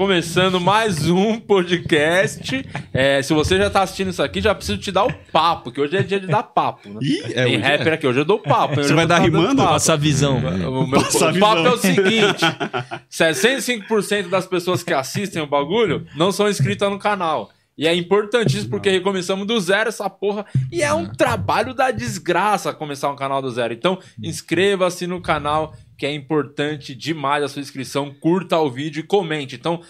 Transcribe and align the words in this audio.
começando 0.00 0.58
mais 0.58 1.10
um 1.10 1.38
podcast. 1.38 2.64
É, 2.90 3.20
se 3.20 3.34
você 3.34 3.58
já 3.58 3.68
tá 3.68 3.82
assistindo 3.82 4.08
isso 4.08 4.22
aqui, 4.22 4.40
já 4.40 4.54
preciso 4.54 4.78
te 4.78 4.90
dar 4.90 5.04
o 5.04 5.12
papo, 5.30 5.70
que 5.70 5.78
hoje 5.78 5.94
é 5.94 6.02
dia 6.02 6.18
de 6.18 6.26
dar 6.26 6.42
papo. 6.42 6.88
Né? 6.88 7.00
Ih, 7.02 7.22
é 7.34 7.44
Tem 7.44 7.56
hoje 7.56 7.56
rapper 7.58 7.88
é. 7.88 7.92
aqui, 7.92 8.06
hoje 8.06 8.20
eu 8.20 8.24
dou 8.24 8.38
papo. 8.38 8.76
Você 8.76 8.94
vai 8.94 9.06
dar 9.06 9.18
rimando? 9.18 9.62
Passa 9.62 9.92
a 9.92 9.96
visão. 9.96 10.38
O, 10.38 10.86
meu, 10.86 11.02
Passa 11.02 11.30
o 11.30 11.38
papo 11.38 11.56
visão. 11.56 11.66
é 11.66 11.74
o 11.74 11.76
seguinte: 11.76 12.46
65% 13.12 14.30
das 14.30 14.46
pessoas 14.46 14.82
que 14.82 14.94
assistem 14.94 15.42
o 15.42 15.46
bagulho 15.46 16.06
não 16.16 16.32
são 16.32 16.48
inscritas 16.48 16.88
no 16.88 16.98
canal. 16.98 17.50
E 17.76 17.86
é 17.86 17.94
importantíssimo 17.94 18.70
porque 18.70 18.90
recomeçamos 18.90 19.46
do 19.46 19.60
zero 19.60 19.88
essa 19.88 20.08
porra. 20.08 20.46
E 20.72 20.82
é 20.82 20.92
um 20.92 21.06
trabalho 21.06 21.74
da 21.74 21.90
desgraça 21.90 22.72
começar 22.72 23.10
um 23.10 23.16
canal 23.16 23.40
do 23.40 23.50
zero. 23.50 23.72
Então, 23.72 23.98
inscreva-se 24.22 25.06
no 25.06 25.20
canal, 25.20 25.74
que 26.00 26.06
é 26.06 26.14
importante 26.14 26.94
demais 26.94 27.44
a 27.44 27.48
sua 27.48 27.60
inscrição. 27.60 28.10
Curta 28.18 28.58
o 28.58 28.70
vídeo 28.70 29.00
e 29.00 29.02
comente. 29.06 29.54
Então, 29.54 29.82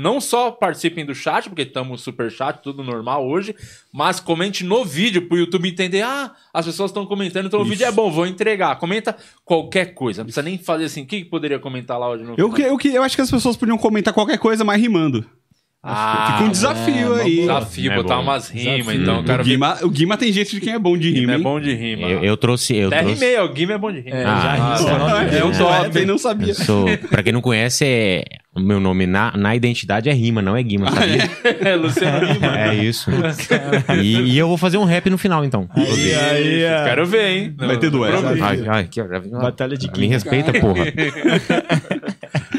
não 0.00 0.20
só 0.20 0.50
participem 0.50 1.06
do 1.06 1.14
chat, 1.14 1.48
porque 1.48 1.62
estamos 1.62 2.00
super 2.02 2.28
chat, 2.32 2.60
tudo 2.60 2.82
normal 2.82 3.24
hoje, 3.24 3.54
mas 3.92 4.18
comente 4.18 4.64
no 4.64 4.84
vídeo 4.84 5.28
pro 5.28 5.38
YouTube 5.38 5.68
entender. 5.68 6.02
Ah, 6.02 6.34
as 6.52 6.66
pessoas 6.66 6.90
estão 6.90 7.06
comentando, 7.06 7.46
então 7.46 7.60
o 7.60 7.64
vídeo 7.64 7.86
é 7.86 7.92
bom, 7.92 8.10
vou 8.10 8.26
entregar. 8.26 8.74
Comenta 8.80 9.16
qualquer 9.44 9.94
coisa. 9.94 10.22
Não 10.22 10.26
precisa 10.26 10.42
nem 10.42 10.58
fazer 10.58 10.86
assim. 10.86 11.02
O 11.02 11.06
que 11.06 11.24
poderia 11.24 11.60
comentar 11.60 11.96
lá 11.98 12.10
hoje 12.10 12.24
no 12.24 12.34
Eu, 12.36 12.50
que- 12.52 12.62
eu, 12.62 12.76
que- 12.76 12.88
eu 12.92 13.02
acho 13.04 13.14
que 13.14 13.22
as 13.22 13.30
pessoas 13.30 13.56
podiam 13.56 13.78
comentar 13.78 14.12
qualquer 14.12 14.38
coisa, 14.38 14.64
mas 14.64 14.80
rimando. 14.80 15.24
Ah, 15.84 16.34
Fica 16.36 16.44
um 16.48 16.52
desafio 16.52 17.16
é, 17.16 17.22
aí. 17.22 17.36
Desafio, 17.40 17.90
É 17.90 17.96
botar 17.96 18.14
bom. 18.16 18.22
umas 18.22 18.48
rimas, 18.48 18.94
então. 18.94 19.16
Eu 19.16 19.24
quero 19.24 19.42
O 19.42 19.44
ver. 19.44 19.50
Guima, 19.50 19.78
o 19.82 19.90
Guima 19.90 20.16
tem 20.16 20.32
jeito 20.32 20.52
de 20.52 20.60
quem 20.60 20.74
é 20.74 20.78
bom 20.78 20.96
de 20.96 21.10
Guima 21.10 21.20
rima. 21.20 21.34
é 21.34 21.38
bom 21.38 21.60
de 21.60 21.74
rima. 21.74 22.06
Eu, 22.08 22.22
eu 22.22 22.36
trouxe. 22.36 22.76
Eu 22.76 22.86
Até 22.86 23.00
trouxe. 23.02 23.14
rimei, 23.24 23.40
o 23.40 23.48
Guima 23.48 23.72
é 23.72 23.78
bom 23.78 23.90
de 23.90 23.98
rima. 24.00 24.16
É, 24.16 24.24
Ah, 24.24 24.40
já 24.78 24.94
ah, 24.94 24.98
nome 24.98 25.34
É, 25.34 25.38
é 25.38 25.42
eu 25.42 25.46
um 25.48 25.54
sou 25.54 25.66
top. 25.66 25.82
também 25.82 26.06
não 26.06 26.18
sabia. 26.18 26.50
Eu 26.50 26.54
sou, 26.54 26.86
pra 27.10 27.20
quem 27.24 27.32
não 27.32 27.40
conhece, 27.40 27.84
é, 27.84 28.24
o 28.54 28.60
meu 28.60 28.78
nome 28.78 29.08
na, 29.08 29.36
na 29.36 29.56
identidade 29.56 30.08
é 30.08 30.12
Rima, 30.12 30.40
não 30.40 30.56
é 30.56 30.62
Guima, 30.62 30.88
sabia? 30.88 31.28
É, 31.64 31.74
Luciano 31.74 32.26
Rima. 32.32 32.58
É 32.60 32.74
isso. 32.76 33.10
E, 34.00 34.20
e 34.34 34.38
eu 34.38 34.46
vou 34.46 34.56
fazer 34.56 34.78
um 34.78 34.84
rap 34.84 35.10
no 35.10 35.18
final, 35.18 35.44
então. 35.44 35.68
Aí, 35.74 36.14
aí, 36.14 36.62
é. 36.62 36.84
Quero 36.84 37.06
ver, 37.06 37.26
hein? 37.28 37.54
Vai 37.58 37.76
ter 37.76 37.90
duelo. 37.90 38.22
Batalha 39.40 39.76
de 39.76 39.88
Me 39.88 39.92
Guima. 39.94 40.12
respeita, 40.12 40.52
porra. 40.60 40.84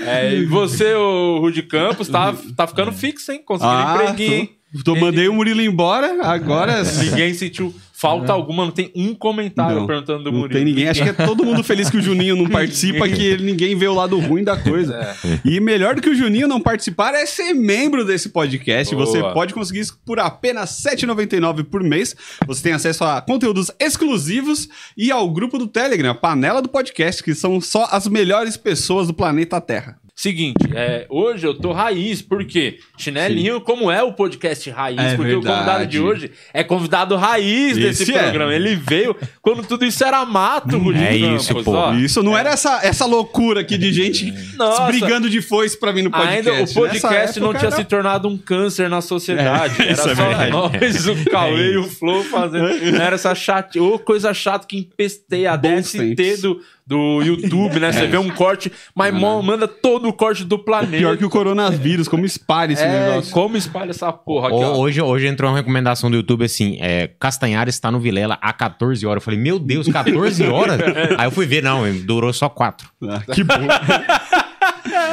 É, 0.06 0.34
e 0.36 0.46
você, 0.46 0.94
o 0.94 1.40
Rudy 1.40 1.64
Campos, 1.64 2.08
tá, 2.08 2.34
tá 2.56 2.68
ficando 2.68 2.92
fixo, 2.92 3.32
hein? 3.32 3.42
Conseguindo 3.46 3.76
Ah, 3.78 3.96
empreguinho, 4.02 4.34
hein? 4.34 4.50
tô, 4.84 4.94
tô- 4.94 5.00
mandei 5.00 5.28
o 5.28 5.34
Murilo 5.34 5.62
embora, 5.62 6.24
agora... 6.28 6.84
Ninguém 6.84 7.34
sentiu 7.34 7.74
falta 8.04 8.34
alguma, 8.34 8.66
não 8.66 8.72
tem 8.72 8.92
um 8.96 9.16
comentário 9.16 9.80
Não, 9.80 9.88
perguntando 9.88 10.24
do 10.26 10.32
Não 10.32 10.40
Murilo. 10.42 10.54
tem 10.60 10.66
ninguém. 10.66 10.90
Acho 10.90 11.02
que 11.04 11.10
é 11.10 11.14
todo 11.14 11.44
mundo 11.46 11.64
feliz 11.64 11.90
que 11.90 11.98
o 11.98 12.02
Juninho 12.02 12.36
não 12.36 12.48
participa, 12.52 13.08
que 13.08 13.24
ele- 13.24 13.44
ninguém 13.44 13.76
vê 13.76 13.88
o 13.88 13.94
lado 13.94 14.20
ruim 14.20 14.44
da 14.44 14.58
coisa. 14.58 14.94
É. 14.96 15.40
E 15.46 15.60
melhor 15.60 15.96
do 15.96 16.02
que 16.02 16.10
o 16.10 16.16
Juninho 16.16 16.48
não 16.48 16.60
participar 16.60 17.14
é 17.14 17.26
ser 17.26 17.54
membro 17.54 18.06
desse 18.06 18.30
podcast. 18.30 18.94
Boa. 18.94 19.06
Você 19.06 19.22
pode 19.34 19.54
conseguir 19.54 19.80
isso 19.80 19.98
por 20.06 20.20
apenas 20.20 20.84
R$ 20.84 20.92
7,99 20.96 21.64
por 21.64 21.82
mês. 21.82 22.16
Você 22.46 22.62
tem 22.62 22.74
acesso 22.74 23.04
a 23.04 23.22
conteúdos 23.22 23.72
exclusivos 23.80 24.68
e 24.98 25.12
ao 25.12 25.30
grupo 25.32 25.58
do 25.58 25.68
Telegram, 25.68 26.12
a 26.12 26.16
panela 26.16 26.62
do 26.62 26.70
podcast, 26.70 27.24
que 27.24 27.34
são 27.34 27.62
só 27.62 27.88
as 27.92 28.08
melhores 28.08 28.58
pessoas 28.58 29.08
do 29.08 29.14
planeta 29.14 29.60
Terra. 29.62 29.98
Seguinte, 30.16 30.58
é, 30.76 31.08
hoje 31.10 31.48
eu 31.48 31.56
tô 31.56 31.72
raiz, 31.72 32.22
porque 32.22 32.78
Chinelinho, 32.96 33.60
como 33.60 33.90
é 33.90 34.04
o 34.04 34.14
podcast 34.14 34.70
raiz, 34.70 35.00
É 35.00 35.16
porque 35.16 35.34
o 35.34 35.42
verdade. 35.42 35.58
convidado 35.58 35.88
de 35.88 36.00
hoje 36.00 36.32
é 36.54 36.64
convidado 36.64 37.16
raiz 37.16 37.76
desse 37.76 38.04
Esse 38.04 38.14
é. 38.14 38.22
programa. 38.22 38.54
Ele 38.54 38.76
veio 38.76 39.16
quando 39.42 39.64
tudo 39.66 39.84
isso 39.84 40.04
era 40.04 40.24
mato, 40.24 40.78
Rudy 40.78 41.04
É 41.04 41.20
Campos, 41.20 41.44
isso, 41.50 41.64
pô. 41.64 41.72
ó. 41.72 41.94
Isso 41.96 42.22
não 42.22 42.38
era 42.38 42.52
essa, 42.52 42.80
essa 42.84 43.08
loucura 43.08 43.62
aqui 43.62 43.76
de 43.76 43.92
gente 43.92 44.32
Nossa. 44.56 44.84
brigando 44.86 45.28
de 45.28 45.42
foice 45.42 45.80
pra 45.80 45.92
vir 45.92 46.04
no 46.04 46.12
podcast. 46.12 46.48
Ainda 46.50 46.64
o 46.64 46.74
podcast 46.76 47.40
não 47.40 47.50
tinha 47.52 47.68
era- 47.70 47.76
se 47.76 47.84
tornado 47.84 48.28
um 48.28 48.38
câncer 48.38 48.88
na 48.92 49.02
sociedade. 49.02 49.82
É, 49.82 49.86
era 49.86 49.92
é 49.94 49.96
só 49.96 50.50
nós, 50.52 51.08
o 51.08 51.26
Cauê 51.32 51.72
e 51.74 51.78
o 51.78 51.86
Flow 51.90 52.24
fazendo. 52.26 52.70
Não 52.92 53.02
era 53.02 53.16
essa 53.16 53.34
chate... 53.34 53.80
Ô, 53.80 53.98
coisa 53.98 54.32
chata 54.32 54.68
que 54.68 54.78
empesteia 54.78 55.54
a 55.54 55.58
Bons 55.58 55.92
DST 55.92 56.16
tempos. 56.16 56.42
do, 56.42 56.62
do 56.86 57.22
YouTube, 57.22 57.80
né? 57.80 57.92
Você 57.92 58.08
vê 58.08 58.18
um 58.18 58.30
corte, 58.30 58.72
mas 58.94 59.14
mo- 59.14 59.42
manda 59.42 59.68
todo 59.68 60.08
o 60.10 60.14
corte 60.14 60.44
do 60.44 60.60
planeta. 60.60 60.98
Pior 60.98 61.18
que 61.18 61.26
o 61.26 61.30
coronavírus, 61.30 62.08
como 62.08 62.26
espalha 62.26 62.74
esse 62.74 62.84
é, 62.84 63.10
negócio. 63.10 63.32
como 63.32 63.56
espalha 63.56 63.92
essa 63.92 64.12
porra 64.12 64.50
aqui, 64.50 64.64
ó. 64.64 64.78
Hoje, 64.78 65.02
hoje 65.02 65.28
entrou 65.28 65.50
uma 65.50 65.58
recomendação 65.58 66.10
do 66.12 66.18
YouTube 66.18 66.44
assim: 66.44 66.78
é, 66.82 67.08
Castanhar 67.20 67.68
está 67.68 67.90
no 67.90 68.00
Vilela 68.00 68.38
há 68.42 68.52
14 68.52 69.06
horas. 69.06 69.22
Eu 69.22 69.26
falei, 69.26 69.40
meu 69.40 69.58
Deus, 69.60 69.88
14 69.88 70.44
horas? 70.48 70.80
Aí 71.18 71.26
eu 71.26 71.32
fui 71.32 71.46
ver, 71.46 71.64
não, 71.64 71.84
durou 72.00 72.34
só 72.34 72.50
4. 72.50 72.88
Ah, 73.04 73.22
que 73.34 73.44
bom. 73.44 73.54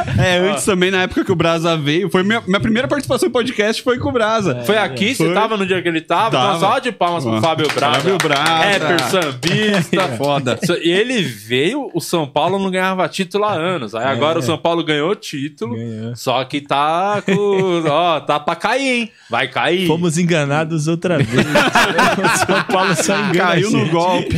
É, 0.21 0.37
antes 0.39 0.65
também, 0.65 0.91
na 0.91 1.03
época 1.03 1.25
que 1.25 1.33
o 1.33 1.35
Brasa 1.37 1.77
veio, 1.77 2.11
foi 2.11 2.23
minha, 2.23 2.43
minha 2.47 2.61
primeira 2.61 2.87
participação 2.87 3.29
em 3.29 3.33
podcast 3.33 3.83
foi 3.83 3.99
com 3.99 4.11
o 4.11 4.13
Brasa. 4.13 4.63
Foi 4.67 4.77
aqui, 4.77 5.15
você 5.15 5.25
Foi. 5.25 5.35
tava 5.35 5.57
no 5.57 5.65
dia 5.67 5.81
que 5.81 5.89
ele 5.89 6.01
tava? 6.01 6.31
Tava. 6.33 6.49
Então, 6.57 6.61
salve 6.61 6.81
de 6.83 6.93
palmas 6.93 7.25
pro 7.25 7.41
Fábio 7.41 7.69
Braga. 7.75 7.95
Fábio 8.01 8.19
Braga. 8.19 8.89
Rapper, 8.89 9.01
sambista. 9.09 10.09
Foda. 10.19 10.59
So- 10.65 10.77
E 10.77 10.91
ele 10.91 11.23
veio, 11.23 11.91
o 11.95 12.01
São 12.01 12.27
Paulo 12.27 12.59
não 12.59 12.71
ganhava 12.71 13.09
título 13.09 13.45
há 13.45 13.53
anos. 13.55 13.95
Aí 13.95 14.05
agora 14.05 14.39
o 14.39 14.43
São 14.43 14.59
Paulo 14.59 14.85
ganhou 14.85 15.15
título. 15.15 15.75
Ganhou. 15.75 16.15
Só 16.17 16.43
que 16.45 16.61
tá 16.61 17.23
com. 17.25 17.83
ó, 17.89 18.21
tá 18.21 18.39
pra 18.39 18.55
cair, 18.57 18.89
hein? 19.03 19.11
Vai 19.31 19.49
cair. 19.49 19.87
Fomos 19.87 20.19
enganados 20.19 20.87
outra 20.89 21.17
vez. 21.19 21.47
o 21.47 22.47
São 22.47 22.63
Paulo 22.65 22.95
só 22.97 23.15
engana. 23.19 23.33
Caiu 23.51 23.71
no 23.71 23.89
golpe. 23.89 24.37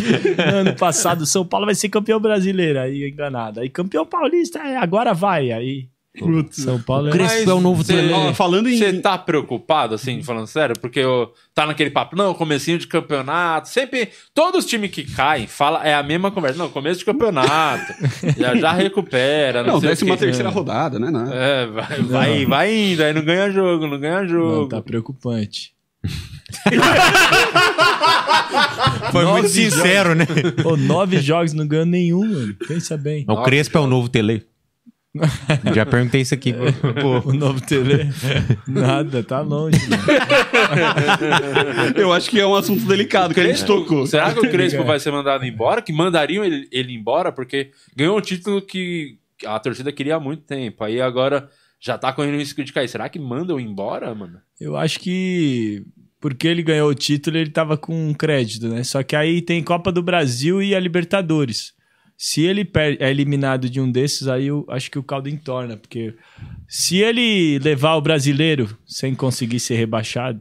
No 0.53 0.57
ano 0.59 0.75
passado, 0.75 1.23
o 1.23 1.27
São 1.27 1.45
Paulo 1.45 1.67
vai 1.67 1.75
ser 1.75 1.89
campeão 1.89 2.21
brasileiro. 2.21 2.79
Aí 2.79 3.09
enganado. 3.09 3.61
Aí 3.61 3.69
campeão 3.69 4.05
paulista, 4.07 4.59
é, 4.61 4.77
agora 4.77 5.13
vai. 5.15 5.52
Aí. 5.53 5.89
Putz. 6.19 6.57
São 6.63 6.79
Paulo 6.79 7.09
é. 7.09 7.11
Crespo 7.11 7.51
é 7.51 7.55
o 7.55 7.61
novo 7.63 7.83
cê- 7.83 7.95
Tele. 7.95 8.13
Ó, 8.13 8.35
falando 8.35 8.69
em- 8.69 8.77
Você 8.77 8.93
tá 9.01 9.17
preocupado, 9.17 9.95
assim, 9.95 10.23
falando 10.23 10.47
sério? 10.47 10.75
Porque 10.79 11.01
eu, 11.01 11.33
tá 11.55 11.65
naquele 11.65 11.89
papo, 11.89 12.15
não, 12.15 12.35
comecinho 12.35 12.77
de 12.79 12.87
campeonato. 12.87 13.71
Sempre, 13.71 14.11
todos 14.35 14.63
os 14.67 14.71
times 14.71 14.91
que 14.91 15.05
caem, 15.05 15.47
fala, 15.47 15.83
é 15.89 15.95
a 15.95 16.03
mesma 16.03 16.31
conversa. 16.31 16.59
Não, 16.59 16.69
começo 16.69 16.99
de 16.99 17.07
campeonato. 17.07 17.95
já, 18.39 18.55
já 18.55 18.73
recupera. 18.73 19.63
Não, 19.63 19.73
Não, 19.75 19.81
décima 19.81 20.15
quê. 20.19 20.27
terceira 20.27 20.51
rodada, 20.51 20.99
né? 20.99 21.11
Não. 21.11 21.33
É, 21.33 21.67
vai, 21.69 22.03
vai, 22.03 22.45
vai 22.45 22.75
indo, 22.93 23.03
aí 23.03 23.15
não 23.15 23.25
ganha 23.25 23.51
jogo, 23.51 23.87
não 23.87 23.99
ganha 23.99 24.27
jogo. 24.27 24.61
Não, 24.63 24.69
tá 24.69 24.83
preocupante. 24.83 25.73
Foi 29.13 29.25
muito 29.27 29.49
sincero, 29.49 30.15
né? 30.15 30.27
Pô, 30.63 30.77
nove 30.77 31.21
jogos 31.21 31.53
não 31.53 31.67
ganhou 31.67 31.87
nenhum, 31.87 32.21
mano. 32.29 32.55
Pensa 32.69 32.97
bem. 32.97 33.25
O 33.29 33.43
Crespo 33.43 33.79
é 33.79 33.81
o 33.81 33.87
novo 33.87 34.09
Tele. 34.09 34.45
Já 35.75 35.85
perguntei 35.85 36.23
isso 36.23 36.33
aqui. 36.35 36.55
Pô, 36.55 37.21
O 37.29 37.33
novo 37.33 37.61
Tele. 37.61 38.09
Nada, 38.67 39.23
tá 39.23 39.41
longe. 39.41 39.79
Eu 41.95 42.13
acho 42.13 42.31
que 42.31 42.41
é 42.41 42.47
um 42.47 42.55
assunto 42.55 42.87
delicado 42.87 43.35
que 43.35 43.41
a 43.41 43.47
gente 43.47 43.65
tocou. 43.65 44.07
Será 44.07 44.33
que 44.33 44.41
o 44.41 44.51
Crespo 44.51 44.85
vai 44.85 44.99
ser 44.99 45.11
mandado 45.11 45.45
embora? 45.45 45.83
Que 45.83 45.93
mandariam 45.93 46.45
ele, 46.45 46.67
ele 46.73 46.95
embora 46.95 47.31
porque 47.31 47.71
ganhou 47.95 48.17
um 48.17 48.21
título 48.21 48.63
que 48.63 49.19
a 49.47 49.59
torcida 49.59 49.93
queria 49.93 50.17
há 50.17 50.21
muito 50.21 50.45
tempo. 50.45 50.83
Aí 50.83 51.01
agora 51.01 51.49
já 51.79 51.99
tá 51.99 52.13
correndo 52.13 52.39
risco 52.39 52.65
de 52.65 52.73
cair. 52.73 52.89
Será 52.89 53.09
que 53.09 53.19
mandam 53.19 53.61
embora, 53.61 54.15
mano? 54.15 54.39
Eu 54.59 54.77
acho 54.77 54.99
que 54.99 55.85
porque 56.21 56.47
ele 56.47 56.63
ganhou 56.63 56.89
o 56.89 56.95
título, 56.95 57.37
ele 57.37 57.51
tava 57.51 57.77
com 57.77 58.15
crédito, 58.15 58.69
né? 58.69 58.85
Só 58.85 59.03
que 59.03 59.17
aí 59.17 59.43
tem 59.43 59.63
Copa 59.63 59.91
do 59.91 60.03
Brasil 60.03 60.63
e 60.63 60.73
a 60.75 60.81
Libertadores. 60.81 61.75
Se 62.25 62.43
ele 62.43 62.71
é 63.01 63.11
eliminado 63.11 63.69
de 63.69 63.81
um 63.81 63.91
desses, 63.91 64.29
aí 64.29 64.47
eu 64.47 64.65
acho 64.69 64.89
que 64.89 64.97
o 64.97 65.03
caldo 65.03 65.29
entorna, 65.29 65.77
porque 65.77 66.15
se 66.69 66.99
ele 66.99 67.59
levar 67.59 67.97
o 67.97 68.01
brasileiro 68.01 68.79
sem 68.87 69.13
conseguir 69.13 69.59
ser 69.59 69.75
rebaixado, 69.75 70.39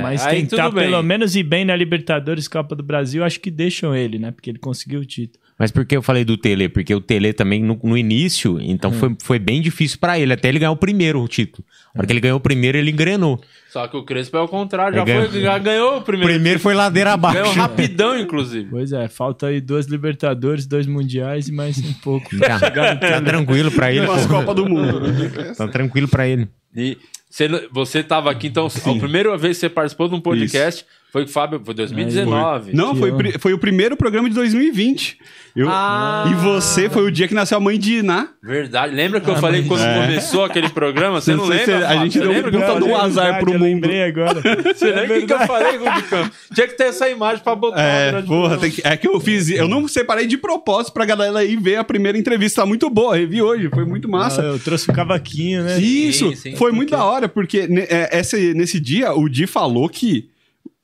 mas 0.00 0.24
É, 0.24 0.28
aí 0.28 0.46
tentar 0.46 0.70
pelo 0.70 1.02
menos 1.02 1.34
ir 1.34 1.42
bem 1.42 1.64
na 1.64 1.74
Libertadores, 1.74 2.46
Copa 2.46 2.76
do 2.76 2.84
Brasil, 2.84 3.24
acho 3.24 3.40
que 3.40 3.50
deixam 3.50 3.96
ele, 3.96 4.16
né? 4.16 4.30
Porque 4.30 4.48
ele 4.48 4.60
conseguiu 4.60 5.00
o 5.00 5.04
título. 5.04 5.43
Mas 5.58 5.70
por 5.70 5.84
que 5.86 5.96
eu 5.96 6.02
falei 6.02 6.24
do 6.24 6.36
Tele? 6.36 6.68
Porque 6.68 6.92
o 6.92 7.00
Tele 7.00 7.32
também, 7.32 7.62
no, 7.62 7.78
no 7.82 7.96
início, 7.96 8.58
então 8.60 8.90
foi, 8.90 9.16
foi 9.22 9.38
bem 9.38 9.62
difícil 9.62 9.98
pra 10.00 10.18
ele, 10.18 10.32
até 10.32 10.48
ele 10.48 10.58
ganhar 10.58 10.72
o 10.72 10.76
primeiro 10.76 11.26
título. 11.28 11.64
Na 11.94 12.00
hora 12.00 12.06
que 12.08 12.12
ele 12.12 12.20
ganhou 12.20 12.38
o 12.38 12.40
primeiro, 12.40 12.76
ele 12.76 12.90
engrenou. 12.90 13.40
Só 13.70 13.86
que 13.86 13.96
o 13.96 14.02
Crespo 14.02 14.36
é 14.36 14.40
o 14.40 14.48
contrário, 14.48 14.96
já, 14.98 15.04
ganhou- 15.04 15.28
foi, 15.30 15.40
já 15.40 15.58
ganhou 15.58 15.98
o 15.98 16.02
primeiro. 16.02 16.32
primeiro 16.34 16.58
foi 16.58 16.74
ladeira 16.74 17.12
abaixo. 17.12 17.38
Ganhou 17.38 17.52
rapidão, 17.54 18.18
inclusive. 18.18 18.66
Pois 18.68 18.92
é, 18.92 19.06
falta 19.08 19.46
aí 19.46 19.60
duas 19.60 19.86
Libertadores, 19.86 20.66
dois 20.66 20.88
Mundiais 20.88 21.46
e 21.46 21.52
mais 21.52 21.78
um 21.78 21.92
pouco. 21.94 22.36
Tá, 22.38 22.58
tá 22.70 23.20
tranquilo 23.22 23.70
pra 23.70 23.92
ele. 23.92 24.06
Pô. 24.06 24.14
Copa 24.26 24.54
do 24.54 24.68
Mundo. 24.68 25.00
né? 25.00 25.54
Tá 25.56 25.68
tranquilo 25.68 26.08
pra 26.08 26.26
ele. 26.26 26.48
E 26.76 26.98
você, 27.30 27.48
você 27.70 28.02
tava 28.02 28.28
aqui, 28.30 28.48
então, 28.48 28.66
a 28.66 28.98
primeira 28.98 29.36
vez 29.38 29.56
que 29.56 29.60
você 29.60 29.68
participou 29.68 30.08
de 30.08 30.16
um 30.16 30.20
podcast 30.20 30.84
Foi 31.14 31.22
o 31.22 31.28
Fábio, 31.28 31.62
foi 31.64 31.74
2019. 31.74 32.72
Não, 32.74 32.92
Que 32.92 32.98
foi, 32.98 33.12
pri- 33.12 33.38
foi 33.38 33.52
o 33.52 33.58
primeiro 33.58 33.96
programa 33.96 34.28
de 34.28 34.34
2020. 34.34 35.16
Eu- 35.54 35.68
Ah. 35.70 36.28
E 36.28 36.34
você 36.34 36.90
foi 36.90 37.04
o 37.04 37.10
dia 37.12 37.28
que 37.28 37.34
nasceu 37.34 37.56
a 37.56 37.60
mãe 37.60 37.78
de 37.78 37.98
Iná. 37.98 38.30
Verdade. 38.42 38.92
Lembra 38.92 39.20
que 39.20 39.30
eu 39.30 39.34
Ah, 39.34 39.38
falei 39.40 39.60
mas- 39.60 39.68
quando 39.68 39.82
É. 39.84 40.06
começou 40.06 40.44
aquele 40.44 40.68
programa? 40.70 41.20
Você 41.20 41.30
não 41.30 41.44
Não 41.44 41.50
lembra? 41.50 41.86
a 41.88 41.96
gente 41.98 42.18
Você 42.18 42.26
deu 42.26 42.42
puta 42.42 42.60
falei? 42.66 42.88
do 42.88 42.96
azar 42.96 43.38
pro 43.38 43.50
eu 43.52 43.58
mundo. 43.60 43.62
lembrei 43.62 44.02
agora. 44.02 44.42
Você 44.74 44.90
lembra 44.90 45.20
o 45.20 45.24
que, 45.24 45.32
eu 45.32 45.38
falei, 45.46 45.76
Rubicão? 45.76 46.28
Tinha 46.52 46.66
que 46.66 46.74
ter 46.76 46.84
essa 46.88 47.08
imagem 47.08 47.44
pra 47.44 47.54
botar. 47.54 47.80
É, 47.80 48.18
o 48.18 48.22
porra, 48.24 48.58
que- 48.68 48.82
é 48.84 48.96
que 48.96 49.06
eu 49.06 49.20
fiz. 49.20 49.48
Eu 49.50 49.68
não 49.68 49.86
separei 49.86 50.26
de 50.26 50.36
propósito 50.36 50.92
pra 50.94 51.04
galera 51.04 51.44
ir 51.44 51.60
ver 51.60 51.76
a 51.76 51.84
primeira 51.84 52.18
entrevista. 52.18 52.62
Tá 52.62 52.66
muito 52.66 52.90
boa, 52.90 53.14
revi 53.16 53.40
hoje, 53.40 53.70
foi 53.72 53.84
muito 53.84 54.08
massa. 54.08 54.42
Ah, 54.42 54.46
eu 54.46 54.58
trouxe 54.58 54.90
o 54.90 54.92
cavaquinho, 54.92 55.62
né? 55.62 55.78
Isso, 55.78 56.30
Sim, 56.30 56.34
sim. 56.34 56.56
foi 56.56 56.72
muito 56.72 56.90
da 56.90 57.04
hora, 57.04 57.28
porque 57.28 57.68
é, 57.88 58.18
esse- 58.18 58.52
nesse 58.54 58.80
dia 58.80 59.12
o 59.14 59.28
Di 59.28 59.46
falou 59.46 59.88
que 59.88 60.28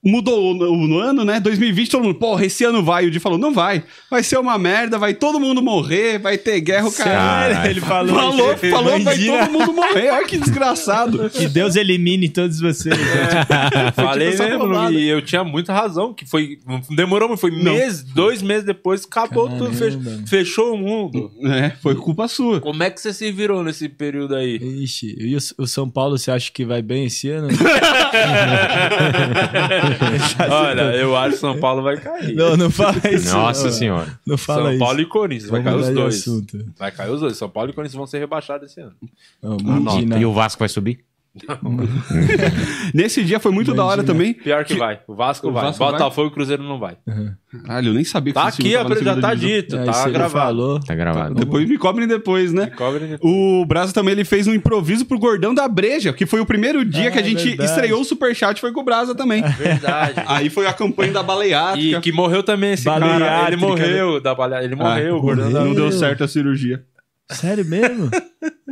mudou 0.03 0.55
o, 0.55 0.95
o 0.95 0.99
ano, 0.99 1.25
né? 1.25 1.39
2020, 1.41 1.91
todo 1.91 2.03
mundo, 2.05 2.15
porra, 2.15 2.45
esse 2.47 2.65
ano 2.65 2.83
vai. 2.83 3.07
O 3.07 3.11
Di 3.11 3.21
falou, 3.21 3.37
não 3.39 3.53
vai. 3.53 3.83
Vai 4.11 4.23
ser 4.23 4.39
uma 4.39 4.57
merda, 4.59 4.99
vai 4.99 5.13
todo 5.15 5.39
mundo 5.39 5.61
morrer, 5.63 6.19
vai 6.19 6.39
ter 6.39 6.59
guerra, 6.61 6.89
o 6.89 6.93
cara. 6.93 7.69
Ele 7.69 7.81
falou. 7.83 8.15
Falou, 8.15 8.57
falou 8.57 9.01
vai 9.01 9.19
todo 9.19 9.51
mundo 9.53 9.73
morrer. 9.75 10.11
Olha 10.11 10.27
que 10.27 10.39
desgraçado. 10.39 11.29
Que 11.41 11.49
Deus 11.49 11.77
elimine 11.77 12.29
todos 12.29 12.61
vocês. 12.61 12.97
né? 12.97 13.93
Falei 13.95 14.31
tipo 14.31 14.43
essa 14.43 14.51
mesmo, 14.51 14.59
paulada. 14.69 14.93
e 14.93 15.09
eu 15.09 15.23
tinha 15.23 15.43
muita 15.45 15.73
razão, 15.73 16.13
que 16.13 16.27
foi. 16.27 16.59
Demorou 16.91 17.29
muito, 17.29 17.41
foi 17.41 17.51
mês, 17.51 18.03
dois 18.03 18.43
meses 18.43 18.65
depois, 18.65 19.05
acabou 19.05 19.49
tudo, 19.49 19.73
fech- 19.73 19.97
Caramba. 19.97 20.27
fechou 20.27 20.75
o 20.75 20.79
mundo. 20.79 21.31
É, 21.45 21.71
foi 21.83 21.95
culpa 21.95 22.27
sua. 22.29 22.61
Como 22.61 22.83
é 22.83 22.91
que 22.91 23.01
você 23.01 23.13
se 23.13 23.31
virou 23.33 23.63
nesse 23.65 23.89
período 23.89 24.35
aí? 24.35 24.57
Ixi, 24.57 25.17
e 25.19 25.35
o, 25.37 25.39
o 25.59 25.67
São 25.67 25.89
Paulo, 25.89 26.19
você 26.19 26.31
acha 26.31 26.51
que 26.53 26.65
vai 26.65 26.83
bem 26.83 27.05
esse 27.07 27.29
ano? 27.31 27.49
Olha, 30.51 30.95
eu 30.97 31.17
acho 31.17 31.35
que 31.35 31.41
São 31.41 31.59
Paulo 31.59 31.83
vai 31.83 31.97
cair. 31.97 32.35
Não, 32.35 32.57
não 32.57 32.71
fala 32.71 32.97
isso. 33.11 33.33
Nossa 33.33 33.65
não. 33.65 33.73
senhora. 33.73 34.21
Não 34.27 34.39
fala 34.39 34.63
São 34.63 34.71
isso. 34.73 34.79
Paulo 34.79 35.01
e 35.01 35.07
Corinthians, 35.07 35.51
vai 35.51 35.63
cair 35.63 35.77
os 35.77 35.89
dois. 35.91 36.15
assunto. 36.21 36.65
Vai 36.79 36.93
cair 36.93 37.11
os 37.11 37.21
dois. 37.21 37.37
São 37.37 37.49
Paulo 37.49 37.71
e 37.71 37.73
Corinthians 37.73 37.97
vão 37.97 38.07
ser 38.07 38.19
rebaixados 38.19 38.71
esse 38.71 38.81
ano. 38.81 38.95
Não. 39.43 40.19
E 40.19 40.25
o 40.25 40.33
Vasco 40.33 40.59
vai 40.59 40.69
subir? 40.69 41.05
Nesse 42.93 43.23
dia 43.23 43.39
foi 43.39 43.53
muito 43.53 43.73
da 43.73 43.85
hora 43.85 44.03
também. 44.03 44.35
Pior 44.35 44.65
que, 44.65 44.75
vai. 44.75 45.01
O 45.07 45.15
Vasco 45.15 45.49
O 45.49 45.53
vai. 45.53 45.65
Vasco? 45.65 45.85
Botafogo 45.85 46.29
e 46.29 46.31
Cruzeiro 46.33 46.63
não 46.63 46.79
vai. 46.79 46.97
Caralho, 47.67 47.89
eu 47.91 47.95
nem 47.95 48.05
sabia 48.05 48.33
que 48.33 48.39
Tá 48.41 48.49
aqui, 48.49 48.73
tava 48.73 48.89
na 48.89 49.03
já 49.03 49.17
tá 49.21 49.35
dito, 49.35 49.77
Aí, 49.77 49.87
tá 49.87 50.09
gravado. 50.09 50.81
Tá 50.81 50.95
gravado. 50.95 51.35
Depois 51.35 51.69
me 51.69 51.77
cobrem 51.79 52.07
depois, 52.07 52.53
né? 52.53 52.67
Cobre 52.69 53.01
ninguém. 53.01 53.19
O 53.23 53.65
Brasa 53.67 53.93
também 53.93 54.13
ele 54.13 54.25
fez 54.25 54.47
um 54.47 54.55
improviso 54.55 55.05
pro 55.05 55.19
Gordão 55.19 55.55
da 55.55 55.69
Breja, 55.69 56.13
que 56.13 56.27
foi 56.27 56.41
o 56.41 56.47
primeiro 56.47 56.85
dia 56.85 57.09
Ah, 57.09 57.11
que 57.13 57.19
a 57.19 57.23
gente 57.23 57.45
verdade. 57.49 57.71
estreou 57.71 58.01
o 58.01 58.05
Superchat, 58.05 58.61
foi 58.61 58.73
com 58.73 58.81
o 58.81 58.85
Brasa 58.85 59.15
também. 59.15 59.43
Verdade. 59.43 60.23
Aí 60.27 60.49
foi 60.51 60.67
a 60.67 60.73
campanha 60.73 61.13
da 61.13 61.23
baleátrica. 61.23 61.99
E 61.99 62.01
que 62.01 62.13
morreu 62.13 62.43
também 62.43 62.73
esse 62.73 62.85
cara. 62.85 63.01
Baleátrica, 63.07 63.53
Ele 63.53 63.57
morreu 63.57 64.21
da 64.21 64.35
balea... 64.35 64.63
Ele 64.65 64.75
morreu, 64.75 65.17
o 65.17 65.21
gordão 65.21 65.53
da... 65.53 65.61
Não 65.65 65.75
deu 65.75 65.85
Morreu. 65.85 65.99
certo 65.99 66.25
a 66.25 66.29
cirurgia. 66.29 66.83
Sério 67.31 67.65
mesmo? 67.65 68.11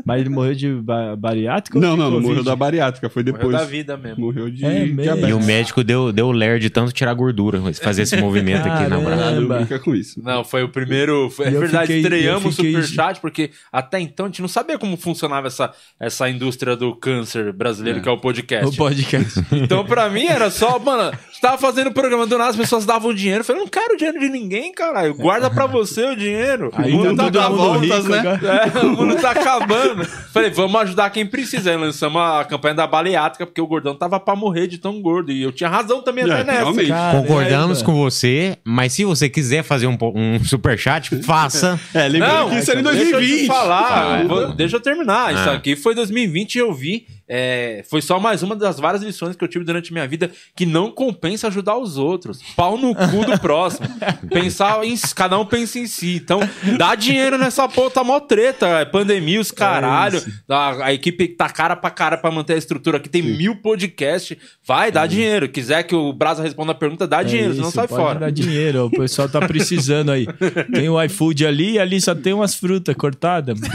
Mas 0.04 0.20
ele 0.20 0.30
morreu 0.30 0.54
de 0.54 0.72
ba 0.72 1.14
bariátrico? 1.16 1.76
ou 1.76 1.82
Não, 1.82 1.92
de 1.92 1.98
não, 1.98 2.10
não 2.12 2.20
morreu 2.20 2.42
da 2.44 2.54
bariátrica, 2.56 3.10
foi 3.10 3.22
Morreu 3.22 3.36
depois. 3.38 3.56
da 3.56 3.64
vida 3.64 3.96
mesmo. 3.96 4.24
Morreu 4.24 4.48
de 4.48 4.64
É 4.64 4.68
mesmo? 4.84 5.00
E 5.00 5.02
diabetes. 5.02 5.34
o 5.34 5.40
médico 5.40 5.84
deu, 5.84 6.12
deu 6.12 6.30
ler 6.30 6.58
de 6.58 6.70
tanto 6.70 6.92
tirar 6.92 7.12
gordura, 7.14 7.60
fazer 7.74 8.02
esse 8.02 8.16
movimento 8.16 8.60
aqui 8.68 8.88
na. 8.88 8.96
Caralho, 9.02 9.04
Caramba. 9.18 9.56
brinca 9.56 9.78
com 9.78 9.94
isso. 9.94 10.22
Não, 10.22 10.44
foi 10.44 10.62
o 10.62 10.68
primeiro. 10.68 11.28
Foi, 11.30 11.46
é 11.46 11.48
eu 11.54 11.60
verdade, 11.60 11.88
fiquei- 11.88 12.00
estreamos 12.00 12.44
o 12.44 12.52
Superchat, 12.52 13.20
porque 13.20 13.50
até 13.72 14.00
então 14.00 14.26
a 14.26 14.28
gente 14.28 14.40
não 14.40 14.48
sabia 14.48 14.78
como 14.78 14.96
funcionava 14.96 15.48
essa, 15.48 15.72
essa 16.00 16.30
indústria 16.30 16.74
do 16.76 16.94
câncer 16.96 17.52
brasileiro, 17.52 18.00
que 18.00 18.08
é 18.08 18.12
o 18.12 18.18
podcast. 18.18 18.66
O 18.66 18.76
podcast. 18.76 19.44
Então, 19.52 19.84
pra 19.84 20.08
mim, 20.08 20.24
era 20.26 20.50
só, 20.50 20.78
mano, 20.78 21.10
você 21.30 21.40
tava 21.40 21.58
fazendo 21.58 21.88
o 21.88 21.92
programa 21.92 22.26
do 22.26 22.38
nada, 22.38 22.50
as 22.50 22.56
pessoas 22.56 22.86
davam 22.86 23.12
dinheiro. 23.12 23.40
Eu 23.40 23.44
falei, 23.44 23.60
não 23.62 23.68
quero 23.68 23.96
dinheiro 23.96 24.18
de 24.20 24.28
ninguém, 24.30 24.72
caralho. 24.72 25.14
Guarda 25.14 25.50
pra 25.50 25.66
você 25.66 26.04
o 26.06 26.16
dinheiro. 26.16 26.70
Aí 26.74 26.92
o 26.92 26.96
mundo 26.98 27.16
tá 27.16 27.26
acabando. 27.26 27.56
voltas, 27.56 27.82
rico 27.98 28.08
né? 28.08 28.18
agora. 28.20 28.47
É, 28.48 28.78
o 28.84 28.88
mundo 28.90 29.16
tá 29.16 29.30
acabando. 29.30 30.04
Falei, 30.32 30.50
vamos 30.50 30.80
ajudar 30.82 31.10
quem 31.10 31.26
precisa. 31.26 31.70
Aí 31.70 31.76
lançamos 31.76 32.20
a 32.20 32.44
campanha 32.44 32.74
da 32.74 32.86
baleátrica, 32.86 33.46
porque 33.46 33.60
o 33.60 33.66
gordão 33.66 33.94
tava 33.94 34.18
pra 34.18 34.34
morrer 34.36 34.66
de 34.66 34.78
tão 34.78 35.00
gordo. 35.00 35.30
E 35.32 35.42
eu 35.42 35.52
tinha 35.52 35.68
razão 35.68 36.02
também 36.02 36.24
É, 36.24 36.32
até 36.32 36.44
nessa. 36.44 36.58
realmente. 36.60 36.88
Caramba. 36.88 37.22
Concordamos 37.22 37.82
com 37.82 37.94
você, 37.94 38.56
mas 38.64 38.92
se 38.92 39.04
você 39.04 39.28
quiser 39.28 39.62
fazer 39.62 39.86
um, 39.86 39.96
um 40.14 40.42
superchat, 40.44 41.14
faça. 41.22 41.78
É, 41.94 42.08
lembrando 42.08 42.34
Não, 42.38 42.50
que 42.50 42.58
isso 42.58 42.70
era 42.70 42.80
em 42.80 42.82
deixa 42.82 42.98
eu 42.98 43.04
te 43.06 43.12
2020. 43.12 43.46
falar, 43.46 44.20
Ah, 44.20 44.24
vou- 44.24 44.52
deixa 44.54 44.76
eu 44.76 44.80
terminar. 44.80 45.32
Isso 45.34 45.48
Ah. 45.50 45.54
aqui 45.54 45.76
foi 45.76 45.94
2020 45.94 46.54
e 46.54 46.58
eu 46.58 46.72
vi. 46.72 47.06
É, 47.28 47.84
foi 47.88 48.00
só 48.00 48.18
mais 48.18 48.42
uma 48.42 48.56
das 48.56 48.78
várias 48.80 49.02
lições 49.02 49.36
que 49.36 49.44
eu 49.44 49.48
tive 49.48 49.64
durante 49.64 49.92
minha 49.92 50.06
vida 50.08 50.30
que 50.56 50.64
não 50.64 50.90
compensa 50.90 51.48
ajudar 51.48 51.76
os 51.76 51.98
outros. 51.98 52.40
Pau 52.56 52.78
no 52.78 52.94
cu 52.94 53.24
do 53.24 53.38
próximo. 53.38 53.86
Pensar 54.32 54.82
em 54.84 54.96
cada 55.14 55.38
um 55.38 55.44
pensa 55.44 55.78
em 55.78 55.86
si. 55.86 56.16
Então, 56.16 56.40
dá 56.78 56.94
dinheiro 56.94 57.36
nessa 57.36 57.68
porra, 57.68 57.90
tá 57.90 58.04
mó 58.04 58.18
treta. 58.18 58.66
É 58.80 58.84
pandemia, 58.84 59.40
os 59.40 59.50
caralho. 59.50 60.22
a, 60.48 60.86
a 60.86 60.92
equipe 60.94 61.28
tá 61.28 61.48
cara 61.50 61.76
pra 61.76 61.90
cara 61.90 62.16
pra 62.16 62.30
manter 62.30 62.54
a 62.54 62.56
estrutura 62.58 62.96
aqui. 62.96 63.08
Tem 63.08 63.22
mil 63.22 63.56
podcasts. 63.56 64.36
Vai, 64.66 64.90
dá 64.90 65.06
dinheiro. 65.06 65.48
Quiser 65.48 65.82
que 65.82 65.94
o 65.94 66.12
Brasa 66.12 66.42
responda 66.42 66.72
a 66.72 66.74
pergunta, 66.74 67.06
dá 67.06 67.22
dinheiro, 67.22 67.50
É 67.50 67.54
senão 67.54 67.68
isso, 67.68 67.76
sai 67.76 67.88
pode 67.88 68.02
fora. 68.02 68.18
dar 68.20 68.30
dinheiro, 68.30 68.86
o 68.86 68.90
pessoal 68.90 69.28
tá 69.28 69.40
precisando 69.40 70.10
aí. 70.10 70.26
Tem 70.72 70.88
o 70.88 71.02
iFood 71.02 71.46
ali 71.46 71.72
e 71.72 71.78
ali 71.78 72.00
só 72.00 72.14
tem 72.14 72.32
umas 72.32 72.54
frutas 72.54 72.94
cortadas. 72.96 73.58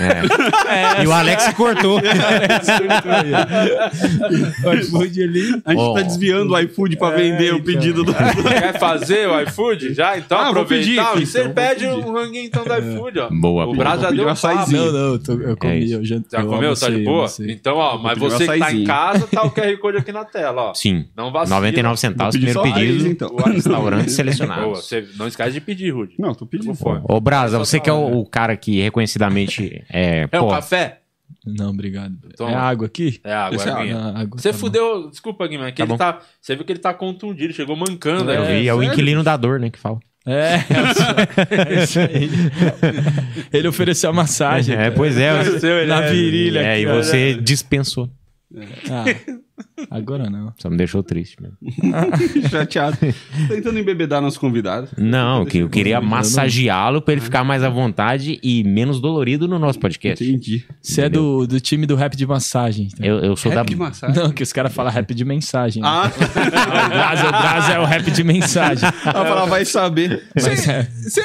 E 1.04 1.08
o 1.08 1.12
Alex 1.12 1.54
cortou. 1.54 2.00
o 2.00 2.02
iFood 4.82 5.24
ali. 5.24 5.62
A 5.66 5.72
gente 5.72 5.80
Ó. 5.82 5.94
tá 5.94 6.02
desviando 6.02 6.54
o 6.54 6.60
iFood 6.60 6.98
pra 6.98 7.14
É, 7.14 7.18
vender 7.18 7.54
o 7.54 7.58
então. 7.58 7.66
pedido 7.66 8.04
do. 8.04 8.14
Quer 8.44 8.80
fazer 8.80 9.28
o 9.28 9.40
iFood 9.42 9.94
já? 9.94 10.18
Então 10.18 10.38
Ah, 10.40 10.66
pedir 10.66 10.96
você 10.96 11.40
então, 11.40 11.46
vou 11.46 11.54
pede 11.54 11.86
pedir. 11.86 11.88
um 11.94 12.14
ranguinho 12.14 12.46
então 12.46 12.64
do 12.64 12.74
iFood, 12.76 13.20
ó. 13.20 13.30
Boa, 13.30 13.64
O 13.64 13.66
boa. 13.68 13.78
Brás 13.78 14.02
já 14.02 14.12
deu 14.12 14.26
um 14.26 14.30
açaizinho. 14.30 14.86
Não, 14.86 14.92
não, 14.92 15.00
eu, 15.14 15.20
tô- 15.20 15.34
eu 15.40 15.58
comi, 15.58 15.84
isso. 15.84 15.94
eu 15.96 16.06
já 16.06 16.16
Já 16.32 16.40
eu 16.40 16.48
comeu? 16.48 16.74
Tá 16.74 16.88
de 16.88 16.94
almocei, 16.96 17.04
boa? 17.04 17.16
almocei. 17.18 17.52
Então, 17.52 17.76
ó, 17.78 17.98
mas 17.98 18.18
você 18.18 18.48
que 18.48 18.60
tá 18.60 18.74
em 18.74 18.84
casa, 18.84 19.28
tá 19.28 19.44
o 19.44 19.52
QR 19.52 19.78
Code 19.78 19.98
aqui 19.98 20.12
na 20.12 20.26
tela, 20.26 20.62
ó. 20.70 20.74
Sim. 20.74 21.06
Não 21.16 21.32
vacila. 21.32 21.58
99 21.58 22.00
centavos, 22.00 22.36
primeiro 22.36 22.62
pedido. 22.62 23.08
então. 23.08 23.30
O 23.30 23.42
Restaurante 23.50 24.06
Boa, 24.06 24.10
selecionado. 24.10 24.70
você 24.70 25.06
não 25.18 25.28
esquece 25.28 25.52
de 25.52 25.62
pedir, 25.62 25.92
Rudy. 25.92 26.14
Não, 26.18 26.34
tô 26.34 26.46
pedindo. 26.46 26.74
Fome. 26.76 27.02
Ô, 27.04 27.20
Brasa, 27.20 27.58
você 27.60 27.80
que 27.80 27.90
é 27.90 27.94
o, 27.94 28.20
o 28.20 28.26
cara 28.26 28.56
que 28.58 28.82
reconhecidamente 28.82 29.84
é. 29.92 30.28
É 30.32 30.40
um 30.40 30.46
pô, 30.46 30.50
café? 30.50 31.00
Não, 31.46 31.72
obrigado. 31.72 32.14
Toma. 32.38 32.52
É 32.52 32.56
água 32.56 32.88
aqui? 32.88 33.20
É 33.24 33.34
água, 33.34 33.56
Esse 33.58 33.68
é 33.68 33.72
é 33.72 33.76
aguinha. 33.76 33.98
Ah, 33.98 34.20
água, 34.22 34.40
Você 34.40 34.52
tá 34.52 34.58
fudeu, 34.58 35.10
desculpa, 35.10 35.46
Guilherme, 35.48 35.70
é 35.70 35.72
que 35.72 35.78
Tá 35.78 35.84
ele 35.84 35.90
bom. 35.92 35.98
tá, 35.98 36.20
você 36.42 36.56
viu 36.56 36.64
que 36.66 36.72
ele 36.72 36.80
tá 36.80 36.94
contundido, 36.94 37.46
ele 37.46 37.54
chegou 37.54 37.76
mancando 37.76 38.32
eu 38.32 38.44
aí. 38.44 38.62
vi, 38.62 38.68
é 38.68 38.74
o 38.74 38.82
inquilino 38.82 39.24
da 39.24 39.36
dor, 39.36 39.60
né, 39.60 39.70
que 39.70 39.78
fala. 39.80 40.00
É, 40.26 40.56
é 41.76 41.84
isso 41.84 42.00
aí. 42.00 42.30
Ele 43.52 43.68
ofereceu 43.68 44.10
a 44.10 44.14
massagem. 44.14 44.74
É, 44.74 44.90
pois 44.90 45.18
é. 45.18 45.86
Na 45.86 46.02
é- 46.04 46.12
virilha. 46.12 46.60
É, 46.62 46.80
e 46.80 46.86
aqui, 46.86 46.94
você 46.96 47.34
dispensou. 47.34 48.10
Ah, 48.90 49.04
agora 49.90 50.30
não. 50.30 50.54
Só 50.58 50.70
me 50.70 50.78
deixou 50.78 51.02
triste 51.04 51.38
mesmo. 51.42 51.58
Chateado. 52.50 52.98
Tentando 53.48 53.80
embebedar 53.80 54.22
nosso 54.22 54.40
convidado. 54.40 54.90
Não, 54.98 55.46
que 55.46 55.60
eu 55.60 55.70
queria 55.70 56.00
massageá-lo 56.02 57.02
pra 57.02 57.14
ele 57.14 57.22
ficar 57.22 57.44
mais 57.44 57.64
à 57.64 57.70
vontade 57.70 58.40
e 58.44 58.64
menos 58.64 59.00
dolorido 59.00 59.48
no 59.48 59.58
nosso 59.60 59.80
podcast. 59.80 60.24
Entendi. 60.24 60.66
Você 60.82 61.04
é 61.04 61.10
do, 61.10 61.46
do 61.48 61.60
time 61.60 61.86
do 61.86 61.96
rap 61.96 62.16
de 62.16 62.26
massagem. 62.26 62.88
então. 62.94 63.06
Eu, 63.06 63.20
eu 63.20 63.36
sou 63.36 63.52
Rap 63.52 63.66
da. 63.66 63.70
de 63.70 63.76
massagem. 63.76 64.16
Não, 64.16 64.32
que 64.32 64.44
os 64.44 64.54
caras 64.54 64.74
falam 64.74 64.92
rap 64.92 65.14
de 65.14 65.26
mensagem. 65.26 65.82
né? 65.82 65.88
Ah, 65.90 66.12
O 66.14 66.90
Braz, 66.90 67.24
o 67.24 67.28
Braz 67.30 67.70
é 67.70 67.80
o 67.80 67.86
rap 67.86 68.12
de 68.12 68.24
mensagem. 68.24 68.90
ela 69.06 69.26
fala, 69.26 69.46
vai 69.46 69.66
saber. 69.66 70.24
Mas 70.36 70.44
Cê- 70.60 70.72
é. 70.72 70.84
cê- 70.84 71.24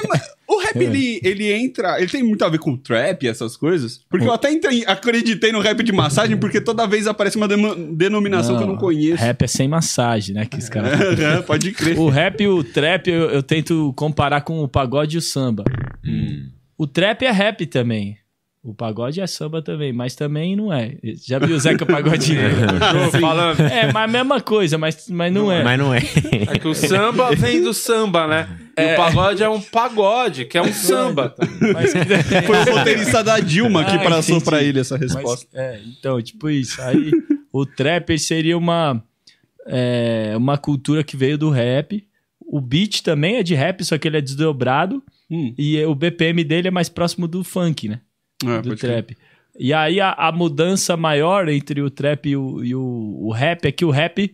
o 0.48 0.58
rap, 0.60 0.76
ele, 0.76 1.20
ele 1.22 1.52
entra. 1.52 1.98
Ele 2.00 2.10
tem 2.10 2.22
muito 2.22 2.42
a 2.44 2.48
ver 2.48 2.58
com 2.58 2.76
trap 2.76 3.22
e 3.22 3.28
essas 3.28 3.56
coisas. 3.56 4.00
Porque 4.08 4.26
eu 4.26 4.32
até 4.32 4.50
entrei- 4.50 4.82
acreditei 4.86 5.52
no 5.52 5.60
rap 5.60 5.82
de 5.82 5.92
massagem, 5.92 6.36
porque 6.38 6.60
toda 6.60 6.86
vez 6.86 7.06
aparece 7.06 7.36
uma 7.36 7.46
demo- 7.46 7.74
denominação 7.94 8.56
que 8.56 8.62
eu 8.62 8.66
não 8.66 8.76
conheço. 8.76 9.22
Rap 9.22 9.42
é 9.42 9.46
sem 9.46 9.68
massagem, 9.68 10.34
né? 10.34 10.46
Que 10.46 10.56
os 10.58 10.68
caras. 10.68 10.98
É, 11.18 11.42
Pode 11.42 11.72
crer. 11.72 11.98
O 11.98 12.08
rap 12.08 12.40
e 12.42 12.48
o 12.48 12.64
trap 12.64 13.08
eu, 13.08 13.30
eu 13.30 13.42
tento 13.42 13.92
comparar 13.96 14.40
com 14.40 14.62
o 14.62 14.68
pagode 14.68 15.16
e 15.16 15.18
o 15.18 15.22
samba. 15.22 15.64
O 16.76 16.86
trap 16.86 17.22
é 17.24 17.30
rap 17.30 17.66
também. 17.66 18.16
O 18.62 18.74
pagode 18.74 19.20
é 19.20 19.26
samba 19.26 19.62
também, 19.62 19.92
mas 19.92 20.14
também 20.14 20.54
não 20.56 20.72
é. 20.72 20.96
Já 21.26 21.38
viu 21.38 21.56
o 21.56 21.60
Zeca 21.60 21.86
Pagodinho? 21.86 22.40
Tô 23.12 23.18
falando. 23.18 23.60
é, 23.60 23.90
mas 23.92 24.04
a 24.04 24.06
mesma 24.12 24.40
coisa, 24.40 24.76
mas, 24.76 25.08
mas 25.08 25.32
não 25.32 25.50
é. 25.50 25.62
Mas 25.62 25.78
não 25.78 25.94
é. 25.94 25.98
É 26.52 26.58
que 26.58 26.66
o 26.68 26.74
samba 26.74 27.34
vem 27.34 27.62
do 27.62 27.72
samba, 27.72 28.26
né? 28.26 28.48
E 28.80 28.92
o 28.94 28.96
pagode 28.96 29.42
é 29.42 29.48
um 29.48 29.60
pagode, 29.60 30.44
que 30.44 30.56
é 30.58 30.62
um 30.62 30.72
samba. 30.74 31.34
Mas- 31.74 31.92
Foi 32.46 32.56
o 32.72 32.76
roteirista 32.78 33.22
da 33.24 33.38
Dilma 33.40 33.84
que 33.84 33.96
Ah, 33.96 33.98
passou 33.98 34.36
entendi. 34.36 34.44
pra 34.50 34.62
ele 34.62 34.80
essa 34.80 34.96
Mas, 34.98 35.12
resposta. 35.14 35.46
é, 35.54 35.80
então, 35.86 36.20
tipo 36.22 36.48
isso. 36.50 36.80
Aí 36.82 37.10
o 37.52 37.64
trap 37.66 38.18
seria 38.18 38.56
uma, 38.56 39.02
é, 39.66 40.34
uma 40.36 40.56
cultura 40.58 41.02
que 41.04 41.16
veio 41.16 41.36
do 41.38 41.50
rap. 41.50 42.06
O 42.40 42.60
beat 42.60 43.02
também 43.02 43.36
é 43.36 43.42
de 43.42 43.54
rap, 43.54 43.84
só 43.84 43.98
que 43.98 44.08
ele 44.08 44.16
é 44.16 44.20
desdobrado. 44.20 45.02
Hum. 45.30 45.52
E 45.58 45.82
o 45.84 45.94
BPM 45.94 46.42
dele 46.44 46.68
é 46.68 46.70
mais 46.70 46.88
próximo 46.88 47.28
do 47.28 47.44
funk, 47.44 47.88
né? 47.88 48.00
É, 48.44 48.62
do 48.62 48.74
trap. 48.76 49.16
E 49.58 49.74
aí 49.74 50.00
a, 50.00 50.12
a 50.12 50.30
mudança 50.32 50.96
maior 50.96 51.48
entre 51.48 51.82
o 51.82 51.90
trap 51.90 52.28
e 52.28 52.36
o, 52.36 52.64
e 52.64 52.74
o, 52.74 53.18
o 53.20 53.32
rap 53.32 53.66
é 53.66 53.72
que 53.72 53.84
o 53.84 53.90
rap 53.90 54.32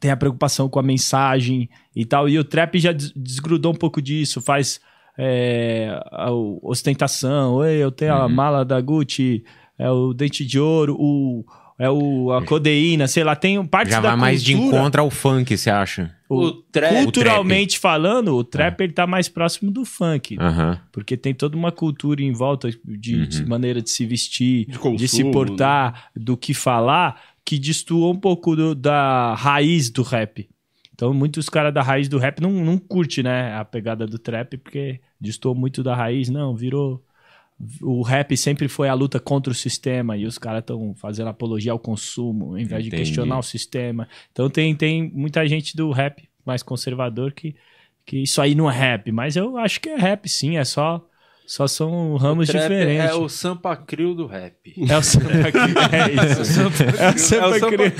tem 0.00 0.10
a 0.10 0.16
preocupação 0.16 0.68
com 0.68 0.78
a 0.78 0.82
mensagem 0.82 1.68
e 1.94 2.04
tal. 2.04 2.28
E 2.28 2.38
o 2.38 2.44
trap 2.44 2.78
já 2.78 2.92
des- 2.92 3.12
desgrudou 3.14 3.72
um 3.72 3.76
pouco 3.76 4.00
disso, 4.02 4.40
faz 4.40 4.80
é, 5.20 6.00
a 6.12 6.30
o- 6.32 6.60
ostentação. 6.62 7.54
Oi, 7.54 7.72
eu 7.76 7.90
tenho 7.90 8.14
Uhum. 8.14 8.22
a 8.22 8.28
mala 8.28 8.64
da 8.64 8.80
Gucci, 8.80 9.42
é 9.78 9.90
o 9.90 10.12
dente 10.14 10.44
de 10.46 10.60
ouro, 10.60 10.94
o, 10.98 11.44
é 11.76 11.90
o, 11.90 12.30
a 12.32 12.44
codeína, 12.44 13.08
sei 13.08 13.24
lá, 13.24 13.34
tem 13.34 13.64
parte 13.66 13.90
Já 13.90 14.00
da 14.00 14.10
vai 14.10 14.16
mais 14.16 14.42
de 14.44 14.54
encontro 14.54 15.00
ao 15.02 15.10
funk, 15.10 15.56
você 15.56 15.70
acha? 15.70 16.14
O 16.28 16.52
trap. 16.52 17.02
Culturalmente 17.04 17.78
falando, 17.78 18.36
o 18.36 18.44
trap 18.44 18.80
ele 18.82 18.92
tá 18.92 19.06
mais 19.08 19.28
próximo 19.28 19.70
do 19.72 19.84
funk. 19.84 20.36
Porque 20.92 21.16
tem 21.16 21.32
toda 21.34 21.56
uma 21.56 21.72
cultura 21.72 22.22
em 22.22 22.32
volta 22.32 22.70
de, 22.84 23.26
de 23.26 23.44
maneira 23.46 23.80
de 23.82 23.90
se 23.90 24.04
vestir, 24.06 24.66
De 24.66 24.72
de, 24.72 24.78
consumo, 24.78 25.08
se 25.08 25.24
portar, 25.32 26.10
do 26.14 26.36
que 26.36 26.52
falar, 26.54 27.20
que 27.48 27.58
destoa 27.58 28.12
um 28.12 28.20
pouco 28.20 28.54
do- 28.54 28.74
da 28.74 29.34
raiz 29.34 29.88
do 29.88 30.02
rap. 30.02 30.46
Então, 30.92 31.14
muitos 31.14 31.48
caras 31.48 31.72
da 31.72 31.80
raiz 31.80 32.06
do 32.06 32.18
rap 32.18 32.42
não, 32.42 32.52
não 32.52 32.76
curte, 32.76 33.22
né, 33.22 33.54
a 33.54 33.64
pegada 33.64 34.06
do 34.06 34.18
trap, 34.18 34.58
porque 34.58 35.00
destoa 35.18 35.54
muito 35.54 35.82
da 35.82 35.96
raiz. 35.96 36.28
Não, 36.28 36.54
virou... 36.54 37.02
O 37.80 38.02
rap 38.02 38.36
sempre 38.36 38.68
foi 38.68 38.86
a 38.90 38.92
luta 38.92 39.18
contra 39.18 39.50
o 39.50 39.56
sistema 39.56 40.14
e 40.14 40.26
os 40.26 40.36
caras 40.36 40.60
estão 40.60 40.94
fazendo 40.94 41.28
apologia 41.28 41.72
ao 41.72 41.78
consumo, 41.78 42.50
ao 42.50 42.58
invés 42.58 42.84
de 42.84 42.90
questionar 42.90 43.38
o 43.38 43.42
sistema. 43.42 44.06
Então, 44.30 44.50
tem, 44.50 44.74
tem 44.74 45.10
muita 45.10 45.48
gente 45.48 45.74
do 45.74 45.90
rap 45.90 46.28
mais 46.44 46.62
conservador 46.62 47.32
que, 47.32 47.56
que 48.04 48.18
isso 48.18 48.42
aí 48.42 48.54
não 48.54 48.70
é 48.70 48.74
rap. 48.74 49.10
Mas 49.10 49.36
eu 49.36 49.56
acho 49.56 49.80
que 49.80 49.88
é 49.88 49.96
rap, 49.96 50.28
sim. 50.28 50.58
É 50.58 50.64
só... 50.66 51.02
Só 51.48 51.66
são 51.66 52.14
ramos 52.16 52.46
Trap 52.46 52.60
diferentes. 52.62 53.10
É 53.10 53.14
o 53.14 53.26
Sampa 53.26 53.74
Crio 53.74 54.14
do 54.14 54.26
rap. 54.26 54.74
É 54.86 54.98
o 54.98 55.02
Sampa 55.02 55.28
Crio. 55.50 55.78
É 55.90 56.36
isso. 56.36 57.34
É 57.34 57.46
o 57.46 57.54
Sampa 57.54 57.90
Crio. 57.90 57.92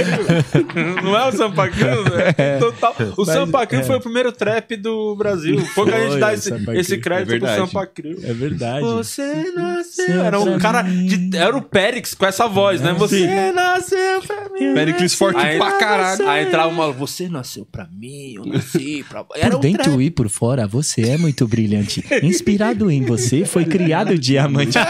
Crio. 0.66 1.02
Não 1.02 1.16
é 1.18 1.28
o 1.28 1.32
Sampa 1.32 1.68
Crio? 1.68 1.88
É. 2.36 2.58
Total. 2.58 2.94
O 3.16 3.24
Mas- 3.24 3.28
Sampa 3.34 3.66
Crio 3.66 3.80
é. 3.80 3.84
foi 3.84 3.96
o 3.96 4.00
primeiro 4.00 4.32
trap 4.32 4.76
do 4.76 5.16
Brasil. 5.16 5.58
Foi 5.74 5.86
que 5.86 5.94
a 5.94 5.98
gente 6.00 6.10
Foi, 6.10 6.20
dá 6.20 6.34
esse, 6.34 6.50
esse 6.74 6.98
crédito 6.98 7.46
É 7.46 7.56
pro. 7.56 7.66
Sampa 7.66 7.86
Crio. 7.86 8.18
É 8.22 8.34
verdade. 8.34 8.80
Você 8.82 9.50
nasceu. 9.54 10.20
Era 10.22 10.38
um 10.40 10.58
cara. 10.58 10.82
De, 10.82 11.34
era 11.36 11.56
o 11.56 11.62
Périx 11.62 12.12
com 12.12 12.26
essa 12.26 12.46
voz, 12.46 12.82
né? 12.82 12.92
Você 12.98 13.50
nasceu 13.52 14.20
pra 14.26 14.48
mim. 14.50 14.74
Pericles 14.74 15.14
forte 15.14 15.40
Aí- 15.40 15.56
pra 15.58 15.72
caralho. 15.78 16.28
Aí 16.28 16.44
entrava 16.46 16.68
uma. 16.68 16.92
Você 16.92 17.28
nasceu 17.30 17.64
pra 17.64 17.88
mim, 17.90 18.34
eu 18.36 18.44
nasci 18.44 19.02
pra. 19.08 19.24
Era 19.36 19.52
Por 19.52 19.56
um 19.56 19.60
dentro 19.60 19.84
trap. 19.84 20.00
e 20.04 20.10
por 20.10 20.28
fora, 20.28 20.66
você 20.66 21.00
é 21.08 21.16
muito 21.16 21.48
brilhante. 21.48 22.04
Inspirado 22.22 22.90
em 22.90 23.02
você, 23.06 23.37
foi 23.44 23.64
criado 23.64 24.10
o 24.12 24.18
diamante. 24.18 24.78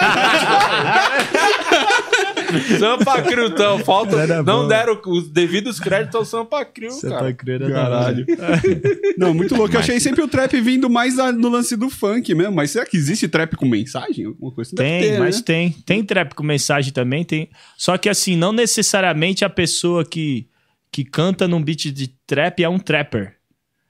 Sampa 2.78 3.22
Crio, 3.22 3.46
então. 3.46 3.78
Falta. 3.80 4.16
Era 4.16 4.42
Não 4.42 4.62
bom. 4.62 4.68
deram 4.68 5.00
os 5.06 5.28
devidos 5.28 5.78
créditos 5.78 6.14
ao 6.14 6.24
Sampa 6.24 6.64
Crio, 6.64 6.90
Sampa 6.92 7.16
cara. 7.16 7.32
Crio 7.34 7.54
era 7.54 7.70
Caralho. 7.70 8.26
Não, 9.18 9.34
muito 9.34 9.54
louco. 9.54 9.74
Eu 9.74 9.80
achei 9.80 10.00
sempre 10.00 10.22
o 10.22 10.28
trap 10.28 10.58
vindo 10.60 10.88
mais 10.88 11.16
no 11.16 11.48
lance 11.48 11.76
do 11.76 11.90
funk 11.90 12.34
mesmo. 12.34 12.54
Mas 12.54 12.70
será 12.70 12.86
que 12.86 12.96
existe 12.96 13.28
trap 13.28 13.54
com 13.56 13.66
mensagem? 13.66 14.26
Alguma 14.26 14.50
coisa? 14.52 14.70
Deve 14.74 14.88
Tem, 14.88 15.10
ter, 15.12 15.18
mas 15.18 15.36
né? 15.36 15.42
tem. 15.44 15.70
Tem 15.84 16.04
trap 16.04 16.34
com 16.34 16.42
mensagem 16.42 16.92
também, 16.92 17.24
tem. 17.24 17.50
Só 17.76 17.98
que 17.98 18.08
assim, 18.08 18.36
não 18.36 18.52
necessariamente 18.52 19.44
a 19.44 19.50
pessoa 19.50 20.04
que, 20.04 20.46
que 20.90 21.04
canta 21.04 21.46
num 21.46 21.62
beat 21.62 21.92
de 21.92 22.08
trap 22.26 22.62
é 22.62 22.68
um 22.68 22.78
trapper. 22.78 23.37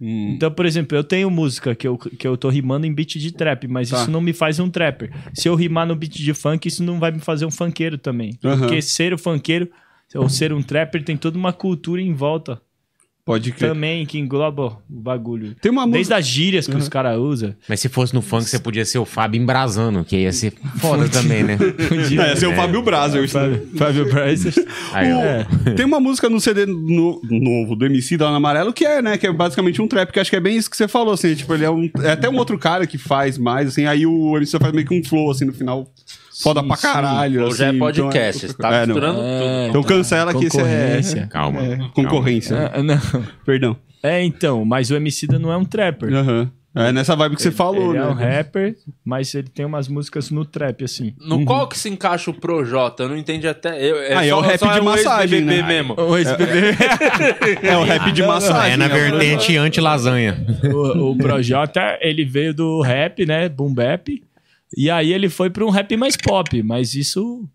Hum. 0.00 0.32
Então, 0.36 0.50
por 0.50 0.64
exemplo, 0.64 0.96
eu 0.96 1.02
tenho 1.02 1.28
música 1.30 1.74
que 1.74 1.86
eu, 1.88 1.98
que 1.98 2.26
eu 2.26 2.36
tô 2.36 2.48
rimando 2.48 2.86
em 2.86 2.92
beat 2.94 3.16
de 3.18 3.32
trap, 3.32 3.66
mas 3.66 3.90
Tá. 3.90 4.02
isso 4.02 4.10
não 4.10 4.20
me 4.20 4.32
faz 4.32 4.60
um 4.60 4.70
trapper. 4.70 5.10
Se 5.34 5.48
eu 5.48 5.54
rimar 5.54 5.86
no 5.86 5.96
beat 5.96 6.12
de 6.16 6.32
funk, 6.34 6.68
isso 6.68 6.84
não 6.84 7.00
vai 7.00 7.10
me 7.10 7.18
fazer 7.18 7.44
um 7.46 7.50
funkeiro 7.50 7.98
também. 7.98 8.38
Aham. 8.44 8.60
Porque 8.60 8.80
ser 8.80 9.12
o 9.12 9.18
funkeiro 9.18 9.68
ou 10.14 10.28
ser 10.28 10.52
um 10.52 10.62
trapper 10.62 11.02
tem 11.04 11.16
toda 11.16 11.36
uma 11.36 11.52
cultura 11.52 12.00
em 12.00 12.14
volta 12.14 12.60
Pode 13.28 13.52
crer. 13.52 13.70
também 13.70 14.04
que 14.06 14.18
engloba 14.18 14.62
o 14.66 14.78
bagulho. 14.88 15.54
Tem 15.60 15.70
uma 15.70 15.82
Desde 15.84 15.98
música. 15.98 16.16
as 16.16 16.26
gírias 16.26 16.66
que 16.66 16.76
os 16.76 16.88
caras 16.88 17.18
usam. 17.18 17.54
Mas 17.68 17.78
se 17.80 17.88
fosse 17.88 18.14
no 18.14 18.22
funk, 18.22 18.44
você 18.48 18.58
podia 18.58 18.84
ser 18.84 18.98
o 18.98 19.04
Fábio 19.04 19.40
embrasando, 19.40 20.04
que 20.04 20.16
ia 20.16 20.32
ser 20.32 20.52
foda 20.80 21.08
também, 21.08 21.42
né? 21.42 21.58
É, 22.18 22.32
esse 22.32 22.44
é 22.44 22.48
o 22.48 22.54
Fábio 22.54 22.82
Brasil. 22.82 23.28
Fábio, 23.28 23.68
Fábio 23.76 24.06
ó. 24.10 25.20
É. 25.22 25.46
Tem 25.76 25.84
uma 25.84 26.00
música 26.00 26.28
no 26.28 26.40
CD 26.40 26.66
no- 26.66 27.20
novo 27.22 27.76
do 27.76 27.84
MC 27.86 28.16
da 28.16 28.26
Ana 28.28 28.36
Amarelo 28.38 28.72
que 28.72 28.84
é, 28.84 29.02
né? 29.02 29.18
Que 29.18 29.26
é 29.26 29.32
basicamente 29.32 29.80
um 29.82 29.86
trap, 29.88 30.10
que 30.12 30.18
acho 30.20 30.30
que 30.30 30.36
é 30.36 30.40
bem 30.40 30.56
isso 30.56 30.70
que 30.70 30.76
você 30.76 30.88
falou, 30.88 31.12
assim. 31.14 31.34
Tipo, 31.34 31.54
ele 31.54 31.64
é 31.64 31.70
um. 31.70 31.90
É 32.02 32.12
até 32.12 32.28
um 32.28 32.36
outro 32.36 32.58
cara 32.58 32.86
que 32.86 32.96
faz 32.98 33.36
mais, 33.38 33.68
assim. 33.68 33.84
Aí 33.86 34.06
o 34.06 34.36
MC 34.36 34.58
faz 34.58 34.72
meio 34.72 34.86
que 34.86 34.98
um 34.98 35.04
flow, 35.04 35.30
assim, 35.30 35.44
no 35.44 35.52
final. 35.52 35.86
Foda 36.42 36.62
pra 36.62 36.76
caralho. 36.76 37.44
Hoje 37.46 37.64
é 37.64 37.68
assim, 37.68 37.78
podcast. 37.78 38.46
então 38.46 38.56
Você 38.56 38.62
tá 38.62 38.74
é, 38.74 38.86
misturando 38.86 39.18
tudo. 39.18 39.68
Então 39.68 39.82
cancela 39.82 40.34
que 40.34 40.46
isso 40.46 40.60
é. 40.60 40.62
Concorrência. 40.62 41.26
Calma. 41.26 41.62
é, 41.62 41.76
calma. 41.76 41.92
concorrência. 41.92 42.70
Ah, 42.72 42.82
não. 42.82 43.00
Perdão. 43.44 43.76
É, 44.02 44.22
então, 44.22 44.64
mas 44.64 44.90
o 44.90 44.96
Emicida 44.96 45.38
não 45.38 45.52
é 45.52 45.56
um 45.56 45.64
trapper. 45.64 46.12
Aham. 46.14 46.50
É 46.74 46.92
nessa 46.92 47.16
vibe 47.16 47.34
que 47.34 47.42
você 47.42 47.50
falou, 47.50 47.90
ele 47.90 47.98
né? 47.98 48.04
é 48.04 48.08
um 48.08 48.14
rapper, 48.14 48.76
mas 49.04 49.34
ele 49.34 49.48
tem 49.48 49.64
umas 49.66 49.88
músicas 49.88 50.30
no 50.30 50.44
trap, 50.44 50.84
assim. 50.84 51.12
No 51.18 51.44
qual 51.44 51.66
que 51.66 51.76
se 51.76 51.88
encaixa 51.88 52.30
o 52.30 52.34
Projota? 52.34 53.02
Eu 53.02 53.08
não 53.08 53.16
entendi 53.16 53.48
até. 53.48 53.82
Eu, 53.84 54.16
Ah, 54.16 54.24
é 54.24 54.32
o 54.32 54.40
rap 54.40 54.60
de 54.60 54.80
um 54.80 54.84
massagem, 54.84 55.40
né? 55.40 55.62
mesmo. 55.62 55.94
O 55.98 56.16
ex-BBB. 56.16 56.76
É 57.62 57.76
o 57.76 57.82
rap 57.82 58.12
de 58.12 58.22
massagem. 58.22 58.74
É 58.74 58.76
na 58.76 58.86
né? 58.86 58.94
vertente 58.94 59.56
anti-lasanha. 59.56 60.46
o, 60.72 61.10
o 61.10 61.16
Projota, 61.16 61.98
ele 62.00 62.24
veio 62.24 62.54
do 62.54 62.80
rap, 62.80 63.26
né? 63.26 63.48
Boom 63.48 63.74
bap. 63.74 64.22
E 64.76 64.90
aí 64.90 65.12
ele 65.12 65.28
foi 65.28 65.50
para 65.50 65.64
um 65.64 65.70
rap 65.70 65.96
mais 65.96 66.16
pop, 66.16 66.62
mas 66.62 66.94
isso 66.94 67.48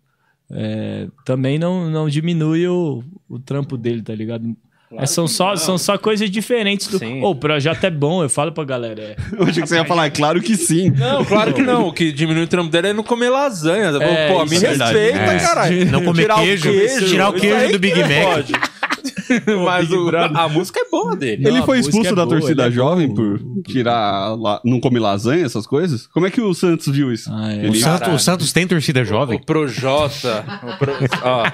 é, 0.50 1.06
também 1.24 1.58
não, 1.58 1.88
não 1.90 2.08
diminui 2.08 2.66
o, 2.66 3.02
o 3.28 3.38
trampo 3.38 3.76
dele, 3.76 4.02
tá 4.02 4.14
ligado? 4.14 4.54
É, 4.96 5.06
são, 5.06 5.26
só, 5.26 5.56
são 5.56 5.76
só 5.76 5.98
coisas 5.98 6.30
diferentes 6.30 6.86
do. 6.86 6.98
Sim. 6.98 7.20
Ô, 7.22 7.30
o 7.30 7.34
projeto 7.34 7.82
é 7.84 7.90
bom, 7.90 8.22
eu 8.22 8.28
falo 8.28 8.52
pra 8.52 8.64
galera. 8.64 9.02
É, 9.02 9.16
Eu 9.36 9.44
achei 9.44 9.62
que 9.62 9.68
você 9.68 9.76
ia 9.76 9.84
falar, 9.84 10.06
é 10.06 10.10
claro 10.10 10.40
que 10.40 10.56
sim. 10.56 10.90
Não, 10.90 11.24
claro 11.24 11.52
que 11.52 11.62
não. 11.62 11.88
O 11.88 11.92
que 11.92 12.12
diminui 12.12 12.44
o 12.44 12.46
trampo 12.46 12.70
dele 12.70 12.88
é 12.88 12.92
não 12.92 13.02
comer 13.02 13.28
lasanha. 13.30 13.86
É, 14.00 14.32
Pô, 14.32 14.44
me 14.44 14.56
é 14.56 14.58
respeita, 14.58 15.18
É. 15.18 15.38
caralho. 15.40 15.90
Não 15.90 16.04
comer 16.04 16.22
Tirar 16.22 16.36
o 16.36 16.42
queijo, 16.42 17.08
tirar 17.08 17.28
o 17.30 17.32
queijo 17.32 17.72
do 17.72 17.78
Big 17.78 17.98
Mac. 18.00 18.73
Mas 19.64 19.90
o- 19.90 20.10
a 20.34 20.48
música 20.48 20.80
é 20.80 20.90
boa 20.90 21.14
dele. 21.16 21.46
Ele 21.46 21.58
Não, 21.58 21.66
foi 21.66 21.78
expulso 21.78 22.10
é 22.12 22.14
da 22.14 22.24
boa, 22.24 22.38
torcida 22.38 22.66
é 22.66 22.70
jovem 22.70 23.08
bom. 23.08 23.14
por 23.14 23.40
tirar. 23.66 24.34
La... 24.38 24.60
Não 24.64 24.80
comer 24.80 25.00
lasanha, 25.00 25.44
essas 25.44 25.66
coisas? 25.66 26.06
Como 26.08 26.26
é 26.26 26.30
que 26.30 26.40
o 26.40 26.52
Santos 26.54 26.86
viu 26.88 27.12
isso? 27.12 27.30
Ah, 27.32 27.52
é. 27.52 27.56
O, 27.56 27.66
Ele- 27.66 27.80
Santos, 27.80 28.08
o 28.14 28.18
Santos 28.18 28.52
tem 28.52 28.66
torcida 28.66 29.04
jovem? 29.04 29.38
O 29.38 29.44
Projota. 29.44 30.44
O 30.62 30.78
Pro... 30.78 30.92
Ó, 31.22 31.44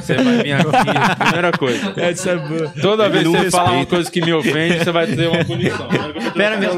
você 0.00 0.14
vai 0.14 0.42
vir 0.42 0.52
aqui. 0.52 1.16
Primeira 1.24 1.52
coisa. 1.52 1.92
Essa 1.96 2.30
é 2.30 2.36
boa. 2.36 2.72
Toda 2.80 3.04
Ele 3.06 3.12
vez 3.12 3.24
que 3.28 3.30
você 3.44 3.50
falar 3.50 3.62
uma 3.64 3.70
respeita. 3.78 3.96
coisa 3.96 4.10
que 4.10 4.20
me 4.24 4.32
ofende, 4.32 4.78
você 4.84 4.92
vai 4.92 5.06
ter 5.06 5.28
uma 5.28 5.44
punição. 5.44 5.88
Pera, 6.34 6.56
minhas 6.56 6.74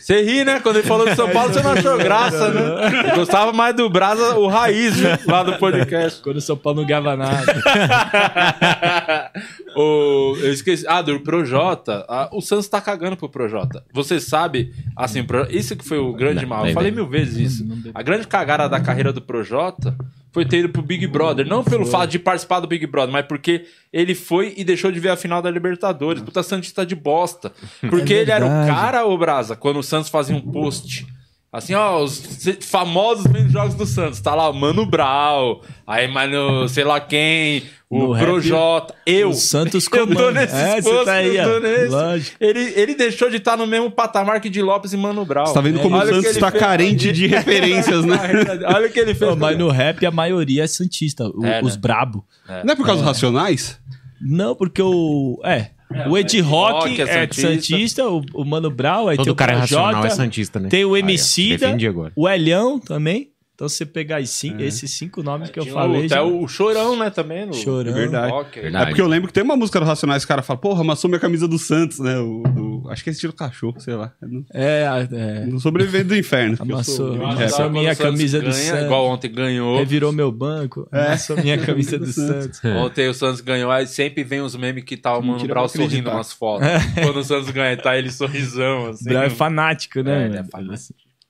Você 0.00 0.22
ri, 0.22 0.44
né? 0.44 0.60
Quando 0.60 0.76
ele 0.76 0.86
falou 0.88 1.08
de 1.08 1.14
São 1.16 1.28
Paulo, 1.30 1.52
você 1.52 1.62
não 1.62 1.72
achou 1.72 1.96
graça, 1.98 2.48
né? 2.50 3.12
Gostava 3.16 3.52
mais 3.52 3.74
do 3.74 3.88
Brasa, 3.88 4.36
o 4.38 4.46
Raiz, 4.48 4.96
viu? 4.96 5.08
lá 5.26 5.42
do 5.42 5.54
podcast. 5.58 6.20
Quando 6.22 6.36
o 6.36 6.40
São 6.40 6.56
Paulo 6.56 6.80
não 6.80 6.86
ganhava 6.86 7.16
nada. 7.16 7.62
o, 9.76 10.36
eu 10.40 10.52
esqueci. 10.52 10.86
Ah, 10.86 11.02
do 11.02 11.18
Projota. 11.20 12.04
Ah, 12.08 12.28
o 12.32 12.40
Santos 12.40 12.68
tá 12.68 12.80
cagando 12.80 13.16
pro 13.16 13.28
Projota. 13.28 13.84
Você 13.92 14.20
sabe, 14.20 14.72
assim, 14.96 15.22
Pro- 15.24 15.46
isso 15.50 15.76
que 15.76 15.84
foi 15.84 15.98
o 15.98 16.12
grande 16.12 16.46
mal. 16.46 16.60
Eu 16.60 16.64
bem, 16.66 16.74
falei 16.74 16.90
bem. 16.90 17.00
mil 17.02 17.10
vezes 17.10 17.52
isso. 17.62 17.68
A 17.94 18.02
grande 18.02 18.26
cagada 18.26 18.68
da 18.68 18.80
carreira 18.80 19.12
do 19.12 19.20
Projota 19.20 19.96
foi 20.32 20.44
ter 20.44 20.58
ido 20.60 20.68
pro 20.70 20.82
Big 20.82 21.06
Brother. 21.06 21.46
Não 21.46 21.62
pelo 21.62 21.84
fato 21.84 22.10
de 22.10 22.18
participar 22.18 22.60
do 22.60 22.66
Big 22.66 22.86
Brother, 22.86 23.12
mas 23.12 23.26
porque 23.26 23.66
ele 23.92 24.14
foi 24.14 24.54
e 24.56 24.64
deixou 24.64 24.90
de 24.90 24.98
ver 25.00 25.10
a 25.10 25.16
final 25.16 25.42
da 25.42 25.50
Libertadores. 25.50 26.22
Puta 26.22 26.42
Santista 26.42 26.86
de 26.86 26.94
bosta. 26.94 27.52
Porque 27.90 28.12
ele 28.12 28.30
era 28.30 28.44
o 28.44 28.48
verdade. 28.48 28.70
cara, 28.70 29.06
ô 29.06 29.16
Brasa, 29.18 29.56
quando 29.56 29.78
o 29.78 29.82
Santos 29.82 30.08
fazia 30.10 30.34
um 30.36 30.40
post. 30.40 31.06
Assim, 31.52 31.74
ó, 31.74 32.02
os 32.02 32.12
se- 32.14 32.58
famosos 32.62 33.26
menos 33.26 33.52
jogos 33.52 33.74
do 33.74 33.84
Santos. 33.84 34.20
Tá 34.22 34.34
lá 34.34 34.48
o 34.48 34.54
Mano 34.54 34.86
Brau, 34.86 35.60
aí, 35.86 36.08
mano, 36.08 36.66
sei 36.66 36.82
lá 36.82 36.98
quem, 36.98 37.64
o 37.90 38.14
No 38.14 38.18
Projota, 38.18 38.94
eu. 39.04 39.28
o 39.28 39.34
Santos 39.34 39.86
Eu 39.92 40.06
tô 40.06 40.30
nesses 40.30 40.56
É, 40.56 40.80
você 40.80 40.88
posts, 40.88 41.04
tá 41.04 41.12
aí, 41.12 41.36
eu 41.36 41.44
tô 41.52 41.60
nesse. 41.60 41.88
Lógico. 41.88 42.36
Ele, 42.40 42.72
ele 42.74 42.94
deixou 42.94 43.28
de 43.28 43.36
estar 43.36 43.54
no 43.58 43.66
mesmo 43.66 43.90
patamar 43.90 44.40
que 44.40 44.48
de 44.48 44.62
Lopes 44.62 44.94
e 44.94 44.96
Mano 44.96 45.26
Brau. 45.26 45.46
Você 45.46 45.52
tá 45.52 45.60
vendo 45.60 45.78
como 45.80 45.94
o 45.94 46.00
Santos 46.06 46.36
tá 46.38 46.50
fez- 46.50 46.62
carente 46.62 47.12
de 47.12 47.26
referências, 47.26 48.02
né? 48.02 48.16
Olha 48.74 48.88
o 48.88 48.90
que 48.90 48.98
ele 49.00 49.14
fez. 49.14 49.30
Não, 49.30 49.36
mas 49.36 49.58
no 49.58 49.68
rap 49.68 50.06
a 50.06 50.10
maioria 50.10 50.64
é 50.64 50.66
santista, 50.66 51.24
o- 51.28 51.44
É, 51.44 51.60
né? 51.60 51.62
os 51.62 51.76
brabo. 51.76 52.24
Não 52.64 52.72
é 52.72 52.76
por 52.76 52.86
causa 52.86 53.02
dos 53.02 53.06
racionais? 53.08 53.78
Não, 54.18 54.54
porque 54.54 54.80
o. 54.80 55.38
É. 55.44 55.66
o 56.08 56.18
Ed 56.18 56.40
Rock, 56.40 57.00
é 57.00 57.04
é, 57.04 57.06
santista. 57.06 57.48
santista, 57.48 58.08
o, 58.08 58.22
o 58.34 58.44
Mano 58.44 58.70
Brown, 58.70 59.08
tem 59.08 59.16
Todo 59.16 59.28
o 59.30 59.34
cara 59.34 59.52
é 59.52 59.56
Projota, 59.56 59.82
racional 59.82 60.06
é 60.06 60.10
santista, 60.10 60.60
né? 60.60 60.68
Tem 60.68 60.84
o 60.84 60.96
Emicida, 60.96 61.66
defendi 61.66 61.86
agora. 61.86 62.12
o 62.16 62.28
Elhão 62.28 62.78
também. 62.78 63.31
Então, 63.54 63.68
se 63.68 63.76
você 63.76 63.86
pegar 63.86 64.24
cinco- 64.26 64.62
esses 64.62 64.90
cinco 64.90 65.22
nomes 65.22 65.50
que 65.50 65.60
eu 65.60 65.66
falei. 65.66 66.06
o- 66.06 66.08
já- 66.08 66.16
até 66.20 66.24
o 66.24 66.48
Chorão, 66.48 66.98
né, 66.98 67.10
também. 67.10 67.46
No... 67.46 67.52
Chorão. 67.52 67.92
É 67.92 67.94
verdade. 67.94 68.32
Rock. 68.32 68.58
É 68.58 68.86
porque 68.86 69.00
eu 69.00 69.06
lembro 69.06 69.28
que 69.28 69.34
tem 69.34 69.42
uma 69.42 69.56
música 69.56 69.78
do 69.78 69.84
Racionais, 69.86 70.22
os 70.22 70.26
caras 70.26 70.44
falam, 70.44 70.58
porra, 70.60 70.80
amassou 70.80 71.08
minha 71.08 71.20
camisa 71.20 71.46
do 71.46 71.58
Santos, 71.58 71.98
né? 72.00 72.16
O, 72.18 72.42
do- 72.42 72.90
acho 72.90 73.04
que 73.04 73.10
é 73.10 73.12
estilo 73.12 73.32
cachorro, 73.32 73.78
sei 73.78 73.94
lá. 73.94 74.12
No, 74.22 74.44
É, 74.52 74.84
é. 75.12 75.46
no 75.46 75.60
Sobrevivente 75.60 76.04
do 76.04 76.16
Inferno. 76.16 76.56
Amassou. 76.58 77.14
sou 77.14 77.24
Amassou 77.26 77.70
minha 77.70 77.92
o 77.92 77.94
Santos 77.94 78.10
camisa 78.10 78.38
do 78.40 78.44
ganha, 78.50 78.54
Santos. 78.54 78.84
Igual 78.84 79.06
ontem 79.06 79.30
ganhou. 79.30 79.78
Revirou 79.78 80.12
meu 80.12 80.32
banco. 80.32 80.88
É. 80.90 81.06
Amassou 81.08 81.36
minha 81.36 81.58
camisa 81.64 81.98
do 81.98 82.06
Santos. 82.06 82.60
Ontem 82.64 83.06
o 83.08 83.14
Santos 83.14 83.40
ganhou, 83.42 83.70
aí 83.70 83.86
sempre 83.86 84.24
vem 84.24 84.40
os 84.40 84.56
memes 84.56 84.82
que 84.82 84.96
tá 84.96 85.16
o 85.16 85.22
Mano 85.22 85.46
Brau 85.46 85.68
sorrindo 85.68 86.10
nas 86.10 86.32
fotos. 86.32 86.66
Quando 87.00 87.18
o 87.18 87.24
Santos 87.24 87.50
ganha, 87.50 87.76
tá 87.76 87.96
ele 87.98 88.10
sorrisão, 88.10 88.86
assim. 88.88 89.04
Brau 89.04 89.22
é 89.24 89.30
fanático, 89.30 90.00
né? 90.02 90.22
É, 90.22 90.26
ele 90.26 90.36
é 90.38 90.42
mano? 90.52 90.72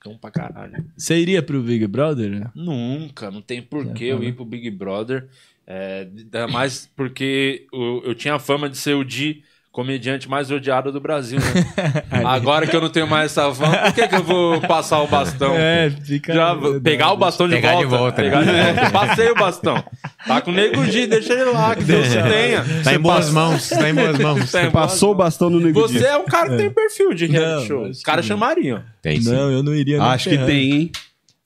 Fanático 0.02 0.18
pra 0.18 0.30
caralho. 0.30 0.85
Você 0.97 1.16
iria 1.18 1.42
pro 1.42 1.62
Big 1.62 1.87
Brother? 1.87 2.30
né? 2.30 2.50
Nunca, 2.54 3.30
não 3.30 3.40
tem 3.40 3.62
porquê 3.62 4.06
É, 4.06 4.12
eu 4.12 4.23
ir 4.23 4.35
pro 4.35 4.44
Big 4.44 4.71
Brother. 4.71 5.28
É, 5.66 6.09
ainda 6.16 6.49
mais 6.49 6.90
porque 6.97 7.66
eu, 7.73 8.02
eu 8.04 8.14
tinha 8.14 8.35
a 8.35 8.38
fama 8.38 8.68
de 8.68 8.76
ser 8.76 8.94
o 8.94 9.04
Di 9.04 9.44
comediante 9.73 10.29
mais 10.29 10.50
odiado 10.50 10.93
do 10.93 11.00
Brasil, 11.00 11.41
né? 11.41 12.02
Agora 12.25 12.67
que 12.67 12.76
eu 12.76 12.81
não 12.81 12.91
tenho 12.91 13.07
mais 13.07 13.33
essa 13.33 13.52
fama, 13.55 13.75
por 13.79 13.95
que, 13.95 14.07
que 14.07 14.14
eu 14.14 14.23
vou 14.23 14.61
passar 14.61 15.00
o 15.00 15.07
bastão? 15.07 15.55
É, 15.57 15.91
fica. 15.91 16.35
Já 16.35 16.55
pegar 16.85 17.12
o 17.12 17.17
bastão 17.17 17.49
de 17.49 17.55
Pegar 17.55 17.76
de 17.76 17.87
volta. 17.87 17.97
volta, 17.99 18.23
pegar 18.23 18.43
né? 18.43 18.73
de 18.75 18.81
volta. 18.81 18.91
Passei 18.91 19.31
o 19.31 19.35
bastão. 19.35 19.83
Tá 20.26 20.43
com 20.43 20.50
o 20.50 20.55
Nego 20.55 20.85
Di, 20.85 21.07
deixa 21.07 21.33
ele 21.33 21.50
lá, 21.50 21.75
que 21.75 21.85
Deus 21.85 22.07
te 22.07 22.23
tenha. 22.23 22.64
Tá 22.85 22.95
em 22.95 22.99
boas 22.99 23.31
mãos, 23.31 23.69
tá 23.71 23.88
em 23.88 23.95
boas 23.95 24.19
mãos. 24.19 24.52
Tá 24.52 24.61
boas 24.61 24.73
Passou 24.73 25.12
o 25.12 25.14
bastão 25.14 25.49
no 25.49 25.59
nego 25.59 25.81
Você 25.81 26.05
é 26.05 26.17
um 26.19 26.26
cara 26.26 26.50
que 26.50 26.57
tem 26.59 26.71
perfil 26.71 27.14
de 27.14 27.26
reality 27.26 27.61
Não, 27.61 27.67
show. 27.67 27.88
Os 27.88 28.02
caras 28.02 28.29
não. 28.29 28.37
chamariam. 28.37 28.83
Tem 29.00 29.21
sim. 29.21 29.33
Não, 29.33 29.50
eu 29.50 29.62
não 29.62 29.75
iria. 29.75 29.99
nem 29.99 30.07
Acho 30.07 30.29
que 30.29 30.37
tem, 30.38 30.73
hein? 30.73 30.93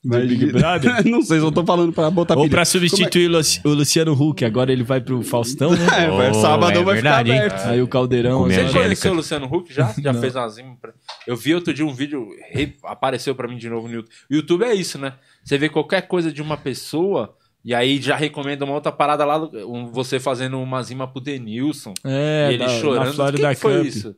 Big 0.09 0.47
Brother? 0.53 1.05
não 1.09 1.23
sei, 1.23 1.41
só 1.41 1.51
tô 1.51 1.65
falando 1.65 1.93
pra 1.93 2.11
botar 2.11 2.35
Ou 2.37 2.43
pilha. 2.45 2.51
pra 2.57 2.65
substituir 2.65 3.29
o 3.29 3.33
Luci- 3.33 3.61
o 3.65 3.69
Luciano 3.71 4.13
Huck, 4.13 4.45
agora 4.45 4.73
ele 4.73 4.83
vai 4.83 5.01
pro 5.01 5.23
Faustão, 5.23 5.71
né? 5.73 5.79
É, 5.97 6.09
vai, 6.11 6.31
Oh, 6.31 6.35
sábado 6.35 6.79
é 6.79 6.83
vai 6.83 6.95
verdade, 6.95 7.31
hein? 7.33 7.43
ficar 7.43 7.55
aberto. 7.55 7.69
Aí 7.71 7.83
o 7.83 7.89
Caldeirão. 7.89 8.41
Você 8.45 8.55
Angélica. 8.61 8.81
conheceu 8.81 9.13
o 9.13 9.15
Luciano 9.17 9.47
Huck 9.47 9.73
já? 9.73 9.95
Já 9.99 10.13
Não. 10.13 10.21
fez 10.21 10.35
umas 10.37 10.57
rimas 10.57 10.79
pra- 10.81 10.93
Eu 11.27 11.37
vi 11.37 11.55
outro 11.55 11.73
dia 11.75 11.85
um 11.87 11.93
vídeo, 11.95 12.29
re- 12.51 12.75
apareceu 12.85 13.35
pra 13.35 13.49
mim 13.49 13.57
de 13.57 13.69
novo 13.69 13.89
no 13.89 13.95
YouTube. 13.95 14.13
O 14.31 14.35
YouTube 14.35 14.65
é 14.65 14.75
isso, 14.75 14.99
né? 14.99 15.15
Você 15.45 15.59
vê 15.59 15.69
qualquer 15.69 16.03
coisa 16.03 16.31
de 16.33 16.41
uma 16.43 16.57
pessoa 16.57 17.35
e 17.65 17.75
aí 17.75 18.01
já 18.01 18.15
recomenda 18.15 18.65
uma 18.65 18.75
outra 18.75 18.93
parada 18.93 19.25
lá, 19.25 19.39
um- 19.67 19.87
você 19.91 20.21
fazendo 20.21 20.59
uma 20.61 20.83
rima 20.83 21.07
pro 21.09 21.21
Denilson. 21.21 21.93
É, 22.05 22.49
e 22.51 22.55
ele 22.55 22.65
da- 22.65 22.69
chorando. 22.81 23.07
Na 23.07 23.13
Florida 23.13 23.49
que 23.49 23.55
que 23.57 23.61
foi 23.61 23.81
isso? 23.87 24.15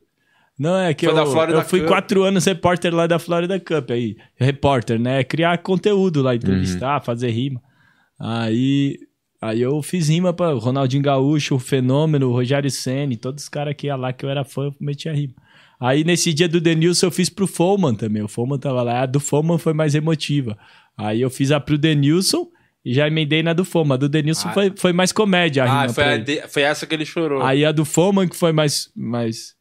Não, 0.59 0.77
é 0.77 0.93
que 0.93 1.05
Foi 1.05 1.13
eu, 1.13 1.15
da 1.15 1.25
Florida 1.31 1.57
eu 1.59 1.63
fui 1.63 1.79
Cup. 1.79 1.87
quatro 1.87 2.23
anos 2.23 2.43
repórter 2.45 2.93
lá 2.93 3.07
da 3.07 3.17
Florida 3.17 3.57
Cup. 3.59 3.91
Aí, 3.91 4.17
repórter, 4.35 4.99
né? 4.99 5.23
Criar 5.23 5.57
conteúdo 5.59 6.21
lá, 6.21 6.35
entrevistar, 6.35 6.99
fazer 7.01 7.29
rima. 7.29 7.61
Aí, 8.19 8.97
aí 9.41 9.61
eu 9.61 9.81
fiz 9.81 10.09
rima 10.09 10.33
pra 10.33 10.51
Ronaldinho 10.51 11.01
Gaúcho, 11.03 11.55
o 11.55 11.59
Fenômeno, 11.59 12.27
o 12.29 12.33
Rogério 12.33 12.69
Senni, 12.69 13.15
todos 13.15 13.43
os 13.43 13.49
caras 13.49 13.73
que 13.77 13.87
ia 13.87 13.95
lá 13.95 14.11
que 14.11 14.25
eu 14.25 14.29
era 14.29 14.43
fã, 14.43 14.65
eu 14.65 14.75
metia 14.79 15.13
rima. 15.13 15.33
Aí 15.79 16.03
nesse 16.03 16.33
dia 16.33 16.49
do 16.49 16.59
Denilson 16.59 17.05
eu 17.07 17.11
fiz 17.11 17.29
pro 17.29 17.47
Foman 17.47 17.95
também. 17.95 18.21
O 18.21 18.27
Foman 18.27 18.57
tava 18.59 18.81
lá. 18.83 19.03
A 19.03 19.05
do 19.05 19.19
Foman 19.21 19.57
foi 19.57 19.71
mais 19.73 19.95
emotiva. 19.95 20.57
Aí 20.97 21.21
eu 21.21 21.29
fiz 21.29 21.51
a 21.53 21.59
pro 21.61 21.77
Denilson 21.77 22.47
e 22.83 22.93
já 22.93 23.07
emendei 23.07 23.41
na 23.41 23.53
do 23.53 23.63
Foman. 23.63 23.93
A 23.93 23.97
do 23.97 24.09
Denilson 24.09 24.49
Ah. 24.49 24.53
foi, 24.53 24.73
foi 24.75 24.91
mais 24.91 25.13
comédia 25.13 25.63
a 25.63 25.65
rima 25.67 25.85
Ah, 25.85 25.89
foi, 25.89 26.17
de- 26.17 26.41
foi 26.49 26.63
essa 26.63 26.85
que 26.85 26.93
ele 26.93 27.05
chorou. 27.05 27.41
Aí 27.41 27.63
a 27.63 27.71
do 27.71 27.85
Foman 27.85 28.27
que 28.27 28.35
foi 28.35 28.51
mais. 28.51 28.91
mais 28.93 29.57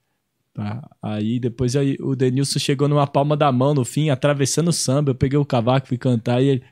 tá. 0.58 0.88
Aí 1.02 1.38
depois 1.38 1.76
aí, 1.76 1.96
o 2.00 2.16
Denilson 2.16 2.58
chegou 2.58 2.88
numa 2.88 3.06
palma 3.06 3.36
da 3.36 3.50
mão 3.52 3.74
no 3.74 3.84
fim, 3.84 4.10
atravessando 4.10 4.68
o 4.68 4.72
samba. 4.72 5.12
Eu 5.12 5.14
peguei 5.14 5.38
o 5.38 5.44
cavaco, 5.44 5.86
fui 5.86 5.96
cantar 5.96 6.42
e 6.42 6.48
ele. 6.48 6.62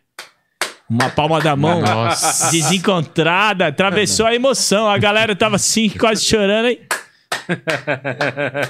Uma 0.89 1.09
palma 1.11 1.41
da 1.41 1.57
mão. 1.57 1.81
Nossa. 1.81 2.51
Desencontrada, 2.51 3.67
atravessou 3.69 4.27
a 4.27 4.35
emoção. 4.35 4.89
A 4.89 4.99
galera 4.99 5.35
tava 5.35 5.57
assim, 5.57 5.89
quase 5.89 6.25
chorando. 6.25 6.67
Aí... 6.67 6.81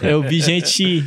Eu 0.03 0.23
vi 0.23 0.41
gente 0.41 1.05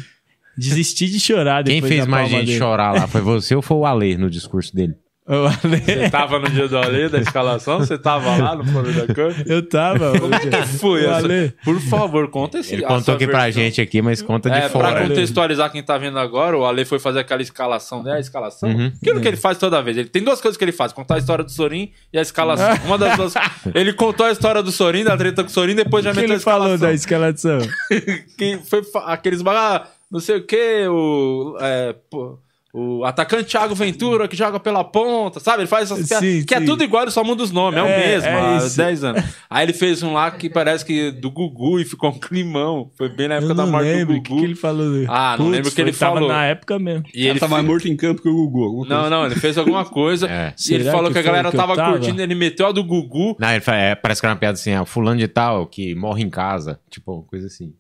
desistir 0.58 1.08
de 1.08 1.20
chorar 1.20 1.63
Quem 1.63 1.82
fez 1.82 2.06
mais 2.06 2.30
gente 2.30 2.48
dele. 2.48 2.58
chorar 2.58 2.94
lá? 2.94 3.08
Foi 3.08 3.22
você 3.22 3.56
ou 3.56 3.62
foi 3.62 3.78
o 3.78 3.86
Ale 3.86 4.18
no 4.18 4.30
discurso 4.30 4.75
dele? 4.75 4.96
Eu, 5.29 5.48
Você 5.48 6.09
tava 6.09 6.39
no 6.39 6.50
dia 6.50 6.67
do 6.67 6.75
Ale, 6.75 7.07
da 7.07 7.19
escalação? 7.19 7.77
Você 7.77 8.00
tava 8.00 8.36
lá 8.36 8.55
no 8.55 8.65
Florida 8.65 9.05
Cup? 9.05 9.45
eu 9.48 9.62
tava. 9.69 10.19
Como 10.19 10.33
é 10.33 10.39
que 10.39 10.67
foi 10.79 11.05
O 11.05 11.09
essa? 11.12 11.25
Ale. 11.27 11.53
Por 11.63 11.79
favor, 11.79 12.27
conta 12.29 12.57
esse 12.57 12.74
Ele 12.74 12.81
contou 12.81 13.13
aqui 13.13 13.27
pra 13.27 13.43
versão. 13.43 13.62
gente 13.62 13.79
aqui, 13.79 14.01
mas 14.01 14.24
conta 14.24 14.50
de 14.50 14.57
É, 14.57 14.62
pra 14.62 14.69
fora. 14.69 15.07
contextualizar 15.07 15.71
quem 15.71 15.83
tá 15.83 16.00
vendo 16.00 16.17
agora, 16.17 16.57
o 16.57 16.65
Ale 16.65 16.83
foi 16.83 16.98
fazer 16.98 17.19
aquela 17.19 17.43
escalação, 17.43 18.01
né? 18.01 18.13
A 18.13 18.19
escalação. 18.19 18.67
Uhum. 18.69 18.91
Aquilo 19.00 19.21
que 19.21 19.27
ele 19.27 19.38
faz 19.38 19.57
toda 19.59 19.79
vez. 19.83 19.98
Ele 19.98 20.09
tem 20.09 20.24
duas 20.24 20.41
coisas 20.41 20.57
que 20.57 20.63
ele 20.63 20.71
faz: 20.71 20.91
contar 20.91 21.15
a 21.15 21.19
história 21.19 21.43
do 21.43 21.51
Sorin 21.51 21.91
e 22.12 22.17
a 22.17 22.21
escalação. 22.24 22.67
Uma 22.88 22.98
das 22.98 23.15
duas. 23.15 23.33
Ele 23.75 23.93
contou 23.93 24.25
a 24.25 24.31
história 24.31 24.63
do 24.63 24.71
Sorin, 24.71 25.03
da 25.03 25.15
treta 25.15 25.43
com 25.43 25.50
o 25.50 25.53
Sorin, 25.53 25.75
depois 25.75 26.03
já 26.03 26.09
O 26.09 26.13
que 26.15 26.21
meteu 26.21 26.33
a 26.33 26.36
ele 26.38 26.43
falou 26.43 26.75
da 26.77 26.91
escalação. 26.91 27.59
escalação? 27.59 27.59
Que 28.36 28.57
foi 28.67 28.83
fa- 28.83 29.05
aqueles 29.13 29.41
baga, 29.43 29.86
não 30.09 30.19
sei 30.19 30.38
o 30.38 30.43
que, 30.45 30.88
o. 30.88 31.55
é, 31.62 31.93
pô, 32.09 32.39
o 32.74 33.04
atacante 33.04 33.46
Thiago 33.46 33.74
Ventura 33.74 34.28
que 34.28 34.36
joga 34.38 34.60
pela 34.60 34.84
ponta, 34.84 35.40
sabe? 35.40 35.62
Ele 35.62 35.68
faz 35.68 35.90
essas 35.92 36.08
piadas. 36.08 36.28
Sim, 36.30 36.46
Que 36.46 36.54
é 36.56 36.60
sim. 36.60 36.66
tudo 36.66 36.84
igual, 36.84 37.04
ele 37.04 37.12
só 37.12 37.24
muda 37.24 37.42
os 37.44 37.52
nomes, 37.52 37.80
é, 37.80 37.84
o 37.84 37.86
É, 37.88 38.08
mesmo, 38.08 38.28
é 38.30 38.40
há 38.42 38.58
isso. 38.58 38.78
10 38.78 39.04
anos. 39.04 39.24
Aí 39.50 39.66
ele 39.66 39.74
fez 39.74 40.04
um 40.04 40.14
lá 40.14 40.30
que 40.30 40.50
parece 40.50 40.86
que 40.86 41.12
do 41.12 41.32
Gugu 41.32 41.80
e 41.80 41.86
ficou 41.86 42.12
um 42.12 42.20
climão. 42.20 42.92
Foi 42.98 43.10
bem 43.10 43.27
na 43.27 43.36
época 43.36 43.55
da 43.55 43.66
morte 43.66 43.86
lembro 43.88 44.14
do 44.14 44.20
o 44.20 44.24
que, 44.24 44.29
Gugu. 44.29 44.42
que 44.42 44.46
ele 44.48 44.55
falou. 44.55 44.86
Ah, 45.08 45.36
não 45.40 45.50
lembro 45.50 45.70
o 45.70 45.74
que 45.74 45.82
ele 45.82 45.94
falou. 45.94 46.27
na 46.29 46.46
época 46.46 46.77
mesmo. 46.77 47.05
E 47.14 47.22
Ele 47.22 47.29
ele 47.32 47.40
tava 47.40 47.55
fe- 47.58 47.62
morto 47.64 47.88
em 47.88 47.96
campo 47.98 48.22
que 48.22 48.29
o 48.29 48.48
Gugu. 48.48 48.86
Não, 48.88 49.10
não, 49.10 49.25
ele 49.25 49.36
fez 49.36 49.58
alguma 49.58 49.84
coisa. 49.86 50.27
É. 50.29 50.53
E 50.70 50.74
ele 50.74 50.84
Será 50.84 50.92
falou 50.96 51.08
que 51.08 51.14
que, 51.14 51.20
a 51.20 51.24
galera 51.24 51.50
que 51.51 51.58
tava, 51.58 51.75
tava? 51.75 51.92
curtindo, 51.98 52.22
ele 52.22 52.36
meteu 52.36 52.68
a 52.68 52.72
do 52.72 52.84
Gugu. 52.84 53.36
Não, 53.40 53.50
ele 53.51 53.62
fala, 53.62 53.77
é, 53.79 53.96
parece 53.96 54.22
que 54.22 54.27
era 54.27 54.34
uma 54.34 54.40
piada 54.40 54.53
assim, 54.53 54.72
ah, 54.74 54.86
fulano 54.86 55.18
de 55.20 55.27
tal, 55.27 55.66
que 55.66 55.96
morre 55.96 56.24
em 56.24 56.29
casa. 56.29 56.79
Tipo, 56.90 57.14
uma 57.14 57.24
coisa 57.24 57.48
assim. 57.48 57.74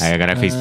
Aí 0.00 0.12
a 0.12 0.16
galera 0.16 0.38
fez. 0.38 0.54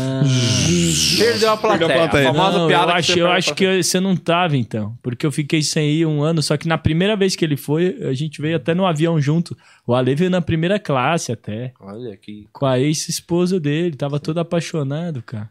Perdeu 1.18 1.52
a 1.52 1.58
plateia. 1.58 1.88
Perdeu 1.88 2.04
a 2.04 2.08
plateia. 2.10 2.30
A 2.30 2.34
famosa 2.34 2.58
Não, 2.60 2.68
piada 2.68 2.92
eu 2.92 2.96
acho, 2.96 3.14
você 3.14 3.22
eu 3.22 3.32
acho 3.32 3.56
que 3.56 3.84
você 3.84 4.00
não 4.00 4.16
tava, 4.16 4.56
então. 4.56 4.98
Porque 5.02 5.26
eu 5.26 5.32
fiquei 5.32 5.62
sem 5.62 5.90
ir 5.90 6.06
um 6.06 6.22
ano, 6.22 6.42
só 6.42 6.56
que 6.56 6.68
na 6.68 6.78
primeira 6.78 7.16
vez 7.16 7.36
que 7.36 7.44
ele 7.44 7.58
foi, 7.58 7.98
a 8.04 8.14
gente 8.14 8.42
veio 8.42 8.56
até 8.56 8.74
no 8.74 8.86
avião 8.86 9.20
junto. 9.20 9.58
O 9.86 9.94
Ale 9.94 10.16
veio 10.16 10.30
na 10.30 10.42
primeira 10.42 10.80
classe 10.80 11.32
até. 11.32 11.74
Olha 11.80 12.16
que. 12.16 12.48
Com 12.54 12.66
a 12.66 12.80
ex-esposa 12.80 13.60
dele. 13.60 13.96
Tava 13.96 14.20
todo 14.20 14.40
apaixonado, 14.40 15.22
cara. 15.22 15.50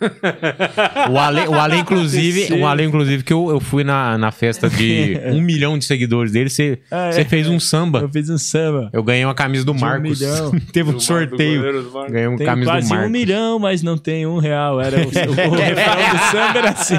O 1.10 1.18
Ale, 1.18 1.40
o 1.48 1.54
Ale 1.54 1.76
inclusive, 1.78 2.52
o 2.54 2.66
Ale, 2.66 2.84
inclusive, 2.84 3.22
que 3.22 3.32
eu, 3.32 3.50
eu 3.50 3.60
fui 3.60 3.84
na, 3.84 4.16
na 4.18 4.30
festa 4.32 4.68
de 4.68 5.18
um 5.32 5.40
milhão 5.40 5.78
de 5.78 5.84
seguidores 5.84 6.32
dele, 6.32 6.48
você 6.50 6.80
Ah, 6.90 7.08
é. 7.08 7.12
você 7.12 7.24
fez 7.24 7.48
um 7.48 7.58
samba. 7.60 8.00
Eu 8.00 8.08
fiz 8.08 8.28
um 8.30 8.38
samba. 8.38 8.90
Eu 8.92 9.02
ganhei 9.02 9.24
uma 9.24 9.34
camisa 9.34 9.64
do 9.64 9.72
De 9.72 9.78
um 9.78 9.80
Marcos. 9.80 10.20
milhão. 10.20 10.50
Teve 10.72 10.90
um 10.90 10.94
Do 10.94 11.00
sorteio. 11.00 11.82
do 11.82 11.90
Marcos. 11.92 12.12
Ganhei 12.12 12.28
uma 12.28 12.36
Tem 12.38 12.46
camisa 12.46 12.70
do 12.70 12.74
quase 12.74 12.88
Marcos. 12.88 13.08
um 13.08 13.10
milhão, 13.12 13.58
mas 13.58 13.82
não 13.82 13.96
tem 13.98 14.26
um 14.26 14.38
real. 14.38 14.80
Era 14.80 14.98
o, 14.98 15.00
o, 15.02 15.06
o 15.06 15.54
refrão 15.54 16.10
do 16.10 16.18
samba 16.30 16.58
era 16.58 16.70
assim. 16.70 16.96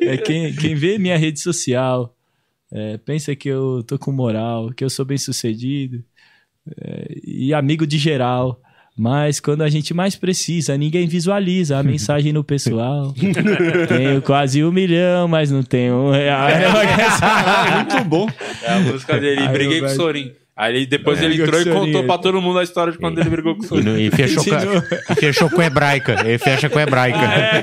É 0.00 0.16
quem, 0.16 0.52
quem 0.54 0.74
vê 0.74 0.98
minha 0.98 1.16
rede 1.16 1.40
social 1.40 2.14
é, 2.72 2.98
pensa 2.98 3.34
que 3.36 3.48
eu 3.48 3.82
tô 3.86 3.98
com 3.98 4.10
moral, 4.12 4.70
que 4.72 4.84
eu 4.84 4.90
sou 4.90 5.04
bem 5.04 5.18
sucedido 5.18 6.02
é, 6.80 7.06
e 7.24 7.54
amigo 7.54 7.86
de 7.86 7.96
geral. 7.98 8.60
Mas 8.98 9.40
quando 9.40 9.62
a 9.62 9.68
gente 9.68 9.92
mais 9.92 10.16
precisa, 10.16 10.76
ninguém 10.76 11.06
visualiza 11.06 11.76
a 11.78 11.82
mensagem 11.82 12.32
no 12.32 12.42
pessoal. 12.42 13.12
tenho 13.88 14.22
quase 14.22 14.64
um 14.64 14.72
milhão, 14.72 15.28
mas 15.28 15.50
não 15.50 15.62
tenho 15.62 15.94
um 15.94 16.10
real. 16.12 16.48
Muito 17.76 18.04
bom. 18.04 18.26
É 18.62 18.72
a 18.72 18.78
música 18.80 19.20
dele. 19.20 19.40
Aí 19.42 19.48
briguei 19.48 19.80
com 19.80 19.86
o 19.86 19.90
Sorin. 19.90 20.32
Aí 20.56 20.86
depois 20.86 21.20
É. 21.20 21.26
ele 21.26 21.42
entrou 21.42 21.60
e 21.60 21.64
contou 21.66 22.04
pra 22.04 22.16
todo 22.16 22.40
mundo 22.40 22.58
a 22.58 22.62
história 22.62 22.90
de 22.90 22.98
quando 22.98 23.18
ele 23.18 23.28
brigou 23.28 23.54
com 23.56 23.62
o 23.62 23.66
Sorin. 23.66 23.98
e 24.00 24.10
fechou, 24.10 24.42
com, 24.42 25.12
e 25.12 25.14
fechou 25.16 25.50
com 25.50 25.60
hebraica. 25.60 26.16
Ele 26.26 26.38
fecha 26.38 26.70
com 26.70 26.80
hebraica. 26.80 27.18
É, 27.18 27.60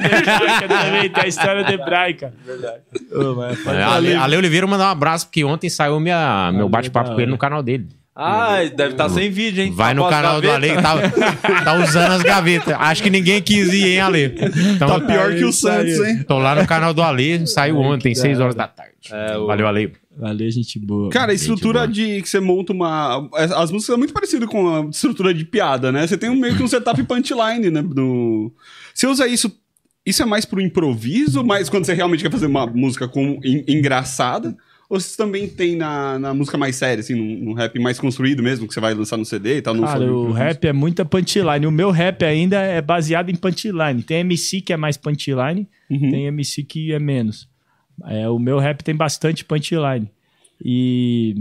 também, 0.67 1.09
tem 1.09 1.23
a 1.23 1.27
história 1.27 1.63
de 1.63 1.73
hebraica. 1.73 2.31
Verdade. 2.45 2.81
Ô, 3.11 3.33
mas 3.33 3.65
É, 3.65 3.81
Ale, 3.81 4.13
Ale 4.13 4.37
Oliveira 4.37 4.67
mandar 4.67 4.89
um 4.89 4.91
abraço, 4.91 5.25
porque 5.25 5.43
ontem 5.43 5.67
saiu 5.71 5.99
minha, 5.99 6.51
meu 6.51 6.65
Ale 6.65 6.69
bate-papo 6.69 7.09
da 7.09 7.15
com 7.15 7.21
ele 7.21 7.31
no 7.31 7.37
canal 7.39 7.63
dele. 7.63 7.87
Ah, 8.15 8.57
deve 8.75 8.91
estar 8.91 9.09
sem 9.09 9.31
vídeo, 9.31 9.63
hein? 9.63 9.71
Vai 9.71 9.93
no 9.95 10.03
Após 10.05 10.15
canal 10.15 10.39
do 10.39 10.51
Ale, 10.51 10.69
gaveta. 10.75 11.09
que 11.11 11.41
tá, 11.41 11.63
tá 11.63 11.73
usando 11.83 12.11
as 12.11 12.21
gavetas. 12.21 12.75
Acho 12.77 13.01
que 13.01 13.09
ninguém 13.09 13.41
quis 13.41 13.73
ir, 13.73 13.85
hein, 13.93 13.99
Ale? 14.01 14.35
Então, 14.75 14.87
Tá 14.87 14.99
pior 14.99 15.33
que 15.33 15.43
o. 15.43 15.51
Santos, 15.51 15.99
hein? 15.99 16.23
Tô 16.27 16.37
lá 16.37 16.53
no 16.53 16.67
canal 16.67 16.93
do 16.93 17.01
Ale, 17.01 17.47
saiu 17.47 17.77
ontem, 17.79 18.13
que 18.13 18.19
6 18.19 18.37
da 18.37 18.43
horas 18.43 18.55
da 18.55 18.67
tarde. 18.67 18.91
É, 19.11 19.35
o- 19.37 19.47
Valeu, 19.47 19.67
Ale. 19.67 19.93
Valeu, 20.15 20.51
gente 20.51 20.77
boa. 20.77 21.09
Cara, 21.09 21.31
a 21.31 21.35
estrutura 21.35 21.79
boa. 21.79 21.87
de 21.87 22.21
que 22.21 22.29
você 22.29 22.39
monta 22.39 22.71
uma. 22.71 23.27
As 23.33 23.71
músicas 23.71 23.85
são 23.85 23.97
muito 23.97 24.13
parecidas 24.13 24.47
com 24.47 24.69
a 24.75 24.89
estrutura 24.91 25.33
de 25.33 25.43
piada, 25.43 25.91
né? 25.91 26.05
Você 26.05 26.15
tem 26.15 26.29
um, 26.29 26.35
meio 26.35 26.55
que 26.55 26.61
um 26.61 26.67
setup 26.67 27.01
punchline, 27.03 27.71
né? 27.71 27.81
Do... 27.81 28.53
Você 28.93 29.07
usa 29.07 29.27
isso. 29.27 29.51
Isso 30.05 30.21
é 30.21 30.25
mais 30.25 30.43
pro 30.45 30.59
improviso, 30.61 31.43
mas 31.43 31.67
quando 31.69 31.85
você 31.85 31.93
realmente 31.93 32.21
quer 32.21 32.29
fazer 32.29 32.45
uma 32.45 32.67
música 32.67 33.07
com, 33.07 33.39
en- 33.43 33.63
engraçada? 33.67 34.55
Ou 34.93 34.99
você 34.99 35.17
também 35.17 35.47
tem 35.49 35.75
na, 35.75 36.19
na 36.19 36.33
música 36.35 36.55
mais 36.55 36.75
séria, 36.75 36.99
assim, 37.01 37.15
num, 37.15 37.45
num 37.45 37.53
rap 37.53 37.79
mais 37.79 37.97
construído 37.99 38.43
mesmo, 38.43 38.67
que 38.67 38.73
você 38.75 38.79
vai 38.79 38.93
lançar 38.93 39.17
no 39.17 39.25
CD 39.25 39.57
e 39.57 39.61
tal? 39.63 39.73
Não 39.73 39.83
Cara, 39.85 40.05
o 40.13 40.31
rap 40.31 40.65
é 40.67 40.71
muita 40.71 41.03
punchline. 41.03 41.65
O 41.65 41.71
meu 41.71 41.89
rap 41.89 42.23
ainda 42.23 42.61
é 42.61 42.79
baseado 42.79 43.29
em 43.31 43.35
punchline. 43.35 44.03
Tem 44.03 44.19
MC 44.19 44.61
que 44.61 44.71
é 44.71 44.77
mais 44.77 44.95
punchline, 44.95 45.67
Uhum. 45.89 46.11
tem 46.11 46.25
MC 46.27 46.63
que 46.63 46.93
é 46.93 46.99
menos. 46.99 47.49
É, 48.07 48.29
o 48.29 48.37
meu 48.37 48.59
rap 48.59 48.83
tem 48.83 48.95
bastante 48.95 49.43
punchline. 49.43 50.07
E 50.63 51.35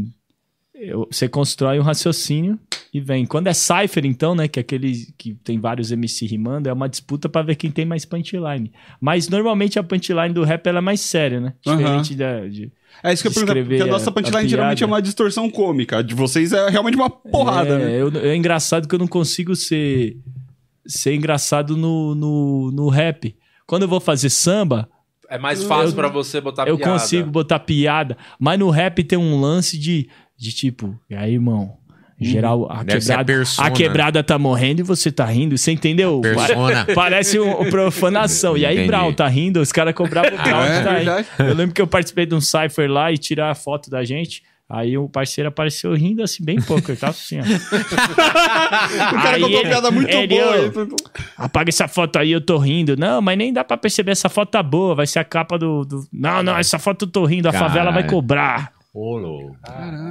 eu- 0.74 1.06
você 1.10 1.28
constrói 1.28 1.78
um 1.78 1.82
raciocínio 1.82 2.58
e 2.92 3.00
vem. 3.00 3.24
Quando 3.24 3.46
é 3.46 3.55
Cypher, 3.55 4.05
então, 4.05 4.35
né? 4.35 4.46
Que 4.48 4.59
é 4.59 4.62
aquele 4.62 4.92
que 5.16 5.35
tem 5.42 5.59
vários 5.59 5.90
MC 5.90 6.26
rimando, 6.26 6.68
é 6.68 6.72
uma 6.72 6.88
disputa 6.88 7.28
pra 7.28 7.40
ver 7.42 7.55
quem 7.57 7.70
tem 7.70 7.87
mais 7.87 8.05
punchline. 8.05 8.70
Mas 9.00 9.28
normalmente 9.28 9.78
a 9.78 9.83
punchline 9.83 10.35
do 10.35 10.44
rap 10.44 10.66
ela 10.66 10.78
é 10.78 10.81
mais 10.83 11.00
séria, 11.00 11.40
né? 11.40 11.55
Diferente 11.64 12.14
da. 12.14 12.46
de- 12.46 12.70
É 13.02 13.12
isso 13.12 13.22
que 13.22 13.28
eu 13.28 13.33
pergunto, 13.33 13.66
porque 13.68 13.83
a 13.83 13.87
nossa 13.87 14.12
punchline 14.12 14.44
a 14.44 14.48
geralmente 14.48 14.83
é 14.85 14.87
uma 14.87 15.00
distorção 15.00 15.48
cômica. 15.48 15.98
A 15.98 16.02
de 16.02 16.14
vocês 16.14 16.52
é 16.52 16.68
realmente 16.68 16.94
uma 16.96 17.09
porrada, 17.09 17.74
é, 17.74 17.78
né? 17.78 18.02
eu- 18.02 18.12
é 18.31 18.37
engraçado 18.37 18.87
que 18.87 18.94
eu 18.94 18.98
não 18.98 19.07
consigo 19.09 19.57
ser, 19.57 20.18
ser 20.87 21.14
engraçado 21.14 21.76
no, 21.76 22.14
no, 22.14 22.70
no 22.72 22.88
rap. 22.88 23.35
Quando 23.66 23.83
eu 23.83 23.88
vou 23.88 24.00
fazer 24.00 24.28
samba, 24.28 24.88
É 25.31 25.38
mais 25.38 25.62
fácil 25.64 25.92
Eu- 25.92 25.94
pra 25.94 26.09
você 26.09 26.42
botar 26.42 26.68
eu 26.68 26.76
piada. 26.76 26.92
consigo 26.92 27.31
botar 27.31 27.59
piada. 27.59 28.18
Mas 28.38 28.59
no 28.59 28.68
rap 28.68 29.02
tem 29.02 29.18
um 29.18 29.40
lance 29.40 29.78
de, 29.78 30.11
de 30.37 30.52
tipo, 30.52 31.00
e 31.09 31.14
aí, 31.14 31.33
irmão? 31.33 31.78
Geral, 32.24 32.66
a 32.70 32.82
Deve 32.82 32.98
a 32.98 33.00
quebrada, 33.00 33.24
persona. 33.24 33.68
a 33.68 33.70
quebrada 33.70 34.22
tá 34.22 34.38
morrendo 34.38 34.80
e 34.80 34.82
você 34.82 35.11
tá 35.11 35.24
rindo. 35.26 35.56
Você 35.58 35.72
entendeu? 35.72 36.20
Persona. 36.20 36.85
Pare- 36.85 36.94
Parece 36.94 37.38
um, 37.40 37.61
um 37.62 37.70
profanação. 37.70 38.56
E 38.56 38.64
aí, 38.64 38.74
Entendi. 38.74 38.87
Brau 38.88 39.12
tá 39.12 39.26
rindo, 39.28 39.61
os 39.61 39.72
caras 39.72 39.94
cobravam 39.94 40.30
o 40.32 40.37
Brau 40.42 40.62
É 40.62 40.82
tá 40.82 40.98
rindo. 40.98 41.26
Eu 41.50 41.54
lembro 41.54 41.74
que 41.74 41.82
eu 41.82 41.87
participei 41.87 42.26
de 42.26 42.35
um 42.35 42.40
cypher 42.40 42.90
lá 42.90 43.11
e 43.12 43.18
tirar 43.18 43.50
a 43.50 43.54
foto 43.54 43.90
da 43.90 44.04
gente. 44.04 44.42
Aí 44.74 44.96
o 44.96 45.06
parceiro 45.06 45.48
apareceu 45.48 45.92
rindo 45.92 46.22
assim, 46.22 46.42
bem 46.42 46.58
pouco. 46.61 46.90
Ele 46.90 46.96
tava 46.96 47.11
assim, 47.12 47.38
ó. 47.40 47.42
O 49.12 49.22
cara 49.22 49.37
Aí 49.37 49.40
contou 49.42 49.48
uma 49.50 49.61
ele- 49.61 49.68
piada 49.68 49.90
muito 49.90 50.11
ele, 50.11 50.26
boa. 50.70 50.88
Apaga 51.37 51.68
essa 51.68 51.87
foto 51.88 52.18
aí, 52.18 52.32
eu 52.32 52.40
tô 52.40 52.56
rindo. 52.58 52.96
Não, 52.96 53.20
mas 53.20 53.37
nem 53.37 53.52
dá 53.52 53.62
pra 53.64 53.76
perceber, 53.76 54.12
essa 54.12 54.28
foto 54.28 54.50
tá 54.50 54.62
boa, 54.62 54.94
vai 54.94 55.06
ser 55.06 55.18
a 55.18 55.24
capa 55.24 55.58
do. 55.58 55.85
do- 55.85 56.06
Não, 56.12 56.42
não, 56.42 56.56
essa 56.56 56.78
foto 56.78 57.04
eu 57.04 57.11
tô 57.11 57.24
rindo, 57.26 57.48
a 57.48 57.52
Caralho. 57.52 57.70
favela 57.70 57.90
vai 57.90 58.06
cobrar. 58.06 58.72
Louco. 58.94 59.57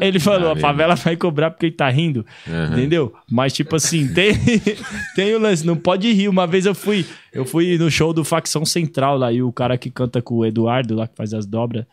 Ele 0.02 0.20
falou, 0.20 0.52
a 0.52 0.56
Caralho. 0.56 0.62
favela 0.62 0.96
vai 0.96 1.16
cobrar 1.16 1.52
porque 1.52 1.68
ele 1.68 1.76
tá 1.76 1.88
rindo. 1.90 2.26
Aham. 2.48 2.74
Entendeu? 2.74 3.14
Mas, 3.30 3.54
tipo 3.54 3.76
assim, 3.76 4.12
tem, 4.12 4.34
tem 5.16 5.36
o 5.36 5.40
lance, 5.40 5.66
não 5.66 5.78
pode 5.78 6.12
rir. 6.12 6.28
Uma 6.28 6.48
vez 6.48 6.66
eu 6.66 6.74
fui, 6.74 7.06
eu 7.32 7.46
fui 7.46 7.78
no 7.78 7.92
show 7.92 8.12
do 8.12 8.26
Facção 8.26 8.66
Central 8.66 9.18
lá, 9.18 9.32
e 9.32 9.44
o 9.44 9.52
cara 9.54 9.78
que 9.78 9.92
canta 9.92 10.22
com 10.22 10.36
o 10.36 10.46
Eduardo, 10.46 10.96
lá 10.96 11.08
que 11.08 11.16
faz 11.16 11.32
as 11.34 11.46
dobras 11.46 11.86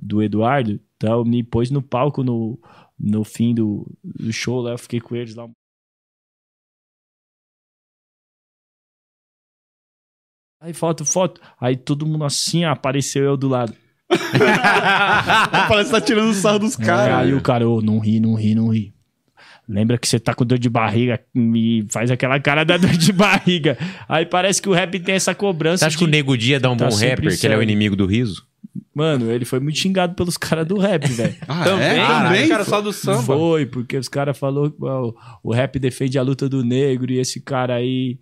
do 0.00 0.22
Eduardo, 0.22 0.78
então 0.96 1.24
me 1.24 1.42
pôs 1.42 1.70
no 1.70 1.82
palco 1.82 2.22
no, 2.22 2.58
no 2.98 3.24
fim 3.24 3.54
do, 3.54 3.86
do 4.04 4.32
show 4.32 4.60
lá, 4.60 4.72
eu 4.72 4.78
fiquei 4.78 5.00
com 5.00 5.16
eles 5.16 5.34
lá. 5.34 5.48
Aí 10.60 10.72
foto, 10.72 11.04
foto. 11.04 11.40
Aí 11.60 11.76
todo 11.76 12.06
mundo 12.06 12.24
assim, 12.24 12.64
apareceu 12.64 13.24
eu 13.24 13.36
do 13.36 13.48
lado. 13.48 13.74
Parece 15.68 15.90
que 15.90 15.96
tá 15.96 16.00
tirando 16.00 16.32
sarro 16.34 16.58
dos 16.58 16.78
É, 16.78 16.84
caras. 16.84 17.14
aí 17.18 17.34
o 17.34 17.40
cara, 17.40 17.68
ô, 17.68 17.80
não 17.80 17.98
ri, 17.98 18.20
não 18.20 18.34
ri, 18.34 18.54
não 18.54 18.68
ri. 18.68 18.94
Lembra 19.68 19.98
que 19.98 20.06
você 20.06 20.20
tá 20.20 20.32
com 20.32 20.44
dor 20.44 20.58
de 20.58 20.68
barriga 20.68 21.20
e 21.34 21.84
faz 21.90 22.08
aquela 22.10 22.38
cara 22.38 22.62
da 22.64 22.76
dor 22.76 22.90
de 22.90 23.10
barriga. 23.12 23.76
Aí 24.08 24.24
parece 24.24 24.62
que 24.62 24.68
o 24.68 24.72
rap 24.72 24.98
tem 25.00 25.16
essa 25.16 25.34
cobrança. 25.34 25.78
Você 25.78 25.84
acha 25.86 25.98
que 25.98 26.04
o 26.04 26.06
de- 26.06 26.12
Nego 26.12 26.36
Dia 26.36 26.60
dá 26.60 26.70
um 26.70 26.76
Tá 26.76 26.86
bom 26.88 26.94
rapper, 26.94 27.16
que 27.16 27.20
ele 27.22 27.28
é 27.30 27.34
o 27.34 27.36
sério. 27.38 27.62
inimigo 27.62 27.96
do 27.96 28.06
riso? 28.06 28.46
Mano, 28.94 29.30
ele 29.30 29.44
foi 29.44 29.58
muito 29.58 29.78
xingado 29.78 30.14
pelos 30.14 30.36
caras 30.36 30.66
do 30.66 30.78
rap, 30.78 31.06
velho. 31.08 31.34
Ah, 31.48 31.64
Também, 31.64 31.86
é? 31.88 31.96
Caralho, 31.96 32.28
Também? 32.28 32.48
cara 32.48 32.64
só 32.64 32.80
do 32.80 32.92
samba. 32.92 33.22
Foi, 33.24 33.66
porque 33.66 33.96
os 33.96 34.08
caras 34.08 34.38
falaram 34.38 34.70
que 34.70 34.76
o 35.42 35.52
rap 35.52 35.78
defende 35.80 36.16
a 36.18 36.22
luta 36.22 36.48
do 36.48 36.64
negro 36.64 37.10
e 37.12 37.18
esse 37.18 37.40
cara 37.40 37.74
aí 37.74 38.18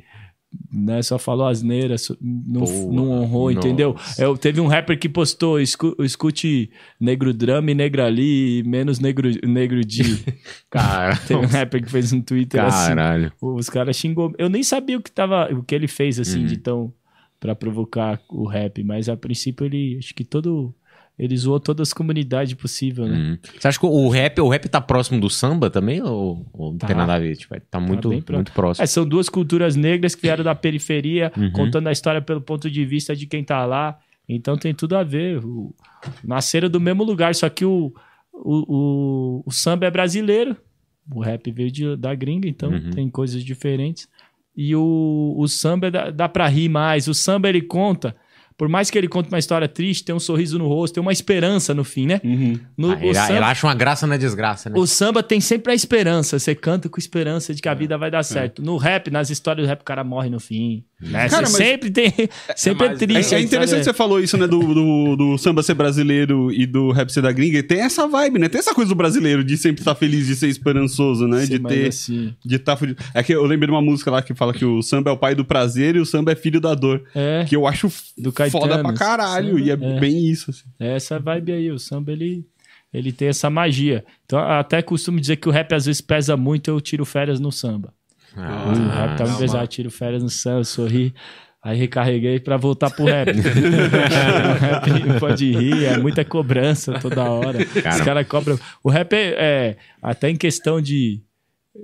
né, 0.72 1.02
só 1.02 1.18
falou 1.18 1.46
asneira, 1.46 1.96
não, 2.20 2.60
Porra, 2.62 2.92
não 2.92 3.10
honrou, 3.10 3.52
nossa. 3.52 3.66
entendeu? 3.66 3.96
Eu, 4.18 4.36
teve 4.36 4.60
um 4.60 4.66
rapper 4.66 4.98
que 4.98 5.08
postou, 5.08 5.60
escu- 5.60 5.96
escute 6.00 6.70
negro 7.00 7.32
drama 7.32 7.70
e 7.70 7.74
negra 7.74 8.06
ali, 8.06 8.62
menos 8.64 8.98
negro, 9.00 9.28
negro 9.46 9.84
de... 9.84 10.02
Cara, 10.70 11.16
Teve 11.16 11.40
um 11.40 11.46
rapper 11.48 11.82
que 11.84 11.90
fez 11.90 12.12
um 12.12 12.20
Twitter 12.20 12.62
assim. 12.64 12.88
caralho. 12.88 13.32
Os 13.40 13.68
caras 13.68 13.96
xingou. 13.96 14.32
Eu 14.38 14.48
nem 14.48 14.62
sabia 14.62 14.96
o 14.98 15.02
que 15.02 15.10
tava, 15.10 15.52
o 15.54 15.62
que 15.62 15.74
ele 15.74 15.86
fez 15.88 16.18
assim 16.18 16.40
Uhum. 16.40 16.46
de 16.46 16.56
tão 16.58 16.92
para 17.38 17.54
provocar 17.54 18.20
o 18.30 18.46
rap, 18.48 18.82
mas 18.82 19.08
a 19.08 19.16
princípio 19.16 19.66
ele 19.66 19.96
acho 19.98 20.14
que 20.14 20.24
todo 20.24 20.74
ele 21.18 21.36
zoou 21.36 21.60
todas 21.60 21.88
as 21.88 21.92
comunidades 21.92 22.54
possíveis, 22.54 23.08
né? 23.08 23.16
Hum. 23.16 23.38
Você 23.58 23.68
acha 23.68 23.78
que 23.78 23.86
o 23.86 24.08
rap, 24.08 24.40
o 24.40 24.48
rap 24.48 24.68
tá 24.68 24.80
próximo 24.80 25.20
do 25.20 25.30
samba 25.30 25.70
também? 25.70 26.02
Ou, 26.02 26.44
ou 26.52 26.72
não 26.72 26.78
Tá. 26.78 26.88
tem 26.88 26.96
nada 26.96 27.14
a 27.14 27.18
ver? 27.18 27.36
Tipo, 27.36 27.54
tá 27.70 27.78
muito, 27.78 28.08
bem 28.08 28.20
próximo. 28.20 28.36
muito 28.38 28.52
próximo. 28.52 28.82
É, 28.82 28.86
são 28.86 29.06
duas 29.06 29.28
culturas 29.28 29.76
negras 29.76 30.14
que 30.14 30.22
vieram 30.22 30.42
da 30.42 30.54
periferia, 30.54 31.30
Uhum. 31.36 31.52
contando 31.52 31.86
a 31.88 31.92
história 31.92 32.20
pelo 32.20 32.40
ponto 32.40 32.68
de 32.70 32.84
vista 32.84 33.14
de 33.14 33.26
quem 33.26 33.44
tá 33.44 33.64
lá. 33.64 33.98
Então 34.28 34.56
tem 34.56 34.74
tudo 34.74 34.96
a 34.96 35.04
ver. 35.04 35.38
O, 35.44 35.74
nasceram 36.24 36.68
do 36.68 36.80
mesmo 36.80 37.04
lugar, 37.04 37.34
só 37.34 37.48
que 37.48 37.64
o, 37.64 37.92
o, 38.32 38.74
o, 38.76 39.42
o 39.46 39.50
samba 39.52 39.86
é 39.86 39.90
brasileiro. 39.90 40.56
O 41.14 41.20
rap 41.20 41.50
veio 41.52 41.70
de- 41.70 41.96
da 41.96 42.14
gringa, 42.14 42.48
então 42.48 42.70
Uhum. 42.70 42.90
tem 42.90 43.08
coisas 43.10 43.44
diferentes. 43.44 44.08
E 44.56 44.74
o, 44.74 45.34
o 45.36 45.46
samba 45.46 45.90
dá, 45.90 46.10
dá 46.10 46.28
pra 46.28 46.48
rir 46.48 46.68
mais. 46.68 47.06
O 47.08 47.14
samba 47.14 47.48
ele 47.48 47.60
conta. 47.60 48.16
Por 48.56 48.68
mais 48.68 48.88
que 48.88 48.96
ele 48.96 49.08
conte 49.08 49.28
uma 49.28 49.38
história 49.38 49.66
triste, 49.66 50.04
tem 50.04 50.14
um 50.14 50.20
sorriso 50.20 50.56
no 50.58 50.68
rosto, 50.68 50.94
tem 50.94 51.00
uma 51.00 51.12
esperança 51.12 51.74
no 51.74 51.82
fim, 51.82 52.06
né? 52.06 52.20
Uhum. 52.22 52.58
No, 52.76 52.92
Ah, 52.92 52.98
ele, 53.02 53.14
samba, 53.14 53.32
ele 53.34 53.44
acha 53.44 53.66
uma 53.66 53.74
graça 53.74 54.06
na 54.06 54.16
desgraça, 54.16 54.70
né? 54.70 54.78
o 54.78 54.86
samba 54.86 55.22
tem 55.24 55.40
sempre 55.40 55.72
a 55.72 55.74
esperança. 55.74 56.38
Você 56.38 56.54
canta 56.54 56.88
com 56.88 56.98
esperança 57.00 57.52
de 57.52 57.60
que 57.60 57.68
É. 57.68 57.72
a 57.72 57.74
vida 57.74 57.98
vai 57.98 58.10
dar 58.12 58.22
certo. 58.22 58.62
No 58.62 58.76
rap, 58.76 59.10
nas 59.10 59.28
histórias 59.28 59.66
do 59.66 59.68
rap, 59.68 59.80
o 59.80 59.84
cara 59.84 60.04
morre 60.04 60.30
no 60.30 60.38
fim. 60.38 60.84
Né? 61.04 61.28
Cara, 61.28 61.46
Você 61.46 61.58
mas- 61.58 61.68
sempre 61.68 61.90
tem. 61.90 62.12
Sempre 62.56 62.84
é, 62.84 62.88
mais- 62.88 62.98
triste. 62.98 63.34
É, 63.34 63.38
é 63.38 63.40
interessante 63.42 63.68
sabe? 63.70 63.80
que 63.80 63.84
você 63.84 63.92
falou 63.94 64.20
isso, 64.20 64.36
né? 64.38 64.46
Do, 64.46 64.58
do, 64.60 65.16
do 65.16 65.38
samba 65.38 65.62
ser 65.62 65.74
brasileiro 65.74 66.50
e 66.50 66.64
do 66.66 66.90
rap 66.92 67.10
ser 67.12 67.20
da 67.20 67.30
gringa. 67.30 67.58
E 67.58 67.62
tem 67.62 67.80
essa 67.80 68.06
vibe, 68.08 68.38
né? 68.38 68.48
Tem 68.48 68.58
essa 68.58 68.74
coisa 68.74 68.88
do 68.88 68.94
brasileiro 68.94 69.44
de 69.44 69.56
sempre 69.58 69.82
estar 69.82 69.94
feliz, 69.94 70.26
de 70.26 70.34
ser 70.34 70.48
esperançoso, 70.48 71.26
né? 71.28 71.44
Sim, 71.44 71.52
de 71.52 71.58
ter. 71.60 71.86
assim, 71.88 72.34
De 72.44 72.56
estar 72.56 72.76
fudido. 72.76 73.02
É 73.12 73.22
que 73.22 73.34
eu 73.34 73.44
lembrei 73.44 73.66
de 73.68 73.72
uma 73.74 73.82
música 73.82 74.10
lá 74.10 74.22
que 74.22 74.34
fala 74.34 74.52
que 74.54 74.64
o 74.64 74.82
samba 74.82 75.10
é 75.10 75.12
o 75.12 75.16
pai 75.18 75.34
do 75.34 75.44
prazer 75.44 75.94
e 75.96 76.00
o 76.00 76.06
samba 76.06 76.32
é 76.32 76.34
filho 76.34 76.60
da 76.60 76.74
dor. 76.74 77.02
é, 77.14 77.44
Que 77.46 77.54
eu 77.54 77.66
acho 77.66 77.90
Do 78.16 78.32
Caetano, 78.32 78.62
foda 78.64 78.78
pra 78.82 78.92
caralho. 78.94 79.48
samba, 79.58 79.60
e 79.60 79.70
é, 79.70 79.72
é. 79.74 80.00
bem 80.00 80.26
isso, 80.26 80.50
assim. 80.50 80.64
é 80.80 80.96
essa 80.96 81.18
vibe 81.18 81.52
aí. 81.52 81.70
O 81.70 81.78
samba, 81.78 82.12
ele, 82.12 82.44
ele 82.92 83.12
tem 83.12 83.28
essa 83.28 83.50
magia. 83.50 84.04
Então, 84.24 84.38
até 84.38 84.80
costumo 84.80 85.20
dizer 85.20 85.36
que 85.36 85.48
o 85.48 85.52
rap 85.52 85.72
às 85.74 85.84
vezes 85.86 86.00
pesa 86.00 86.36
muito, 86.36 86.68
eu 86.70 86.80
tiro 86.80 87.04
férias 87.04 87.38
no 87.40 87.52
samba. 87.52 87.92
Ah, 88.36 88.66
o 88.68 88.88
rap 88.88 89.16
tá 89.18 89.26
me 89.26 89.38
pesado, 89.38 89.66
tiro 89.68 89.90
férias 89.90 90.22
no 90.22 90.30
samba, 90.30 90.64
sorri. 90.64 91.14
Aí 91.62 91.78
recarreguei 91.78 92.38
pra 92.40 92.56
voltar 92.58 92.90
pro 92.90 93.06
rap. 93.06 93.30
o 93.32 94.58
rap 94.60 94.90
não 95.06 95.18
pode 95.18 95.50
rir, 95.50 95.84
é 95.84 95.96
muita 95.96 96.24
cobrança 96.24 96.98
toda 97.00 97.24
hora. 97.24 97.58
Os 97.60 98.00
caras 98.02 98.26
cobram. 98.26 98.58
O 98.82 98.90
rap 98.90 99.12
é, 99.14 99.34
é, 99.38 99.76
até 100.02 100.28
em 100.28 100.36
questão 100.36 100.80
de, 100.80 101.22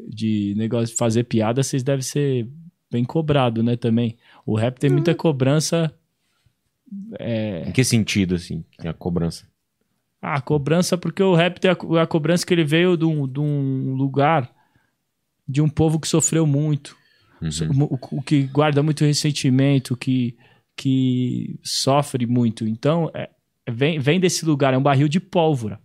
de 0.09 0.55
negócio 0.57 0.89
de 0.89 0.97
fazer 0.97 1.25
piada, 1.25 1.63
vocês 1.63 1.83
devem 1.83 2.03
ser 2.03 2.47
bem 2.91 3.05
cobrado, 3.05 3.63
né, 3.63 3.77
também. 3.77 4.19
O 4.45 4.55
rap 4.55 4.79
tem 4.79 4.91
muita 4.91 5.15
cobrança. 5.15 5.95
É, 7.19 7.65
Em 7.69 7.73
que 7.73 7.85
sentido, 7.85 8.35
assim, 8.35 8.65
a 8.85 8.93
cobrança? 8.93 9.49
ah, 10.23 10.41
cobrança, 10.43 10.99
porque 10.99 11.23
o 11.23 11.35
rap 11.35 11.59
tem 11.59 11.71
a, 11.71 12.03
a 12.03 12.07
cobrança 12.07 12.45
que 12.45 12.53
ele 12.53 12.65
veio 12.65 12.97
de 12.97 13.07
um, 13.07 13.27
de 13.27 13.41
um 13.41 13.95
lugar 13.95 14.51
de 15.51 15.61
um 15.63 15.69
povo 15.69 15.99
que 15.99 16.09
sofreu 16.09 16.47
muito, 16.47 16.97
Uhum. 17.43 17.89
o, 17.91 18.19
o 18.19 18.23
que 18.23 18.43
guarda 18.43 18.83
muito 18.83 19.05
ressentimento, 19.05 19.97
que, 19.97 20.37
que 20.77 21.59
sofre 21.63 22.27
muito. 22.27 22.67
Então, 22.67 23.11
é- 23.15 23.31
vem, 23.71 23.99
vem 23.99 24.21
desse 24.21 24.45
lugar, 24.45 24.75
é 24.75 24.79
um 24.79 24.83
barril 24.83 25.09
de 25.09 25.19
pólvora. 25.21 25.79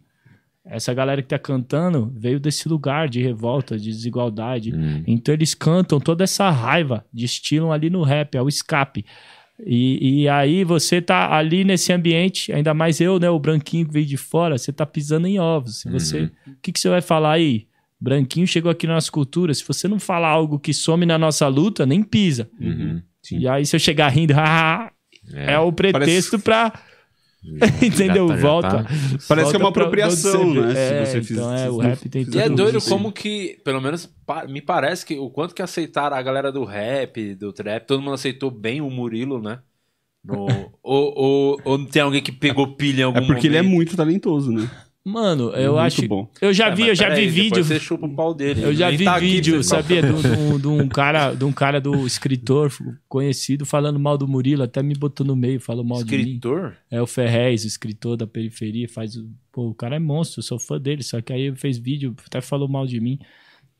Essa 0.66 0.94
galera 0.94 1.22
que 1.22 1.28
tá 1.28 1.38
cantando 1.38 2.12
veio 2.18 2.40
desse 2.40 2.68
lugar 2.68 3.08
de 3.08 3.22
revolta, 3.22 3.78
de 3.78 3.86
desigualdade. 3.92 4.74
Hum. 4.74 5.04
Então 5.06 5.32
eles 5.34 5.54
cantam 5.54 6.00
toda 6.00 6.24
essa 6.24 6.50
raiva, 6.50 7.06
destilam 7.14 7.72
ali 7.72 7.90
no 7.90 8.02
rap, 8.02 8.36
é 8.36 8.42
o 8.42 8.48
escape. 8.50 9.06
E, 9.64 10.24
e 10.24 10.28
aí 10.28 10.64
você 10.64 11.02
tá 11.02 11.34
ali 11.38 11.64
nesse 11.64 11.94
ambiente, 11.94 12.52
ainda 12.52 12.74
mais 12.74 13.00
eu, 13.00 13.20
né, 13.20 13.30
o 13.30 13.40
branquinho 13.40 13.86
que 13.86 13.94
veio 13.94 14.06
de 14.08 14.18
fora, 14.18 14.58
você 14.58 14.74
tá 14.74 14.86
pisando 14.88 15.28
em 15.28 15.40
ovos. 15.40 15.84
Você, 15.86 16.22
Uhum. 16.22 16.30
o 16.48 16.56
que, 16.62 16.72
que 16.74 16.80
você 16.80 16.90
vai 16.90 17.02
falar 17.02 17.34
aí? 17.34 17.68
Branquinho 18.00 18.46
chegou 18.48 18.70
aqui 18.72 18.86
na 18.88 18.94
nossa 18.96 19.12
cultura, 19.12 19.54
se 19.54 19.64
você 19.66 19.88
não 19.88 20.00
falar 20.00 20.30
algo 20.30 20.60
que 20.60 20.74
some 20.74 21.06
na 21.06 21.18
nossa 21.18 21.48
luta, 21.48 21.86
nem 21.86 22.04
pisa. 22.04 22.50
Uhum. 22.60 23.02
Sim. 23.22 23.40
E 23.40 23.48
aí 23.48 23.66
se 23.66 23.76
eu 23.76 23.80
chegar 23.80 24.10
rindo, 24.10 24.34
haha, 24.36 24.92
é, 25.34 25.58
o 25.60 25.72
pretexto 25.72 26.38
pra... 26.40 26.72
Entendeu? 27.82 28.28
Já 28.30 28.34
tá- 28.34 28.40
já 28.42 28.48
Volta. 28.48 28.70
tá. 28.84 28.90
Parece 29.28 29.50
que 29.52 29.56
é 29.56 29.60
uma 29.60 29.66
Volta 29.66 29.80
apropriação, 29.82 30.52
né, 30.54 30.74
se 30.74 30.80
É, 30.80 31.06
você 31.06 31.22
fizer- 31.22 31.42
então 31.42 31.54
é, 31.54 31.58
se 31.60 31.70
o 31.70 31.78
rap 31.78 32.10
tem 32.10 32.26
fizer 32.26 32.38
E 32.40 32.42
é 32.42 32.44
tudo 32.46 32.56
doido 32.56 32.78
isso. 32.80 32.90
como 32.90 33.12
que, 33.12 33.60
pelo 33.64 33.80
menos 33.80 34.08
pa- 34.26 34.46
me 34.48 34.62
parece 34.62 35.06
que 35.06 35.16
o 35.20 35.30
quanto 35.30 35.54
que 35.54 35.62
aceitaram 35.62 36.18
a 36.18 36.22
galera 36.24 36.52
do 36.52 36.64
rap, 36.64 37.36
do 37.36 37.54
trap, 37.54 37.86
todo 37.86 38.02
mundo 38.02 38.16
aceitou 38.16 38.50
bem 38.50 38.82
o 38.82 38.90
Murilo, 38.90 39.40
né? 39.40 39.60
No- 40.24 40.48
ou, 40.82 41.14
ou, 41.16 41.62
ou 41.64 41.86
tem 41.86 42.02
alguém 42.02 42.22
que 42.24 42.32
pegou 42.32 42.76
pilha 42.76 43.02
em 43.02 43.06
algum 43.06 43.20
É 43.20 43.26
porque 43.28 43.46
ele 43.46 43.58
é 43.58 43.62
momento? 43.62 43.76
muito 43.76 43.96
talentoso, 43.96 44.52
né? 44.52 44.68
Mano, 45.08 45.52
eu 45.52 45.74
Muito 45.74 45.86
acho. 45.86 46.08
bom. 46.08 46.28
Eu 46.42 46.52
já 46.52 46.70
É, 46.70 46.76
vi, 46.76 46.88
eu 46.88 46.96
já 46.96 47.10
vi 47.14 47.28
vídeo. 47.28 47.50
depois 47.52 47.68
Você 47.68 47.80
chupa 47.80 48.08
o 48.08 48.16
pau 48.16 48.34
dele. 48.34 48.64
Eu 48.64 48.74
já 48.74 48.88
Nem 48.90 48.98
vi 48.98 49.04
tá 49.06 49.20
vídeo, 49.20 49.64
sabia, 49.64 50.02
de 50.02 50.12
um, 50.12 50.60
de 50.60 50.68
um- 50.68 50.88
cara, 50.90 51.34
de 51.36 51.46
um 51.46 51.52
cara 51.52 51.80
do 51.80 52.08
escritor 52.08 52.72
conhecido 53.08 53.68
falando 53.68 54.00
mal 54.00 54.18
do 54.18 54.28
Murilo, 54.28 54.64
até 54.64 54.82
me 54.82 54.96
botou 54.96 55.24
no 55.26 55.36
meio, 55.36 55.60
falou 55.60 55.84
mal 55.86 56.04
de 56.04 56.12
mim. 56.18 56.24
Escritor? 56.24 56.76
É 56.90 57.00
o 57.00 57.06
Ferrez, 57.06 57.64
o 57.64 57.68
escritor 57.68 58.18
da 58.18 58.26
periferia, 58.26 58.90
faz 58.90 59.16
o. 59.16 59.30
Pô, 59.52 59.68
o 59.70 59.76
cara 59.76 59.96
é 59.96 60.00
monstro, 60.00 60.40
eu 60.40 60.44
sou 60.44 60.58
fã 60.60 60.80
dele, 60.82 61.04
só 61.04 61.22
que 61.22 61.32
aí 61.32 61.42
ele 61.44 61.56
fez 61.56 61.78
vídeo, 61.78 62.16
até 62.26 62.42
falou 62.42 62.68
mal 62.68 62.88
de 62.88 63.00
mim. 63.00 63.20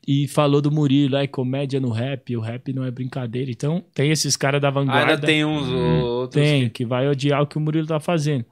E 0.08 0.28
falou 0.28 0.62
do 0.62 0.72
Murilo, 0.72 1.16
é 1.16 1.26
comédia 1.26 1.80
no 1.80 1.90
rap, 1.90 2.38
o 2.38 2.40
rap 2.40 2.72
não 2.72 2.84
é 2.86 2.92
brincadeira. 2.92 3.50
Então, 3.50 3.84
tem 3.96 4.12
esses 4.12 4.38
caras 4.38 4.62
da 4.62 4.70
vanguarda. 4.70 5.14
Ainda 5.14 5.26
tem 5.26 5.44
uns 5.44 5.68
outros. 5.68 6.40
Tem, 6.44 6.70
que 6.70 6.86
vai 6.86 7.08
odiar 7.10 7.42
o 7.42 7.48
que 7.48 7.58
o 7.58 7.60
Murilo 7.60 7.88
tá 7.88 8.00
fazendo. 8.00 8.46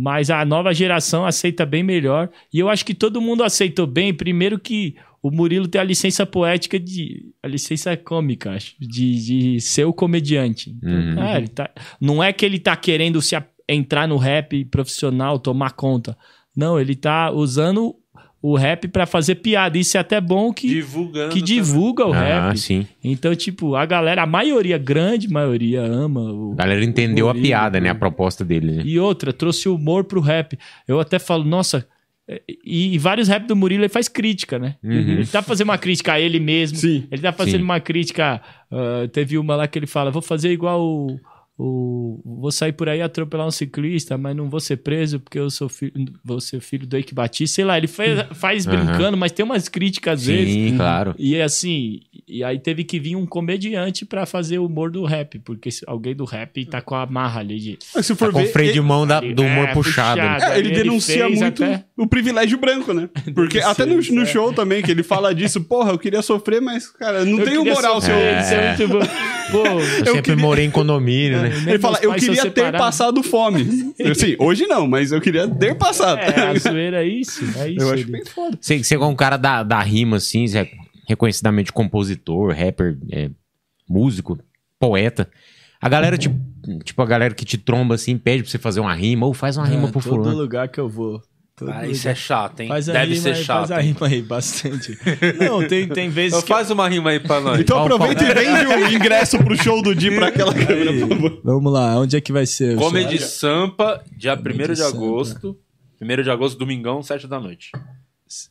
Mas 0.00 0.30
a 0.30 0.44
nova 0.44 0.72
geração 0.72 1.26
aceita 1.26 1.66
bem 1.66 1.82
melhor. 1.82 2.30
E 2.54 2.60
eu 2.60 2.68
acho 2.68 2.86
que 2.86 2.94
todo 2.94 3.20
mundo 3.20 3.42
aceitou 3.42 3.84
bem. 3.84 4.14
Primeiro 4.14 4.56
que 4.56 4.94
o 5.20 5.28
Murilo 5.28 5.66
tem 5.66 5.80
a 5.80 5.84
licença 5.84 6.24
poética 6.24 6.78
de. 6.78 7.26
a 7.42 7.48
licença 7.48 7.96
cômica, 7.96 8.52
acho, 8.52 8.76
de, 8.78 9.24
de 9.54 9.60
ser 9.60 9.86
o 9.86 9.92
comediante. 9.92 10.70
Então, 10.70 10.88
Uhum. 10.92 11.22
é, 11.24 11.46
tá, 11.48 11.70
não 12.00 12.22
é 12.22 12.32
que 12.32 12.46
ele 12.46 12.60
tá 12.60 12.76
querendo 12.76 13.20
se 13.20 13.34
entrar 13.68 14.06
no 14.06 14.16
rap 14.18 14.64
profissional, 14.66 15.36
tomar 15.40 15.72
conta. 15.72 16.16
Não, 16.56 16.78
ele 16.78 16.94
tá 16.94 17.32
usando 17.32 17.96
o 18.40 18.56
rap 18.56 18.86
pra 18.88 19.04
fazer 19.06 19.36
piada. 19.36 19.76
Isso 19.78 19.96
é 19.96 20.00
até 20.00 20.20
bom 20.20 20.52
que, 20.52 20.68
Divulgando. 20.68 21.32
que 21.34 21.42
divulga 21.42 22.06
o 22.06 22.12
Ah, 22.12 22.48
rap. 22.48 22.58
sim. 22.58 22.86
Então, 23.02 23.34
tipo, 23.34 23.74
a 23.74 23.84
galera, 23.84 24.22
a 24.22 24.26
maioria, 24.26 24.78
grande 24.78 25.28
maioria, 25.28 25.82
ama 25.82 26.20
o, 26.20 26.52
A 26.52 26.56
galera 26.56 26.84
entendeu 26.84 27.28
a 27.28 27.34
Murilo, 27.34 27.46
piada, 27.48 27.80
né? 27.80 27.88
A 27.90 27.94
proposta 27.94 28.44
dele, 28.44 28.72
né? 28.72 28.82
e 28.84 28.98
outra, 28.98 29.32
trouxe 29.32 29.68
humor 29.68 30.04
pro 30.04 30.20
rap. 30.20 30.56
Eu 30.86 31.00
até 31.00 31.18
falo, 31.18 31.44
nossa. 31.44 31.86
E, 32.64 32.94
e 32.94 32.98
vários 32.98 33.26
rap 33.26 33.46
do 33.46 33.56
Murilo 33.56 33.82
ele 33.84 33.88
faz 33.88 34.06
crítica, 34.06 34.58
né? 34.58 34.76
Uhum. 34.84 34.92
Ele 34.92 35.26
tá 35.26 35.40
fazendo 35.40 35.68
uma 35.70 35.78
crítica 35.78 36.12
a 36.12 36.20
ele 36.20 36.38
mesmo. 36.38 36.76
Sim. 36.76 37.06
Ele 37.10 37.22
tá 37.22 37.32
fazendo 37.32 37.56
Sim. 37.60 37.64
uma 37.64 37.80
crítica. 37.80 38.40
ah, 38.70 39.08
teve 39.10 39.38
uma 39.38 39.56
lá 39.56 39.66
que 39.66 39.78
ele 39.78 39.86
fala: 39.86 40.10
vou 40.10 40.20
fazer 40.22 40.52
igual 40.52 40.80
o. 40.80 41.18
o- 41.58 42.20
vou 42.24 42.52
sair 42.52 42.72
por 42.72 42.88
aí 42.88 43.02
atropelar 43.02 43.46
um 43.46 43.50
ciclista, 43.50 44.16
mas 44.16 44.36
não 44.36 44.48
vou 44.48 44.60
ser 44.60 44.76
preso 44.76 45.18
porque 45.18 45.38
eu 45.38 45.50
sou 45.50 45.68
filho, 45.68 45.92
vou 46.24 46.40
ser 46.40 46.60
filho 46.60 46.86
do 46.86 46.96
Eike 46.96 47.12
Batista. 47.14 47.56
Sei 47.56 47.64
lá, 47.64 47.76
ele 47.76 47.88
faz, 47.88 48.26
faz 48.34 48.66
Aham. 48.66 48.76
brincando, 48.84 49.16
mas 49.16 49.32
tem 49.32 49.44
umas 49.44 49.68
críticas 49.68 50.20
às 50.20 50.26
vezes. 50.26 50.54
Sim, 50.54 50.76
claro. 50.76 51.14
E 51.18 51.34
é 51.34 51.42
assim, 51.42 52.00
e 52.28 52.44
aí 52.44 52.58
teve 52.58 52.84
que 52.84 53.00
vir 53.00 53.16
um 53.16 53.26
comediante 53.26 54.06
pra 54.06 54.24
fazer 54.24 54.58
o 54.58 54.66
humor 54.66 54.90
do 54.90 55.04
rap, 55.04 55.38
porque 55.40 55.68
alguém 55.86 56.14
do 56.14 56.24
rap 56.24 56.64
tá 56.66 56.80
com 56.80 56.94
a 56.94 57.04
marra 57.06 57.40
ali 57.40 57.58
de. 57.58 57.78
Mas 57.94 58.06
se 58.06 58.14
Tá 58.14 58.24
for 58.26 58.32
com 58.32 58.38
o 58.40 58.44
ver, 58.44 58.52
freio 58.52 58.72
de 58.72 58.80
mão 58.80 59.04
da- 59.06 59.20
do 59.20 59.42
humor 59.42 59.68
É, 59.68 59.72
puxado. 59.72 60.20
puxado. 60.20 60.44
é, 60.52 60.58
ele 60.58 60.68
Ele 60.68 60.76
denuncia 60.82 61.28
muito 61.28 61.64
até- 61.64 61.84
o 61.96 62.06
privilégio 62.06 62.58
branco, 62.58 62.92
né? 62.94 63.08
Porque 63.34 63.58
até 63.58 63.84
no, 63.84 63.96
no 64.00 64.22
é. 64.22 64.26
show 64.26 64.52
também, 64.52 64.80
que 64.82 64.90
ele 64.90 65.02
fala 65.02 65.34
disso, 65.34 65.60
porra, 65.62 65.90
eu 65.90 65.98
queria 65.98 66.22
sofrer, 66.22 66.60
mas, 66.60 66.88
cara, 66.90 67.24
não 67.24 67.38
Eu 67.38 67.44
tenho 67.44 67.58
queria 67.62 67.74
moral 67.74 68.00
se 68.00 68.10
eu. 68.10 68.14
sofrer, 68.14 68.40
isso 68.42 68.54
é 68.54 68.76
muito 68.76 68.88
bom. 68.88 68.98
Pô, 69.50 69.66
Eu, 69.66 69.80
sempre 70.04 70.22
queria- 70.22 70.36
morei 70.42 70.64
em 70.66 70.70
condomínio, 70.70 71.40
né? 71.40 71.50
Ele 71.66 71.78
fala, 71.78 71.98
eu 72.02 72.12
queria 72.14 72.50
ter 72.50 72.72
passado. 72.72 72.78
passado 72.78 73.22
fome. 73.22 73.94
Eu, 73.98 74.14
Sim, 74.14 74.36
hoje 74.38 74.66
não, 74.66 74.86
mas 74.86 75.10
eu 75.12 75.20
queria 75.20 75.48
ter 75.48 75.74
passado. 75.74 76.18
É, 76.18 76.48
a 76.48 76.54
zoeira 76.58 77.02
é 77.04 77.08
isso. 77.08 77.42
É 77.58 77.68
isso. 77.70 77.80
eu 77.80 77.92
acho 77.94 78.06
bem 78.10 78.24
foda. 78.24 78.58
Você, 78.60 78.82
você 78.82 78.94
é 78.94 78.98
um 78.98 79.16
cara 79.16 79.36
da, 79.36 79.62
da 79.62 79.80
rima, 79.80 80.16
assim, 80.18 80.46
você 80.46 80.58
é 80.58 80.70
reconhecidamente 81.08 81.72
compositor, 81.72 82.52
rapper, 82.54 82.98
é, 83.10 83.30
músico, 83.88 84.38
poeta. 84.78 85.28
A 85.80 85.88
galera, 85.88 86.18
tipo, 86.18 86.36
tipo, 86.84 87.00
a 87.00 87.06
galera 87.06 87.32
que 87.34 87.44
te 87.44 87.56
tromba, 87.56 87.94
assim, 87.94 88.18
pede 88.18 88.42
pra 88.42 88.50
você 88.50 88.58
fazer 88.58 88.80
uma 88.80 88.92
rima, 88.94 89.24
ou 89.26 89.32
faz 89.32 89.56
uma 89.56 89.66
rima 89.66 89.88
É, 89.88 89.90
pro 89.92 90.00
todo 90.02 90.22
fulano. 90.22 90.36
lugar 90.36 90.68
que 90.68 90.78
eu 90.80 90.88
vou. 90.88 91.22
Todo 91.58 91.72
Ah, 91.72 91.86
isso 91.86 92.08
é 92.08 92.14
chato, 92.14 92.60
hein? 92.60 92.68
Faz 92.68 92.88
a 92.88 92.92
Deve 92.92 93.14
rima 93.14 93.22
ser 93.22 93.34
aí, 93.34 93.44
chato. 93.44 93.68
Faz 93.68 93.70
a 93.72 93.80
rima 93.80 94.06
aí, 94.06 94.22
bastante. 94.22 94.98
Não, 95.40 95.66
tem, 95.66 95.88
tem 95.88 96.08
vezes 96.08 96.32
Então 96.38 96.42
que... 96.42 96.52
faz 96.52 96.70
uma 96.70 96.88
rima 96.88 97.10
aí 97.10 97.18
pra 97.18 97.40
nós. 97.40 97.58
Então 97.60 97.80
aproveita 97.80 98.22
e 98.24 98.32
vende 98.32 98.66
o 98.66 98.92
ingresso 98.94 99.38
pro 99.38 99.56
show 99.60 99.82
do 99.82 99.94
Di 99.94 100.10
pra 100.14 100.28
aquela 100.28 100.54
câmera, 100.54 100.92
por 100.92 101.08
favor. 101.08 101.40
Vamos 101.42 101.72
lá, 101.72 101.98
onde 101.98 102.16
é 102.16 102.20
que 102.20 102.32
vai 102.32 102.46
ser? 102.46 102.76
Comedy? 102.76 103.18
Sampa, 103.18 104.02
dia 104.16 104.34
1 104.34 104.36
Comedy 104.36 104.74
de 104.74 104.82
agosto. 104.82 105.56
1 106.00 106.22
de 106.22 106.30
agosto, 106.30 106.58
domingão, 106.58 107.02
7 107.02 107.26
da 107.26 107.40
noite. 107.40 107.72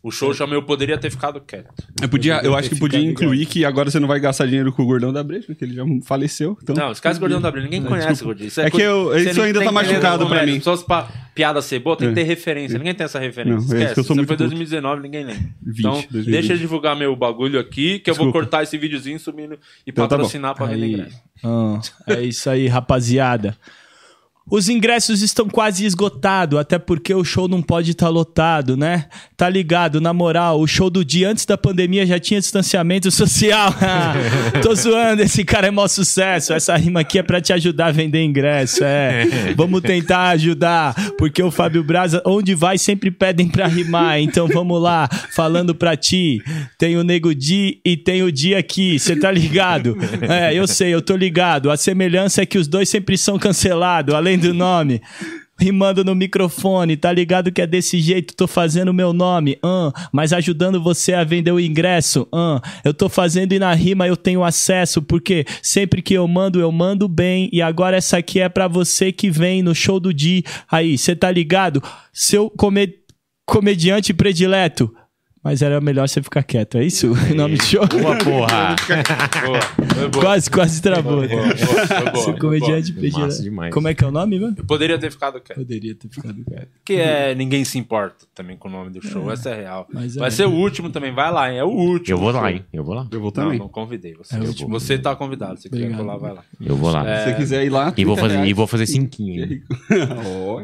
O 0.04 0.12
show 0.12 0.34
chama 0.34 0.54
Eu 0.56 0.64
Poderia 0.64 0.98
Ter 0.98 1.10
Ficado 1.12 1.40
Quieto. 1.42 1.72
Eu, 2.02 2.10
podia, 2.10 2.42
eu 2.44 2.56
acho 2.56 2.70
que 2.70 2.76
podia 2.80 3.00
incluir 3.00 3.46
que 3.46 3.64
agora 3.64 3.90
você 3.92 4.00
não 4.00 4.08
vai 4.08 4.20
gastar 4.20 4.46
dinheiro 4.48 4.72
com 4.74 4.82
o 4.82 4.86
Gordão 4.86 5.14
da 5.14 5.24
Brecha, 5.24 5.54
que 5.54 5.64
ele 5.64 5.74
já 5.76 5.84
faleceu. 6.04 6.58
Então... 6.64 6.76
Não, 6.76 6.92
esquece 6.92 7.20
Gordão 7.20 7.40
da 7.40 7.52
Brilha. 7.52 7.66
Ninguém 7.66 7.84
conhece 7.84 8.24
Gordinho. 8.24 8.48
Isso 8.48 8.60
É 8.62 8.70
que 8.72 8.82
eu- 8.82 9.16
isso 9.18 9.42
ainda 9.42 9.64
tá 9.64 9.72
machucado 9.72 10.26
pra 10.26 10.36
comédia. 10.40 10.54
mim. 10.56 10.62
Só 10.62 10.76
pra 10.78 11.08
piada 11.36 11.62
ser 11.62 11.80
boa, 11.80 11.96
tem 11.96 12.08
que 12.14 12.20
É. 12.20 12.24
ter 12.24 12.28
referência. 12.28 12.78
Ninguém 12.78 12.96
tem 12.96 13.06
essa 13.06 13.20
referência. 13.20 13.56
Não, 13.56 13.62
é 13.62 13.66
isso 13.66 13.74
Esquece. 13.76 13.94
que 13.94 14.00
eu 14.00 14.04
sou 14.04 14.14
Isso 14.14 14.16
muito 14.16 14.28
foi 14.28 14.38
culto. 14.38 14.50
2019, 14.50 15.02
ninguém 15.02 15.24
lembra. 15.26 15.44
20, 15.62 15.80
então, 15.80 15.92
2020. 16.10 16.32
deixa 16.32 16.54
eu 16.54 16.58
divulgar 16.58 16.96
meu 16.96 17.16
bagulho 17.16 17.60
aqui, 17.60 18.00
que 18.00 18.10
eu 18.10 18.16
vou 18.16 18.26
Desculpa. 18.26 18.40
cortar 18.48 18.64
esse 18.64 18.78
videozinho 18.78 19.20
subindo 19.20 19.54
e 19.86 19.92
Então 19.92 20.08
tá 20.08 20.16
patrocinar 20.16 20.56
pra 20.56 20.66
vender 20.66 20.86
Aí. 20.86 20.94
ingresso. 20.94 21.22
Ah, 21.44 21.80
é 22.08 22.22
isso 22.24 22.50
aí, 22.50 22.68
rapaziada. 22.68 23.56
Os 24.50 24.70
ingressos 24.70 25.22
estão 25.22 25.50
quase 25.50 25.86
esgotados, 25.86 26.58
até 26.58 26.80
porque 26.80 27.14
o 27.14 27.24
show 27.24 27.50
não 27.50 27.62
pode 27.62 27.92
estar 27.92 28.08
lotado, 28.08 28.78
né? 28.78 29.06
Tá 29.36 29.50
ligado, 29.50 30.00
na 30.00 30.14
moral, 30.14 30.62
o 30.62 30.68
show 30.68 30.90
do 30.90 31.04
dia 31.04 31.30
antes 31.30 31.46
da 31.46 31.58
pandemia 31.58 32.06
já 32.06 32.18
tinha 32.18 32.40
distanciamento 32.40 33.12
social. 33.12 33.74
Tô 34.64 34.74
zoando, 34.74 35.22
esse 35.22 35.44
cara 35.44 35.68
é 35.68 35.72
maior 35.72 35.90
sucesso. 35.90 36.54
Essa 36.54 36.78
rima 36.78 37.02
aqui 37.02 37.20
é 37.20 37.24
pra 37.24 37.42
te 37.42 37.52
ajudar 37.52 37.88
a 37.88 37.92
vender 37.92 38.24
ingresso, 38.24 38.86
é. 38.86 39.54
Vamos 39.56 39.82
tentar 39.82 40.30
ajudar, 40.30 40.96
porque 41.18 41.44
o 41.44 41.52
Fábio 41.52 41.84
Braza, 41.84 42.22
onde 42.26 42.56
vai, 42.56 42.78
sempre 42.78 43.12
pedem 43.12 43.50
pra 43.50 43.68
rimar. 43.68 44.20
Então 44.22 44.48
vamos 44.48 44.82
lá, 44.82 45.10
falando 45.36 45.76
pra 45.76 45.98
ti. 45.98 46.42
Tem 46.78 46.96
o 46.96 47.04
Nego 47.04 47.36
Di 47.36 47.82
e 47.84 47.98
tem 47.98 48.24
o 48.24 48.32
Di 48.32 48.56
aqui, 48.56 48.98
você 48.98 49.16
tá 49.16 49.30
ligado? 49.30 49.98
É, 50.22 50.54
eu 50.54 50.66
sei, 50.68 50.94
eu 50.94 51.02
tô 51.02 51.18
ligado. 51.18 51.70
A 51.70 51.76
semelhança 51.76 52.42
é 52.44 52.46
que 52.46 52.58
os 52.58 52.68
dois 52.68 52.88
sempre 52.88 53.18
são 53.18 53.38
cancelados, 53.38 54.16
além 54.16 54.37
do 54.38 54.54
nome. 54.54 55.02
Rimando 55.60 56.06
no 56.06 56.14
microfone, 56.14 56.96
tá 56.96 57.12
ligado 57.12 57.52
que 57.52 57.60
é 57.60 57.66
desse 57.66 58.00
jeito, 58.00 58.36
tô 58.36 58.46
fazendo 58.46 58.94
meu 58.94 59.12
nome, 59.12 59.58
ahn, 59.64 59.92
mas 60.12 60.32
ajudando 60.32 60.80
você 60.80 61.14
a 61.14 61.24
vender 61.24 61.52
o 61.52 61.60
ingresso, 61.60 62.28
ahn. 62.32 62.60
eu 62.84 62.94
tô 62.94 63.10
fazendo 63.10 63.54
e 63.54 63.60
na 63.60 63.74
rima 63.74 64.06
eu 64.08 64.16
tenho 64.16 64.44
acesso, 64.44 65.02
porque 65.02 65.46
sempre 65.64 66.04
que 66.04 66.14
eu 66.14 66.28
mando, 66.28 66.60
eu 66.60 66.72
mando 66.72 67.08
bem, 67.08 67.50
e 67.52 67.60
agora 67.60 67.98
essa 67.98 68.20
aqui 68.20 68.40
é 68.40 68.48
pra 68.48 68.68
você 68.68 69.12
que 69.12 69.32
vem 69.32 69.64
no 69.64 69.74
show 69.74 70.00
do 70.00 70.14
dia. 70.14 70.44
Aí, 70.70 70.96
cê 70.96 71.16
tá 71.16 71.32
ligado? 71.32 71.82
Seu 72.14 72.52
come- 72.52 72.94
comediante 73.44 74.14
predileto. 74.14 74.94
Mas 75.48 75.62
era 75.62 75.80
melhor 75.80 76.10
você 76.10 76.22
ficar 76.22 76.44
quieto, 76.44 76.78
é 76.78 76.84
isso? 76.84 77.14
O 77.14 77.34
nome 77.34 77.56
do 77.56 77.64
show? 77.64 77.88
Boa 77.88 78.18
porra. 78.18 78.76
Boa, 79.46 80.10
boa. 80.10 80.24
Quase, 80.24 80.50
quase 80.52 80.82
travou. 80.82 81.26
Boa, 81.26 81.28
boa, 81.28 81.56
foi 81.56 81.66
boa, 82.12 82.16
Seu 82.16 82.24
foi 82.24 82.38
comediante 82.38 82.92
demais. 82.92 83.74
Como 83.74 83.88
é 83.88 83.94
que 83.94 84.04
é 84.04 84.08
o 84.08 84.12
nome, 84.12 84.38
mano? 84.42 84.56
Eu 84.58 84.66
poderia 84.66 85.00
ter 85.00 85.10
ficado 85.10 85.40
quieto. 85.40 85.58
Poderia 85.58 85.96
ter 85.96 86.10
ficado 86.10 86.44
quieto. 86.44 86.68
Que 86.84 86.96
é 86.96 87.34
ninguém 87.34 87.64
se 87.64 87.78
importa 87.80 88.26
também 88.36 88.58
com 88.58 88.68
o 88.68 88.72
nome 88.72 88.90
do 88.90 89.02
show. 89.02 89.32
Essa 89.32 89.52
é 89.52 89.62
real. 89.62 89.88
mas 89.94 90.18
é. 90.18 90.20
Vai 90.20 90.32
ser 90.32 90.46
o 90.48 90.52
último 90.52 90.90
também. 90.90 91.14
Vai 91.14 91.32
lá, 91.32 91.50
hein? 91.50 91.60
É 91.60 91.64
o 91.64 91.70
último. 91.70 92.18
Eu 92.18 92.20
vou 92.20 92.32
lá, 92.32 92.52
hein? 92.52 92.66
Eu 92.74 92.84
vou 92.84 92.94
lá. 92.94 93.08
Eu 93.10 93.20
vou 93.22 93.28
Não, 93.34 93.44
também. 93.44 93.58
não 93.60 93.70
convidei 93.70 94.16
você. 94.16 94.36
É 94.36 94.40
você 94.68 94.98
tá 94.98 95.16
convidado. 95.16 95.58
Se 95.62 95.70
quiser 95.70 95.84
Obrigado. 95.86 96.06
colar, 96.06 96.18
vai 96.18 96.34
lá. 96.34 96.44
Eu 96.60 96.76
vou 96.76 96.92
lá. 96.92 97.04
Se 97.06 97.24
você 97.24 97.34
quiser 97.36 97.64
ir 97.66 97.70
lá. 97.70 97.94
E 97.96 98.04
vou 98.04 98.16
30 98.18 98.30
fazer, 98.34 98.48
e 98.50 98.54
vou 98.54 98.68
fazer 98.68 98.86
cinquinho. 98.86 99.62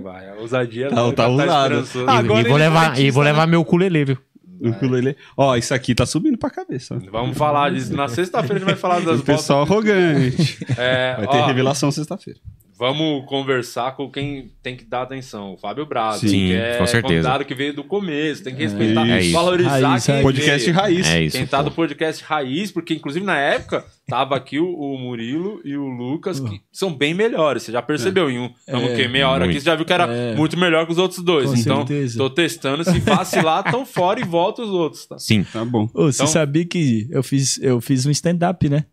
Vai, 0.03 0.29
a 0.29 0.35
ousadia 0.41 0.89
Tá- 0.89 0.99
agora 0.99 1.15
tá 1.15 1.27
usado. 1.29 1.73
E- 1.95 2.09
Agora 2.09 2.41
e, 2.47 2.49
vou 2.49 2.57
levar, 2.57 2.99
e 2.99 3.09
vou 3.11 3.23
levar 3.23 3.47
meu 3.47 3.61
ukulele, 3.61 4.03
viu? 4.03 4.17
O 4.59 4.69
ukulele. 4.69 5.15
Ó, 5.37 5.55
isso 5.55 5.73
aqui 5.73 5.93
tá 5.95 6.05
subindo 6.05 6.37
pra 6.37 6.49
cabeça. 6.49 6.97
Vamos 7.11 7.37
falar 7.37 7.71
disso. 7.71 7.95
Na 7.95 8.07
sexta-feira 8.07 8.55
a 8.55 8.59
gente 8.59 8.65
vai 8.67 8.75
falar 8.75 8.95
das 8.95 9.03
O 9.19 9.23
voltas. 9.23 9.25
pessoal 9.37 9.61
arrogante. 9.63 10.57
É, 10.77 11.15
Vai 11.17 11.27
ter 11.27 11.37
ó, 11.37 11.45
revelação 11.45 11.91
sexta-feira. 11.91 12.39
Vamos 12.77 13.25
conversar 13.27 13.95
com 13.95 14.09
quem 14.09 14.51
tem 14.63 14.75
que 14.75 14.83
dar 14.83 15.03
atenção. 15.03 15.53
O 15.53 15.57
Fábio 15.57 15.85
Braga, 15.85 16.17
Sim, 16.17 16.27
que 16.29 16.53
é 16.53 16.77
com 16.77 16.87
certeza. 16.87 17.01
convidado 17.13 17.45
que 17.45 17.53
veio 17.53 17.73
do 17.75 17.83
começo. 17.83 18.43
Tem 18.43 18.55
que 18.55 18.63
respeitar, 18.63 19.07
É 19.07 19.21
isso. 19.21 19.31
valorizar 19.31 19.89
Raiz, 19.89 20.05
quem 20.05 20.15
é. 20.15 20.21
Podcast 20.21 20.65
veio. 20.65 20.75
raiz. 20.81 21.07
É 21.07 21.21
isso. 21.23 21.37
Quem 21.37 21.45
tá 21.47 21.57
pô. 21.59 21.69
do 21.69 21.71
podcast 21.75 22.23
Raiz, 22.23 22.71
porque 22.71 22.93
inclusive 22.93 23.25
na 23.25 23.37
época 23.37 23.85
tava 24.07 24.35
aqui 24.35 24.59
o, 24.59 24.65
o 24.67 24.97
Murilo 24.97 25.61
e 25.63 25.77
o 25.77 25.85
Lucas, 25.87 26.39
que 26.39 26.61
são 26.71 26.93
bem 26.93 27.13
melhores. 27.13 27.63
Você 27.63 27.71
já 27.71 27.81
percebeu 27.81 28.29
em 28.29 28.39
um. 28.39 28.49
Estamos 28.59 28.89
É, 28.89 28.93
o 28.93 28.95
quê? 28.95 29.07
Meia 29.07 29.29
hora 29.29 29.43
aqui, 29.45 29.53
muito. 29.53 29.63
você 29.63 29.69
já 29.69 29.75
viu 29.75 29.85
que 29.85 29.93
era 29.93 30.05
É. 30.11 30.35
muito 30.35 30.57
melhor 30.57 30.85
que 30.85 30.91
os 30.91 30.97
outros 30.97 31.23
dois. 31.23 31.49
Com 31.51 31.55
então, 31.55 31.77
certeza. 31.87 32.17
tô 32.17 32.29
testando. 32.29 32.83
Se 32.83 32.99
vacilar, 32.99 33.63
tão 33.63 33.85
fora 33.85 34.19
e 34.19 34.23
volta 34.23 34.61
os 34.63 34.69
outros, 34.69 35.05
tá? 35.05 35.17
Sim. 35.19 35.43
Tá 35.43 35.63
bom. 35.63 35.87
Ô, 35.93 36.11
você 36.11 36.23
Então- 36.23 36.27
sabia 36.27 36.65
que 36.65 37.07
eu 37.11 37.21
fiz, 37.23 37.59
eu 37.61 37.79
fiz 37.79 38.05
um 38.05 38.11
stand-up, 38.11 38.67
né? 38.67 38.85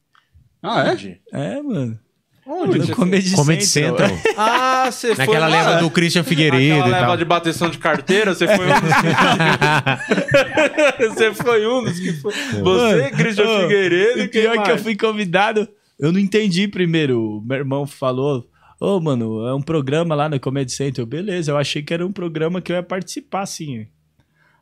Ah, 0.62 0.84
é? 0.92 1.18
É, 1.32 1.62
mano. 1.62 1.98
Onde 2.46 2.79
No 2.79 2.88
Comedy, 2.94 3.35
Comedy 3.35 3.64
Central. 3.64 4.09
Central. 4.09 4.35
Ah, 4.37 4.90
você 4.90 5.14
foi 5.14 5.26
Naquela 5.26 5.46
lá. 5.46 5.57
leva 5.57 5.76
do 5.81 5.90
Christian 5.90 6.24
Figueiredo 6.24 6.81
Aquela 6.81 6.88
e 6.88 7.00
leva 7.00 7.16
de 7.16 7.24
bateção 7.24 7.70
de 7.70 7.79
carteira, 7.79 8.35
você 8.35 8.46
foi 8.46 8.66
um 8.66 8.81
dos... 8.81 8.90
você 11.16 11.35
foi 11.35 11.66
um 11.66 11.85
dos 11.85 11.98
que 11.98 12.12
foi... 12.14 12.33
Você, 12.33 13.11
Christian 13.11 13.44
Ô, 13.44 13.61
Figueiredo 13.61 14.29
quem 14.29 14.42
pior 14.42 14.53
que 14.53 14.59
eu 14.70 14.74
mais? 14.74 14.83
fui 14.83 14.96
convidado, 14.96 15.68
eu 15.98 16.12
não 16.12 16.18
entendi 16.18 16.66
primeiro. 16.66 17.38
O 17.38 17.40
meu 17.42 17.59
irmão 17.59 17.87
falou: 17.87 18.46
Ô, 18.81 18.98
mano, 18.98 19.46
é 19.46 19.55
um 19.55 19.61
programa 19.61 20.14
lá 20.14 20.29
no 20.29 20.40
Comedy 20.40 20.72
Center. 20.72 21.03
Eu, 21.03 21.07
beleza, 21.07 21.53
eu 21.53 21.59
achei 21.59 21.83
que 21.83 21.92
era 21.92 22.07
um 22.07 22.12
programa 22.12 22.61
que 22.62 22.72
eu 22.72 22.76
ia 22.76 22.83
participar, 22.83 23.42
assim. 23.42 23.87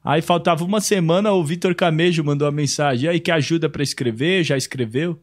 Aí 0.05 0.21
faltava 0.21 0.65
uma 0.65 0.81
semana, 0.81 1.33
o 1.33 1.45
Vitor 1.45 1.75
Camejo 1.75 2.25
mandou 2.25 2.47
uma 2.47 2.53
mensagem. 2.53 3.07
E 3.07 3.09
aí, 3.09 3.21
que 3.21 3.31
ajuda 3.31 3.69
pra 3.69 3.83
escrever? 3.83 4.43
Já 4.43 4.57
escreveu? 4.57 5.21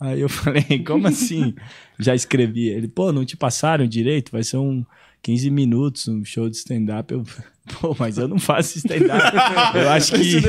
Aí 0.00 0.20
eu 0.20 0.28
falei, 0.30 0.84
como 0.86 1.06
assim? 1.06 1.54
Já 1.98 2.14
escrevi. 2.14 2.68
Ele, 2.68 2.88
pô, 2.88 3.12
não 3.12 3.24
te 3.24 3.36
passaram 3.36 3.86
direito? 3.86 4.32
Vai 4.32 4.42
ser 4.42 4.58
um 4.58 4.84
15 5.22 5.50
minutos, 5.50 6.08
um 6.08 6.24
show 6.24 6.48
de 6.48 6.56
stand-up. 6.56 7.12
Eu, 7.12 7.24
pô, 7.80 7.96
mas 7.98 8.18
eu 8.18 8.28
não 8.28 8.38
faço 8.38 8.78
stand-up. 8.78 9.36
Eu 9.74 9.88
acho 9.90 10.12
que 10.12 10.40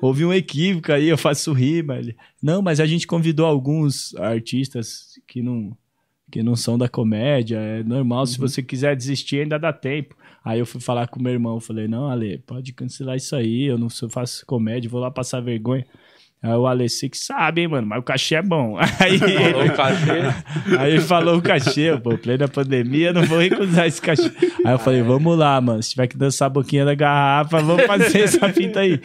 houve 0.00 0.24
um 0.24 0.32
equívoco 0.32 0.90
aí, 0.90 1.08
eu 1.08 1.18
faço 1.18 1.52
rima. 1.52 1.98
Ele, 1.98 2.16
não, 2.42 2.62
mas 2.62 2.80
a 2.80 2.86
gente 2.86 3.06
convidou 3.06 3.46
alguns 3.46 4.14
artistas 4.16 5.20
que 5.26 5.42
não, 5.42 5.76
que 6.30 6.42
não 6.42 6.56
são 6.56 6.78
da 6.78 6.88
comédia. 6.88 7.58
É 7.58 7.82
normal, 7.82 8.26
se 8.26 8.38
você 8.38 8.62
quiser 8.62 8.96
desistir, 8.96 9.40
ainda 9.42 9.58
dá 9.58 9.72
tempo. 9.72 10.16
Aí 10.44 10.58
eu 10.58 10.66
fui 10.66 10.80
falar 10.80 11.06
com 11.06 11.22
meu 11.22 11.32
irmão, 11.32 11.60
falei, 11.60 11.86
não, 11.86 12.08
Ale, 12.08 12.38
pode 12.38 12.72
cancelar 12.72 13.16
isso 13.16 13.36
aí, 13.36 13.64
eu 13.64 13.78
não 13.78 13.88
faço 14.10 14.44
comédia, 14.44 14.90
vou 14.90 15.00
lá 15.00 15.10
passar 15.10 15.40
vergonha. 15.40 15.86
Aí 16.42 16.50
o 16.54 16.66
Ale, 16.66 16.88
você 16.88 17.08
que 17.08 17.16
sabe, 17.16 17.60
hein, 17.60 17.68
mano, 17.68 17.86
mas 17.86 18.00
o 18.00 18.02
cachê 18.02 18.34
é 18.34 18.42
bom. 18.42 18.76
Aí, 18.98 19.18
Falou 19.22 19.64
o 19.64 19.72
cachê. 19.76 20.76
aí 20.78 21.00
falou 21.00 21.36
o 21.38 21.42
cachê, 21.42 21.96
pô, 21.98 22.18
plena 22.18 22.48
pandemia, 22.48 23.12
não 23.12 23.22
vou 23.24 23.38
recusar 23.38 23.86
esse 23.86 24.02
cachê. 24.02 24.30
Aí 24.64 24.72
eu 24.72 24.78
falei, 24.78 25.02
vamos 25.02 25.38
lá, 25.38 25.60
mano, 25.60 25.80
se 25.82 25.90
tiver 25.90 26.08
que 26.08 26.16
dançar 26.16 26.46
a 26.46 26.50
boquinha 26.50 26.84
da 26.84 26.94
garrafa, 26.96 27.60
vamos 27.62 27.84
fazer 27.86 28.22
essa 28.24 28.48
fita 28.52 28.80
aí. 28.80 29.00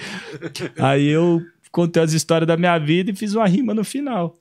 Aí 0.80 1.08
eu 1.08 1.42
contei 1.72 2.02
as 2.02 2.12
histórias 2.14 2.48
da 2.48 2.58
minha 2.58 2.78
vida 2.80 3.12
e 3.12 3.16
fiz 3.16 3.36
uma 3.36 3.48
rima 3.48 3.74
no 3.74 3.84
final. 3.84 4.36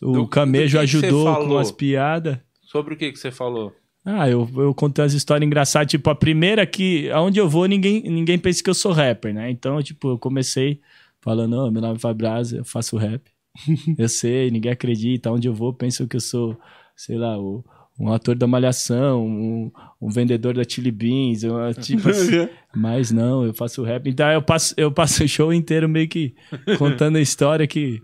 O 0.00 0.06
Do- 0.06 0.12
do 0.20 0.26
Camejo 0.28 0.78
que 0.78 0.86
que 0.86 0.96
ajudou 1.06 1.26
com 1.26 1.34
falou? 1.34 1.58
as 1.58 1.70
piadas. 1.70 2.38
Sobre 2.62 2.94
o 2.94 2.96
que, 2.96 3.12
que 3.12 3.18
você 3.18 3.30
falou? 3.30 3.74
Ah, 4.04 4.26
eu, 4.28 4.48
eu 4.56 4.72
contei 4.72 5.04
as 5.04 5.12
histórias 5.12 5.46
engraçadas. 5.46 5.90
Tipo, 5.90 6.08
a 6.08 6.14
primeira 6.14 6.64
que, 6.64 7.10
aonde 7.10 7.38
eu 7.38 7.46
vou, 7.48 7.66
ninguém, 7.66 8.02
ninguém 8.04 8.38
pensa 8.38 8.62
que 8.62 8.70
eu 8.70 8.74
sou 8.74 8.92
rapper, 8.92 9.34
né? 9.34 9.50
Então, 9.50 9.82
tipo, 9.82 10.12
eu 10.12 10.18
comecei 10.18 10.80
falando, 11.20 11.54
oh, 11.56 11.70
meu 11.70 11.82
nome 11.82 11.96
é 11.96 11.98
Fabraz, 11.98 12.52
eu 12.52 12.64
faço 12.64 12.96
rap. 12.96 13.22
eu 13.98 14.08
sei, 14.08 14.50
ninguém 14.50 14.72
acredita. 14.72 15.30
Onde 15.30 15.48
eu 15.48 15.54
vou, 15.54 15.72
pensam 15.72 16.06
que 16.06 16.16
eu 16.16 16.20
sou, 16.20 16.58
sei 16.96 17.16
lá, 17.16 17.38
o, 17.38 17.64
um 17.98 18.12
ator 18.12 18.36
da 18.36 18.46
Malhação, 18.46 19.26
um, 19.26 19.70
um 20.00 20.08
vendedor 20.08 20.54
da 20.54 20.62
Chili 20.64 20.90
Beans, 20.90 21.42
uma- 21.42 21.72
tipo 21.74 22.08
assim. 22.08 22.48
Mas 22.74 23.10
não, 23.10 23.44
eu 23.44 23.52
faço 23.54 23.82
rap. 23.82 24.08
Então, 24.08 24.30
eu 24.30 24.42
passo, 24.42 24.74
eu 24.76 24.92
passo 24.92 25.24
o 25.24 25.28
show 25.28 25.52
inteiro 25.52 25.88
meio 25.88 26.08
que 26.08 26.34
contando 26.78 27.16
a 27.16 27.20
história 27.20 27.66
que 27.66 28.00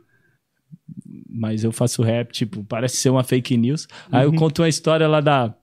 mas 1.37 1.65
eu 1.65 1.73
faço 1.73 2.03
rap, 2.03 2.31
tipo, 2.33 2.65
parece 2.65 2.97
ser 2.97 3.11
uma 3.11 3.25
fake 3.25 3.57
news. 3.57 3.89
Aí 4.11 4.25
eu 4.25 4.33
conto 4.33 4.63
uma 4.63 4.69
história 4.69 5.09
lá 5.09 5.21
da. 5.21 5.55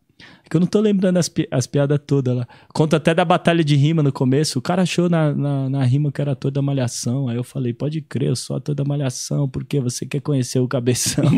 Que 0.52 0.58
eu 0.58 0.60
não 0.60 0.68
tô 0.68 0.82
lembrando 0.82 1.16
as, 1.16 1.30
pi- 1.30 1.48
as 1.50 1.66
piadas 1.66 1.98
todas 2.06 2.36
lá. 2.36 2.46
Conto 2.74 2.94
até 2.94 3.14
da 3.14 3.24
batalha 3.24 3.64
de 3.64 3.74
rima 3.78 4.04
no 4.04 4.12
começo. 4.12 4.60
O 4.60 4.62
cara 4.62 4.82
achou 4.82 5.08
na, 5.10 5.34
na, 5.34 5.70
na 5.70 5.84
rima 5.86 6.12
que 6.12 6.20
era 6.22 6.34
ator 6.34 6.52
da 6.52 6.62
malhação. 6.62 7.30
Aí 7.30 7.38
eu 7.38 7.44
falei, 7.44 7.74
pode 7.74 8.02
crer, 8.02 8.28
eu 8.28 8.36
sou 8.36 8.58
ator 8.58 8.76
da 8.76 8.84
malhação, 8.84 9.48
porque 9.48 9.80
você 9.80 10.06
quer 10.06 10.20
conhecer 10.20 10.60
o 10.60 10.68
cabeção. 10.68 11.24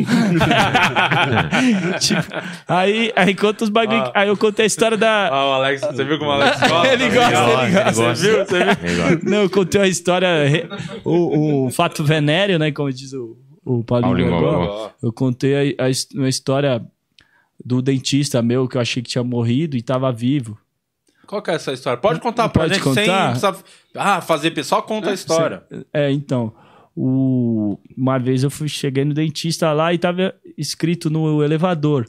tipo, 1.99 2.21
aí, 2.67 3.11
aí 3.15 3.35
conta 3.35 3.63
os 3.63 3.69
bagulho. 3.69 3.99
Ah. 3.99 4.11
Aí 4.15 4.27
eu 4.29 4.37
contei 4.37 4.63
a 4.63 4.67
história 4.67 4.97
da. 4.97 5.27
Ah, 5.27 5.45
o 5.47 5.51
Alex, 5.53 5.81
você 5.81 6.03
viu 6.03 6.17
como 6.17 6.31
o 6.31 6.33
Alex 6.41 6.59
gosta? 6.59 6.87
Ele 6.93 7.09
gosta, 7.09 7.63
ele 7.63 7.71
gosta. 7.71 7.91
Você 7.93 8.27
viu? 8.31 8.45
Você 8.45 8.63
viu? 8.63 8.71
Ele 8.83 8.95
gosta. 9.01 9.29
Não, 9.29 9.37
eu 9.43 9.49
contei 9.49 9.81
uma 9.81 9.87
história. 9.87 10.47
re- 10.47 10.67
O, 11.03 11.65
o 11.67 11.69
fato 11.71 12.03
venéreo, 12.03 12.57
né? 12.59 12.71
Como 12.71 12.91
diz 12.91 13.13
o, 13.13 13.37
o 13.63 13.83
Paulinho, 13.83 14.11
Paulinho 14.29 14.31
Gogó. 14.31 14.91
Eu 15.01 15.13
contei 15.13 15.75
a, 15.79 15.85
a 15.85 15.91
uma 16.15 16.29
história 16.29 16.81
do 17.65 17.81
dentista 17.81 18.41
meu 18.41 18.67
que 18.67 18.77
eu 18.77 18.81
achei 18.81 19.01
que 19.01 19.09
tinha 19.09 19.23
morrido 19.23 19.75
e 19.77 19.81
tava 19.81 20.11
vivo. 20.11 20.57
Qual 21.25 21.41
que 21.41 21.51
é 21.51 21.55
essa 21.55 21.71
história? 21.71 21.99
Pode 21.99 22.19
contar 22.19 22.49
pra 22.49 22.63
Pode 22.63 22.73
gente 22.75 22.83
contar? 22.83 23.35
sem 23.35 23.51
precisar- 23.51 23.63
ah, 23.95 24.21
fazer. 24.21 24.63
Só 24.63 24.81
conta 24.81 25.09
a 25.09 25.13
história. 25.13 25.63
É, 25.93 26.11
então. 26.11 26.53
O, 26.95 27.79
uma 27.97 28.19
vez 28.19 28.43
eu 28.43 28.51
fui, 28.51 28.67
cheguei 28.67 29.03
no 29.03 29.13
dentista 29.15 29.71
lá 29.73 29.91
e 29.93 29.97
tava 29.97 30.35
escrito 30.57 31.09
no 31.09 31.43
elevador. 31.43 32.05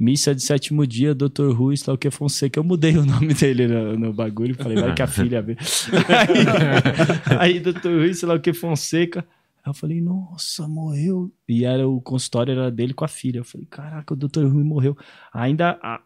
Missa 0.00 0.34
de 0.34 0.42
sétimo 0.42 0.84
dia, 0.84 1.14
Dr. 1.14 1.52
Rui, 1.52 1.76
sei 1.76 1.88
lá 1.88 1.94
o 1.94 1.98
que 1.98 2.10
Fonseca. 2.10 2.58
Eu 2.58 2.64
mudei 2.64 2.96
o 2.98 3.06
nome 3.06 3.32
dele 3.32 3.68
no, 3.68 3.96
no 3.96 4.12
bagulho. 4.12 4.54
Falei, 4.56 4.76
vai 4.76 4.92
que 4.92 5.02
a 5.02 5.06
filha 5.06 5.40
vê. 5.40 5.56
Aí, 7.38 7.54
aí 7.54 7.60
Dr. 7.60 7.88
Rui, 7.90 8.12
sei 8.14 8.28
lá 8.28 8.34
o 8.34 8.40
que 8.40 8.52
Fonseca. 8.52 9.24
Aí 9.64 9.70
eu 9.70 9.74
falei, 9.74 10.00
nossa, 10.00 10.68
morreu. 10.68 11.32
E 11.48 11.64
era 11.64 11.88
o 11.88 12.00
consultório 12.00 12.52
era 12.52 12.70
dele 12.70 12.92
com 12.92 13.04
a 13.04 13.08
filha. 13.08 13.38
Eu 13.38 13.44
falei, 13.44 13.66
caraca, 13.66 14.12
o 14.12 14.16
Dr. 14.16 14.44
Rui 14.46 14.62
morreu. 14.62 14.96
Ainda, 15.32 15.78
a- 15.82 16.02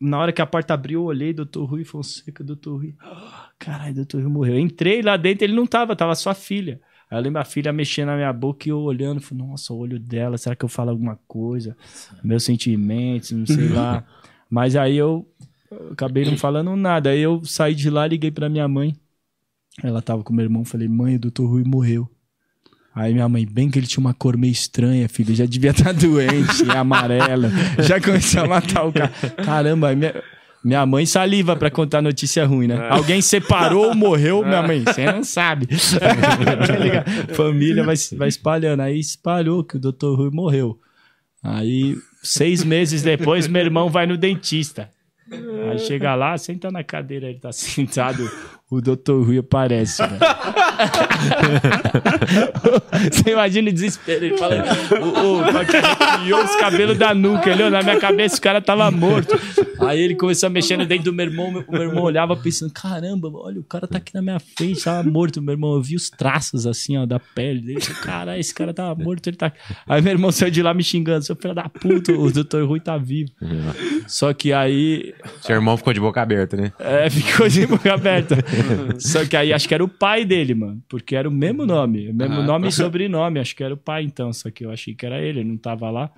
na 0.00 0.18
hora 0.18 0.32
que 0.32 0.40
a 0.40 0.46
porta 0.46 0.72
abriu, 0.74 1.00
eu 1.00 1.04
olhei, 1.06 1.32
Dr. 1.32 1.60
Rui 1.64 1.84
Fonseca, 1.84 2.42
Dr. 2.42 2.70
Rui. 2.70 2.94
Caralho, 3.58 3.94
Dr. 4.04 4.16
Rui 4.22 4.28
morreu. 4.30 4.54
Eu 4.54 4.60
entrei 4.60 5.02
lá 5.02 5.16
dentro, 5.18 5.44
ele 5.44 5.52
não 5.54 5.66
tava, 5.66 5.94
tava 5.94 6.14
só 6.14 6.30
a 6.30 6.34
filha. 6.34 6.80
Aí 7.10 7.18
eu 7.18 7.22
lembro 7.22 7.38
a 7.40 7.44
filha 7.44 7.70
mexendo 7.72 8.06
na 8.06 8.16
minha 8.16 8.32
boca 8.32 8.66
e 8.66 8.70
eu 8.70 8.78
olhando, 8.80 9.20
falei, 9.20 9.46
nossa, 9.46 9.74
o 9.74 9.76
olho 9.76 10.00
dela, 10.00 10.38
será 10.38 10.56
que 10.56 10.64
eu 10.64 10.68
falo 10.68 10.88
alguma 10.90 11.16
coisa? 11.28 11.76
Meus 12.24 12.44
sentimentos, 12.44 13.30
não 13.32 13.44
sei 13.46 13.68
lá. 13.68 14.02
Mas 14.48 14.74
aí 14.74 14.96
eu, 14.96 15.28
eu 15.70 15.92
acabei 15.92 16.24
não 16.24 16.38
falando 16.38 16.74
nada. 16.74 17.10
Aí 17.10 17.20
eu 17.20 17.44
saí 17.44 17.74
de 17.74 17.90
lá, 17.90 18.06
liguei 18.06 18.30
pra 18.30 18.48
minha 18.48 18.66
mãe. 18.66 18.96
Ela 19.82 20.00
tava 20.00 20.22
com 20.24 20.32
meu 20.32 20.44
irmão, 20.44 20.64
falei, 20.64 20.88
mãe, 20.88 21.16
o 21.16 21.20
doutor 21.20 21.46
Rui 21.46 21.62
morreu. 21.66 22.08
Aí 22.94 23.14
minha 23.14 23.28
mãe, 23.28 23.46
bem 23.46 23.70
que 23.70 23.78
ele 23.78 23.86
tinha 23.86 24.00
uma 24.00 24.12
cor 24.12 24.36
meio 24.36 24.52
estranha, 24.52 25.08
filho, 25.08 25.34
já 25.34 25.46
devia 25.46 25.70
estar 25.70 25.92
doente, 25.94 26.70
é 26.70 26.76
amarela. 26.76 27.50
Já 27.78 28.00
começou 28.00 28.42
a 28.42 28.46
matar 28.46 28.84
o 28.84 28.92
cara. 28.92 29.08
Caramba, 29.44 29.94
minha, 29.94 30.22
minha 30.62 30.84
mãe 30.84 31.06
saliva 31.06 31.56
pra 31.56 31.70
contar 31.70 32.02
notícia 32.02 32.44
ruim, 32.44 32.66
né? 32.66 32.88
Alguém 32.90 33.22
separou 33.22 33.88
ou 33.88 33.94
morreu, 33.94 34.44
minha 34.44 34.62
mãe, 34.62 34.84
você 34.84 35.06
não 35.06 35.24
sabe. 35.24 35.66
Tá? 35.98 37.34
Família 37.34 37.82
vai, 37.82 37.96
vai 38.16 38.28
espalhando. 38.28 38.80
Aí 38.80 38.98
espalhou 38.98 39.64
que 39.64 39.76
o 39.76 39.80
doutor 39.80 40.16
Rui 40.16 40.30
morreu. 40.30 40.78
Aí, 41.42 41.96
seis 42.22 42.62
meses 42.62 43.02
depois, 43.02 43.48
meu 43.48 43.62
irmão 43.62 43.88
vai 43.88 44.06
no 44.06 44.16
dentista. 44.16 44.88
Aí 45.70 45.78
chega 45.78 46.14
lá, 46.14 46.36
senta 46.36 46.70
na 46.70 46.84
cadeira, 46.84 47.28
ele 47.28 47.38
tá 47.38 47.50
sentado, 47.52 48.30
o 48.72 48.80
doutor 48.80 49.22
Rui 49.22 49.36
aparece, 49.36 50.02
velho. 50.02 50.18
Você 53.12 53.30
imagina 53.30 53.68
o 53.68 53.72
desespero, 53.72 54.24
ele 54.24 54.38
fala, 54.38 54.64
o, 55.00 55.40
arrepiou 55.42 56.42
os 56.42 56.56
cabelos 56.56 56.96
da 56.96 57.14
nuca, 57.14 57.50
ele 57.50 57.64
olhou 57.64 57.70
na 57.70 57.82
minha 57.82 58.00
cabeça, 58.00 58.38
o 58.38 58.40
cara 58.40 58.62
tava 58.62 58.90
morto. 58.90 59.38
Aí 59.80 60.00
ele 60.00 60.14
começou 60.14 60.46
a 60.46 60.50
mexer 60.50 60.78
no 60.78 60.86
dente 60.86 61.04
do 61.04 61.12
meu 61.12 61.26
irmão, 61.26 61.62
o 61.68 61.72
meu 61.72 61.82
irmão 61.82 62.04
olhava 62.04 62.34
pensando, 62.34 62.72
caramba, 62.72 63.30
olha, 63.34 63.60
o 63.60 63.64
cara 63.64 63.86
tá 63.86 63.98
aqui 63.98 64.14
na 64.14 64.22
minha 64.22 64.40
frente, 64.40 64.82
tava 64.82 65.06
morto, 65.08 65.42
meu 65.42 65.52
irmão, 65.52 65.74
eu 65.74 65.82
vi 65.82 65.94
os 65.94 66.08
traços 66.08 66.66
assim, 66.66 66.96
ó, 66.96 67.04
da 67.04 67.20
pele 67.20 67.60
dele, 67.60 67.80
caralho, 68.02 68.40
esse 68.40 68.54
cara 68.54 68.72
tava 68.72 68.94
morto, 68.94 69.28
ele 69.28 69.36
tá... 69.36 69.52
Aí 69.86 70.00
meu 70.00 70.12
irmão 70.12 70.32
saiu 70.32 70.50
de 70.50 70.62
lá 70.62 70.72
me 70.72 70.82
xingando, 70.82 71.26
seu 71.26 71.36
filho 71.36 71.54
da 71.54 71.68
puta, 71.68 72.10
o 72.12 72.32
doutor 72.32 72.66
Rui 72.66 72.80
tá 72.80 72.96
vivo. 72.96 73.30
Só 74.06 74.32
que 74.32 74.50
aí 74.52 75.12
Seu 75.42 75.56
irmão 75.56 75.76
ficou 75.76 75.92
de 75.92 76.00
boca 76.00 76.22
aberta, 76.22 76.56
né? 76.56 76.72
é, 76.78 77.10
ficou 77.10 77.46
de 77.48 77.66
boca 77.66 77.92
aberta. 77.92 78.36
Só 78.98 79.24
que 79.26 79.36
aí 79.36 79.52
acho 79.52 79.66
que 79.68 79.74
era 79.74 79.84
o 79.84 79.88
pai 79.88 80.24
dele, 80.24 80.54
mano. 80.54 80.82
Porque 80.88 81.14
era 81.16 81.28
o 81.28 81.32
mesmo 81.32 81.64
nome. 81.66 82.10
O 82.10 82.14
mesmo 82.14 82.40
Ah, 82.40 82.42
nome 82.44 82.62
tá. 82.64 82.68
e 82.68 82.72
sobrenome. 82.72 83.40
Acho 83.40 83.54
que 83.56 83.62
era 83.64 83.74
o 83.74 83.76
pai, 83.76 84.04
então. 84.04 84.32
Só 84.32 84.50
que 84.50 84.64
eu 84.64 84.70
achei 84.70 84.94
que 84.94 85.04
era 85.06 85.20
ele, 85.20 85.40
ele 85.40 85.48
não 85.48 85.56
tava 85.56 85.90
lá. 85.90 86.10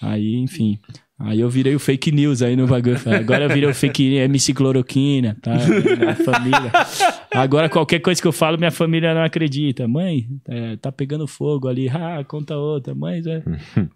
Aí, 0.00 0.34
enfim. 0.36 0.78
Aí 1.18 1.40
eu 1.40 1.48
virei 1.48 1.74
o 1.74 1.78
fake 1.78 2.12
news 2.12 2.42
aí 2.42 2.54
no 2.54 2.66
bagulho. 2.66 2.98
Agora 3.06 3.44
eu 3.44 3.48
virei 3.48 3.68
o 3.70 3.74
fake 3.74 4.16
MC 4.16 4.52
Cloroquina, 4.52 5.34
tá? 5.40 5.52
Minha 5.54 6.14
família. 6.14 6.70
Agora 7.32 7.70
qualquer 7.70 8.00
coisa 8.00 8.20
que 8.20 8.28
eu 8.28 8.32
falo, 8.32 8.58
minha 8.58 8.70
família 8.70 9.14
não 9.14 9.22
acredita. 9.24 9.88
Mãe, 9.88 10.26
é, 10.46 10.76
tá 10.76 10.92
pegando 10.92 11.26
fogo 11.26 11.68
ali. 11.68 11.88
Ah, 11.88 12.22
conta 12.28 12.54
outra. 12.56 12.94
Mãe, 12.94 13.22
é... 13.26 13.42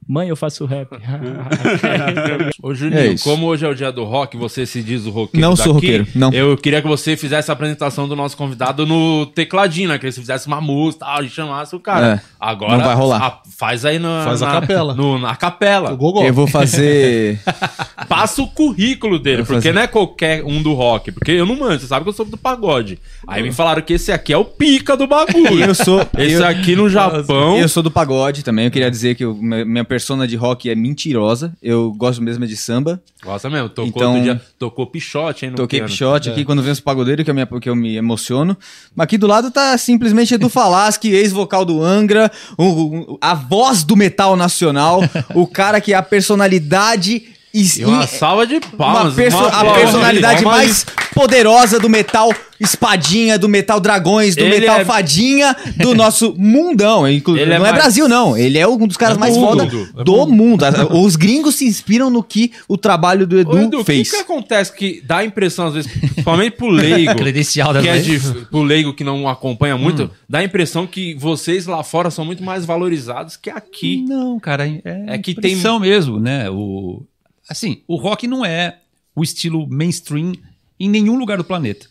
Mãe, 0.09 0.29
eu 0.31 0.37
faço 0.37 0.65
rap. 0.65 0.89
Ô, 2.63 2.75
Juninho, 2.75 3.13
É 3.13 3.19
como 3.23 3.47
hoje 3.47 3.67
é 3.67 3.69
o 3.69 3.75
dia 3.75 3.93
do 3.93 4.05
rock, 4.05 4.37
você 4.39 4.65
se 4.65 4.83
diz 4.83 5.05
o 5.05 5.11
roqueiro 5.11 5.47
Não 5.47 5.55
sou 5.57 5.75
daqui, 5.75 5.99
roqueiro, 5.99 6.07
não. 6.15 6.33
Eu 6.33 6.57
queria 6.57 6.81
que 6.81 6.89
você 6.89 7.17
fizesse 7.19 7.51
a 7.51 7.55
apresentação 7.55 8.09
do 8.09 8.17
nosso 8.17 8.37
convidado 8.37 8.87
no 8.87 9.27
tecladinho, 9.27 9.91
né? 9.91 9.99
Que 9.99 10.11
você 10.11 10.21
fizesse 10.21 10.47
uma 10.47 10.61
música 10.61 11.05
tal, 11.05 11.23
e 11.23 11.29
chamasse 11.29 11.77
o 11.77 11.81
cara. 11.81 12.15
É, 12.15 12.21
Agora, 12.41 12.79
não 12.79 12.85
vai 12.85 12.95
rolar. 12.95 13.23
a- 13.23 13.43
faz 13.59 13.85
aí 13.85 13.99
na, 13.99 14.25
Faz 14.25 14.43
a 14.43 14.47
na- 14.47 14.61
capela. 14.61 14.95
no- 14.95 15.19
na 15.19 15.37
capela. 15.37 15.91
Eu 16.25 16.33
vou 16.33 16.47
fazer. 16.47 17.10
Yeah. 17.11 17.87
Passa 18.11 18.43
o 18.43 18.49
currículo 18.49 19.21
dele, 19.21 19.45
porque 19.45 19.73
não 19.73 19.83
é 19.83 19.87
qualquer 19.87 20.43
um 20.45 20.61
do 20.61 20.75
rock. 20.75 21.13
Porque 21.13 21.31
eu 21.31 21.47
não 21.47 21.55
manjo, 21.55 21.79
você 21.83 21.87
sabe 21.87 22.03
que 22.03 22.09
eu 22.09 22.13
sou 22.13 22.27
do 22.27 22.37
pagode. 22.37 22.99
Aí 23.25 23.41
me 23.41 23.53
falaram 23.53 23.81
que 23.83 23.93
esse 23.93 24.11
aqui 24.11 24.33
é 24.33 24.37
o 24.37 24.45
pica 24.45 24.97
do 24.97 25.07
bagulho. 25.07 25.63
Eu 25.65 25.75
sou. 25.77 26.05
Esse 26.19 26.35
eu, 26.35 26.45
aqui 26.45 26.75
no 26.75 26.89
Japão. 26.91 27.57
eu 27.57 27.69
sou 27.69 27.85
do 27.85 27.91
pagode 27.91 28.43
também. 28.43 28.65
Eu 28.65 28.71
queria 28.73 28.91
dizer 28.91 29.15
que 29.15 29.25
eu- 29.25 29.35
minha 29.37 29.85
persona 29.85 30.27
de 30.27 30.35
rock 30.35 30.69
é 30.69 30.75
mentirosa. 30.75 31.53
Eu 31.63 31.93
gosto 31.97 32.21
mesmo 32.21 32.43
é 32.43 32.49
de 32.49 32.57
samba. 32.57 33.01
Gosta 33.25 33.49
mesmo, 33.49 33.69
tocou 33.69 33.87
Então- 33.89 34.09
outro 34.15 34.23
dia, 34.25 34.41
tocou 34.59 34.87
pichote, 34.89 35.45
hein? 35.45 35.53
no 35.53 35.57
Toquei 35.59 35.79
piano. 35.79 35.91
pichote 35.93 36.31
aqui 36.31 36.45
quando 36.45 36.63
vem 36.63 36.73
os 36.73 36.81
pagodeiros, 36.81 37.25
que 37.25 37.31
eu, 37.31 37.35
me, 37.35 37.47
que 37.61 37.69
eu 37.71 37.77
me 37.77 37.95
emociono. 37.97 38.57
Mas 38.97 39.05
aqui 39.05 39.17
do 39.19 39.27
lado 39.29 39.53
tá 39.53 39.79
simplesmente 39.79 40.35
Edu 40.35 40.49
Falaschi, 40.49 41.11
ex-vocal 41.15 41.65
do 41.65 41.81
Angra, 41.81 42.29
o- 42.59 42.65
o- 43.13 43.19
a 43.21 43.35
voz 43.35 43.85
do 43.85 43.95
metal 43.97 44.35
nacional, 44.35 45.01
o 45.33 45.47
cara 45.47 45.81
que 45.81 45.93
é 45.93 45.97
a 45.97 46.03
personalidade 46.03 47.23
E, 47.53 47.81
E 47.81 47.85
uma 47.85 48.07
salva 48.07 48.47
de 48.47 48.61
palmas. 48.61 49.07
uma 49.07 49.13
perso- 49.13 49.37
uma 49.39 49.49
a 49.49 49.75
personalidade 49.75 50.43
Calma 50.43 50.59
aí. 50.59 50.67
mais 50.67 50.87
poderosa 51.13 51.81
do 51.81 51.89
metal 51.89 52.33
espadinha, 52.61 53.39
do 53.39 53.49
metal 53.49 53.81
dragões, 53.81 54.37
do 54.37 54.43
Ele 54.45 54.61
metal 54.61 54.81
é- 54.81 54.85
fadinha, 54.85 55.57
do 55.79 55.95
nosso 55.97 56.35
mundão. 56.39 57.09
Inclu- 57.09 57.37
Ele 57.37 57.53
é 57.55 57.59
não 57.59 57.67
é 57.67 57.71
mais- 57.71 57.75
Brasil, 57.83 58.09
não. 58.09 58.37
Ele 58.37 58.59
é 58.59 58.69
um 58.69 58.87
dos 58.87 58.97
caras 58.97 59.17
É 59.17 59.21
mais 59.21 59.37
mundo. 59.37 59.47
foda 59.49 59.65
É 60.01 60.05
do 60.05 60.27
mundo. 60.27 60.65
Os 60.93 61.17
gringos 61.17 61.57
se 61.57 61.65
inspiram 61.67 62.09
no 62.11 62.23
que 62.23 62.53
o 62.69 62.77
trabalho 62.77 63.27
do 63.27 63.39
Edu, 63.41 63.51
Ô, 63.57 63.59
Edu, 63.59 63.77
o 63.81 63.85
que, 63.85 63.93
fez. 63.93 64.11
que 64.11 64.17
acontece 64.17 64.73
que 64.77 65.03
dá 65.05 65.19
a 65.19 65.25
impressão, 65.25 65.67
às 65.69 65.75
vezes, 65.75 65.91
principalmente 65.91 66.53
pro 66.57 66.69
leigo, 66.69 67.15
Credencial 67.17 67.73
da 67.73 67.81
que 67.83 67.89
é 67.89 67.99
de, 67.99 68.21
pro 68.51 68.63
leigo 68.63 68.93
que 68.95 69.03
não 69.03 69.27
acompanha 69.27 69.77
muito, 69.77 70.05
Hum. 70.05 70.11
dá 70.29 70.39
a 70.41 70.45
impressão 70.45 70.87
que 70.87 71.15
vocês 71.15 71.67
lá 71.67 71.83
fora 71.83 72.11
são 72.11 72.25
muito 72.25 72.45
mais 72.45 72.65
valorizados 72.65 73.37
que 73.37 73.51
aqui. 73.51 74.05
Não, 74.07 74.39
cara, 74.39 74.69
é, 74.69 75.15
É 75.15 75.19
que 75.19 75.35
tem 75.35 75.57
mesmo, 75.81 76.21
né? 76.21 76.49
O 76.51 77.03
assim, 77.51 77.83
o 77.89 77.97
rock 77.97 78.27
não 78.27 78.45
é 78.45 78.79
o 79.15 79.23
estilo 79.23 79.67
mainstream 79.69 80.33
em 80.79 80.89
nenhum 80.89 81.19
lugar 81.19 81.37
do 81.37 81.45
planeta. 81.45 81.87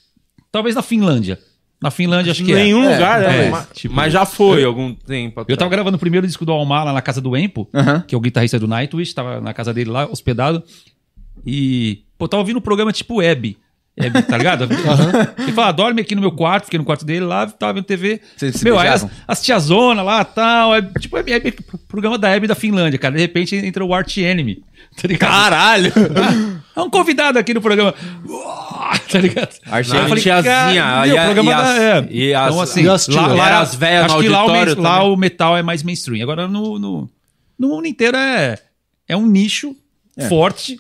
Talvez 0.52 0.74
na 0.76 0.82
Finlândia. 0.82 1.38
Na 1.82 1.92
Finlândia 1.92 2.32
acho 2.32 2.44
que 2.44 2.54
Nenhum 2.54 2.84
É, 2.84 2.94
lugar, 2.96 3.22
né? 3.22 3.46
é, 3.48 3.50
mas, 3.52 3.68
tipo- 3.74 3.94
mas 3.94 4.12
já 4.12 4.26
foi 4.26 4.64
algum 4.64 4.94
tempo 4.94 5.40
é. 5.40 5.42
atrás. 5.44 5.46
Eu 5.50 5.58
tava 5.58 5.70
gravando 5.72 5.96
o 5.96 6.00
primeiro 6.00 6.26
disco 6.28 6.46
do 6.46 6.52
Almar 6.52 6.84
lá 6.86 6.92
na 6.94 7.02
casa 7.02 7.22
do 7.22 7.38
Empo, 7.38 7.70
que 8.08 8.16
é 8.16 8.18
o 8.18 8.22
guitarrista 8.22 8.58
do 8.60 8.68
Nightwish, 8.68 9.14
tava 9.14 9.40
na 9.40 9.54
casa 9.54 9.74
dele 9.74 9.90
lá, 9.90 10.06
hospedado. 10.10 10.64
E, 11.46 12.04
pô, 12.18 12.28
tava 12.28 12.42
ouvindo 12.42 12.58
um 12.58 12.62
programa 12.62 12.92
tipo 12.92 13.16
Web. 13.18 13.58
Web, 14.00 14.22
tá 14.24 14.38
ligado? 14.38 14.68
Ele 15.38 15.52
fala, 15.52 15.72
dorme 15.72 16.02
aqui 16.02 16.16
no 16.16 16.22
meu 16.22 16.32
quarto, 16.32 16.66
fiquei 16.66 16.78
no 16.78 16.86
quarto 16.86 17.04
dele 17.06 17.26
lá, 17.26 17.46
tava 17.48 17.74
vendo 17.74 17.84
TV. 17.86 18.22
Vocês 18.38 18.64
Meu, 18.64 18.80
aí 18.80 18.88
as, 18.88 19.06
as 19.28 19.42
tiazona 19.42 20.02
lá 20.02 20.24
tal. 20.24 20.74
É, 20.76 20.82
tipo, 21.00 21.18
é, 21.18 21.24
é, 21.28 21.54
programa 21.88 22.18
da 22.18 22.30
Hebe 22.30 22.48
da 22.48 22.56
Finlândia, 22.56 22.98
cara. 22.98 23.16
De 23.16 23.22
repente 23.22 23.56
entra 23.56 23.84
o 23.84 23.94
Art 23.94 24.16
Enemy. 24.18 24.64
Tá 25.02 25.08
ligado? 25.08 25.30
Caralho! 25.30 25.92
É 26.80 26.82
um 26.82 26.90
convidado 26.90 27.38
aqui 27.38 27.54
no 27.54 27.60
programa. 27.62 27.94
Tá 29.12 29.20
ligado? 29.20 29.50
Não, 29.66 29.78
Eu 29.78 30.08
falei, 30.08 30.24
tiazinha, 30.24 30.82
cara, 30.84 31.08
e 31.08 31.10
meu, 31.12 31.20
a- 31.22 31.26
programa 31.26 31.52
e 31.52 31.54
da- 31.56 31.62
as- 31.72 31.80
é. 31.80 32.08
e 32.12 32.34
as- 32.34 32.48
Então, 32.50 32.62
assim, 32.62 32.84
e 32.84 32.90
as 32.90 33.08
lá, 33.08 33.28
lá, 33.28 33.60
as 33.62 33.76
velhas 33.76 34.06
acho 34.06 34.16
no 34.16 34.22
que 34.22 34.30
lá, 34.30 34.46
o, 34.46 34.82
lá 34.82 35.04
o 35.04 35.16
metal 35.18 35.58
é 35.58 35.62
mais 35.64 35.84
mainstream. 35.84 36.22
Agora 36.24 36.48
no, 36.48 36.78
no, 36.80 37.10
no 37.58 37.68
mundo 37.68 37.88
inteiro 37.88 38.16
é, 38.16 38.58
é 39.08 39.18
um 39.18 39.26
nicho 39.28 39.76
forte. 40.30 40.80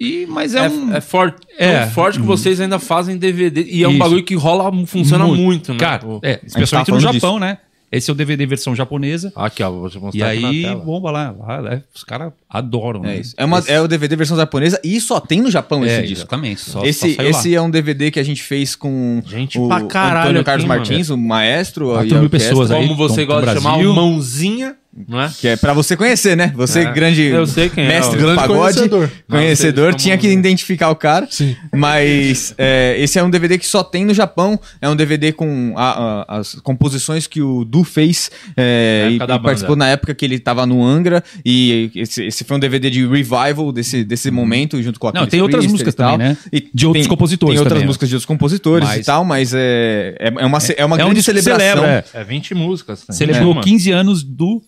E, 0.00 0.26
mas 0.26 0.54
é, 0.54 0.64
É, 0.64 0.68
um. 0.70 0.94
é 0.94 1.00
forte, 1.02 1.36
É. 1.58 1.80
tão 1.80 1.90
forte 1.90 2.18
que 2.18 2.24
vocês 2.26 2.58
ainda 2.60 2.78
fazem 2.78 3.18
DVD. 3.18 3.62
E 3.68 3.82
é 3.82 3.86
um 3.88 3.90
Isso. 3.90 3.98
bagulho 3.98 4.22
que 4.24 4.34
rola, 4.34 4.70
funciona 4.86 5.26
muito, 5.26 5.72
né? 5.74 5.78
Cara, 5.78 6.02
é, 6.22 6.40
especialmente 6.46 6.90
no 6.90 7.00
Japão, 7.00 7.38
né? 7.38 7.58
Esse 7.92 8.08
é 8.08 8.12
o 8.12 8.16
DVD 8.16 8.46
versão 8.46 8.72
japonesa. 8.74 9.32
Aqui, 9.34 9.64
ó, 9.64 9.70
vou 9.72 9.90
te 9.90 9.98
mostrar 9.98 10.32
E 10.32 10.38
aqui 10.38 10.46
aí, 10.46 10.62
na 10.62 10.68
tela. 10.68 10.84
bomba 10.84 11.10
lá. 11.10 11.32
lá 11.36 11.60
né? 11.60 11.82
os 11.92 12.04
caras 12.04 12.32
adoram. 12.48 13.04
É 13.04 13.08
né? 13.08 13.16
isso. 13.18 13.34
É, 13.36 13.44
uma, 13.44 13.58
é 13.66 13.80
o 13.80 13.88
DVD 13.88 14.14
versão 14.14 14.36
japonesa 14.36 14.80
e 14.84 15.00
só 15.00 15.18
tem 15.18 15.40
no 15.40 15.50
Japão 15.50 15.84
É, 15.84 15.88
esse 15.88 16.02
disco. 16.02 16.14
exatamente. 16.20 16.60
Só, 16.60 16.84
esse 16.84 17.14
só 17.16 17.22
lá. 17.22 17.28
esse 17.28 17.52
é 17.52 17.60
um 17.60 17.68
DVD 17.68 18.12
que 18.12 18.20
a 18.20 18.22
gente 18.22 18.44
fez 18.44 18.76
com 18.76 19.20
Gente 19.26 19.58
o 19.58 19.66
pra 19.66 19.80
caralho 19.82 20.20
Antônio 20.20 20.40
aqui, 20.40 20.46
Carlos 20.46 20.66
mano. 20.66 20.78
Martins, 20.80 21.10
o 21.10 21.18
maestro. 21.18 21.86
Quatro 21.88 22.06
e 22.06 22.10
a 22.12 22.14
mil 22.14 22.24
orquestra, 22.26 22.48
pessoas 22.50 22.70
aí. 22.70 22.80
Como 22.86 22.96
você 22.96 23.26
Tom- 23.26 23.34
gosta 23.34 23.54
de 23.56 23.60
chamar, 23.60 23.78
o 23.78 23.92
mãozinha, 23.92 24.76
não 25.08 25.20
é? 25.20 25.30
Que 25.40 25.48
é 25.48 25.56
pra 25.56 25.72
você 25.72 25.96
conhecer, 25.96 26.36
né? 26.36 26.52
Você, 26.56 26.80
É. 26.80 26.92
grande 26.92 27.22
Eu 27.22 27.46
sei 27.46 27.68
quem 27.70 27.84
é, 27.84 27.88
mestre 27.88 28.16
o 28.16 28.18
do 28.18 28.24
grande 28.24 28.40
pagode, 28.40 28.58
conhecedor. 28.76 29.10
conhecedor, 29.28 29.90
Não, 29.92 29.96
tinha 29.96 30.18
que 30.18 30.28
identificar 30.28 30.90
o 30.90 30.96
cara. 30.96 31.26
Sim. 31.30 31.54
Mas 31.72 32.54
é, 32.58 32.96
esse 32.98 33.18
é 33.18 33.22
um 33.22 33.30
DVD 33.30 33.56
que 33.58 33.66
só 33.66 33.82
tem 33.84 34.04
no 34.04 34.12
Japão. 34.12 34.58
É 34.80 34.88
um 34.88 34.96
DVD 34.96 35.32
com 35.32 35.74
a- 35.76 36.24
a- 36.28 36.38
as 36.40 36.54
composições 36.56 37.26
que 37.26 37.40
o 37.40 37.64
Du 37.64 37.84
fez 37.84 38.30
é, 38.56 39.08
e, 39.12 39.16
e 39.16 39.18
participou 39.40 39.76
na 39.76 39.88
época 39.88 40.14
que 40.14 40.24
ele 40.24 40.38
tava 40.38 40.66
no 40.66 40.84
Angra. 40.84 41.22
E 41.44 41.90
esse, 41.94 42.24
esse 42.24 42.44
foi 42.44 42.56
um 42.56 42.60
DVD 42.60 42.90
de 42.90 43.06
revival 43.06 43.72
desse, 43.72 44.02
desse 44.04 44.30
momento, 44.30 44.82
junto 44.82 44.98
com 44.98 45.08
a 45.08 45.12
Não, 45.12 45.20
Chris 45.22 45.30
tem 45.30 45.40
outras 45.42 45.66
músicas 45.66 45.94
tal. 45.94 46.12
também, 46.12 46.28
né? 46.30 46.36
E 46.52 46.68
De 46.74 46.86
outros 46.86 47.04
tem- 47.04 47.08
compositores 47.10 47.52
Tem 47.54 47.58
outras 47.58 47.70
também, 47.72 47.82
né? 47.84 47.86
músicas 47.86 48.08
de 48.08 48.14
outros 48.16 48.26
compositores 48.26 48.88
Mas- 48.88 49.00
e 49.00 49.04
tal, 49.04 49.24
mas 49.24 49.54
é, 49.54 50.16
é, 50.18 50.26
é 50.28 50.46
uma, 50.46 50.58
é 50.76 50.84
uma 50.84 50.96
É 50.96 51.04
um 51.04 51.06
grande 51.08 51.14
que 51.20 51.22
celebração. 51.22 51.60
celebra, 51.60 52.04
é. 52.14 52.20
É 52.20 52.24
20 52.24 52.54
músicas. 52.54 53.04
né? 53.08 53.14
Celebrou 53.14 53.58
É. 53.58 53.62
15 53.62 53.90
anos 53.92 54.22
do 54.22 54.62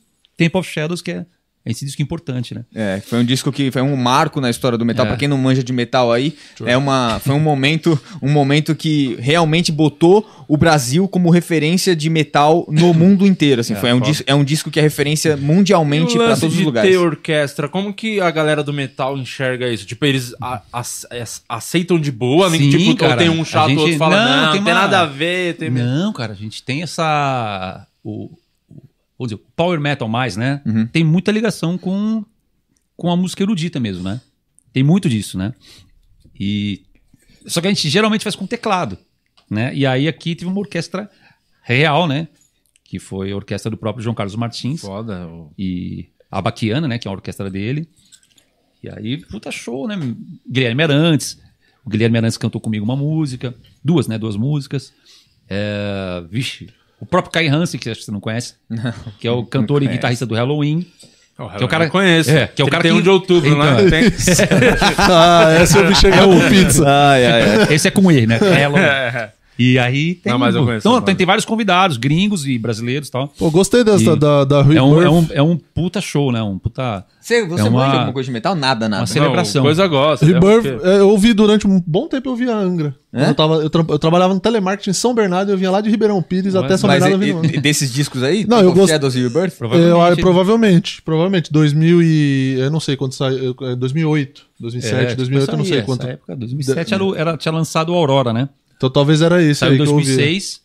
Temple 0.45 0.61
of 0.61 0.71
Shadows, 0.71 1.01
que 1.03 1.11
é 1.13 1.25
esse 1.65 1.85
disco 1.87 2.03
importante, 2.03 2.57
né? 2.57 2.65
É, 2.75 3.01
foi 3.07 3.21
um 3.21 3.25
disco 3.25 3.53
que 3.53 3.71
foi 3.71 3.81
um 3.83 3.95
marco 3.95 4.41
na 4.41 4.51
história 4.51 4.77
do 4.77 4.85
metal. 4.85 5.07
É. 5.07 5.09
Pra 5.11 5.17
quem 5.17 5.29
não 5.29 5.39
manja 5.39 5.63
de 5.63 5.73
metal 5.73 6.11
aí, 6.13 6.37
é 6.67 6.77
uma, 6.77 7.21
foi 7.21 7.37
um 7.37 7.39
momento, 7.39 7.97
um 8.21 8.29
momento 8.29 8.75
que 8.75 9.15
realmente 9.21 9.71
botou 9.71 10.29
o 10.49 10.57
Brasil 10.57 11.07
como 11.07 11.31
referência 11.31 11.95
de 11.95 12.11
metal 12.11 12.67
no 12.69 12.93
mundo 12.93 13.25
inteiro. 13.25 13.61
Assim, 13.61 13.77
foi 13.81 13.93
um 13.93 13.99
foda. 14.01 14.11
disco, 14.11 14.25
é 14.27 14.35
um 14.35 14.43
disco 14.43 14.73
que 14.73 14.81
é 14.81 14.83
referência 14.83 15.37
mundialmente 15.37 16.17
pra 16.17 16.31
lance 16.31 16.41
todos 16.41 16.57
os 16.59 16.65
lugares. 16.65 16.91
ter 16.91 16.97
orquestra, 16.97 17.69
como 17.69 17.95
que 17.95 18.21
a 18.21 18.33
galera 18.33 18.65
do 18.65 18.73
metal 18.73 19.17
enxerga 19.17 19.69
isso? 19.69 19.87
Tipo, 19.87 20.05
eles 20.05 20.35
a- 20.43 20.63
ac- 20.73 21.07
ac- 21.13 21.43
aceitam 21.49 21.97
de 22.01 22.11
boa? 22.11 22.51
nem 22.51 22.59
que, 22.59 22.73
Sim, 22.73 22.79
tipo, 22.87 22.97
cara. 22.97 23.13
ou 23.13 23.19
tem 23.19 23.29
um 23.31 23.45
chato, 23.45 23.67
A 23.67 23.69
gente- 23.69 23.79
outro 23.83 23.99
fala, 23.99 24.17
não, 24.17 24.25
não, 24.37 24.45
não 24.47 24.53
tem 24.55 24.65
tem, 24.65 24.73
uma- 24.73 24.81
nada 24.81 25.01
a 25.03 25.07
ver. 25.07 25.55
Tem... 25.55 25.71
Não, 25.71 26.13
cara, 26.13 26.33
a 26.33 26.37
gente 26.37 26.61
tem 26.61 26.83
essa. 26.83 27.87
O, 28.05 28.29
dizer, 29.27 29.43
power 29.57 29.81
metal 29.81 30.09
mais, 30.09 30.37
né? 30.37 30.63
Uhum. 30.65 30.87
Tem 30.87 31.05
muita 31.05 31.33
ligação 31.33 31.77
com, 31.79 32.25
com 32.97 33.11
a 33.11 33.17
música 33.17 33.43
erudita 33.43 33.79
mesmo, 33.81 34.03
né? 34.03 34.21
Tem 34.73 34.83
muito 34.83 35.09
disso, 35.09 35.37
né? 35.37 35.55
E. 36.39 36.83
Só 37.47 37.61
que 37.61 37.67
a 37.67 37.71
gente 37.71 37.89
geralmente 37.89 38.23
faz 38.23 38.37
com 38.37 38.47
teclado, 38.47 38.97
né? 39.51 39.75
E 39.75 39.85
aí 39.85 40.07
aqui 40.07 40.35
teve 40.35 40.51
uma 40.51 40.61
orquestra 40.61 41.11
real, 41.63 42.07
né? 42.07 42.29
Que 42.85 42.99
foi 42.99 43.33
a 43.33 43.37
orquestra 43.37 43.71
do 43.71 43.77
próprio 43.77 44.03
João 44.03 44.15
Carlos 44.15 44.37
Martins. 44.37 44.81
Foda. 44.81 45.29
e 45.59 46.09
a 46.33 46.41
Baquiana, 46.41 46.89
né, 46.89 46.99
que 46.99 47.07
é 47.07 47.11
a 47.11 47.15
orquestra 47.15 47.51
dele. 47.51 47.87
E 48.83 48.89
aí, 48.89 49.19
puta 49.27 49.51
show, 49.51 49.87
né? 49.87 49.97
Guilherme 50.49 50.83
Arantes. 50.83 51.39
O 51.85 51.91
Guilherme 51.91 52.17
Arantes 52.17 52.39
cantou 52.39 52.61
comigo 52.61 52.85
uma 52.85 52.97
música, 52.97 53.55
duas, 53.85 54.09
né, 54.09 54.19
duas 54.19 54.35
músicas. 54.35 54.95
É, 55.49 56.25
vixe, 56.31 56.71
o 57.03 57.07
próprio 57.07 57.33
Kai 57.33 57.49
Hansen, 57.49 57.81
que 57.81 57.91
acho 57.91 57.99
que 58.01 58.07
você 58.07 58.13
não 58.13 58.21
conhece, 58.21 58.55
que 59.19 59.27
é 59.27 59.31
o 59.31 59.45
cantor 59.45 59.83
e 59.83 59.89
guitarrista 59.89 60.25
do 60.25 60.35
Halloween. 60.37 60.87
Que 61.57 61.63
é 61.63 61.67
o 61.67 61.69
cara- 61.69 61.87
eu 61.87 61.91
conheço. 61.91 62.31
é, 62.31 62.47
que 62.47 62.63
é 62.63 62.65
o 62.65 62.69
cara 62.69 62.83
31 62.83 62.97
que- 62.99 63.03
de 63.03 63.09
outubro, 63.11 63.51
Então, 63.51 63.83
né? 63.83 63.91
Tem... 63.91 64.05
Ah, 64.99 65.53
essa 65.61 65.79
eu 65.79 65.89
vi 65.89 65.95
chegar 65.97 66.29
o 66.29 66.49
pizza. 66.49 66.85
Ai, 66.87 67.27
ai, 67.27 67.43
ai. 67.43 67.75
Esse 67.75 67.89
é 67.89 67.91
com 67.91 68.13
E, 68.13 68.27
né? 68.27 68.37
Halloween. 68.39 69.33
E 69.59 69.79
aí 69.79 70.15
tem, 70.15 70.33
Não, 70.33 70.39
mas 70.39 70.55
eu 70.55 70.65
conheço 70.65 70.89
então, 70.89 71.01
tem, 71.03 71.15
tem 71.15 71.27
vários 71.27 71.45
convidados, 71.45 71.97
gringos 71.99 72.47
e 72.47 72.59
brasileiros 72.59 73.09
e 73.09 73.11
tal. 73.13 73.29
Pô, 73.29 73.51
gostei 73.51 73.85
dessa 73.85 74.13
E 74.13 74.17
da, 74.19 74.45
da 74.45 74.59
É 74.61 74.63
Rebirth. 74.63 74.83
um, 74.83 75.03
é, 75.03 75.11
um, 75.11 75.27
é 75.35 75.43
um 75.43 75.57
puta 75.75 76.01
show, 76.01 76.33
né? 76.33 76.43
Um 76.43 76.59
puta. 76.59 77.05
Você, 77.21 77.47
você 77.47 77.61
É 77.61 77.65
uma- 77.65 77.85
manja 77.85 77.93
alguma 77.99 78.13
coisa 78.15 78.27
de 78.27 78.33
metal? 78.33 78.55
Nada, 78.55 78.89
nada. 78.89 79.03
Uma 79.03 79.07
celebração. 79.07 79.61
Não, 79.63 79.67
coisa 79.69 79.87
gosta. 79.87 80.25
Rebirth, 80.27 80.67
é 80.67 80.73
porque- 80.73 80.89
é, 80.89 80.99
eu 80.99 81.09
ouvi 81.11 81.33
durante 81.35 81.67
um 81.67 81.81
bom 81.87 82.09
tempo, 82.09 82.31
eu 82.31 82.35
via 82.37 82.55
Angra. 82.57 82.95
É? 83.13 83.29
Eu, 83.29 83.35
tava, 83.35 83.55
eu, 83.57 83.69
tra- 83.69 83.85
eu 83.87 83.99
trabalhava 83.99 84.33
no 84.33 84.41
telemarketing 84.41 84.89
em 84.91 84.95
São 84.95 85.15
Bernardo, 85.15 85.53
eu 85.53 85.59
vinha 85.59 85.71
lá 85.71 85.83
de 85.83 85.91
Ribeirão 85.91 86.21
Pires 86.23 86.55
Mas- 86.55 86.65
até 86.65 86.77
São 86.79 86.89
Mas 86.89 87.01
Bernardo. 87.03 87.23
e- 87.25 87.29
eu 87.29 87.41
vinha 87.43 87.55
e- 87.57 87.61
desses 87.61 87.93
discos 87.93 88.23
aí? 88.23 88.47
Não, 88.49 88.59
eu 88.61 88.71
of 88.71 88.79
gost- 88.79 88.91
Shadows 88.91 89.15
e 89.15 89.23
Rebirth? 89.23 89.55
Eu, 89.75 90.01
ah, 90.01 90.17
provavelmente, 90.17 91.03
provavelmente. 91.03 91.53
2000 91.53 92.03
e... 92.03 92.57
Eu 92.59 92.71
não 92.71 92.81
sei 92.81 92.97
quando 92.97 93.13
saiu. 93.13 93.55
é, 93.61 93.77
2008, 93.77 94.43
2007, 94.59 95.15
2008, 95.15 95.51
eu 95.53 95.59
não 95.59 95.65
sei 95.67 95.83
quanto. 95.83 96.07
Época, 96.07 96.35
2007 96.35 96.95
era, 96.95 97.05
o- 97.05 97.15
era- 97.15 97.37
tinha 97.37 97.53
lançado 97.53 97.91
o 97.93 97.95
Aurora, 97.95 98.33
né? 98.33 98.49
Então 98.83 98.91
talvez 98.91 99.23
era 99.23 99.41
esse 99.41 99.61
Saiu 99.61 99.75
aí 99.75 99.79
em 99.79 99.83
que 99.85 99.89
eu 99.89 99.93
ouvi. 99.95 100.05
2006, 100.07 100.61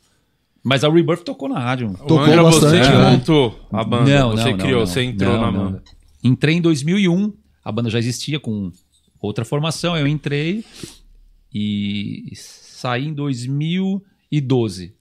mas 0.64 0.84
a 0.84 0.90
Rebirth 0.90 1.22
tocou 1.24 1.48
na 1.48 1.60
rádio. 1.60 1.90
O 1.92 1.94
Tocou 1.94 2.20
Angra 2.22 2.42
você 2.42 2.62
bastante, 2.62 2.90
que 2.90 2.96
né? 2.98 3.12
montou 3.12 3.60
a 3.72 3.84
banda. 3.84 4.10
Não, 4.20 4.32
você 4.32 4.50
não, 4.50 4.58
criou, 4.58 4.80
não, 4.80 4.86
você 4.88 5.04
entrou 5.04 5.34
Não, 5.36 5.42
na 5.42 5.52
banda. 5.52 5.84
Entrei 6.24 6.56
em 6.56 6.62
2001, 6.62 7.32
a 7.64 7.72
banda 7.72 7.92
já 7.92 8.00
existia 8.00 8.40
com 8.40 8.72
outra 9.22 9.46
formação, 9.46 9.96
eu 9.96 10.08
entrei 10.08 10.66
e 11.54 12.32
saí 12.34 13.08
em 13.08 13.14
2012. 13.14 14.94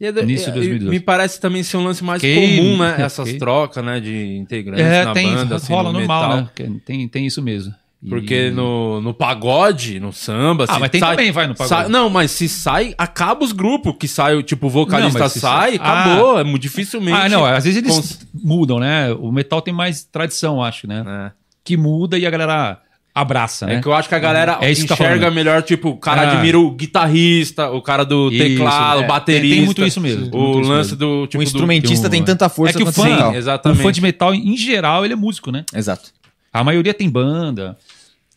E 0.00 0.06
é 0.06 0.08
Início 0.22 0.46
de 0.52 0.58
e- 0.58 0.62
2012. 0.62 0.90
Me 0.90 1.00
parece 1.00 1.40
também 1.40 1.64
ser 1.64 1.78
um 1.78 1.84
lance 1.84 2.02
mais 2.04 2.22
Ok. 2.22 2.34
comum, 2.56 2.78
né? 2.78 2.96
Essas 3.02 3.26
Ok. 3.28 3.38
trocas, 3.38 3.84
né? 3.84 3.98
De 4.00 4.36
integrantes 4.36 4.84
É, 4.84 5.04
na 5.04 5.12
tem, 5.12 5.32
banda, 5.34 5.56
assim, 5.56 5.72
rola 5.72 5.92
no 5.92 5.98
normal, 5.98 6.28
metal. 6.28 6.42
né? 6.44 6.50
Que 6.54 6.80
Tem, 6.84 7.08
tem 7.08 7.26
isso 7.26 7.42
mesmo. 7.42 7.74
E- 8.04 8.08
Porque 8.08 8.50
no, 8.50 9.00
no 9.00 9.14
pagode, 9.14 10.00
no 10.00 10.12
samba... 10.12 10.64
Ah, 10.68 10.74
se 10.74 10.80
mas 10.80 10.90
tem 10.90 11.00
sai- 11.00 11.10
também, 11.16 11.30
vai, 11.30 11.46
no 11.46 11.54
pagode. 11.54 11.68
sai- 11.68 11.88
não, 11.88 12.10
mas 12.10 12.32
se 12.32 12.48
sai, 12.48 12.94
acaba 12.98 13.44
os 13.44 13.52
grupos 13.52 13.94
que 13.98 14.08
sai, 14.08 14.42
tipo, 14.42 14.66
o 14.66 14.70
vocalista 14.70 15.18
Não, 15.20 15.28
sai, 15.28 15.40
sai- 15.40 15.74
acabou. 15.76 16.38
É 16.40 16.42
muito 16.44 16.62
dificilmente... 16.62 17.16
Ah, 17.16 17.28
não, 17.28 17.44
às 17.44 17.62
vezes 17.64 17.78
eles 17.80 17.94
cons- 17.94 18.26
mudam, 18.34 18.80
né? 18.80 19.12
O 19.12 19.30
metal 19.30 19.62
tem 19.62 19.72
mais 19.72 20.02
tradição, 20.02 20.60
acho, 20.62 20.88
né? 20.88 21.04
É. 21.06 21.30
Que 21.64 21.76
muda 21.76 22.18
e 22.18 22.26
a 22.26 22.30
galera 22.30 22.80
abraça, 23.14 23.66
né? 23.66 23.76
É 23.76 23.80
que 23.80 23.86
eu 23.86 23.92
acho 23.94 24.08
que 24.08 24.14
a 24.16 24.18
galera 24.18 24.52
É 24.54 24.56
tá 24.64 24.70
enxerga 24.70 24.96
falando. 24.96 25.32
melhor, 25.34 25.62
tipo, 25.62 25.90
o 25.90 25.96
cara 25.96 26.22
Ah. 26.22 26.32
admira 26.32 26.58
o 26.58 26.70
guitarrista, 26.72 27.70
o 27.70 27.80
cara 27.80 28.04
do 28.04 28.30
Isso, 28.32 28.38
teclado, 28.42 29.02
é. 29.02 29.04
o 29.04 29.06
baterista. 29.06 29.54
Tem 29.56 29.64
muito 29.64 29.84
isso 29.84 30.00
mesmo, 30.00 30.28
tem 30.28 30.40
O 30.40 30.58
lance 30.58 30.92
mesmo. 30.92 30.96
do, 30.96 31.26
tipo, 31.28 31.38
o 31.38 31.42
instrumentista 31.44 32.08
do- 32.08 32.10
tem 32.12 32.24
tanta 32.24 32.48
força 32.48 32.76
É 32.78 32.82
que 32.82 32.88
o 32.88 32.92
fã- 32.92 33.02
o 33.02 33.04
metal. 33.04 33.30
Sim, 33.30 33.36
O 33.36 33.38
exatamente. 33.38 33.82
fã 33.82 33.92
de 33.92 34.00
metal, 34.00 34.34
em 34.34 34.56
geral, 34.56 35.04
ele 35.04 35.12
é 35.12 35.16
músico, 35.16 35.52
né? 35.52 35.64
Exato. 35.72 36.10
A 36.52 36.62
maioria 36.64 36.92
tem 36.92 37.08
banda. 37.08 37.78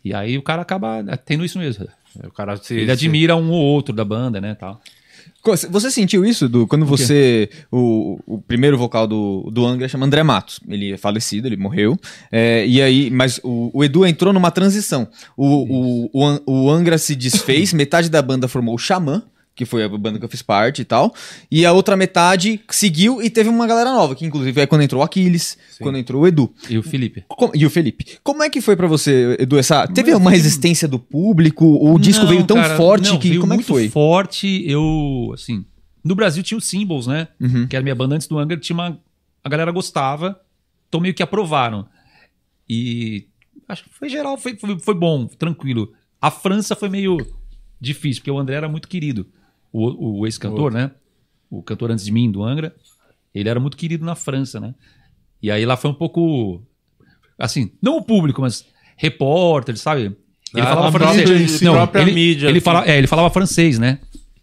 E 0.06 0.14
aí 0.14 0.38
o 0.38 0.44
cara 0.44 0.62
acaba 0.62 1.04
tendo 1.26 1.44
isso 1.44 1.58
mesmo. 1.58 1.88
O 2.24 2.32
cara 2.32 2.56
se, 2.58 2.76
Ele 2.76 2.86
se- 2.86 2.92
admira 2.92 3.36
um 3.36 3.50
ou 3.50 3.60
outro 3.62 3.94
da 3.94 4.06
banda, 4.06 4.40
né? 4.40 4.54
Tal. 4.54 4.80
Você 5.70 5.92
sentiu 5.92 6.24
isso, 6.26 6.48
do 6.48 6.66
quando 6.68 6.86
você. 6.86 7.50
O, 7.72 8.20
o 8.26 8.42
primeiro 8.42 8.78
vocal 8.78 9.08
do, 9.08 9.50
do 9.52 9.66
Angra 9.66 9.88
chama 9.88 10.06
André 10.06 10.24
Matos. 10.24 10.60
Ele 10.68 10.94
é 10.94 10.98
falecido, 10.98 11.48
ele 11.48 11.58
morreu. 11.58 11.98
É, 12.32 12.66
e 12.68 12.82
aí, 12.82 13.10
mas 13.10 13.40
o, 13.44 13.72
o 13.74 13.84
Edu 13.84 14.06
entrou 14.06 14.32
numa 14.34 14.50
transição. 14.52 15.08
O, 15.36 16.08
o, 16.08 16.10
o, 16.14 16.64
o 16.66 16.70
Angra 16.72 16.98
se 16.98 17.16
desfez, 17.16 17.74
metade 17.74 18.10
da 18.10 18.22
banda 18.22 18.48
formou 18.48 18.74
o 18.76 18.80
Xamã, 18.80 19.24
que 19.56 19.64
foi 19.66 19.84
a 19.84 19.90
banda 19.90 20.20
que 20.20 20.26
eu 20.26 20.30
fiz 20.30 20.42
parte 20.42 20.82
e 20.82 20.86
tal. 20.86 21.14
E 21.50 21.66
a 21.66 21.72
outra 21.72 21.96
metade 21.96 22.60
seguiu 22.70 23.22
e 23.22 23.30
teve 23.30 23.48
uma 23.50 23.66
galera 23.66 23.92
nova, 23.92 24.14
que 24.14 24.26
inclusive 24.26 24.60
é 24.62 24.68
quando 24.68 24.82
entrou 24.82 25.02
o 25.02 25.06
Aquiles, 25.06 25.58
quando 25.80 25.98
entrou 25.98 26.24
o 26.24 26.28
Edu. 26.28 26.54
E 26.70 26.78
o 26.78 26.84
Felipe? 26.84 27.24
Com- 27.30 27.52
E 27.54 27.66
o 27.66 27.70
Felipe. 27.70 28.18
Como 28.22 28.44
é 28.44 28.50
que 28.50 28.60
foi 28.60 28.76
pra 28.76 28.86
você, 28.88 29.38
Edu? 29.40 29.58
Essa, 29.58 29.88
teve 29.88 30.14
uma 30.14 30.30
resistência 30.32 30.88
do 30.88 31.00
público? 31.00 31.66
O 31.66 31.98
disco 31.98 32.24
Não, 32.24 32.30
veio 32.30 32.44
tão 32.46 32.58
cara, 32.58 32.76
forte 32.76 33.10
não, 33.10 33.18
que. 33.20 33.38
Como 33.40 33.54
é 33.54 33.58
que 33.58 33.64
foi? 33.64 33.88
forte, 33.90 34.64
eu, 34.70 35.32
assim... 35.34 35.66
No 36.04 36.14
Brasil 36.16 36.44
tinha 36.44 36.58
o 36.58 36.62
Symbols, 36.62 37.08
né? 37.08 37.30
Uhum. 37.42 37.66
Que 37.68 37.76
era 37.76 37.82
a 37.82 37.84
minha 37.84 37.96
banda 37.96 38.14
antes 38.16 38.28
do 38.28 38.38
Angra, 38.38 38.58
tinha 38.58 38.76
uma... 38.76 39.00
A 39.44 39.50
galera 39.50 39.72
gostava, 39.72 40.40
então 40.88 41.00
meio 41.02 41.14
que 41.16 41.24
aprovaram. 41.24 41.88
E 42.70 43.28
acho 43.68 43.84
que 43.86 43.90
foi 43.90 44.10
geral, 44.10 44.38
foi, 44.38 44.56
foi, 44.56 44.78
foi 44.80 44.94
bom, 44.96 45.26
tranquilo. 45.28 45.94
A 46.22 46.30
França 46.30 46.76
foi 46.76 46.90
meio 46.90 47.18
difícil, 47.80 48.22
porque 48.22 48.32
o 48.32 48.38
André 48.40 48.56
era 48.56 48.70
muito 48.70 48.88
querido. 48.88 49.28
O, 49.78 50.20
o 50.22 50.26
ex-cantor, 50.28 50.72
né? 50.72 50.92
O 51.50 51.62
cantor 51.62 51.92
antes 51.92 52.06
de 52.06 52.12
mim, 52.12 52.32
do 52.32 52.44
Angra, 52.44 52.74
ele 53.34 53.50
era 53.50 53.60
muito 53.60 53.76
querido 53.78 54.06
na 54.06 54.16
França, 54.16 54.60
né? 54.60 54.74
E 55.42 55.52
aí 55.52 55.66
lá 55.66 55.76
foi 55.76 55.92
um 55.92 55.94
pouco... 55.94 56.62
Assim, 57.38 57.72
não 57.82 57.98
o 57.98 58.02
público, 58.02 58.42
mas 58.42 58.66
repórter, 58.96 59.78
sabe? 59.78 60.02
Ele 60.04 60.16
Ah, 60.62 60.66
falava 60.68 60.88
a 60.88 60.92
francês. 60.92 61.30
própria- 61.30 61.68
Não, 61.68 61.74
própria 61.74 62.02
ele, 62.02 62.12
mídia, 62.14 62.48
Ele, 62.48 62.58
assim. 62.60 62.64
fala, 62.64 62.88
é, 62.88 62.98
ele 62.98 63.08
falava 63.08 63.30
francês, 63.30 63.78
né? 63.78 64.00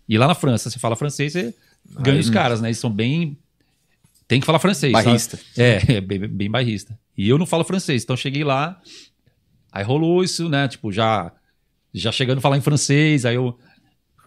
E 0.09 0.18
lá 0.18 0.26
na 0.26 0.35
França, 0.35 0.68
você 0.68 0.78
fala 0.78 0.95
francês, 0.95 1.33
você 1.33 1.55
ganha 2.01 2.20
os 2.20 2.28
caras, 2.28 2.61
né? 2.61 2.68
Eles 2.68 2.78
são 2.78 2.91
bem. 2.91 3.39
Tem 4.28 4.39
que 4.41 4.45
falar 4.47 4.59
francês. 4.59 4.93
sabe? 4.93 5.05
Barrista. 5.07 5.39
É, 5.57 5.95
é 5.97 6.01
bem, 6.03 6.18
bem 6.28 6.51
bairrista. 6.51 6.99
E 7.16 7.26
eu 7.28 7.39
não 7.39 7.47
falo 7.47 7.64
francês, 7.64 8.03
então 8.05 8.12
eu 8.14 8.18
cheguei 8.18 8.45
lá, 8.45 8.78
aí 9.72 9.83
rolou 9.85 10.22
isso, 10.22 10.49
né? 10.51 10.68
Tipo, 10.68 10.93
já, 10.93 11.33
já 11.95 12.12
chegando 12.12 12.39
a 12.39 12.41
falar 12.43 12.59
em 12.59 12.62
francês, 12.62 13.24
aí 13.24 13.35
eu 13.37 13.59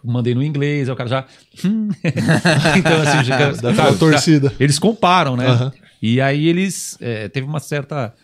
mandei 0.04 0.34
no 0.34 0.42
inglês, 0.42 0.88
aí 0.88 0.92
o 0.92 0.96
cara 0.96 1.08
já. 1.08 1.26
hum. 1.64 1.88
então, 2.78 3.02
assim, 3.02 3.24
já, 3.24 3.50
aquela 3.70 3.96
torcida. 3.96 4.54
eles 4.58 4.78
comparam, 4.78 5.36
né? 5.36 5.46
Aham. 5.46 5.72
E 6.00 6.20
aí 6.20 6.46
eles. 6.46 6.96
É, 7.00 7.28
teve 7.28 7.46
uma 7.46 7.60
certa 7.60 8.14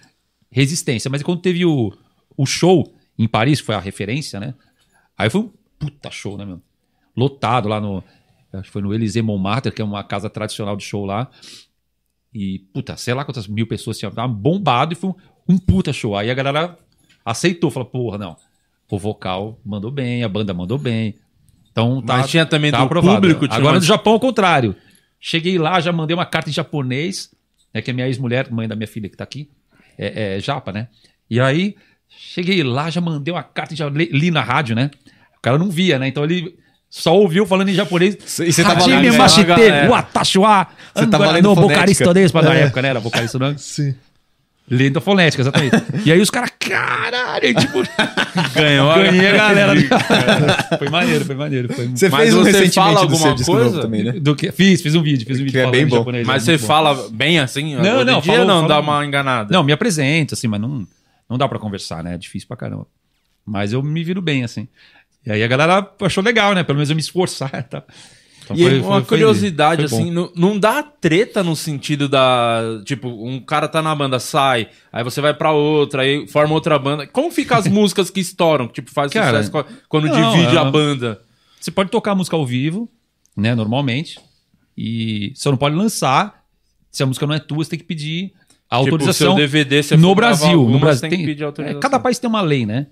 resistência. 0.51 1.11
Mas 1.11 1.23
quando 1.23 1.41
teve 1.41 1.64
o, 1.64 1.93
o 2.37 2.47
show 2.47 2.95
em 3.18 3.27
Paris, 3.27 3.61
que 3.61 3.66
foi 3.66 3.75
a 3.75 3.81
referência, 3.81 4.39
né? 4.39 4.55
Aí 5.16 5.31
foi 5.31 5.41
um 5.41 5.51
puta 5.79 6.11
show, 6.11 6.37
né, 6.37 6.45
meu? 6.45 6.61
Lotado 7.16 7.68
lá 7.68 7.81
no. 7.81 8.03
Acho 8.53 8.64
que 8.64 8.70
foi 8.70 8.83
no 8.83 8.93
Élysée 8.93 9.23
Montmartre, 9.23 9.73
que 9.73 9.81
é 9.81 9.85
uma 9.85 10.05
casa 10.05 10.29
tradicional 10.29 10.77
de 10.77 10.85
show 10.85 11.07
lá. 11.07 11.31
E, 12.35 12.61
puta, 12.73 12.97
sei 12.97 13.14
lá 13.14 13.25
quantas 13.25 13.47
mil 13.47 13.66
pessoas 13.66 13.99
tinham. 13.99 14.12
Tava 14.12 14.33
bombado 14.33 14.93
e 14.93 14.97
foi 14.97 15.11
um, 15.11 15.14
um 15.49 15.59
puta 15.59 15.93
show. 15.93 16.16
Aí 16.16 16.31
a 16.31 16.35
galera 16.35 16.79
aceitou, 17.25 17.70
falou, 17.70 17.89
porra, 17.89 18.18
não. 18.18 18.37
O 18.91 18.99
vocal 18.99 19.59
mandou 19.64 19.91
bem, 19.91 20.23
a 20.23 20.29
banda 20.29 20.53
mandou 20.53 20.77
bem. 20.79 21.14
Então 21.73 22.01
tá. 22.03 22.18
Mas 22.18 22.31
tinha 22.31 22.47
também 22.47 22.70
tá 22.70 22.79
do 22.79 22.85
aprovado. 22.85 23.16
público, 23.16 23.47
Agora 23.51 23.81
do 23.81 23.85
Japão, 23.85 24.12
ao 24.12 24.20
contrário. 24.20 24.77
Cheguei 25.18 25.59
lá, 25.59 25.81
já 25.81 25.93
mandei 25.93 26.14
uma 26.14 26.27
carta 26.27 26.51
em 26.51 26.53
japonês, 26.53 27.31
né? 27.73 27.81
Que 27.81 27.91
é 27.91 27.95
minha 27.95 28.07
ex-mulher, 28.07 28.51
mãe 28.51 28.68
da 28.68 28.77
minha 28.77 28.89
filha 28.89 29.09
que 29.09 29.16
tá 29.16 29.25
aqui, 29.25 29.49
é, 29.99 30.37
é 30.37 30.41
japa, 30.41 30.73
né? 30.73 30.89
E 31.31 31.41
aí, 31.41 31.77
cheguei 32.09 32.62
lá, 32.62 32.91
já 32.91 33.01
mandei 33.01 33.33
uma 33.33 33.43
carta, 33.43 33.75
já 33.75 33.89
li, 33.89 34.11
li 34.12 34.31
na 34.31 34.43
rádio, 34.43 34.77
né? 34.77 34.91
O 35.39 35.41
cara 35.41 35.59
não 35.59 35.70
via, 35.70 35.99
né? 35.99 36.09
Então 36.09 36.25
ele 36.25 36.57
só 36.91 37.16
ouviu 37.16 37.47
falando 37.47 37.70
em 37.70 37.75
japonês. 37.75 38.16
E 38.45 38.53
você 38.53 38.62
tava 38.62 38.81
lá, 38.81 38.85
Hajime 38.85 39.11
né? 39.11 39.16
Você 40.95 41.07
tava 41.07 41.31
lendo 41.31 41.49
no 41.49 41.55
fonética. 41.55 41.75
vocalista 41.75 42.14
deles, 42.14 42.33
na 42.33 42.55
época, 42.55 42.83
né? 42.83 42.89
Era 42.89 43.01
vocalista 43.01 43.39
do 43.39 43.45
Sim. 43.59 43.95
Lendo 44.70 44.98
a 44.98 45.00
fonética, 45.00 45.42
exatamente. 45.42 45.76
e 46.06 46.12
aí 46.12 46.20
os 46.20 46.30
caras, 46.30 46.50
caralho, 46.58 47.44
aí, 47.46 47.54
tipo, 47.54 47.82
Ganhou 48.54 48.90
a- 48.90 48.98
ganhei 49.02 49.26
a 49.28 49.32
galera. 49.36 49.74
foi 50.78 50.88
maneiro, 50.88 51.24
foi 51.24 51.34
maneiro. 51.34 51.72
Foi... 51.74 51.88
Você 51.88 52.08
Mas 52.08 52.22
fez 52.22 52.34
um 52.34 52.44
você 52.44 52.70
fala 52.70 53.00
alguma 53.00 53.36
coisa? 53.44 53.80
também, 53.82 54.04
né? 54.04 54.12
Do 54.12 54.34
que? 54.36 54.50
Fiz, 54.52 54.80
fiz 54.80 54.94
um 54.94 55.02
vídeo, 55.02 55.26
fiz 55.26 55.40
um 55.40 55.44
vídeo 55.44 55.60
é 55.60 55.70
bem 55.70 55.82
em 55.82 55.86
bom. 55.86 55.96
japonês. 55.96 56.26
Mas 56.26 56.48
é 56.48 56.56
você 56.56 56.62
bom. 56.62 56.66
fala 56.66 57.08
bem 57.10 57.38
assim? 57.40 57.74
Não, 57.76 58.04
não, 58.04 58.20
dia 58.20 58.32
falo- 58.34 58.44
não 58.46 58.54
falo- 58.56 58.68
dá 58.68 58.80
uma 58.80 59.04
enganada. 59.04 59.52
Não, 59.52 59.62
me 59.62 59.72
apresento, 59.72 60.34
assim, 60.34 60.46
mas 60.46 60.60
não, 60.60 60.86
não 61.28 61.36
dá 61.36 61.48
pra 61.48 61.58
conversar, 61.58 62.02
né? 62.02 62.14
É 62.14 62.18
difícil 62.18 62.46
pra 62.48 62.56
caramba. 62.56 62.86
Mas 63.44 63.72
eu 63.72 63.82
me 63.82 64.02
viro 64.04 64.22
bem, 64.22 64.44
assim. 64.44 64.68
E 65.26 65.32
aí 65.32 65.42
a 65.42 65.48
galera 65.48 65.86
achou 66.00 66.22
legal, 66.22 66.54
né? 66.54 66.62
Pelo 66.62 66.76
menos 66.76 66.88
eu 66.88 66.96
me 66.96 67.02
esforçar 67.02 67.50
e 67.54 67.62
tal. 67.64 67.84
Então 68.53 68.66
E 68.66 68.70
foi- 68.70 68.80
uma 68.80 68.88
foi- 68.96 69.00
foi- 69.00 69.18
curiosidade, 69.18 69.88
foi 69.88 69.98
assim, 69.98 70.11
não, 70.11 70.30
não 70.36 70.59
dá 70.59 70.82
treta 70.82 71.42
no 71.42 71.55
sentido 71.57 72.09
da. 72.09 72.61
Tipo, 72.84 73.09
um 73.09 73.40
cara 73.40 73.66
tá 73.68 73.80
na 73.82 73.94
banda, 73.94 74.18
sai, 74.18 74.68
aí 74.92 75.03
você 75.05 75.20
vai 75.20 75.34
pra 75.34 75.53
outra, 75.53 76.03
aí 76.03 76.26
forma 76.28 76.55
outra 76.55 76.78
banda. 76.78 77.07
Como 77.07 77.30
fica 77.30 77.57
as 77.57 77.66
músicas 77.68 78.11
que 78.11 78.20
estouram? 78.20 78.66
Que, 78.68 78.74
tipo, 78.74 78.90
faz 78.90 79.12
Cara, 79.12 79.42
sucesso 79.42 79.66
quando 79.88 80.09
não, 80.09 80.32
divide 80.32 80.57
é- 80.57 80.61
a 80.61 80.64
banda. 80.64 81.20
Você 81.61 81.70
pode 81.70 81.90
tocar 81.90 82.12
a 82.12 82.14
música 82.14 82.36
ao 82.36 82.44
vivo, 82.46 82.88
né? 83.36 83.55
Normalmente. 83.55 84.18
E 84.76 85.32
você 85.34 85.48
não 85.50 85.57
pode 85.57 85.76
lançar. 85.76 86.42
Se 86.90 87.03
a 87.03 87.07
música 87.07 87.26
não 87.26 87.34
é 87.34 87.38
tua, 87.38 87.64
você 87.64 87.70
tem 87.70 87.78
que 87.78 87.84
pedir 87.84 88.32
a 88.70 88.78
Tipo, 88.78 88.90
autorização. 88.94 89.34
DVD, 89.34 89.82
você 89.82 89.96
no 89.96 90.14
Brasil, 90.14 90.50
alguma, 90.50 90.72
no 90.72 90.78
Brasil 90.78 91.00
tem 91.03 91.11
tem, 91.11 91.18
que 91.20 91.26
pedir 91.26 91.44
autorização. 91.44 91.78
é, 91.78 91.82
cada 91.82 91.98
país 92.00 92.18
tem 92.18 92.28
uma 92.28 92.40
lei, 92.42 92.66
né? 92.66 92.86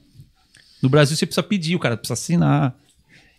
No 0.82 0.88
Brasil 0.88 1.16
você 1.16 1.26
precisa 1.26 1.42
pedir, 1.42 1.74
o 1.74 1.78
cara 1.78 1.96
precisa 1.96 2.14
assinar, 2.14 2.74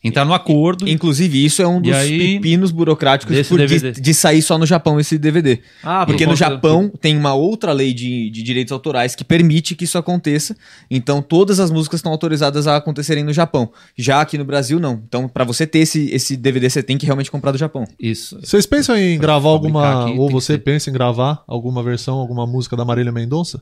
entrar 0.03 0.25
no 0.25 0.33
acordo. 0.33 0.87
Inclusive, 0.89 1.45
isso 1.45 1.61
é 1.61 1.67
um 1.67 1.79
dos 1.81 1.95
aí- 1.95 2.35
pepinos 2.35 2.71
burocráticos 2.71 3.47
por- 3.47 3.65
de, 3.67 3.91
de 3.91 4.13
sair 4.13 4.41
só 4.41 4.57
no 4.57 4.65
Japão 4.65 4.99
esse 4.99 5.17
DVD. 5.17 5.59
Ah, 5.83 5.99
por 6.05 6.13
Porque 6.13 6.25
no 6.25 6.31
conta- 6.31 6.39
Japão 6.49 6.91
tem 6.99 7.15
uma 7.15 7.33
outra 7.33 7.71
lei 7.71 7.93
de, 7.93 8.29
de 8.29 8.41
direitos 8.43 8.71
autorais 8.71 9.13
que 9.15 9.23
permite 9.23 9.75
que 9.75 9.83
isso 9.83 9.97
aconteça. 9.97 10.55
Então, 10.89 11.21
todas 11.21 11.59
as 11.59 11.69
músicas 11.69 11.99
estão 11.99 12.11
autorizadas 12.11 12.65
a 12.67 12.77
acontecerem 12.77 13.23
no 13.23 13.31
Japão. 13.33 13.71
Já 13.95 14.21
aqui 14.21 14.37
no 14.37 14.45
Brasil, 14.45 14.79
não. 14.79 15.01
Então, 15.07 15.27
pra 15.27 15.43
você 15.43 15.67
ter 15.67 15.79
esse, 15.79 16.09
esse 16.11 16.35
DVD, 16.35 16.69
você 16.69 16.81
tem 16.81 16.97
que 16.97 17.05
realmente 17.05 17.29
comprar 17.29 17.51
do 17.51 17.57
Japão. 17.57 17.85
Isso. 17.99 18.39
Vocês 18.43 18.65
pensam 18.65 18.97
em 18.97 19.19
gravar 19.19 19.51
fabricar 19.53 19.85
alguma. 19.85 20.05
aqui 20.11 20.19
ou 20.19 20.29
você 20.31 20.57
pensa 20.57 20.89
em 20.89 20.93
gravar 20.93 21.43
alguma 21.47 21.83
versão, 21.83 22.17
alguma 22.17 22.47
música 22.47 22.75
da 22.75 22.83
Marília 22.83 23.11
Mendonça? 23.11 23.61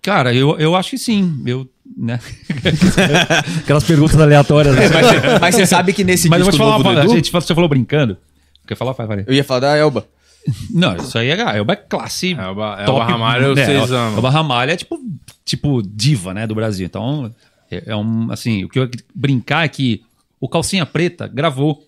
Cara, 0.00 0.34
eu, 0.34 0.58
eu 0.58 0.76
acho 0.76 0.90
que 0.90 0.98
sim. 0.98 1.42
Eu, 1.46 1.66
né? 1.96 2.18
Aquelas 3.58 3.84
perguntas 3.84 4.18
aleatórias. 4.20 4.74
né? 4.74 4.88
Mas, 4.88 5.06
você- 5.06 5.38
mas 5.40 5.54
você 5.54 5.66
sabe 5.66 5.92
que 5.92 6.04
nesse 6.04 6.28
Mas 6.28 6.38
eu 6.40 6.44
vou 6.44 6.52
te 6.52 6.54
disco 6.54 6.64
falar, 6.64 6.78
novo 6.78 6.84
do 6.84 6.90
uma- 6.94 7.04
Edu, 7.04 7.14
gente, 7.14 7.30
você 7.32 7.54
falou 7.54 7.68
brincando. 7.68 8.16
Quer 8.66 8.76
falar? 8.76 8.92
Vai, 8.92 9.06
vai. 9.06 9.24
eu 9.26 9.34
ia 9.34 9.44
falar 9.44 9.60
da 9.60 9.76
Elba. 9.76 10.06
Não, 10.70 10.96
isso 10.96 11.16
aí 11.18 11.30
é, 11.30 11.60
uma 11.62 11.76
classe. 11.76 12.32
É, 12.32 12.34
Ba- 12.54 12.76
é 12.80 12.82
o 12.84 12.86
top, 12.86 13.10
Ramalho, 13.12 13.54
né? 13.54 13.64
vocês 13.64 13.90
O- 13.90 13.94
amam. 13.94 14.18
O 14.18 14.22
Barramalha 14.22 14.72
é 14.72 14.76
tipo, 14.76 14.98
tipo 15.44 15.82
diva, 15.82 16.34
né, 16.34 16.46
do 16.46 16.54
Brasil. 16.54 16.84
Então, 16.86 17.32
é, 17.70 17.82
é 17.86 17.96
um, 17.96 18.30
assim, 18.30 18.64
o 18.64 18.68
que 18.68 18.78
eu 18.78 18.84
ia 18.84 18.90
brincar 19.14 19.64
é 19.64 19.68
que 19.68 20.02
o 20.40 20.48
Calcinha 20.48 20.84
Preta 20.84 21.26
gravou 21.26 21.82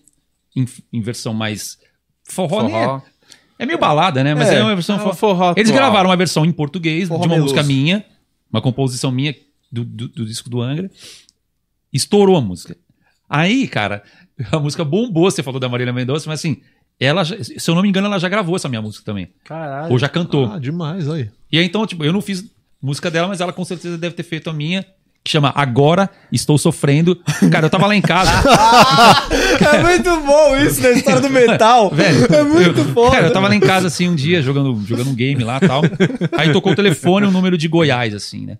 em, 0.55 0.65
em 0.91 1.01
versão 1.01 1.33
mais 1.33 1.77
forró, 2.23 2.63
né? 2.63 2.69
Forró. 2.71 3.01
É 3.59 3.65
meio 3.65 3.77
balada, 3.79 4.23
né? 4.23 4.33
Mas 4.35 4.49
É, 4.49 4.55
é, 4.59 4.63
uma 4.63 4.73
versão 4.75 4.95
é 4.95 4.99
forró. 4.99 5.13
forró 5.13 5.53
Eles 5.55 5.71
gravaram 5.71 6.09
uma 6.09 6.17
versão 6.17 6.45
em 6.45 6.51
português 6.51 7.07
Forró 7.07 7.21
de 7.21 7.27
uma 7.27 7.35
meloso. 7.35 7.53
música 7.55 7.67
minha, 7.67 8.03
uma 8.51 8.61
composição 8.61 9.11
minha 9.11 9.35
do, 9.71 9.83
do, 9.83 10.07
do 10.07 10.25
disco 10.25 10.49
do 10.49 10.61
Angra. 10.61 10.89
Estourou 11.91 12.37
a 12.37 12.41
música. 12.41 12.77
Aí, 13.29 13.67
cara, 13.67 14.03
a 14.51 14.59
música 14.59 14.83
bombou. 14.83 15.29
Você 15.29 15.43
falou 15.43 15.59
da 15.59 15.69
Marília 15.69 15.93
Mendonça, 15.93 16.29
mas 16.29 16.39
assim, 16.39 16.61
ela, 16.99 17.23
se 17.25 17.69
eu 17.69 17.75
não 17.75 17.81
me 17.81 17.89
engano, 17.89 18.07
ela 18.07 18.19
já 18.19 18.29
gravou 18.29 18.55
essa 18.55 18.69
minha 18.69 18.81
música 18.81 19.05
também. 19.05 19.29
Caralho. 19.43 19.91
Ou 19.91 19.99
já 19.99 20.09
cantou. 20.09 20.51
Ah, 20.51 20.59
demais 20.59 21.09
aí. 21.09 21.29
E 21.51 21.59
aí, 21.59 21.65
então, 21.65 21.85
tipo, 21.85 22.03
eu 22.03 22.11
não 22.11 22.21
fiz 22.21 22.43
música 22.81 23.11
dela, 23.11 23.27
mas 23.27 23.41
ela 23.41 23.53
com 23.53 23.63
certeza 23.63 23.97
deve 23.97 24.15
ter 24.15 24.23
feito 24.23 24.49
a 24.49 24.53
minha, 24.53 24.85
que 25.27 25.31
chama 25.31 25.51
Agora 25.53 26.09
Estou 26.31 26.57
Sofrendo. 26.57 27.21
Cara, 27.51 27.65
eu 27.65 27.69
tava 27.69 27.85
lá 27.85 27.95
em 27.95 28.01
casa. 28.01 28.31
É 29.59 29.81
muito 29.81 30.21
bom 30.21 30.55
isso 30.55 30.81
da 30.81 30.91
história 30.91 31.19
do 31.19 31.29
metal. 31.29 31.89
Velho, 31.91 32.25
é 32.33 32.43
muito 32.43 32.85
foda. 32.93 33.11
Cara, 33.11 33.27
eu 33.27 33.33
tava 33.33 33.47
lá 33.47 33.55
em 33.55 33.59
casa, 33.59 33.87
assim, 33.87 34.07
um 34.07 34.15
dia, 34.15 34.41
jogando, 34.41 34.79
jogando 34.85 35.09
um 35.09 35.15
game 35.15 35.43
lá 35.43 35.59
e 35.61 35.67
tal. 35.67 35.81
Aí 36.37 36.53
tocou 36.53 36.71
o 36.71 36.75
telefone, 36.75 37.25
um 37.25 37.31
número 37.31 37.57
de 37.57 37.67
Goiás, 37.67 38.13
assim, 38.13 38.45
né? 38.45 38.57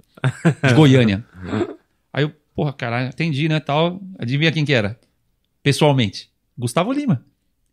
De 0.64 0.74
Goiânia. 0.74 1.24
Aí 2.12 2.24
eu, 2.24 2.32
porra, 2.56 2.74
caralho, 2.74 3.10
atendi, 3.10 3.48
né, 3.48 3.60
tal. 3.60 4.02
Adivinha 4.20 4.52
quem 4.52 4.66
que 4.66 4.74
era? 4.74 5.00
Pessoalmente. 5.64 6.30
Gustavo 6.58 6.92
Lima. 6.92 7.24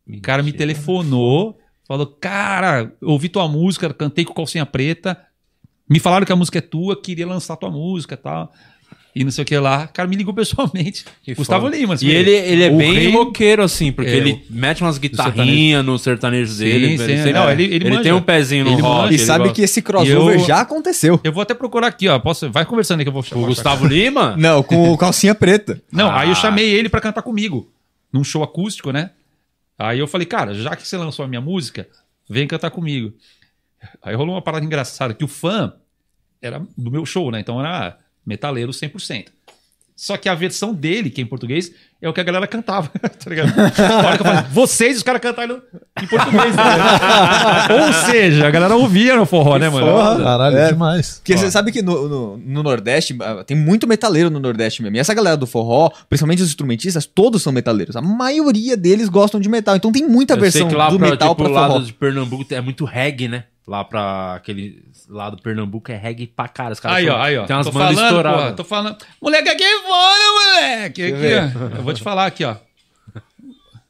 O 0.07 0.21
cara 0.21 0.43
me 0.43 0.53
telefonou, 0.53 1.59
falou, 1.89 2.07
cara, 2.07 2.93
ouvi 3.03 3.29
tua 3.29 3.49
música, 3.49 3.93
cantei 3.93 4.25
com 4.25 4.35
calcinha 4.35 4.67
preta, 4.67 5.19
me 5.89 5.99
falaram 5.99 6.25
que 6.25 6.33
a 6.33 6.37
música 6.37 6.59
é 6.59 6.63
tua, 6.63 7.01
queria 7.01 7.27
lançar 7.27 7.57
tua 7.57 7.71
música 7.71 8.15
e 8.15 8.19
tal. 8.19 8.53
E 9.17 9.23
não 9.23 9.31
sei 9.31 9.43
o 9.43 9.45
que 9.47 9.57
lá. 9.57 9.85
O 9.85 9.93
cara 9.93 10.09
me 10.09 10.17
ligou 10.17 10.35
pessoalmente. 10.35 11.05
Que 11.23 11.35
Gustavo 11.35 11.67
foda. 11.67 11.77
Lima. 11.77 11.95
assim, 11.95 12.07
E 12.07 12.11
ele, 12.11 12.31
ele 12.33 12.65
é 12.65 12.71
o 12.71 12.77
bem 12.77 12.93
rei- 12.95 13.13
roqueiro, 13.13 13.63
assim, 13.63 13.93
porque 13.93 14.11
É, 14.11 14.17
ele 14.17 14.45
mete 14.51 14.83
umas 14.83 14.99
guitarrinhas 14.99 15.85
no 15.85 15.97
sertanejo 15.99 16.53
Sim, 16.53 16.65
dele. 16.65 16.99
sim, 16.99 17.05
ele, 17.05 17.17
sempre- 17.19 17.33
não, 17.33 17.49
ele- 17.51 17.63
ele 17.75 17.91
manja. 17.91 18.03
tem 18.03 18.13
um 18.13 18.21
pezinho 18.21 18.65
no 18.65 18.73
Ele 18.73 18.83
rock. 18.83 18.95
manja. 19.03 19.13
E 19.13 19.15
ele 19.17 19.25
sabe 19.25 19.39
gosta. 19.45 19.55
que 19.55 19.63
esse 19.63 19.81
crossover 19.83 20.41
eu- 20.41 20.45
já 20.45 20.61
aconteceu. 20.63 21.21
Eu 21.23 21.33
vou 21.33 21.43
até 21.43 21.55
procurar 21.55 21.87
aqui, 21.87 22.09
ó. 22.09 22.19
Posso... 22.19 22.51
Vai 22.51 22.65
conversando 22.67 22.99
aí 22.99 23.05
que 23.05 23.09
eu 23.09 23.13
vou 23.13 23.23
chamar. 23.23 23.43
O 23.43 23.47
Gustavo 23.47 23.87
Lima? 23.87 24.35
Não, 24.39 24.63
com 24.65 24.91
o 24.93 24.99
calcinha 24.99 25.35
preta. 25.35 25.81
Não, 25.93 26.11
Ah. 26.11 26.21
aí 26.23 26.29
eu 26.31 26.35
chamei 26.35 26.69
ele 26.75 26.89
pra 26.89 27.01
cantar 27.01 27.23
comigo. 27.23 27.71
Num 28.13 28.25
show 28.25 28.43
acústico, 28.43 28.91
né? 28.91 29.11
Aí 29.79 29.99
eu 30.01 30.07
falei, 30.09 30.27
cara, 30.27 30.55
já 30.55 30.75
que 30.75 30.87
você 30.87 30.97
lançou 30.97 31.25
a 31.25 31.29
minha 31.29 31.41
música, 31.41 31.87
vem 32.29 32.47
cantar 32.49 32.71
comigo. 32.71 33.13
Aí 34.03 34.15
rolou 34.17 34.35
uma 34.35 34.43
parada 34.43 34.65
engraçada, 34.65 35.15
que 35.15 35.25
o 35.25 35.29
fã 35.29 35.73
era 36.43 36.63
do 36.77 36.91
meu 36.91 37.05
show, 37.07 37.31
né? 37.31 37.39
Então 37.41 37.61
era 37.61 37.97
metaleiro 38.27 38.73
100%. 38.73 39.27
Só 39.97 40.17
que 40.17 40.29
a 40.29 40.35
versão 40.35 40.75
dele, 40.75 41.09
que 41.09 41.21
é 41.21 41.25
em 41.25 41.27
português, 41.27 41.71
é 42.03 42.09
o 42.09 42.13
que 42.13 42.21
a 42.21 42.25
galera 42.25 42.49
cantava, 42.49 42.89
tá 42.99 43.31
ligado? 43.31 43.53
A 43.57 43.63
hora 44.07 44.17
que 44.17 44.23
eu 44.23 44.27
falei, 44.27 44.45
vocês, 44.51 44.97
os 44.97 45.03
caras 45.05 45.21
cantaram 45.23 45.63
em 46.03 46.07
português. 46.09 46.57
Né? 46.57 46.63
Ou 47.87 47.93
seja, 47.93 48.49
a 48.49 48.51
galera 48.51 48.75
ouvia 48.75 49.15
no 49.15 49.25
forró, 49.25 49.57
né, 49.57 49.69
mano? 49.69 49.87
Caralho, 50.21 50.57
É. 50.57 50.73
demais. 50.73 51.19
Porque 51.19 51.37
você 51.37 51.49
sabe 51.49 51.71
que 51.71 51.81
no, 51.81 52.09
no, 52.09 52.37
no 52.39 52.63
Nordeste, 52.65 53.17
ah, 53.21 53.45
tem 53.45 53.57
muito 53.57 53.87
metaleiro 53.87 54.29
no 54.31 54.41
Nordeste 54.41 54.83
mesmo. 54.83 54.97
E 54.97 54.99
essa 54.99 55.15
galera 55.15 55.37
do 55.37 55.47
forró, 55.47 55.91
principalmente 56.09 56.43
os 56.43 56.49
instrumentistas, 56.49 57.07
todos 57.07 57.41
são 57.41 57.53
metaleiros. 57.53 57.95
A 57.95 58.03
maioria 58.03 58.77
deles 58.77 59.09
gostam 59.09 59.41
de 59.41 59.49
metal. 59.49 59.77
Então 59.77 59.93
tem 59.93 60.09
muita 60.09 60.35
Eu 60.35 60.41
sei 60.41 60.51
versão 60.51 60.69
que 60.69 60.75
lá 60.75 60.91
do 60.91 60.99
pra, 60.99 61.11
metal 61.11 61.29
tipo, 61.29 61.43
pra 61.45 61.53
o 61.53 61.55
lado 61.55 61.73
forró. 61.75 61.85
de 61.85 61.93
Pernambuco 61.93 62.45
é 62.53 62.61
muito 62.61 62.85
reggae, 62.85 63.29
né? 63.29 63.45
Lá 63.67 63.83
pra 63.83 64.35
aquele 64.35 64.83
lado 65.09 65.37
do 65.37 65.43
Pernambuco 65.43 65.91
é 65.91 65.97
reggae 65.97 66.27
pra 66.27 66.47
cara. 66.49 66.73
Os 66.73 66.81
caras 66.81 66.99
Aí, 66.99 67.07
são- 67.07 67.15
ó, 67.17 67.23
aí, 67.23 67.39
ó. 67.39 67.47
Tem 67.47 67.57
umas 67.57 67.67
tô 67.67 67.73
bandas 67.73 67.95
falando, 67.95 68.07
estouradas. 68.07 68.41
porra, 68.43 68.53
tô 68.53 68.65
falando. 68.65 68.97
Moleque, 69.23 69.49
aqui 69.49 69.63
é 69.65 69.83
fora, 69.83 70.25
moleque. 70.33 71.03
Aqui, 71.03 71.15
ó. 71.73 71.77
Eu 71.79 71.83
vou 71.83 71.95
te 71.95 72.03
falar 72.03 72.27
aqui, 72.27 72.45
ó. 72.45 72.57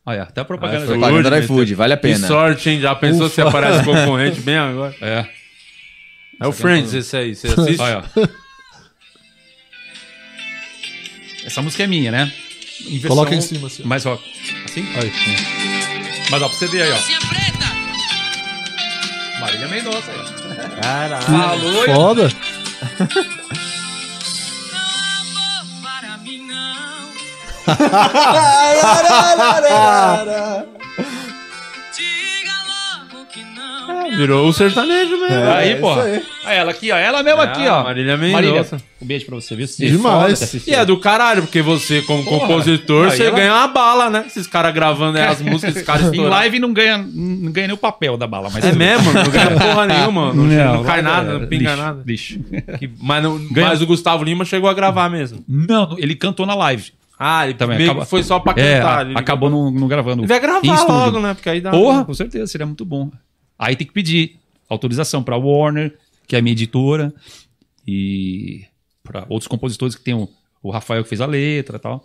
Olha, 0.07 0.23
até 0.23 0.41
a 0.43 0.45
propaganda. 0.45 0.85
iFood, 0.85 0.93
já- 0.93 0.99
Propaganda 1.01 1.31
do 1.31 1.35
meteu. 1.35 1.45
iFood, 1.57 1.75
vale 1.75 1.93
a 1.93 1.97
Que 1.97 2.03
pena. 2.03 2.27
sorte, 2.29 2.71
hein? 2.71 2.81
Já 2.81 2.95
pensou 2.95 3.29
se 3.29 3.41
aparece 3.41 3.83
concorrente 3.85 4.41
bem 4.43 4.57
agora? 4.59 4.95
É. 5.01 5.27
É 6.41 6.47
o 6.47 6.53
Friends 6.53 6.93
esse 6.95 7.17
aí, 7.17 7.35
você 7.35 7.49
assiste? 7.49 7.81
Olha, 7.81 8.05
ó. 8.17 8.27
Essa 11.45 11.63
música 11.63 11.83
é 11.83 11.87
minha, 11.87 12.11
né? 12.11 12.33
Em 12.87 12.93
versão 12.99 13.09
Coloca 13.09 13.35
em 13.35 13.41
cima, 13.41 13.67
assim. 13.67 13.83
Mais 13.85 14.05
rock. 14.05 14.23
Assim? 14.65 14.87
Aí. 14.97 15.11
Mas 16.31 16.43
ó, 16.43 16.49
pra 16.49 16.57
você 16.59 16.67
ver 16.69 16.83
aí, 16.83 16.93
ó. 16.93 17.44
Marília 19.45 19.69
Mendonça 19.69 20.11
aí. 20.11 20.81
Caralho. 20.81 21.23
Falou? 21.23 21.85
Foda. 21.85 22.29
Virou 34.11 34.49
o 34.49 34.53
sertanejo 34.53 35.19
mesmo. 35.21 35.51
aí, 35.51 35.77
porra. 35.77 36.05
Aí 36.45 36.57
ela 36.59 36.71
aqui, 36.71 36.91
ó. 36.93 36.97
Ela 36.97 37.23
mesma 37.23 37.43
É, 37.43 37.47
aqui, 37.47 37.67
ó. 37.67 37.85
Marília 37.85 38.17
Mendonça. 38.17 38.77
um 39.01 39.07
beijo 39.07 39.27
pra 39.27 39.35
você, 39.37 39.55
viu? 39.57 39.67
Você 39.67 39.87
Demais. 39.89 40.39
ter 40.39 40.45
assistido. 40.45 40.73
E 40.73 40.75
é 40.77 40.85
do 40.85 40.97
caralho, 40.99 41.43
porque 41.43 41.63
você, 41.63 42.03
como 42.03 42.23
Porra. 42.25 42.41
compositor, 42.47 43.07
Aí 43.11 43.17
você 43.17 43.25
ela- 43.27 43.37
ganha 43.37 43.53
uma 43.55 43.69
bala, 43.69 44.11
né? 44.11 44.25
Esses 44.27 44.47
caras 44.47 44.75
gravando 44.75 45.19
aí 45.19 45.25
as 45.25 45.41
músicas, 45.43 45.75
esses 45.77 45.87
caras 45.87 46.13
Em 46.13 46.21
live 46.21 46.59
não 46.59 46.73
ganha, 46.73 46.99
não 46.99 47.51
ganha 47.53 47.67
nem 47.69 47.75
o 47.75 47.79
papel 47.79 48.17
da 48.17 48.27
bala, 48.27 48.51
mas 48.53 48.65
É 48.65 48.73
mesmo? 48.73 49.13
Não 49.13 49.31
ganha 49.31 49.51
porra 49.51 49.87
nenhuma, 49.87 50.33
não, 50.33 50.45
não 50.45 50.85
cai 50.85 51.03
lá, 51.03 51.11
nada, 51.11 51.31
é, 51.31 51.39
não 51.39 51.47
pinga 51.47 51.71
lixo, 51.71 51.83
nada. 51.83 52.03
Lixo. 52.07 52.41
Que- 52.79 52.91
mas, 53.01 53.23
não- 53.23 53.39
Ganha- 53.51 53.69
mas 53.69 53.81
o 53.83 53.87
Gustavo 53.87 54.23
Lima 54.25 54.45
chegou 54.45 54.69
a 54.69 54.75
gravar 54.75 55.09
mesmo. 55.09 55.43
Não, 55.49 55.97
ele 55.99 56.15
cantou 56.15 56.45
na 56.47 56.55
live. 56.55 56.93
Ah, 57.19 57.45
ele 57.45 57.55
Também 57.55 57.79
meio 57.79 57.91
acaba- 57.93 58.07
foi 58.07 58.23
só 58.25 58.41
pra 58.41 58.53
É, 58.57 58.81
cantar. 58.81 59.07
ele- 59.07 59.17
acabou 59.17 59.49
não, 59.49 59.71
não 59.71 59.87
gravando. 59.87 60.23
Ele 60.23 60.27
vai 60.29 60.41
gravar 60.41 60.83
logo, 60.83 61.21
né? 61.21 61.33
Porque 61.33 61.49
aí 61.49 61.61
dá. 61.61 61.71
Porra, 61.71 62.05
com 62.05 62.13
certeza, 62.13 62.47
seria 62.49 62.67
muito 62.67 62.85
bom. 62.85 63.09
Aí 63.59 63.77
tem 63.77 63.87
que 63.87 63.93
pedir 63.93 64.37
autorização 64.69 65.23
pra 65.23 65.37
Warner, 65.37 65.97
que 66.27 66.37
é 66.37 66.39
a 66.39 66.43
minha 66.43 66.53
editora, 66.53 67.13
e 67.87 68.65
pra 69.03 69.27
outros 69.29 69.47
compositores 69.49 69.95
que 69.95 70.03
tem 70.03 70.15
o, 70.15 70.29
o 70.63 70.71
Rafael 70.71 71.03
que 71.03 71.09
fez 71.09 71.21
a 71.21 71.27
letra 71.27 71.77
e 71.77 71.81
tal. 71.81 72.05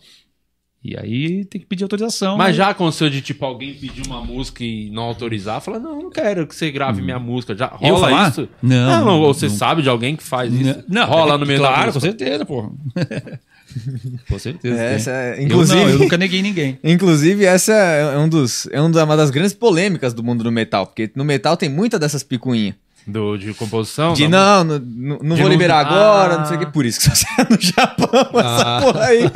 E 0.81 0.95
aí 0.97 1.43
tem 1.43 1.59
que 1.59 1.67
pedir 1.67 1.83
autorização. 1.83 2.37
Mas 2.37 2.49
né? 2.49 2.53
já 2.53 2.69
aconteceu 2.69 3.09
de, 3.09 3.21
tipo, 3.21 3.43
alguém 3.45 3.73
pedir 3.73 4.05
uma 4.07 4.21
música 4.23 4.63
e 4.63 4.89
não 4.89 5.03
autorizar? 5.03 5.59
Fala, 5.59 5.77
não, 5.77 6.03
não 6.03 6.09
quero 6.09 6.47
que 6.47 6.55
você 6.55 6.71
grave 6.71 7.01
minha 7.01 7.19
música. 7.19 7.53
Já 7.53 7.67
rola 7.67 7.99
falar? 8.09 8.29
isso? 8.29 8.49
Não, 8.61 9.05
Não, 9.05 9.19
você 9.19 9.49
não. 9.49 9.55
sabe 9.55 9.81
de 9.81 9.89
alguém 9.89 10.15
que 10.15 10.23
faz 10.23 10.53
isso? 10.53 10.83
Não, 10.87 11.05
rola 11.05 11.35
é- 11.35 11.37
no 11.37 11.45
meio 11.45 11.61
da 11.61 11.67
Claro, 11.67 11.91
com 11.93 11.99
certeza, 11.99 12.45
porra. 12.45 12.71
com 14.27 14.39
certeza. 14.39 14.81
É, 14.81 14.95
essa 14.95 15.11
é- 15.11 15.39
Eu 15.39 15.43
inclusive, 15.43 15.79
não, 15.79 15.89
eu 15.89 15.99
nunca 15.99 16.17
neguei 16.17 16.41
ninguém. 16.41 16.79
inclusive, 16.83 17.45
essa 17.45 17.73
é, 17.73 18.17
um 18.17 18.27
dos, 18.27 18.67
é 18.71 18.81
um 18.81 18.89
uma 18.89 19.17
das 19.17 19.29
grandes 19.29 19.53
polêmicas 19.53 20.13
do 20.13 20.23
mundo 20.23 20.43
do 20.43 20.51
metal. 20.51 20.85
Porque 20.87 21.09
no 21.15 21.23
metal 21.23 21.55
tem 21.55 21.69
muita 21.69 21.97
dessas 21.99 22.23
picuinhas. 22.23 22.75
Do, 23.11 23.37
de 23.37 23.53
composição? 23.53 24.13
De 24.13 24.27
não, 24.27 24.63
não, 24.63 24.79
não- 24.79 25.19
não 25.23 25.35
De 25.35 25.41
vou 25.41 25.49
liberar 25.51 25.79
agora, 25.79 26.35
Ah. 26.35 26.37
não 26.39 26.45
sei 26.45 26.57
o 26.57 26.59
que. 26.59 26.65
Por 26.67 26.85
isso 26.85 26.99
que 26.99 27.09
você 27.09 27.25
é 27.39 27.43
no 27.49 27.59
Japão, 27.59 28.09
essa 28.39 28.77
Ah. 28.77 28.81
porra 28.81 29.03
aí. 29.05 29.23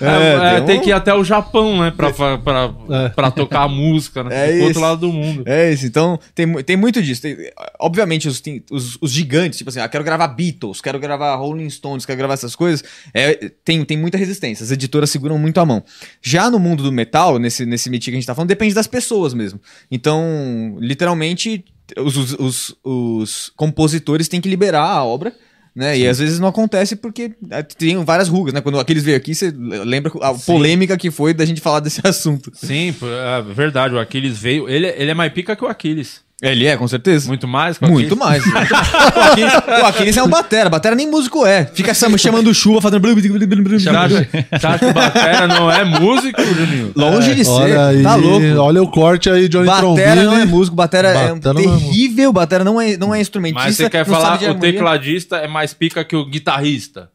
É, 0.00 0.56
é, 0.56 0.60
tem, 0.62 0.78
um- 0.78 0.82
que 0.82 0.88
ir 0.90 0.92
até 0.92 1.14
o 1.14 1.22
Japão, 1.22 1.80
né? 1.80 1.92
Pra, 1.96 2.12
pra, 2.12 2.38
pra, 2.38 2.70
É. 2.90 3.08
pra 3.10 3.30
tocar 3.30 3.62
a 3.62 3.68
música, 3.68 4.24
né? 4.24 4.30
É 4.52 4.58
do 4.58 4.64
outro 4.64 4.80
lado 4.80 5.00
do 5.00 5.12
mundo. 5.12 5.42
É 5.46 5.72
isso, 5.72 5.86
então 5.86 6.18
tem, 6.34 6.50
tem 6.64 6.76
muito 6.76 7.00
disso. 7.02 7.22
Tem- 7.22 7.36
obviamente, 7.80 8.26
os, 8.28 8.40
tem- 8.40 8.62
os, 8.70 8.98
os 9.00 9.10
gigantes, 9.12 9.58
tipo 9.58 9.70
assim, 9.70 9.80
ah, 9.80 9.88
quero 9.88 10.02
gravar 10.02 10.26
Beatles, 10.28 10.80
quero 10.80 10.98
gravar 10.98 11.34
Rolling 11.36 11.70
Stones, 11.70 12.04
quero 12.04 12.18
gravar 12.18 12.34
essas 12.34 12.56
coisas, 12.56 12.82
é, 13.14 13.50
tem, 13.64 13.84
tem 13.84 13.96
muita 13.96 14.16
resistência. 14.18 14.64
As 14.64 14.70
editoras 14.70 15.10
seguram 15.10 15.38
muito 15.38 15.60
a 15.60 15.66
mão. 15.66 15.82
Já 16.20 16.50
no 16.50 16.58
mundo 16.58 16.82
do 16.82 16.90
metal, 16.92 17.38
nesse, 17.38 17.64
nesse 17.64 17.88
meet 17.90 18.04
que 18.04 18.10
a 18.10 18.14
gente 18.14 18.26
tá 18.26 18.34
falando, 18.34 18.48
depende 18.48 18.74
das 18.74 18.86
pessoas 18.86 19.34
mesmo. 19.34 19.60
Então, 19.90 20.76
literalmente, 20.80 21.64
os, 21.98 22.16
os, 22.16 22.32
os, 22.32 22.76
os 22.84 23.52
compositores 23.56 24.28
têm 24.28 24.40
que 24.40 24.48
liberar 24.48 24.84
a 24.84 25.04
obra. 25.04 25.34
Né? 25.74 26.00
E 26.00 26.06
às 26.06 26.18
vezes 26.18 26.38
não 26.38 26.48
acontece 26.48 26.94
porque 26.96 27.32
é, 27.50 27.62
tem 27.62 27.96
várias 28.04 28.28
rugas, 28.28 28.52
né? 28.52 28.60
Quando 28.60 28.78
aqueles 28.78 29.02
veio 29.02 29.16
aqui, 29.16 29.34
você 29.34 29.50
lembra 29.50 30.12
a 30.20 30.34
polêmica 30.34 30.98
que 30.98 31.10
foi 31.10 31.32
da 31.32 31.46
gente 31.46 31.62
falar 31.62 31.80
desse 31.80 32.00
assunto. 32.06 32.52
Sim, 32.54 32.94
é 33.02 33.42
verdade. 33.54 33.94
O 33.94 33.98
Aquiles 33.98 34.38
veio. 34.38 34.68
Ele, 34.68 34.86
ele 34.86 35.10
é 35.10 35.14
mais 35.14 35.32
pica 35.32 35.56
que 35.56 35.64
o 35.64 35.68
Aquiles. 35.68 36.20
Ele 36.42 36.66
é, 36.66 36.76
com 36.76 36.88
certeza. 36.88 37.28
Muito 37.28 37.46
mais 37.46 37.78
que 37.78 37.84
o 37.84 37.88
Muito 37.88 38.14
Aquiles. 38.20 38.46
mais. 38.52 38.66
o, 39.14 39.20
Aquiles, 39.20 39.52
o 39.54 39.86
Aquiles 39.86 40.16
é 40.16 40.22
um 40.24 40.28
batera. 40.28 40.68
Batera 40.68 40.96
nem 40.96 41.08
músico 41.08 41.46
é. 41.46 41.66
Fica 41.72 41.94
cham- 41.94 42.18
chamando 42.18 42.52
chuva, 42.52 42.80
fazendo... 42.80 43.00
Você 43.02 43.88
acha, 43.88 44.28
você 44.50 44.66
acha 44.66 44.78
que 44.80 44.84
o 44.86 44.92
Batera 44.92 45.46
não 45.46 45.70
é 45.70 45.84
músico, 45.84 46.42
Juninho? 46.42 46.92
Longe 46.96 47.34
de 47.36 47.44
ser. 47.44 47.50
Olha 47.50 47.86
aí, 47.86 48.02
tá 48.02 48.14
louco. 48.16 48.44
olha 48.58 48.82
o 48.82 48.88
corte 48.90 49.30
aí, 49.30 49.48
Johnny 49.48 49.66
Batera 49.66 49.80
Trombini. 49.80 50.22
não 50.24 50.36
é 50.38 50.44
músico, 50.44 50.74
batera, 50.76 51.08
Batera 51.12 51.26
é 51.26 51.28
não 51.54 51.60
é 51.60 51.66
músico. 51.66 51.80
terrível, 51.90 52.32
batera 52.32 52.64
não 52.64 52.80
é, 52.80 52.96
não 52.96 53.14
é 53.14 53.20
instrumentista. 53.20 53.64
Mas 53.64 53.76
você 53.76 53.88
quer 53.88 54.04
não 54.06 54.14
falar 54.14 54.26
sabe 54.26 54.38
de 54.40 54.44
o 54.46 54.48
harmonia. 54.48 54.72
tecladista 54.72 55.36
é 55.36 55.46
mais 55.48 55.72
pica 55.72 56.04
que 56.04 56.16
o 56.16 56.24
guitarrista? 56.26 57.08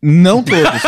Não 0.00 0.42
todos. 0.44 0.82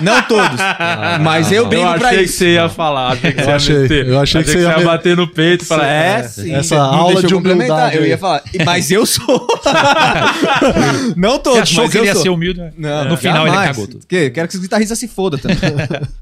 não 0.00 0.22
todos. 0.22 0.60
Mas 1.22 1.50
eu 1.50 1.62
Eu 1.62 1.68
brinco 1.68 1.94
pra 1.94 2.08
achei 2.08 2.18
que 2.18 2.24
isso. 2.24 2.36
você 2.38 2.54
ia 2.54 2.68
falar. 2.68 3.12
Achei 3.12 3.32
que 3.32 3.40
Eu 3.40 3.44
você 3.44 3.50
ia 3.50 3.56
achei, 3.56 3.78
meter. 3.78 4.06
eu 4.08 4.20
achei 4.20 4.42
que 4.44 4.50
você 4.50 4.58
ia 4.58 4.78
ia 4.78 4.84
bater 4.84 5.16
no 5.16 5.26
peito 5.26 5.62
e 5.64 5.66
falar, 5.66 5.86
é, 5.88 6.18
É, 6.18 6.22
sim. 6.24 6.54
essa 6.54 6.76
Não 6.76 6.84
aula 6.84 7.20
eu 7.20 7.26
de 7.26 7.34
complementar. 7.34 7.76
humildade. 7.78 7.96
Eu 7.96 8.06
ia 8.06 8.18
falar, 8.18 8.42
mas 8.66 8.90
eu 8.90 9.06
sou. 9.06 9.46
não 11.16 11.30
Você 11.32 11.38
todos, 11.38 11.58
achou 11.60 11.84
mas 11.84 11.92
que 11.92 11.98
eu 11.98 12.02
ele 12.02 12.10
ia 12.10 12.14
ser 12.14 12.28
humilde, 12.28 12.60
né? 12.60 12.72
Não, 12.76 13.04
No 13.06 13.16
final 13.16 13.46
ele 13.46 13.54
jamais. 13.54 13.70
cagou 13.70 13.86
tudo. 13.88 14.06
Que? 14.06 14.30
Quero 14.30 14.48
que 14.48 14.54
os 14.54 14.60
guitarristas 14.60 14.98
se 14.98 15.08
fodam 15.08 15.38
também. 15.38 15.56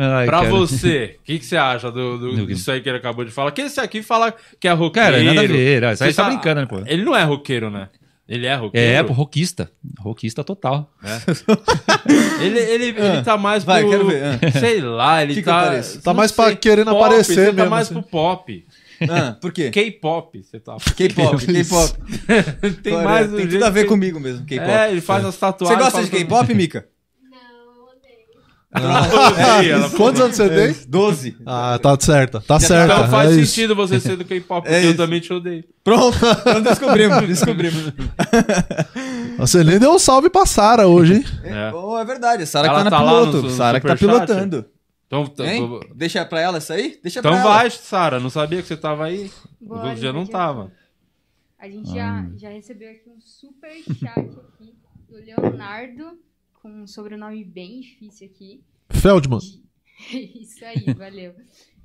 Ai, 0.00 0.26
Pra 0.26 0.38
cara. 0.42 0.50
você, 0.50 1.16
o 1.20 1.24
que, 1.24 1.38
que 1.40 1.44
você 1.44 1.56
acha 1.56 1.90
do, 1.90 2.18
do, 2.18 2.36
Do 2.36 2.46
disso 2.46 2.70
aí 2.70 2.80
que 2.80 2.88
ele 2.88 2.98
acabou 2.98 3.24
de 3.24 3.32
falar? 3.32 3.50
Que 3.50 3.62
esse 3.62 3.80
aqui 3.80 4.00
fala 4.00 4.32
que 4.60 4.68
é 4.68 4.72
roqueiro. 4.72 5.10
Cara, 5.12 5.24
nada 5.24 5.40
a 5.40 5.46
ver. 5.46 5.82
Isso 5.92 6.04
aí 6.04 6.12
Você 6.12 6.16
tá 6.16 6.22
sa- 6.24 6.28
brincando, 6.30 6.60
né, 6.60 6.66
pô? 6.66 6.80
Ele 6.86 7.04
não 7.04 7.16
é 7.16 7.24
roqueiro, 7.24 7.68
né? 7.68 7.88
Ele 8.28 8.46
é 8.46 8.54
roqueiro. 8.54 8.86
É, 8.86 9.00
roquista. 9.12 9.70
Roquista 9.98 10.44
total. 10.44 10.92
Ele, 12.40 12.58
ele, 12.58 12.84
ele 12.86 13.22
tá 13.22 13.36
mais 13.36 13.64
Vai, 13.64 13.80
pro... 13.82 13.90
quero 13.90 14.06
ver, 14.06 14.22
ah. 14.22 14.50
Sei 14.58 14.80
lá, 14.80 15.22
ele 15.22 15.34
Que 15.34 15.40
que 15.40 15.46
tá... 15.46 15.64
pareço? 15.64 16.02
Tá 16.02 16.14
mais 16.14 16.30
pra 16.32 16.54
querendo 16.54 16.90
pop, 16.90 17.04
aparecer 17.04 17.34
Você 17.34 17.46
tá 17.46 17.52
mesmo, 17.52 17.70
mais 17.70 17.86
assim. 17.86 17.94
pro 17.94 18.02
pop. 18.02 18.66
Ah, 19.08 19.32
por 19.40 19.52
quê? 19.52 19.70
K-pop, 19.70 20.42
você 20.42 20.58
tá... 20.60 20.76
K-pop, 20.96 21.44
K-pop. 21.46 21.92
Tem 22.82 22.94
Olha, 22.94 23.04
mais... 23.04 23.30
do 23.30 23.36
Tem 23.36 23.48
tudo 23.48 23.64
a 23.64 23.70
ver 23.70 23.82
que- 23.82 23.88
comigo 23.88 24.18
mesmo, 24.20 24.44
K-pop. 24.46 24.70
É, 24.70 24.90
ele 24.90 25.00
faz 25.00 25.24
as 25.24 25.34
Você 25.34 25.40
tatuagens... 25.40 25.80
gosta 25.80 26.04
de 26.04 26.10
K-pop, 26.10 26.54
Mika? 26.54 26.86
Ah, 28.70 29.64
ela- 29.64 29.88
Quantos 29.90 30.20
anos 30.20 30.36
você 30.36 30.48
tem? 30.48 30.76
12. 30.88 31.36
Ah, 31.46 31.78
tá 31.82 31.96
certa. 31.98 32.40
Tá 32.40 32.60
certa. 32.60 32.94
Então 32.94 33.08
faz 33.08 33.30
é 33.30 33.40
isso. 33.40 33.52
sentido 33.52 33.74
você 33.74 33.98
ser 33.98 34.16
do 34.16 34.24
K-pop, 34.26 34.62
porque 34.68 34.74
É 34.76 34.84
eu 34.84 34.88
isso. 34.90 34.96
também 34.98 35.20
te 35.20 35.32
odeio. 35.32 35.64
Pronto, 35.82 36.16
então 36.40 36.62
descobrimos, 36.62 37.26
descobrimos. 37.26 37.92
Você 39.38 39.64
nem 39.64 39.78
deu 39.78 39.92
um 39.94 39.98
salve 39.98 40.28
pra 40.28 40.44
Sara 40.44 40.86
hoje, 40.86 41.14
hein? 41.14 41.24
É. 41.44 41.72
Oh, 41.72 41.98
é 41.98 42.04
verdade, 42.04 42.42
a 42.42 42.46
Sara 42.46 42.68
que 42.68 42.74
tá 42.74 42.84
na 42.84 42.90
tá 42.90 42.98
piloto. 42.98 43.50
Sara 43.50 43.80
que 43.80 43.86
tá 43.86 43.96
pilotando. 43.96 44.66
Então, 45.06 45.26
t- 45.26 45.42
Hein? 45.42 45.80
Deixa 45.94 46.22
pra 46.26 46.40
ela 46.40 46.58
isso 46.58 46.70
aí? 46.72 46.98
Deixa 47.02 47.20
então 47.20 47.32
pra 47.32 47.40
ela. 47.40 47.48
vai, 47.54 47.70
Sara. 47.70 48.20
Não 48.20 48.28
sabia 48.28 48.60
que 48.60 48.68
você 48.68 48.76
tava 48.76 49.06
aí. 49.06 49.30
Bora, 49.58 49.92
O 49.92 49.94
dia 49.94 50.12
não 50.12 50.24
bora. 50.24 50.32
tava. 50.32 50.72
A 51.58 51.66
gente 51.68 51.90
já, 51.94 52.26
já 52.36 52.50
recebeu 52.50 52.90
aqui 52.90 53.08
um 53.08 53.18
super 53.20 53.72
chat 53.98 54.18
aqui 54.18 54.74
do 55.08 55.16
Leonardo, 55.16 56.18
com 56.60 56.82
um 56.82 56.86
sobrenome 56.86 57.44
bem 57.44 57.80
difícil 57.80 58.28
aqui. 58.28 58.62
Feldman. 58.90 59.38
Isso 60.12 60.64
aí, 60.64 60.92
valeu. 60.94 61.34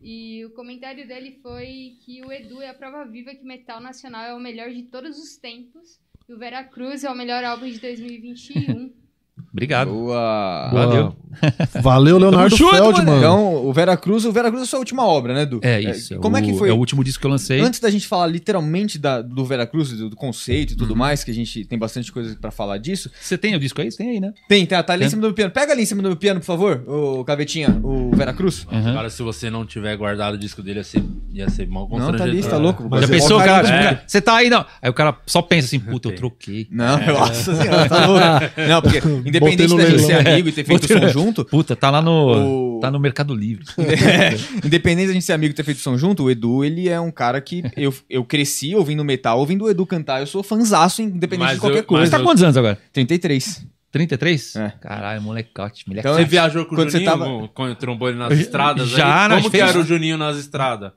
E 0.02 0.44
o 0.46 0.52
comentário 0.52 1.08
dele 1.08 1.40
foi 1.42 1.98
que 2.02 2.24
o 2.26 2.32
Edu 2.32 2.62
é 2.62 2.70
a 2.70 2.74
prova 2.74 3.06
viva 3.06 3.34
que 3.34 3.44
Metal 3.44 3.80
Nacional 3.80 4.26
é 4.26 4.34
o 4.34 4.40
melhor 4.40 4.70
de 4.70 4.84
todos 4.84 5.18
os 5.18 5.38
tempos 5.38 6.00
e 6.28 6.34
o 6.34 6.38
Veracruz 6.38 7.04
é 7.04 7.10
o 7.10 7.16
melhor 7.16 7.44
álbum 7.44 7.70
de 7.70 7.80
2021. 7.80 9.03
Obrigado. 9.54 9.92
Boa. 9.92 10.70
Valeu. 10.74 11.16
Valeu, 11.82 12.18
Leonardo 12.20 12.56
junto, 12.56 12.76
Feldman. 12.76 13.06
mano. 13.06 13.18
Então, 13.18 13.66
o 13.66 13.74
Vera 13.74 13.96
Cruz, 13.98 14.24
o 14.26 14.32
Vera 14.32 14.50
Cruz 14.50 14.62
é 14.62 14.66
a 14.66 14.68
sua 14.68 14.80
última 14.80 15.06
obra, 15.06 15.34
né, 15.34 15.46
Du? 15.46 15.60
É 15.64 15.80
isso. 15.82 16.16
Como 16.20 16.38
é 16.38 16.42
que 16.42 16.52
o- 16.52 16.58
foi? 16.58 16.70
É 16.70 16.74
o 16.74 16.76
último 16.78 17.04
disco 17.04 17.22
que 17.22 17.28
eu 17.28 17.32
lancei. 17.32 17.60
Antes 17.60 17.80
da 17.80 17.90
gente 17.90 18.08
falar 18.08 18.28
literalmente 18.28 18.98
da- 19.00 19.22
do 19.22 19.44
Vera 19.46 19.66
Cruz, 19.66 19.92
do, 19.92 20.10
do 20.10 20.16
conceito 20.16 20.72
e 20.72 20.74
Uhum. 20.74 20.78
tudo 20.80 20.96
mais, 20.96 21.24
que 21.24 21.32
a 21.32 21.34
gente 21.34 21.66
tem 21.66 21.78
bastante 21.78 22.12
coisa 22.12 22.36
pra 22.40 22.52
falar 22.52 22.78
disso. 22.78 23.10
Você 23.20 23.38
tem 23.38 23.56
o 23.56 23.60
disco 23.60 23.82
aí? 23.82 23.90
Tem 23.90 24.10
aí, 24.12 24.20
né? 24.20 24.32
Tem, 24.48 24.66
tá, 24.66 24.82
tá 24.84 24.94
ali 24.94 25.02
em 25.02 25.06
Tem. 25.06 25.10
cima 25.12 25.22
do 25.22 25.28
meu 25.28 25.34
piano. 25.36 25.52
Pega 25.52 25.72
ali 25.74 25.82
em 25.84 25.86
cima 25.86 26.02
do 26.02 26.08
meu 26.10 26.18
piano, 26.18 26.40
por 26.40 26.46
favor, 26.46 26.84
o 26.88 27.24
Cavetinha, 27.26 27.80
o 27.84 28.12
Vera 28.16 28.34
Cruz. 28.34 28.66
Aham. 28.72 28.92
Agora, 28.92 29.10
se 29.10 29.22
você 29.24 29.50
não 29.50 29.66
tiver 29.66 29.96
guardado 29.98 30.36
o 30.36 30.38
disco 30.38 30.62
dele, 30.62 30.80
ia 30.80 30.84
ser, 30.84 31.04
ia 31.34 31.50
ser 31.50 31.68
mal 31.68 31.88
Não, 31.92 32.12
tá 32.16 32.24
ali, 32.24 32.42
tá 32.44 32.58
louco. 32.58 32.88
Mas 32.90 33.02
Já 33.02 33.08
é 33.08 33.10
pensou, 33.10 33.40
cara? 33.40 33.68
cara, 33.68 33.96
tipo, 33.96 34.04
Você 34.08 34.22
tá 34.22 34.36
aí, 34.36 34.50
não. 34.50 34.66
Aí 34.82 34.90
o 34.90 34.94
cara 34.94 35.16
só 35.26 35.42
pensa 35.42 35.68
assim, 35.68 35.80
puta, 35.80 36.10
eu 36.10 36.16
troquei. 36.16 36.68
Não, 36.72 36.98
nossa 37.06 37.56
senhora, 37.56 37.90
tá 37.90 38.06
louco. 38.06 38.24
Não, 38.70 38.82
porque 38.82 39.02
Botei 39.02 39.43
independente 39.48 39.70
no 39.72 39.78
da 39.78 39.86
gente 39.90 40.04
ser 40.04 40.28
amigo 40.28 40.50
e 40.50 40.52
ter 40.52 40.64
feito 40.66 40.88
som 40.88 41.08
junto, 41.10 41.46
Puta, 41.46 41.76
tá 41.76 41.90
lá 41.90 42.02
no. 42.02 42.78
O- 42.78 42.80
Tá 42.84 42.92
no 42.92 43.00
Mercado 43.00 43.34
Livre. 43.34 43.64
independente 44.64 45.08
da 45.08 45.14
gente 45.14 45.24
ser 45.26 45.34
amigo 45.34 45.52
e 45.52 45.56
ter 45.56 45.64
feito 45.64 45.80
som 45.80 45.98
junto, 45.98 46.24
o 46.24 46.32
Edu, 46.32 46.66
ele 46.66 46.90
é 46.90 47.00
um 47.00 47.12
cara 47.12 47.40
que 47.40 47.64
eu, 47.78 47.94
eu 48.10 48.26
cresci 48.26 48.76
ouvindo 48.76 49.04
metal, 49.06 49.40
ouvindo 49.40 49.66
o 49.66 49.70
Edu 49.70 49.86
cantar. 49.86 50.20
Eu 50.20 50.28
sou 50.28 50.44
fanzaço, 50.44 51.02
independente 51.02 51.46
Mas 51.46 51.54
de 51.56 51.60
qualquer 51.62 51.80
eu- 51.80 51.84
coisa. 51.86 52.06
Você 52.06 52.12
tá 52.12 52.20
eu- 52.20 52.24
quantos 52.24 52.44
anos 52.44 52.58
agora? 52.58 52.78
33. 52.92 53.66
33? 53.92 54.56
É. 54.56 54.74
Caralho, 54.82 55.22
molecote, 55.22 55.88
moleque. 55.88 56.08
Então, 56.08 56.18
Você 56.18 56.26
viajou 56.26 56.66
com 56.66 56.74
o 56.74 56.78
Quando 56.78 56.90
você 56.90 56.98
Juninho, 56.98 57.12
tava- 57.12 57.26
com- 57.26 57.48
quando 57.54 57.76
trombou 57.76 58.10
ele 58.10 58.18
nas 58.18 58.34
estradas? 58.38 58.90
Já, 58.90 59.24
aí? 59.28 59.30
Como 59.30 59.44
que 59.52 59.58
fez- 59.58 59.70
era 59.70 59.80
o 59.80 59.84
Juninho 59.86 60.18
nas 60.18 60.38
estradas? 60.38 60.92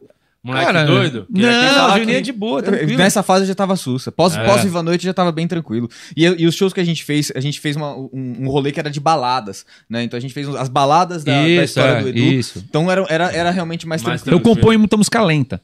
Moleque 0.46 0.66
Cara, 0.66 0.84
doido? 0.84 1.26
Não, 1.28 1.94
o 1.94 1.98
Juninho 1.98 2.18
é 2.18 2.20
de 2.20 2.32
boa, 2.32 2.62
tranquilo. 2.62 2.96
Nessa 2.96 3.22
fase 3.22 3.44
eu 3.44 3.48
já 3.48 3.54
tava 3.54 3.74
sussa. 3.76 4.12
Pós, 4.12 4.36
É. 4.36 4.44
pós 4.44 4.62
Viva 4.62 4.78
a 4.78 4.82
Noite 4.82 5.04
já 5.04 5.12
tava 5.12 5.32
bem 5.32 5.48
tranquilo. 5.48 5.88
E, 6.16 6.24
e 6.24 6.46
os 6.46 6.54
shows 6.54 6.72
que 6.72 6.80
a 6.80 6.84
gente 6.84 7.02
fez, 7.04 7.32
a 7.34 7.40
gente 7.40 7.60
fez 7.60 7.74
uma- 7.76 7.96
um, 7.96 8.10
um 8.40 8.48
rolê 8.48 8.70
que 8.72 8.78
era 8.80 8.90
de 8.90 9.00
baladas, 9.00 9.66
né? 9.90 10.02
Então 10.04 10.16
a 10.16 10.20
gente 10.20 10.32
fez 10.32 10.48
as 10.54 10.68
baladas 10.68 11.24
da, 11.24 11.32
da 11.32 11.48
Isso, 11.48 11.64
história 11.64 11.90
é, 11.98 12.02
do 12.02 12.08
Edu. 12.08 12.18
isso. 12.18 12.64
Então 12.68 12.90
era, 12.90 13.04
era, 13.08 13.30
era 13.32 13.50
realmente 13.50 13.86
mais, 13.86 14.02
Mais 14.02 14.22
tranquilo. 14.22 14.38
Eu 14.40 14.54
componho 14.54 14.78
muita 14.78 14.96
música 14.96 15.22
lenta. 15.22 15.60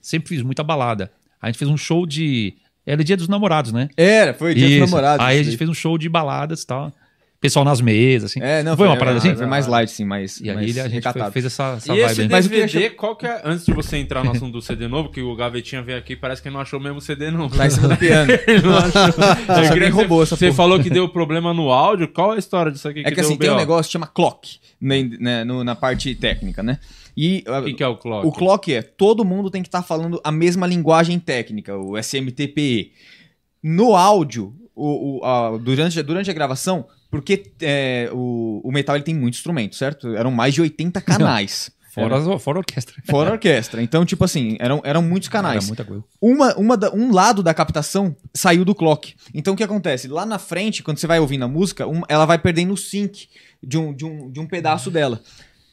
Sempre 0.00 0.28
fiz 0.28 0.42
muita 0.42 0.62
balada. 0.62 1.10
A 1.40 1.46
gente 1.46 1.58
fez 1.58 1.70
um 1.70 1.76
show 1.76 2.06
de. 2.06 2.54
Era 2.86 3.04
dia 3.04 3.16
dos 3.16 3.28
namorados, 3.28 3.72
né? 3.72 3.88
Era, 3.96 4.32
foi 4.32 4.54
dia 4.54 4.66
Isso. 4.66 4.80
dos 4.80 4.90
namorados. 4.90 5.24
Aí 5.26 5.38
a 5.38 5.42
gente 5.42 5.56
fez 5.56 5.68
um 5.68 5.74
show 5.74 5.98
de 5.98 6.08
baladas 6.08 6.62
e 6.62 6.66
tal. 6.66 6.92
Pessoal 7.40 7.64
nas 7.64 7.80
mesas, 7.80 8.32
assim. 8.32 8.40
É, 8.42 8.64
não, 8.64 8.76
foi, 8.76 8.88
uma 8.88 8.96
parada 8.96 9.18
assim? 9.18 9.32
Foi 9.36 9.46
mais 9.46 9.68
light, 9.68 9.88
sim, 9.92 10.04
mais, 10.04 10.40
E 10.40 10.48
ele- 10.48 10.80
a 10.80 10.88
gente 10.88 11.04
foi- 11.12 11.30
fez 11.30 11.44
essa, 11.44 11.74
essa 11.76 11.94
E 11.94 12.00
esse 12.00 12.08
vibe 12.16 12.22
aí. 12.22 12.28
Mas 12.28 12.46
o 12.46 12.48
que 12.50 12.56
DVD, 12.56 12.90
qual 12.90 13.14
que 13.14 13.26
é... 13.26 13.40
Antes 13.44 13.64
de 13.64 13.72
você 13.72 13.96
entrar 13.96 14.24
no 14.24 14.32
assunto 14.32 14.52
do 14.54 14.60
CD 14.60 14.88
novo, 14.88 15.08
que 15.08 15.20
o 15.22 15.36
Gavetinha 15.36 15.80
veio 15.80 15.96
aqui, 15.98 16.16
parece 16.16 16.42
que 16.42 16.50
não 16.50 16.58
achou 16.60 16.80
mesmo 16.80 16.98
o 16.98 17.00
CD 17.00 17.30
novo. 17.30 17.56
Tá 17.56 17.66
em 17.66 17.70
cima 17.70 17.86
do 17.88 17.96
piano. 17.98 18.32
Ele 18.44 18.62
não 18.62 18.76
achou. 18.76 19.00
Eu 19.64 19.72
queria 19.72 19.86
que 19.88 19.94
roubou 19.94 20.18
você, 20.26 20.34
essa 20.34 20.36
Você 20.46 20.52
falou 20.52 20.82
que 20.82 20.90
deu 20.90 21.08
problema 21.08 21.54
no 21.54 21.70
áudio. 21.70 22.08
Qual 22.08 22.32
é 22.32 22.36
a 22.36 22.38
história 22.40 22.72
disso 22.72 22.88
aqui? 22.88 23.00
É 23.00 23.04
que 23.04 23.14
deu 23.14 23.24
assim, 23.24 23.36
tem 23.36 23.50
um 23.50 23.56
negócio 23.56 23.84
que 23.88 23.92
chama 23.92 24.08
clock, 24.08 24.58
né, 24.80 25.02
né, 25.20 25.44
no- 25.44 25.62
na 25.62 25.76
parte 25.76 26.12
técnica, 26.16 26.60
né? 26.60 26.80
E 27.16 27.44
O 27.46 27.62
que, 27.66 27.74
que 27.74 27.82
é 27.84 27.86
o 27.86 27.96
clock? 27.96 28.26
O 28.26 28.32
clock 28.32 28.74
é, 28.74 28.82
todo 28.82 29.24
mundo 29.24 29.48
tem 29.48 29.62
que 29.62 29.68
estar 29.68 29.82
falando 29.84 30.20
a 30.24 30.32
mesma 30.32 30.66
linguagem 30.66 31.20
técnica, 31.20 31.76
o 31.76 31.96
SMTPE. 31.96 32.90
No 33.62 33.94
áudio, 33.94 34.52
o, 34.74 35.18
o- 35.20 35.24
a- 35.24 35.56
durante, 35.58 36.02
durante 36.02 36.30
a 36.30 36.34
gravação, 36.34 36.84
porque 37.10 37.50
é, 37.60 38.08
o, 38.12 38.60
o 38.64 38.70
metal 38.72 38.96
ele 38.96 39.04
tem 39.04 39.14
muito 39.14 39.34
instrumento, 39.34 39.76
certo? 39.76 40.08
Eram 40.14 40.30
mais 40.30 40.54
de 40.54 40.60
80 40.60 41.00
canais. 41.00 41.70
Fora, 41.94 42.16
Era- 42.16 42.38
fora 42.38 42.58
a 42.58 42.60
orquestra. 42.60 42.94
fora 43.10 43.30
a 43.30 43.32
orquestra. 43.34 43.82
Então, 43.82 44.04
tipo 44.04 44.22
assim, 44.24 44.56
eram, 44.60 44.80
eram 44.84 45.02
muitos 45.02 45.28
Era 45.28 45.32
canais. 45.38 45.66
muita 45.66 45.84
coisa. 45.84 46.04
Uma, 46.20 46.54
uma 46.56 46.76
da- 46.76 46.92
um 46.94 47.12
lado 47.12 47.42
da 47.42 47.52
captação 47.54 48.14
saiu 48.32 48.64
do 48.64 48.74
clock. 48.74 49.14
Então 49.34 49.54
o 49.54 49.56
que 49.56 49.64
acontece? 49.64 50.06
Lá 50.06 50.24
na 50.26 50.38
frente, 50.38 50.82
quando 50.82 50.98
você 50.98 51.06
vai 51.06 51.18
ouvindo 51.18 51.44
a 51.44 51.48
música, 51.48 51.86
um- 51.88 52.02
ela 52.08 52.24
vai 52.26 52.38
perdendo 52.38 52.72
o 52.74 52.76
sync 52.76 53.26
de 53.60 53.76
um, 53.78 53.92
de, 53.92 54.04
um, 54.04 54.30
de 54.30 54.38
um 54.38 54.46
pedaço 54.46 54.90
dela. 54.90 55.20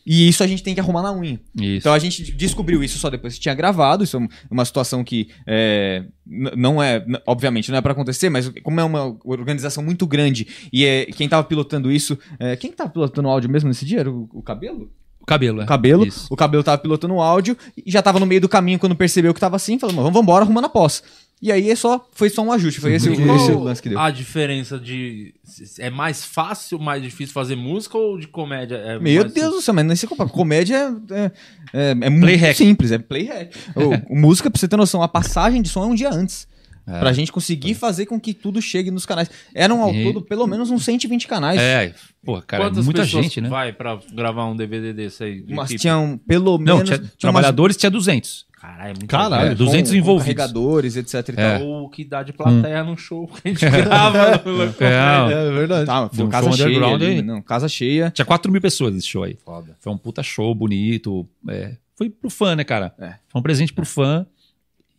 E 0.06 0.28
isso 0.28 0.44
a 0.44 0.48
gente 0.48 0.62
tem 0.62 0.74
que 0.74 0.80
arrumar 0.80 1.02
na 1.02 1.12
unha. 1.12 1.40
Isso. 1.56 1.78
Então 1.78 1.94
a 1.94 2.00
gente 2.00 2.32
descobriu 2.34 2.84
isso 2.84 2.98
só 3.00 3.10
depois 3.10 3.34
que 3.34 3.40
tinha 3.40 3.56
gravado. 3.56 4.04
Isso 4.04 4.18
é 4.18 4.28
uma 4.50 4.64
situação 4.64 5.04
que 5.04 5.30
é, 5.48 6.04
não 6.26 6.82
é, 6.82 7.04
obviamente, 7.26 7.72
não 7.72 7.78
é 7.78 7.82
pra 7.82 7.94
acontecer, 7.94 8.30
mas 8.30 8.52
como 8.64 8.80
é 8.80 8.84
uma 8.84 9.18
organização 9.24 9.84
muito 9.84 10.06
grande 10.06 10.48
e 10.72 10.86
é, 10.86 11.06
quem 11.06 11.28
tava 11.28 11.44
pilotando 11.44 11.92
isso. 11.92 12.18
é, 12.40 12.56
quem 12.56 12.72
tava 12.72 12.90
pilotando 12.90 13.28
o 13.28 13.32
áudio 13.32 13.50
mesmo 13.50 13.70
nesse 13.70 13.86
dia? 13.86 14.02
Era 14.02 14.12
o, 14.12 14.30
o 14.32 14.44
cabelo? 14.44 14.92
o 15.20 15.26
cabelo, 15.26 15.62
é. 15.62 15.64
O 15.64 15.68
cabelo. 15.68 16.06
Isso. 16.06 16.28
O 16.30 16.36
cabelo 16.36 16.64
tava 16.64 16.78
pilotando 16.78 17.16
o 17.16 17.22
áudio 17.22 17.58
e 17.76 17.92
já 17.92 18.02
tava 18.02 18.20
no 18.20 18.28
meio 18.28 18.40
do 18.40 18.48
caminho 18.48 18.78
quando 18.78 18.96
percebeu 18.96 19.34
que 19.34 19.40
tava 19.40 19.56
assim, 19.56 19.80
falou, 19.80 19.96
vamos 19.96 20.22
embora 20.22 20.46
arrumando 20.46 20.66
a 20.66 20.70
pós. 20.70 21.04
E 21.46 21.52
aí 21.52 21.70
é 21.70 21.76
só, 21.76 22.04
foi 22.12 22.28
só 22.32 22.42
um 22.42 22.52
ajuste, 22.52 22.82
foi 22.82 22.94
esse, 22.96 23.08
o- 23.08 23.16
qual 23.16 23.36
esse 23.36 23.52
o 23.52 23.60
lance 23.60 23.80
que 23.80 23.90
deu. 23.90 24.00
a 24.00 24.10
diferença 24.10 24.80
de... 24.80 25.32
É 25.78 25.92
mais 25.92 26.26
fácil, 26.26 26.80
mais 26.80 27.04
difícil 27.04 27.34
fazer 27.36 27.56
música 27.56 27.96
ou 28.00 28.18
de 28.18 28.28
comédia? 28.28 28.78
É 28.78 28.98
Meu 28.98 29.22
mais- 29.22 29.34
Deus 29.34 29.54
do 29.54 29.62
céu, 29.62 29.72
mas 29.76 29.86
nem 29.86 29.96
se 29.96 30.08
compara. 30.08 30.28
Comédia 30.28 30.76
é, 31.12 31.14
é, 31.16 31.32
é, 31.72 31.90
é 31.92 32.10
muito 32.10 32.36
hack. 32.40 32.56
simples, 32.56 32.92
é 32.92 32.98
play 32.98 33.26
hack. 33.28 33.54
O, 33.76 33.92
música, 34.20 34.50
pra 34.50 34.60
você 34.60 34.68
ter 34.68 34.76
noção, 34.76 35.04
a 35.04 35.08
passagem 35.08 35.62
de 35.62 35.70
som 35.70 35.84
é 35.84 35.86
um 35.86 35.94
dia 35.94 36.10
antes. 36.12 36.48
É. 36.88 37.00
Pra 37.00 37.14
gente 37.14 37.32
conseguir 37.32 37.76
fazer 37.76 38.08
com 38.08 38.20
que 38.20 38.34
tudo 38.34 38.60
chegue 38.60 38.90
nos 38.90 39.06
canais. 39.06 39.30
Eram 39.54 39.84
ao 39.84 39.94
E- 39.94 40.04
todo 40.04 40.24
pelo 40.24 40.48
menos 40.48 40.72
uns 40.72 40.84
120 40.84 41.28
canais. 41.28 41.60
É, 41.62 41.94
pô, 42.24 42.42
cara, 42.42 42.64
é 42.64 42.68
Quantas 42.70 42.86
muita 42.86 43.04
gente, 43.04 43.40
né? 43.40 43.50
vai 43.50 43.72
pra 43.72 44.00
gravar 44.14 44.46
um 44.46 44.56
DVD 44.56 44.94
desse 44.94 45.24
aí? 45.24 45.42
de 45.42 45.54
Mas 45.54 45.66
equipe? 45.70 45.82
tinham 45.82 46.20
pelo 46.28 46.58
Não, 46.58 46.78
menos. 46.78 46.84
tinha, 46.90 46.98
tinha 46.98 47.08
umas- 47.08 47.20
trabalhadores 47.22 47.78
tinha 47.78 47.90
200. 47.92 48.46
Caralho, 48.66 48.84
é 48.84 48.94
muito 48.94 49.08
Caralho. 49.08 49.52
É, 49.52 49.56
200 49.56 49.90
com- 49.92 49.96
com 49.96 50.00
envolvidos. 50.02 50.36
carregadores, 50.36 50.96
etc 50.98 51.14
e 51.14 51.32
É. 51.40 51.58
tal. 51.58 51.68
Ou 51.68 51.86
o 51.86 51.90
que 51.90 52.04
dá 52.04 52.24
de 52.24 52.34
plateia 52.34 52.84
num 52.84 52.98
show 52.98 53.28
que 53.42 53.42
a 53.46 53.50
gente 53.50 53.70
grava 53.70 54.42
no 54.46 54.64
É, 54.84 55.48
É 55.48 55.52
verdade. 55.52 55.86
Tá, 55.86 56.10
foi 56.10 56.26
um 56.26 56.30
casa 56.30 56.48
show 56.48 56.58
cheia. 56.58 56.68
underground 56.70 57.02
ali, 57.02 57.12
aí. 57.16 57.22
não, 57.22 57.42
casa 57.42 57.68
cheia. 57.70 58.10
Tinha 58.12 58.26
4 58.26 58.52
mil 58.52 58.62
pessoas 58.62 58.94
nesse 58.94 59.08
show 59.08 59.24
aí. 59.24 59.38
Foda. 59.46 59.76
Foi 59.80 59.92
um 59.94 59.98
puta 59.98 60.24
show 60.24 60.54
bonito. 60.56 61.28
é. 61.50 61.74
Foi 61.98 62.10
pro 62.10 62.30
fã, 62.30 62.56
né, 62.56 62.64
cara? 62.66 62.94
É. 63.00 63.14
Foi 63.30 63.40
um 63.40 63.42
presente 63.42 63.72
pro 63.72 63.86
fã. 63.86 64.26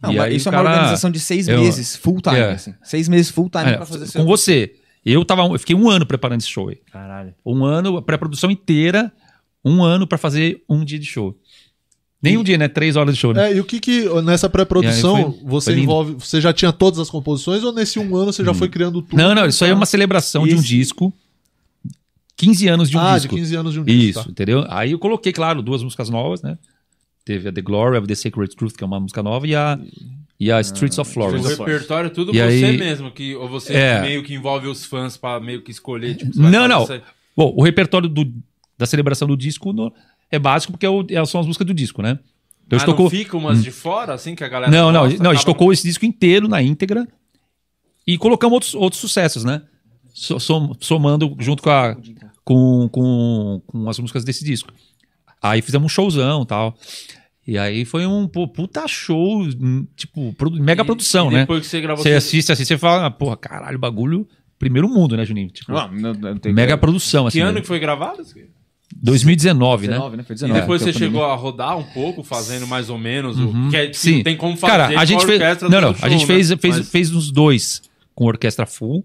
Não, 0.00 0.12
E 0.12 0.16
mas 0.16 0.24
aí 0.26 0.36
isso 0.36 0.48
o 0.48 0.52
é 0.52 0.56
uma 0.56 0.62
cara- 0.62 0.74
organização 0.76 1.10
de 1.10 1.20
seis 1.20 1.46
eu- 1.48 1.60
meses, 1.60 1.96
full 1.96 2.20
time. 2.22 2.36
É. 2.38 2.52
assim. 2.52 2.74
Seis 2.82 3.08
meses 3.08 3.30
full 3.30 3.50
time 3.50 3.64
É, 3.70 3.76
pra 3.76 3.84
fazer 3.86 4.12
com 4.18 4.24
você. 4.24 4.74
Eu, 5.04 5.24
tava, 5.24 5.42
eu 5.42 5.58
fiquei 5.58 5.74
um 5.76 5.88
ano 5.90 6.04
preparando 6.06 6.40
esse 6.40 6.48
show 6.48 6.68
aí. 6.68 6.76
Caralho. 6.92 7.34
Um 7.44 7.64
ano, 7.64 7.96
a 7.98 8.02
pré-produção 8.02 8.50
inteira, 8.50 9.12
um 9.64 9.82
ano 9.82 10.06
pra 10.06 10.16
fazer 10.18 10.62
um 10.68 10.84
dia 10.84 10.98
de 10.98 11.06
show. 11.06 11.36
Nem 12.22 12.36
um 12.38 12.42
dia, 12.42 12.56
né? 12.58 12.66
Três 12.66 12.96
horas 12.96 13.14
de 13.14 13.20
show, 13.20 13.32
né? 13.34 13.52
É, 13.52 13.56
e 13.56 13.60
o 13.60 13.64
que 13.64 13.78
que 13.78 14.08
nessa 14.22 14.48
pré-produção 14.48 15.32
foi- 15.32 15.40
você 15.44 15.72
foi 15.72 15.82
envolve. 15.82 16.14
Você 16.14 16.40
já 16.40 16.52
tinha 16.52 16.72
todas 16.72 16.98
as 16.98 17.10
composições 17.10 17.62
ou 17.62 17.72
nesse 17.72 17.98
um 17.98 18.16
ano 18.16 18.32
você 18.32 18.42
já 18.44 18.54
foi 18.54 18.68
criando 18.68 19.02
tudo? 19.02 19.16
Não, 19.16 19.34
não, 19.34 19.46
isso 19.46 19.62
aí 19.64 19.70
é 19.70 19.74
uma 19.74 19.86
celebração 19.86 20.46
de 20.46 20.54
um 20.54 20.58
Esse- 20.58 20.66
disco. 20.66 21.12
15 22.36 22.68
anos 22.68 22.90
de 22.90 22.96
um 22.96 23.00
ah, 23.00 23.14
disco. 23.16 23.34
de 23.34 23.40
15 23.40 23.54
anos 23.56 23.72
de 23.72 23.80
um 23.80 23.84
Isso, 23.86 23.96
disco. 23.98 24.24
tá. 24.24 24.30
entendeu? 24.30 24.64
Aí 24.68 24.92
eu 24.92 24.98
coloquei, 24.98 25.32
claro, 25.32 25.62
duas 25.62 25.82
músicas 25.82 26.10
novas, 26.10 26.42
né? 26.42 26.58
Teve 27.24 27.48
a 27.48 27.52
The 27.52 27.62
Glory 27.62 27.96
of 27.98 28.06
the 28.06 28.14
Sacred 28.14 28.54
Truth, 28.54 28.74
que 28.76 28.84
é 28.84 28.86
uma 28.86 29.00
música 29.00 29.22
nova, 29.22 29.46
e 29.46 29.54
a, 29.54 29.78
e 30.38 30.52
a 30.52 30.60
Streets 30.60 30.98
of 30.98 31.10
O 31.10 31.14
Florence. 31.14 31.48
repertório 31.48 32.10
tudo 32.10 32.32
E 32.34 32.38
você 32.38 32.64
aí- 32.66 32.76
mesmo, 32.76 33.10
que, 33.10 33.34
ou 33.36 33.48
você 33.48 33.72
É. 33.74 34.00
meio 34.02 34.22
que 34.22 34.34
envolve 34.34 34.68
os 34.68 34.84
fãs 34.84 35.16
pra 35.16 35.40
meio 35.40 35.62
que 35.62 35.70
escolher, 35.70 36.14
tipo, 36.14 36.38
Não, 36.38 36.68
não. 36.68 36.82
isso 36.84 36.92
aí. 36.92 37.00
Bom, 37.36 37.52
o 37.56 37.62
repertório 37.62 38.08
do- 38.08 38.32
da 38.78 38.84
celebração 38.86 39.26
do 39.26 39.36
disco 39.36 39.72
no- 39.72 39.92
é 40.30 40.38
básico 40.38 40.72
porque 40.72 40.86
é 40.86 40.90
o- 40.90 41.06
é- 41.08 41.24
são 41.24 41.40
as 41.40 41.46
músicas 41.46 41.66
do 41.66 41.74
disco, 41.74 42.02
né? 42.02 42.18
Então 42.66 42.76
Ah, 42.76 42.80
gente 42.80 42.88
não 42.88 42.94
tocou. 42.96 43.10
fica 43.10 43.36
umas 43.36 43.62
de 43.62 43.70
fora, 43.70 44.12
assim, 44.14 44.34
que 44.34 44.42
a 44.42 44.48
galera 44.48 44.70
Não, 44.72 44.90
não, 44.90 45.02
gosta, 45.02 45.22
não, 45.22 45.30
a 45.30 45.34
gente 45.34 45.42
acaba- 45.42 45.54
tocou 45.58 45.72
esse 45.72 45.84
disco 45.84 46.04
inteiro 46.04 46.48
na 46.48 46.60
íntegra 46.62 47.06
e 48.06 48.18
colocamos 48.18 48.54
outros, 48.54 48.74
outros 48.74 49.00
sucessos, 49.00 49.44
né? 49.44 49.62
So- 50.12 50.40
som- 50.40 50.72
somando 50.80 51.36
junto 51.38 51.62
com, 51.62 51.70
a, 51.70 51.96
com, 52.44 52.88
com, 52.90 53.62
com 53.66 53.88
as 53.88 53.98
músicas 53.98 54.24
desse 54.24 54.44
disco. 54.44 54.72
Aí 55.42 55.62
fizemos 55.62 55.86
um 55.86 55.88
showzão 55.88 56.42
e 56.42 56.46
tal. 56.46 56.76
E 57.46 57.56
aí 57.56 57.84
foi 57.84 58.04
um 58.06 58.26
pô, 58.26 58.48
puta 58.48 58.88
show, 58.88 59.42
hum, 59.42 59.86
tipo, 59.94 60.34
mega 60.54 60.82
E- 60.82 60.84
produção, 60.84 61.30
e 61.30 61.34
né? 61.34 61.40
Depois 61.42 61.60
que 61.60 61.66
você 61.68 61.80
gravou... 61.80 62.02
Você 62.02 62.12
assiste 62.14 62.50
assim, 62.50 62.64
você 62.64 62.76
fala, 62.76 63.06
ah, 63.06 63.10
porra, 63.10 63.36
caralho, 63.36 63.78
bagulho, 63.78 64.26
primeiro 64.58 64.88
mundo, 64.88 65.16
né, 65.16 65.24
Juninho? 65.24 65.50
Tipo, 65.50 65.70
Não, 65.72 65.86
não, 65.92 66.12
não 66.14 66.36
tem 66.38 66.52
mega 66.52 66.76
produção, 66.76 67.24
Que 67.24 67.28
assim. 67.28 67.40
ano 67.42 67.52
né? 67.52 67.60
que 67.60 67.66
foi 67.68 67.78
gravado? 67.78 68.24
2019, 69.06 69.86
né? 69.86 69.92
19, 69.94 70.16
né? 70.18 70.22
Foi 70.22 70.34
E 70.34 70.36
19. 70.36 70.60
depois 70.60 70.82
foi 70.82 70.92
você 70.92 70.96
a 70.96 71.00
chegou 71.00 71.24
a 71.24 71.34
rodar 71.34 71.78
um 71.78 71.84
pouco, 71.84 72.22
fazendo 72.22 72.66
mais 72.66 72.90
ou 72.90 72.98
menos 72.98 73.38
o 73.38 73.70
que 73.70 73.76
é, 73.76 73.86
que 73.88 73.94
Sim. 73.98 74.16
não 74.16 74.22
tem 74.24 74.36
como 74.36 74.56
fazer 74.56 74.72
Cara, 74.72 74.92
com 74.94 74.98
a 75.00 75.04
gente 75.04 75.24
fez. 75.26 75.40
orquestra 75.40 75.68
Não, 75.68 75.80
do 75.80 75.86
não. 75.86 75.94
show, 75.94 76.04
a 76.04 76.08
gente 76.10 76.20
né? 76.20 76.26
fez, 76.26 76.52
fez, 76.60 76.76
Mas- 76.78 76.90
fez 76.90 77.12
uns 77.14 77.30
dois 77.30 77.82
com 78.14 78.24
orquestra 78.26 78.66
full. 78.66 79.04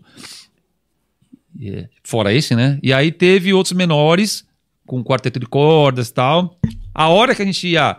E, 1.60 1.70
é, 1.70 1.90
Fora 2.04 2.34
esse, 2.34 2.56
né? 2.56 2.80
E 2.82 2.92
aí 2.94 3.12
teve 3.12 3.54
outros 3.54 3.74
menores, 3.74 4.46
com 4.86 5.04
quarteto 5.04 5.40
de 5.40 5.46
cordas 5.46 6.10
e 6.10 6.14
tal. 6.14 6.58
A 6.94 7.08
hora 7.10 7.34
que 7.36 7.42
a 7.42 7.46
gente 7.46 7.68
ia 7.68 7.98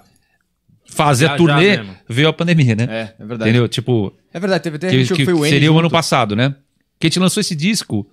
fazer 0.87 1.27
Já, 1.27 1.35
a 1.35 1.37
turnê, 1.37 1.81
veio 2.09 2.29
a 2.29 2.33
pandemia, 2.33 2.75
né? 2.75 2.85
É, 2.89 3.15
é 3.23 3.27
verdade. 3.27 3.51
Entendeu? 3.51 3.69
Tipo, 3.69 4.13
É 4.33 4.41
verdade, 4.41 4.63
teve 4.65 4.77
até 4.77 4.91
que, 4.91 5.03
a 5.13 5.17
que 5.17 5.25
foi 5.25 5.33
o 5.35 5.45
N 5.45 5.51
seria 5.51 5.71
o 5.71 5.75
junto. 5.75 5.81
ano 5.81 5.91
passado, 5.91 6.35
né? 6.37 6.55
Que 6.99 7.07
a 7.07 7.09
gente 7.09 7.19
lançou 7.19 7.41
esse 7.41 7.55
disco, 7.55 8.07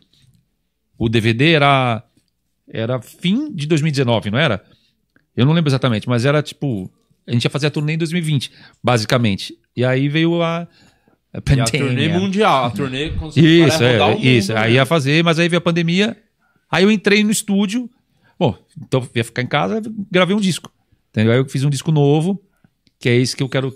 o 0.98 1.10
DVD 1.10 1.54
era, 1.54 2.04
era 2.72 3.02
fim 3.02 3.52
de 3.54 3.68
2019, 3.68 4.32
não 4.32 4.40
era? 4.40 4.64
Eu 5.36 5.46
não 5.46 5.54
lembro 5.54 5.70
exatamente, 5.70 6.08
mas 6.08 6.26
era 6.26 6.42
tipo. 6.42 6.92
A 7.28 7.32
gente 7.32 7.44
ia 7.44 7.50
fazer 7.50 7.68
a 7.68 7.72
turnê 7.72 7.94
em 7.94 7.98
2020, 7.98 8.52
basicamente. 8.84 9.56
E 9.76 9.84
aí 9.86 10.10
veio 10.10 10.42
a. 10.42 10.68
A 11.32 11.54
E 11.56 11.60
a 11.60 11.66
turnê 11.66 12.08
mundial, 12.10 12.66
a 12.66 12.72
turnê 12.72 13.12
conseguiu 13.12 13.68
Isso, 13.68 13.84
é, 13.84 14.00
mundo, 14.00 14.26
isso. 14.26 14.52
né? 14.52 14.60
Aí 14.62 14.74
ia 14.74 14.86
fazer, 14.86 15.24
mas 15.24 15.38
aí 15.38 15.48
veio 15.48 15.60
a 15.60 15.62
pandemia. 15.62 16.18
Aí 16.72 16.84
eu 16.84 16.92
entrei 16.92 17.24
no 17.24 17.30
estúdio. 17.30 17.88
Bom, 18.38 18.58
então 18.82 19.02
eu 19.02 19.10
ia 19.14 19.24
ficar 19.24 19.44
em 19.44 19.48
casa, 19.48 19.82
gravei 20.12 20.36
um 20.36 20.40
disco. 20.40 20.72
Entendeu? 21.12 21.34
Aí 21.34 21.38
eu 21.38 21.48
fiz 21.48 21.64
um 21.64 21.70
disco 21.70 21.92
novo, 21.92 22.42
que 23.00 23.08
é 23.10 23.16
esse 23.16 23.36
que 23.36 23.44
eu 23.44 23.50
quero 23.50 23.72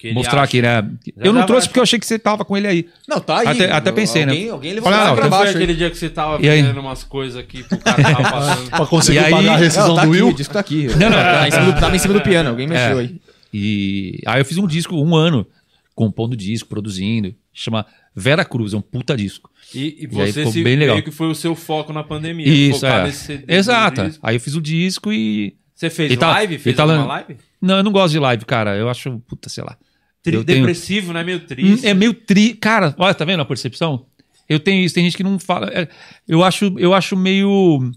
Que 0.00 0.06
ele 0.06 0.14
mostrar 0.14 0.36
acha. 0.40 0.44
aqui, 0.44 0.62
né? 0.62 0.82
Já 1.14 1.24
Eu 1.26 1.32
não 1.34 1.40
já 1.42 1.46
trouxe 1.46 1.68
porque 1.68 1.78
eu 1.78 1.82
achei 1.82 1.98
que 1.98 2.06
você 2.06 2.18
tava 2.18 2.42
com 2.42 2.56
ele 2.56 2.66
aí. 2.66 2.88
Não, 3.06 3.20
tá 3.20 3.40
aí. 3.40 3.46
Até- 3.48 3.70
até 3.70 3.92
pensei, 3.92 4.24
né? 4.24 4.32
alguém, 4.32 4.48
Alguém 4.50 4.72
levou 4.72 4.90
Falei, 4.90 4.98
lá 5.06 5.10
ah, 5.10 5.14
pra 5.14 5.22
foi 5.28 5.30
baixo. 5.30 5.56
aquele 5.58 5.74
dia 5.74 5.90
que 5.90 5.98
você 5.98 6.08
tava 6.08 6.42
E 6.42 6.48
aí? 6.48 6.62
fazendo 6.62 6.80
umas 6.80 7.04
coisas 7.04 7.36
aqui 7.38 7.62
pro 7.64 7.76
cara 7.76 8.00
tava 8.02 8.22
passando? 8.30 8.70
Pra 8.70 8.86
conseguir 8.86 9.18
E 9.18 9.20
aí- 9.24 9.30
pagar 9.30 9.52
a 9.52 9.56
rescisão 9.58 9.88
Não, 9.88 9.94
tá 9.96 10.04
do 10.06 10.10
aqui, 10.10 10.16
Will. 10.22 10.28
o 10.28 10.34
disco 10.34 10.54
tá 10.54 10.60
aqui. 10.60 10.86
Não, 10.86 11.10
não, 11.10 11.10
Tá 11.10 11.48
em 11.48 11.50
cima 11.50 11.64
do- 11.72 11.80
Tava 11.80 11.96
em 11.96 11.98
cima 11.98 12.14
do 12.14 12.20
piano, 12.22 12.48
alguém 12.48 12.66
mexeu 12.66 12.98
É. 12.98 13.02
aí. 13.02 13.20
E 13.52 14.20
aí 14.26 14.40
eu 14.40 14.44
fiz 14.46 14.56
um 14.56 14.66
disco, 14.66 14.96
um 14.96 15.14
ano, 15.14 15.46
compondo 15.94 16.34
disco, 16.34 16.66
produzindo. 16.68 17.34
Chama 17.52 17.84
Vera 18.16 18.42
Cruz, 18.44 18.72
é 18.72 18.76
um 18.78 18.80
puta 18.80 19.14
disco. 19.14 19.50
E, 19.74 19.80
e 19.80 20.04
E 20.04 20.06
você 20.06 20.32
ficou 20.32 20.52
se, 20.52 20.64
bem 20.64 20.76
legal. 20.76 20.94
meio 20.96 21.04
que 21.04 21.10
foi 21.10 21.26
o 21.26 21.34
seu 21.34 21.54
foco 21.54 21.92
na 21.92 22.02
pandemia. 22.02 22.46
Isso, 22.48 22.80
focar 22.80 23.00
é. 23.00 23.04
nesse 23.04 23.24
CD 23.26 23.44
Exato. 23.54 24.10
Aí 24.22 24.36
eu 24.36 24.40
fiz 24.40 24.54
o 24.54 24.62
disco 24.62 25.12
e. 25.12 25.54
Você 25.74 25.90
fez 25.90 26.16
tá- 26.16 26.28
live? 26.30 26.54
ele 26.54 26.62
Fez 26.62 26.74
tá 26.76 26.84
live? 26.84 27.36
Não, 27.60 27.76
eu 27.78 27.82
não 27.82 27.92
gosto 27.92 28.12
de 28.12 28.18
live, 28.18 28.44
cara. 28.46 28.76
Eu 28.76 28.88
acho, 28.88 29.18
puta, 29.28 29.48
sei 29.48 29.62
lá. 29.64 29.76
Tri- 30.22 30.34
Eu 30.36 30.44
tenho- 30.44 30.58
Depressivo, 30.60 31.12
né? 31.12 31.22
Meio 31.24 31.40
triste. 31.40 31.86
É 31.86 31.94
meio 31.94 32.12
tri. 32.12 32.54
Cara, 32.54 32.94
olha, 32.98 33.14
tá 33.14 33.24
vendo 33.24 33.40
a 33.40 33.44
percepção? 33.44 34.06
Eu 34.48 34.58
tenho 34.60 34.84
isso, 34.84 34.94
tem 34.94 35.04
gente 35.04 35.16
que 35.16 35.22
não 35.22 35.38
fala. 35.38 35.68
é, 35.72 35.88
eu, 36.28 36.42
acho, 36.44 36.74
eu 36.78 36.92
acho 36.92 37.16
meio. 37.16 37.90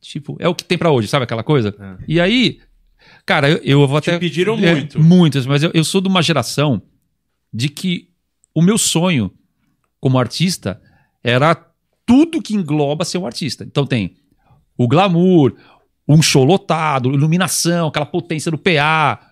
Tipo, 0.00 0.36
é 0.38 0.48
o 0.48 0.54
que 0.54 0.64
tem 0.64 0.78
pra 0.78 0.90
hoje, 0.90 1.08
sabe 1.08 1.24
aquela 1.24 1.42
coisa? 1.42 1.74
E 2.08 2.18
aí, 2.20 2.60
cara, 3.26 3.50
eu, 3.50 3.58
eu 3.58 3.86
vou 3.88 4.00
Te 4.00 4.10
até. 4.10 4.18
pediram 4.18 4.54
é, 4.58 4.74
muito. 4.74 5.02
Muitas, 5.02 5.44
mas 5.46 5.62
eu, 5.62 5.70
eu 5.74 5.84
sou 5.84 6.00
de 6.00 6.08
uma 6.08 6.22
geração 6.22 6.80
de 7.52 7.68
que 7.68 8.08
o 8.54 8.62
meu 8.62 8.78
sonho 8.78 9.30
como 10.00 10.18
artista 10.18 10.80
era 11.22 11.54
tudo 12.06 12.40
que 12.40 12.54
engloba 12.54 13.04
ser 13.04 13.18
um 13.18 13.26
artista. 13.26 13.64
Então 13.64 13.84
tem 13.84 14.16
o 14.78 14.88
glamour, 14.88 15.54
um 16.08 16.22
show 16.22 16.44
lotado, 16.44 17.12
iluminação, 17.12 17.88
aquela 17.88 18.06
potência 18.06 18.50
do 18.50 18.56
PA, 18.56 19.29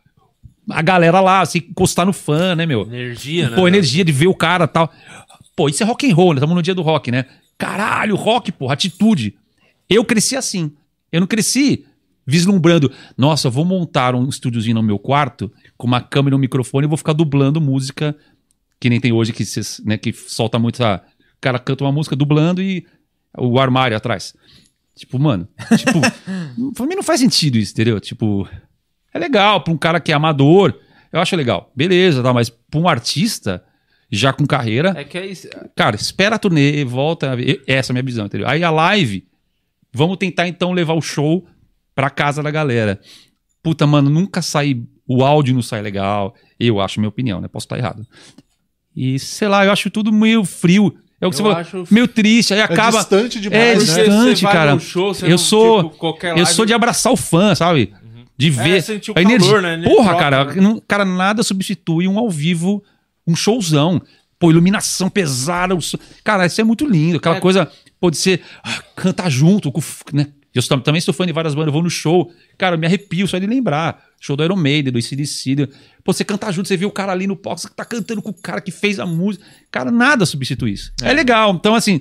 a 0.70 0.82
galera 0.82 1.20
lá, 1.20 1.44
se 1.44 1.58
encostar 1.58 2.06
no 2.06 2.12
fã, 2.12 2.54
né, 2.54 2.66
meu? 2.66 2.82
Energia, 2.82 3.50
né? 3.50 3.56
Pô, 3.56 3.66
energia 3.66 4.04
de 4.04 4.12
ver 4.12 4.26
o 4.26 4.34
cara 4.34 4.64
e 4.64 4.68
tal. 4.68 4.92
Pô, 5.56 5.68
isso 5.68 5.82
é 5.82 5.86
rock 5.86 6.10
and 6.10 6.14
roll, 6.14 6.34
né? 6.34 6.38
Estamos 6.38 6.54
no 6.54 6.62
dia 6.62 6.74
do 6.74 6.82
rock, 6.82 7.10
né? 7.10 7.24
Caralho, 7.56 8.14
rock, 8.14 8.52
pô, 8.52 8.70
atitude. 8.70 9.34
Eu 9.88 10.04
cresci 10.04 10.36
assim. 10.36 10.72
Eu 11.10 11.20
não 11.20 11.26
cresci 11.26 11.84
vislumbrando, 12.26 12.92
nossa, 13.16 13.48
vou 13.48 13.64
montar 13.64 14.14
um 14.14 14.28
estúdiozinho 14.28 14.74
no 14.74 14.82
meu 14.82 14.98
quarto 14.98 15.50
com 15.78 15.86
uma 15.86 16.00
câmera 16.00 16.34
e 16.34 16.36
um 16.36 16.40
microfone 16.40 16.86
e 16.86 16.88
vou 16.88 16.98
ficar 16.98 17.14
dublando 17.14 17.58
música 17.58 18.14
que 18.78 18.90
nem 18.90 19.00
tem 19.00 19.12
hoje 19.12 19.32
que, 19.32 19.44
cês, 19.44 19.80
né, 19.84 19.96
que 19.96 20.12
solta 20.12 20.58
muito 20.58 20.84
a... 20.84 21.02
O 21.36 21.40
cara 21.40 21.58
canta 21.58 21.84
uma 21.84 21.92
música 21.92 22.14
dublando 22.14 22.60
e 22.60 22.86
o 23.36 23.58
armário 23.58 23.96
atrás. 23.96 24.34
Tipo, 24.94 25.18
mano, 25.18 25.48
tipo, 25.76 26.00
pra 26.74 26.86
mim 26.86 26.96
não 26.96 27.02
faz 27.02 27.20
sentido 27.20 27.56
isso, 27.56 27.72
entendeu? 27.72 28.00
Tipo, 28.00 28.48
é 29.18 29.20
legal 29.20 29.60
pra 29.60 29.72
um 29.72 29.76
cara 29.76 30.00
que 30.00 30.12
é 30.12 30.14
amador, 30.14 30.74
eu 31.12 31.20
acho 31.20 31.36
legal. 31.36 31.70
Beleza, 31.74 32.22
tá, 32.22 32.32
mas 32.32 32.48
pra 32.50 32.80
um 32.80 32.88
artista 32.88 33.62
já 34.10 34.32
com 34.32 34.46
carreira, 34.46 34.94
É 34.96 35.04
que 35.04 35.18
é 35.18 35.26
isso. 35.26 35.48
cara, 35.76 35.94
espera 35.96 36.36
a 36.36 36.38
turnê, 36.38 36.84
volta, 36.84 37.36
e- 37.38 37.60
essa 37.66 37.90
é 37.90 37.92
a 37.92 37.94
minha 37.94 38.02
visão, 38.02 38.26
entendeu? 38.26 38.48
Aí 38.48 38.64
a 38.64 38.70
live, 38.70 39.26
vamos 39.92 40.16
tentar 40.16 40.48
então 40.48 40.72
levar 40.72 40.94
o 40.94 41.02
show 41.02 41.46
pra 41.94 42.08
casa 42.08 42.42
da 42.42 42.50
galera. 42.50 42.98
Puta, 43.62 43.86
mano, 43.86 44.08
nunca 44.08 44.40
sai, 44.40 44.80
o 45.06 45.22
áudio 45.24 45.54
não 45.54 45.62
sai 45.62 45.82
legal, 45.82 46.34
eu 46.58 46.80
acho, 46.80 47.00
minha 47.00 47.08
opinião, 47.08 47.40
né? 47.40 47.48
Posso 47.48 47.66
estar 47.66 47.76
errado. 47.76 48.06
E 48.96 49.18
sei 49.18 49.48
lá, 49.48 49.64
eu 49.64 49.72
acho 49.72 49.90
tudo 49.90 50.12
meio 50.12 50.44
frio. 50.44 50.94
É 51.20 51.26
o 51.26 51.30
que 51.30 51.34
Eu 51.34 51.36
você 51.38 51.42
falou, 51.42 51.58
acho- 51.58 51.84
meio 51.90 52.06
triste, 52.06 52.54
aí 52.54 52.60
É 52.60 52.62
acaba 52.62 52.98
distante 52.98 53.38
é 53.38 53.40
demais, 53.40 53.60
né? 53.60 53.74
Porque 53.74 54.08
distante, 54.10 54.42
cara. 54.42 54.78
show, 54.78 55.12
você 55.12 55.26
eu 55.26 55.30
não, 55.30 55.38
sou, 55.38 55.84
tipo, 55.84 55.96
qualquer 55.96 56.30
eu 56.30 56.36
live- 56.36 56.52
sou 56.52 56.64
de 56.64 56.72
abraçar 56.72 57.12
o 57.12 57.16
fã, 57.16 57.54
sabe? 57.56 57.92
De 58.38 58.50
ver 58.50 58.82
sentir 58.82 59.10
o 59.10 59.12
a 59.12 59.22
calor, 59.22 59.30
energia. 59.30 59.76
né? 59.76 59.84
Porra, 59.88 60.08
troca, 60.10 60.18
cara, 60.20 60.44
né? 60.54 60.80
cara, 60.86 61.04
nada 61.04 61.42
substitui 61.42 62.06
um 62.06 62.18
ao 62.18 62.30
vivo, 62.30 62.82
um 63.26 63.34
showzão. 63.34 64.00
Pô, 64.38 64.50
iluminação 64.50 65.10
pesada, 65.10 65.76
cara, 66.22 66.46
isso 66.46 66.60
é 66.60 66.64
muito 66.64 66.86
lindo. 66.86 67.16
Aquela 67.16 67.36
É. 67.38 67.40
coisa 67.40 67.68
pode 67.98 68.16
ser 68.16 68.40
ah, 68.62 68.80
cantar 68.94 69.28
junto, 69.28 69.72
né? 70.12 70.28
Eu 70.54 70.62
também 70.80 71.00
sou 71.00 71.12
fã 71.12 71.26
de 71.26 71.32
várias 71.32 71.54
bandas, 71.54 71.68
eu 71.68 71.72
vou 71.72 71.82
no 71.82 71.90
show, 71.90 72.32
cara, 72.56 72.74
eu 72.74 72.78
me 72.78 72.86
arrepio 72.86 73.26
só 73.28 73.38
de 73.38 73.46
lembrar. 73.46 74.02
Show 74.20 74.34
do 74.36 74.42
Iron 74.42 74.56
Maiden, 74.56 74.92
do 74.92 74.98
ICDC. 74.98 75.68
Pô, 76.02 76.12
você 76.12 76.24
cantar 76.24 76.52
junto, 76.52 76.66
você 76.66 76.76
vê 76.76 76.84
o 76.86 76.90
cara 76.90 77.12
ali 77.12 77.26
no 77.26 77.36
palco, 77.36 77.60
você 77.60 77.68
tá 77.68 77.84
cantando 77.84 78.20
com 78.22 78.30
o 78.30 78.34
cara 78.34 78.60
que 78.60 78.70
fez 78.72 78.98
a 78.98 79.06
música. 79.06 79.44
Cara, 79.70 79.90
nada 79.92 80.26
substitui 80.26 80.72
isso. 80.72 80.92
É, 81.02 81.12
legal. 81.12 81.52
Então, 81.54 81.74
assim, 81.74 82.00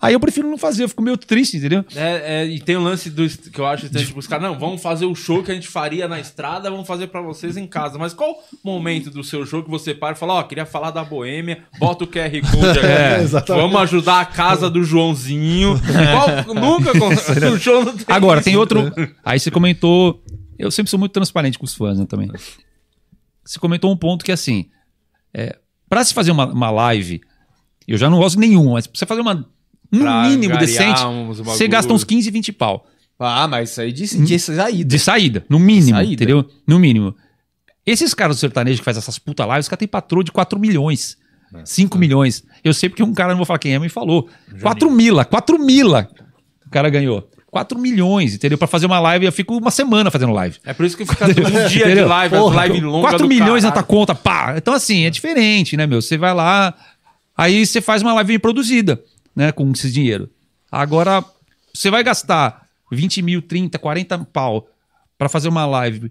aí 0.00 0.14
eu 0.14 0.20
prefiro 0.20 0.48
não 0.48 0.56
fazer, 0.58 0.84
eu 0.84 0.88
fico 0.88 1.02
meio 1.02 1.16
triste, 1.16 1.56
entendeu? 1.56 1.84
É, 1.94 2.42
é, 2.42 2.46
e 2.46 2.60
tem 2.60 2.76
o 2.76 2.80
lance 2.82 3.10
do 3.10 3.28
que 3.28 3.58
eu 3.60 3.66
acho 3.66 3.86
os 4.16 4.26
caras, 4.26 4.48
não, 4.48 4.58
vamos 4.58 4.80
fazer 4.80 5.06
o 5.06 5.14
show 5.14 5.42
que 5.42 5.50
a 5.50 5.54
gente 5.54 5.66
faria 5.68 6.06
na 6.06 6.20
estrada, 6.20 6.70
vamos 6.70 6.86
fazer 6.86 7.08
pra 7.08 7.20
vocês 7.20 7.56
em 7.56 7.66
casa. 7.66 7.98
Mas 7.98 8.14
qual 8.14 8.36
momento 8.62 9.10
do 9.10 9.24
seu 9.24 9.44
show 9.44 9.62
que 9.62 9.70
você 9.70 9.92
para 9.94 10.14
e 10.14 10.18
fala, 10.18 10.34
ó, 10.34 10.42
queria 10.42 10.64
falar 10.66 10.90
da 10.90 11.02
Boêmia, 11.04 11.64
bota 11.78 12.04
o 12.04 12.06
QR 12.06 12.30
Code 12.50 12.78
aqui, 12.78 12.86
É, 12.86 13.20
exatamente. 13.22 13.62
vamos 13.62 13.80
ajudar 13.82 14.20
a 14.20 14.24
casa 14.26 14.70
do 14.70 14.82
Joãozinho. 14.84 15.74
Qual- 15.80 16.54
nunca 16.54 16.92
com- 16.98 17.08
o 17.54 17.58
show 17.58 17.84
não 17.84 17.96
tem 17.96 18.04
Agora, 18.08 18.40
isso. 18.40 18.44
tem 18.44 18.56
outro. 18.56 18.92
Aí 19.24 19.38
você 19.40 19.50
comentou. 19.50 20.22
Eu 20.58 20.70
sempre 20.70 20.90
sou 20.90 20.98
muito 20.98 21.12
transparente 21.12 21.58
com 21.58 21.64
os 21.64 21.74
fãs, 21.74 21.98
né, 21.98 22.06
também. 22.06 22.30
Você 23.44 23.58
comentou 23.58 23.92
um 23.92 23.96
ponto 23.96 24.24
que, 24.24 24.32
assim. 24.32 24.66
É, 25.32 25.56
pra 25.88 26.04
se 26.04 26.12
fazer 26.12 26.30
uma, 26.30 26.46
uma 26.46 26.70
live, 26.70 27.20
eu 27.86 27.96
já 27.98 28.10
não 28.10 28.18
gosto 28.18 28.38
nenhuma, 28.40 28.72
mas 28.72 28.86
pra 28.86 28.98
você 28.98 29.06
fazer 29.06 29.20
uma. 29.20 29.46
No 29.90 30.00
Pra 30.00 30.22
mínimo 30.28 30.56
decente, 30.58 31.00
você 31.44 31.66
gasta 31.66 31.92
uns 31.92 32.04
15, 32.04 32.30
20 32.30 32.52
pau. 32.52 32.86
Ah, 33.18 33.48
mas 33.48 33.70
isso 33.70 33.80
aí 33.80 33.92
de, 33.92 34.06
de 34.06 34.38
saída. 34.38 34.84
De 34.84 34.98
saída, 34.98 35.44
no 35.48 35.58
mínimo, 35.58 35.96
Saída. 35.98 36.12
entendeu? 36.12 36.48
No 36.66 36.78
mínimo. 36.78 37.14
Esses 37.84 38.14
caras 38.14 38.36
do 38.36 38.40
sertanejo 38.40 38.78
que 38.78 38.84
faz 38.84 38.96
essas 38.96 39.18
puta 39.18 39.44
lives, 39.44 39.64
os 39.64 39.68
caras 39.68 39.78
têm 39.80 39.88
patrão 39.88 40.22
de 40.22 40.30
4 40.30 40.58
milhões. 40.58 41.16
5 41.64 41.98
milhões. 41.98 42.44
Eu 42.62 42.74
sei 42.74 42.88
porque 42.88 43.02
um 43.02 43.14
cara, 43.14 43.30
não 43.30 43.38
vou 43.38 43.46
falar 43.46 43.58
quem 43.58 43.74
é, 43.74 43.78
me 43.78 43.88
falou. 43.88 44.28
4 44.60 44.90
mila, 44.90 45.24
4 45.24 45.58
mila. 45.58 46.08
O 46.66 46.70
cara 46.70 46.90
ganhou. 46.90 47.28
4 47.50 47.78
milhões, 47.78 48.34
entendeu? 48.34 48.58
Pra 48.58 48.68
fazer 48.68 48.84
uma 48.84 49.00
live, 49.00 49.24
eu 49.24 49.32
fico 49.32 49.56
uma 49.56 49.70
semana 49.70 50.10
fazendo 50.10 50.32
live. 50.32 50.58
É 50.64 50.74
por 50.74 50.84
isso 50.84 50.96
que 50.96 51.06
fica 51.06 51.24
um 51.24 51.32
dia 51.68 51.94
de 51.94 52.00
live, 52.02 52.34
as 52.34 52.40
Porra, 52.42 52.56
live 52.56 52.80
longa 52.80 53.08
4 53.08 53.26
do 53.26 53.28
milhões 53.28 53.64
na 53.64 53.70
tua 53.70 53.82
conta, 53.82 54.14
pá. 54.14 54.54
Então, 54.58 54.74
assim, 54.74 55.06
é 55.06 55.10
diferente, 55.10 55.74
né, 55.76 55.86
meu? 55.86 56.02
Você 56.02 56.18
vai 56.18 56.34
lá, 56.34 56.74
aí 57.34 57.64
você 57.64 57.80
faz 57.80 58.02
uma 58.02 58.12
live 58.12 58.28
bem 58.28 58.38
produzida, 58.38 59.02
né, 59.38 59.52
com 59.52 59.70
esse 59.70 59.88
dinheiro. 59.92 60.28
Agora, 60.70 61.24
você 61.72 61.90
vai 61.90 62.02
gastar 62.02 62.66
20 62.90 63.22
mil, 63.22 63.40
30, 63.40 63.78
40 63.78 64.18
pau 64.32 64.68
pra 65.16 65.28
fazer 65.28 65.48
uma 65.48 65.64
live. 65.64 66.10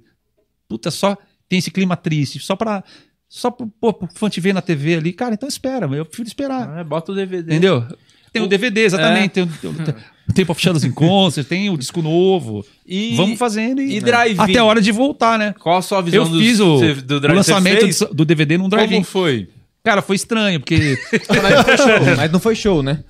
Puta, 0.70 0.90
só 0.90 1.18
tem 1.50 1.60
esse 1.60 1.70
clima 1.70 1.98
triste, 1.98 2.40
só 2.40 2.56
pra. 2.56 2.84
Só 3.30 3.52
pro, 3.52 3.68
pô, 3.68 3.92
pro 3.94 4.08
fã 4.16 4.30
te 4.30 4.40
ver 4.40 4.54
na 4.54 4.62
TV 4.62 4.96
ali. 4.96 5.12
Cara, 5.12 5.34
então 5.34 5.50
espera, 5.50 5.86
eu 5.94 6.06
prefiro 6.06 6.28
esperar. 6.30 6.80
É, 6.80 6.84
bota 6.86 7.12
o 7.12 7.16
DVD. 7.16 7.52
Entendeu? 7.52 7.86
Tem 8.32 8.42
o 8.42 8.48
DVD, 8.48 8.82
exatamente. 8.86 9.40
É. 9.42 9.46
Tem, 9.46 9.70
o, 9.70 9.74
tem, 9.74 9.96
o 10.30 10.34
Tempo 10.34 10.52
of 10.54 10.62
Shadows 10.62 10.86
in 10.86 10.92
Concert, 10.92 11.46
tem 11.46 11.70
o 11.70 11.78
disco 11.78 12.02
novo. 12.02 12.66
E- 12.86 13.16
Vamos 13.18 13.38
fazendo 13.38 13.82
e, 13.82 13.98
e 13.98 14.00
drive-in? 14.00 14.42
até 14.42 14.60
a 14.60 14.64
hora 14.64 14.82
de 14.82 14.92
voltar, 14.94 15.38
né? 15.38 15.54
Qual 15.60 15.78
a 15.78 15.82
sua 15.82 16.02
visão 16.02 16.24
Eu 16.24 16.30
dos- 16.30 16.42
fiz 16.42 16.60
o, 16.62 16.80
cê- 16.80 16.94
do 16.96 17.16
o 17.18 17.20
drive- 17.20 17.36
lançamento 17.36 17.80
cê 17.80 17.82
fez? 17.86 18.00
do, 18.00 18.14
do 18.14 18.26
DVD 18.26 18.58
num 18.58 18.70
drive-in. 18.70 18.96
Como 18.96 19.06
foi? 19.06 19.50
Cara, 19.84 20.02
foi 20.02 20.16
estranho, 20.16 20.60
porque. 20.62 20.98
Mas 21.30 21.54
não 21.56 21.64
foi 21.66 21.78
show, 21.78 22.16
mas 22.18 22.32
não 22.32 22.40
foi 22.40 22.56
show, 22.56 22.84
né? 22.84 23.04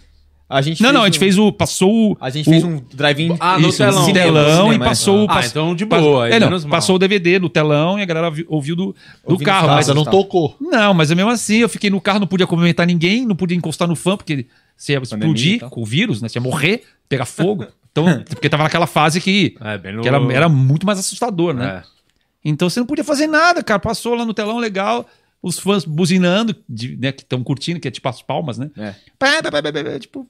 A 0.50 0.62
gente 0.62 0.82
não, 0.82 0.88
fez 0.90 0.94
não, 0.96 1.02
a 1.04 1.06
gente 1.08 1.18
um- 1.18 1.20
fez 1.20 1.38
o. 1.38 1.52
Passou 1.52 2.12
o. 2.14 2.18
A 2.22 2.30
gente 2.30 2.48
o- 2.48 2.52
fez 2.52 2.64
um 2.64 2.82
drive-in. 2.94 3.36
Ah, 3.40 3.60
no 3.60 3.68
isso, 3.68 3.78
telão. 3.80 4.08
no 4.08 4.14
telão 4.14 4.74
e 4.74 4.80
passou. 4.80 5.26
Ah, 5.26 5.34
pass- 5.36 5.48
então 5.50 5.76
de 5.76 5.84
boa, 5.84 6.30
É, 6.30 6.40
não, 6.40 6.62
passou 6.70 6.96
o 6.96 7.00
DVD 7.00 7.38
no 7.38 7.50
telão 7.50 8.00
e 8.00 8.02
a 8.02 8.06
galera 8.06 8.32
vi- 8.32 8.46
ouviu 8.48 8.74
do, 8.76 8.86
do 8.94 8.96
Ouvindo 9.34 9.46
carro. 9.46 9.68
Mas, 9.68 9.88
não 9.90 10.06
tá. 10.06 10.12
tocou. 10.12 10.56
não, 10.62 10.94
mas 10.94 11.12
é 11.12 11.16
mesmo 11.16 11.32
assim, 11.32 11.58
eu 11.58 11.68
fiquei 11.68 11.90
no 11.90 12.00
carro, 12.00 12.20
não 12.22 12.28
podia 12.28 12.48
cumprimentar 12.48 12.88
ninguém, 12.88 13.26
não 13.26 13.36
podia 13.36 13.58
encostar 13.58 13.88
no 13.90 13.96
fã, 13.96 14.16
porque 14.16 14.46
você 14.78 14.94
ia 14.94 15.02
Pandemia 15.02 15.26
explodir 15.26 15.60
tal. 15.60 15.70
com 15.70 15.82
o 15.82 15.86
vírus, 15.86 16.22
né? 16.22 16.30
Você 16.30 16.38
ia 16.38 16.42
morrer, 16.42 16.84
pegar 17.10 17.26
fogo. 17.26 17.66
Então, 17.92 18.06
porque 18.30 18.48
tava 18.48 18.64
naquela 18.64 18.88
fase 18.88 19.20
que, 19.20 19.58
É, 19.60 19.92
no... 19.92 20.02
que 20.02 20.08
era, 20.08 20.34
era 20.34 20.48
muito 20.48 20.86
mais 20.86 20.98
assustador, 20.98 21.54
né? 21.54 21.84
É. 21.84 21.98
Então 22.46 22.70
você 22.70 22.80
não 22.80 22.88
podia 22.88 23.04
fazer 23.04 23.28
nada, 23.28 23.62
cara. 23.62 23.80
Passou 23.80 24.16
lá 24.16 24.24
no 24.24 24.34
telão 24.34 24.60
legal, 24.60 25.06
os 25.44 25.60
fãs 25.60 25.84
buzinando, 25.84 26.56
de- 26.70 26.96
né, 26.96 27.12
que 27.12 27.24
estão 27.24 27.44
curtindo, 27.44 27.80
que 27.82 27.88
é 27.90 27.92
tipo 27.92 28.08
as 28.08 28.22
palmas, 28.22 28.58
né? 28.58 28.70
É. 28.78 28.94
Pá, 29.20 29.44
pá, 29.44 29.52
pá, 29.52 29.62
pá, 29.62 29.74
pá, 29.74 29.84
pá, 29.84 30.00
Tipo. 30.00 30.26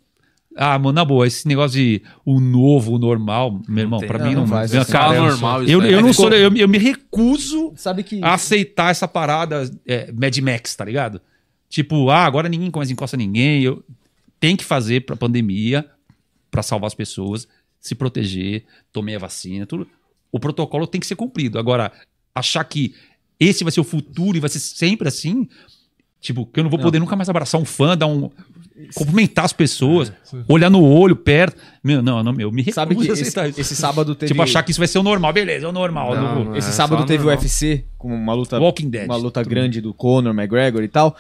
Ah, 0.58 0.78
mano, 0.80 0.94
na 0.94 1.06
boa, 1.06 1.28
esse 1.28 1.48
negócio 1.48 1.78
de 1.80 2.02
o 2.26 2.40
novo, 2.40 2.96
o 2.96 2.98
normal, 3.00 3.62
meu 3.68 3.84
irmão, 3.84 4.00
tem. 4.00 4.08
pra 4.08 4.18
Não, 4.20 4.26
mim 4.28 4.34
não 4.36 4.42
não, 4.42 4.48
faz 4.48 4.72
cara, 4.72 4.86
Fala 4.86 5.16
eu- 5.16 5.24
normal 5.24 5.64
isso 5.64 5.72
Eu, 5.72 5.82
aí. 5.82 5.94
eu 5.94 6.02
não 6.02 6.12
sou, 6.14 6.30
eu, 6.30 6.56
eu 6.56 6.68
me 6.68 6.78
recuso 6.78 7.74
Sabe 7.76 8.04
que. 8.04 8.24
a 8.24 8.34
aceitar 8.34 8.90
essa 8.92 9.08
parada 9.08 9.70
é, 9.86 10.12
Mad 10.12 10.36
Max, 10.40 10.76
tá 10.76 10.84
ligado? 10.84 11.22
Tipo, 11.70 12.10
ah, 12.10 12.26
agora 12.26 12.50
ninguém 12.50 12.72
mais 12.76 12.90
encosta 12.90 13.16
ninguém. 13.18 13.62
Eu 13.64 13.84
tem 14.40 14.56
que 14.56 14.64
fazer 14.64 15.06
pra 15.06 15.16
pandemia, 15.16 15.86
pra 16.50 16.64
salvar 16.64 16.88
as 16.88 16.96
pessoas, 16.96 17.48
se 17.80 17.94
proteger, 17.96 18.64
tomei 18.92 19.16
a 19.16 19.20
vacina, 19.20 19.66
tudo. 19.66 19.88
O 20.32 20.40
protocolo 20.40 20.88
tem 20.88 21.00
que 21.00 21.08
ser 21.08 21.16
cumprido. 21.16 21.58
Agora, 21.60 21.92
achar 22.34 22.64
que 22.64 22.94
esse 23.40 23.64
vai 23.64 23.72
ser 23.72 23.80
o 23.80 23.84
futuro 23.84 24.36
e 24.38 24.40
vai 24.40 24.50
ser 24.50 24.60
sempre 24.60 25.08
assim, 25.08 25.48
tipo, 26.20 26.46
que 26.46 26.60
eu 26.60 26.64
não 26.64 26.70
vou 26.72 26.80
poder 26.80 27.00
nunca 27.00 27.16
mais 27.16 27.30
abraçar 27.30 27.60
um 27.62 27.66
fã, 27.66 27.98
dar 27.98 28.08
um. 28.08 28.30
Cumprimentar 28.96 29.46
as 29.46 29.54
pessoas, 29.54 30.12
olhar 30.48 30.70
no 30.70 30.84
olho, 30.84 31.16
perto. 31.16 31.58
Meu, 31.84 32.02
não, 32.02 32.24
não, 32.24 32.34
meu, 32.34 32.52
me 32.52 32.62
recuso 32.62 32.76
Sabe 32.76 32.96
que 32.96 33.02
a 33.10 33.14
esse, 33.14 33.22
aceitar 33.24 33.50
isso. 33.50 33.60
esse 33.62 33.76
sábado 33.76 34.14
teve. 34.16 34.32
Tipo, 34.32 34.42
achar 34.42 34.64
que 34.64 34.72
isso 34.72 34.80
vai 34.80 34.88
ser 34.88 35.00
o 35.00 35.04
normal. 35.04 35.34
Beleza, 35.34 35.66
é 35.66 35.70
o 35.70 35.72
normal. 35.72 36.16
Não, 36.16 36.36
não 36.36 36.46
não 36.46 36.56
Esse 36.56 36.70
É, 36.70 36.74
sábado 36.74 37.06
teve 37.06 37.24
o 37.24 37.26
normal. 37.26 37.38
UFC, 37.44 37.86
com 37.98 38.14
uma 38.14 38.34
luta. 38.34 38.60
Walking 38.60 38.90
Dead. 38.90 39.06
Uma 39.06 39.16
luta 39.18 39.44
grande 39.44 39.82
do 39.82 39.94
Conor 39.94 40.34
McGregor 40.34 40.84
e 40.84 40.88
tal. 40.88 41.16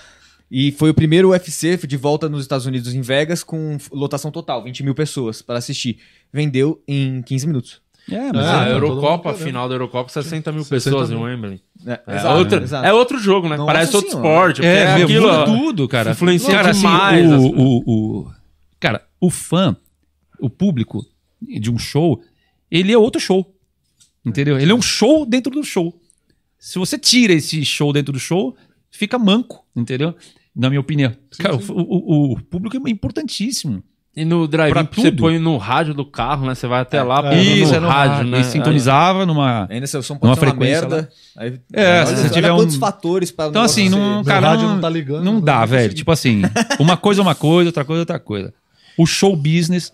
E 0.49 0.71
foi 0.71 0.89
o 0.89 0.93
primeiro 0.93 1.29
UFC 1.31 1.75
de 1.85 1.97
volta 1.97 2.29
nos 2.29 2.41
Estados 2.41 2.65
Unidos, 2.65 2.93
em 2.93 3.01
Vegas, 3.01 3.43
com 3.43 3.77
lotação 3.91 4.31
total, 4.31 4.63
20 4.63 4.81
mil 4.83 4.95
pessoas 4.95 5.41
para 5.41 5.57
assistir. 5.57 5.97
Vendeu 6.31 6.81
em 6.87 7.21
15 7.21 7.47
minutos. 7.47 7.81
É, 8.09 8.29
Ah, 8.29 8.31
mas 8.33 8.45
a 8.47 8.51
todo 8.51 8.63
mundo 8.63 8.71
Eurocopa, 8.71 9.29
a 9.29 9.33
querendo. 9.33 9.47
final 9.47 9.67
da 9.69 9.75
Eurocopa, 9.75 10.09
60 10.09 10.51
mil 10.51 10.63
60 10.63 10.75
pessoas 10.91 11.09
mil. 11.09 11.19
em 11.19 11.23
Wembley. 11.23 11.61
É, 11.85 11.91
É, 12.07 12.15
exato, 12.15 12.37
outro, 12.37 12.75
é 12.85 12.93
outro 12.93 13.19
jogo, 13.19 13.49
né? 13.49 13.57
Nossa 13.57 13.71
Parece 13.73 13.95
outro 13.95 14.09
esporte. 14.11 14.65
É, 14.65 14.95
meu, 14.95 15.05
aquilo, 15.05 15.27
ó, 15.27 15.45
tudo, 15.45 15.87
cara. 15.87 16.11
influencia 16.11 16.51
cara, 16.55 16.69
assim, 16.71 16.81
demais, 16.81 17.29
o, 17.29 17.35
assim. 17.35 17.53
o, 17.57 17.83
o- 18.21 18.31
cara, 18.79 19.05
o 19.19 19.29
fã, 19.29 19.75
o 20.39 20.49
público 20.49 21.05
de 21.41 21.69
um 21.69 21.77
show, 21.77 22.21
ele 22.71 22.91
é 22.93 22.97
outro 22.97 23.19
show. 23.19 23.53
Entendeu? 24.25 24.59
Ele 24.59 24.71
é 24.71 24.75
um 24.75 24.81
show 24.81 25.25
dentro 25.25 25.51
do 25.51 25.63
show. 25.63 25.93
Se 26.59 26.77
você 26.79 26.97
tira 26.97 27.33
esse 27.33 27.63
show 27.63 27.93
dentro 27.93 28.11
do 28.13 28.19
show, 28.19 28.55
fica 28.89 29.17
manco, 29.19 29.65
entendeu? 29.75 30.15
Na 30.55 30.69
minha 30.69 30.79
opinião. 30.81 31.13
cara, 31.39 31.55
o- 31.55 31.59
O, 31.69 32.33
o 32.33 32.41
público 32.41 32.75
é 32.87 32.89
importantíssimo. 32.89 33.83
E 34.19 34.25
no 34.25 34.47
drive 34.47 34.73
Pra 34.73 34.81
você 34.81 35.11
põe 35.11 35.37
no 35.37 35.57
rádio 35.57 35.93
do 35.93 36.03
carro, 36.03 36.47
né? 36.47 36.55
Você 36.55 36.65
vai 36.65 36.81
até 36.81 37.03
lá, 37.03 37.21
põe 37.21 37.39
Isso, 37.39 37.69
no 37.71 37.77
é 37.77 37.79
no 37.79 37.87
rádio, 37.87 38.15
rádio, 38.15 38.31
né? 38.31 38.39
E 38.39 38.43
sintonizava 38.45 39.27
numa. 39.27 39.67
Ainda 39.69 39.85
se 39.85 39.95
o 39.95 40.01
som 40.01 40.15
Numa 40.15 40.19
pode 40.21 40.39
ser 40.39 40.45
frequência 40.47 40.81
merda. 40.89 41.09
Aí, 41.37 41.59
É, 41.71 42.03
se 42.03 42.15
você 42.15 42.29
tiver 42.31 42.49
quantos 42.49 42.77
um- 42.77 42.79
fatores 42.79 43.29
para 43.31 43.49
Então, 43.49 43.61
assim, 43.61 43.89
não, 43.89 44.23
cara, 44.23 44.49
rádio 44.49 44.65
não, 44.67 44.73
não 44.73 44.81
tá 44.81 44.89
ligando, 44.89 45.23
não 45.23 45.33
não 45.33 45.41
dá, 45.41 45.63
velho. 45.67 45.93
Tipo 45.93 46.11
assim, 46.11 46.41
uma 46.79 46.97
coisa 46.97 47.21
é 47.21 47.23
uma 47.23 47.35
coisa, 47.35 47.69
outra 47.69 47.85
coisa 47.85 47.99
é 47.99 48.01
outra 48.01 48.19
coisa. 48.19 48.51
O 48.97 49.05
show 49.05 49.35
business, 49.35 49.93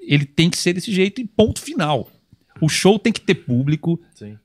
ele 0.00 0.24
tem 0.24 0.48
que 0.48 0.56
ser 0.56 0.72
desse 0.72 0.92
jeito 0.92 1.20
e 1.20 1.26
ponto 1.26 1.60
final. 1.60 2.08
O 2.60 2.68
show 2.68 3.00
tem 3.00 3.12
que 3.12 3.20
ter 3.20 3.34
público. 3.34 4.00
Sim. 4.14 4.38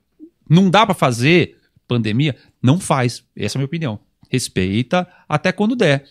Não 0.49 0.67
dá 0.67 0.83
pra 0.83 0.95
fazer 0.95 1.57
pandemia? 1.87 2.35
Não 2.59 2.79
faz. 2.79 3.23
Essa 3.37 3.55
é 3.55 3.57
a 3.57 3.59
minha 3.59 3.67
opinião. 3.67 3.99
Respeita 4.31 5.07
até 5.29 5.51
quando 5.51 5.75
der. 5.75 6.05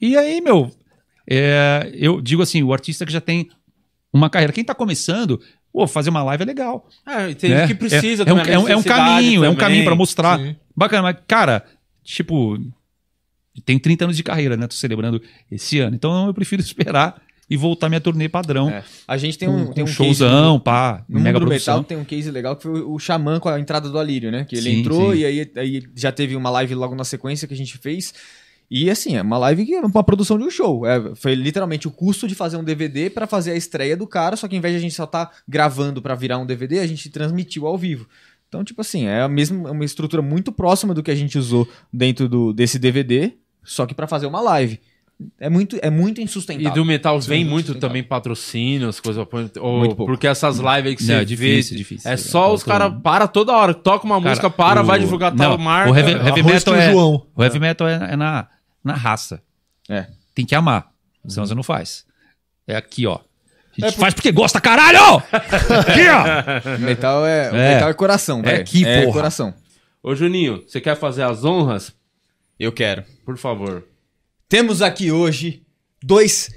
E 0.00 0.16
aí, 0.16 0.40
meu, 0.40 0.72
é, 1.28 1.90
eu 1.94 2.20
digo 2.20 2.42
assim, 2.42 2.62
o 2.62 2.72
artista 2.72 3.04
que 3.04 3.12
já 3.12 3.20
tem 3.20 3.48
uma 4.12 4.30
carreira. 4.30 4.52
Quem 4.52 4.64
tá 4.64 4.74
começando, 4.74 5.40
pô, 5.72 5.86
fazer 5.86 6.10
uma 6.10 6.22
live 6.22 6.42
é 6.42 6.46
legal. 6.46 6.88
É, 7.06 7.34
tem 7.34 7.50
né? 7.50 7.66
que 7.66 7.74
precisa 7.74 8.24
é, 8.24 8.28
é, 8.28 8.32
um, 8.32 8.36
também, 8.36 8.54
é, 8.54 8.58
um, 8.58 8.80
é 8.80 8.82
caminho, 8.82 9.44
é 9.44 9.48
um 9.48 9.52
também. 9.52 9.56
caminho 9.56 9.84
pra 9.84 9.94
mostrar. 9.94 10.38
Sim. 10.38 10.56
Bacana, 10.74 11.02
mas, 11.02 11.16
cara, 11.26 11.64
tipo, 12.02 12.58
tem 13.64 13.78
30 13.78 14.04
anos 14.04 14.16
de 14.16 14.22
carreira, 14.22 14.56
né? 14.56 14.66
Tô 14.66 14.74
celebrando 14.74 15.20
esse 15.50 15.78
ano. 15.78 15.94
Então 15.94 16.26
eu 16.26 16.34
prefiro 16.34 16.60
esperar 16.62 17.20
e 17.48 17.56
voltar 17.56 17.88
minha 17.88 18.00
turnê 18.00 18.28
padrão. 18.28 18.68
É. 18.68 18.82
A 19.06 19.16
gente 19.16 19.38
tem 19.38 19.48
um, 19.48 19.72
tem 19.72 19.84
um 19.84 19.86
showzão, 19.86 20.54
case 20.54 20.64
pá, 20.64 21.04
No 21.08 21.20
mega 21.20 21.38
mundo 21.38 21.44
do 21.44 21.48
produção. 21.48 21.74
metal 21.76 21.84
tem 21.84 21.96
um 21.96 22.04
case 22.04 22.30
legal 22.30 22.56
que 22.56 22.64
foi 22.64 22.80
o 22.80 22.98
Xamã 22.98 23.38
com 23.38 23.48
a 23.48 23.60
entrada 23.60 23.88
do 23.88 23.98
Alírio, 23.98 24.32
né? 24.32 24.44
Que 24.44 24.56
ele 24.56 24.70
Sim, 24.70 24.80
entrou 24.80 25.12
sim. 25.12 25.20
e 25.20 25.24
aí, 25.24 25.50
aí 25.56 25.82
já 25.94 26.10
teve 26.10 26.34
uma 26.34 26.50
live 26.50 26.74
logo 26.74 26.94
na 26.94 27.04
sequência 27.04 27.46
que 27.46 27.54
a 27.54 27.56
gente 27.56 27.78
fez. 27.78 28.12
E 28.70 28.90
assim, 28.90 29.16
é 29.16 29.22
uma 29.22 29.38
live 29.38 29.64
que 29.64 29.74
é 29.74 29.80
uma 29.80 30.02
produção 30.02 30.36
de 30.38 30.44
um 30.44 30.50
show. 30.50 30.84
É, 30.86 31.14
foi 31.14 31.34
literalmente 31.34 31.86
o 31.86 31.90
custo 31.90 32.26
de 32.26 32.34
fazer 32.34 32.56
um 32.56 32.64
DVD 32.64 33.08
pra 33.08 33.26
fazer 33.26 33.52
a 33.52 33.56
estreia 33.56 33.96
do 33.96 34.06
cara, 34.06 34.36
só 34.36 34.48
que 34.48 34.56
em 34.56 34.60
vez 34.60 34.72
de 34.74 34.78
a 34.78 34.80
gente 34.82 34.94
só 34.94 35.06
tá 35.06 35.30
gravando 35.46 36.02
pra 36.02 36.14
virar 36.14 36.38
um 36.38 36.46
DVD, 36.46 36.80
a 36.80 36.86
gente 36.86 37.08
transmitiu 37.10 37.66
ao 37.66 37.78
vivo. 37.78 38.08
Então, 38.48 38.64
tipo 38.64 38.80
assim, 38.80 39.06
é 39.06 39.22
a 39.22 39.28
mesma, 39.28 39.68
é 39.68 39.72
uma 39.72 39.84
estrutura 39.84 40.22
muito 40.22 40.50
próxima 40.52 40.92
do 40.94 41.02
que 41.02 41.10
a 41.10 41.14
gente 41.14 41.38
usou 41.38 41.68
dentro 41.92 42.28
do, 42.28 42.52
desse 42.52 42.78
DVD, 42.78 43.32
só 43.62 43.86
que 43.86 43.94
pra 43.94 44.06
fazer 44.06 44.26
uma 44.26 44.40
live. 44.40 44.80
É 45.40 45.48
muito, 45.48 45.78
é 45.80 45.88
muito 45.88 46.20
E 46.20 46.24
insustentável. 46.24 46.72
do 46.74 46.84
metal 46.84 47.18
vem 47.20 47.42
muito 47.44 47.68
muito 47.68 47.80
também 47.80 48.02
patrocínios, 48.02 49.00
coisa. 49.00 49.26
Ou, 49.60 49.78
Muito 49.78 49.96
pouco. 49.96 50.12
porque 50.12 50.26
essas 50.26 50.58
lives 50.58 50.86
aí 50.86 50.96
que 50.96 51.02
Não, 51.04 51.06
você 51.06 51.12
é 51.14 51.24
difícil, 51.24 51.72
vê. 51.72 51.78
difícil. 51.78 52.10
É 52.10 52.16
só 52.18 52.52
os 52.52 52.62
caras 52.62 52.92
para 53.02 53.26
toda 53.26 53.56
hora, 53.56 53.72
toca 53.72 54.04
uma 54.04 54.16
Cara, 54.20 54.28
música, 54.28 54.50
para, 54.50 54.82
o- 54.82 54.84
vai 54.84 54.98
divulgar 54.98 55.34
tal 55.34 55.52
Não, 55.56 55.58
marca. 55.64 55.90
O 55.90 55.96
heavy, 55.96 56.10
heavy 56.12 56.42
metal 56.42 56.74
é, 56.74 56.92
João. 56.92 57.26
o 57.34 57.42
heavy 57.42 57.58
metal 57.58 57.88
é, 57.88 58.12
é 58.12 58.16
na, 58.16 58.46
na 58.86 58.94
raça. 58.94 59.42
É. 59.88 60.06
Tem 60.34 60.46
que 60.46 60.54
amar. 60.54 60.90
Senão 61.26 61.46
você 61.46 61.54
não 61.54 61.62
faz. 61.62 62.04
É 62.66 62.76
aqui, 62.76 63.06
ó. 63.06 63.18
A 63.82 63.88
gente 63.88 63.98
faz 63.98 64.14
porque 64.14 64.32
gosta, 64.32 64.60
caralho! 64.60 64.98
aqui, 65.30 66.08
ó! 66.08 66.78
Metal 66.80 67.26
é, 67.26 67.50
o 67.52 67.56
É. 67.56 67.74
metal 67.74 67.90
é 67.90 67.94
coração, 67.94 68.40
velho. 68.40 68.62
aqui, 68.62 68.84
é 68.86 69.02
porra. 69.02 69.12
coração. 69.12 69.54
Ô 70.02 70.14
Juninho, 70.14 70.62
você 70.66 70.80
quer 70.80 70.96
fazer 70.96 71.24
as 71.24 71.44
honras? 71.44 71.92
Eu 72.58 72.72
quero. 72.72 73.04
Por 73.24 73.36
favor. 73.36 73.84
Temos 74.48 74.80
aqui 74.80 75.10
hoje 75.12 75.62
dois 76.02 76.48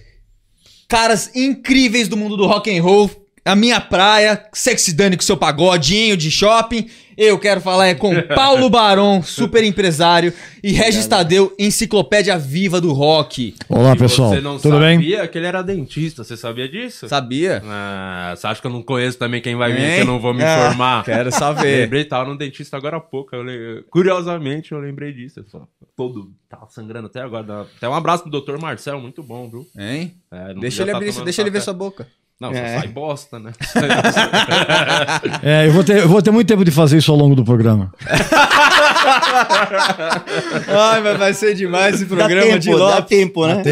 caras 0.87 1.35
incríveis 1.35 2.07
do 2.07 2.15
mundo 2.15 2.37
do 2.37 2.45
rock 2.47 2.69
and 2.75 2.81
roll. 2.81 3.09
A 3.45 3.55
minha 3.55 3.79
praia, 3.81 4.45
Sexy 4.53 4.93
Dani 4.93 5.15
com 5.15 5.23
seu 5.23 5.37
pagodinho 5.37 6.15
de 6.17 6.29
shopping. 6.29 6.89
Eu 7.17 7.37
quero 7.37 7.59
falar 7.59 7.87
é 7.87 7.95
com 7.95 8.13
Paulo 8.33 8.69
Barão, 8.69 9.21
super 9.21 9.61
empresário, 9.63 10.33
e 10.63 10.71
Regis 10.71 11.05
Tadeu, 11.05 11.53
enciclopédia 11.59 12.37
viva 12.37 12.79
do 12.79 12.93
rock. 12.93 13.55
Olá, 13.67 13.93
E 13.93 13.97
pessoal. 13.97 14.29
Você 14.29 14.39
não 14.39 14.57
Tudo 14.57 14.79
bem? 14.79 14.97
sabia 14.99 15.27
que 15.27 15.37
ele 15.37 15.47
era 15.47 15.61
dentista, 15.61 16.23
você 16.23 16.37
sabia 16.37 16.69
disso? 16.69 17.09
Sabia? 17.09 17.61
Ah, 17.65 18.33
você 18.37 18.47
acha 18.47 18.61
que 18.61 18.67
eu 18.67 18.71
não 18.71 18.81
conheço 18.81 19.17
também 19.17 19.41
quem 19.41 19.55
vai 19.55 19.73
vir, 19.73 19.81
Hein? 19.81 19.95
que 19.95 20.01
eu 20.01 20.05
não 20.05 20.19
vou 20.19 20.33
me 20.33 20.43
Ah, 20.43 20.67
informar? 20.67 21.03
Quero 21.03 21.29
saber. 21.31 21.81
Lembrei, 21.83 22.05
tava 22.05 22.29
no 22.29 22.37
dentista 22.37 22.77
agora 22.77 22.97
há 22.97 23.01
pouco. 23.01 23.35
eu 23.35 23.43
le- 23.43 23.83
Curiosamente, 23.89 24.71
eu 24.71 24.79
lembrei 24.79 25.11
disso. 25.11 25.41
Eu 25.41 25.45
só, 25.49 25.67
todo 25.97 26.31
tava 26.49 26.67
sangrando 26.69 27.07
até 27.07 27.19
agora. 27.21 27.67
Até 27.75 27.89
um 27.89 27.93
abraço 27.95 28.23
pro 28.23 28.31
doutor 28.31 28.57
Marcel, 28.61 28.99
muito 29.01 29.21
bom, 29.21 29.49
viu? 29.49 29.67
Hein? 29.77 30.13
É, 30.31 30.53
não 30.53 30.61
Deixa 30.61 30.83
ele, 30.83 30.91
tá 30.91 30.97
abrir, 30.97 31.11
deixa 31.23 31.41
ele 31.41 31.49
ver 31.49 31.61
sua 31.61 31.73
boca. 31.73 32.07
Não, 32.39 32.53
só 32.53 32.59
É. 32.59 32.79
sai 32.79 32.87
bosta, 32.87 33.37
né? 33.39 33.51
É, 35.43 35.67
eu 35.67 35.71
vou, 35.73 35.83
ter, 35.83 35.97
eu 35.99 36.07
vou 36.07 36.21
ter 36.21 36.31
muito 36.31 36.47
tempo 36.47 36.63
de 36.63 36.71
fazer 36.71 36.97
isso 36.97 37.11
ao 37.11 37.17
longo 37.17 37.35
do 37.35 37.43
programa. 37.43 37.91
Ai, 40.67 41.01
mas 41.01 41.17
vai 41.17 41.33
ser 41.33 41.53
demais 41.55 41.95
esse 41.95 42.05
programa 42.05 42.41
dá 42.41 42.47
tempo, 42.47 42.59
de 42.59 42.69
dá 42.71 42.75
Lopes. 42.95 43.05
tempo, 43.09 43.47
né? 43.47 43.63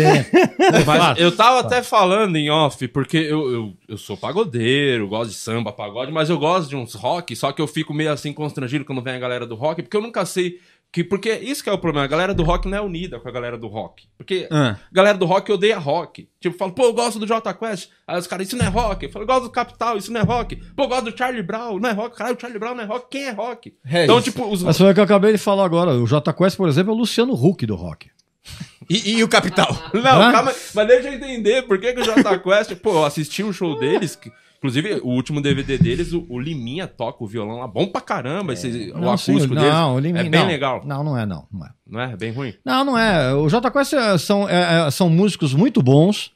Mas 0.86 1.20
eu 1.20 1.32
tava 1.36 1.60
até 1.62 1.82
falando 1.82 2.36
em 2.36 2.50
off, 2.50 2.88
porque 2.90 3.18
eu, 3.18 3.52
eu, 3.52 3.74
eu 3.88 3.98
sou 3.98 4.18
pagodeiro, 4.18 5.08
gosto 5.08 5.30
de 5.32 5.36
samba, 5.38 5.72
pagode, 5.72 6.12
mas 6.12 6.30
eu 6.30 6.38
gosto 6.38 6.70
de 6.70 6.76
uns 6.76 6.94
rock, 6.94 7.36
só 7.36 7.52
que 7.52 7.62
eu 7.62 7.68
fico 7.68 7.94
meio 7.94 8.12
assim 8.12 8.34
constrangido 8.34 8.84
quando 8.86 9.02
vem 9.02 9.14
a 9.16 9.20
galera 9.20 9.46
do 9.46 9.56
rock, 9.56 9.82
porque 9.84 9.96
eu 9.98 10.02
nunca 10.02 10.26
sei. 10.26 10.60
Que, 10.92 11.04
porque 11.04 11.32
isso 11.34 11.62
que 11.64 11.70
é 11.70 11.74
o 11.74 11.78
problema, 11.78 12.06
a 12.06 12.08
galera 12.08 12.34
do 12.34 12.44
rock 12.44 12.68
não 12.68 12.78
é 12.78 12.82
unida 12.82 13.20
com 13.20 13.28
a 13.28 13.32
galera 13.32 13.58
do 13.58 13.68
rock. 13.68 14.06
Porque 14.18 14.48
Ah. 14.50 14.78
a 14.90 14.96
galera 14.96 15.18
do 15.18 15.26
rock 15.26 15.52
odeia 15.52 15.78
rock. 15.78 16.28
Tipo, 16.40 16.58
fala, 16.58 16.72
pô, 16.72 16.86
eu 16.86 16.94
gosto 16.94 17.20
do 17.20 17.28
Jota 17.28 17.54
Quest. 17.54 17.90
Aí 18.08 18.18
os 18.18 18.26
caras, 18.26 18.48
isso 18.48 18.58
não 18.58 18.66
é 18.66 18.70
rock. 18.70 19.06
Eu 19.06 19.12
falo, 19.12 19.24
eu 19.24 19.28
gosto 19.28 19.44
do 19.44 19.50
Capital, 19.52 19.98
isso 19.98 20.12
não 20.12 20.22
é 20.22 20.24
rock. 20.24 20.56
Pô, 20.76 20.84
eu 20.84 20.88
gosto 20.88 21.12
do 21.12 21.18
Charlie 21.18 21.44
Brown, 21.44 21.78
não 21.80 21.90
é 21.90 21.94
rock. 21.94 22.16
Caralho, 22.18 22.38
o 22.38 22.40
Charlie 22.40 22.58
Brown 22.60 22.74
não 22.74 22.84
é 22.84 22.88
rock. 22.88 23.08
Quem 23.12 23.26
é 23.26 23.32
rock? 23.32 23.76
É 23.86 24.06
então, 24.06 24.18
isso. 24.18 24.32
tipo, 24.32 24.46
os. 24.50 24.64
Mas 24.64 24.78
foi 24.78 24.90
o 24.90 24.94
que 24.94 25.00
eu 25.00 25.04
acabei 25.04 25.34
de 25.34 25.38
falar 25.38 25.66
agora. 25.66 25.92
O 25.92 26.08
J 26.08 26.34
Quest, 26.34 26.58
por 26.58 26.68
exemplo, 26.70 26.92
é 26.94 26.96
o 26.96 26.98
Luciano 27.00 27.34
Huck 27.34 27.66
do 27.66 27.76
rock. 27.76 28.10
E, 28.90 29.18
e 29.18 29.24
o 29.24 29.28
Capital? 29.28 29.68
Não, 29.94 30.22
Hã? 30.22 30.32
calma, 30.32 30.54
mas 30.74 30.88
deixa 30.88 31.10
eu 31.10 31.14
entender 31.16 31.64
por 31.64 31.78
que, 31.78 31.92
que 31.92 32.00
o 32.00 32.06
Jota 32.06 32.40
Quest. 32.40 32.74
Pô, 32.78 32.92
eu 32.94 33.04
assisti 33.04 33.44
um 33.44 33.52
show 33.52 33.78
deles. 33.78 34.16
que- 34.16 34.32
inclusive, 34.68 35.02
o 35.04 35.10
último 35.10 35.42
DVD 35.42 35.78
deles, 35.78 36.14
o, 36.14 36.26
o 36.30 36.40
Liminha 36.40 36.88
toca 36.88 37.24
o 37.24 37.28
violão 37.28 37.60
lá. 37.60 37.68
Bom 37.68 37.88
pra 37.88 38.02
caramba. 38.02 38.54
Esse, 38.54 38.92
o 38.94 39.00
Não, 39.00 39.18
sim, 39.18 39.32
acústico 39.32 39.56
deles. 39.56 39.72
não, 39.72 39.96
o 39.96 40.00
Liminha- 40.00 40.26
é 40.26 40.30
bem 40.30 40.42
não. 40.42 40.48
legal. 40.48 40.82
Não, 40.86 41.04
não 41.04 41.18
é, 41.18 41.26
não. 41.26 41.48
Não 41.52 41.66
é. 41.66 41.70
Não 41.90 42.00
é? 42.02 42.18
Bem 42.18 42.32
ruim. 42.32 42.54
Não, 42.66 42.84
não 42.84 42.98
é. 42.98 43.34
O 43.34 43.48
J 43.50 43.72
Quest 43.72 43.94
é- 43.94 44.18
são, 44.18 44.48
é- 44.50 44.88
é- 44.88 44.92
são 44.92 45.10
músicos 45.10 45.54
muito 45.54 45.82
bons, 45.82 46.32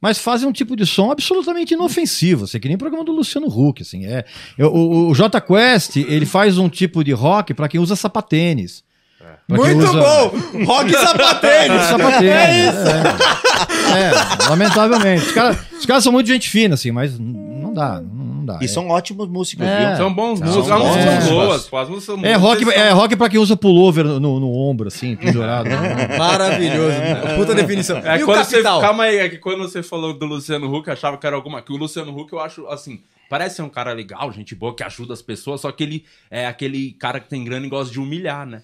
mas 0.00 0.18
fazem 0.18 0.48
um 0.48 0.52
tipo 0.52 0.76
de 0.76 0.84
som 0.86 1.10
absolutamente 1.10 1.74
inofensivo, 1.74 2.44
assim, 2.44 2.60
que 2.60 2.68
nem 2.68 2.74
o 2.76 2.78
programa 2.78 3.04
do 3.04 3.12
Luciano 3.12 3.46
Huck, 3.48 3.82
assim. 3.82 4.04
É, 4.06 4.24
Eu- 4.58 4.72
o, 4.74 5.08
o 5.10 5.14
J 5.14 5.40
Quest, 5.40 5.96
ele 5.96 6.26
faz 6.26 6.58
um 6.58 6.68
tipo 6.68 7.02
de 7.02 7.12
rock 7.12 7.54
para 7.54 7.68
quem 7.68 7.80
usa 7.80 7.96
sapatênis. 7.96 8.84
Muito 9.48 9.78
usa- 9.78 9.92
bom! 9.92 10.64
Rock 10.64 10.92
sapatênis! 10.92 11.82
sapatênis. 11.82 12.74
É 13.94 14.44
É, 14.44 14.48
lamentavelmente. 14.48 15.26
Os 15.26 15.32
caras 15.32 15.58
os 15.78 15.86
caras 15.86 16.02
são 16.02 16.12
muito 16.12 16.26
gente 16.26 16.48
fina, 16.48 16.74
assim, 16.74 16.90
mas 16.90 17.18
não 17.18 17.72
dá, 17.72 18.00
não 18.00 18.44
dá. 18.44 18.58
E 18.60 18.64
É. 18.64 18.68
são 18.68 18.88
ótimos 18.88 19.28
músicos, 19.28 19.66
É. 19.66 19.88
viu? 19.88 19.96
São 19.96 20.12
bons 20.14 20.38
São 20.38 20.48
músicos. 20.48 20.70
As 20.70 20.78
músicas 20.82 21.24
são 21.24 21.34
boas. 21.34 21.68
Pô, 21.68 21.76
as 21.78 21.88
músicas 21.88 22.04
são 22.16 22.24
É 22.24 22.38
boas, 22.38 22.58
rock, 22.60 22.72
é 22.72 22.90
rock 22.90 23.16
pra 23.16 23.28
quem 23.28 23.38
usa 23.38 23.56
pullover 23.56 24.04
no, 24.04 24.18
no 24.40 24.52
ombro, 24.52 24.88
assim, 24.88 25.14
pendurado. 25.16 25.68
né? 25.68 26.16
Maravilhoso. 26.18 26.96
Puta 27.36 27.54
definição. 27.54 27.98
É, 27.98 28.18
e 28.18 28.22
o 28.22 28.26
quando 28.26 28.44
você, 28.44 28.52
Capital? 28.56 28.80
calma 28.80 29.04
aí, 29.04 29.18
é 29.18 29.28
que 29.28 29.38
quando 29.38 29.58
você 29.60 29.82
falou 29.82 30.14
do 30.14 30.26
Luciano 30.26 30.74
Huck, 30.74 30.88
eu 30.88 30.92
achava 30.94 31.16
que 31.18 31.26
era 31.26 31.36
alguma. 31.36 31.60
Que 31.62 31.72
o 31.72 31.76
Luciano 31.76 32.16
Huck, 32.18 32.32
eu 32.32 32.40
acho 32.40 32.66
assim. 32.68 33.00
Parece 33.28 33.56
ser 33.56 33.62
um 33.62 33.68
cara 33.70 33.92
legal, 33.92 34.30
gente 34.32 34.54
boa, 34.54 34.74
que 34.76 34.82
ajuda 34.82 35.14
as 35.14 35.22
pessoas, 35.22 35.60
só 35.62 35.72
que 35.72 35.82
ele 35.82 36.04
é 36.30 36.46
aquele 36.46 36.92
cara 36.92 37.18
que 37.18 37.28
tem 37.28 37.42
grana 37.42 37.66
e 37.66 37.68
gosta 37.70 37.90
de 37.92 37.98
humilhar, 37.98 38.46
né? 38.46 38.62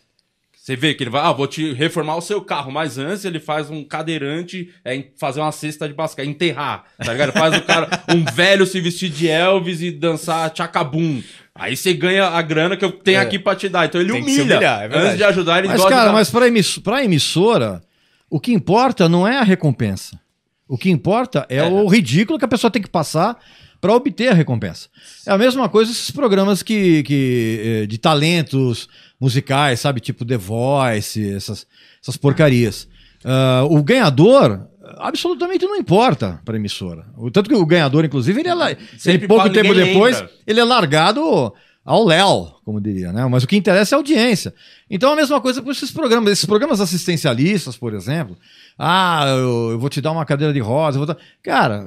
Você 0.70 0.76
vê 0.76 0.94
que 0.94 1.02
ele 1.02 1.10
vai, 1.10 1.20
ah, 1.22 1.32
vou 1.32 1.48
te 1.48 1.72
reformar 1.72 2.14
o 2.14 2.20
seu 2.20 2.40
carro, 2.40 2.70
mas 2.70 2.96
antes 2.96 3.24
ele 3.24 3.40
faz 3.40 3.68
um 3.70 3.82
cadeirante 3.82 4.70
é, 4.84 4.94
em- 4.94 5.10
fazer 5.18 5.40
uma 5.40 5.50
cesta 5.50 5.88
de 5.88 5.94
basquete, 5.94 6.28
enterrar, 6.28 6.84
tá 6.96 7.10
ligado? 7.12 7.32
Faz 7.32 7.56
o 7.56 7.62
cara, 7.62 7.88
um 8.14 8.24
velho 8.24 8.64
se 8.64 8.80
vestir 8.80 9.10
de 9.10 9.26
Elvis 9.28 9.82
e 9.82 9.90
dançar 9.90 10.48
tchacabum. 10.50 11.20
Aí 11.56 11.76
você 11.76 11.92
ganha 11.92 12.26
a 12.28 12.40
grana 12.40 12.76
que 12.76 12.84
eu 12.84 12.92
tenho 12.92 13.20
aqui 13.20 13.36
pra 13.36 13.56
te 13.56 13.68
dar. 13.68 13.86
Então 13.86 14.00
ele 14.00 14.12
Tem 14.12 14.24
que 14.24 14.30
se 14.30 14.40
humilha. 14.42 14.54
humilhar, 14.58 14.82
é 14.84 14.96
antes 14.96 15.16
de 15.16 15.24
ajudar, 15.24 15.58
ele 15.58 15.66
Mas, 15.66 15.82
cara, 15.82 16.04
dar- 16.04 16.12
mas 16.12 16.30
pra, 16.30 16.46
emiss 16.46 16.78
pra 16.78 17.04
emissora, 17.04 17.82
O 18.30 18.38
que 18.38 18.52
importa 18.52 19.08
não 19.08 19.26
é 19.26 19.38
a 19.38 19.42
recompensa. 19.42 20.20
O 20.68 20.78
que 20.78 20.88
importa 20.88 21.44
é, 21.48 21.64
o 21.64 21.88
ridículo 21.88 22.38
que 22.38 22.44
a 22.44 22.48
pessoa 22.48 22.70
tem 22.70 22.80
que 22.80 22.88
passar 22.88 23.36
para 23.80 23.94
obter 23.94 24.28
a 24.28 24.34
recompensa. 24.34 24.88
É 25.26 25.32
a 25.32 25.38
mesma 25.38 25.68
coisa 25.68 25.90
esses 25.90 26.10
programas 26.10 26.62
que, 26.62 27.02
que 27.02 27.60
eh, 27.62 27.86
de 27.86 27.98
talentos 27.98 28.88
musicais, 29.18 29.80
sabe, 29.80 30.00
tipo 30.00 30.24
The 30.24 30.36
Voice, 30.36 31.34
essas, 31.34 31.66
essas 32.02 32.16
porcarias. 32.16 32.86
Ah, 33.24 33.64
o 33.68 33.82
ganhador 33.82 34.66
absolutamente 34.98 35.64
não 35.64 35.76
importa 35.76 36.40
para 36.44 36.56
a 36.56 36.58
emissora. 36.58 37.06
O 37.16 37.30
tanto 37.30 37.48
que 37.48 37.54
o 37.54 37.66
ganhador, 37.66 38.04
inclusive, 38.04 38.40
ele 38.40 38.48
é, 38.48 38.76
ele 39.06 39.26
pouco 39.26 39.50
tempo 39.50 39.74
depois, 39.74 40.16
lembra. 40.16 40.32
ele 40.46 40.60
é 40.60 40.64
largado 40.64 41.52
ao 41.84 42.04
léu, 42.04 42.56
como 42.64 42.80
diria, 42.80 43.12
né? 43.12 43.26
Mas 43.26 43.42
o 43.42 43.46
que 43.46 43.56
interessa 43.56 43.94
é 43.94 43.96
a 43.96 43.98
audiência. 43.98 44.54
Então 44.88 45.12
a 45.12 45.16
mesma 45.16 45.40
coisa 45.40 45.60
com 45.62 45.70
esses 45.70 45.90
programas, 45.90 46.32
esses 46.32 46.44
programas 46.44 46.80
assistencialistas, 46.80 47.76
por 47.76 47.94
exemplo. 47.94 48.36
Ah, 48.78 49.24
eu, 49.28 49.70
eu 49.72 49.78
vou 49.78 49.88
te 49.88 50.00
dar 50.00 50.12
uma 50.12 50.24
cadeira 50.24 50.52
de 50.52 50.60
rosa. 50.60 50.96
eu 50.98 51.04
vou 51.04 51.06
dar- 51.06 51.16
Cara, 51.42 51.86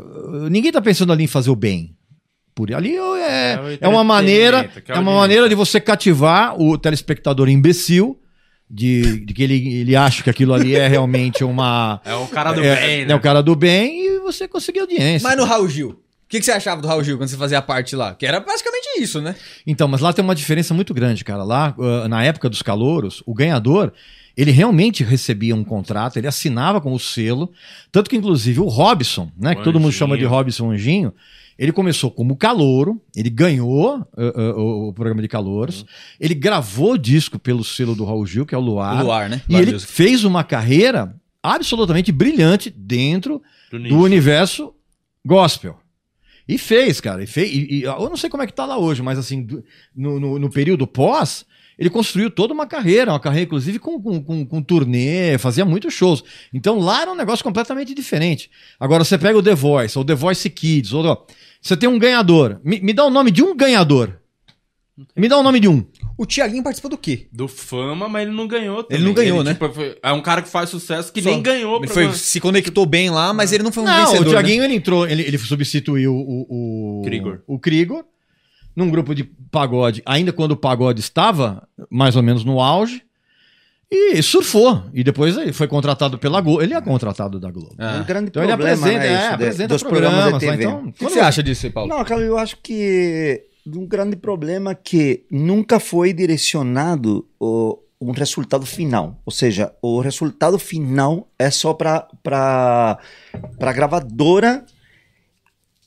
ninguém 0.50 0.72
tá 0.72 0.82
pensando 0.82 1.14
ali 1.14 1.24
em 1.24 1.28
fazer 1.28 1.50
o 1.50 1.56
bem. 1.56 1.96
Por 2.56 2.72
ali 2.74 2.96
é, 2.96 3.54
É 3.54 3.78
é 3.82 3.88
uma 3.88 4.04
maneira, 4.04 4.58
é 4.60 4.62
é 4.62 4.94
uma 4.94 5.12
audiência. 5.12 5.20
maneira 5.20 5.50
de 5.50 5.56
você 5.56 5.80
cativar 5.80 6.60
o 6.62 6.78
telespectador 6.78 7.50
imbecil. 7.50 8.20
De, 8.70 9.20
de 9.26 9.34
que 9.36 9.44
ele, 9.44 9.76
ele 9.82 9.96
acha 9.96 10.24
que 10.24 10.30
aquilo 10.32 10.52
ali 10.54 10.76
é 10.76 10.88
realmente 10.88 11.44
uma. 11.44 12.02
É 12.06 12.16
o 12.16 12.26
cara 12.28 12.52
do 12.54 12.64
é, 12.64 12.76
bem, 12.76 13.02
é 13.02 13.06
né? 13.06 13.14
o 13.16 13.20
cara 13.20 13.44
do 13.44 13.56
bem 13.56 14.06
e 14.06 14.20
você 14.20 14.48
conseguir 14.48 14.80
audiência. 14.80 15.28
Mas 15.28 15.38
no 15.38 15.44
Raul 15.44 15.68
Gil, 15.70 16.00
que, 16.34 16.40
que 16.40 16.46
você 16.46 16.52
achava 16.52 16.82
do 16.82 16.88
Raul 16.88 17.04
Gil 17.04 17.16
quando 17.16 17.30
você 17.30 17.38
fazia 17.38 17.60
a 17.60 17.62
parte 17.62 17.96
lá? 17.96 18.16
Que 18.16 18.26
era 18.26 18.40
basicamente 18.40 19.00
isso, 19.00 19.22
né? 19.22 19.36
Então, 19.68 19.88
mas 19.88 20.02
lá 20.02 20.12
tem 20.12 20.26
uma 20.26 20.34
diferença 20.34 20.74
muito 20.74 20.92
grande, 20.92 21.24
cara. 21.24 21.44
Lá, 21.44 21.76
ah, 21.78 22.08
na 22.08 22.24
época 22.24 22.50
dos 22.50 22.64
calouros, 22.64 23.22
o 23.28 23.36
ganhador, 23.36 23.94
ele 24.36 24.50
realmente 24.50 25.04
recebia 25.04 25.56
um 25.56 25.64
contrato, 25.64 26.18
ele 26.18 26.26
assinava 26.26 26.82
com 26.82 26.92
o 26.92 27.00
selo. 27.00 27.52
Tanto 27.92 28.10
que, 28.10 28.16
inclusive, 28.16 28.60
o 28.60 28.68
Robson, 28.68 29.32
né? 29.38 29.54
Que 29.54 29.64
todo 29.64 29.80
mundo 29.80 29.92
chama 29.92 30.18
de 30.18 30.26
Robson 30.26 30.72
Anjinho, 30.72 31.14
ele 31.56 31.72
começou 31.72 32.10
como 32.10 32.36
calouro, 32.36 33.00
ele 33.16 33.30
ganhou 33.30 34.04
ah, 34.18 34.34
ah, 34.36 34.54
o, 34.56 34.88
o 34.88 34.94
programa 34.94 35.22
de 35.22 35.28
calouros, 35.28 35.86
ele 36.20 36.34
gravou 36.34 36.98
disco 36.98 37.38
pelo 37.38 37.64
selo 37.64 37.94
do 37.94 38.06
Raul 38.06 38.26
Gil, 38.26 38.44
que 38.44 38.56
é 38.56 38.58
o 38.58 38.62
Luar. 38.62 39.02
O 39.02 39.06
Luar, 39.06 39.30
né? 39.30 39.40
E 39.48 39.52
Luar 39.52 39.62
ele 39.62 39.74
Music. 39.74 39.92
fez 39.92 40.24
uma 40.24 40.44
carreira 40.44 41.16
absolutamente 41.44 42.12
brilhante 42.12 42.74
dentro 42.76 43.40
Do 43.70 43.78
do 43.78 44.00
universo 44.00 44.74
gospel. 45.24 45.83
E 46.48 46.58
fez, 46.58 47.00
cara. 47.00 47.24
E 47.24 47.28
fez, 47.28 47.52
e, 47.52 47.80
e 47.80 47.84
eu 47.84 48.10
não 48.10 48.18
sei 48.18 48.30
como 48.30 48.44
é 48.44 48.48
que 48.48 48.54
tá 48.54 48.66
lá 48.66 48.78
hoje, 48.78 49.02
mas 49.02 49.18
assim, 49.18 49.48
no, 49.96 50.20
no, 50.20 50.40
no 50.40 50.50
período 50.50 50.86
pós, 50.86 51.46
ele 51.78 51.90
construiu 51.90 52.30
toda 52.30 52.54
uma 52.54 52.68
carreira, 52.68 53.12
uma 53.12 53.20
carreira, 53.20 53.46
inclusive, 53.46 53.80
com, 53.80 54.02
com, 54.02 54.22
com, 54.24 54.46
com 54.46 54.62
turnê, 54.62 55.38
fazia 55.38 55.66
muitos 55.66 55.94
shows. 55.94 56.24
Então 56.54 56.80
lá 56.80 57.02
era 57.02 57.12
um 57.12 57.16
negócio 57.16 57.44
completamente 57.44 57.94
diferente. 57.94 58.50
Agora, 58.80 59.04
você 59.04 59.18
pega 59.18 59.38
o 59.38 59.44
The 59.44 59.56
Voice, 59.56 59.98
ou 59.98 60.06
The 60.06 60.16
Voice 60.16 60.50
Kids, 60.50 60.94
ou 60.94 61.26
você 61.62 61.76
tem 61.78 61.90
um 61.90 61.98
ganhador. 61.98 62.60
Me, 62.64 62.80
me 62.80 62.94
dá 62.94 63.06
o 63.06 63.10
nome 63.10 63.32
de 63.32 63.42
um 63.42 63.56
ganhador. 63.56 64.20
Me 65.16 65.28
dá 65.28 65.38
o 65.38 65.44
nome 65.44 65.60
de 65.60 65.68
um. 65.68 65.84
O 66.18 66.26
Tiaguinho 66.26 66.64
participou 66.64 66.92
do 66.92 66.98
quê? 66.98 67.28
Do 67.32 67.48
fama, 67.48 68.08
mas 68.08 68.28
ele 68.28 68.36
não 68.36 68.48
ganhou 68.48 68.86
Ele 68.90 69.04
não 69.04 69.14
ganhou, 69.14 69.44
né? 69.44 69.54
tipo, 69.54 69.68
foi- 69.74 69.98
é 70.02 70.12
um 70.12 70.22
cara 70.22 70.42
que 70.44 70.50
faz 70.50 70.70
sucesso 70.70 71.12
que 71.12 71.22
Só. 71.22 71.30
nem 71.30 71.42
ganhou. 71.42 71.78
Ele 71.78 71.88
foi, 71.88 72.14
se 72.14 72.40
conectou 72.40 72.86
bem 72.86 73.10
lá, 73.10 73.34
mas 73.34 73.52
ele 73.52 73.64
não 73.64 73.72
foi 73.72 73.84
um 73.84 73.88
Não, 73.88 74.06
vencedor. 74.06 74.28
o 74.28 74.30
Thiaguinho 74.32 74.60
né? 74.60 74.66
ele 74.66 74.76
entrou, 74.76 75.08
ele, 75.08 75.24
ele 75.24 75.38
substituiu 75.40 76.14
o, 76.14 77.00
o, 77.00 77.02
Krigor. 77.04 77.40
o 77.48 77.58
Krigor 77.58 78.06
num 78.76 78.90
grupo 78.90 79.14
de 79.16 79.24
pagode, 79.52 80.02
ainda 80.06 80.32
quando 80.32 80.52
o 80.52 80.58
pagode 80.58 81.00
estava 81.00 81.68
mais 81.90 82.16
ou 82.16 82.22
menos 82.24 82.44
no 82.46 82.60
auge, 82.62 83.02
e 83.92 84.22
surfou. 84.24 84.84
E 84.94 85.04
depois 85.04 85.38
ele 85.38 85.54
foi 85.54 85.68
contratado 85.68 86.18
pela 86.18 86.42
Globo. 86.42 86.62
Ele 86.64 86.74
é 86.74 86.82
contratado 86.82 87.40
da 87.40 87.52
Globo. 87.52 87.76
Ah. 87.78 88.00
O 88.02 88.06
grande 88.06 88.30
Então 88.30 88.42
ele 88.44 88.52
problema 88.52 88.76
apresenta, 88.76 89.00
né, 89.00 89.08
é, 89.08 89.14
isso 89.20 89.28
de- 89.28 89.34
apresenta 89.34 89.68
dos 89.76 89.84
programas 89.84 90.20
programas. 90.22 90.40
de 90.42 90.46
lá, 90.48 90.52
TV. 90.58 90.64
então, 90.64 90.88
O 90.90 90.92
que 90.92 91.04
você 91.04 91.20
acha 91.20 91.44
disso 91.44 91.66
aí, 91.68 91.72
Paulo? 91.72 91.90
Não, 91.90 92.04
cara, 92.04 92.22
eu 92.22 92.36
acho 92.38 92.58
que 92.64 93.44
um 93.66 93.86
grande 93.86 94.16
problema 94.16 94.72
é 94.72 94.76
que 94.76 95.26
nunca 95.32 95.80
foi 95.80 96.12
direcionado 96.14 97.28
o, 97.40 97.80
um 98.00 98.12
resultado 98.12 98.66
final. 98.66 99.20
Ou 99.26 99.32
seja, 99.32 99.74
o 99.82 100.00
resultado 100.02 100.60
final 100.60 101.30
é 101.40 101.50
só 101.50 101.74
para 101.74 102.08
para 102.22 102.98
gravadora, 103.74 104.66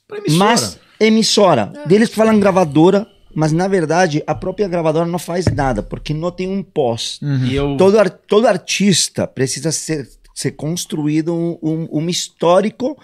pra 0.07 0.17
emissora. 0.17 0.39
mas 0.45 0.79
emissora. 0.99 1.73
Deles 1.85 2.09
falam 2.13 2.39
gravadora, 2.39 3.07
mas 3.35 3.51
na 3.51 3.67
verdade 3.67 4.23
a 4.25 4.33
própria 4.33 4.67
gravadora 4.67 5.05
não 5.05 5.19
faz 5.19 5.45
nada, 5.45 5.83
porque 5.83 6.13
não 6.13 6.31
tem 6.31 6.47
um 6.47 6.63
pós. 6.63 7.19
E 7.47 7.53
eu... 7.55 7.77
Todo, 7.77 7.99
ar- 7.99 8.09
todo 8.09 8.47
artista 8.47 9.27
precisa 9.27 9.71
ser, 9.71 10.09
ser 10.33 10.51
construído 10.51 11.33
um, 11.33 11.57
um, 11.61 11.87
um 11.91 12.09
histórico, 12.09 12.97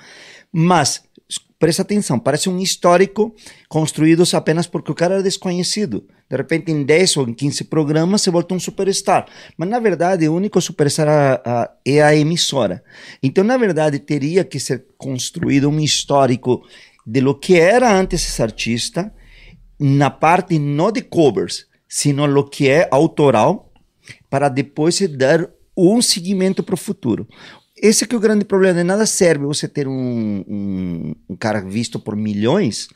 mas 0.51 1.03
presta 1.63 1.81
atenção, 1.81 2.19
parece 2.19 2.49
um 2.49 2.59
histórico 2.59 3.33
construído 3.69 4.21
apenas 4.33 4.67
porque 4.67 4.91
o 4.91 4.93
cara 4.93 5.19
é 5.19 5.23
desconhecido. 5.23 6.05
De 6.29 6.35
repente, 6.35 6.69
em 6.69 6.83
10 6.83 7.15
ou 7.15 7.25
em 7.29 7.33
15 7.33 7.63
programas, 7.63 8.21
você 8.21 8.29
volta 8.29 8.53
um 8.53 8.59
superstar. 8.59 9.25
Mas, 9.55 9.69
na 9.69 9.79
verdade, 9.79 10.27
o 10.27 10.35
único 10.35 10.59
superstar 10.59 11.07
a- 11.07 11.41
a- 11.45 11.71
é 11.85 12.03
a 12.03 12.13
emissora. 12.13 12.83
Então, 13.23 13.45
na 13.45 13.55
verdade, 13.55 13.97
teria 13.97 14.43
que 14.43 14.59
ser 14.59 14.87
construído 14.97 15.69
um 15.69 15.79
histórico 15.79 16.67
de 17.07 17.21
lo 17.21 17.33
que 17.33 17.55
era 17.57 17.89
antes 17.97 18.27
esse 18.27 18.41
artista, 18.43 19.13
na 19.79 20.09
parte 20.09 20.59
não 20.59 20.91
de 20.91 21.01
covers, 21.01 21.65
sino 21.87 22.25
lo 22.25 22.43
que 22.43 22.67
é 22.67 22.89
autoral, 22.91 23.71
para 24.29 24.49
depois 24.49 24.95
se 24.95 25.07
dar 25.07 25.49
um 25.77 26.01
seguimento 26.01 26.61
para 26.61 26.75
o 26.75 26.77
futuro. 26.77 27.25
Esse 27.83 28.07
que 28.07 28.15
é 28.15 28.17
o 28.17 28.21
grande 28.21 28.45
problema. 28.45 28.75
De 28.79 28.83
nada 28.83 29.05
serve 29.05 29.45
você 29.45 29.67
ter 29.67 29.87
um, 29.89 30.43
um, 30.47 31.15
um 31.29 31.35
cara 31.35 31.59
visto 31.59 31.99
por 31.99 32.15
milhões, 32.15 32.87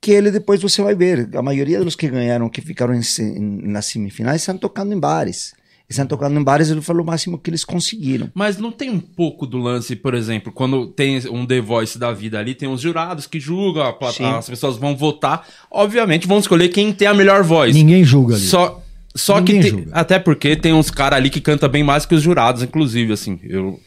que 0.00 0.10
ele 0.12 0.30
depois 0.30 0.60
você 0.60 0.82
vai 0.82 0.94
ver. 0.94 1.30
A 1.34 1.40
maioria 1.40 1.82
dos 1.82 1.96
que 1.96 2.06
ganharam, 2.08 2.50
que 2.50 2.60
ficaram 2.60 2.94
em 2.94 3.00
em- 3.20 3.66
nas 3.66 3.86
semifinais, 3.86 4.42
estão 4.42 4.58
tocando 4.58 4.92
em 4.92 5.00
bares. 5.00 5.54
Estão 5.88 6.06
tocando 6.06 6.38
em 6.38 6.42
bares, 6.42 6.70
ele 6.70 6.80
falou 6.80 7.02
o 7.02 7.06
máximo 7.06 7.38
que 7.38 7.48
eles 7.50 7.64
conseguiram. 7.64 8.30
Mas 8.34 8.56
não 8.58 8.72
tem 8.72 8.90
um 8.90 8.98
pouco 9.00 9.46
do 9.46 9.58
lance, 9.58 9.94
por 9.96 10.14
exemplo, 10.14 10.50
quando 10.52 10.86
tem 10.86 11.18
um 11.28 11.46
The 11.46 11.60
Voice 11.60 11.98
da 11.98 12.10
vida 12.12 12.38
ali, 12.38 12.54
tem 12.54 12.68
os 12.68 12.80
jurados 12.80 13.26
que 13.26 13.38
julgam, 13.40 13.82
a 14.00 14.12
Sim. 14.12 14.24
as 14.24 14.48
pessoas 14.48 14.76
vão 14.76 14.94
votar. 14.96 15.46
Obviamente 15.70 16.26
vão 16.26 16.38
escolher 16.38 16.68
quem 16.68 16.92
tem 16.92 17.06
a 17.08 17.14
melhor 17.14 17.42
voz. 17.42 17.74
Ninguém 17.74 18.02
julga 18.04 18.34
ali. 18.34 18.44
Só, 18.44 18.82
só 19.16 19.40
que 19.40 19.52
Ninguém 19.52 19.60
tem- 19.62 19.70
julga. 19.70 19.90
até 19.92 20.18
porque 20.18 20.56
tem 20.56 20.72
uns 20.72 20.90
caras 20.90 21.18
ali 21.18 21.30
que 21.30 21.40
canta 21.40 21.68
bem 21.68 21.84
mais 21.84 22.04
que 22.04 22.14
os 22.14 22.22
jurados, 22.22 22.62
inclusive, 22.62 23.12
assim. 23.12 23.38
Eu, 23.44 23.78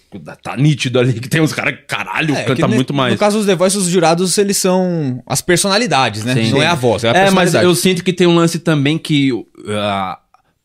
tá 0.41 0.55
nítido 0.55 0.99
ali 0.99 1.13
que 1.13 1.28
tem 1.28 1.41
uns 1.41 1.51
caras 1.51 1.75
que, 1.75 1.82
caralho, 1.84 2.34
É, 2.36 2.43
canta 2.43 2.67
que 2.67 2.73
muito 2.73 2.93
mais. 2.93 3.11
No 3.13 3.19
caso 3.19 3.38
dos 3.38 3.45
The 3.45 3.55
Voice, 3.55 3.78
os 3.78 3.88
jurados, 3.88 4.38
eles 4.38 4.55
são 4.57 5.21
as 5.28 5.41
personalidades, 5.41 6.23
né? 6.23 6.34
Sim. 6.34 6.51
Não 6.51 6.61
é 6.61 6.67
a 6.67 6.75
voz, 6.75 7.03
é 7.03 7.09
a 7.09 7.13
É, 7.13 7.30
mas 7.30 7.53
eu 7.53 7.75
sinto 7.75 8.03
que 8.03 8.13
tem 8.13 8.25
um 8.28 8.36
lance 8.36 8.59
também 8.59 8.97
que. 8.97 9.34
Uh, 9.34 9.45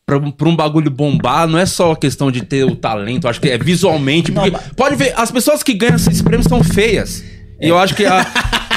pra, 0.05 0.19
pra 0.31 0.47
um 0.49 0.55
bagulho 0.55 0.89
bombar, 0.89 1.45
não 1.47 1.59
é 1.59 1.65
só 1.65 1.91
a 1.91 1.97
questão 1.97 2.31
de 2.31 2.43
ter 2.45 2.63
o 2.63 2.75
talento, 2.75 3.27
acho 3.27 3.41
que 3.41 3.49
é 3.49 3.57
visualmente. 3.57 4.31
Porque 4.31 4.51
pode 4.77 4.95
ver, 4.95 5.13
as 5.17 5.29
pessoas 5.31 5.61
que 5.61 5.73
ganham 5.73 5.95
esses 5.97 6.21
prêmios 6.21 6.47
são 6.47 6.63
feias. 6.63 7.21
E 7.59 7.67
eu 7.67 7.77
acho 7.77 7.95
que 7.95 8.05
a. 8.05 8.25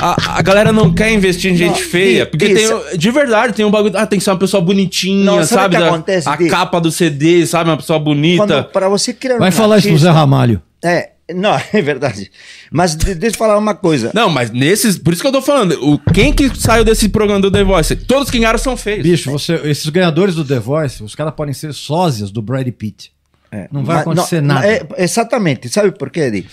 A, 0.00 0.38
a 0.38 0.42
galera 0.42 0.72
não 0.72 0.92
quer 0.92 1.10
investir 1.12 1.52
em 1.52 1.56
gente 1.56 1.80
Não, 1.80 1.88
feia. 1.88 2.24
Di, 2.24 2.30
Porque 2.30 2.48
Di, 2.48 2.54
tem, 2.54 2.98
de 2.98 3.10
verdade, 3.10 3.52
tem 3.54 3.64
um 3.64 3.70
bagulho. 3.70 3.96
Ah, 3.96 4.06
tem 4.06 4.18
que 4.18 4.24
ser 4.24 4.30
uma 4.30 4.38
pessoa 4.38 4.60
bonitinha, 4.60 5.24
Não, 5.24 5.36
sabe 5.44 5.46
sabe? 5.48 5.76
que 5.76 5.80
Da- 5.82 5.88
acontece, 5.88 6.28
a 6.28 6.36
Di? 6.36 6.48
capa 6.48 6.80
do 6.80 6.90
CD, 6.90 7.46
sabe? 7.46 7.70
Uma 7.70 7.76
pessoa 7.76 7.98
bonita. 7.98 8.64
Para 8.64 8.88
você 8.88 9.12
criar 9.12 9.38
Vai 9.38 9.48
um 9.48 9.52
falar 9.52 9.78
isso 9.78 9.88
pro 9.88 9.96
Zé 9.98 10.08
artista- 10.08 10.20
Ramalho. 10.20 10.62
É, 10.84 11.10
não, 11.34 11.58
é 11.72 11.82
verdade. 11.82 12.30
Mas 12.70 12.94
de- 12.96 13.14
deixa 13.14 13.34
eu 13.36 13.38
falar 13.38 13.56
uma 13.58 13.74
coisa. 13.74 14.10
Não, 14.14 14.28
mas 14.28 14.50
nesses. 14.50 14.98
Por 14.98 15.12
isso 15.12 15.22
que 15.22 15.28
eu 15.28 15.32
tô 15.32 15.40
falando. 15.42 15.72
O, 15.82 15.98
quem 16.12 16.32
que 16.32 16.50
saiu 16.58 16.84
desse 16.84 17.08
programa 17.08 17.40
do 17.40 17.50
The 17.50 17.64
Voice? 17.64 17.96
Todos 17.96 18.30
que 18.30 18.38
ganharam 18.38 18.58
são 18.58 18.76
feios. 18.76 19.02
Bicho, 19.02 19.30
você, 19.30 19.54
esses 19.64 19.88
ganhadores 19.88 20.34
do 20.34 20.44
The 20.44 20.58
Voice, 20.58 21.02
os 21.02 21.14
caras 21.14 21.34
podem 21.34 21.54
ser 21.54 21.72
sósias 21.72 22.30
do 22.30 22.42
Brad 22.42 22.68
Pitt. 22.68 23.10
É, 23.50 23.68
Não 23.70 23.84
vai 23.84 23.96
mas- 23.96 24.02
acontecer 24.02 24.42
não, 24.42 24.56
nada. 24.56 24.66
é- 24.66 24.86
exatamente. 24.98 25.68
Sabe 25.68 25.92
por 25.92 26.10
quê, 26.10 26.20
Edi? 26.22 26.46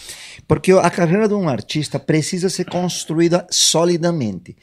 Porque 0.47 0.71
a 0.71 0.89
carreira 0.89 1.27
de 1.27 1.33
um 1.33 1.47
artista 1.47 1.99
precisa 1.99 2.49
ser 2.49 2.65
construída 2.65 3.45
solidamente. 3.49 4.55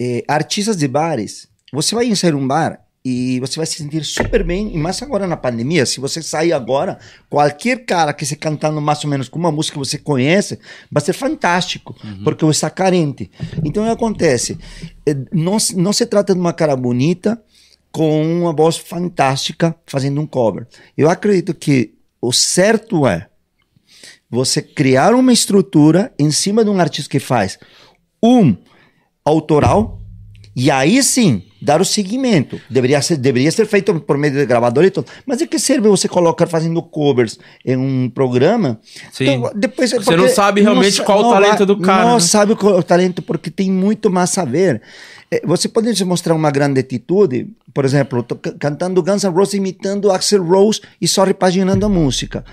Eh, 0.00 0.24
artistas 0.28 0.76
de 0.76 0.88
bares, 0.88 1.48
você 1.72 1.94
vai 1.94 2.06
inserir 2.06 2.34
um 2.34 2.46
bar 2.46 2.80
e 3.04 3.38
você 3.40 3.56
vai 3.56 3.66
se 3.66 3.76
sentir 3.76 4.04
super 4.04 4.42
bem, 4.44 4.74
e 4.74 4.76
mais 4.78 5.00
agora 5.02 5.26
na 5.26 5.36
pandemia, 5.36 5.86
se 5.86 6.00
você 6.00 6.20
sair 6.20 6.52
agora, 6.52 6.98
qualquer 7.30 7.84
cara 7.84 8.12
que 8.12 8.26
se 8.26 8.36
cantando 8.36 8.80
mais 8.80 9.02
ou 9.04 9.08
menos 9.08 9.28
com 9.28 9.38
uma 9.38 9.52
música 9.52 9.74
que 9.74 9.78
você 9.78 9.96
conhece, 9.96 10.58
vai 10.90 11.02
ser 11.02 11.12
fantástico, 11.12 11.96
porque 12.24 12.44
você 12.44 12.58
está 12.58 12.70
carente. 12.70 13.30
Então, 13.64 13.84
o 13.84 13.86
que 13.86 13.92
acontece? 13.92 14.58
Eh, 15.06 15.16
Não, 15.32 15.56
não 15.76 15.92
se 15.92 16.06
trata 16.06 16.34
de 16.34 16.40
uma 16.40 16.52
cara 16.52 16.76
bonita, 16.76 17.40
com 17.90 18.22
uma 18.40 18.52
voz 18.52 18.76
fantástica 18.76 19.74
fazendo 19.86 20.20
um 20.20 20.26
cover. 20.26 20.66
Eu 20.96 21.08
acredito 21.08 21.54
que 21.54 21.94
o 22.20 22.32
certo 22.32 23.06
é 23.06 23.27
você 24.30 24.60
criar 24.62 25.14
uma 25.14 25.32
estrutura 25.32 26.12
em 26.18 26.30
cima 26.30 26.62
de 26.64 26.70
um 26.70 26.78
artista 26.78 27.10
que 27.10 27.18
faz 27.20 27.58
um 28.22 28.56
autoral 29.24 30.00
e 30.54 30.70
aí 30.70 31.02
sim 31.02 31.44
dar 31.60 31.80
o 31.80 31.84
seguimento. 31.84 32.60
Deveria 32.70 33.00
ser, 33.02 33.16
deveria 33.16 33.50
ser 33.50 33.66
feito 33.66 33.92
por 34.00 34.16
meio 34.16 34.32
de 34.32 34.46
gravador 34.46 34.84
e 34.84 34.90
tudo. 34.90 35.06
Mas 35.26 35.38
de 35.38 35.46
que 35.46 35.58
serve 35.58 35.88
você 35.88 36.08
colocar 36.08 36.46
fazendo 36.46 36.80
covers 36.82 37.38
em 37.64 37.76
um 37.76 38.08
programa? 38.10 38.80
Sim. 39.12 39.42
depois, 39.56 39.90
Você 39.92 40.16
não 40.16 40.28
sabe 40.28 40.60
realmente 40.62 40.96
sa- 40.96 41.04
qual 41.04 41.24
o 41.24 41.30
talento 41.30 41.66
do 41.66 41.80
cara, 41.80 42.04
Não 42.04 42.14
né? 42.14 42.20
sabe 42.20 42.54
qual 42.54 42.74
é 42.74 42.78
o 42.78 42.82
talento 42.82 43.22
porque 43.22 43.50
tem 43.50 43.70
muito 43.72 44.08
mais 44.10 44.36
a 44.38 44.44
ver. 44.44 44.80
Eh, 45.30 45.42
Você 45.44 45.68
pode 45.68 46.04
mostrar 46.04 46.34
uma 46.34 46.50
grande 46.50 46.80
atitude, 46.80 47.48
por 47.74 47.84
exemplo, 47.84 48.24
cantando 48.58 49.02
Guns 49.02 49.24
N' 49.24 49.30
Roses 49.32 49.54
imitando 49.54 50.10
Axel 50.12 50.44
Rose 50.44 50.80
e 51.00 51.06
só 51.08 51.24
repaginando 51.24 51.84
a 51.86 51.88
música. 51.88 52.44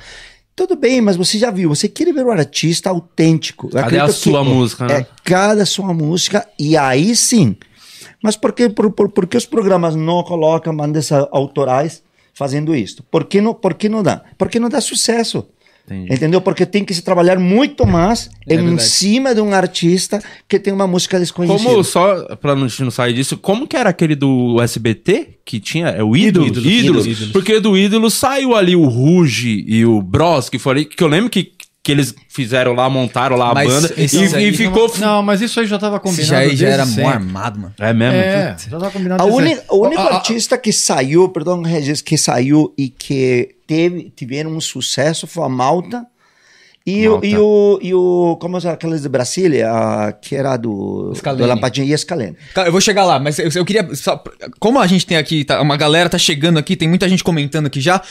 Tudo 0.55 0.77
bem, 0.77 1.01
mas 1.01 1.17
você 1.17 1.37
já 1.37 1.51
viu, 1.51 1.69
você 1.69 1.89
quer 1.89 2.13
ver 2.13 2.25
o 2.25 2.31
artista 2.31 2.89
autêntico. 2.89 3.69
Eu 3.73 3.81
Cadê 3.81 3.99
a 3.99 4.07
sua 4.07 4.43
música, 4.43 4.85
né? 4.85 4.99
É 4.99 5.07
cada 5.23 5.65
sua 5.65 5.93
música, 5.93 6.47
e 6.57 6.77
aí 6.77 7.13
sim. 7.13 7.57
Mas 8.23 8.37
por 8.37 8.53
que, 8.53 8.69
por, 8.69 8.89
por, 8.91 9.09
por 9.09 9.27
que 9.27 9.35
os 9.35 9.45
programas 9.45 9.95
não 9.95 10.23
colocam 10.23 10.75
bandas 10.75 11.11
autorais 11.11 12.01
fazendo 12.33 12.73
isso? 12.73 13.03
Por 13.11 13.25
que 13.25 13.41
não, 13.41 13.53
por 13.53 13.73
que 13.73 13.89
não 13.89 14.01
dá? 14.01 14.23
Porque 14.37 14.59
não 14.59 14.69
dá 14.69 14.79
sucesso. 14.79 15.45
Entendeu? 15.89 16.41
Porque 16.41 16.65
tem 16.65 16.83
que 16.83 16.93
se 16.93 17.03
trabalhar 17.03 17.37
muito 17.37 17.85
mais 17.85 18.29
É 18.49 18.55
em 18.55 18.77
cima 18.79 19.35
de 19.35 19.41
um 19.41 19.53
artista 19.53 20.19
que 20.47 20.57
tem 20.57 20.73
uma 20.73 20.87
música 20.87 21.19
desconhecida. 21.19 21.69
Como, 21.69 21.83
só 21.83 22.35
pra 22.37 22.55
não, 22.55 22.67
não 22.79 22.91
sair 22.91 23.13
disso, 23.13 23.37
como 23.37 23.67
que 23.67 23.77
era 23.77 23.89
aquele 23.89 24.15
do 24.15 24.59
SBT 24.61 25.39
que 25.45 25.59
tinha? 25.59 25.89
É 25.89 26.03
o 26.03 26.17
Ídolos? 26.17 26.49
Ídolos, 26.49 26.71
Ídolos. 26.71 27.07
Ídolos. 27.07 27.31
Porque 27.31 27.59
do 27.59 27.77
Ídolos 27.77 28.15
saiu 28.15 28.55
ali 28.55 28.75
o 28.75 28.85
Ruge 28.85 29.63
e 29.67 29.85
o 29.85 30.01
Bros, 30.01 30.49
que 30.49 30.57
foi 30.57 30.71
ali, 30.71 30.85
que 30.85 31.03
eu 31.03 31.07
lembro 31.07 31.29
que, 31.29 31.43
que 31.85 31.91
eles 31.91 32.15
fizeram 32.27 32.73
lá, 32.73 32.89
montaram 32.89 33.35
lá 33.35 33.51
a 33.51 33.53
Mas 33.53 33.67
banda 33.71 33.93
e, 33.95 34.05
e 34.49 34.51
ficou. 34.53 34.91
Não, 34.97 35.21
mas 35.21 35.39
isso 35.39 35.59
aí 35.59 35.67
já 35.67 35.75
estava 35.75 35.97
Esse 35.97 36.03
combinado. 36.03 36.27
já, 36.27 36.37
aí 36.39 36.55
já 36.55 36.67
era 36.67 36.83
mó 36.83 37.07
armado, 37.07 37.59
mano. 37.59 37.75
É 37.79 37.93
mesmo? 37.93 38.15
É, 38.17 38.47
já 38.57 38.65
estava 38.65 38.89
combinado. 38.89 39.21
A 39.21 39.25
uni- 39.27 39.59
o 39.69 39.85
único 39.85 40.01
A- 40.01 40.05
a- 40.05 40.15
artista 40.15 40.57
que 40.57 40.73
saiu, 40.73 41.29
perdão, 41.29 41.61
Regis, 41.61 42.01
que 42.01 42.17
saiu 42.17 42.73
e 42.75 42.89
que 42.89 43.49
teve, 43.67 44.11
tiveram 44.15 44.49
um 44.49 44.59
sucesso 44.59 45.27
foi 45.27 45.43
a 45.45 45.49
Malta. 45.49 46.07
E, 46.87 47.07
o, 47.07 47.11
Malta. 47.11 47.27
e 47.27 47.37
o, 47.37 47.79
e 47.83 47.93
o, 47.93 48.37
como 48.41 48.57
é 48.57 48.67
aqueles 48.67 49.03
de 49.03 49.09
Brasília, 49.09 49.71
a- 49.71 50.11
que 50.11 50.35
era 50.35 50.57
do, 50.57 51.13
Scalene. 51.15 51.43
do 51.43 51.47
Lampadinha 51.47 51.93
e 51.93 51.95
Scalene. 51.95 52.35
Cara, 52.55 52.67
eu 52.67 52.71
vou 52.71 52.81
chegar 52.81 53.05
lá, 53.05 53.19
mas 53.19 53.37
eu, 53.37 53.49
eu 53.55 53.63
queria. 53.63 53.87
só- 53.93 54.23
como 54.59 54.79
a 54.79 54.87
gente 54.87 55.05
tem 55.05 55.17
aqui, 55.17 55.45
tá- 55.45 55.61
uma 55.61 55.77
galera 55.77 56.09
tá 56.09 56.17
chegando 56.17 56.57
aqui, 56.57 56.75
tem 56.75 56.87
muita 56.89 57.07
gente 57.07 57.23
comentando 57.23 57.67
aqui 57.67 57.79
já. 57.79 58.01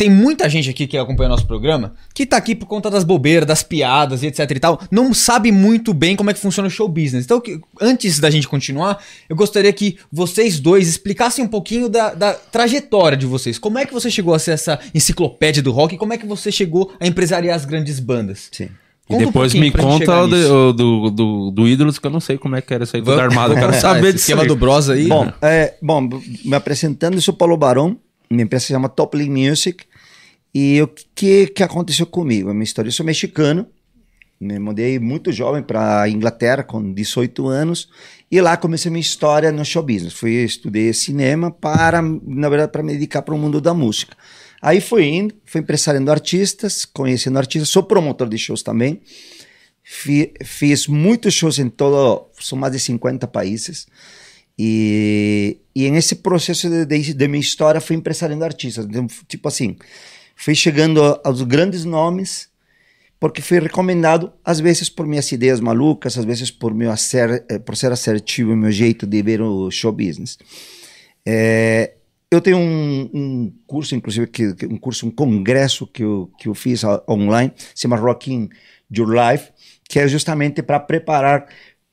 Tem 0.00 0.08
muita 0.08 0.48
gente 0.48 0.70
aqui 0.70 0.86
que 0.86 0.96
acompanha 0.96 1.28
nosso 1.28 1.46
programa 1.46 1.92
que 2.14 2.24
tá 2.24 2.38
aqui 2.38 2.54
por 2.54 2.64
conta 2.64 2.88
das 2.88 3.04
bobeiras, 3.04 3.46
das 3.46 3.62
piadas 3.62 4.22
e 4.22 4.28
etc 4.28 4.50
e 4.50 4.58
tal, 4.58 4.80
não 4.90 5.12
sabe 5.12 5.52
muito 5.52 5.92
bem 5.92 6.16
como 6.16 6.30
é 6.30 6.32
que 6.32 6.40
funciona 6.40 6.68
o 6.68 6.70
show 6.70 6.88
business. 6.88 7.26
Então, 7.26 7.38
que- 7.38 7.60
antes 7.78 8.18
da 8.18 8.30
gente 8.30 8.48
continuar, 8.48 8.98
eu 9.28 9.36
gostaria 9.36 9.70
que 9.74 9.98
vocês 10.10 10.58
dois 10.58 10.88
explicassem 10.88 11.44
um 11.44 11.48
pouquinho 11.48 11.86
da, 11.86 12.14
da 12.14 12.32
trajetória 12.32 13.14
de 13.16 13.26
vocês. 13.26 13.58
Como 13.58 13.78
é 13.78 13.84
que 13.84 13.92
você 13.92 14.10
chegou 14.10 14.32
a 14.32 14.38
ser 14.38 14.52
essa 14.52 14.80
enciclopédia 14.94 15.62
do 15.62 15.70
rock 15.70 15.94
e 15.94 15.98
como 15.98 16.14
é 16.14 16.16
que 16.16 16.24
você 16.26 16.50
chegou 16.50 16.92
a 16.98 17.06
empresariar 17.06 17.54
as 17.54 17.66
grandes 17.66 18.00
bandas? 18.00 18.48
Sim. 18.50 18.64
E 18.64 19.12
Conta 19.12 19.22
um 19.22 19.26
depois 19.26 19.52
pouquinho 19.52 19.64
me 19.76 19.82
conta 19.82 20.26
do, 20.26 20.72
do, 20.72 21.10
do, 21.10 21.50
do 21.50 21.68
Ídolos, 21.68 21.98
que 21.98 22.06
eu 22.06 22.10
não 22.10 22.20
sei 22.20 22.38
como 22.38 22.56
é 22.56 22.62
que 22.62 22.72
era 22.72 22.84
isso 22.84 22.96
aí, 22.96 23.02
tudo 23.02 23.16
Vamos- 23.16 23.24
armado. 23.36 23.52
Eu 23.52 23.58
quero 23.58 23.72
Ah, 23.76 23.80
saber 23.80 24.12
disso. 24.14 24.22
esquema 24.24 24.42
aí. 24.42 24.48
do 24.48 24.56
Bros 24.56 24.88
aí. 24.88 25.08
Bom, 25.08 25.30
é, 25.42 25.74
bom, 25.82 26.00
me 26.44 26.54
apresentando, 26.54 27.14
eu 27.16 27.20
sou 27.20 27.34
Paulo 27.34 27.56
Barão, 27.56 27.98
minha 28.30 28.44
empresa 28.44 28.64
se 28.66 28.72
chama 28.72 28.88
Top 28.88 29.16
League 29.16 29.30
Music. 29.32 29.84
E 30.54 30.82
o 30.82 30.88
que, 30.88 31.46
que 31.48 31.62
aconteceu 31.62 32.06
comigo? 32.06 32.50
A 32.50 32.54
minha 32.54 32.64
história, 32.64 32.88
eu 32.88 32.92
sou 32.92 33.06
mexicano, 33.06 33.66
me 34.40 34.58
mudei 34.58 34.98
muito 34.98 35.30
jovem 35.30 35.62
para 35.62 36.08
Inglaterra, 36.08 36.62
com 36.62 36.92
18 36.92 37.46
anos, 37.46 37.88
e 38.30 38.40
lá 38.40 38.56
comecei 38.56 38.90
minha 38.90 39.00
história 39.00 39.52
no 39.52 39.64
show 39.64 39.82
business. 39.82 40.14
Fui 40.14 40.32
estudei 40.32 40.92
cinema 40.92 41.50
para, 41.50 42.00
na 42.02 42.48
verdade, 42.48 42.72
para 42.72 42.82
me 42.82 42.92
dedicar 42.92 43.22
para 43.22 43.34
o 43.34 43.38
mundo 43.38 43.60
da 43.60 43.74
música. 43.74 44.16
Aí 44.62 44.80
fui 44.80 45.04
indo, 45.04 45.34
fui 45.44 45.60
empresariando 45.60 46.10
artistas, 46.10 46.84
conhecendo 46.84 47.38
artistas, 47.38 47.68
sou 47.68 47.82
promotor 47.82 48.28
de 48.28 48.38
shows 48.38 48.62
também. 48.62 49.00
Fi- 49.82 50.32
fiz 50.44 50.86
muitos 50.86 51.34
shows 51.34 51.58
em 51.58 51.68
todo, 51.68 52.28
são 52.40 52.58
mais 52.58 52.72
de 52.72 52.78
50 52.78 53.26
países. 53.26 53.86
E, 54.58 55.58
e 55.74 55.90
nesse 55.90 56.16
processo 56.16 56.68
de, 56.68 56.84
de, 56.84 57.14
de 57.14 57.28
minha 57.28 57.40
história 57.40 57.80
fui 57.80 57.96
empresariando 57.96 58.44
artistas. 58.44 58.84
Então, 58.84 59.06
tipo 59.26 59.48
assim, 59.48 59.76
fui 60.40 60.54
chegando 60.54 61.20
aos 61.22 61.42
grandes 61.42 61.84
nomes, 61.84 62.48
porque 63.20 63.42
fui 63.42 63.58
recomendado, 63.58 64.32
às 64.42 64.58
vezes 64.58 64.88
por 64.88 65.06
minhas 65.06 65.30
ideias 65.30 65.60
malucas, 65.60 66.16
às 66.16 66.24
vezes 66.24 66.50
por, 66.50 66.72
meu 66.72 66.90
acer, 66.90 67.44
eh, 67.50 67.58
por 67.58 67.76
ser 67.76 67.92
assertivo, 67.92 68.56
meu 68.56 68.72
jeito 68.72 69.06
de 69.06 69.22
ver 69.22 69.42
o 69.42 69.70
show 69.70 69.92
business. 69.92 70.38
É, 71.26 71.92
eu 72.30 72.40
tenho 72.40 72.56
um, 72.56 73.10
um 73.12 73.52
curso, 73.66 73.94
inclusive, 73.94 74.26
que, 74.28 74.54
um 74.64 74.78
curso, 74.78 75.06
um 75.06 75.10
congresso 75.10 75.86
que 75.86 76.02
eu, 76.02 76.30
que 76.38 76.48
eu 76.48 76.54
fiz 76.54 76.84
online, 77.06 77.52
se 77.74 77.82
chama 77.82 77.96
Rocking 77.96 78.48
Your 78.90 79.10
Life, 79.10 79.50
que 79.86 79.98
é 79.98 80.08
justamente 80.08 80.62
para 80.62 80.80
preparar 80.80 81.48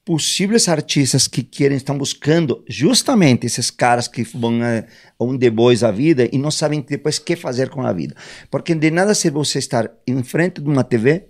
possíveis 0.07 0.69
artistas 0.69 1.27
que 1.27 1.43
querem, 1.43 1.75
estão 1.75 1.97
buscando 1.97 2.63
justamente 2.65 3.45
esses 3.45 3.69
caras 3.69 4.07
que 4.07 4.23
vão 4.23 4.61
a 4.63 4.85
um 5.21 5.35
depois 5.35 5.84
a 5.84 5.91
vida 5.91 6.29
e 6.31 6.38
não 6.38 6.49
sabem 6.49 6.79
depois 6.79 7.17
o 7.17 7.23
que 7.23 7.35
fazer 7.35 7.67
com 7.67 7.81
a 7.81 7.91
vida. 7.91 8.15
Porque 8.49 8.73
de 8.73 8.89
nada 8.89 9.13
serve 9.13 9.38
você 9.38 9.59
estar 9.59 9.91
em 10.07 10.23
frente 10.23 10.61
de 10.61 10.69
uma 10.69 10.81
TV 10.81 11.25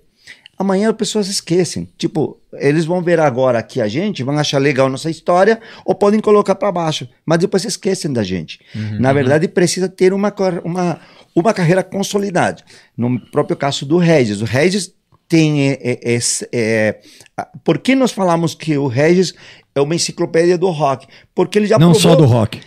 amanhã 0.57 0.89
as 0.89 0.95
pessoas 0.95 1.27
esquecem. 1.27 1.87
Tipo, 1.97 2.39
eles 2.53 2.85
vão 2.85 3.01
ver 3.01 3.19
agora 3.19 3.59
aqui 3.59 3.79
a 3.81 3.87
gente, 3.87 4.23
vão 4.23 4.37
achar 4.37 4.59
legal 4.59 4.89
nossa 4.89 5.09
história, 5.09 5.59
ou 5.83 5.93
podem 5.93 6.19
colocar 6.19 6.55
para 6.55 6.71
baixo, 6.71 7.07
mas 7.25 7.39
depois 7.39 7.63
esquecem 7.65 8.11
da 8.13 8.23
gente. 8.23 8.59
Na 8.99 9.13
verdade, 9.13 9.47
precisa 9.47 9.87
ter 9.89 10.13
uma, 10.13 10.33
uma, 10.63 10.99
uma 11.35 11.53
carreira 11.53 11.83
consolidada. 11.83 12.63
No 12.95 13.19
próprio 13.19 13.55
caso 13.55 13.85
do 13.85 13.97
Regis. 13.97 14.41
O 14.41 14.45
Regis 14.45 14.93
tem. 15.27 15.69
É, 15.69 15.79
é, 15.81 16.13
esse- 16.13 16.47
é, 16.53 16.97
a- 17.37 17.47
por 17.63 17.77
que 17.79 17.95
nós 17.95 18.11
falamos 18.11 18.53
que 18.55 18.77
o 18.77 18.87
Regis 18.87 19.33
é 19.75 19.81
uma 19.81 19.95
enciclopédia 19.95 20.57
do 20.57 20.69
rock? 20.69 21.07
Porque 21.35 21.57
ele 21.59 21.67
já 21.67 21.77
Não 21.77 21.91
provou- 21.91 22.01
só 22.11 22.15
do 22.15 22.25
rock. 22.25 22.59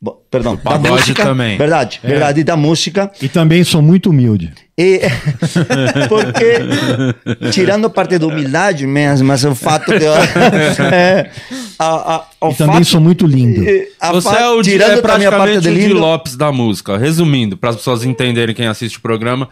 Bom, 0.00 0.16
Perdão, 0.30 0.56
da 0.62 0.78
música. 0.78 1.24
também. 1.24 1.58
Verdade, 1.58 1.98
verdade, 2.04 2.44
da 2.44 2.56
música. 2.56 3.10
E 3.20 3.28
também 3.28 3.64
sou 3.64 3.82
muito 3.82 4.10
humilde. 4.10 4.52
E, 4.78 5.00
porque, 6.08 7.50
tirando 7.50 7.86
a 7.86 7.90
parte 7.90 8.16
da 8.16 8.26
humildade 8.26 8.86
mesmo, 8.86 9.26
mas 9.26 9.44
o 9.44 9.56
fato 9.56 9.92
eu- 9.92 10.12
é, 10.92 11.30
a, 11.78 12.14
a, 12.14 12.24
o 12.46 12.50
E 12.50 12.54
também 12.54 12.74
fato- 12.76 12.84
sou 12.86 13.00
muito 13.00 13.26
lindo. 13.26 13.60
a 14.00 14.12
Você 14.12 14.28
fa- 14.30 14.38
é, 14.38 14.48
o, 14.50 14.62
tirando 14.62 14.98
é 14.98 15.02
também 15.02 15.26
a 15.26 15.30
parte 15.32 15.52
praticamente 15.54 15.60
de 15.62 15.68
o 15.68 15.74
Di 15.74 15.88
lindo, 15.88 15.98
Lopes 16.00 16.36
da 16.36 16.52
música. 16.52 16.96
Resumindo, 16.96 17.56
para 17.56 17.70
as 17.70 17.76
pessoas 17.76 18.04
entenderem 18.04 18.54
quem 18.54 18.68
assiste 18.68 18.98
o 18.98 19.00
programa, 19.00 19.48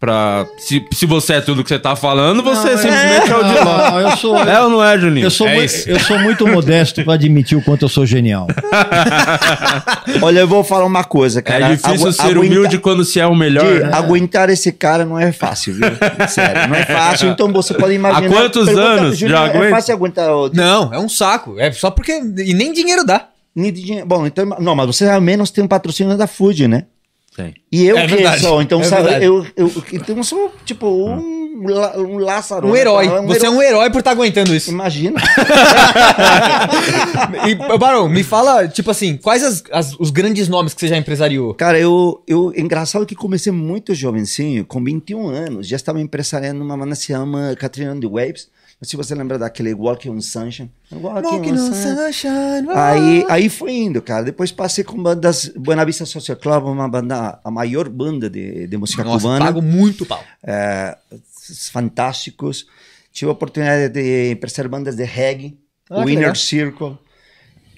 pra, 0.00 0.46
se, 0.58 0.82
se 0.94 1.04
você 1.06 1.34
é 1.34 1.40
tudo 1.42 1.62
que 1.62 1.68
você 1.68 1.78
tá 1.78 1.94
falando, 1.94 2.42
você 2.42 2.76
simplesmente 2.78 3.30
é, 3.30 3.36
o 3.36 3.44
Di 3.44 3.54
Não, 3.54 3.64
Lopes. 3.64 3.90
não, 3.92 4.00
eu 4.00 4.16
sou, 4.16 4.36
É 4.38 4.60
ou 4.62 4.70
não 4.70 4.82
é, 4.82 4.98
Juninho? 4.98 5.26
eu 5.26 5.30
sou, 5.30 5.46
é 5.46 5.54
mui- 5.56 5.64
isso. 5.66 5.88
eu 5.90 6.00
sou 6.00 6.18
muito 6.18 6.46
modesto 6.48 7.04
para 7.04 7.12
admitir 7.14 7.56
o 7.58 7.62
quanto 7.62 7.82
eu 7.84 7.88
sou 7.88 8.06
genial. 8.06 8.46
Olha, 10.22 10.40
eu 10.40 10.48
vou 10.48 10.64
falar 10.64 10.84
uma 10.86 11.04
coisa, 11.04 11.42
cara. 11.42 11.66
É 11.66 11.70
difícil 11.76 12.06
Agu- 12.06 12.12
ser 12.12 12.22
aguenta- 12.22 12.40
humilde 12.40 12.78
quando 12.78 13.04
se 13.04 13.20
é 13.20 13.26
o 13.26 13.34
melhor. 13.34 13.64
de 13.64 13.80
né? 13.84 13.90
Aguentar 13.92 14.48
esse 14.50 14.72
cara 14.72 15.04
não 15.04 15.18
é 15.18 15.32
fácil, 15.32 15.74
viu? 15.74 15.86
Sério, 16.28 16.68
não 16.68 16.76
é 16.76 16.84
fácil. 16.84 17.28
Então 17.30 17.52
você 17.52 17.74
pode 17.74 17.94
imaginar. 17.94 18.26
Há 18.26 18.28
quantos 18.30 18.68
anos 18.68 19.18
Júnior, 19.18 19.38
já 19.38 19.46
É 19.46 19.50
aguenta? 19.50 19.70
fácil 19.76 19.94
aguentar 19.94 20.30
o. 20.34 20.50
Não, 20.52 20.92
é 20.92 20.98
um 20.98 21.08
saco. 21.08 21.56
É 21.58 21.70
só 21.72 21.90
porque. 21.90 22.12
E 22.12 22.54
nem 22.54 22.72
dinheiro 22.72 23.04
dá. 23.04 23.26
nem 23.54 23.72
de 23.72 23.82
dinheiro. 23.82 24.06
Bom, 24.06 24.26
então. 24.26 24.46
Não, 24.58 24.74
mas 24.74 24.86
você 24.86 25.08
ao 25.08 25.20
menos 25.20 25.50
tem 25.50 25.62
um 25.62 25.68
patrocínio 25.68 26.16
da 26.16 26.26
Food, 26.26 26.66
né? 26.68 26.84
Sim. 27.46 27.54
E 27.72 27.86
eu 27.86 27.98
É 27.98 28.06
que 28.06 28.14
verdade, 28.14 28.42
sou, 28.42 28.62
então 28.62 28.80
é 28.80 28.84
sabe, 28.84 29.24
eu, 29.24 29.44
eu, 29.56 29.72
então 29.92 30.16
eu 30.16 30.24
sou 30.24 30.52
tipo 30.64 30.86
um, 30.86 31.40
um 31.98 32.18
Lázaro. 32.18 32.68
Um 32.68 32.72
né? 32.72 32.80
herói. 32.80 33.08
Você 33.26 33.46
é 33.46 33.50
um 33.50 33.60
herói 33.62 33.90
por 33.90 33.98
estar 33.98 34.12
aguentando 34.12 34.54
isso. 34.54 34.70
Imagina. 34.70 35.20
e, 37.48 37.54
Barão, 37.78 38.08
me 38.08 38.22
fala, 38.22 38.66
tipo 38.68 38.90
assim, 38.90 39.16
quais 39.16 39.42
as- 39.42 39.62
as- 39.70 39.96
os 39.98 40.10
grandes 40.10 40.48
nomes 40.48 40.74
que 40.74 40.80
você 40.80 40.88
já 40.88 40.96
empresariou? 40.96 41.54
Cara, 41.54 41.78
eu, 41.78 42.22
eu. 42.26 42.52
Engraçado 42.56 43.06
que 43.06 43.14
comecei 43.14 43.52
muito 43.52 43.94
jovencinho, 43.94 44.64
com 44.64 44.82
21 44.82 45.28
anos. 45.28 45.66
Já 45.68 45.76
estava 45.76 46.00
empresariando 46.00 46.62
uma 46.62 46.76
que 46.76 46.96
se 46.96 47.06
chama 47.06 47.54
the 48.00 48.08
Waves. 48.08 48.48
Não 48.80 48.88
sei 48.88 48.90
se 48.92 48.96
você 48.96 49.14
lembra 49.14 49.38
daquele 49.38 49.74
Walking 49.74 50.08
on 50.08 50.20
Sunshine. 50.22 50.72
Walking, 50.90 51.52
on 51.52 51.72
Sunshine. 51.74 52.66
Aí, 52.74 53.26
aí 53.28 53.48
foi 53.50 53.72
indo, 53.72 54.00
cara. 54.00 54.24
Depois 54.24 54.50
passei 54.50 54.82
com 54.82 55.02
bandas. 55.02 55.48
Buena 55.54 55.84
Vista 55.84 56.06
Social 56.06 56.36
Club, 56.38 56.64
uma 56.64 56.88
banda, 56.88 57.38
a 57.44 57.50
maior 57.50 57.90
banda 57.90 58.30
de, 58.30 58.66
de 58.66 58.76
música 58.78 59.04
Nossa, 59.04 59.18
cubana. 59.26 59.44
pago 59.44 59.60
muito 59.60 60.06
pau. 60.06 60.24
é, 60.42 60.96
fantásticos. 61.70 62.66
Tive 63.12 63.28
a 63.28 63.32
oportunidade 63.32 63.92
de 63.92 64.30
emprestar 64.30 64.66
bandas 64.68 64.96
de 64.96 65.04
reggae, 65.04 65.58
Ah, 65.90 65.98
o 65.98 66.02
Inner 66.04 66.18
legal. 66.20 66.34
Circle. 66.34 66.96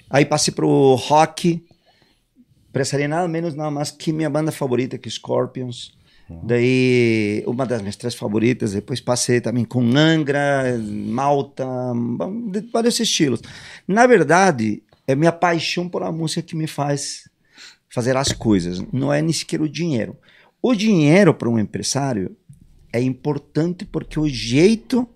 Aí 0.09 0.23
passei 0.25 0.53
pro 0.53 0.95
rock. 0.95 1.65
Empresaria 2.69 3.07
nada 3.07 3.27
menos, 3.27 3.55
nada 3.55 3.69
mais 3.71 3.91
que 3.91 4.13
minha 4.13 4.29
banda 4.29 4.51
favorita, 4.51 4.97
que 4.97 5.09
é 5.09 5.11
Daí, 6.41 7.43
uma 7.45 7.65
das 7.65 7.81
minhas 7.81 7.95
três 7.95 8.15
favoritas. 8.15 8.73
Depois 8.73 8.99
passei 8.99 9.39
também 9.39 9.65
com 9.65 9.81
Angra, 9.95 10.77
Malta, 10.79 11.65
vários 12.71 12.99
estilos. 12.99 13.41
Na 13.87 14.07
verdade, 14.07 14.81
É 15.05 15.15
minha 15.15 15.31
paixão 15.33 15.89
por 15.89 16.01
a 16.03 16.11
música 16.11 16.41
que 16.41 16.55
me 16.55 16.67
faz 16.67 17.29
fazer 17.89 18.15
as 18.15 18.31
coisas. 18.31 18.81
Não 18.91 19.11
é 19.11 19.21
nem 19.21 19.33
sequer 19.33 19.61
o 19.61 19.67
dinheiro. 19.67 20.15
O 20.61 20.73
dinheiro 20.73 21.33
para 21.33 21.49
um 21.49 21.59
empresário 21.59 22.35
é 22.91 23.01
importante 23.01 23.85
porque 23.85 24.19
o 24.19 24.27
jeito 24.29 25.07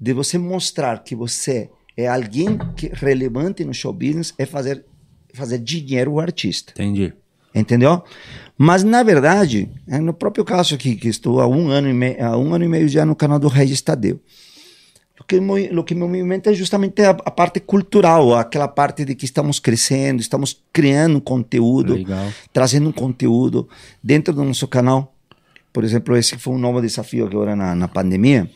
de 0.00 0.12
você 0.12 0.38
mostrar 0.38 1.02
que 1.02 1.16
você 1.16 1.68
é 1.96 2.06
alguém 2.06 2.56
que 2.76 2.88
relevante 2.92 3.64
no 3.64 3.74
show 3.74 3.92
business 3.92 4.32
é 4.38 4.46
fazer 4.46 4.84
fazer 5.34 5.58
dinheiro 5.58 6.12
o 6.12 6.20
artista. 6.20 6.72
Entendi. 6.72 7.12
Entendeu? 7.58 8.02
Mas 8.56 8.82
na 8.82 9.02
verdade, 9.02 9.68
é 9.86 9.98
no 9.98 10.12
próprio 10.12 10.44
caso 10.44 10.74
aqui 10.74 10.96
que 10.96 11.08
estou 11.08 11.40
há 11.40 11.46
um 11.46 11.68
ano 11.68 11.88
e 11.88 11.92
meio, 11.92 12.24
há 12.24 12.36
um 12.36 12.54
ano 12.54 12.64
e 12.64 12.68
meio 12.68 12.88
já 12.88 13.04
no 13.04 13.14
canal 13.14 13.38
do 13.38 13.48
Regis 13.48 13.80
Tadeu. 13.80 14.20
O 15.20 15.24
que, 15.24 15.36
o 15.36 15.84
que 15.84 15.94
me 15.94 16.00
movimenta 16.00 16.50
é 16.50 16.54
justamente 16.54 17.02
a, 17.02 17.10
a 17.10 17.30
parte 17.30 17.60
cultural, 17.60 18.34
aquela 18.34 18.68
parte 18.68 19.04
de 19.04 19.14
que 19.14 19.24
estamos 19.24 19.58
crescendo, 19.58 20.20
estamos 20.20 20.62
criando 20.72 21.20
conteúdo, 21.20 21.94
Legal. 21.94 22.32
trazendo 22.52 22.88
um 22.88 22.92
conteúdo 22.92 23.68
dentro 24.02 24.32
do 24.32 24.44
nosso 24.44 24.66
canal. 24.68 25.14
Por 25.72 25.84
exemplo, 25.84 26.16
esse 26.16 26.38
foi 26.38 26.54
um 26.54 26.58
novo 26.58 26.80
desafio 26.80 27.26
agora 27.26 27.54
na, 27.54 27.74
na 27.74 27.88
pandemia. 27.88 28.48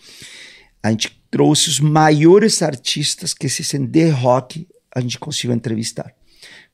A 0.82 0.90
gente 0.90 1.20
trouxe 1.30 1.68
os 1.68 1.80
maiores 1.80 2.62
artistas 2.62 3.34
que 3.34 3.46
existem 3.46 3.84
de 3.84 4.08
rock, 4.08 4.66
a 4.94 5.00
gente 5.00 5.18
conseguiu 5.18 5.54
entrevistar. 5.54 6.12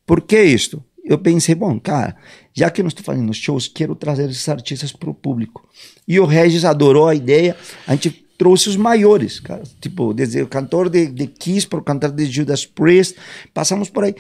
Por 0.07 0.21
que 0.23 0.43
isto? 0.43 0.83
Eu 1.09 1.17
pensei, 1.17 1.55
bom, 1.55 1.81
cara, 1.81 2.15
já 2.53 2.69
que 2.69 2.83
eu 2.83 2.85
não 2.85 2.89
estou 2.89 3.03
fazendo 3.03 3.33
shows, 3.33 3.67
quero 3.67 3.95
trazer 3.95 4.29
esses 4.29 4.47
artistas 4.47 4.93
para 4.93 5.09
o 5.09 5.15
público. 5.15 5.67
E 6.07 6.21
o 6.21 6.27
Regis 6.27 6.67
adorou 6.67 7.09
a 7.09 7.15
ideia, 7.15 7.57
a 7.87 7.93
gente 7.93 8.11
trouxe 8.37 8.69
os 8.69 8.77
maiores, 8.77 9.41
cara. 9.41 9.63
Tipo, 9.81 10.13
desde 10.13 10.43
o 10.43 10.47
cantor 10.47 10.91
de, 10.91 11.07
de 11.07 11.27
Kiss 11.27 11.67
para 11.67 11.79
o 11.79 11.83
cantor 11.83 12.13
de 12.13 12.27
Judas 12.27 12.67
Priest, 12.67 13.17
passamos 13.55 13.89
por 13.89 14.05
aí, 14.05 14.15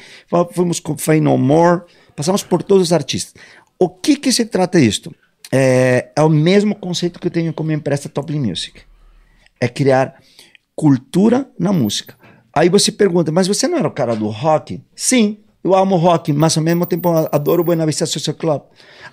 fomos 0.52 0.80
com 0.80 0.96
Fey 0.96 1.20
No 1.20 1.36
More, 1.36 1.82
passamos 2.16 2.42
por 2.42 2.62
todos 2.62 2.84
os 2.84 2.92
artistas. 2.92 3.34
O 3.78 3.90
que 3.90 4.16
que 4.16 4.32
se 4.32 4.46
trata 4.46 4.80
isto? 4.80 5.14
É, 5.52 6.10
é 6.16 6.22
o 6.22 6.30
mesmo 6.30 6.74
conceito 6.74 7.20
que 7.20 7.26
eu 7.26 7.30
tenho 7.30 7.52
com 7.52 7.62
minha 7.62 7.76
empresa 7.76 8.08
Top 8.08 8.34
Music. 8.34 8.80
É 9.60 9.68
criar 9.68 10.20
cultura 10.74 11.50
na 11.58 11.70
música. 11.70 12.16
Aí 12.50 12.70
você 12.70 12.90
pergunta, 12.90 13.30
mas 13.30 13.46
você 13.46 13.68
não 13.68 13.76
era 13.76 13.86
o 13.86 13.92
cara 13.92 14.16
do 14.16 14.28
rock? 14.28 14.82
Sim, 14.96 15.38
eu 15.68 15.74
amo 15.74 15.96
rock, 15.96 16.32
mas 16.32 16.56
ao 16.56 16.62
mesmo 16.64 16.86
tempo 16.86 17.08
adoro 17.30 17.62
o 17.62 17.64
Buena 17.64 17.86
Vista 17.86 18.06
Social 18.06 18.34
Club. 18.34 18.62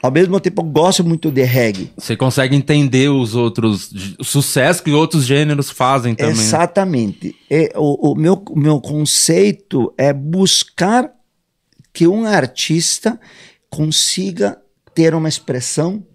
Ao 0.02 0.11
mesmo 0.11 0.40
tempo 0.40 0.61
gosto 0.64 1.03
muito 1.03 1.32
de 1.32 1.44
reggae. 1.44 1.91
Você 1.98 2.15
consegue 2.15 2.56
entender 2.56 3.10
os 3.10 3.36
outros 3.36 3.91
o 4.19 4.23
sucesso 4.23 4.84
que 4.84 4.91
outros 4.91 5.26
gêneros 5.26 5.69
fazem 5.69 6.14
também. 6.15 6.36
né? 6.36 6.41
Exatamente. 6.41 7.36
É, 7.49 7.72
o, 7.76 8.11
o 8.11 8.15
meu, 8.15 8.44
meu 8.56 8.80
conceito 8.80 9.94
é 9.98 10.14
buscar 10.14 11.11
que 11.94 12.07
um 12.07 12.26
artista 12.26 13.19
consiga 13.69 14.57
ter 14.94 15.15
uma 15.15 15.30
expressão 15.30 16.06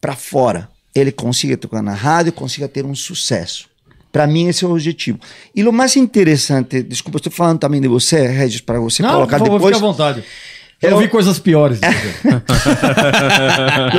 para 0.00 0.14
fora. 0.14 0.68
Ele 0.94 1.12
consiga 1.12 1.56
tocar 1.56 1.82
na 1.82 1.94
rádio, 1.94 2.32
consiga 2.32 2.68
ter 2.68 2.84
um 2.84 2.94
sucesso. 2.94 3.68
Para 4.18 4.26
mim, 4.26 4.48
esse 4.48 4.64
é 4.64 4.66
o 4.66 4.72
objetivo. 4.72 5.16
E 5.54 5.62
o 5.62 5.72
mais 5.72 5.94
interessante, 5.94 6.82
desculpa, 6.82 7.18
estou 7.18 7.30
falando 7.32 7.60
também 7.60 7.80
de 7.80 7.86
você, 7.86 8.26
Regis, 8.26 8.60
para 8.60 8.80
você 8.80 9.00
Não, 9.00 9.10
por 9.10 9.14
colocar 9.18 9.38
favor, 9.38 9.52
depois. 9.58 9.76
fica 9.76 9.86
à 9.86 9.90
vontade. 9.92 10.24
Eu 10.82 10.90
Eu- 10.90 10.96
ouvi 10.96 11.06
coisas 11.06 11.38
piores. 11.38 11.78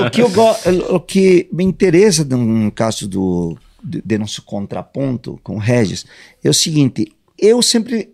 o, 0.06 0.10
que 0.10 0.22
eu 0.22 0.30
go- 0.30 0.56
o 0.90 1.00
que 1.00 1.48
me 1.54 1.64
interessa 1.64 2.26
no, 2.26 2.70
caso 2.70 3.08
do, 3.08 3.58
de, 3.82 4.02
de 4.04 4.18
nosso 4.18 4.42
contraponto 4.42 5.40
com 5.42 5.56
o 5.56 5.58
Regis 5.58 6.06
é 6.44 6.50
o 6.50 6.54
seguinte: 6.54 7.10
eu 7.38 7.62
sempre, 7.62 8.10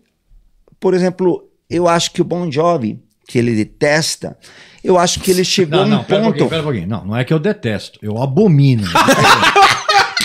por 0.78 0.94
exemplo, 0.94 1.42
eu 1.68 1.88
acho 1.88 2.12
que 2.12 2.20
o 2.20 2.24
Bon 2.24 2.48
Jovi, 2.52 3.00
que 3.26 3.36
ele 3.36 3.52
detesta, 3.56 4.38
eu 4.84 4.96
acho 4.96 5.18
que 5.18 5.32
ele 5.32 5.42
chegou 5.44 5.78
Não, 5.80 5.82
a 5.84 5.86
um 5.86 5.90
não, 5.90 6.04
pera 6.04 6.20
um 6.20 6.24
ponto. 6.26 6.38
pouquinho, 6.38 6.62
pera 6.62 6.84
um. 6.84 6.86
Não, 6.86 7.04
não 7.06 7.16
é 7.16 7.24
que 7.24 7.32
eu 7.32 7.40
detesto, 7.40 7.98
eu 8.00 8.22
abomino. 8.22 8.86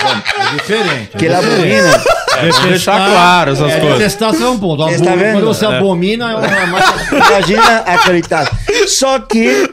É 0.05 0.53
diferente. 0.55 1.17
Que 1.17 1.25
ele 1.25 1.33
abomina. 1.35 2.03
É, 2.37 2.49
vamos 2.49 2.69
deixar 2.69 3.09
claro 3.09 3.51
essas 3.51 3.71
é, 3.71 3.79
coisas. 3.79 3.97
Detestar 3.99 4.33
é 4.35 4.49
um 4.49 4.59
ponto. 4.59 4.83
Você 4.83 5.03
tá 5.03 5.15
vendo? 5.15 5.33
Quando 5.33 5.45
você 5.47 5.65
É. 5.65 5.77
abomina, 5.77 6.31
é 6.31 6.35
uma 6.35 6.65
mais... 6.67 7.11
Imagina 7.11 7.77
acreditar. 7.79 8.49
Só 8.87 9.19
que 9.19 9.69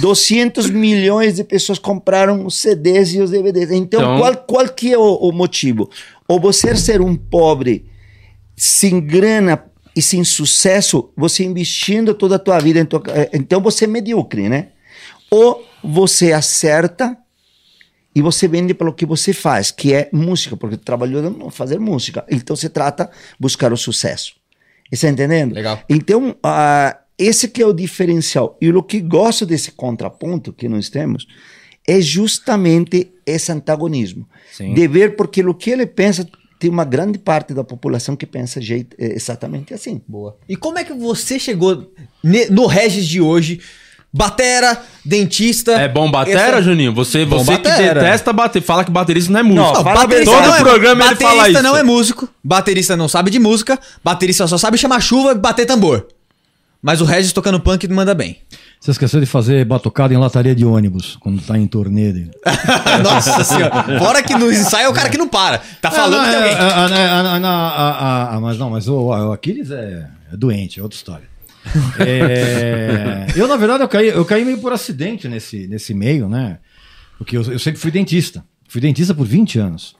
200 0.00 0.70
milhões 0.70 1.36
de 1.36 1.44
pessoas 1.44 1.78
compraram 1.78 2.46
os 2.46 2.56
CDs 2.60 3.14
e 3.14 3.20
os 3.20 3.30
DVDs. 3.30 3.70
Então, 3.70 4.00
Então- 4.00 4.18
qual, 4.18 4.36
qual 4.36 4.68
que 4.68 4.92
é 4.92 4.98
o, 4.98 5.14
o 5.16 5.32
motivo? 5.32 5.90
Ou 6.28 6.38
você 6.40 6.74
ser 6.76 7.00
um 7.00 7.16
pobre 7.16 7.86
sem 8.56 9.00
grana 9.00 9.64
e 9.94 10.00
sem 10.00 10.22
sucesso, 10.24 11.10
você 11.16 11.44
investindo 11.44 12.14
toda 12.14 12.36
a 12.36 12.38
tua 12.38 12.58
vida, 12.58 12.78
em 12.80 12.84
tua, 12.84 13.02
então 13.32 13.60
você 13.60 13.84
é 13.84 13.88
medíocre, 13.88 14.48
né? 14.48 14.68
Ou 15.30 15.62
você 15.82 16.32
acerta 16.32 17.16
e 18.14 18.20
você 18.20 18.46
vende 18.46 18.74
pelo 18.74 18.92
que 18.92 19.06
você 19.06 19.32
faz, 19.32 19.70
que 19.70 19.94
é 19.94 20.08
música, 20.12 20.56
porque 20.56 20.76
trabalhou 20.76 21.24
em 21.24 21.50
fazer 21.50 21.78
música. 21.78 22.24
Então 22.30 22.54
se 22.54 22.68
trata 22.68 23.10
buscar 23.38 23.72
o 23.72 23.76
sucesso. 23.76 24.34
Está 24.90 25.08
entendendo? 25.08 25.54
Legal. 25.54 25.82
Então, 25.88 26.36
ah, 26.42 26.98
esse 27.18 27.48
que 27.48 27.62
é 27.62 27.66
o 27.66 27.72
diferencial. 27.72 28.58
E 28.60 28.70
o 28.70 28.82
que 28.82 29.00
gosto 29.00 29.46
desse 29.46 29.72
contraponto 29.72 30.52
que 30.52 30.68
nós 30.68 30.90
temos 30.90 31.26
é 31.88 32.00
justamente 32.00 33.12
esse 33.24 33.50
antagonismo. 33.50 34.28
De 34.58 34.86
ver 34.86 35.16
porque 35.16 35.42
o 35.42 35.54
que 35.54 35.70
ele 35.70 35.86
pensa 35.86 36.28
tem 36.58 36.70
uma 36.70 36.84
grande 36.84 37.18
parte 37.18 37.52
da 37.52 37.64
população 37.64 38.14
que 38.14 38.24
pensa 38.24 38.60
jeito, 38.60 38.94
é 38.96 39.14
exatamente 39.14 39.74
assim. 39.74 40.00
Boa. 40.06 40.38
E 40.48 40.54
como 40.54 40.78
é 40.78 40.84
que 40.84 40.92
você 40.92 41.36
chegou 41.36 41.92
no 42.22 42.66
Regis 42.66 43.08
de 43.08 43.20
hoje? 43.20 43.60
Batera, 44.14 44.78
dentista. 45.04 45.72
É 45.72 45.88
bom 45.88 46.10
batera, 46.10 46.38
essa- 46.58 46.62
Juninho? 46.62 46.92
Você, 46.92 47.24
Bom 47.24 47.38
você 47.42 47.56
que 47.56 47.68
batera. 47.68 48.00
detesta 48.02 48.30
bater, 48.32 48.60
fala 48.62 48.84
que 48.84 48.90
baterista 48.90 49.32
não 49.32 49.40
é 49.40 49.42
músico. 49.42 49.74
Não, 49.74 49.82
fala 49.82 50.00
baterista. 50.06 50.34
Todo 50.36 50.46
não 50.46 50.54
é- 50.54 50.60
programa 50.60 51.04
ele 51.06 51.16
fala 51.16 51.36
baterista 51.36 51.60
isso. 51.60 51.68
não 51.68 51.76
é 51.78 51.82
músico, 51.82 52.28
baterista 52.44 52.96
não 52.96 53.08
sabe 53.08 53.30
de 53.30 53.38
música, 53.38 53.78
baterista 54.04 54.46
só 54.46 54.58
sabe 54.58 54.76
chamar 54.76 55.00
chuva 55.00 55.32
e 55.32 55.34
bater 55.34 55.64
tambor. 55.64 56.06
Mas 56.82 57.00
o 57.00 57.04
Regis 57.04 57.32
tocando 57.32 57.58
punk 57.60 57.86
manda 57.88 58.12
bem. 58.12 58.38
Você 58.80 58.90
esqueceu 58.90 59.20
de 59.20 59.26
fazer 59.26 59.64
batucada 59.64 60.12
em 60.12 60.16
lataria 60.16 60.52
de 60.54 60.64
ônibus, 60.66 61.16
quando 61.20 61.40
tá 61.40 61.56
em 61.56 61.66
turnê. 61.66 62.12
dele. 62.12 62.30
Nossa 63.04 63.44
senhora. 63.44 63.98
Fora 64.00 64.20
que 64.22 64.34
no 64.34 64.52
ensaio 64.52 64.86
é 64.86 64.88
o 64.88 64.92
cara 64.92 65.08
que 65.08 65.16
não 65.16 65.28
para. 65.28 65.60
Tá 65.80 65.90
falando 65.90 66.26
é, 66.26 66.36
alguém. 66.36 66.52
é, 66.52 68.36
é, 68.36 68.40
mas 68.40 68.58
não, 68.58 68.68
mas 68.70 68.88
o, 68.88 68.94
o 69.06 69.32
Aquiles 69.32 69.70
é, 69.70 70.06
é 70.32 70.36
doente, 70.36 70.80
é 70.80 70.82
outra 70.82 70.96
história. 70.96 71.31
É, 71.98 73.26
eu, 73.36 73.46
na 73.46 73.56
verdade, 73.56 73.82
eu 73.82 73.88
caí, 73.88 74.08
eu 74.08 74.24
caí 74.24 74.44
meio 74.44 74.58
por 74.58 74.72
acidente 74.72 75.28
nesse, 75.28 75.66
nesse 75.68 75.94
meio, 75.94 76.28
né? 76.28 76.58
Porque 77.18 77.36
eu, 77.36 77.42
eu 77.42 77.58
sempre 77.58 77.80
fui 77.80 77.90
dentista. 77.90 78.44
Fui 78.68 78.80
dentista 78.80 79.14
por 79.14 79.26
20 79.26 79.58
anos. 79.58 79.94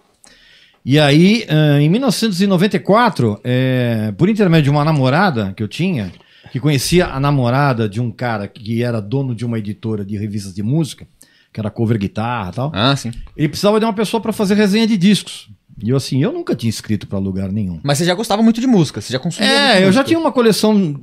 E 0.84 0.98
aí, 0.98 1.44
eh, 1.48 1.80
em 1.80 1.88
1994, 1.88 3.40
eh, 3.44 4.12
por 4.16 4.28
intermédio 4.28 4.64
de 4.64 4.70
uma 4.70 4.84
namorada 4.84 5.52
que 5.56 5.62
eu 5.62 5.68
tinha, 5.68 6.10
que 6.50 6.58
conhecia 6.58 7.06
a 7.06 7.20
namorada 7.20 7.88
de 7.88 8.00
um 8.00 8.10
cara 8.10 8.48
que 8.48 8.82
era 8.82 9.00
dono 9.00 9.34
de 9.34 9.44
uma 9.44 9.58
editora 9.58 10.04
de 10.04 10.16
revistas 10.16 10.52
de 10.54 10.62
música, 10.62 11.06
que 11.52 11.60
era 11.60 11.70
cover 11.70 11.98
guitarra 11.98 12.50
e 12.50 12.54
tal, 12.54 12.72
Ah, 12.74 12.96
sim. 12.96 13.12
ele 13.36 13.48
precisava 13.48 13.78
de 13.78 13.86
uma 13.86 13.92
pessoa 13.92 14.20
para 14.20 14.32
fazer 14.32 14.54
resenha 14.54 14.86
de 14.86 14.96
discos. 14.96 15.48
E 15.82 15.90
eu 15.90 15.96
assim, 15.96 16.22
eu 16.22 16.32
nunca 16.32 16.54
tinha 16.56 16.70
escrito 16.70 17.06
para 17.06 17.18
lugar 17.18 17.52
nenhum. 17.52 17.78
Mas 17.82 17.98
você 17.98 18.04
já 18.04 18.14
gostava 18.14 18.42
muito 18.42 18.60
de 18.60 18.66
música, 18.66 19.00
você 19.00 19.12
já 19.12 19.18
consumia 19.20 19.50
É, 19.50 19.76
eu 19.78 19.80
já 19.82 19.86
música. 19.86 20.04
tinha 20.04 20.18
uma 20.18 20.32
coleção 20.32 21.00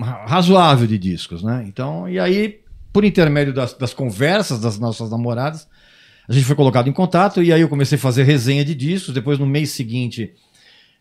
razoável 0.00 0.86
de 0.86 0.98
discos, 0.98 1.42
né? 1.42 1.64
Então, 1.66 2.08
e 2.08 2.18
aí, 2.18 2.60
por 2.92 3.04
intermédio 3.04 3.52
das, 3.52 3.74
das 3.74 3.92
conversas 3.92 4.60
das 4.60 4.78
nossas 4.78 5.10
namoradas, 5.10 5.68
a 6.28 6.32
gente 6.32 6.44
foi 6.44 6.56
colocado 6.56 6.88
em 6.88 6.92
contato 6.92 7.42
e 7.42 7.52
aí 7.52 7.60
eu 7.60 7.68
comecei 7.68 7.96
a 7.96 8.00
fazer 8.00 8.22
resenha 8.22 8.64
de 8.64 8.74
discos. 8.74 9.12
Depois, 9.12 9.38
no 9.38 9.46
mês 9.46 9.70
seguinte, 9.70 10.32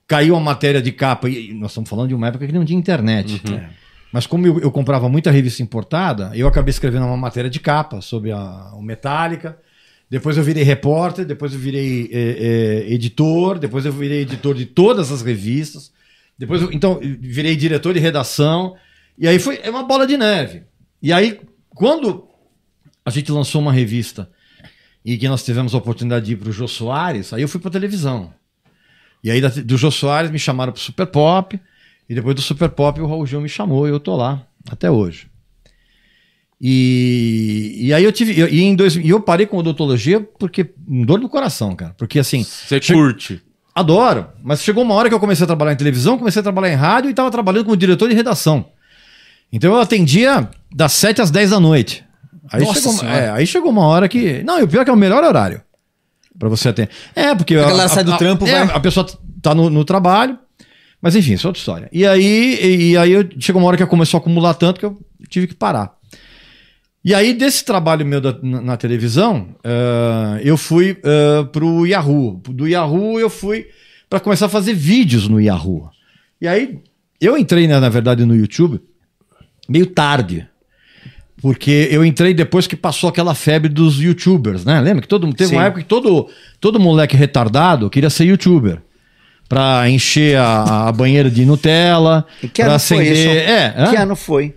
caiu 0.07 0.35
a 0.35 0.39
matéria 0.39 0.81
de 0.81 0.91
capa. 0.91 1.29
E 1.29 1.53
nós 1.53 1.71
estamos 1.71 1.89
falando 1.89 2.09
de 2.09 2.15
uma 2.15 2.27
época 2.27 2.45
que 2.45 2.53
não 2.53 2.65
tinha 2.65 2.77
internet. 2.77 3.41
né? 3.49 3.69
Mas 4.11 4.27
como 4.27 4.45
eu, 4.45 4.59
eu 4.59 4.71
comprava 4.71 5.07
muita 5.07 5.31
revista 5.31 5.63
importada, 5.63 6.31
eu 6.35 6.47
acabei 6.47 6.71
escrevendo 6.71 7.05
uma 7.05 7.15
matéria 7.15 7.49
de 7.49 7.59
capa 7.59 8.01
sobre 8.01 8.31
a, 8.31 8.73
o 8.73 8.81
Metallica. 8.81 9.57
Depois 10.09 10.35
eu 10.35 10.43
virei 10.43 10.63
repórter, 10.63 11.25
depois 11.25 11.53
eu 11.53 11.59
virei 11.59 12.09
eh, 12.11 12.85
eh, 12.89 12.93
editor, 12.93 13.57
depois 13.57 13.85
eu 13.85 13.93
virei 13.93 14.23
editor 14.23 14.53
de 14.53 14.65
todas 14.65 15.09
as 15.09 15.21
revistas. 15.21 15.93
Depois 16.41 16.63
então, 16.71 16.99
virei 17.19 17.55
diretor 17.55 17.93
de 17.93 17.99
redação. 17.99 18.75
E 19.15 19.27
aí 19.27 19.37
foi 19.37 19.59
é 19.61 19.69
uma 19.69 19.83
bola 19.83 20.07
de 20.07 20.17
neve. 20.17 20.63
E 20.99 21.13
aí, 21.13 21.39
quando 21.69 22.27
a 23.05 23.11
gente 23.11 23.31
lançou 23.31 23.61
uma 23.61 23.71
revista 23.71 24.27
e 25.05 25.19
que 25.19 25.29
nós 25.29 25.45
tivemos 25.45 25.75
a 25.75 25.77
oportunidade 25.77 26.25
de 26.25 26.33
ir 26.33 26.37
para 26.37 26.49
o 26.49 26.51
Jô 26.51 26.67
Soares, 26.67 27.31
aí 27.31 27.43
eu 27.43 27.47
fui 27.47 27.61
para 27.61 27.69
televisão. 27.69 28.33
E 29.23 29.29
aí 29.29 29.39
do 29.39 29.77
Jô 29.77 29.91
Soares 29.91 30.31
me 30.31 30.39
chamaram 30.39 30.73
para 30.73 30.81
Super 30.81 31.05
Pop. 31.05 31.59
E 32.09 32.15
depois 32.15 32.35
do 32.35 32.41
Super 32.41 32.69
Pop 32.69 32.99
o 32.99 33.05
Raul 33.05 33.27
Gil 33.27 33.39
me 33.39 33.47
chamou 33.47 33.87
e 33.87 33.91
eu 33.91 33.99
tô 33.99 34.15
lá 34.15 34.43
até 34.67 34.89
hoje. 34.89 35.27
E, 36.59 37.75
e 37.81 37.93
aí 37.93 38.03
eu 38.03 38.11
tive. 38.11 38.33
E, 38.33 38.61
em 38.61 38.75
dois, 38.75 38.95
e 38.95 39.09
eu 39.09 39.21
parei 39.21 39.45
com 39.45 39.57
odontologia 39.57 40.19
porque. 40.39 40.73
um 40.87 41.05
dor 41.05 41.19
no 41.19 41.29
coração, 41.29 41.75
cara. 41.75 41.93
Porque 41.99 42.17
assim. 42.17 42.43
Você 42.43 42.79
curte. 42.79 43.43
Adoro. 43.73 44.27
Mas 44.43 44.61
chegou 44.61 44.83
uma 44.83 44.93
hora 44.93 45.09
que 45.09 45.15
eu 45.15 45.19
comecei 45.19 45.43
a 45.43 45.47
trabalhar 45.47 45.73
em 45.73 45.77
televisão, 45.77 46.17
comecei 46.17 46.39
a 46.39 46.43
trabalhar 46.43 46.73
em 46.73 46.75
rádio 46.75 47.09
e 47.09 47.11
estava 47.11 47.31
trabalhando 47.31 47.65
como 47.65 47.77
diretor 47.77 48.09
de 48.09 48.15
redação. 48.15 48.65
Então 49.51 49.73
eu 49.73 49.79
atendia 49.79 50.49
das 50.73 50.93
7 50.93 51.21
às 51.21 51.31
10 51.31 51.49
da 51.51 51.59
noite. 51.59 52.03
Aí, 52.51 52.63
Nossa 52.63 52.91
chegou, 52.91 53.09
é, 53.09 53.29
aí 53.29 53.47
chegou 53.47 53.71
uma 53.71 53.85
hora 53.85 54.09
que. 54.09 54.43
Não, 54.43 54.59
e 54.59 54.63
o 54.63 54.67
pior 54.67 54.81
é 54.81 54.83
que 54.85 54.89
é 54.89 54.93
o 54.93 54.97
melhor 54.97 55.23
horário 55.23 55.61
pra 56.37 56.49
você 56.49 56.69
atender. 56.69 56.89
É, 57.15 57.33
porque. 57.35 57.55
A 57.55 57.67
galera 57.67 57.89
sai 57.89 58.03
do 58.03 58.17
trampo, 58.17 58.45
é, 58.45 58.65
vai. 58.65 58.75
A 58.75 58.79
pessoa 58.79 59.05
tá 59.41 59.55
no, 59.55 59.69
no 59.69 59.85
trabalho. 59.85 60.37
Mas 61.01 61.15
enfim, 61.15 61.33
isso 61.33 61.47
é 61.47 61.49
outra 61.49 61.59
história. 61.59 61.89
E 61.91 62.05
aí, 62.05 62.59
e, 62.61 62.91
e 62.91 62.97
aí 62.97 63.11
eu, 63.11 63.27
chegou 63.39 63.59
uma 63.59 63.67
hora 63.67 63.77
que 63.77 63.85
começou 63.87 64.19
a 64.19 64.21
acumular 64.21 64.53
tanto 64.53 64.79
que 64.79 64.85
eu 64.85 64.99
tive 65.27 65.47
que 65.47 65.55
parar. 65.55 65.93
E 67.03 67.15
aí, 67.15 67.33
desse 67.33 67.65
trabalho 67.65 68.05
meu 68.05 68.21
da- 68.21 68.37
na, 68.43 68.61
na 68.61 68.77
televisão, 68.77 69.47
eh, 69.63 70.41
eu 70.43 70.55
fui 70.55 70.91
uh, 70.91 71.45
pro 71.47 71.85
Yahoo. 71.87 72.39
Do 72.49 72.67
Yahoo, 72.67 73.19
eu 73.19 73.29
fui 73.29 73.65
para 74.07 74.19
começar 74.19 74.45
a 74.45 74.49
fazer 74.49 74.75
vídeos 74.75 75.27
no 75.27 75.41
Yahoo. 75.41 75.89
E 76.39 76.47
aí, 76.47 76.79
eu 77.19 77.35
entrei, 77.37 77.67
né, 77.67 77.79
na 77.79 77.89
verdade, 77.89 78.23
no 78.23 78.35
YouTube 78.35 78.79
meio 79.67 79.87
tarde. 79.87 80.47
Porque 81.41 81.87
eu 81.91 82.05
entrei 82.05 82.35
depois 82.35 82.67
que 82.67 82.75
passou 82.75 83.09
aquela 83.09 83.33
febre 83.33 83.67
dos 83.67 83.99
youtubers, 83.99 84.63
né? 84.63 84.79
Lembra 84.79 85.01
que 85.01 85.07
todo 85.07 85.27
teve 85.33 85.49
Sim. 85.49 85.55
uma 85.55 85.65
época 85.65 85.81
que 85.81 85.87
todo, 85.87 86.27
todo 86.59 86.79
moleque 86.79 87.17
retardado 87.17 87.89
queria 87.89 88.11
ser 88.11 88.25
youtuber. 88.25 88.79
Pra 89.49 89.89
encher 89.89 90.37
a, 90.37 90.87
a 90.87 90.91
banheira 90.91 91.31
de 91.31 91.43
Nutella. 91.45 92.25
E 92.43 92.47
que 92.47 92.61
pra 92.61 92.73
ano 92.73 92.79
foi 92.79 93.07
isso? 93.07 93.27
É, 93.27 93.73
hã? 93.75 93.89
Que 93.89 93.95
ano 93.97 94.15
foi? 94.15 94.55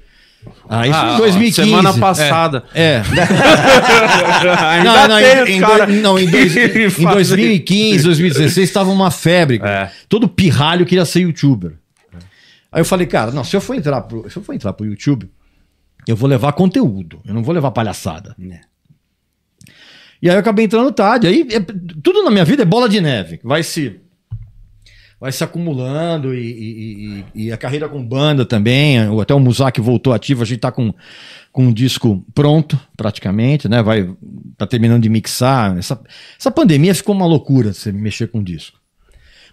Ah, 0.68 0.86
isso 0.86 0.98
Ah, 0.98 1.14
em 1.14 1.16
2015. 1.18 1.68
Semana 1.70 1.94
passada. 1.94 2.64
É. 2.74 3.02
Ainda 4.70 4.92
não, 4.92 5.08
não, 5.08 5.16
tem 5.18 5.54
em, 5.54 5.56
em 5.56 5.60
cara 5.60 5.86
dois- 5.86 6.02
não, 6.02 6.18
em, 6.18 6.26
dois- 6.30 6.56
em 6.56 6.90
fazem. 6.90 7.12
2015, 7.14 8.04
2016 8.04 8.68
estava 8.68 8.90
uma 8.90 9.10
febre. 9.10 9.60
É. 9.62 9.90
Todo 10.08 10.28
pirralho 10.28 10.86
queria 10.86 11.04
ser 11.04 11.20
youtuber. 11.20 11.72
Aí 12.72 12.80
eu 12.80 12.84
falei, 12.84 13.06
cara, 13.06 13.30
não, 13.30 13.44
se 13.44 13.54
eu 13.56 13.60
for 13.60 13.74
entrar 13.74 14.00
pro, 14.02 14.28
se 14.30 14.36
eu 14.36 14.42
for 14.42 14.52
entrar 14.52 14.72
pro 14.72 14.84
YouTube, 14.86 15.30
eu 16.08 16.16
vou 16.16 16.28
levar 16.28 16.52
conteúdo, 16.52 17.20
eu 17.26 17.32
não 17.32 17.42
vou 17.42 17.54
levar 17.54 17.70
palhaçada. 17.70 18.34
É. 18.50 18.60
E 20.20 20.28
aí 20.28 20.34
eu 20.36 20.40
acabei 20.40 20.64
entrando 20.64 20.90
tarde. 20.90 21.26
Aí 21.26 21.46
é- 21.50 21.60
tudo 21.60 22.22
na 22.24 22.30
minha 22.30 22.44
vida 22.44 22.62
é 22.62 22.66
bola 22.66 22.88
de 22.88 23.00
neve. 23.00 23.38
Vai 23.44 23.62
se 23.62 24.00
vai 25.24 25.32
se 25.32 25.42
acumulando 25.42 26.34
e, 26.34 27.24
e- 27.34 27.46
e- 27.46 27.51
a 27.52 27.56
carreira 27.56 27.88
com 27.88 28.05
banda 28.05 28.44
também. 28.44 28.98
Até 29.18 29.32
o 29.32 29.40
Musak 29.40 29.80
voltou 29.80 30.12
ativo, 30.12 30.42
a 30.42 30.44
gente 30.44 30.59
tá 30.59 30.70
com, 30.70 30.92
com 31.51 31.64
um 31.64 31.72
disco 31.72 32.22
pronto, 32.34 32.78
praticamente, 32.94 33.66
né? 33.66 33.82
Vai 33.82 34.06
tá 34.59 34.66
terminando 34.66 35.02
de 35.02 35.09
mixar. 35.09 35.78
Essa, 35.78 35.98
essa 36.38 36.51
pandemia 36.51 36.94
ficou 36.94 37.14
uma 37.14 37.24
loucura 37.24 37.72
você 37.72 37.90
mexer 37.90 38.26
com 38.26 38.42
disco. 38.42 38.78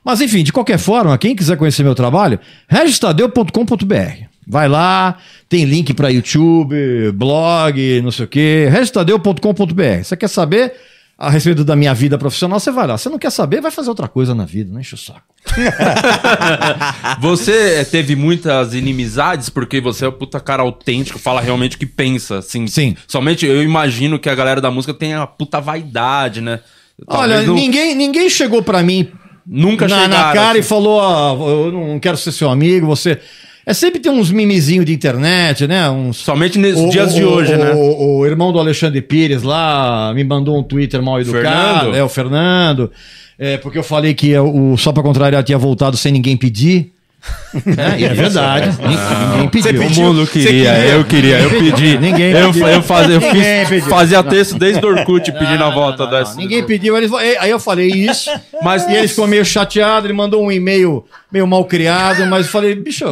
Mas 0.03 0.19
enfim, 0.19 0.43
de 0.43 0.51
qualquer 0.51 0.77
forma, 0.77 1.17
quem 1.17 1.33
quiser 1.33 1.55
conhecer 1.55 1.83
meu 1.83 1.95
trabalho, 1.95 2.37
registadeu.com.br. 2.67 4.25
Vai 4.45 4.67
lá, 4.67 5.19
tem 5.47 5.63
link 5.63 5.93
para 5.93 6.09
YouTube, 6.09 6.75
blog, 7.13 8.01
não 8.01 8.11
sei 8.11 8.25
o 8.25 8.27
quê, 8.27 8.67
registadeu.com.br. 8.69 10.03
Você 10.03 10.17
quer 10.17 10.27
saber 10.27 10.73
a 11.21 11.29
respeito 11.29 11.63
da 11.63 11.75
minha 11.75 11.93
vida 11.93 12.17
profissional, 12.17 12.59
você 12.59 12.71
vai 12.71 12.87
lá. 12.87 12.97
Você 12.97 13.07
não 13.07 13.19
quer 13.19 13.29
saber, 13.29 13.61
vai 13.61 13.69
fazer 13.69 13.89
outra 13.89 14.07
coisa 14.07 14.33
na 14.33 14.43
vida, 14.43 14.73
não 14.73 14.79
enche 14.79 14.95
o 14.95 14.97
saco. 14.97 15.21
Você 17.21 17.75
eh, 17.81 17.83
teve 17.83 18.15
muitas 18.15 18.73
inimizades 18.73 19.47
porque 19.47 19.79
você 19.79 20.05
é 20.05 20.09
um 20.09 20.11
puta 20.11 20.39
cara 20.39 20.63
autêntico, 20.63 21.19
fala 21.19 21.39
realmente 21.39 21.75
o 21.75 21.79
que 21.79 21.85
pensa, 21.85 22.39
assim. 22.39 22.65
Sim. 22.65 22.95
Somente 23.07 23.45
eu 23.45 23.61
imagino 23.61 24.17
que 24.17 24.29
a 24.29 24.35
galera 24.35 24.59
da 24.59 24.71
música 24.71 24.93
tem 24.93 25.13
a 25.13 25.27
puta 25.27 25.59
vaidade, 25.59 26.41
né? 26.41 26.59
Olha, 27.07 27.35
Talvez 27.35 27.47
não- 27.47 27.53
ninguém, 27.55 27.93
ninguém 27.95 28.29
chegou 28.29 28.63
para 28.63 28.81
mim 28.81 29.11
nunca 29.45 29.87
na, 29.87 29.95
na 29.95 30.03
chegaram, 30.03 30.33
cara 30.33 30.57
e 30.57 30.61
assim. 30.61 30.69
falou: 30.69 31.01
ah, 31.01 31.33
eu 31.33 31.71
não 31.71 31.99
quero 31.99 32.17
ser 32.17 32.31
seu 32.31 32.49
amigo, 32.49 32.87
você. 32.87 33.19
É 33.65 33.73
sempre 33.73 33.99
tem 33.99 34.11
uns 34.11 34.31
mimizinhos 34.31 34.85
de 34.85 34.93
internet, 34.93 35.67
né? 35.67 35.89
Uns... 35.89 36.17
Somente 36.17 36.57
nesses 36.57 36.81
O- 36.83 36.89
dias 36.89 37.11
o- 37.13 37.15
de 37.15 37.23
hoje, 37.23 37.53
o- 37.53 37.57
né? 37.57 37.71
O, 37.73 38.17
o 38.19 38.25
irmão 38.25 38.51
do 38.51 38.59
Alexandre 38.59 39.01
Pires 39.01 39.43
lá 39.43 40.11
me 40.15 40.23
mandou 40.23 40.57
um 40.57 40.63
Twitter 40.63 41.01
mal 41.01 41.21
educado. 41.21 41.43
Fernando? 41.45 41.95
É, 41.95 42.03
o 42.03 42.09
Fernando. 42.09 42.91
É, 43.37 43.57
porque 43.57 43.77
eu 43.77 43.83
falei 43.83 44.13
que 44.13 44.37
o 44.37 44.75
Só 44.77 44.91
Pra 44.91 45.01
Contrariar 45.03 45.43
tinha 45.43 45.57
voltado 45.57 45.95
sem 45.97 46.11
ninguém 46.11 46.35
pedir. 46.37 46.91
É, 47.53 47.99
e 47.99 48.05
é 48.05 48.09
verdade. 48.15 48.75
Ninguém, 48.81 48.97
ninguém 49.31 49.49
pediu. 49.49 50.05
O 50.05 50.13
mundo 50.13 50.25
queria, 50.27 50.79
eu 50.87 51.03
queria, 51.05 51.39
eu 51.39 51.49
pedi. 51.51 51.97
Ninguém 51.99 52.31
eu, 52.31 52.47
pediu. 52.51 52.67
eu, 52.67 52.81
fazia, 52.81 53.13
eu 53.15 53.21
fiz, 53.21 53.69
pediu. 53.69 53.89
fazia 53.89 54.23
texto 54.23 54.57
desde 54.57 54.83
o 54.83 54.89
Orkut 54.89 55.31
pedindo 55.33 55.63
a 55.63 55.69
volta 55.69 56.05
Não, 56.05 56.09
dessa. 56.11 56.35
Ninguém 56.35 56.63
pediu. 56.63 56.97
Eles, 56.97 57.11
aí 57.13 57.51
eu 57.51 57.59
falei 57.59 57.89
isso. 57.89 58.31
Mas 58.63 58.87
E 58.87 58.95
ele 58.95 59.07
ficou 59.07 59.27
meio 59.27 59.45
chateado, 59.45 60.07
ele 60.07 60.13
mandou 60.13 60.43
um 60.43 60.51
e-mail 60.51 61.05
meio 61.31 61.47
mal 61.47 61.63
criado, 61.65 62.25
mas 62.25 62.45
eu 62.45 62.51
falei, 62.51 62.75
bicho, 62.75 63.05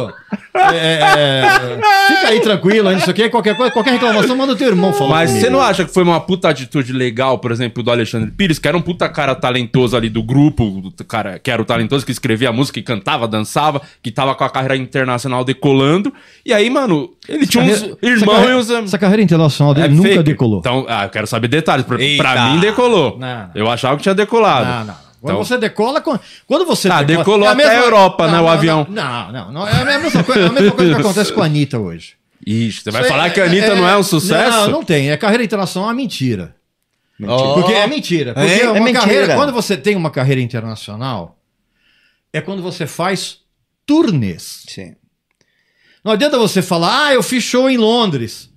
é, 0.54 0.98
é, 1.00 1.42
fica 2.08 2.28
aí 2.28 2.40
tranquilo, 2.40 2.92
isso 2.92 3.10
aqui, 3.10 3.28
qualquer 3.28 3.56
coisa, 3.56 3.72
qualquer 3.72 3.92
reclamação, 3.92 4.36
manda 4.36 4.52
o 4.52 4.56
teu 4.56 4.68
irmão 4.68 4.92
falar. 4.92 5.10
Mas 5.10 5.30
comigo. 5.30 5.46
você 5.46 5.50
não 5.50 5.60
acha 5.60 5.84
que 5.84 5.92
foi 5.92 6.02
uma 6.02 6.20
puta 6.20 6.48
atitude 6.48 6.92
legal, 6.92 7.38
por 7.38 7.50
exemplo, 7.50 7.82
do 7.82 7.90
Alexandre 7.90 8.30
Pires, 8.30 8.58
que 8.58 8.68
era 8.68 8.76
um 8.76 8.82
puta 8.82 9.08
cara 9.08 9.34
talentoso 9.34 9.96
ali 9.96 10.08
do 10.10 10.22
grupo, 10.22 10.92
cara 11.08 11.38
que 11.38 11.50
era 11.50 11.60
o 11.60 11.64
talentoso, 11.64 12.04
que 12.04 12.12
escrevia 12.12 12.52
música, 12.52 12.78
que 12.80 12.84
cantava, 12.86 13.26
dançava, 13.26 13.80
que 14.02 14.10
tava 14.10 14.34
com 14.34 14.44
a 14.44 14.50
carreira 14.50 14.76
internacional 14.76 15.44
decolando. 15.44 16.12
E 16.44 16.52
aí, 16.52 16.68
mano, 16.68 17.10
ele 17.28 17.46
tinha 17.46 17.64
uns 17.64 17.80
Carreira- 17.80 17.98
irmãos 18.02 18.22
essa 18.22 18.24
e 18.24 18.26
carreira, 18.36 18.56
uns. 18.58 18.70
essa 18.70 18.98
carreira 18.98 19.22
internacional 19.22 19.74
dele 19.74 19.86
É 19.86 19.90
nunca 19.90 20.08
fake. 20.08 20.22
decolou. 20.24 20.58
Então, 20.60 20.84
ah, 20.88 21.04
eu 21.04 21.08
quero 21.10 21.26
saber 21.26 21.48
detalhes. 21.48 21.86
Pra, 21.86 21.96
pra 22.18 22.50
mim, 22.50 22.60
decolou. 22.60 23.16
Não, 23.18 23.26
não. 23.38 23.50
Eu 23.54 23.70
achava 23.70 23.96
que 23.96 24.02
tinha 24.02 24.14
decolado. 24.14 24.66
Não, 24.66 24.84
não. 24.84 25.09
Quando 25.20 25.34
Então- 25.34 25.44
você 25.44 25.58
decola, 25.58 26.00
quando 26.00 26.64
você 26.64 26.88
Ah, 26.88 27.02
decola, 27.02 27.24
decolou 27.24 27.48
é 27.48 27.52
até 27.52 27.76
a 27.78 27.84
Europa, 27.84 28.26
né, 28.26 28.38
o 28.38 28.42
não, 28.42 28.48
avião. 28.48 28.86
Não, 28.88 29.30
não, 29.32 29.52
não, 29.52 29.68
é 29.68 29.94
a 29.94 29.98
mesma 29.98 30.24
coisa, 30.24 30.40
é 30.40 30.46
a 30.46 30.52
mesma 30.52 30.72
coisa 30.72 30.94
que 30.94 31.00
acontece 31.00 31.32
com 31.32 31.42
a 31.42 31.44
Anitta 31.44 31.78
hoje. 31.78 32.14
Ixi, 32.46 32.80
você 32.82 32.90
vai 32.90 33.02
Isso 33.02 33.10
falar 33.10 33.26
é- 33.26 33.30
que 33.30 33.40
a 33.40 33.44
Anitta 33.44 33.74
não 33.74 33.86
é 33.86 33.96
um 33.98 34.02
sucesso? 34.02 34.50
Não, 34.60 34.68
não 34.70 34.82
tem. 34.84 35.10
É 35.10 35.16
carreira 35.18 35.44
internacional 35.44 35.90
é 35.90 35.92
uma 35.92 35.96
mentira. 35.96 36.56
Ó. 37.22 37.52
Porque 37.54 37.72
é 37.74 37.86
mentira. 37.86 38.32
Porque 38.32 38.48
É, 38.50 38.62
é 38.62 38.70
uma 38.70 38.80
mentira. 38.80 39.00
carreira, 39.00 39.34
quando 39.34 39.52
você 39.52 39.76
tem 39.76 39.94
uma 39.94 40.10
carreira 40.10 40.40
internacional, 40.40 41.36
é 42.32 42.40
quando 42.40 42.62
você 42.62 42.86
faz 42.86 43.40
turnês. 43.84 44.62
Sim. 44.68 44.94
Não 46.02 46.12
adianta 46.12 46.38
você 46.38 46.62
falar, 46.62 47.08
ah, 47.08 47.12
eu 47.14 47.22
fiz 47.22 47.44
show 47.44 47.68
em 47.68 47.76
Londres. 47.76 48.48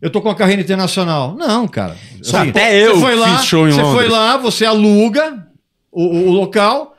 Eu 0.00 0.08
tô 0.08 0.22
com 0.22 0.30
a 0.30 0.34
carreira 0.34 0.62
internacional. 0.62 1.36
Não, 1.36 1.68
cara. 1.68 1.94
Só 2.22 2.38
até 2.38 2.74
eu 2.82 2.94
você 2.94 3.00
foi 3.02 3.14
lá, 3.16 3.36
fiz 3.36 3.46
show 3.46 3.68
em 3.68 3.72
Você 3.72 3.82
Londres. 3.82 4.00
foi 4.00 4.08
lá, 4.10 4.36
você 4.38 4.64
aluga 4.64 5.46
o, 5.90 6.02
o- 6.02 6.30
local, 6.32 6.94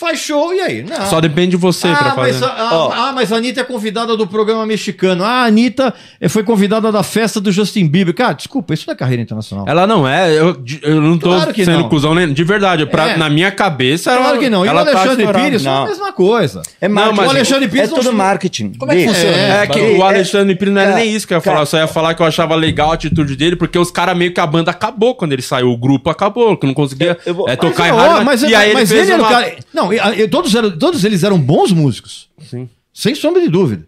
faz 0.00 0.18
show 0.18 0.54
e 0.54 0.60
aí? 0.60 0.82
Não. 0.82 1.06
Só 1.06 1.20
depende 1.20 1.50
de 1.50 1.56
você 1.58 1.88
pra 1.88 2.12
Ah 2.12 2.14
mas, 2.16 2.36
fazer. 2.38 2.50
a, 2.52 2.62
a- 2.70 2.74
Ó. 2.78 2.92
ah, 2.92 3.12
mas 3.14 3.30
a 3.32 3.36
Anitta 3.36 3.60
é 3.60 3.64
convidada 3.64 4.16
do 4.16 4.26
programa 4.26 4.64
mexicano. 4.66 5.22
Ah, 5.22 5.42
a 5.42 5.44
Anitta 5.44 5.92
eh, 6.20 6.28
foi 6.28 6.42
convidada 6.42 6.90
da 6.90 7.02
festa 7.02 7.40
do 7.40 7.52
Justin 7.52 7.86
Bieber. 7.86 8.14
Cara, 8.14 8.32
desculpa, 8.32 8.72
isso 8.74 8.84
não 8.86 8.94
é 8.94 8.96
carreira 8.96 9.22
internacional. 9.22 9.66
Ela 9.68 9.86
não 9.86 10.08
é, 10.08 10.32
eu, 10.32 10.56
eu 10.82 11.00
não 11.00 11.18
tô 11.18 11.28
Claro 11.28 11.52
que 11.52 11.64
sendo 11.64 11.80
não. 11.80 11.88
cuzão 11.88 12.14
nem. 12.14 12.32
De 12.32 12.42
verdade, 12.44 12.86
pra, 12.86 13.10
É. 13.10 13.16
na 13.16 13.28
minha 13.28 13.50
cabeça 13.50 14.10
ela. 14.10 14.22
Claro 14.22 14.38
que 14.38 14.48
não. 14.50 14.64
E 14.64 14.68
o 14.68 14.72
tá 14.72 14.80
Alexandre 14.80 15.10
estourada. 15.10 15.44
Pires 15.44 15.62
foi 15.62 15.70
a 15.70 15.74
Não. 15.74 15.86
mesma 15.86 16.12
coisa. 16.12 16.62
É 16.80 16.88
Não, 16.88 16.94
marketing. 16.94 17.16
mas 17.18 17.26
o 17.26 17.30
Alexandre 17.30 17.68
Pires 17.68 17.84
é 17.84 17.88
não 17.90 17.94
tudo 17.96 18.04
chama- 18.06 18.24
marketing. 18.24 18.72
Como 18.78 18.92
é 18.92 18.96
que 18.96 19.06
funciona? 19.08 19.36
É 19.36 19.66
que 19.66 19.78
É, 19.78 19.82
o 19.98 20.02
Alexandre 20.02 20.54
Pires 20.56 20.74
não 20.74 20.80
era 20.80 20.94
nem 20.94 21.14
isso 21.14 21.26
que 21.26 21.34
eu 21.34 21.36
ia 21.36 21.42
cara. 21.42 21.52
falar. 21.56 21.62
Eu 21.62 21.66
só 21.66 21.76
ia 21.78 21.86
falar 21.86 22.14
que 22.14 22.22
eu 22.22 22.26
achava 22.26 22.54
legal 22.54 22.90
a 22.90 22.94
atitude 22.94 23.36
dele, 23.36 23.56
porque 23.56 23.78
os 23.78 23.90
caras 23.90 24.16
meio 24.16 24.32
que 24.32 24.40
a 24.40 24.46
banda 24.46 24.70
acabou 24.70 25.14
quando 25.14 25.32
ele 25.32 25.42
saiu. 25.42 25.68
O 25.70 25.76
grupo 25.76 26.08
acabou, 26.10 26.56
que 26.56 26.66
não 26.66 26.74
conseguia 26.74 27.10
Eu- 27.26 27.30
eu 27.30 27.34
vou- 27.34 27.48
é, 27.48 27.56
tocar 27.56 27.88
em 27.88 27.92
Mas, 27.92 28.00
rádio. 28.08 28.24
mas, 28.24 28.42
e 28.42 28.54
aí 28.54 28.70
ele 28.70 28.74
mas 28.74 28.90
era 28.92 29.22
o 29.22 29.26
cara. 29.28 29.52
Não, 29.74 29.89
e- 29.92 30.22
e- 30.22 30.28
todos, 30.28 30.54
eram, 30.54 30.76
todos 30.78 31.04
eles 31.04 31.22
eram 31.24 31.38
bons 31.38 31.72
músicos. 31.72 32.28
Sim. 32.48 32.68
Sem 32.92 33.14
sombra 33.14 33.40
de 33.42 33.48
dúvida. 33.48 33.86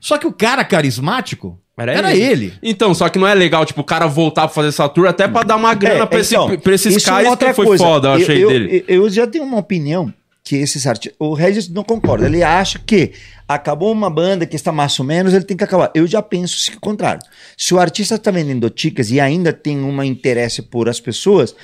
Só 0.00 0.16
que 0.18 0.26
o 0.26 0.32
cara 0.32 0.64
carismático 0.64 1.58
era, 1.76 2.14
ele. 2.16 2.54
Então, 2.62 2.94
só 2.94 3.08
que 3.08 3.18
não 3.18 3.26
é 3.26 3.34
legal, 3.34 3.66
tipo, 3.66 3.80
o 3.80 3.84
cara 3.84 4.06
voltar 4.06 4.42
pra 4.42 4.54
fazer 4.54 4.68
essa 4.68 4.88
tour 4.88 5.06
até 5.06 5.28
pra 5.28 5.42
dar 5.42 5.56
uma 5.56 5.74
grana 5.74 6.04
É, 6.04 6.06
pra, 6.06 6.20
esse, 6.20 6.34
então, 6.34 6.56
pra 6.58 6.74
esses 6.74 6.96
isso 6.96 7.06
é 7.06 7.10
caras 7.10 7.28
outra 7.28 7.48
que 7.50 7.54
foi 7.54 7.66
coisa. 7.66 7.84
foda, 7.84 8.08
eu 8.08 8.12
achei 8.12 8.44
eu, 8.44 8.48
dele. 8.48 8.84
Eu, 8.88 9.02
eu 9.04 9.10
já 9.10 9.26
tenho 9.26 9.44
uma 9.44 9.58
opinião 9.58 10.12
que 10.42 10.56
esses 10.56 10.86
artistas. 10.86 11.16
O 11.18 11.34
Regis 11.34 11.68
não 11.68 11.82
concorda. 11.84 12.26
Ele 12.26 12.42
acha 12.42 12.78
que 12.78 13.12
acabou 13.48 13.92
uma 13.92 14.08
banda 14.08 14.46
que 14.46 14.56
está 14.56 14.70
mais 14.72 14.98
ou 14.98 15.04
menos, 15.04 15.34
ele 15.34 15.44
tem 15.44 15.56
que 15.56 15.64
acabar. 15.64 15.90
Eu 15.94 16.06
já 16.06 16.22
penso 16.22 16.72
o 16.74 16.80
contrário. 16.80 17.20
Se 17.58 17.74
o 17.74 17.78
artista 17.80 18.14
está 18.14 18.30
vendendo 18.30 18.70
tickets 18.70 19.10
e 19.10 19.20
ainda 19.20 19.52
tem 19.52 19.76
um 19.78 20.02
interesse 20.02 20.62
por 20.62 20.88
as 20.88 21.00
pessoas, 21.00 21.54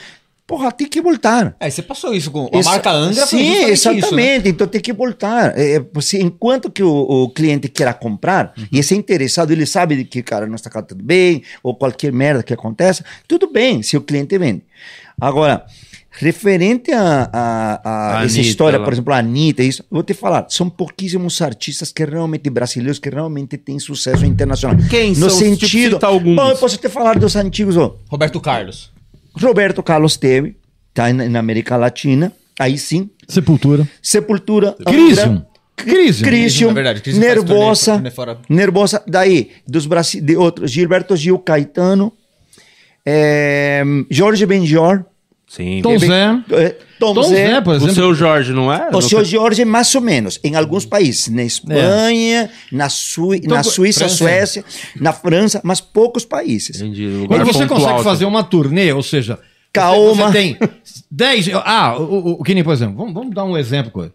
porra, 0.47 0.71
tem 0.73 0.87
que 0.89 1.01
voltar. 1.01 1.57
É, 1.59 1.71
você 1.71 1.81
passou 1.83 2.15
isso 2.15 2.31
com 2.31 2.49
a 2.53 2.63
marca 2.63 2.91
Angra. 2.91 3.27
Sim, 3.27 3.65
exatamente. 3.67 4.05
isso, 4.07 4.15
né? 4.15 4.37
Então 4.45 4.67
tem 4.67 4.81
que 4.81 4.93
voltar. 4.93 5.57
É, 5.59 5.83
você, 5.93 6.21
enquanto 6.21 6.71
que 6.71 6.83
o, 6.83 6.91
o 7.25 7.31
cliente 7.31 7.69
queira 7.69 7.95
comprar 7.95 8.53
Uhum. 8.59 8.67
e 8.73 8.79
esse 8.79 8.95
interessado, 8.95 9.51
ele 9.53 9.65
sabe 9.67 10.05
que 10.05 10.23
cara 10.23 10.47
não 10.47 10.55
está 10.57 10.69
cantando 10.69 11.03
bem 11.03 11.43
ou 11.63 11.75
qualquer 11.75 12.13
merda 12.13 12.43
que 12.43 12.53
aconteça, 12.53 13.05
tudo 13.27 13.51
bem 13.51 13.83
se 13.83 13.97
o 13.97 14.01
cliente 14.03 14.37
vende. 14.37 14.63
Agora, 15.21 15.65
referente 16.11 16.93
a, 16.93 17.31
a- 17.33 17.81
a 17.85 18.19
A 18.21 18.25
essa 18.25 18.35
Anitta, 18.35 18.41
história, 18.41 18.79
lá. 18.79 18.85
por 18.85 18.93
exemplo, 18.93 19.13
a 19.15 19.19
Anitta, 19.19 19.63
isso, 19.63 19.83
vou 19.91 20.03
te 20.03 20.13
falar, 20.13 20.47
são 20.51 20.69
pouquíssimos 20.69 21.41
artistas 21.41 21.91
que 21.93 22.05
realmente 22.05 22.51
brasileiros 22.51 22.99
que 22.99 23.09
realmente 23.09 23.57
têm 23.57 23.79
sucesso 23.79 24.25
internacional. 24.27 24.77
Quem 24.91 25.11
No 25.15 25.31
são? 25.31 25.39
Sentido. 25.39 25.99
alguns. 26.05 26.37
Bom, 26.37 26.51
eu 26.51 26.57
posso 26.57 26.77
te 26.77 26.89
falar 26.89 27.19
dos 27.19 27.35
antigos, 27.37 27.77
ó. 27.77 27.97
Roberto 28.11 28.41
Carlos. 28.41 28.93
Roberto 29.35 29.83
Carlos 29.83 30.17
teve, 30.17 30.57
tá 30.93 31.13
na, 31.13 31.29
na 31.29 31.39
América 31.39 31.77
Latina, 31.77 32.33
aí 32.59 32.79
sim. 32.79 33.11
Sepultura. 33.29 33.89
Sepultura. 34.03 34.77
Crisium. 34.85 35.45
Crisium. 35.75 36.29
Crisium, 36.29 36.71
É 36.71 36.75
verdade, 36.75 37.01
Crisium 37.01 37.21
Nervosa, 37.21 37.95
turnê-. 37.95 38.37
Nervosa, 38.49 39.03
daí, 39.07 39.51
dos 39.67 39.87
Brasi 39.87 40.21
de 40.21 40.37
outros, 40.37 40.71
Gilberto 40.71 41.17
Gil, 41.17 41.39
Caetano, 41.39 42.13
é, 43.05 43.83
Jorge 44.11 44.47
Benjor, 44.47 45.05
Sim. 45.55 45.83
Tom 45.83 45.99
Zé. 45.99 46.43
é, 46.53 46.69
Tom, 46.99 47.13
Tom 47.15 47.23
Zé, 47.25 47.35
Zé, 47.47 47.61
por 47.61 47.73
O 47.73 47.77
exemplo. 47.77 47.95
seu 47.95 48.15
Jorge, 48.15 48.53
não 48.55 48.73
é? 48.73 48.89
o 48.89 48.93
Não 48.93 49.01
seu 49.03 49.19
sei- 49.19 49.33
Jorge, 49.33 49.65
mais 49.67 49.95
ou 49.95 50.01
menos, 50.01 50.41
em 50.43 50.55
alguns 50.55 50.87
países, 50.87 51.29
na 51.29 51.43
Espanha, 51.45 52.49
na, 52.71 52.89
Sui 52.89 53.37
Então, 53.37 53.57
na 53.57 53.63
Suíça, 53.63 54.01
França. 54.01 54.17
Suécia, 54.17 54.65
na 54.99 55.13
França, 55.13 55.61
mas 55.63 55.79
poucos 55.81 56.25
países. 56.25 56.81
Entendi. 56.81 57.27
Quando 57.29 57.45
você 57.45 57.67
consegue 57.67 58.03
fazer 58.03 58.25
assim. 58.25 58.33
uma 58.33 58.43
turnê, 58.43 58.93
ou 58.93 59.03
seja, 59.03 59.39
Calma. 59.73 60.27
Você, 60.29 60.33
tem 60.33 60.59
10. 61.11 61.49
Ah, 61.65 61.97
o, 61.99 62.03
o, 62.03 62.31
o 62.41 62.45
que 62.45 62.55
nem, 62.55 62.63
por 62.65 62.73
exemplo, 62.73 62.97
vamos, 62.97 63.13
vamos 63.13 63.35
dar 63.35 63.45
um 63.45 63.57
exemplo. 63.59 63.91
coisa. 63.91 64.13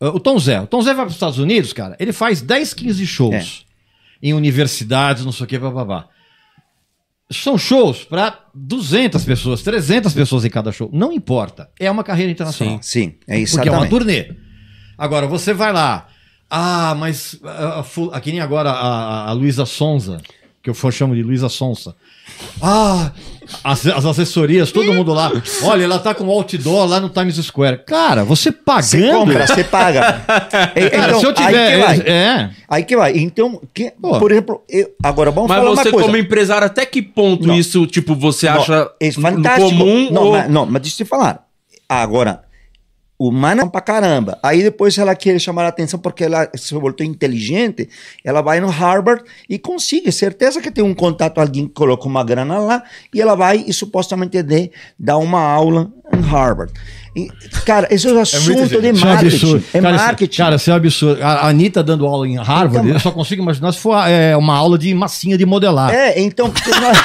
Uh, 0.00 0.06
O 0.08 0.20
Tom 0.20 0.38
Zé. 0.38 0.60
O 0.60 0.66
Tom 0.68 0.80
Zé 0.82 0.90
vai 0.94 1.04
para 1.04 1.08
os 1.08 1.14
Estados 1.14 1.38
Unidos, 1.38 1.72
cara, 1.72 1.96
ele 1.98 2.12
faz 2.12 2.40
10, 2.40 2.72
15 2.74 3.04
shows 3.06 3.64
em 4.22 4.32
universidades, 4.32 5.24
não 5.24 5.32
sei 5.32 5.44
o 5.44 5.48
que, 5.48 5.58
babá. 5.58 6.06
São 7.30 7.58
shows 7.58 8.04
para 8.04 8.46
200 8.54 9.22
pessoas, 9.24 9.62
300 9.62 10.14
pessoas 10.14 10.44
em 10.44 10.50
cada 10.50 10.72
show. 10.72 10.88
Não 10.92 11.12
importa. 11.12 11.70
É 11.78 11.90
uma 11.90 12.02
carreira 12.02 12.32
internacional. 12.32 12.78
Sim, 12.82 13.16
é 13.26 13.44
Porque 13.44 13.68
é 13.68 13.72
uma 13.72 13.86
turnê. 13.86 14.34
Agora, 14.96 15.26
você 15.26 15.52
vai 15.52 15.72
lá. 15.72 16.08
Ah, 16.50 16.94
mas. 16.98 17.38
ah, 17.44 17.84
ah, 17.84 18.16
Aqui 18.16 18.32
nem 18.32 18.40
agora 18.40 18.70
a, 18.70 19.28
a, 19.28 19.32
Luísa 19.32 19.66
Sonza, 19.66 20.20
que 20.62 20.70
eu 20.70 20.74
chamo 20.90 21.14
de 21.14 21.22
Luísa 21.22 21.48
Sonsa. 21.48 21.94
Ah, 22.60 23.12
as, 23.64 23.86
as 23.86 24.04
assessorias, 24.04 24.70
todo 24.72 24.92
mundo 24.92 25.12
lá. 25.14 25.30
Olha, 25.62 25.84
ela 25.84 25.98
tá 25.98 26.14
com 26.14 26.28
outdoor 26.28 26.86
lá 26.86 27.00
no 27.00 27.08
Times 27.08 27.36
Square. 27.36 27.82
Cara, 27.86 28.24
você 28.24 28.52
pagando. 28.52 28.84
Você 28.86 29.10
compra, 29.12 29.46
você 29.46 29.64
paga. 29.64 30.22
E- 30.76 30.90
Cara, 30.90 31.08
então, 31.08 31.20
se 31.20 31.26
eu 31.26 31.32
tiver. 31.32 31.56
aí 31.56 31.72
que 31.72 31.78
vai. 32.04 32.12
É. 32.14 32.50
Aí 32.68 32.84
que 32.84 32.96
vai. 32.96 33.12
Então, 33.16 33.60
que- 33.72 33.92
por 34.00 34.30
exemplo, 34.32 34.62
eu- 34.68 34.90
agora 35.02 35.30
vamos 35.30 35.48
Mas 35.48 35.58
falar 35.58 35.70
você, 35.70 35.88
uma 35.88 35.90
coisa. 35.92 36.06
como 36.06 36.16
empresário, 36.16 36.66
até 36.66 36.84
que 36.84 37.00
ponto 37.00 37.46
Não. 37.46 37.54
isso, 37.54 37.86
tipo, 37.86 38.14
você 38.14 38.50
Não, 38.50 38.60
acha 38.60 38.90
é 39.00 39.12
fantástico. 39.12 39.70
comum? 39.70 40.08
Não, 40.10 40.22
ou... 40.24 40.32
mas, 40.32 40.50
não, 40.50 40.66
mas 40.66 40.82
deixa 40.82 41.02
eu 41.02 41.06
te 41.06 41.08
falar. 41.08 41.44
Agora, 41.88 42.42
humana 43.18 43.66
pra 43.68 43.80
caramba. 43.80 44.38
Aí 44.42 44.62
depois 44.62 44.96
ela 44.96 45.14
quer 45.14 45.38
chamar 45.40 45.64
a 45.64 45.68
atenção 45.68 45.98
porque 45.98 46.22
ela 46.24 46.48
se 46.54 46.72
voltou 46.74 47.04
inteligente, 47.04 47.88
ela 48.24 48.40
vai 48.40 48.60
no 48.60 48.68
Harvard 48.68 49.22
e 49.48 49.58
consegue, 49.58 50.12
certeza 50.12 50.60
que 50.60 50.70
tem 50.70 50.84
um 50.84 50.94
contato, 50.94 51.38
alguém 51.40 51.66
que 51.66 51.74
colocou 51.74 52.06
uma 52.08 52.22
grana 52.22 52.58
lá, 52.58 52.82
e 53.12 53.20
ela 53.20 53.34
vai 53.34 53.64
e 53.66 53.72
supostamente 53.72 54.40
dê, 54.42 54.70
dá 54.98 55.16
uma 55.16 55.40
aula 55.40 55.90
em 56.16 56.20
Harvard. 56.20 56.72
E, 57.16 57.28
cara, 57.64 57.88
isso 57.92 58.08
é 58.16 58.20
assunto 58.20 58.68
de 58.80 58.90
Isso 58.90 59.04
é 59.04 59.08
marketing. 59.08 59.34
absurdo. 59.36 59.64
É 59.74 59.80
cara, 59.80 59.96
isso- 59.96 60.04
marketing. 60.04 60.36
cara, 60.36 60.56
isso 60.56 60.70
é 60.70 60.74
absurdo. 60.74 61.22
A 61.24 61.48
Anitta 61.48 61.82
dando 61.82 62.06
aula 62.06 62.28
em 62.28 62.36
Harvard, 62.36 62.76
Então, 62.86 62.90
eu 62.96 63.00
só 63.00 63.10
consigo 63.10 63.42
imaginar 63.42 63.72
se 63.72 63.80
for 63.80 63.96
é, 64.06 64.36
uma 64.36 64.54
aula 64.54 64.78
de 64.78 64.94
massinha 64.94 65.36
de 65.36 65.44
modelar. 65.44 65.92
é, 65.92 66.20
então. 66.20 66.48
porque 66.50 66.70
nós- 66.78 66.96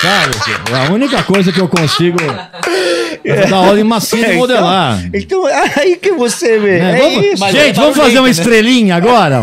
Sabe? 0.00 0.72
É 0.72 0.86
a 0.86 0.92
única 0.92 1.22
coisa 1.22 1.52
que 1.52 1.60
eu 1.60 1.68
consigo 1.68 2.18
é 3.32 3.46
dar 3.46 3.56
aula 3.56 3.80
em 3.80 3.84
massinha 3.84 4.28
de 4.28 4.34
modelar. 4.36 5.02
então, 5.14 5.44
aí 5.76 5.96
que 5.96 6.12
você 6.12 6.58
vê. 6.58 6.78
É, 6.78 6.82
É, 6.82 6.98
vamos- 6.98 7.24
isso. 7.26 7.48
gente, 7.52 7.76
vamos 7.76 7.96
fazer 7.96 8.18
uma 8.18 8.30
estrelinha 8.30 8.96
agora? 8.96 9.40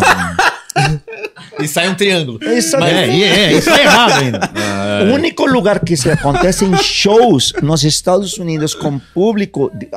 E 1.59 1.67
sai 1.67 1.89
um 1.89 1.95
triângulo. 1.95 2.39
Isso 2.43 2.75
É, 2.77 3.03
aí. 3.05 3.23
é, 3.23 3.27
é, 3.45 3.53
isso 3.53 3.69
é 3.69 3.81
errado 3.83 4.13
ainda. 4.19 4.51
O 5.09 5.13
único 5.15 5.45
lugar 5.45 5.79
que 5.79 5.95
se 5.95 6.09
acontece 6.11 6.65
em 6.65 6.75
shows 6.77 7.53
nos 7.61 7.83
Estados 7.83 8.37
Unidos 8.37 8.73
com 8.73 8.99
público 9.13 9.71
de, 9.73 9.87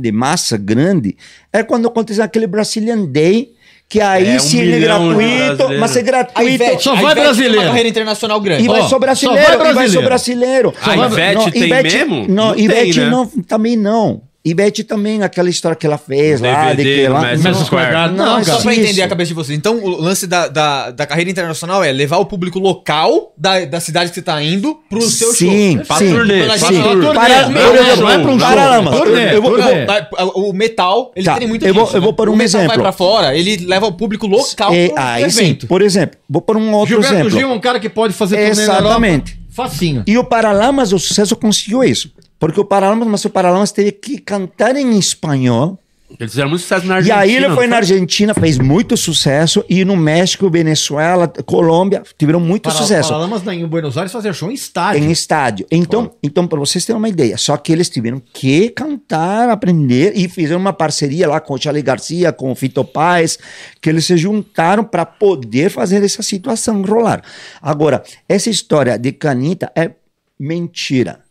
de 0.00 0.12
massa 0.12 0.56
grande 0.56 1.16
é 1.52 1.62
quando 1.62 1.88
acontece 1.88 2.22
aquele 2.22 2.46
Brazilian 2.46 3.04
Day, 3.04 3.50
que 3.92 4.00
aí 4.00 4.26
É, 4.26 4.36
um 4.36 4.38
sim 4.38 4.58
é 4.58 4.64
milhão 4.64 5.08
de 5.10 5.14
gratuito, 5.26 5.78
mas 5.78 5.94
é 5.98 6.02
gratuito. 6.02 6.50
Ivete, 6.50 6.82
Só 6.82 6.94
vai 6.94 7.02
Ivete 7.02 7.14
tem 7.14 7.22
brasileiro. 7.24 7.58
uma 7.60 7.66
carreira 7.66 7.88
internacional 7.90 8.40
grande. 8.40 8.64
E 8.64 8.66
vai 8.66 8.80
Ó, 8.80 8.88
só 8.88 8.98
brasileiro, 8.98 9.42
só 9.52 9.58
vai 9.58 9.70
e 9.70 9.74
vai 9.74 9.88
só 9.88 10.00
brasileiro. 10.02 10.72
brasileiro. 10.72 10.74
A 10.80 11.06
Ivete 11.12 11.50
tem 11.50 11.68
mesmo? 11.82 12.26
Não, 12.26 12.46
Não 12.46 12.54
tem, 12.54 12.64
Ivete 12.64 13.00
né? 13.00 13.10
não, 13.10 13.26
também 13.26 13.76
não. 13.76 14.22
Ivete 14.44 14.82
também, 14.82 15.22
aquela 15.22 15.48
história 15.48 15.76
que 15.76 15.86
ela 15.86 15.96
fez 15.96 16.40
lá, 16.40 16.70
de 16.72 16.76
DVD 16.78 16.94
que 17.02 17.06
do 17.06 17.12
lá... 17.12 17.20
Madison 17.20 17.64
Square 17.64 17.92
Garden. 17.92 18.16
Não, 18.16 18.24
Não, 18.26 18.32
Mas 18.34 18.46
só 18.46 18.52
cara. 18.54 18.62
pra 18.64 18.72
isso. 18.72 18.82
entender 18.82 19.02
a 19.02 19.08
cabeça 19.08 19.28
de 19.28 19.34
vocês. 19.34 19.56
Então, 19.56 19.78
o 19.78 19.88
lance 20.00 20.26
da, 20.26 20.48
da, 20.48 20.90
da 20.90 21.06
carreira 21.06 21.30
internacional 21.30 21.84
é 21.84 21.92
levar 21.92 22.16
o 22.16 22.26
público 22.26 22.58
local 22.58 23.32
da, 23.38 23.64
da 23.64 23.78
cidade 23.78 24.08
que 24.10 24.16
você 24.16 24.22
tá 24.22 24.42
indo 24.42 24.80
pro 24.90 25.00
seu 25.02 25.32
Sim, 25.32 25.76
show. 25.76 25.86
Pra 25.86 25.96
sim, 25.96 26.12
turnê, 26.12 26.38
Pra 26.44 26.46
pra 26.46 26.56
gente- 26.56 26.82
turnê. 26.82 27.14
Para- 27.14 27.48
Não, 27.48 27.52
por 27.52 27.54
não, 27.62 27.74
exemplo, 27.82 28.00
não 28.02 28.10
é 28.10 28.18
pra 28.18 28.30
um 28.32 28.38
show. 28.40 28.48
Paralamas. 28.48 28.98
Turnê, 28.98 29.36
Eu 29.36 29.42
vou- 29.42 29.56
eu 29.56 29.62
vou- 29.62 29.68
turnê. 29.70 29.86
Vai- 29.86 30.06
O 30.34 30.52
metal, 30.52 31.12
ele 31.14 31.24
Tá, 31.24 31.38
tem 31.38 31.46
muito 31.46 31.64
eu 31.64 31.72
vou- 31.72 31.84
disso, 31.84 31.96
eu 31.96 32.00
vou 32.02 32.10
né? 32.10 32.16
por 32.16 32.28
um 32.28 32.32
o 32.32 32.36
metal 32.36 32.52
vai 32.60 32.64
exemplo. 32.66 32.82
pra 32.82 32.90
fora, 32.92 33.36
ele 33.36 33.56
leva 33.64 33.86
o 33.86 33.92
público 33.92 34.26
local 34.26 34.72
É, 34.74 34.88
pro 34.88 34.98
aí 35.00 35.30
sim, 35.30 35.40
evento. 35.44 35.66
por 35.68 35.82
exemplo, 35.82 36.18
vou 36.28 36.42
por 36.42 36.56
um 36.56 36.72
outro 36.72 36.94
Gilberto 36.94 37.14
exemplo. 37.14 37.30
Gil 37.30 37.48
é 37.48 37.52
um 37.52 37.60
cara 37.60 37.78
que 37.78 37.88
pode 37.88 38.12
fazer 38.12 38.38
turnê 38.38 38.66
na 38.66 38.78
Exatamente. 38.78 39.40
Facinho. 39.54 40.02
E 40.06 40.18
o 40.18 40.24
Paralamas, 40.24 40.92
o 40.92 40.98
sucesso 40.98 41.36
conseguiu 41.36 41.84
isso. 41.84 42.10
Porque 42.42 42.58
o 42.58 42.64
Paralamas, 42.64 43.06
mas 43.06 43.24
o 43.24 43.30
Paralamas 43.30 43.70
teve 43.70 43.92
que 43.92 44.18
cantar 44.18 44.74
em 44.74 44.98
espanhol. 44.98 45.78
Eles 46.18 46.32
fizeram 46.32 46.48
muito 46.48 46.62
sucesso 46.62 46.84
na 46.86 46.94
e 46.94 46.96
Argentina. 46.96 47.20
aí 47.20 47.36
ele 47.36 47.50
foi 47.50 47.68
na 47.68 47.76
Argentina, 47.76 48.34
fez 48.34 48.58
muito 48.58 48.96
sucesso. 48.96 49.64
E 49.70 49.84
no 49.84 49.96
México, 49.96 50.50
Venezuela, 50.50 51.28
Colômbia, 51.28 52.02
tiveram 52.18 52.40
muito 52.40 52.64
Para, 52.64 52.72
sucesso. 52.72 53.10
Paralamas 53.10 53.46
em 53.46 53.64
Buenos 53.64 53.96
Aires 53.96 54.10
fazia 54.10 54.32
show 54.32 54.50
em 54.50 54.54
estádio. 54.54 55.04
Em 55.04 55.12
estádio. 55.12 55.66
Então, 55.70 56.10
então 56.20 56.48
para 56.48 56.58
vocês 56.58 56.84
terem 56.84 56.98
uma 56.98 57.08
ideia, 57.08 57.38
só 57.38 57.56
que 57.56 57.70
eles 57.70 57.88
tiveram 57.88 58.20
que 58.34 58.70
cantar, 58.70 59.48
aprender 59.48 60.12
e 60.16 60.28
fizeram 60.28 60.60
uma 60.60 60.72
parceria 60.72 61.28
lá 61.28 61.38
com 61.38 61.54
o 61.54 61.62
Charlie 61.62 61.80
Garcia, 61.80 62.32
com 62.32 62.50
o 62.50 62.56
Fito 62.56 62.84
Paz, 62.84 63.38
que 63.80 63.88
eles 63.88 64.04
se 64.04 64.16
juntaram 64.16 64.82
para 64.82 65.06
poder 65.06 65.70
fazer 65.70 66.02
essa 66.02 66.24
situação 66.24 66.82
rolar. 66.82 67.22
Agora, 67.62 68.02
essa 68.28 68.50
história 68.50 68.98
de 68.98 69.12
Canita 69.12 69.70
é 69.76 69.92
mentira. 70.40 71.21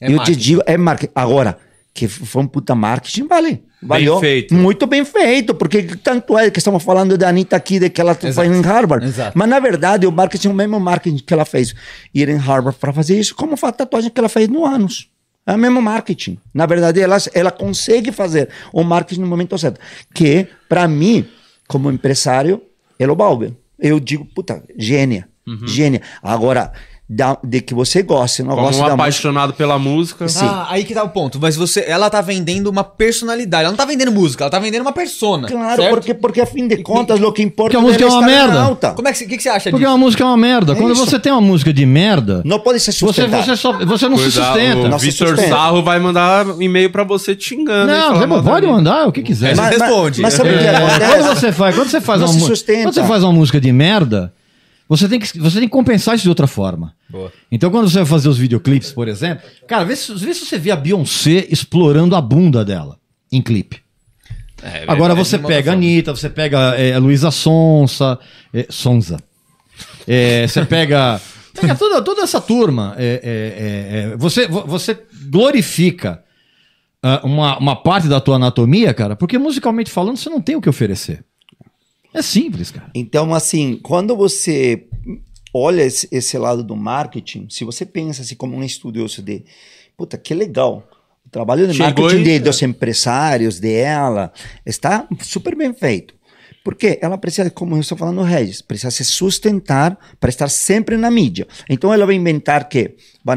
É 0.00 0.08
Eu 0.08 0.16
marketing. 0.16 0.38
te 0.38 0.44
digo, 0.44 0.62
é 0.66 0.76
marketing. 0.76 1.12
Agora, 1.14 1.58
que 1.92 2.08
foi 2.08 2.42
um 2.42 2.46
puta 2.46 2.74
marketing, 2.74 3.26
vale. 3.26 3.62
Valeu. 3.82 4.20
feito. 4.20 4.54
Muito 4.54 4.86
bem 4.86 5.04
feito, 5.04 5.54
porque 5.54 5.82
tanto 6.02 6.36
é 6.38 6.50
que 6.50 6.58
estamos 6.58 6.82
falando 6.82 7.16
da 7.16 7.28
Anitta 7.28 7.56
aqui, 7.56 7.78
de 7.78 7.88
que 7.88 8.00
ela 8.00 8.14
faz 8.14 8.50
em 8.50 8.60
Harvard. 8.60 9.06
Exato. 9.06 9.36
Mas, 9.36 9.48
na 9.48 9.58
verdade, 9.58 10.06
o 10.06 10.12
marketing 10.12 10.48
é 10.48 10.50
o 10.50 10.54
mesmo 10.54 10.78
marketing 10.78 11.16
que 11.18 11.32
ela 11.32 11.44
fez. 11.44 11.74
Ir 12.14 12.28
em 12.28 12.36
Harvard 12.36 12.78
para 12.78 12.92
fazer 12.92 13.18
isso, 13.18 13.34
como 13.34 13.54
a 13.60 13.72
tatuagem 13.72 14.10
que 14.10 14.18
ela 14.20 14.28
fez 14.28 14.48
no 14.48 14.66
anos. 14.66 15.08
É 15.46 15.54
o 15.54 15.58
mesmo 15.58 15.80
marketing. 15.80 16.38
Na 16.52 16.66
verdade, 16.66 17.00
ela, 17.00 17.16
ela 17.32 17.50
consegue 17.50 18.12
fazer 18.12 18.50
o 18.72 18.84
marketing 18.84 19.22
no 19.22 19.26
momento 19.26 19.56
certo. 19.56 19.80
Que, 20.14 20.46
para 20.68 20.86
mim, 20.86 21.26
como 21.66 21.90
empresário, 21.90 22.60
é 22.98 23.10
o 23.10 23.16
Balber. 23.16 23.52
Eu 23.78 23.98
digo, 23.98 24.26
puta, 24.26 24.62
gênia. 24.76 25.26
Gênia. 25.66 26.02
Agora, 26.22 26.70
da- 27.12 27.36
de 27.42 27.60
que 27.60 27.74
você 27.74 28.02
goste, 28.04 28.40
não 28.40 28.50
Como 28.50 28.62
gosta 28.62 28.76
um 28.76 28.78
da 28.78 28.90
música. 28.90 28.94
apaixonado 29.02 29.52
pela 29.54 29.76
música. 29.80 30.26
Ah, 30.42 30.68
aí 30.70 30.84
que 30.84 30.94
tá 30.94 31.02
o 31.02 31.08
ponto. 31.08 31.40
Mas 31.42 31.56
você, 31.56 31.84
ela 31.88 32.08
tá 32.08 32.20
vendendo 32.20 32.68
uma 32.68 32.84
personalidade. 32.84 33.64
Ela 33.64 33.70
não 33.72 33.76
tá 33.76 33.84
vendendo 33.84 34.12
música, 34.12 34.44
ela 34.44 34.50
tá 34.50 34.60
vendendo 34.60 34.82
uma 34.82 34.92
persona. 34.92 35.48
Claro, 35.48 35.82
certo? 35.82 35.92
porque, 35.94 36.14
porque 36.14 36.40
a 36.40 36.46
fim 36.46 36.68
de 36.68 36.76
contas, 36.76 37.20
o 37.20 37.32
que 37.32 37.42
importa 37.42 37.72
Porque 37.72 37.76
a 37.76 37.80
música 37.80 38.04
é 38.04 38.06
uma 38.06 38.20
estar 38.20 38.26
na 38.30 38.44
merda. 38.46 38.62
alta. 38.62 38.90
Como 38.92 39.08
é 39.08 39.12
que, 39.12 39.26
que, 39.26 39.36
que 39.38 39.42
você 39.42 39.48
acha 39.48 39.70
Porque 39.70 39.84
disso? 39.84 39.90
uma 39.90 39.98
música 39.98 40.22
é 40.22 40.26
uma 40.26 40.36
merda. 40.36 40.72
É 40.72 40.76
Quando 40.76 40.92
isso. 40.92 41.04
você 41.04 41.18
tem 41.18 41.32
uma 41.32 41.40
música 41.40 41.72
de 41.72 41.84
merda, 41.84 42.42
Não 42.44 42.60
pode 42.60 42.78
ser 42.78 42.92
você, 42.92 43.26
você, 43.26 43.56
só, 43.56 43.72
você 43.84 44.08
não 44.08 44.16
se 44.16 44.22
Cuidado, 44.30 44.44
sustenta. 44.54 44.86
O 44.86 44.88
Não 44.88 44.98
se 45.00 45.10
Vitor 45.10 45.28
sustenta. 45.30 45.48
Sarro 45.50 45.82
vai 45.82 45.98
mandar 45.98 46.46
um 46.46 46.62
e-mail 46.62 46.90
pra 46.90 47.02
você 47.02 47.34
te 47.34 47.48
xingando. 47.48 47.90
Não, 47.90 48.14
você 48.18 48.26
pode 48.48 48.66
mandar 48.68 49.08
o 49.08 49.12
que 49.12 49.22
quiser. 49.22 49.56
Mas- 49.56 49.76
responde. 49.76 50.22
Mas 50.22 50.34
sabe 50.34 50.50
o 50.50 50.58
que 50.58 50.64
É, 50.64 50.70
acontece? 50.76 51.10
quando 51.24 51.34
você 51.40 51.52
faz, 51.52 51.74
quando 51.74 51.88
você 51.90 52.00
faz 52.00 52.20
Não 52.20 52.28
uma 52.30 52.54
se 52.56 52.64
quando 52.82 52.94
você 52.94 53.02
faz 53.04 53.24
uma 53.24 53.32
música 53.32 53.60
de 53.60 53.72
merda, 53.72 54.32
você 54.90 55.08
tem 55.08 55.18
que 55.20 55.38
você 55.38 55.58
tem 55.60 55.68
que 55.68 55.72
compensar 55.72 56.14
isso 56.16 56.24
de 56.24 56.28
outra 56.28 56.46
forma. 56.46 56.94
Então 57.50 57.70
quando 57.70 57.88
você 57.88 57.98
vai 57.98 58.06
fazer 58.06 58.28
os 58.28 58.36
videoclipes, 58.36 58.92
por 58.92 59.08
exemplo, 59.08 59.48
cara, 59.66 59.84
vê 59.84 59.94
se, 59.96 60.12
vê 60.14 60.34
se 60.34 60.44
você 60.44 60.58
vê 60.58 60.70
a 60.70 60.76
Beyoncé 60.76 61.46
explorando 61.48 62.14
a 62.16 62.20
bunda 62.20 62.64
dela 62.64 62.98
em 63.32 63.40
clipe. 63.40 63.78
Agora 64.86 65.14
você 65.14 65.38
pega 65.38 65.70
a 65.70 65.74
Anitta, 65.74 66.14
você 66.14 66.28
pega 66.28 66.58
é, 66.76 66.92
a 66.92 66.98
Luísa 66.98 67.30
Sonsa, 67.30 68.18
é, 68.52 68.66
Sonza. 68.68 69.18
É, 70.06 70.46
você 70.46 70.64
pega, 70.66 71.18
pega 71.58 71.74
toda, 71.74 72.02
toda 72.02 72.22
essa 72.22 72.40
turma. 72.40 72.94
é, 72.98 73.04
é, 73.06 74.08
é, 74.10 74.12
é, 74.12 74.16
você, 74.16 74.46
vo- 74.46 74.66
você 74.66 74.98
glorifica 75.30 76.22
ah, 77.02 77.20
uma, 77.24 77.58
uma 77.58 77.76
parte 77.76 78.06
da 78.08 78.20
tua 78.20 78.36
anatomia, 78.36 78.92
cara, 78.92 79.16
porque 79.16 79.38
musicalmente 79.38 79.90
falando 79.90 80.18
você 80.18 80.28
não 80.28 80.40
tem 80.42 80.56
o 80.56 80.60
que 80.60 80.68
oferecer. 80.68 81.24
É 82.12 82.22
simples, 82.22 82.70
cara. 82.70 82.90
Então, 82.94 83.32
assim, 83.34 83.78
quando 83.82 84.16
você 84.16 84.86
olha 85.54 85.82
esse, 85.82 86.08
esse 86.10 86.36
lado 86.38 86.62
do 86.62 86.76
marketing, 86.76 87.46
se 87.50 87.64
você 87.64 87.84
pensa 87.84 88.22
assim 88.22 88.34
como 88.34 88.56
um 88.56 88.62
estudioso 88.64 89.22
de, 89.22 89.44
puta, 89.96 90.16
que 90.18 90.34
legal. 90.34 90.88
O 91.26 91.30
trabalho 91.30 91.66
de 91.68 91.74
Chegou 91.74 92.04
marketing 92.04 92.22
e- 92.22 92.24
de- 92.24 92.38
dos 92.40 92.60
empresários 92.62 93.60
dela 93.60 94.32
está 94.66 95.06
super 95.20 95.54
bem 95.56 95.72
feito. 95.72 96.14
Porque 96.62 96.98
ela 97.00 97.16
precisa, 97.16 97.48
como 97.50 97.74
eu 97.74 97.80
estou 97.80 97.96
falando, 97.96 98.20
Regis, 98.22 98.60
precisa 98.60 98.90
se 98.90 99.02
sustentar 99.04 99.96
para 100.20 100.28
estar 100.28 100.48
sempre 100.50 100.96
na 100.98 101.10
mídia. 101.10 101.46
Então 101.70 101.92
ela 101.94 102.04
vai 102.04 102.14
inventar 102.16 102.68
que 102.68 102.96
vai 103.24 103.36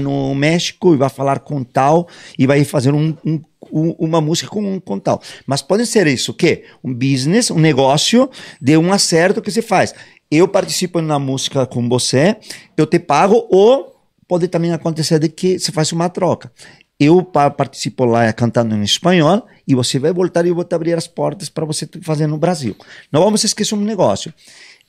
no 0.00 0.34
México 0.34 0.92
e 0.92 0.96
vai 0.96 1.08
falar 1.08 1.38
com 1.40 1.62
tal 1.62 2.08
e 2.36 2.46
vai 2.48 2.64
fazer 2.64 2.92
um, 2.92 3.14
um- 3.24 3.40
um- 3.72 3.94
uma 3.98 4.20
música 4.20 4.48
com, 4.48 4.80
com 4.80 4.98
tal. 4.98 5.20
Mas 5.46 5.62
pode 5.62 5.86
ser 5.86 6.06
isso, 6.06 6.32
que 6.34 6.64
um 6.82 6.92
business, 6.94 7.50
um 7.50 7.58
negócio 7.58 8.28
de 8.60 8.76
um 8.76 8.92
acerto 8.92 9.40
que 9.42 9.50
se 9.50 9.62
faz. 9.62 9.94
Eu 10.30 10.46
participo 10.48 11.00
na 11.00 11.18
música 11.18 11.66
com 11.66 11.88
você, 11.88 12.36
eu 12.76 12.86
te 12.86 12.98
pago, 12.98 13.46
ou 13.50 13.96
pode 14.26 14.46
também 14.48 14.72
acontecer 14.72 15.18
de 15.18 15.28
que 15.28 15.58
se 15.58 15.72
faz 15.72 15.90
uma 15.92 16.08
troca. 16.08 16.52
Eu 17.00 17.22
pa- 17.22 17.48
participo 17.50 18.04
lá 18.04 18.30
cantando 18.32 18.74
em 18.74 18.82
espanhol 18.82 19.46
e 19.66 19.74
você 19.74 19.98
vai 19.98 20.12
voltar 20.12 20.44
e 20.44 20.48
eu 20.48 20.54
vou 20.54 20.64
te 20.64 20.74
abrir 20.74 20.94
as 20.94 21.06
portas 21.06 21.48
para 21.48 21.64
você 21.64 21.88
fazer 22.02 22.26
no 22.26 22.36
Brasil. 22.36 22.74
Não 23.12 23.22
vamos 23.22 23.44
esquecer 23.44 23.74
um 23.74 23.80
negócio. 23.80 24.34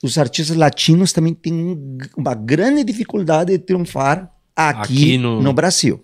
Os 0.03 0.17
artistas 0.17 0.57
latinos 0.57 1.13
também 1.13 1.33
têm 1.33 1.53
um- 1.53 1.97
uma 2.17 2.33
grande 2.33 2.83
dificuldade 2.83 3.51
de 3.51 3.59
triunfar 3.59 4.29
aqui, 4.55 4.81
Aqui 4.81 5.17
no- 5.19 5.41
no... 5.41 5.53
Brasil. 5.53 6.03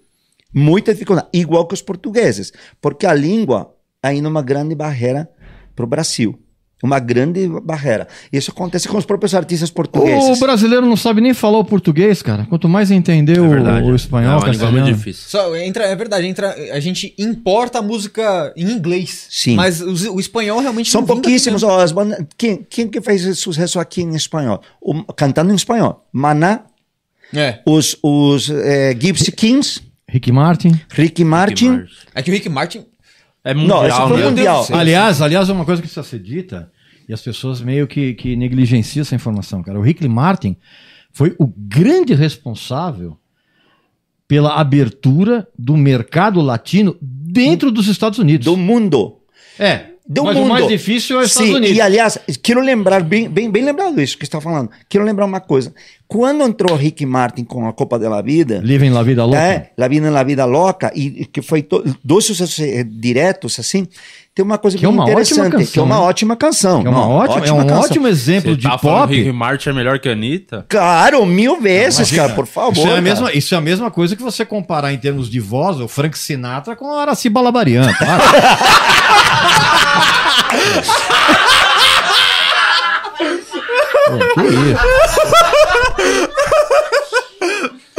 Muita 0.56 0.94
dificuldade. 0.94 1.28
Igual 1.34 1.68
que 1.68 1.74
os 1.74 1.82
portugueses. 1.82 2.54
Porque 2.82 3.06
a 3.06 3.14
língua 3.14 3.74
ainda 4.02 4.28
é 4.28 4.32
uma 4.32 4.42
grande 4.42 4.74
barreira 4.74 5.30
para 5.76 5.84
o 5.84 5.88
Brasil. 5.88 6.40
Uma 6.84 7.00
grande 7.00 7.48
barreira. 7.64 8.08
Isso 8.32 8.52
acontece 8.52 8.88
com 8.88 8.98
os 8.98 9.06
próprios 9.06 9.34
artistas 9.34 9.70
O 9.70 9.74
portugueses. 9.74 10.40
brasileiro 10.40 10.86
não 10.86 10.96
sabe 10.98 11.20
nem 11.20 11.34
falar 11.34 11.58
o 11.58 11.66
português, 11.66 12.22
cara. 12.22 12.46
Quanto 12.46 12.70
mais 12.70 12.92
entender 12.92 13.40
o, 13.40 13.50
verdade. 13.50 13.88
o 13.90 13.96
espanhol, 13.96 14.34
é 14.34 14.38
uma 14.44 14.50
língua 14.50 14.72
muito 14.72 14.86
difícil. 14.94 15.24
Só 15.28 15.56
entra, 15.56 15.86
é 15.86 15.96
verdade, 15.96 16.28
entra, 16.28 16.54
a 16.74 16.80
gente 16.80 17.16
importa 17.18 17.80
a 17.80 17.82
música 17.82 18.54
em 18.56 18.70
inglês. 18.70 19.26
Sim. 19.32 19.56
Mas 19.56 19.82
o, 19.82 20.14
o 20.16 20.20
espanhol 20.20 20.60
realmente 20.60 20.92
São 20.92 21.02
não 21.02 21.08
pouquíssimos. 21.08 21.64
ó, 21.64 21.80
as 21.80 21.92
bandas- 21.92 22.24
quem, 22.38 22.58
quem 22.70 22.88
que 22.88 23.02
fez 23.02 23.40
sucesso 23.40 23.80
aqui 23.80 24.02
em 24.04 24.14
espanhol? 24.16 24.62
O- 24.80 25.04
cantando 25.14 25.52
em 25.52 25.56
espanhol. 25.56 26.06
Maná, 26.12 26.66
É. 27.34 27.60
os, 27.66 27.98
os 28.04 28.50
eh, 28.52 28.94
Gypsy 29.00 29.32
Kings, 29.32 29.82
Rick 30.16 30.32
Martin. 30.32 30.72
Ricky 30.90 31.26
Martin. 31.26 31.84
É 32.14 32.22
que 32.24 32.32
o 32.32 32.34
Rick 32.34 32.48
Martin. 32.48 32.86
É 33.44 33.54
Não, 33.54 33.82
mundial, 33.82 34.08
foi 34.08 34.18
né? 34.18 34.30
mundial. 34.30 34.68
Aliás, 34.72 35.22
aliás, 35.22 35.50
é 35.50 35.52
uma 35.52 35.66
coisa 35.66 35.82
que 35.82 35.88
precisa 35.90 36.08
ser 36.08 36.20
dita, 36.20 36.72
e 37.08 37.14
as 37.14 37.22
pessoas 37.22 37.60
meio 37.60 37.86
que, 37.86 38.14
que 38.14 38.34
negligenciam 38.38 39.02
essa 39.02 39.14
informação, 39.14 39.62
cara. 39.62 39.78
O 39.78 39.82
Rick 39.82 40.08
Martin 40.08 40.56
foi 41.12 41.36
o 41.38 41.46
grande 41.46 42.14
responsável 42.14 43.18
pela 44.26 44.56
abertura 44.56 45.46
do 45.60 45.76
mercado 45.76 46.40
latino 46.40 46.98
dentro 47.02 47.70
dos 47.70 47.90
Estados 47.90 48.18
Unidos. 48.18 48.46
do 48.46 48.56
mundo. 48.56 49.18
É, 49.60 49.95
Do 50.08 50.24
mas 50.24 50.36
mundo. 50.36 50.46
o 50.46 50.50
mais 50.50 50.68
difícil 50.68 51.20
é 51.20 51.24
os 51.24 51.30
Estados 51.30 51.50
Sim, 51.50 51.56
Unidos. 51.56 51.76
e 51.78 51.82
aliás, 51.82 52.20
quero 52.44 52.62
lembrar, 52.62 53.02
bem, 53.02 53.28
bem, 53.28 53.50
bem 53.50 53.64
lembrado 53.66 54.00
isso 54.00 54.16
que 54.16 54.24
você 54.24 54.28
está 54.28 54.40
falando. 54.40 54.70
Quero 54.88 55.04
lembrar 55.04 55.26
uma 55.26 55.40
coisa. 55.40 55.74
Quando 56.08 56.44
entrou 56.44 56.76
Ricky 56.76 57.08
Martin 57.08 57.44
com 57.44 57.68
a 57.68 57.74
Copa 57.74 57.98
da 57.98 58.22
Vida, 58.22 58.62
Living 58.64 58.92
La 58.92 59.02
Vida 59.02 59.26
Louca. 59.26 59.42
É, 59.42 59.72
La 59.76 59.88
Vida 59.88 60.12
La 60.12 60.22
Vida 60.24 60.46
Louca, 60.46 60.92
e 60.96 61.22
e 61.22 61.26
que 61.26 61.42
foi 61.42 61.64
to- 61.64 61.84
dois 62.04 62.24
sucessos 62.24 62.60
eh, 62.60 62.84
diretos, 62.88 63.58
assim, 63.58 63.88
tem 64.36 64.46
uma 64.46 64.60
coisa 64.60 64.78
Que 64.78 64.86
é 64.86 64.88
bem 64.88 64.94
uma 64.96 65.06
ótima 65.06 65.22
interessante, 65.22 65.50
que 65.50 65.56
é 65.56 65.60
canção, 65.66 65.84
uma 65.86 65.96
né? 65.96 66.02
ótima 66.02 66.36
canção. 66.36 66.82
Que 66.84 66.88
é, 66.88 66.92
uma 66.92 67.00
Não, 67.00 67.10
ótima, 67.10 67.48
é 67.48 67.52
um 67.54 67.58
canção. 67.66 67.80
ótimo 67.80 68.08
exemplo 68.08 68.52
Você 68.52 68.58
de 68.58 68.64
tá 68.68 68.78
pop. 68.78 69.12
Rick 69.12 69.32
Martin 69.32 69.70
é 69.70 69.74
melhor 69.74 69.98
que 69.98 70.08
a 70.08 70.12
Anitta? 70.12 70.66
Claro, 70.70 71.26
mil 71.26 71.60
vezes, 71.60 72.12
cara, 72.12 72.34
por 72.34 72.46
favor. 72.46 72.74
Isso 72.74 72.82
é, 72.82 72.86
a 72.86 72.90
cara. 72.90 73.02
mesma, 73.02 73.34
isso 73.34 73.56
é 73.56 73.58
a 73.58 73.62
mesma 73.62 73.90
coisa 73.90 74.16
que 74.16 74.22
você 74.22 74.46
comparar 74.46 74.94
em 74.94 75.00
termos 75.00 75.28
de 75.32 75.40
voz 75.40 75.80
o 75.80 75.88
Frank 75.88 76.16
Sinatra 76.16 76.76
com 76.76 76.86
o 76.86 76.96
Araci 77.00 77.28
Balabarian. 77.28 77.92
Para. 77.98 78.22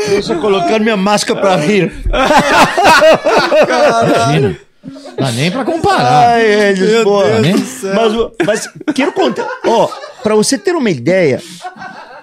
Deixa 0.09 0.35
eu 0.35 0.41
colocar 0.41 0.79
minha 0.79 0.97
máscara 0.97 1.41
para 1.41 1.57
rir. 1.57 1.93
Imagina. 3.67 4.57
Dá 5.19 5.33
nem 5.33 5.51
pra 5.51 5.65
comparar. 5.65 6.35
Ai, 6.35 6.45
eles, 6.47 7.03
pô. 7.03 7.23
Deus 7.23 8.13
do 8.13 8.33
Mas, 8.47 8.47
mas 8.47 8.69
quero 8.95 9.13
contar. 9.13 9.47
Ó, 9.67 9.89
para 10.23 10.35
você 10.35 10.57
ter 10.59 10.77
uma 10.77 10.91
ideia, 10.91 11.43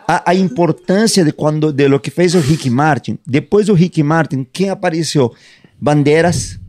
a, 0.07 0.31
a 0.31 0.35
importância 0.35 1.25
de 1.25 1.31
quando 1.31 1.71
de 1.73 1.87
lo 1.87 1.99
que 1.99 2.11
fez 2.11 2.35
o 2.35 2.39
Ricky 2.39 2.69
Martin. 2.69 3.17
Depois 3.25 3.65
do 3.67 3.73
Ricky 3.73 4.03
Martin, 4.03 4.45
quem 4.51 4.69
apareceu? 4.69 5.33
Bandeiras. 5.79 6.59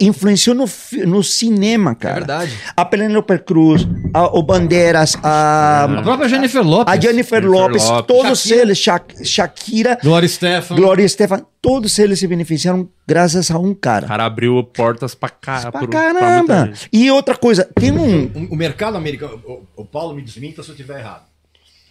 Influenciou 0.00 0.56
no, 0.56 0.64
no 1.06 1.22
cinema, 1.22 1.94
cara. 1.94 2.14
É 2.14 2.18
verdade. 2.20 2.58
A 2.76 2.84
Penélope 2.84 3.38
Cruz, 3.40 3.86
a, 4.14 4.24
o 4.38 4.42
Bandeiras, 4.42 5.16
a, 5.22 5.84
A 5.84 6.02
própria 6.02 6.28
Jennifer 6.28 6.62
Lopes. 6.62 6.92
a 6.92 6.98
Jennifer 6.98 7.42
Jennifer 7.42 7.60
Lopes, 7.60 7.84
Lopes. 7.84 8.06
todos 8.06 8.38
Shakira. 8.40 8.60
eles, 8.62 8.78
Sha- 8.78 9.00
Shakira, 9.22 9.98
Glória 10.02 10.28
Stefan. 10.28 10.74
Glória 10.76 11.04
Estefan, 11.04 11.44
todos 11.60 11.98
eles 11.98 12.18
se 12.18 12.26
beneficiaram 12.26 12.88
graças 13.06 13.50
a 13.50 13.58
um 13.58 13.74
cara. 13.74 14.06
O 14.06 14.08
cara 14.08 14.24
abriu 14.24 14.64
portas 14.64 15.14
pra, 15.14 15.28
ca... 15.28 15.60
Pra 15.70 15.80
pro- 15.80 15.88
caramba! 15.88 16.66
gente. 16.66 16.88
e 16.90 17.10
outra 17.10 17.36
coisa, 17.36 17.68
tem 17.74 17.92
um. 17.92 18.26
O, 18.50 18.54
o 18.54 18.56
mercado 18.56 18.96
americano. 18.96 19.42
O, 19.44 19.62
o 19.82 19.84
Paulo 19.84 20.14
me 20.14 20.22
desminta 20.22 20.62
se 20.62 20.70
eu 20.70 20.74
estiver 20.74 21.00
errado. 21.00 21.24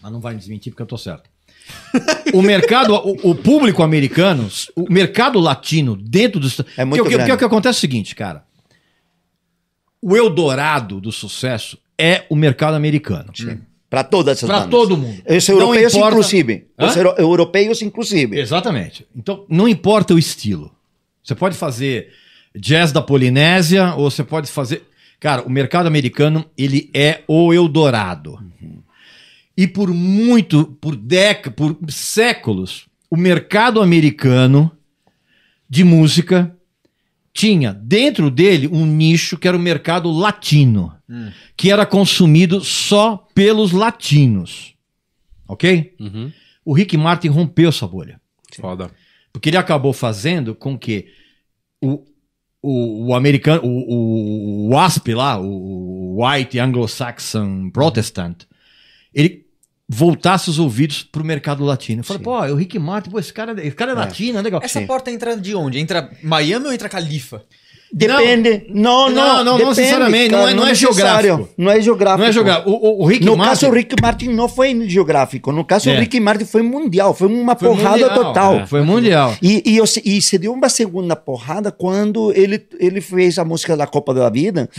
Mas 0.02 0.12
não 0.12 0.20
vai 0.20 0.34
me 0.34 0.40
desmentir 0.40 0.72
porque 0.72 0.82
eu 0.82 0.88
tô 0.88 0.98
certo. 0.98 1.30
o 2.34 2.42
mercado, 2.42 2.94
o, 2.94 3.32
o 3.32 3.36
público 3.36 3.82
americano, 3.84 4.50
o 4.76 4.92
mercado 4.92 5.40
latino 5.40 5.96
dentro 5.96 6.40
dos. 6.40 6.60
É 6.78 6.86
muito 6.86 7.02
porque, 7.02 7.02
o 7.02 7.04
que- 7.04 7.16
grande. 7.18 7.32
o 7.32 7.38
que 7.38 7.46
acontece 7.46 7.78
é 7.78 7.80
o 7.80 7.82
seguinte, 7.82 8.16
cara. 8.16 8.44
O 10.02 10.16
Eldorado 10.16 11.02
do 11.02 11.12
sucesso 11.12 11.78
é 11.98 12.26
o 12.30 12.36
mercado 12.36 12.76
americano. 12.76 13.32
Para 13.90 14.04
todas 14.04 14.38
essas 14.38 14.48
Para 14.50 14.68
todo 14.68 14.96
mundo. 14.96 15.22
Os 15.28 15.50
europeus, 15.50 15.94
importa- 15.94 16.10
inclusive. 16.12 16.68
Hã? 16.78 16.88
Os 16.88 16.96
euro- 16.96 17.16
europeus, 17.18 17.82
inclusive. 17.82 18.40
Exatamente. 18.40 19.06
Então, 19.16 19.46
não 19.50 19.68
importa 19.68 20.14
o 20.14 20.20
estilo. 20.20 20.72
Você 21.24 21.34
pode 21.36 21.58
fazer 21.58 22.10
jazz 22.56 22.92
da 22.92 23.02
Polinésia 23.02 23.96
ou 23.96 24.10
você 24.10 24.24
pode 24.24 24.50
fazer. 24.50 24.84
Cara, 25.20 25.42
o 25.42 25.50
mercado 25.50 25.88
americano, 25.88 26.46
ele 26.58 26.90
é 26.94 27.24
o 27.28 27.52
Eldorado. 27.54 28.40
E 29.60 29.68
por 29.68 29.94
muito, 29.94 30.78
por 30.80 30.96
décadas, 30.96 31.54
por 31.54 31.78
séculos, 31.92 32.88
o 33.12 33.18
mercado 33.18 33.82
americano 33.82 34.72
de 35.70 35.84
música 35.84 36.58
tinha 37.34 37.74
dentro 37.74 38.32
dele 38.32 38.70
um 38.70 38.86
nicho 38.86 39.38
que 39.38 39.50
era 39.50 39.58
o 39.58 39.60
mercado 39.60 40.10
latino, 40.10 40.96
que 41.58 41.70
era 41.70 41.86
consumido 41.86 42.64
só 42.64 43.28
pelos 43.36 43.74
latinos. 43.74 44.76
Ok? 45.46 45.94
Uhum. 46.00 46.32
O 46.64 46.74
Rick 46.74 46.96
Martin 46.96 47.28
rompeu 47.28 47.68
essa 47.68 47.86
bolha. 47.86 48.22
Foda. 48.62 48.90
Porque 49.34 49.50
ele 49.50 49.58
acabou 49.58 49.92
fazendo 49.92 50.56
com 50.56 50.80
que 50.80 51.08
o, 51.82 52.06
o, 52.62 53.08
o 53.08 53.14
americano, 53.14 53.62
o, 53.66 53.68
o, 53.68 54.68
o 54.68 54.70
WASP 54.70 55.14
lá, 55.14 55.38
o 55.38 56.24
White 56.24 56.58
Anglo-Saxon 56.58 57.70
Protestant, 57.72 58.46
ele 59.14 59.49
voltasse 59.92 60.52
os 60.52 60.60
ouvidos 60.60 61.02
pro 61.02 61.24
mercado 61.24 61.66
latino. 61.66 62.02
Eu 62.02 62.04
falei, 62.04 62.22
pô, 62.22 62.46
é 62.46 62.52
o 62.52 62.56
Rick 62.56 62.78
Martin, 62.78 63.10
pô, 63.10 63.18
esse 63.18 63.34
cara, 63.34 63.60
esse 63.60 63.76
cara 63.76 63.94
é, 63.94 63.96
latino, 63.96 64.38
é 64.38 64.42
legal. 64.44 64.62
Essa 64.64 64.82
porta 64.82 65.10
entra 65.10 65.36
de 65.36 65.56
onde? 65.56 65.80
Entra 65.80 66.12
Miami 66.22 66.68
ou 66.68 66.74
entra 66.74 66.88
Califa? 66.88 67.44
Depende. 67.92 68.66
Não, 68.70 69.10
não, 69.10 69.10
Não, 69.10 69.44
não, 69.44 69.58
depende, 69.58 69.78
necessariamente, 69.80 70.32
não 70.32 70.48
é- 70.48 70.54
não 70.54 70.68
é 70.68 70.76
geográfico. 70.76 71.50
Não 71.58 71.72
é 71.72 71.82
geográfico. 71.82 72.22
Não 72.22 72.28
é 72.28 72.32
jogar. 72.32 72.68
O, 72.68 72.72
o, 72.72 73.04
o 73.04 73.06
Rick 73.06 73.26
no 73.26 73.36
Martin. 73.36 73.50
caso, 73.50 73.68
o 73.68 73.74
Rick 73.76 73.96
Martin 74.02 74.28
não 74.30 74.48
foi 74.48 74.88
geográfico. 74.88 75.52
No 75.52 75.66
caso, 75.66 75.90
É. 75.90 75.96
o 75.96 76.00
Rick 76.00 76.20
Martin 76.20 76.46
foi 76.46 76.62
mundial. 76.62 77.14
Foi 77.14 77.28
uma 77.28 77.56
foi 77.56 77.68
porrada 77.68 77.98
mundial, 77.98 78.14
total. 78.24 78.56
é, 78.60 78.66
Foi 78.68 78.82
mundial. 78.84 79.36
E, 79.42 79.64
e, 79.66 79.88
se- 79.88 80.02
e 80.06 80.22
se 80.22 80.38
deu 80.38 80.54
uma 80.54 80.70
segunda 80.70 81.16
porrada 81.16 81.72
quando 81.72 82.32
ele, 82.36 82.64
ele 82.80 83.02
fez 83.02 83.40
a 83.40 83.46
música 83.46 83.76
da 83.76 83.88
Copa 83.88 84.14
da 84.14 84.30
Vida 84.30 84.70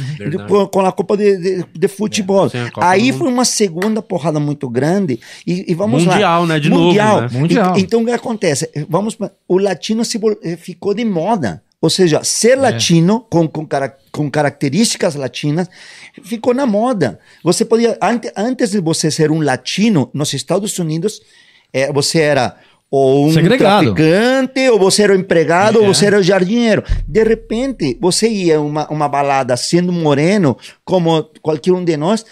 com, 0.48 0.66
com 0.68 0.80
a 0.80 0.92
Copa 0.92 1.16
de, 1.16 1.36
de, 1.36 1.64
de 1.74 1.88
futebol. 1.88 2.44
a 2.46 2.70
Copa 2.70 2.86
Aí 2.86 3.12
foi 3.12 3.28
uma 3.28 3.44
segunda 3.44 4.00
porrada 4.00 4.38
muito 4.38 4.68
grande. 4.68 5.18
E, 5.46 5.64
e 5.72 5.74
vamos 5.74 6.04
lá. 6.04 6.12
Mundial, 6.12 6.46
né? 6.46 6.60
De 6.60 6.68
novo, 6.70 6.94
né? 6.96 7.28
Mundial. 7.32 7.76
E- 7.76 7.80
então 7.80 8.02
o 8.02 8.04
que 8.06 8.12
acontece? 8.12 8.70
Vamos, 8.88 9.16
o 9.48 9.58
latino 9.58 10.04
se 10.04 10.20
eh, 10.44 10.56
ficou 10.56 10.94
de 10.94 11.04
moda. 11.04 11.62
Ou 11.82 11.88
seja, 11.88 12.22
ser 12.22 12.52
É. 12.58 12.60
latino 12.60 13.20
com, 13.30 13.48
com, 13.48 13.66
com 14.12 14.30
características 14.30 15.14
latinas 15.14 15.68
ficou 16.22 16.52
na 16.52 16.66
moda. 16.66 17.18
Você 17.42 17.64
podia, 17.64 17.96
ante, 18.02 18.30
antes 18.36 18.70
de 18.70 18.80
você 18.80 19.10
ser 19.10 19.30
um 19.30 19.40
latino 19.40 20.10
nos 20.12 20.32
Estados 20.34 20.78
Unidos, 20.78 21.22
eh, 21.72 21.90
você 21.92 22.18
era 22.20 22.56
ou 22.92 23.28
um 23.28 23.32
Segregado. 23.32 23.94
traficante, 23.94 24.68
ou 24.68 24.76
você 24.76 25.04
era 25.04 25.12
o 25.12 25.16
empregado, 25.16 25.78
É. 25.78 25.80
ou 25.80 25.94
você 25.94 26.06
era 26.06 26.18
o 26.18 26.22
jardineiro. 26.24 26.82
De 27.06 27.22
repente, 27.22 27.96
você 28.00 28.28
ia 28.28 28.56
a 28.56 28.60
uma, 28.60 28.88
uma 28.90 29.08
balada 29.08 29.56
sendo 29.56 29.92
moreno, 29.92 30.58
como 30.84 31.22
qualquer 31.40 31.70
um 31.72 31.84
de 31.84 31.96
nós, 31.96 32.26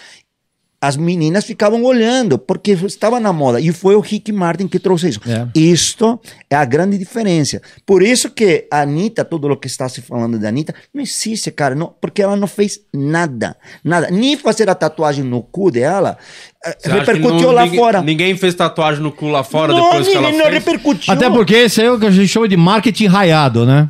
as 0.81 0.95
meninas 0.95 1.43
ficavam 1.43 1.83
olhando, 1.83 2.37
porque 2.39 2.71
estava 2.71 3.19
na 3.19 3.33
moda. 3.33 3.59
E 3.59 3.71
foi 3.73 3.95
o 3.95 3.99
Rick 3.99 4.31
Martin 4.31 4.65
que 4.67 4.79
trouxe 4.79 5.09
isso. 5.09 5.19
É. 5.27 5.45
Isto 5.53 6.19
é 6.49 6.55
a 6.55 6.63
grande 6.63 6.97
diferença. 6.97 7.61
Por 7.85 8.01
isso 8.01 8.29
que 8.29 8.65
a 8.71 8.81
Anitta, 8.81 9.25
tudo 9.25 9.49
o 9.49 9.57
que 9.57 9.67
está 9.67 9.89
se 9.89 10.01
falando 10.01 10.39
da 10.39 10.47
Anitta, 10.47 10.73
não 10.93 11.01
existe, 11.03 11.51
cara, 11.51 11.75
não, 11.75 11.93
porque 11.99 12.21
ela 12.21 12.37
não 12.37 12.47
fez 12.47 12.79
nada. 12.93 13.57
Nada. 13.83 14.09
Nem 14.09 14.37
fazer 14.37 14.69
a 14.69 14.75
tatuagem 14.75 15.23
no 15.23 15.43
cu 15.43 15.69
dela 15.69 16.17
eh, 16.65 16.77
Você 16.79 16.89
repercutiu 16.89 17.47
não- 17.47 17.51
lá 17.51 17.63
ninguém, 17.65 17.79
fora. 17.79 18.01
Ninguém 18.01 18.37
fez 18.37 18.55
tatuagem 18.55 19.03
no 19.03 19.11
cu 19.11 19.27
lá 19.27 19.43
fora 19.43 19.73
não, 19.73 19.83
depois 19.83 20.07
que 20.07 20.15
ela 20.15 20.31
não 20.31 20.39
fez? 20.39 20.53
repercutiu. 20.53 21.13
Até 21.13 21.29
porque 21.29 21.55
esse 21.55 21.81
aí 21.81 21.87
é 21.87 21.91
o 21.91 21.99
que 21.99 22.05
a 22.05 22.11
gente 22.11 22.27
chama 22.29 22.47
de 22.47 22.55
marketing 22.55 23.07
raiado, 23.07 23.65
né? 23.65 23.89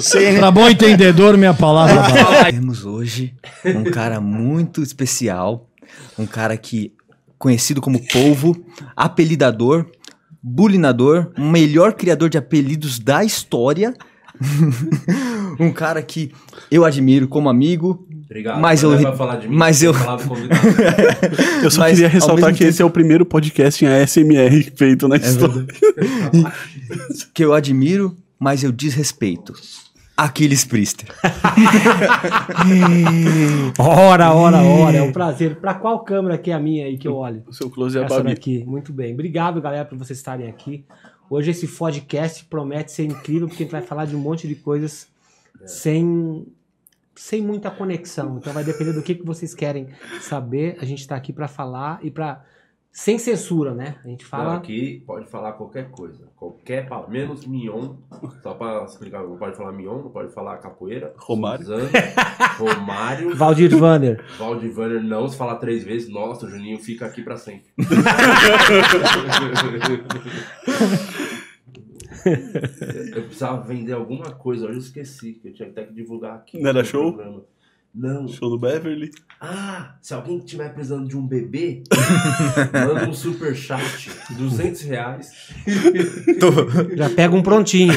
Sim. 0.00 0.38
Pra 0.38 0.50
bom 0.50 0.68
entendedor, 0.68 1.36
minha 1.36 1.54
palavra. 1.54 2.50
Temos 2.50 2.84
hoje 2.84 3.34
um 3.64 3.84
cara 3.84 4.20
muito 4.20 4.82
especial, 4.82 5.68
um 6.18 6.26
cara 6.26 6.56
que 6.56 6.92
conhecido 7.38 7.80
como 7.80 8.06
polvo, 8.08 8.56
apelidador, 8.94 9.86
bulinador, 10.42 11.32
o 11.38 11.42
melhor 11.42 11.94
criador 11.94 12.28
de 12.28 12.38
apelidos 12.38 12.98
da 12.98 13.24
história. 13.24 13.94
um 15.58 15.72
cara 15.72 16.02
que 16.02 16.32
eu 16.70 16.84
admiro 16.84 17.28
como 17.28 17.48
amigo. 17.48 18.06
Obrigado. 18.30 18.60
Mas 18.60 18.80
eu, 18.84 18.90
Não 18.92 18.98
é 18.98 19.02
pra 19.02 19.12
falar 19.16 19.36
de 19.36 19.48
mim, 19.48 19.56
mas 19.56 19.82
eu. 19.82 19.92
Eu 21.64 21.70
só 21.70 21.80
Mas, 21.80 21.94
queria 21.94 22.08
ressaltar 22.08 22.54
que 22.54 22.62
esse 22.62 22.80
é 22.80 22.84
o 22.84 22.90
primeiro 22.90 23.26
podcast 23.26 23.84
em 23.84 23.88
ASMR 23.88 24.70
feito 24.76 25.08
na 25.08 25.16
história. 25.16 25.66
que 27.34 27.44
eu 27.44 27.52
admiro, 27.52 28.16
mas 28.38 28.62
eu 28.62 28.70
desrespeito. 28.70 29.52
Aquiles 30.16 30.64
Priester. 30.64 31.08
Ora, 33.78 34.32
ora, 34.32 34.58
ora. 34.62 34.96
É 34.96 35.02
um 35.02 35.12
prazer. 35.12 35.56
Pra 35.56 35.74
qual 35.74 36.04
câmera 36.04 36.38
que 36.38 36.50
é 36.50 36.54
a 36.54 36.60
minha 36.60 36.86
aí 36.86 36.98
que 36.98 37.08
eu 37.08 37.16
olho? 37.16 37.42
O 37.48 37.52
seu 37.52 37.68
close 37.70 37.98
é 37.98 38.04
a 38.04 38.06
Babi. 38.06 38.28
daqui. 38.30 38.64
Muito 38.64 38.92
bem. 38.92 39.12
Obrigado, 39.14 39.60
galera, 39.60 39.84
por 39.86 39.98
vocês 39.98 40.18
estarem 40.18 40.48
aqui. 40.48 40.84
Hoje 41.28 41.50
esse 41.50 41.66
podcast 41.66 42.44
promete 42.44 42.92
ser 42.92 43.04
incrível, 43.04 43.48
porque 43.48 43.62
a 43.62 43.66
gente 43.66 43.72
vai 43.72 43.82
falar 43.82 44.04
de 44.04 44.14
um 44.14 44.20
monte 44.20 44.46
de 44.46 44.54
coisas 44.54 45.08
sem, 45.64 46.46
sem 47.14 47.42
muita 47.42 47.70
conexão. 47.70 48.38
Então 48.38 48.52
vai 48.52 48.64
depender 48.64 48.92
do 48.92 49.02
que, 49.02 49.14
que 49.14 49.24
vocês 49.24 49.54
querem 49.54 49.88
saber. 50.20 50.76
A 50.80 50.84
gente 50.84 51.06
tá 51.06 51.16
aqui 51.16 51.32
pra 51.32 51.48
falar 51.48 51.98
e 52.02 52.10
pra 52.10 52.44
sem 52.92 53.20
censura, 53.20 53.72
né? 53.72 53.98
A 54.04 54.08
gente 54.08 54.24
Não, 54.24 54.28
fala. 54.30 54.56
aqui 54.56 55.04
pode 55.06 55.30
falar 55.30 55.52
qualquer 55.52 55.92
coisa. 55.92 56.28
Qualquer 56.34 56.88
palavra. 56.88 57.12
Menos 57.12 57.46
mignon. 57.46 57.94
Só 58.42 58.54
pra 58.54 58.84
explicar. 58.84 59.22
Não 59.22 59.36
pode 59.36 59.56
falar 59.56 59.70
mignon, 59.70 60.02
não 60.02 60.10
pode 60.10 60.32
falar 60.34 60.56
capoeira. 60.58 61.14
Romário. 61.16 61.64
Suzano, 61.66 61.88
Romário. 62.58 63.34
Valdir 63.36 63.76
Vander. 63.76 64.24
Valdir 64.36 64.72
Vanner 64.72 65.00
não. 65.04 65.28
Se 65.28 65.36
falar 65.36 65.54
três 65.56 65.84
vezes, 65.84 66.08
nossa, 66.08 66.46
o 66.46 66.50
Juninho 66.50 66.78
fica 66.78 67.06
aqui 67.06 67.22
pra 67.22 67.36
sempre. 67.36 67.66
eu 73.14 73.22
precisava 73.24 73.62
vender 73.62 73.92
alguma 73.92 74.30
coisa, 74.30 74.66
eu 74.66 74.78
esqueci, 74.78 75.32
que 75.34 75.48
eu 75.48 75.52
tinha 75.54 75.68
até 75.68 75.84
que 75.84 75.92
divulgar 75.94 76.34
aqui. 76.36 76.58
Não 76.60 76.70
era 76.70 76.80
no 76.80 76.84
show? 76.84 77.12
programa. 77.12 77.42
Não. 77.92 78.28
Show 78.28 78.48
do 78.50 78.56
Beverly. 78.56 79.10
Ah, 79.40 79.96
se 80.00 80.14
alguém 80.14 80.38
tiver 80.38 80.68
precisando 80.72 81.08
de 81.08 81.16
um 81.16 81.26
bebê, 81.26 81.82
manda 82.72 83.08
um 83.08 83.12
superchat, 83.12 84.10
200 84.38 84.82
reais. 84.82 85.28
Já 86.94 87.10
pega 87.10 87.34
um 87.34 87.42
prontinho. 87.42 87.92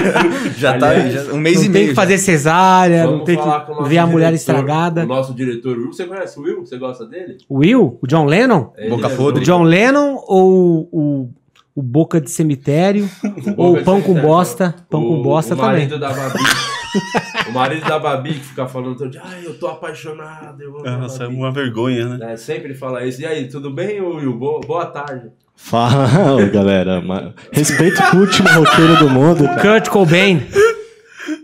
Já 0.56 0.78
tá 0.78 0.90
Aliás, 0.90 1.26
já- 1.26 1.32
um 1.34 1.36
mês 1.36 1.56
não 1.56 1.62
e 1.64 1.64
tem 1.66 1.72
meio. 1.72 1.88
que 1.88 1.94
já. 1.94 2.00
fazer 2.00 2.16
cesárea, 2.16 3.04
Vamos 3.04 3.18
não 3.18 3.24
tem 3.26 3.36
falar 3.36 3.60
com 3.66 3.72
o 3.72 3.82
que 3.82 3.88
ver 3.90 3.98
a 3.98 4.06
mulher 4.06 4.26
diretor, 4.32 4.36
estragada. 4.36 5.02
O 5.02 5.06
nosso 5.06 5.34
diretor 5.34 5.76
Will. 5.76 5.92
Você 5.92 6.06
conhece 6.06 6.38
o 6.38 6.42
Will? 6.42 6.60
Você 6.64 6.78
gosta 6.78 7.04
dele? 7.06 7.36
O 7.46 7.58
Will? 7.58 7.98
O 8.00 8.06
John 8.06 8.24
Lennon? 8.24 8.72
Ele 8.78 8.88
Boca 8.88 9.08
é 9.08 9.16
podre. 9.16 9.42
O 9.42 9.44
John 9.44 9.62
Lennon 9.62 10.22
ou 10.26 10.88
o, 10.90 11.30
o 11.74 11.82
Boca 11.82 12.20
de 12.20 12.30
Cemitério? 12.30 13.08
ou 13.56 13.76
o 13.78 13.84
Pão 13.84 13.96
de 13.96 14.02
com 14.02 14.12
Cemitério. 14.12 14.22
Bosta? 14.22 14.74
Pão 14.88 15.04
o, 15.04 15.08
com 15.08 15.22
Bosta 15.22 15.54
o 15.54 15.56
também. 15.56 15.72
marido 15.72 15.98
da 15.98 16.12
Babi. 16.12 16.38
o 17.48 17.52
marido 17.52 17.86
da 17.86 17.98
Babi 17.98 18.34
que 18.34 18.40
fica 18.40 18.66
falando 18.66 18.96
todo 18.96 19.10
dia, 19.10 19.22
ai, 19.24 19.44
eu 19.44 19.58
tô 19.58 19.66
apaixonado. 19.66 20.62
Eu 20.62 20.78
amo 20.78 20.88
a 20.88 20.98
Nossa, 20.98 21.24
é 21.24 21.26
Babi." 21.26 21.36
uma 21.36 21.50
vergonha, 21.52 22.16
né? 22.16 22.32
É, 22.32 22.36
sempre 22.36 22.74
fala 22.74 23.04
isso. 23.04 23.20
E 23.22 23.26
aí, 23.26 23.48
tudo 23.48 23.70
bem, 23.70 24.00
Will? 24.00 24.32
Boa, 24.34 24.60
boa 24.60 24.86
tarde. 24.86 25.30
Fala, 25.56 26.44
galera. 26.52 27.02
Respeito 27.52 28.00
o 28.14 28.20
último 28.20 28.48
roqueiro 28.50 28.98
do 28.98 29.10
mundo. 29.10 29.44
Kurt 29.60 29.88
Cobain. 29.88 30.42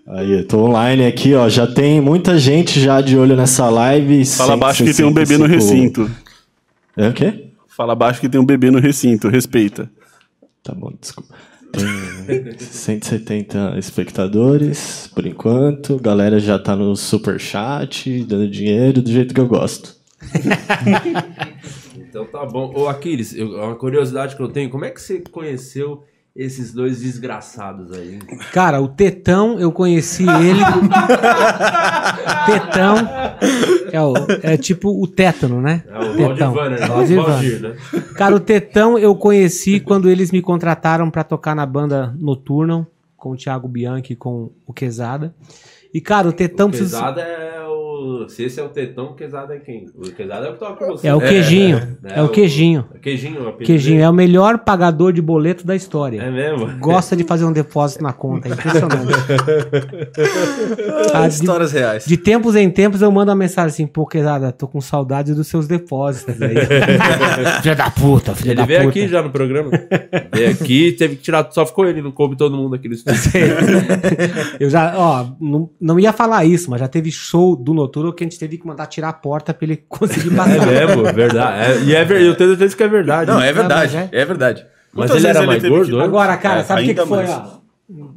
Aí, 0.07 0.33
eu 0.33 0.47
tô 0.47 0.65
online 0.65 1.07
aqui, 1.07 1.35
ó. 1.35 1.49
Já 1.49 1.67
tem 1.67 2.01
muita 2.01 2.37
gente 2.39 2.81
já 2.81 3.01
de 3.01 3.17
olho 3.17 3.37
nessa 3.37 3.69
live. 3.71 4.25
Fala 4.25 4.57
baixo 4.57 4.85
que 4.85 4.93
tem 4.93 5.07
um 5.07 5.13
bebê 5.13 5.39
no 5.39 5.47
165. 5.47 6.03
recinto. 6.03 6.11
É 6.97 7.09
o 7.09 7.13
quê? 7.13 7.51
Fala 7.69 7.95
baixo 7.95 8.21
que 8.21 8.29
tem 8.29 8.41
um 8.41 8.45
bebê 8.45 8.71
no 8.71 8.81
recinto, 8.81 9.29
respeita. 9.29 9.89
Tá 10.63 10.75
bom, 10.75 10.93
desculpa. 11.01 11.35
Tem 11.73 12.59
170 12.59 13.79
espectadores 13.79 15.09
por 15.15 15.25
enquanto. 15.27 15.99
Galera 15.99 16.39
já 16.41 16.59
tá 16.59 16.75
no 16.75 16.97
super 16.97 17.39
chat, 17.39 18.25
dando 18.25 18.49
dinheiro 18.51 19.01
do 19.01 19.11
jeito 19.11 19.33
que 19.35 19.41
eu 19.41 19.47
gosto. 19.49 19.97
Então 21.97 22.25
tá 22.27 22.45
bom. 22.45 22.73
Ô, 22.75 22.89
Aquiles, 22.89 23.33
eu- 23.37 23.51
uma 23.55 23.77
curiosidade 23.77 24.35
que 24.35 24.43
eu 24.43 24.49
tenho, 24.49 24.69
como 24.69 24.85
é 24.85 24.91
que 24.91 25.01
você 25.01 25.21
conheceu 25.31 26.03
esses 26.43 26.73
dois 26.73 27.01
desgraçados 27.01 27.93
aí? 27.93 28.19
Cara, 28.53 28.81
o 28.81 28.89
Tetão, 28.89 29.59
eu 29.61 29.71
conheci 29.71 30.23
ele. 30.25 30.61
Tetão 32.47 32.97
é, 33.93 34.01
o- 34.03 34.15
é 34.43 34.57
tipo 34.57 35.03
o 35.03 35.07
tétano, 35.07 35.61
né? 35.61 35.83
É 35.89 35.99
o 35.99 36.01
Valdir 36.01 36.29
Tetão. 36.29 36.53
Vanner, 36.55 36.89
Valdir 36.89 37.17
Valdir, 37.23 37.61
Vanner. 37.61 37.77
né? 37.93 38.03
Cara, 38.17 38.35
o 38.35 38.41
Tetão 38.41 38.99
eu 38.99 39.15
conheci 39.15 39.81
quando 39.81 40.09
eles 40.09 40.31
me 40.31 40.41
contrataram 40.41 41.11
pra 41.11 41.25
tocar 41.25 41.55
na 41.55 41.67
banda 41.67 42.15
Noturno 42.19 42.87
com 43.17 43.33
o 43.33 43.37
Thiago 43.37 43.69
Bianchi 43.69 44.15
e 44.15 44.17
com 44.17 44.51
o 44.67 44.73
Quesada. 44.73 45.35
E, 45.93 46.01
cara, 46.01 46.29
o 46.29 46.33
Tetão 46.33 46.69
O 46.69 46.71
precisa. 46.71 46.99
Quesada 46.99 47.21
é 47.23 47.67
o. 47.67 48.29
Se 48.29 48.45
esse 48.45 48.61
é 48.61 48.63
o 48.63 48.69
Tetão, 48.69 49.07
o 49.07 49.15
Quesada 49.15 49.55
é 49.55 49.59
quem? 49.59 49.87
O 49.95 50.03
Quesada 50.03 50.47
é 50.47 50.51
o 50.51 50.53
que 50.55 50.59
toca 50.61 50.85
com 50.85 50.93
você. 50.93 51.09
É 51.09 51.15
o 51.15 51.21
queijinho. 51.21 51.97
É, 52.05 52.23
o 52.23 52.29
queijinho. 52.29 52.87
É 52.95 52.99
Queijinho, 52.99 53.49
o 53.49 53.53
Queijinho 53.57 54.03
é 54.03 54.09
o 54.09 54.13
melhor 54.13 54.59
pagador 54.59 55.13
de 55.13 55.21
boleto 55.23 55.67
da 55.67 55.75
história. 55.75 56.21
É 56.23 56.31
mesmo? 56.31 56.79
Gosta 56.79 57.17
de 57.17 57.25
fazer 57.25 57.45
um 57.45 57.53
depósito 57.53 58.03
na 58.03 58.13
conta, 58.13 58.49
é 58.49 58.53
impressionante. 58.53 59.13
Ah, 61.13 61.27
de- 61.27 61.35
Histórias 61.35 61.73
reais. 61.73 62.05
De 62.05 62.17
tempos 62.17 62.55
em 62.57 62.71
tempos 62.71 63.03
eu 63.03 63.11
mando 63.11 63.31
uma 63.31 63.37
mensagem 63.37 63.69
assim, 63.69 63.87
pô, 63.87 64.07
Quezada, 64.07 64.53
tô 64.53 64.67
com 64.69 64.81
saudade 64.81 65.35
dos 65.35 65.47
seus 65.49 65.67
depósitos 65.67 66.41
aí. 66.41 66.55
filha 67.63 67.75
da 67.75 67.91
puta, 67.91 68.35
filha 68.35 68.51
Ele 68.53 68.57
da 68.57 68.67
veio 68.67 68.81
puta. 68.81 68.91
aqui 68.91 69.09
já 69.09 69.23
no 69.23 69.31
programa. 69.31 69.71
veio 70.33 70.51
aqui, 70.51 70.93
teve 70.93 71.17
que 71.17 71.23
tirar, 71.23 71.49
só 71.51 71.67
ficou 71.67 71.87
ele, 71.87 72.03
não 72.03 72.13
coube 72.13 72.37
todo 72.37 72.57
mundo 72.57 72.75
aqui 72.75 72.89
no 72.89 72.95
estúdio. 72.95 73.21
Eu 74.61 74.71
já, 74.71 74.95
ó, 74.97 75.27
não, 75.41 75.71
não 75.81 75.99
ia 75.99 76.13
falar 76.13 76.45
isso, 76.45 76.71
mas 76.71 76.81
já 76.81 76.89
teve 76.89 77.11
show 77.11 77.57
do 77.57 77.73
Noturno 77.73 78.13
que 78.13 78.23
a 78.23 78.27
gente 78.27 78.39
teve 78.39 78.59
que 78.59 78.67
mandar 78.67 78.87
tirar 78.87 79.09
a 79.09 79.13
porta 79.13 79.55
pra 79.55 79.65
ele 79.65 79.77
conseguir 79.89 80.35
passar. 80.37 80.69
É 80.73 80.87
mesmo, 80.87 81.05
verdade. 81.05 81.73
É, 81.73 81.83
e 81.85 81.95
é 81.95 82.05
ver, 82.05 82.23
eu 82.23 82.37
tenho 82.37 82.51
certeza 82.51 82.77
que 82.77 82.83
é 82.83 82.89
verdade. 82.89 83.31
Não, 83.31 83.41
é 83.41 83.53
verdade. 83.53 83.97
mas 83.97 84.13
É 84.13 84.25
verdade. 84.25 84.67
Mas 84.93 85.11
Quantas 85.11 85.25
ele 85.25 85.29
era 85.29 85.47
mais 85.47 85.63
gordo? 85.63 85.97
que-? 85.97 86.03
Agora, 86.03 86.37
cara, 86.37 86.61
É, 86.61 86.65
sabe 86.65 86.83
o 86.83 86.85
que, 86.85 86.95
que 86.95 87.07
foi? 87.07 87.25
Ó, 87.25 87.61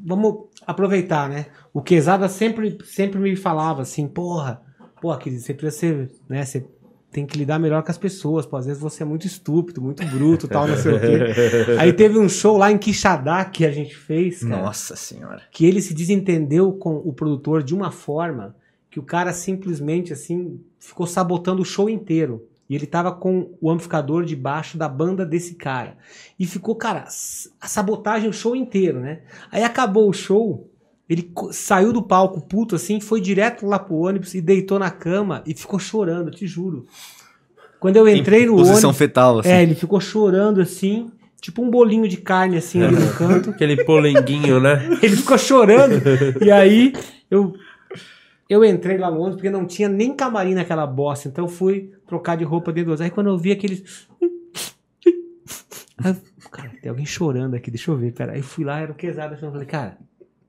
vamos 0.05 0.35
aproveitar, 0.65 1.29
né? 1.29 1.45
O 1.73 1.81
Quesada 1.81 2.27
sempre, 2.27 2.77
sempre 2.85 3.19
me 3.19 3.35
falava 3.35 3.83
assim, 3.83 4.07
porra, 4.07 4.61
porra, 5.01 5.17
querido, 5.17 5.41
você 5.41 5.53
precisa 5.53 5.79
ser, 5.79 6.11
né? 6.27 6.43
Você 6.43 6.65
tem 7.13 7.27
que 7.27 7.37
lidar 7.37 7.59
melhor 7.59 7.83
com 7.83 7.91
as 7.91 7.97
pessoas, 7.97 8.45
pô. 8.45 8.57
Às 8.57 8.65
vezes 8.65 8.81
você 8.81 9.03
é 9.03 9.05
muito 9.05 9.27
estúpido, 9.27 9.79
muito 9.81 10.03
bruto, 10.07 10.47
tal, 10.47 10.67
não 10.67 10.75
sei 10.75 10.93
o 10.93 10.99
quê. 10.99 11.19
Aí 11.79 11.93
teve 11.93 12.17
um 12.17 12.27
show 12.27 12.57
lá 12.57 12.71
em 12.71 12.77
Quixadá 12.77 13.45
que 13.45 13.63
a 13.63 13.71
gente 13.71 13.95
fez, 13.95 14.43
cara, 14.43 14.63
Nossa 14.63 14.95
senhora. 14.95 15.43
que 15.51 15.65
ele 15.65 15.81
se 15.81 15.93
desentendeu 15.93 16.73
com 16.73 16.95
o 16.95 17.13
produtor 17.13 17.61
de 17.61 17.75
uma 17.75 17.91
forma 17.91 18.55
que 18.89 18.99
o 18.99 19.03
cara 19.03 19.31
simplesmente, 19.31 20.11
assim, 20.11 20.59
ficou 20.79 21.05
sabotando 21.05 21.61
o 21.61 21.65
show 21.65 21.89
inteiro. 21.89 22.47
E 22.69 22.75
ele 22.75 22.87
tava 22.87 23.11
com 23.11 23.51
o 23.61 23.69
amplificador 23.69 24.23
debaixo 24.25 24.77
da 24.77 24.89
banda 24.89 25.25
desse 25.25 25.55
cara. 25.55 25.97
E 26.39 26.45
ficou, 26.45 26.75
cara, 26.75 27.05
a 27.61 27.67
sabotagem 27.67 28.29
o 28.29 28.33
show 28.33 28.55
inteiro, 28.55 28.99
né? 28.99 29.21
Aí 29.51 29.63
acabou 29.63 30.09
o 30.09 30.13
show, 30.13 30.69
ele 31.09 31.31
saiu 31.51 31.91
do 31.91 32.01
palco 32.01 32.41
puto 32.41 32.75
assim, 32.75 32.99
foi 33.01 33.19
direto 33.19 33.65
lá 33.65 33.77
pro 33.77 33.95
ônibus 33.95 34.33
e 34.33 34.41
deitou 34.41 34.79
na 34.79 34.89
cama 34.89 35.43
e 35.45 35.53
ficou 35.53 35.77
chorando, 35.79 36.31
te 36.31 36.47
juro. 36.47 36.85
Quando 37.79 37.97
eu 37.97 38.07
entrei 38.07 38.45
no 38.45 38.53
Posição 38.53 38.89
ônibus. 38.89 38.97
fetal, 38.97 39.39
assim. 39.39 39.49
É, 39.49 39.61
ele 39.61 39.75
ficou 39.75 39.99
chorando 39.99 40.61
assim, 40.61 41.11
tipo 41.41 41.61
um 41.61 41.69
bolinho 41.69 42.07
de 42.07 42.15
carne 42.15 42.55
assim 42.55 42.81
ali 42.81 42.95
no 42.95 43.11
canto. 43.15 43.49
Aquele 43.49 43.83
polenguinho, 43.83 44.61
né? 44.61 44.87
Ele 45.03 45.17
ficou 45.17 45.37
chorando. 45.37 46.01
e 46.41 46.49
aí 46.49 46.93
eu 47.29 47.53
eu 48.49 48.63
entrei 48.63 48.97
lá 48.97 49.11
no 49.11 49.17
ônibus 49.17 49.35
porque 49.35 49.49
não 49.49 49.65
tinha 49.65 49.89
nem 49.89 50.15
camarim 50.15 50.53
naquela 50.53 50.87
bosta. 50.87 51.27
Então 51.27 51.43
eu 51.43 51.49
fui 51.49 51.91
trocar 52.07 52.37
de 52.37 52.45
roupa 52.45 52.71
dentro 52.71 52.85
do 52.85 52.89
ônibus. 52.91 53.01
Aí 53.01 53.09
quando 53.09 53.27
eu 53.27 53.37
vi 53.37 53.51
aqueles. 53.51 54.07
Aí 56.01 56.11
eu, 56.43 56.49
cara, 56.49 56.71
tem 56.81 56.89
alguém 56.89 57.05
chorando 57.05 57.55
aqui, 57.55 57.69
deixa 57.69 57.91
eu 57.91 57.97
ver. 57.97 58.13
Pera. 58.13 58.31
Aí 58.33 58.41
fui 58.41 58.63
lá, 58.63 58.79
era 58.79 58.91
o 58.91 58.95
quesado 58.95 59.35
chorando. 59.35 59.53
Falei, 59.53 59.67
cara, 59.67 59.97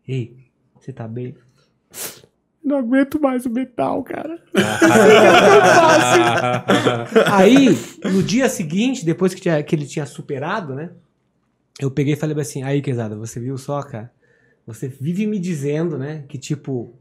ei, 0.07 0.37
você 0.85 0.93
tá 0.93 1.09
bem? 1.09 1.35
Não 2.63 2.79
aguento 2.79 3.21
mais 3.21 3.47
o 3.47 3.51
metal, 3.51 4.03
cara. 4.03 4.39
Aí, 7.31 7.77
no 8.05 8.23
dia 8.23 8.49
seguinte, 8.49 9.05
depois 9.05 9.35
que, 9.35 9.41
tinha- 9.41 9.63
que 9.63 9.75
ele 9.75 9.87
tinha 9.87 10.07
superado, 10.07 10.75
né? 10.75 10.91
Eu 11.81 11.91
peguei 11.91 12.15
e 12.15 12.17
falei 12.17 12.39
assim, 12.41 12.63
aí, 12.63 12.81
Quezada, 12.81 13.17
você 13.17 13.41
viu 13.41 13.59
só, 13.59 13.83
cara? 13.83 14.11
Você 14.67 14.89
vive 14.89 15.27
me 15.27 15.39
dizendo, 15.39 15.99
né, 15.99 16.25
que 16.29 16.39
tipo, 16.39 16.95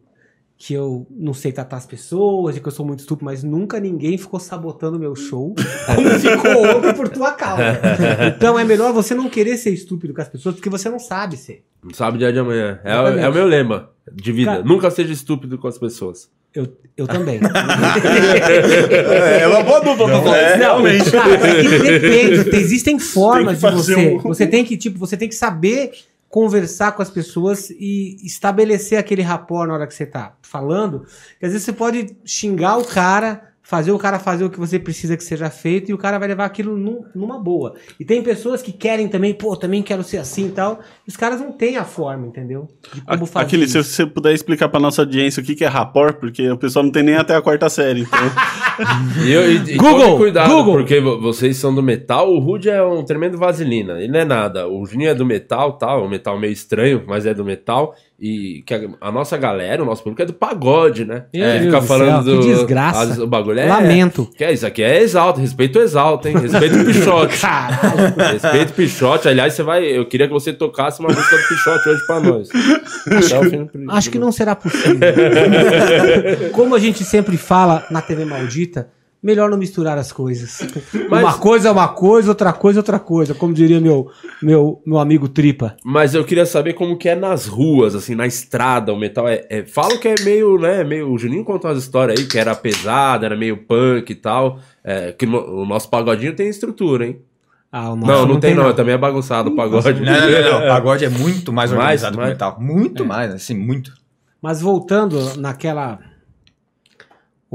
que 0.58 0.74
eu 0.74 1.06
não 1.12 1.34
sei 1.34 1.52
tratar 1.52 1.78
as 1.78 1.86
pessoas, 1.86 2.58
e 2.58 2.60
que 2.60 2.68
eu 2.68 2.72
sou 2.72 2.86
muito 2.86 3.00
estúpido, 3.02 3.26
mas 3.26 3.44
nunca 3.44 3.80
ninguém 3.80 4.18
ficou 4.18 4.40
sabotando 4.40 5.00
meu 5.00 5.16
show 5.16 5.54
como 5.96 6.10
ficou 6.20 6.78
ontem 6.78 6.94
por 6.94 7.08
tua 7.10 7.32
causa. 7.34 7.80
Então 8.36 8.58
é 8.58 8.64
melhor 8.66 8.92
você 8.92 9.14
não 9.14 9.30
querer 9.30 9.58
ser 9.58 9.70
estúpido 9.72 10.14
com 10.14 10.22
as 10.22 10.30
pessoas, 10.30 10.56
porque 10.56 10.70
você 10.70 10.90
não 10.90 11.00
sabe 11.00 11.38
ser. 11.38 11.64
Não 11.84 11.94
sabe 11.94 12.16
o 12.16 12.20
dia 12.20 12.32
de 12.32 12.40
amanhã. 12.40 12.80
É, 12.84 12.92
é 13.24 13.30
o 13.30 13.34
meu 13.34 13.46
lema 13.46 13.90
de 14.12 14.32
vida. 14.32 14.52
Cara- 14.52 14.64
Nunca 14.64 14.90
seja 14.92 15.12
estúpido 15.14 15.58
com 15.58 15.68
as 15.68 15.78
pessoas. 15.78 16.30
Eu, 16.54 16.68
eu 16.96 17.08
também. 17.08 17.40
É 19.42 19.48
uma 19.48 19.64
boa 19.64 19.80
dupla 19.82 20.08
pra 20.08 20.22
falar 20.22 20.48
isso, 20.50 20.58
realmente. 20.58 21.12
Cara, 21.12 21.34
é 21.34 21.62
que 21.62 21.70
depende. 21.70 22.44
Tem- 22.52 22.60
Existem 22.60 23.00
formas 23.00 23.60
de 23.60 23.72
você. 23.72 23.96
um- 23.96 24.20
Você 24.20 24.48
tem 24.48 24.64
que, 24.64 24.78
tipo, 24.78 24.98
você 25.00 25.18
tem 25.18 25.28
que 25.30 25.36
saber 25.36 25.92
conversar 26.30 26.94
com 26.94 27.02
as 27.02 27.10
pessoas 27.12 27.70
e 27.70 28.18
estabelecer 28.24 28.98
aquele 28.98 29.22
rapport 29.22 29.68
na 29.68 29.76
hora 29.76 29.88
que 29.88 29.94
você 29.94 30.06
tá 30.06 30.34
falando. 30.42 31.06
Que 31.40 31.46
às 31.46 31.52
vezes 31.52 31.64
você 31.66 31.74
pode 31.74 32.16
xingar 32.26 32.78
o 32.78 32.84
cara, 32.86 33.53
fazer 33.66 33.92
o 33.94 33.98
cara 33.98 34.20
fazer 34.20 34.44
o 34.44 34.50
que 34.50 34.60
você 34.60 34.78
precisa 34.78 35.16
que 35.16 35.24
seja 35.24 35.50
feito 35.50 35.90
e 35.90 35.94
o 35.94 35.98
cara 35.98 36.20
vai 36.20 36.28
levar 36.28 36.44
aquilo 36.46 36.78
num- 36.78 37.06
numa 37.16 37.40
boa. 37.40 37.76
E 38.00 38.04
tem 38.04 38.22
pessoas 38.22 38.62
que 38.62 38.74
querem 38.74 39.08
também, 39.08 39.34
pô, 39.34 39.56
também 39.56 39.82
quero 39.82 40.04
ser 40.04 40.18
assim 40.18 40.48
e 40.48 40.52
tal. 40.52 40.82
Os 41.08 41.16
caras 41.16 41.40
não 41.40 41.52
têm 41.54 41.78
a 41.78 41.86
forma, 41.86 42.28
entendeu? 42.28 42.68
De 42.94 43.02
como 43.02 43.26
fazer. 43.26 43.46
Aquele, 43.46 43.68
se 43.68 43.82
você 43.82 44.06
puder 44.06 44.34
explicar 44.34 44.68
pra 44.68 44.80
nossa 44.82 45.02
audiência 45.02 45.42
o 45.42 45.46
que 45.46 45.56
que 45.56 45.64
é 45.64 45.68
rapport, 45.68 46.18
porque 46.18 46.50
o 46.52 46.58
pessoal 46.58 46.84
não 46.84 46.92
tem 46.92 47.04
nem 47.04 47.16
até 47.16 47.36
a 47.36 47.42
quarta 47.42 47.70
série. 47.70 48.02
Então... 48.02 48.20
E, 49.24 49.32
eu- 49.32 49.52
e- 49.52 49.74
e 49.74 49.78
Google, 49.78 50.18
cuidado, 50.18 50.50
Google. 50.52 50.74
porque 50.78 51.00
vo- 51.00 51.22
vocês 51.22 51.58
são 51.58 51.74
do 51.76 51.84
metal. 51.84 52.34
O 52.34 52.40
Rude 52.40 52.72
é 52.72 52.84
um 52.84 53.04
tremendo 53.06 53.38
vaselina. 53.38 54.00
Ele 54.02 54.12
não 54.12 54.20
é 54.20 54.26
nada. 54.26 54.68
O 54.68 54.84
Juninho 54.86 55.12
é 55.12 55.14
do 55.16 55.24
metal, 55.24 55.74
tal. 55.74 56.04
Um 56.06 56.10
metal 56.10 56.40
meio 56.40 56.52
estranho, 56.52 57.04
mas 57.08 57.24
é 57.28 57.36
do 57.36 57.46
metal. 57.46 57.96
E 58.26 58.64
que 58.66 58.74
a, 58.74 58.80
a 59.02 59.12
nossa 59.12 59.36
galera, 59.36 59.84
o 59.84 59.86
nosso 59.86 60.02
público 60.02 60.22
é 60.22 60.26
do 60.26 60.32
pagode, 60.34 61.04
né? 61.04 61.26
Meu 61.34 61.44
É, 61.44 61.54
Deus 61.60 61.66
fica 61.66 61.82
do 61.82 61.86
falando 61.88 62.24
céu, 62.24 62.36
do. 62.38 62.40
que 62.42 62.54
desgraça. 62.54 63.02
as- 63.02 63.18
o 63.20 63.28
bagulho 63.28 63.60
é. 63.60 63.66
Lamento. 63.66 64.30
Que 64.38 64.46
é 64.46 64.54
isso 64.54 64.66
aqui 64.66 64.82
é 64.82 65.02
exalto. 65.02 65.42
Respeito 65.42 65.78
o 65.78 65.82
exalto, 65.82 66.30
hein? 66.30 66.38
Respeito 66.38 66.78
o 66.78 66.86
Pichote. 66.86 67.38
Respeito 68.32 68.70
o 68.70 68.74
Pichote. 68.74 69.28
Aliás, 69.28 69.54
você 69.54 69.62
vai. 69.64 69.84
Eu 69.84 70.06
queria 70.06 70.28
que 70.28 70.34
você 70.34 70.54
tocasse 70.54 71.02
uma 71.02 71.10
música 71.10 71.36
do 71.36 71.48
Pichote 71.50 71.90
hoje 71.90 72.08
pra 72.08 72.20
nós. 72.22 72.50
Até 73.06 73.40
o 73.40 73.50
fim 73.50 73.66
do- 73.66 73.92
Acho 73.92 74.10
que 74.10 74.18
não 74.20 74.32
será 74.32 74.56
possível. 74.56 75.00
Como 76.54 76.76
a 76.76 76.80
gente 76.80 77.04
sempre 77.04 77.36
fala 77.36 77.86
na 77.92 78.02
TV 78.02 78.24
Maldita, 78.24 78.88
melhor 79.24 79.50
não 79.50 79.58
misturar 79.58 79.98
as 79.98 80.12
coisas. 80.12 80.60
Mas- 81.10 81.24
Uma 81.24 81.38
coisa 81.38 81.70
é 81.70 81.72
uma 81.72 81.88
coisa, 81.88 82.30
outra 82.30 82.52
coisa 82.52 82.80
é 82.80 82.82
outra 82.82 83.00
coisa, 83.00 83.34
como 83.34 83.54
diria 83.54 83.80
meu, 83.80 84.12
meu, 84.42 84.82
meu 84.86 85.00
amigo 85.00 85.30
Tripa. 85.30 85.78
Mas 85.84 86.14
eu 86.14 86.26
queria 86.26 86.46
saber 86.46 86.74
como 86.74 86.98
que 86.98 87.08
é 87.08 87.16
nas 87.16 87.48
ruas, 87.48 87.96
assim, 87.96 88.14
na 88.16 88.28
estrada, 88.28 88.92
o 88.92 88.98
metal 88.98 89.28
é... 89.28 89.46
é 89.50 89.64
falam 89.66 89.98
que 89.98 90.10
é 90.10 90.16
meio, 90.24 90.60
né, 90.60 90.84
meio... 90.84 91.10
O 91.12 91.18
Juninho 91.18 91.46
contou 91.46 91.72
umas 91.72 91.82
histórias 91.82 92.20
aí 92.20 92.26
que 92.28 92.38
era 92.38 92.54
pesado, 92.54 93.26
era 93.26 93.36
meio 93.38 93.58
punk 93.66 94.10
e 94.12 94.16
tal. 94.16 94.60
É, 94.84 95.14
que 95.14 95.26
no- 95.26 95.62
o 95.62 95.66
nosso 95.66 95.90
pagodinho 95.90 96.36
tem 96.36 96.50
estrutura, 96.50 97.08
hein? 97.08 97.20
Ah, 97.72 97.92
o 97.92 97.96
não, 97.96 98.06
não, 98.06 98.26
não 98.28 98.40
tem, 98.40 98.52
tem, 98.52 98.56
não. 98.56 98.66
não. 98.66 98.74
Também 98.76 98.94
é 98.94 98.98
bagunçado 98.98 99.50
o 99.50 99.56
pagode. 99.56 100.00
Não, 100.00 100.12
não, 100.12 100.52
não. 100.60 100.66
O 100.66 100.68
pagode 100.70 101.06
é 101.06 101.10
muito 101.10 101.52
mais 101.52 101.72
Mais, 101.72 102.04
organizado 102.04 102.12
que 102.14 102.18
o 102.18 102.22
mais? 102.22 102.34
metal. 102.34 102.58
Muito 102.60 103.04
mais, 103.06 103.34
assim, 103.34 103.56
muito. 103.56 103.92
Mas 104.42 104.62
voltando 104.62 105.38
naquela 105.38 105.98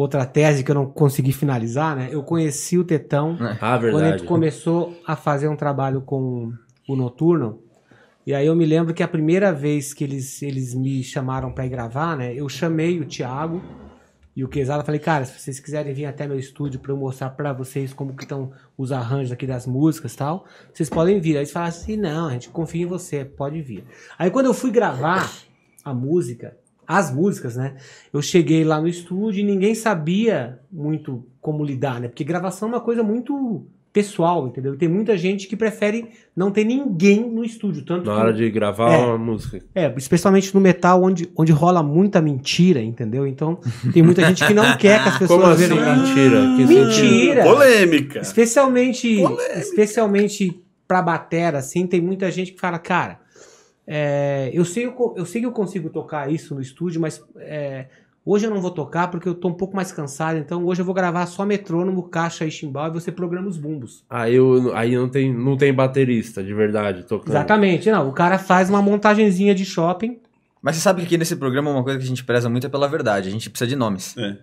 outra 0.01 0.25
tese 0.25 0.63
que 0.63 0.71
eu 0.71 0.75
não 0.75 0.87
consegui 0.87 1.33
finalizar, 1.33 1.97
né? 1.97 2.09
Eu 2.11 2.23
conheci 2.23 2.79
o 2.79 2.85
Tetão 2.85 3.37
Ah, 3.41 3.57
quando 3.79 4.05
ele 4.07 4.23
começou 4.25 4.97
a 5.07 5.17
fazer 5.17 5.49
um 5.49 5.57
trabalho 5.57 6.01
com 6.03 6.53
o 6.89 6.97
Noturno. 6.97 7.61
E 8.27 8.35
aí 8.35 8.47
eu 8.47 8.55
me 8.55 8.67
lembro 8.67 8.93
que 8.93 9.03
a 9.03 9.09
primeira 9.09 9.53
vez 9.53 9.95
que 9.95 10.05
eles, 10.05 10.43
eles 10.43 10.75
me 10.75 11.03
chamaram 11.03 11.51
pra 11.51 11.67
ir 11.67 11.71
gravar, 11.71 12.17
né? 12.17 12.35
Eu 12.35 12.49
chamei 12.49 13.01
o 13.01 13.07
Thiago 13.07 13.63
e 14.37 14.45
o 14.45 14.49
Quesada. 14.49 14.85
Falei, 14.85 15.01
cara, 15.01 15.25
se 15.25 15.41
vocês 15.41 15.59
quiserem 15.59 15.93
vir 15.93 16.05
até 16.05 16.27
meu 16.27 16.39
estúdio 16.39 16.79
pra 16.79 16.93
eu 16.93 16.97
mostrar 16.97 17.31
pra 17.31 17.53
vocês 17.53 17.93
como 17.93 18.15
que 18.15 18.23
estão 18.23 18.53
os 18.77 18.93
arranjos 18.93 19.33
aqui 19.33 19.47
das 19.47 19.67
músicas 19.67 20.13
e 20.13 20.17
tal, 20.17 20.45
vocês 20.73 20.89
podem 20.89 21.19
vir. 21.19 21.33
Aí 21.33 21.39
eles 21.39 21.51
falaram 21.51 21.71
assim, 21.71 21.97
não, 21.97 22.29
a 22.29 22.33
gente 22.33 22.51
confia 22.51 22.83
em 22.83 22.87
você, 22.87 23.25
pode 23.25 23.61
vir. 23.63 23.85
Aí 24.19 24.31
quando 24.31 24.47
eu 24.47 24.55
fui 24.55 24.71
gravar 24.71 25.33
a 25.83 25.95
música, 25.95 26.57
as 26.89 27.13
músicas, 27.15 27.55
né? 27.57 27.75
Eu 28.13 28.23
cheguei 28.23 28.65
lá 28.65 28.81
no 28.81 28.89
estúdio 28.89 29.41
e 29.41 29.45
ninguém 29.45 29.75
sabia 29.75 30.59
muito 30.73 31.23
como 31.41 31.63
lidar, 31.63 32.01
né? 32.01 32.09
Porque 32.09 32.25
gravação 32.25 32.69
é 32.69 32.73
uma 32.73 32.81
coisa 32.81 33.03
muito 33.03 33.67
pessoal, 33.93 34.47
entendeu? 34.47 34.75
E 34.75 34.77
tem 34.77 34.89
muita 34.89 35.17
gente 35.19 35.49
que 35.49 35.57
prefere 35.57 36.09
não 36.37 36.51
ter 36.51 36.63
ninguém 36.65 37.29
no 37.29 37.43
estúdio. 37.45 37.85
Tanto 37.85 38.07
Na 38.07 38.15
que- 38.15 38.21
hora 38.21 38.33
de 38.33 38.49
gravar 38.51 38.93
É. 38.93 38.99
uma 39.07 39.19
música. 39.19 39.61
é, 39.75 39.93
especialmente 39.97 40.55
no 40.55 40.61
metal, 40.61 41.03
onde, 41.03 41.29
onde 41.37 41.53
rola 41.53 41.83
muita 41.83 42.21
mentira, 42.21 42.81
entendeu? 42.81 43.27
Então, 43.27 43.59
tem 43.93 44.03
muita 44.03 44.23
gente 44.27 44.47
que 44.47 44.55
não 44.55 44.77
quer 44.77 45.03
que 45.03 45.09
as 45.09 45.19
pessoas 45.19 45.41
Como 45.41 45.53
assim, 45.53 45.69
vejam. 45.69 45.97
mentira? 45.97 46.41
Que 46.57 46.67
mentira! 46.67 47.43
Polêmica. 47.45 48.21
Especialmente, 48.21 49.21
especialmente 49.57 50.63
pra 50.87 51.03
batera, 51.03 51.59
assim, 51.59 51.87
tem 51.87 52.01
muita 52.01 52.31
gente 52.31 52.53
que 52.53 52.61
fala, 52.61 52.79
cara, 52.79 53.21
é, 53.91 54.51
eu, 54.53 54.67
sei, 54.67 54.85
eu, 54.85 55.15
eu 55.17 55.25
sei 55.25 55.41
que 55.41 55.47
eu 55.47 55.53
consigo 55.53 55.89
tocar 55.89 56.31
isso 56.31 56.55
no 56.55 56.61
estúdio, 56.61 57.01
mas 57.01 57.25
é, 57.39 57.87
hoje 58.23 58.47
eu 58.47 58.51
não 58.51 58.61
vou 58.61 58.71
tocar 58.71 59.09
porque 59.11 59.27
eu 59.27 59.35
tô 59.35 59.49
um 59.49 59.55
pouco 59.55 59.75
mais 59.75 59.91
cansado, 59.91 60.37
então 60.37 60.63
hoje 60.67 60.83
eu 60.83 60.85
vou 60.85 60.95
gravar 60.95 61.25
só 61.25 61.47
metrônomo, 61.47 62.03
caixa 62.03 62.45
e 62.45 62.51
chimbal 62.51 62.89
e 62.89 62.91
você 62.91 63.11
programa 63.11 63.49
os 63.49 63.57
bumbos. 63.57 64.05
Aí, 64.11 64.35
eu, 64.35 64.77
aí 64.77 64.95
não, 64.95 65.09
tem, 65.09 65.33
não 65.33 65.57
tem 65.57 65.73
baterista, 65.73 66.45
de 66.45 66.53
verdade, 66.53 67.05
tocando. 67.05 67.31
Exatamente, 67.31 67.91
não, 67.91 68.11
o 68.11 68.13
cara 68.13 68.39
faz 68.39 68.69
uma 68.69 68.83
montagenzinha 68.83 69.55
de 69.55 69.65
shopping, 69.65 70.21
Mas 70.61 70.77
você 70.77 70.83
sabe 70.83 71.01
que 71.01 71.07
aqui 71.07 71.17
nesse 71.17 71.37
programa 71.37 71.71
uma 71.71 71.83
coisa 71.83 71.99
que 71.99 72.05
a 72.05 72.09
gente 72.09 72.25
preza 72.25 72.51
muito 72.51 72.67
é 72.67 72.71
pela 72.71 72.89
verdade. 72.89 73.29
A 73.29 73.33
gente 73.33 73.49
precisa 73.49 73.67
de 73.67 73.75
nomes. 73.77 74.15
É. 74.19 74.37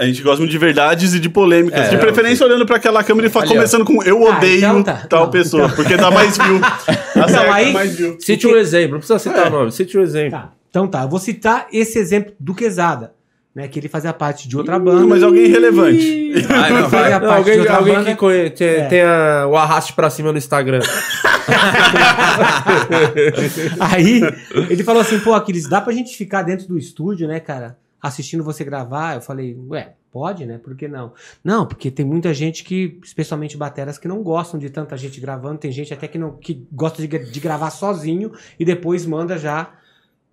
A 0.00 0.06
gente 0.06 0.22
gosta 0.22 0.38
muito 0.38 0.50
de 0.50 0.56
verdades 0.58 1.12
e 1.14 1.20
de 1.20 1.28
polêmicas. 1.28 1.78
É, 1.86 1.90
de 1.90 1.98
preferência 1.98 2.46
olhando 2.46 2.64
pra 2.64 2.76
aquela 2.76 3.04
câmera 3.04 3.28
e 3.28 3.30
começando 3.30 3.84
com 3.84 4.02
eu 4.02 4.26
Ah, 4.26 4.36
odeio 4.38 4.56
então 4.58 4.82
tá. 4.82 5.04
tal 5.08 5.24
Não, 5.24 5.30
pessoa, 5.30 5.64
então- 5.64 5.76
porque 5.76 5.94
dá 5.96 6.10
mais 6.10 6.38
view. 6.38 6.58
Acerta 7.22 7.52
aí- 7.52 7.72
mais 7.72 7.94
view. 7.96 8.16
Cite 8.18 8.46
um 8.46 8.56
exemplo, 8.56 8.92
não 8.92 8.98
precisa 8.98 9.18
citar 9.18 9.46
o 9.48 9.50
nome, 9.50 9.70
cite 9.70 9.98
um 9.98 10.02
exemplo. 10.02 10.30
Tá. 10.38 10.52
Então 10.70 10.86
tá, 10.88 11.02
eu 11.02 11.08
vou 11.08 11.18
citar 11.18 11.66
esse 11.70 11.98
exemplo 11.98 12.32
do 12.40 12.54
Quesada, 12.54 13.12
né? 13.54 13.68
Que 13.68 13.78
ele 13.78 13.88
fazia 13.88 14.12
parte 14.14 14.48
de 14.48 14.56
outra 14.56 14.78
banda. 14.78 15.06
Mas 15.06 15.22
alguém 15.22 15.48
relevante. 15.48 16.32
Vai, 16.48 16.70
não, 16.72 16.88
vai. 16.88 17.02
Fazia 17.02 17.18
Não, 17.20 17.28
parte 17.28 17.44
de 17.44 17.50
alguém 17.50 17.58
outra 17.58 17.76
alguém 17.76 17.94
banda. 17.96 18.10
que 18.12 18.16
conhe- 18.16 18.46
É. 18.58 18.84
tem 18.86 19.02
a- 19.02 19.46
o 19.48 19.56
arraste 19.56 19.92
pra 19.92 20.08
cima 20.08 20.32
no 20.32 20.38
Instagram. 20.38 20.80
Aí 23.80 24.22
ele 24.70 24.82
falou 24.84 25.02
assim, 25.02 25.18
pô, 25.18 25.34
Aquiles, 25.34 25.68
dá 25.68 25.80
pra 25.80 25.92
gente 25.92 26.16
ficar 26.16 26.42
dentro 26.42 26.66
do 26.68 26.78
estúdio, 26.78 27.26
né, 27.28 27.40
cara? 27.40 27.76
Assistindo 28.00 28.42
você 28.42 28.64
gravar. 28.64 29.16
Eu 29.16 29.20
falei, 29.20 29.56
ué, 29.68 29.94
pode, 30.10 30.46
né? 30.46 30.58
Por 30.58 30.76
que 30.76 30.88
não? 30.88 31.12
Não, 31.42 31.66
porque 31.66 31.90
tem 31.90 32.04
muita 32.04 32.32
gente 32.34 32.64
que, 32.64 32.98
especialmente 33.04 33.56
bateras, 33.56 33.98
que 33.98 34.08
não 34.08 34.22
gostam 34.22 34.58
de 34.58 34.70
tanta 34.70 34.96
gente 34.96 35.20
gravando. 35.20 35.58
Tem 35.58 35.72
gente 35.72 35.92
até 35.92 36.08
que, 36.08 36.18
não, 36.18 36.36
que 36.36 36.66
gosta 36.72 37.06
de, 37.06 37.18
de 37.30 37.40
gravar 37.40 37.70
sozinho 37.70 38.32
e 38.58 38.64
depois 38.64 39.06
manda 39.06 39.38
já 39.38 39.74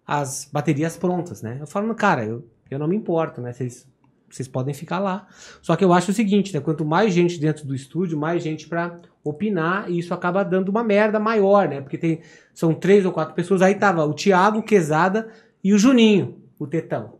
as 0.05 0.49
baterias 0.51 0.95
prontas, 0.95 1.41
né? 1.41 1.57
Eu 1.59 1.67
falo, 1.67 1.93
cara, 1.93 2.23
eu, 2.23 2.47
eu 2.71 2.79
não 2.79 2.87
me 2.87 2.95
importo, 2.95 3.41
né? 3.41 3.51
Vocês 3.51 4.47
podem 4.47 4.73
ficar 4.73 4.99
lá. 4.99 5.27
Só 5.61 5.75
que 5.75 5.83
eu 5.83 5.91
acho 5.91 6.11
o 6.11 6.13
seguinte, 6.13 6.53
né? 6.53 6.61
Quanto 6.61 6.85
mais 6.85 7.13
gente 7.13 7.37
dentro 7.39 7.65
do 7.65 7.75
estúdio, 7.75 8.17
mais 8.17 8.41
gente 8.41 8.67
pra 8.67 8.99
opinar, 9.23 9.91
e 9.91 9.99
isso 9.99 10.13
acaba 10.13 10.43
dando 10.43 10.69
uma 10.69 10.83
merda 10.83 11.19
maior, 11.19 11.67
né? 11.67 11.81
Porque 11.81 11.97
tem, 11.97 12.21
são 12.53 12.73
três 12.73 13.05
ou 13.05 13.11
quatro 13.11 13.35
pessoas. 13.35 13.61
Aí 13.61 13.75
tava 13.75 14.05
o 14.05 14.13
Thiago, 14.13 14.59
o 14.59 14.63
Quesada 14.63 15.29
e 15.61 15.73
o 15.73 15.77
Juninho, 15.77 16.41
o 16.57 16.65
Tetão. 16.65 17.16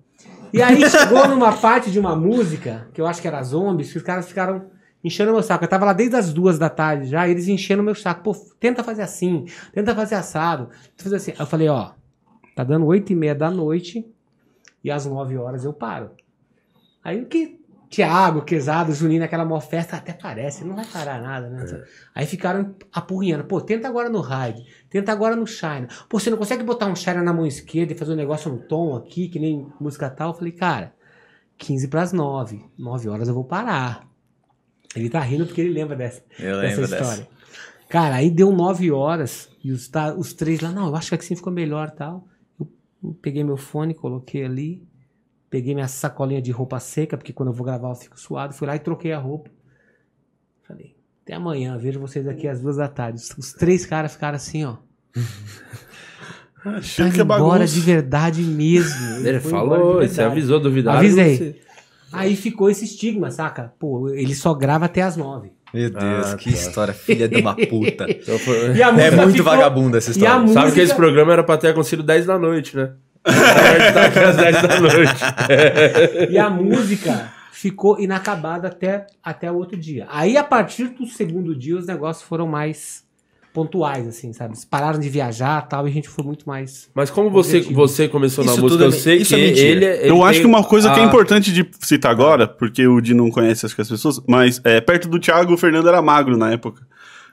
E 0.54 0.62
aí 0.62 0.90
chegou 0.90 1.28
numa 1.28 1.56
parte 1.58 1.92
de 1.92 2.00
uma 2.00 2.16
música, 2.16 2.90
que 2.94 3.02
eu 3.02 3.08
acho 3.08 3.22
que 3.22 3.28
era 3.28 3.44
Zombies, 3.44 3.92
que 3.92 3.98
os 3.98 4.04
caras 4.04 4.28
ficaram 4.28 4.70
enchendo 5.04 5.32
meu 5.32 5.44
saco. 5.44 5.64
Eu 5.64 5.70
tava 5.70 5.86
lá 5.86 5.94
desde 5.94 6.16
as 6.16 6.34
duas 6.34 6.58
da 6.58 6.70
tarde 6.70 7.08
já, 7.08 7.28
eles 7.28 7.48
enchendo 7.48 7.84
meu 7.84 7.96
saco. 7.96 8.24
Pô, 8.24 8.36
tenta 8.60 8.84
fazer 8.84 9.02
assim, 9.02 9.46
tenta 9.74 9.96
fazer 9.96 10.16
assado, 10.16 10.68
tenta 10.68 11.04
fazer 11.04 11.16
assim. 11.18 11.34
Eu 11.38 11.46
falei, 11.46 11.70
ó, 11.70 11.92
tá 12.56 12.64
dando 12.64 12.86
oito 12.86 13.12
e 13.12 13.16
meia 13.16 13.36
da 13.36 13.52
noite, 13.52 14.06
e 14.84 14.92
às 14.92 15.06
nove 15.06 15.38
horas 15.38 15.64
eu 15.66 15.74
paro. 15.74 16.12
Aí 17.04 17.22
o 17.22 17.26
que 17.26 17.57
Tiago, 17.90 18.42
Quesado, 18.42 18.94
Juninho, 18.94 19.22
naquela 19.22 19.46
maior 19.46 19.62
festa, 19.62 19.96
até 19.96 20.12
parece, 20.12 20.66
não 20.66 20.76
vai 20.76 20.86
parar 20.86 21.22
nada, 21.22 21.50
né? 21.50 21.84
Aí 22.14 22.26
ficaram 22.26 22.76
apurrinhando. 22.92 23.46
Pô, 23.46 23.62
tenta 23.62 23.88
agora 23.88 24.10
no 24.10 24.20
Hyde, 24.20 24.66
tenta 24.90 25.12
agora 25.12 25.36
no 25.36 25.48
Shine. 25.48 25.88
Pô, 26.10 26.20
você 26.20 26.30
não 26.30 26.38
consegue 26.38 26.64
botar 26.64 26.88
um 26.88 26.96
Shine 26.96 27.24
na 27.24 27.32
mão 27.32 27.46
esquerda 27.46 27.94
e 27.94 27.98
fazer 27.98 28.12
um 28.14 28.18
negócio 28.18 28.52
no 28.52 28.60
tom 28.60 28.96
aqui, 28.96 29.30
que 29.30 29.40
nem 29.40 29.68
música 29.80 30.10
tal? 30.10 30.32
Eu 30.32 30.34
falei, 30.34 30.52
cara, 30.52 30.94
15 31.58 31.88
pras 31.88 32.12
9. 32.12 32.64
9 32.78 33.10
horas 33.10 33.28
eu 33.28 33.34
vou 33.34 33.46
parar. 33.46 34.08
Ele 34.96 35.10
tá 35.10 35.20
rindo 35.20 35.46
porque 35.46 35.62
ele 35.62 35.74
lembra 35.74 35.96
dessa, 35.96 36.24
Eu 36.40 36.62
dessa 36.62 36.82
história. 36.82 37.06
dessa. 37.06 37.28
Cara, 37.90 38.16
aí 38.16 38.30
deu 38.30 38.52
9 38.52 38.92
horas 38.92 39.50
e 39.64 39.72
os, 39.72 39.88
tá, 39.88 40.14
os 40.14 40.34
três 40.34 40.60
lá, 40.60 40.72
não, 40.72 40.88
eu 40.88 40.96
acho 40.96 41.10
que 41.10 41.16
assim 41.16 41.36
ficou 41.36 41.54
melhor 41.54 41.92
tal. 41.92 42.28
Eu 42.60 43.14
Peguei 43.22 43.44
meu 43.44 43.58
fone, 43.58 43.94
coloquei 43.94 44.44
ali. 44.44 44.87
Peguei 45.50 45.74
minha 45.74 45.88
sacolinha 45.88 46.42
de 46.42 46.52
roupa 46.52 46.80
seca, 46.80 47.16
porque 47.18 47.32
quando 47.34 47.50
eu 47.50 47.54
vou 47.54 47.66
gravar 47.66 47.90
eu 47.90 47.96
fico 47.96 48.20
suado. 48.20 48.54
Fui 48.54 48.68
lá 48.68 48.76
e 48.76 48.80
troquei 48.80 49.14
a 49.14 49.20
roupa. 49.20 49.50
Falei, 50.68 50.96
até 51.24 51.34
amanhã, 51.36 51.78
vejo 51.78 52.00
vocês 52.00 52.28
aqui 52.28 52.48
às 52.48 52.60
duas 52.60 52.76
da 52.78 52.88
tarde. 52.90 53.20
Os, 53.20 53.30
os 53.38 53.54
três 53.54 53.86
caras 53.86 54.12
ficaram 54.14 54.36
assim, 54.36 54.66
ó. 54.66 54.76
Achei 56.66 57.06
Tá 57.06 57.12
que 57.12 57.20
é 57.20 57.24
embora 57.24 57.44
bagunça. 57.60 57.74
de 57.74 57.80
verdade 57.80 58.42
mesmo. 58.42 59.26
Ele 59.26 59.40
falou, 59.40 60.02
você 60.06 60.22
avisou, 60.22 60.60
duvidaram. 60.60 61.00
Avisei. 61.00 61.38
você- 61.38 61.56
Aí 62.12 62.36
ficou 62.36 62.70
esse 62.70 62.86
estigma, 62.86 63.30
saca? 63.32 63.74
Pô, 63.78 64.10
ele 64.10 64.34
só 64.34 64.54
grava 64.54 64.86
até 64.86 65.02
as 65.02 65.16
nove. 65.18 65.52
Meu 65.74 65.90
Deus, 65.90 66.28
Ah, 66.28 66.38
que 66.38 66.50
tá. 66.52 66.58
história 66.58 66.94
filha 66.94 67.28
de 67.28 67.36
uma 67.42 67.54
puta. 67.54 68.06
Então 68.10 68.36
E 68.76 68.82
É 68.82 69.12
muito 69.12 69.32
ficou- 69.32 69.44
vagabunda 69.46 69.98
essa 69.98 70.12
história. 70.12 70.40
música... 70.40 70.62
Sabe 70.62 70.74
que 70.74 70.80
esse 70.80 70.96
programa 70.96 71.34
era 71.34 71.44
pra 71.44 71.58
ter 71.58 71.68
acontecido 71.70 72.02
10 72.04 72.26
da 72.26 72.40
noite, 72.40 72.76
né? 72.78 72.94
Às 73.28 74.36
10 74.38 74.62
da 74.62 74.80
noite. 74.80 76.32
E 76.32 76.38
a 76.38 76.50
música 76.50 77.32
ficou 77.52 78.00
inacabada 78.00 78.68
até, 78.68 79.08
até 79.24 79.52
o 79.52 79.56
outro 79.56 79.78
dia. 79.78 80.06
Aí, 80.10 80.38
a 80.38 80.44
partir 80.44 80.90
do 80.90 81.06
segundo 81.08 81.56
dia, 81.56 81.78
os 81.78 81.86
negócios 81.88 82.26
foram 82.28 82.48
mais 82.48 83.06
pontuais, 83.54 84.08
assim, 84.08 84.32
sabe? 84.34 84.52
Eles 84.52 84.64
pararam 84.64 85.00
de 85.00 85.10
viajar 85.10 85.64
e 85.66 85.70
tal, 85.70 85.88
e 85.88 85.90
a 85.90 85.94
gente 85.94 86.08
foi 86.08 86.24
muito 86.24 86.48
mais. 86.48 86.90
Mas 86.94 87.10
como 87.10 87.32
você, 87.32 87.58
Objetivo. 87.58 87.76
você 87.88 88.08
começou 88.08 88.46
na 88.46 88.52
Isso 88.52 88.62
música, 88.62 88.78
tudo 88.80 88.84
é 88.84 88.88
eu 88.88 88.92
me- 88.92 88.98
sei 89.04 89.18
isso 89.18 89.34
que 89.36 89.42
é 89.42 89.48
mentira. 89.48 89.68
ele, 89.68 89.86
ele 89.86 90.10
Eu 90.12 90.24
acho 90.24 90.34
tem 90.34 90.42
que 90.42 90.48
uma 90.48 90.64
coisa 90.64 90.94
que 90.94 91.00
é 91.00 91.04
a- 91.04 91.06
importante 91.08 91.52
de 91.52 91.68
citar 91.80 92.12
agora, 92.12 92.48
porque 92.48 92.86
o 92.86 93.02
Di 93.02 93.16
não 93.16 93.32
conhece 93.32 93.66
acho 93.66 93.74
que 93.74 93.82
as 93.82 93.90
pessoas, 93.90 94.22
mas 94.28 94.62
é, 94.64 94.80
perto 94.80 95.08
do 95.10 95.20
Thiago, 95.20 95.52
o 95.54 95.58
Fernando 95.58 95.88
era 95.88 96.00
magro 96.04 96.38
na 96.38 96.52
época. 96.52 96.86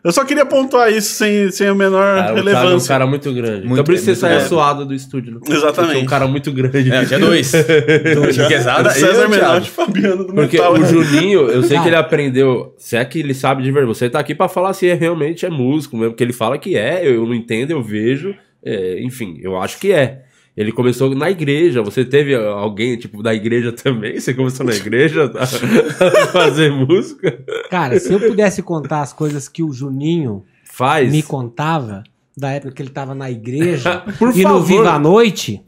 Eu 0.04 0.12
só 0.12 0.22
queria 0.22 0.44
pontuar 0.44 0.92
isso 0.92 1.14
sem, 1.14 1.50
sem 1.50 1.66
a 1.66 1.74
menor 1.74 2.16
Cara, 2.18 2.20
o 2.20 2.34
Thiago 2.34 2.38
é 2.38 2.42
um 2.42 2.44
relevância. 2.56 2.88
cara 2.88 3.06
muito 3.06 3.32
grande. 3.32 3.60
Muito- 3.66 3.72
então 3.72 3.84
por 3.84 3.94
isso 3.94 4.10
é 4.10 4.14
você 4.14 4.20
saiu 4.20 4.40
suado 4.42 4.84
do 4.84 4.92
estúdio, 4.94 5.32
né? 5.32 5.40
Exatamente. 5.48 5.74
Porque 5.92 5.98
é 5.98 6.02
um 6.02 6.06
cara 6.06 6.26
muito 6.28 6.52
grande. 6.52 6.92
É, 6.92 7.04
tinha 7.06 7.18
dois. 7.18 7.50
dois. 8.14 8.36
Quesada, 8.46 8.90
César 8.90 9.06
eu 9.06 9.22
e 9.22 9.26
o 9.26 9.30
Menotti 9.30 9.70
Fabiano 9.70 10.24
do 10.26 10.34
Porque 10.34 10.58
Metal. 10.58 10.74
o 10.74 10.84
Juninho, 10.84 11.40
eu 11.48 11.62
sei 11.62 11.78
que 11.80 11.86
ele 11.88 11.96
aprendeu. 11.96 12.74
Se 12.76 12.96
é 12.98 13.04
que 13.06 13.18
ele 13.20 13.32
sabe 13.32 13.62
de 13.62 13.72
verdade. 13.72 13.96
Você 13.96 14.10
tá 14.10 14.18
aqui 14.18 14.34
pra 14.34 14.46
falar 14.46 14.74
se 14.74 14.86
é, 14.86 14.92
realmente 14.94 15.46
é 15.46 15.48
músico 15.50 15.96
mesmo. 15.96 16.10
Porque 16.12 16.22
ele 16.22 16.34
fala 16.34 16.58
que 16.58 16.76
é, 16.76 17.00
eu 17.08 17.24
não 17.26 17.34
entendo, 17.34 17.70
eu 17.70 17.82
vejo. 17.82 18.34
é, 18.62 19.00
enfim, 19.02 19.38
eu 19.42 19.56
acho 19.60 19.78
que 19.78 19.90
é. 19.90 20.22
Ele 20.56 20.70
começou 20.70 21.14
na 21.14 21.30
igreja. 21.30 21.82
Você 21.82 22.04
teve 22.04 22.34
alguém, 22.34 22.96
tipo, 22.96 23.22
da 23.22 23.34
igreja 23.34 23.72
também? 23.72 24.20
Você 24.20 24.32
começou 24.32 24.64
na 24.64 24.74
igreja 24.74 25.32
a 25.36 25.46
fazer 26.32 26.70
música? 26.70 27.44
Cara, 27.70 27.98
se 27.98 28.12
eu 28.12 28.20
pudesse 28.20 28.62
contar 28.62 29.00
as 29.02 29.12
coisas 29.12 29.48
que 29.48 29.62
o 29.62 29.72
Juninho 29.72 30.44
Faz. 30.64 31.10
me 31.10 31.22
contava, 31.22 32.04
da 32.36 32.50
época 32.50 32.72
que 32.72 32.82
ele 32.82 32.90
tava 32.90 33.14
na 33.14 33.30
igreja 33.30 34.00
Por 34.18 34.36
e 34.36 34.42
no. 34.42 34.62
Viva 34.62 34.92
a 34.92 34.98
Noite, 34.98 35.62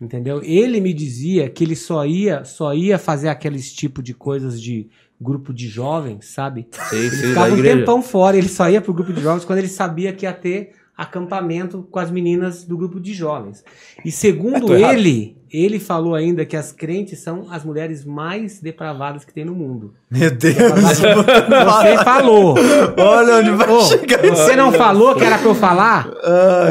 entendeu? 0.00 0.40
Ele 0.42 0.80
me 0.80 0.92
dizia 0.92 1.48
que 1.48 1.64
ele 1.64 1.76
só 1.76 2.04
ia, 2.06 2.44
só 2.44 2.74
ia 2.74 2.98
fazer 2.98 3.28
aqueles 3.28 3.72
tipo 3.72 4.02
de 4.02 4.14
coisas 4.14 4.60
de 4.60 4.88
grupo 5.20 5.54
de 5.54 5.68
jovens, 5.68 6.26
sabe? 6.26 6.66
Sim, 6.70 6.96
Ele 6.96 7.10
sim, 7.10 7.28
ficava 7.28 7.54
um 7.54 7.62
tempão 7.62 8.02
fora, 8.02 8.36
ele 8.36 8.48
só 8.48 8.68
ia 8.68 8.80
pro 8.80 8.92
grupo 8.92 9.12
de 9.12 9.22
jovens 9.22 9.44
quando 9.44 9.60
ele 9.60 9.68
sabia 9.68 10.12
que 10.12 10.26
ia 10.26 10.32
ter 10.32 10.72
acampamento 10.96 11.86
com 11.90 11.98
as 11.98 12.10
meninas 12.10 12.64
do 12.64 12.76
grupo 12.76 13.00
de 13.00 13.12
jovens. 13.12 13.64
E 14.04 14.10
segundo 14.10 14.74
errado. 14.74 14.94
ele, 14.94 15.36
ele 15.56 15.78
falou 15.78 16.14
ainda 16.14 16.44
que 16.44 16.56
as 16.56 16.72
crentes 16.72 17.20
são 17.20 17.46
as 17.50 17.64
mulheres 17.64 18.04
mais 18.04 18.60
depravadas 18.60 19.24
que 19.24 19.32
tem 19.32 19.44
no 19.44 19.54
mundo. 19.54 19.94
Meu 20.10 20.30
Deus. 20.30 20.54
Você 20.56 21.96
falou. 22.04 22.54
Olha 22.96 23.36
onde 23.36 23.50
vai 23.50 23.68
Ô, 23.70 23.80
chegar 23.82 24.20
você 24.20 24.56
não 24.56 24.72
falou 24.72 25.14
que 25.14 25.22
era 25.24 25.38
pra 25.38 25.48
eu 25.48 25.54
falar? 25.54 26.08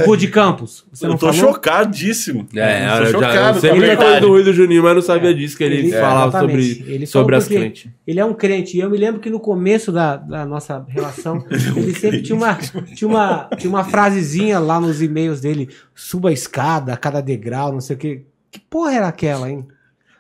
O 0.04 0.08
Ru 0.08 0.18
de 0.18 0.28
Campos. 0.28 0.86
Você 0.92 1.06
não 1.06 1.14
Eu 1.14 1.20
tô 1.20 1.32
falou? 1.34 1.54
chocadíssimo. 1.54 2.48
É, 2.56 2.86
eu 2.86 3.06
eu, 3.06 3.14
tô 3.14 3.22
já, 3.22 3.28
chocado 3.30 3.36
eu 3.38 3.52
com 3.54 3.58
a 3.58 3.62
sempre 3.62 3.80
verdade. 3.80 4.00
recordei 4.00 4.20
do 4.22 4.28
Rui 4.28 4.44
do 4.44 4.54
Juninho, 4.54 4.84
mas 4.84 4.96
não 4.96 5.02
sabia 5.02 5.34
disso, 5.34 5.58
que 5.58 5.64
ele, 5.64 5.78
Ele- 5.78 5.92
falava 5.92 6.30
exatamente. 6.38 6.76
sobre, 6.76 6.94
Ele 6.94 7.06
sobre 7.06 7.36
as 7.36 7.48
crentes. 7.48 7.92
Ele 8.06 8.20
é 8.20 8.26
um 8.26 8.34
crente. 8.34 8.78
E 8.78 8.80
eu 8.82 8.90
me 8.90 8.98
lembro 8.98 9.22
que 9.22 9.30
no 9.30 9.40
começo 9.40 9.92
da, 9.92 10.18
da 10.18 10.46
nossa 10.46 10.86
relação, 10.90 11.44
ele 11.76 11.94
sempre 11.96 12.22
tinha 12.22 12.36
uma, 12.38 12.56
tinha, 12.96 13.08
uma, 13.08 13.50
tinha 13.58 13.70
uma 13.70 13.84
frasezinha 13.84 14.60
lá 14.60 14.80
nos 14.80 15.02
e-mails 15.02 15.40
dele: 15.42 15.70
suba 15.96 16.30
a 16.30 16.34
escada 16.34 16.94
a 16.94 16.98
cada 16.98 17.22
degrau, 17.22 17.72
não 17.72 17.82
sei 17.82 17.96
o 17.96 18.00
quê. 18.00 18.22
Que 18.54 18.60
porra 18.60 18.94
era 18.94 19.08
aquela, 19.08 19.50
hein? 19.50 19.68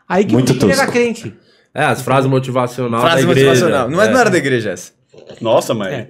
Aí 0.10 0.26
que 0.26 0.34
Muito 0.34 0.52
ele 0.52 0.72
era 0.72 0.88
crente. 0.88 1.32
É, 1.72 1.86
as 1.86 2.02
frases 2.02 2.28
motivacionais 2.28 3.04
Frase 3.04 3.26
da 3.26 3.32
igreja. 3.32 3.50
motivacional. 3.50 3.90
Não, 3.90 4.02
é, 4.02 4.08
é. 4.08 4.12
não 4.12 4.20
era 4.20 4.30
da 4.32 4.38
igreja 4.40 4.72
essa. 4.72 4.92
Nossa, 5.40 5.76
mas. 5.76 5.94
É. 5.94 6.10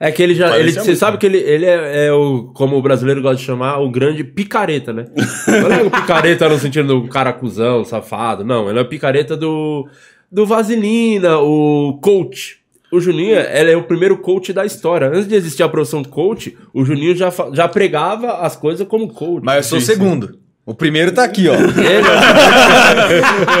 É 0.00 0.10
que 0.10 0.20
ele 0.20 0.34
já. 0.34 0.58
Ele, 0.58 0.72
você 0.72 0.80
muito. 0.80 0.96
sabe 0.96 1.18
que 1.18 1.24
ele, 1.24 1.38
ele 1.38 1.64
é, 1.64 2.06
é 2.06 2.12
o, 2.12 2.50
como 2.52 2.76
o 2.76 2.82
brasileiro 2.82 3.22
gosta 3.22 3.36
de 3.36 3.44
chamar, 3.44 3.78
o 3.78 3.88
grande 3.88 4.24
picareta, 4.24 4.92
né? 4.92 5.06
Não 5.46 5.72
é 5.72 5.82
o 5.82 5.90
picareta 5.90 6.48
no 6.48 6.58
sentido 6.58 7.00
do 7.00 7.08
cara 7.08 7.32
cuzão, 7.32 7.84
safado. 7.84 8.44
Não, 8.44 8.68
ele 8.68 8.80
é 8.80 8.82
o 8.82 8.88
picareta 8.88 9.36
do, 9.36 9.88
do 10.30 10.44
Vaselina, 10.44 11.38
o 11.38 11.98
coach. 12.02 12.58
O 12.92 13.00
Juninho, 13.00 13.36
ele 13.36 13.70
é 13.70 13.76
o 13.76 13.84
primeiro 13.84 14.18
coach 14.18 14.52
da 14.52 14.64
história. 14.64 15.08
Antes 15.08 15.26
de 15.28 15.34
existir 15.34 15.62
a 15.62 15.68
profissão 15.68 16.04
coach, 16.04 16.56
o 16.74 16.84
Juninho 16.84 17.16
já, 17.16 17.32
já 17.52 17.68
pregava 17.68 18.38
as 18.38 18.56
coisas 18.56 18.86
como 18.86 19.08
coach. 19.08 19.44
Mas 19.44 19.56
eu 19.56 19.62
sou 19.62 19.78
o 19.78 19.80
segundo. 19.80 20.38
O 20.66 20.74
primeiro 20.74 21.12
tá 21.12 21.22
aqui, 21.22 21.46
ó. 21.48 21.52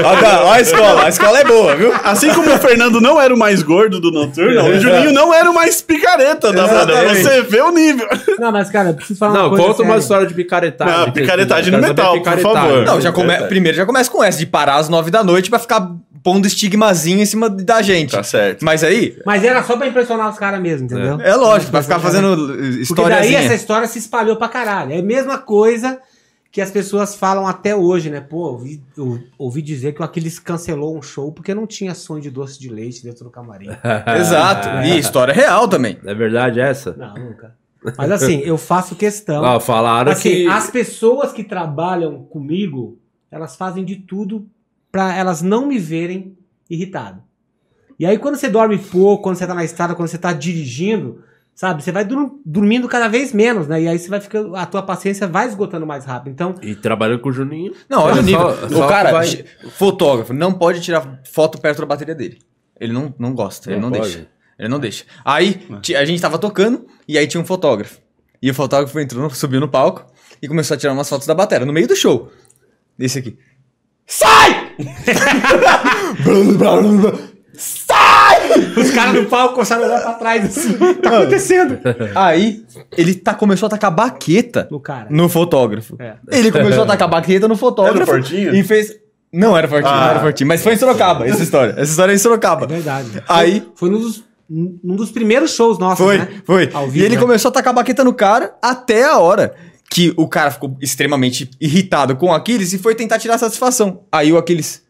Olha, 0.04 0.40
olha 0.42 0.50
a 0.54 0.60
escola. 0.60 1.04
A 1.04 1.08
escola 1.08 1.38
é 1.38 1.44
boa, 1.44 1.76
viu? 1.76 1.92
Assim 2.02 2.34
como 2.34 2.52
o 2.52 2.58
Fernando 2.58 3.00
não 3.00 3.20
era 3.20 3.32
o 3.32 3.38
mais 3.38 3.62
gordo 3.62 4.00
do 4.00 4.10
Noturno, 4.10 4.64
o 4.64 4.80
Juninho 4.80 5.12
não 5.12 5.32
era 5.32 5.48
o 5.48 5.54
mais 5.54 5.80
picareta 5.80 6.52
da 6.52 6.66
banda. 6.66 7.14
Você 7.14 7.42
vê 7.42 7.60
o 7.60 7.70
nível. 7.70 8.08
Não, 8.40 8.50
mas, 8.50 8.70
cara, 8.70 8.88
eu 8.90 8.94
preciso 8.94 9.20
falar 9.20 9.34
Não, 9.34 9.40
uma 9.42 9.50
coisa 9.50 9.64
conta 9.66 9.82
uma 9.82 9.88
séria. 9.90 10.00
história 10.00 10.26
de 10.26 10.34
picaretagem. 10.34 10.98
Não, 10.98 11.12
picaretagem 11.12 11.72
no 11.72 11.78
metal, 11.78 12.20
por 12.20 12.38
favor. 12.40 12.84
Não, 12.84 13.00
já 13.00 13.12
come... 13.12 13.36
Primeiro 13.46 13.76
já 13.76 13.86
começa 13.86 14.10
com 14.10 14.24
essa, 14.24 14.38
de 14.38 14.46
parar 14.46 14.76
às 14.76 14.88
nove 14.88 15.08
da 15.10 15.22
noite 15.22 15.48
pra 15.48 15.60
ficar 15.60 15.88
pondo 16.24 16.44
estigmazinho 16.48 17.20
em 17.20 17.26
cima 17.26 17.48
da 17.48 17.82
gente. 17.82 18.10
Tá 18.10 18.24
certo. 18.24 18.64
Mas 18.64 18.82
aí, 18.82 19.16
Mas 19.24 19.44
era 19.44 19.62
só 19.62 19.76
pra 19.76 19.86
impressionar 19.86 20.28
os 20.28 20.38
caras 20.38 20.60
mesmo, 20.60 20.86
entendeu? 20.86 21.20
é 21.20 21.36
lógico, 21.36 21.70
pra 21.70 21.82
ficar 21.84 22.00
fazendo 22.00 22.36
Porque 22.36 22.62
daí 22.62 22.80
historiazinha. 22.82 23.38
essa 23.38 23.54
história 23.54 23.86
se 23.86 24.00
espalhou 24.00 24.34
pra 24.34 24.48
caralho. 24.48 24.92
É 24.92 24.98
a 24.98 25.02
mesma 25.02 25.38
coisa 25.38 25.98
que 26.56 26.60
as 26.62 26.70
pessoas 26.70 27.14
falam 27.14 27.46
até 27.46 27.76
hoje, 27.76 28.08
né? 28.08 28.18
Pô, 28.18 28.52
ouvi, 28.52 28.82
eu 28.96 29.22
ouvi 29.36 29.60
dizer 29.60 29.92
que 29.92 30.00
o 30.00 30.04
Aquiles 30.06 30.38
cancelou 30.38 30.96
um 30.96 31.02
show 31.02 31.30
porque 31.30 31.54
não 31.54 31.66
tinha 31.66 31.94
sonho 31.94 32.22
de 32.22 32.30
doce 32.30 32.58
de 32.58 32.70
leite 32.70 33.04
dentro 33.04 33.24
do 33.24 33.30
camarim. 33.30 33.68
Exato. 34.18 34.66
E 34.86 34.98
história 34.98 35.34
real 35.34 35.68
também. 35.68 35.98
É 36.06 36.14
verdade 36.14 36.58
essa? 36.58 36.96
Não, 36.96 37.12
nunca. 37.12 37.54
Mas 37.98 38.10
assim, 38.10 38.38
eu 38.38 38.56
faço 38.56 38.96
questão. 38.96 39.44
Ah, 39.44 39.60
falaram 39.60 40.12
assim, 40.12 40.30
que... 40.30 40.46
as 40.46 40.70
pessoas 40.70 41.30
que 41.30 41.44
trabalham 41.44 42.24
comigo, 42.24 42.98
elas 43.30 43.54
fazem 43.54 43.84
de 43.84 43.96
tudo 43.96 44.48
pra 44.90 45.14
elas 45.14 45.42
não 45.42 45.66
me 45.66 45.78
verem 45.78 46.38
irritado. 46.70 47.22
E 47.98 48.06
aí, 48.06 48.16
quando 48.16 48.36
você 48.36 48.48
dorme 48.48 48.78
pouco, 48.78 49.24
quando 49.24 49.36
você 49.36 49.46
tá 49.46 49.52
na 49.52 49.62
estrada, 49.62 49.94
quando 49.94 50.08
você 50.08 50.16
tá 50.16 50.32
dirigindo, 50.32 51.22
sabe, 51.56 51.82
você 51.82 51.90
vai 51.90 52.06
dormindo 52.44 52.86
cada 52.86 53.08
vez 53.08 53.32
menos, 53.32 53.66
né? 53.66 53.82
E 53.82 53.88
aí 53.88 53.98
você 53.98 54.08
vai 54.08 54.20
ficando. 54.20 54.54
A 54.54 54.64
tua 54.66 54.82
paciência 54.82 55.26
vai 55.26 55.48
esgotando 55.48 55.84
mais 55.86 56.04
rápido. 56.04 56.32
Então, 56.32 56.54
E 56.62 56.76
trabalhando 56.76 57.18
com 57.20 57.30
o 57.30 57.32
Juninho. 57.32 57.72
Não, 57.88 58.02
olha 58.02 58.18
É 58.18 58.20
o 58.20 58.22
nível. 58.22 58.56
só- 58.56 58.68
só 58.68 58.84
o 58.84 58.88
cara, 58.88 59.10
vai- 59.10 59.44
fotógrafo, 59.70 60.32
não 60.32 60.52
pode 60.52 60.80
tirar 60.80 61.20
foto 61.24 61.58
perto 61.60 61.80
da 61.80 61.86
bateria 61.86 62.14
dele. 62.14 62.38
Ele 62.78 62.92
não, 62.92 63.12
não 63.18 63.34
gosta, 63.34 63.70
ele 63.72 63.80
Não 63.80 63.90
não 63.90 63.98
pode. 63.98 64.12
deixa. 64.12 64.28
Ele 64.58 64.68
não 64.68 64.78
deixa. 64.78 65.04
Aí, 65.24 65.66
ti- 65.82 65.96
a 65.96 66.04
gente 66.04 66.20
tava 66.20 66.38
tocando 66.38 66.86
e 67.08 67.18
aí 67.18 67.26
tinha 67.26 67.40
um 67.40 67.44
fotógrafo. 67.46 67.98
E 68.40 68.50
o 68.50 68.54
fotógrafo 68.54 69.00
entrou, 69.00 69.28
subiu 69.30 69.60
no 69.60 69.68
palco 69.68 70.04
e 70.42 70.46
começou 70.46 70.74
a 70.74 70.78
tirar 70.78 70.92
umas 70.92 71.08
fotos 71.08 71.26
da 71.26 71.34
bateria 71.34 71.66
no 71.66 71.72
meio 71.72 71.88
do 71.88 71.96
show. 71.96 72.30
Esse 72.98 73.18
aqui. 73.18 73.38
Sai! 74.06 74.72
os 78.76 78.90
caras 78.90 79.14
no 79.14 79.26
palco 79.26 79.54
começaram 79.54 79.84
a 79.84 79.86
olhar 79.86 80.00
pra 80.02 80.12
trás 80.14 80.44
assim. 80.44 80.72
Tá 81.02 81.18
acontecendo? 81.18 81.78
Aí, 82.14 82.64
ele 82.96 83.14
tá, 83.14 83.34
começou 83.34 83.66
a 83.66 83.70
tacar 83.70 83.94
baqueta 83.94 84.68
No 84.70 84.80
cara. 84.80 85.06
no 85.10 85.28
fotógrafo. 85.28 85.96
É. 85.98 86.14
Ele 86.30 86.50
começou 86.52 86.84
a 86.84 86.86
tacar 86.86 87.08
baqueta 87.08 87.48
no 87.48 87.56
fotógrafo. 87.56 87.96
Era 87.98 88.06
Fortinho? 88.06 88.54
E 88.54 88.62
fez. 88.62 88.94
Não 89.32 89.56
era 89.56 89.66
fortinho, 89.68 89.92
não 89.94 90.02
Ah. 90.02 90.10
era 90.10 90.20
fortinho. 90.20 90.48
Mas 90.48 90.62
foi 90.62 90.74
em 90.74 90.76
Sorocaba, 90.76 91.26
essa 91.26 91.42
história. 91.42 91.72
Essa 91.76 91.90
história 91.90 92.12
é 92.12 92.14
em 92.14 92.18
Sorocaba. 92.18 92.64
É 92.64 92.68
verdade. 92.68 93.22
Aí, 93.28 93.66
Foi 93.74 93.90
num 93.90 93.98
dos, 93.98 94.24
num 94.48 94.96
dos 94.96 95.10
primeiros 95.10 95.50
shows 95.54 95.78
nossos, 95.78 96.04
Foi, 96.04 96.18
né? 96.18 96.28
foi. 96.44 96.70
Ao 96.72 96.88
e 96.88 97.02
ele 97.02 97.16
né? 97.16 97.20
começou 97.20 97.48
a 97.50 97.52
tacar 97.52 97.74
baqueta 97.74 98.04
no 98.04 98.14
cara 98.14 98.54
até 98.62 99.04
a 99.04 99.18
hora 99.18 99.54
que 99.90 100.14
o 100.16 100.26
cara 100.28 100.50
ficou 100.50 100.76
extremamente 100.80 101.50
irritado 101.60 102.16
com 102.16 102.26
o 102.26 102.32
Aquiles 102.32 102.72
e 102.72 102.78
foi 102.78 102.94
tentar 102.94 103.18
tirar 103.18 103.36
satisfação. 103.36 104.02
Aí 104.10 104.32
o 104.32 104.38
Aquiles 104.38 104.82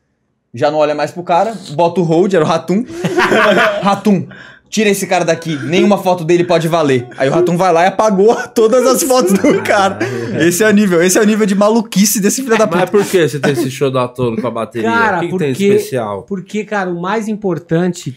já 0.57 0.70
não 0.70 0.78
olha 0.78 0.95
mais 0.95 1.11
pro 1.11 1.23
cara, 1.23 1.55
bota 1.73 2.01
o 2.01 2.05
hold, 2.05 2.33
era 2.33 2.45
o 2.45 2.49
Ratum. 2.49 2.85
Ratum, 3.83 4.27
tira 4.70 4.89
esse 4.89 5.07
cara 5.07 5.24
daqui, 5.24 5.57
nenhuma 5.65 5.99
foto 5.99 6.24
dele 6.24 6.45
pode 6.45 6.66
valer. 6.66 7.07
Aí 7.19 7.28
o 7.28 7.33
Ratum 7.33 7.57
vai 7.57 7.73
lá 7.73 7.85
e 7.85 7.87
apagou 7.89 8.35
todas 8.55 8.87
as 8.87 9.03
fotos 9.03 9.35
do 9.35 9.62
cara. 9.62 9.99
Esse 10.41 10.65
é 10.65 10.69
o 10.69 10.73
nível, 10.73 11.03
esse 11.03 11.19
é 11.19 11.20
o 11.20 11.24
nível 11.24 11.47
de 11.47 11.55
maluquice 11.55 12.20
desse 12.20 12.43
filho 12.43 12.57
da 12.57 12.66
puta. 12.66 12.81
Mas 12.81 12.91
por 12.91 13.05
que 13.05 13.28
você 13.28 13.39
tem 13.39 13.53
esse 13.53 13.70
show 13.70 13.91
da 13.91 14.09
tolo 14.09 14.41
com 14.41 14.47
a 14.47 14.51
bateria? 14.51 14.91
Cara, 14.91 15.19
o 15.19 15.20
que, 15.20 15.27
que 15.27 15.31
porque, 15.31 15.45
tem 15.45 15.55
de 15.55 15.66
especial? 15.66 16.23
porque, 16.23 16.65
cara, 16.65 16.91
o 16.91 17.01
mais 17.01 17.28
importante 17.28 18.16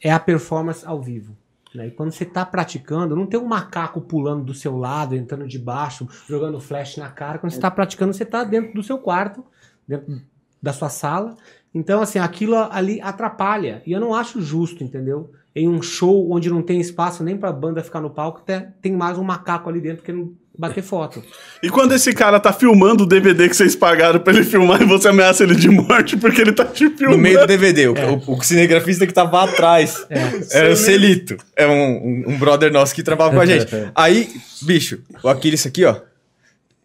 é 0.00 0.12
a 0.12 0.20
performance 0.20 0.86
ao 0.86 1.02
vivo. 1.02 1.36
Né? 1.74 1.88
E 1.88 1.90
quando 1.90 2.12
você 2.12 2.24
tá 2.24 2.44
praticando, 2.44 3.16
não 3.16 3.26
tem 3.26 3.40
um 3.40 3.46
macaco 3.46 4.00
pulando 4.00 4.44
do 4.44 4.54
seu 4.54 4.76
lado, 4.76 5.16
entrando 5.16 5.48
de 5.48 5.58
baixo, 5.58 6.06
jogando 6.28 6.60
flash 6.60 6.96
na 6.96 7.08
cara. 7.08 7.38
Quando 7.38 7.52
você 7.52 7.60
tá 7.60 7.70
praticando, 7.70 8.12
você 8.12 8.24
tá 8.24 8.44
dentro 8.44 8.74
do 8.74 8.82
seu 8.82 8.98
quarto, 8.98 9.44
dentro 9.88 10.20
da 10.62 10.72
sua 10.72 10.88
sala. 10.88 11.36
Então, 11.74 12.02
assim, 12.02 12.18
aquilo 12.18 12.56
ali 12.56 13.00
atrapalha. 13.00 13.82
E 13.86 13.92
eu 13.92 14.00
não 14.00 14.14
acho 14.14 14.40
justo, 14.42 14.84
entendeu? 14.84 15.30
Em 15.54 15.68
um 15.68 15.80
show 15.82 16.30
onde 16.30 16.50
não 16.50 16.62
tem 16.62 16.80
espaço 16.80 17.22
nem 17.24 17.36
pra 17.36 17.52
banda 17.52 17.82
ficar 17.82 18.00
no 18.00 18.10
palco, 18.10 18.40
até 18.40 18.68
tem 18.80 18.92
mais 18.92 19.18
um 19.18 19.24
macaco 19.24 19.68
ali 19.68 19.80
dentro 19.80 20.02
querendo 20.02 20.36
bater 20.56 20.82
foto. 20.82 21.22
E 21.62 21.70
quando 21.70 21.92
esse 21.92 22.12
cara 22.12 22.38
tá 22.38 22.52
filmando 22.52 23.04
o 23.04 23.06
DVD 23.06 23.48
que 23.48 23.56
vocês 23.56 23.74
pagaram 23.74 24.20
pra 24.20 24.34
ele 24.34 24.44
filmar 24.44 24.82
e 24.82 24.84
você 24.84 25.08
ameaça 25.08 25.42
ele 25.42 25.54
de 25.54 25.68
morte 25.68 26.16
porque 26.16 26.40
ele 26.40 26.52
tá 26.52 26.64
te 26.64 26.90
filmando? 26.90 27.16
No 27.16 27.22
meio 27.22 27.40
do 27.40 27.46
DVD, 27.46 27.88
o, 27.88 27.94
o, 27.94 28.36
o 28.36 28.42
cinegrafista 28.42 29.06
que 29.06 29.14
tava 29.14 29.44
atrás 29.44 30.06
era 30.50 30.70
o 30.70 30.76
Celito. 30.76 31.36
É 31.56 31.66
um, 31.66 31.72
um, 31.72 32.24
um 32.28 32.38
brother 32.38 32.72
nosso 32.72 32.94
que 32.94 33.02
trabalhava 33.02 33.36
com 33.36 33.42
a 33.42 33.46
gente. 33.46 33.66
Aí, 33.94 34.28
bicho, 34.62 35.00
o 35.22 35.28
Aquiles 35.28 35.66
aqui, 35.66 35.84
ó. 35.84 35.96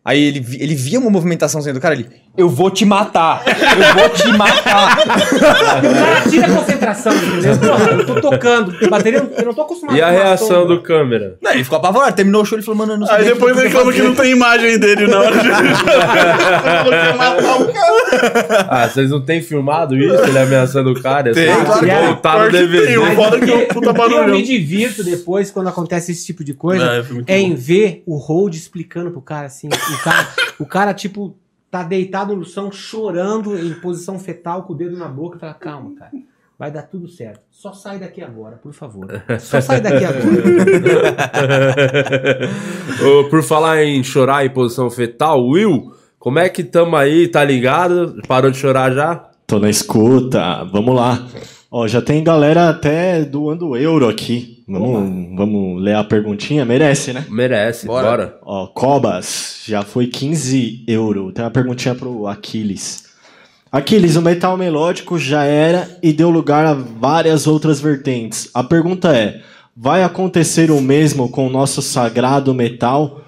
Aí 0.03 0.23
ele, 0.23 0.45
ele 0.57 0.73
via 0.73 0.99
uma 0.99 1.09
movimentação 1.09 1.61
saindo 1.61 1.79
do 1.79 1.81
cara 1.81 1.93
ali. 1.93 2.07
Eu 2.37 2.47
vou 2.49 2.69
te 2.69 2.85
matar! 2.85 3.43
Eu 3.47 3.93
vou 3.99 4.09
te 4.09 4.27
matar! 4.37 4.97
cara 4.97 6.21
tira 6.29 6.45
a 6.47 6.55
concentração, 6.55 7.13
entendeu? 7.15 7.57
Porra, 7.57 7.91
eu 7.91 8.05
tô 8.05 8.21
tocando. 8.21 8.89
Bateria, 8.89 9.29
eu 9.37 9.45
não 9.45 9.53
tô 9.53 9.63
acostumado 9.63 9.97
E 9.97 10.01
a 10.01 10.09
reação 10.09 10.67
do 10.67 10.81
câmera? 10.81 11.37
Não, 11.41 11.51
ele 11.51 11.63
ficou 11.63 11.79
apavorado. 11.79 12.15
Terminou 12.15 12.43
o 12.43 12.45
show, 12.45 12.57
ele 12.57 12.65
falou, 12.65 12.77
mano, 12.77 12.93
eu 12.93 12.97
não 12.99 13.07
sei 13.07 13.15
Aí 13.15 13.25
depois 13.25 13.57
eu 13.57 13.63
reclama 13.63 13.91
que 13.91 14.01
não 14.01 14.13
tem 14.15 14.31
imagem 14.31 14.77
dele 14.79 15.07
na 15.07 15.19
hora 15.19 15.35
de. 15.37 15.49
Ah, 18.69 18.87
vocês 18.87 19.09
não 19.09 19.21
têm 19.21 19.41
filmado 19.41 19.95
isso? 19.97 20.23
Ele 20.23 20.37
ameaçando 20.37 20.91
o 20.91 21.01
cara? 21.01 21.33
Tem, 21.33 21.47
claro 21.47 21.79
que 21.79 21.85
tipo, 21.89 22.21
tá 22.21 22.43
no 22.43 22.51
DVD. 22.51 22.85
tem, 22.87 23.15
foda 23.15 23.39
que 23.39 23.51
é 23.51 23.55
um 23.55 23.59
que, 23.59 23.73
puta 23.73 23.89
eu 23.89 23.93
barulhão. 23.93 24.27
me 24.29 24.43
divirto 24.43 25.03
depois, 25.03 25.51
quando 25.51 25.67
acontece 25.69 26.11
esse 26.11 26.25
tipo 26.25 26.43
de 26.43 26.53
coisa, 26.53 27.03
É, 27.27 27.35
é 27.35 27.39
em 27.39 27.55
ver 27.55 28.03
o 28.05 28.17
hold 28.17 28.53
explicando 28.53 29.11
pro 29.11 29.21
cara 29.21 29.47
assim. 29.47 29.67
O 29.67 30.03
cara, 30.03 30.27
o 30.59 30.65
cara, 30.65 30.93
tipo, 30.93 31.35
tá 31.77 31.83
deitado 31.83 32.35
no 32.35 32.43
chão, 32.43 32.71
chorando 32.71 33.57
em 33.57 33.73
posição 33.75 34.17
fetal, 34.17 34.63
com 34.63 34.73
o 34.73 34.75
dedo 34.75 34.97
na 34.97 35.07
boca, 35.07 35.37
fala: 35.37 35.53
calma, 35.53 35.93
cara. 35.95 36.11
Vai 36.57 36.71
dar 36.71 36.81
tudo 36.83 37.07
certo. 37.07 37.41
Só 37.51 37.71
sai 37.71 37.99
daqui 37.99 38.19
agora, 38.19 38.55
por 38.55 38.73
favor. 38.73 39.05
Só 39.39 39.61
sai 39.61 39.79
daqui 39.79 40.03
agora. 40.03 40.43
Ô, 43.19 43.29
Por 43.29 43.43
falar 43.43 43.83
em 43.83 44.03
chorar 44.03 44.43
em 44.43 44.49
posição 44.49 44.89
fetal, 44.89 45.45
Will, 45.45 45.93
como 46.17 46.39
é 46.39 46.49
que 46.49 46.63
tamo 46.63 46.95
aí? 46.95 47.27
Tá 47.27 47.43
ligado? 47.43 48.19
Parou 48.27 48.49
de 48.49 48.57
chorar 48.57 48.91
já? 48.91 49.29
Tô 49.45 49.59
na 49.59 49.69
escuta, 49.69 50.63
vamos 50.63 50.95
lá. 50.95 51.27
Ó, 51.79 51.87
já 51.87 52.01
tem 52.01 52.23
galera 52.23 52.69
até 52.69 53.23
doando 53.23 53.77
euro 53.77 54.09
aqui. 54.09 54.63
Vamos, 54.67 55.37
vamos 55.37 55.79
ler 55.79 55.95
a 55.95 56.03
perguntinha? 56.03 56.65
Merece, 56.65 57.13
né? 57.13 57.23
Merece, 57.29 57.85
bora. 57.85 58.39
Ó, 58.41 58.65
Cobas, 58.65 59.61
já 59.63 59.83
foi 59.83 60.07
15 60.07 60.85
euro. 60.87 61.31
Tem 61.31 61.45
uma 61.45 61.51
perguntinha 61.51 61.93
pro 61.93 62.25
Aquiles. 62.25 63.03
Aquiles, 63.71 64.15
o 64.15 64.23
metal 64.23 64.57
melódico 64.57 65.19
já 65.19 65.43
era 65.43 65.87
e 66.01 66.11
deu 66.11 66.31
lugar 66.31 66.65
a 66.65 66.73
várias 66.73 67.45
outras 67.45 67.79
vertentes. 67.79 68.49
A 68.55 68.63
pergunta 68.63 69.15
é: 69.15 69.43
vai 69.75 70.01
acontecer 70.01 70.71
o 70.71 70.81
mesmo 70.81 71.29
com 71.29 71.45
o 71.45 71.51
nosso 71.51 71.79
sagrado 71.83 72.55
metal? 72.55 73.21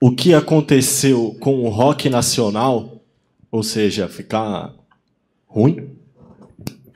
O 0.00 0.10
que 0.10 0.34
aconteceu 0.34 1.36
com 1.38 1.62
o 1.62 1.68
rock 1.68 2.10
nacional? 2.10 3.00
Ou 3.52 3.62
seja, 3.62 4.08
ficar 4.08 4.72
ruim? 5.46 5.93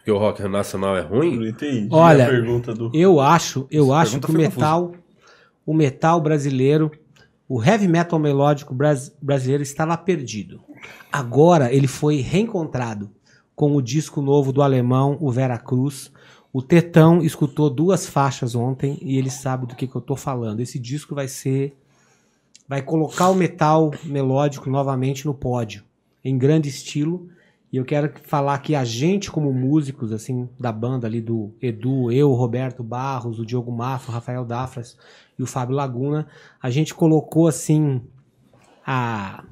Porque 0.09 0.13
o 0.13 0.19
rock 0.19 0.43
nacional 0.49 0.97
é 0.97 1.03
ruim? 1.03 1.37
Não 1.37 1.47
entendi 1.47 1.89
Olha, 1.91 2.25
a 2.25 2.31
pergunta 2.31 2.73
do. 2.73 2.91
Eu 2.95 3.21
acho, 3.21 3.67
eu 3.71 3.93
Essa 3.93 4.17
acho 4.17 4.21
que 4.21 4.31
o 4.31 4.35
metal, 4.35 4.95
o 5.67 5.75
metal 5.75 6.19
brasileiro, 6.19 6.91
o 7.47 7.63
heavy 7.63 7.87
metal 7.87 8.19
melódico 8.19 8.73
bras- 8.73 9.15
brasileiro 9.21 9.63
está 9.63 9.85
lá 9.85 9.99
perdido. 9.99 10.63
Agora 11.13 11.71
ele 11.71 11.87
foi 11.87 12.23
reencontrado 12.23 13.11
com 13.55 13.77
o 13.77 13.83
disco 13.83 14.23
novo 14.23 14.51
do 14.51 14.63
alemão, 14.63 15.19
o 15.21 15.31
Vera 15.31 15.59
Cruz. 15.59 16.11
O 16.55 16.63
Tetão 16.63 17.23
escutou 17.23 17.69
duas 17.69 18.07
faixas 18.07 18.55
ontem 18.55 18.99
e 19.03 19.19
ele 19.19 19.29
sabe 19.29 19.67
do 19.67 19.77
que, 19.77 19.87
que 19.87 19.95
eu 19.95 20.01
tô 20.01 20.17
falando. 20.17 20.61
Esse 20.61 20.79
disco 20.79 21.15
vai 21.15 21.29
ser. 21.29 21.77
Vai 22.67 22.81
colocar 22.81 23.29
o 23.29 23.35
metal 23.35 23.91
melódico 24.05 24.71
novamente 24.71 25.27
no 25.27 25.35
pódio, 25.35 25.85
em 26.25 26.39
grande 26.39 26.71
estilo. 26.71 27.29
E 27.71 27.77
eu 27.77 27.85
quero 27.85 28.11
falar 28.23 28.59
que 28.59 28.75
a 28.75 28.83
gente, 28.83 29.31
como 29.31 29.53
músicos, 29.53 30.11
assim, 30.11 30.49
da 30.59 30.73
banda 30.73 31.07
ali 31.07 31.21
do 31.21 31.55
Edu, 31.61 32.11
eu, 32.11 32.33
Roberto 32.33 32.83
Barros, 32.83 33.39
o 33.39 33.45
Diogo 33.45 33.71
Mafra, 33.71 34.11
o 34.11 34.15
Rafael 34.15 34.45
Dafras 34.45 34.97
e 35.39 35.43
o 35.43 35.47
Fábio 35.47 35.77
Laguna, 35.77 36.27
a 36.63 36.71
gente 36.71 36.95
colocou, 36.95 37.47
assim, 37.47 38.01
a, 38.87 39.45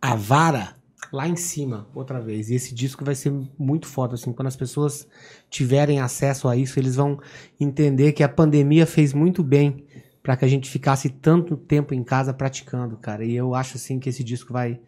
a 0.00 0.14
vara 0.14 0.74
lá 1.12 1.28
em 1.28 1.36
cima, 1.36 1.86
outra 1.94 2.18
vez. 2.18 2.48
E 2.48 2.54
esse 2.54 2.74
disco 2.74 3.04
vai 3.04 3.14
ser 3.14 3.30
muito 3.58 3.86
foda, 3.86 4.14
assim, 4.14 4.32
quando 4.32 4.48
as 4.48 4.56
pessoas 4.56 5.06
tiverem 5.50 6.00
acesso 6.00 6.48
a 6.48 6.56
isso, 6.56 6.78
eles 6.80 6.96
vão 6.96 7.20
entender 7.60 8.12
que 8.12 8.22
a 8.22 8.28
pandemia 8.28 8.86
fez 8.86 9.12
muito 9.12 9.42
bem 9.42 9.84
para 10.22 10.34
que 10.34 10.46
a 10.46 10.48
gente 10.48 10.70
ficasse 10.70 11.10
tanto 11.10 11.58
tempo 11.58 11.92
em 11.92 12.02
casa 12.02 12.32
praticando, 12.32 12.96
cara. 12.96 13.22
E 13.22 13.36
eu 13.36 13.54
acho, 13.54 13.76
assim, 13.76 14.00
que 14.00 14.08
esse 14.08 14.24
disco 14.24 14.50
vai, 14.50 14.80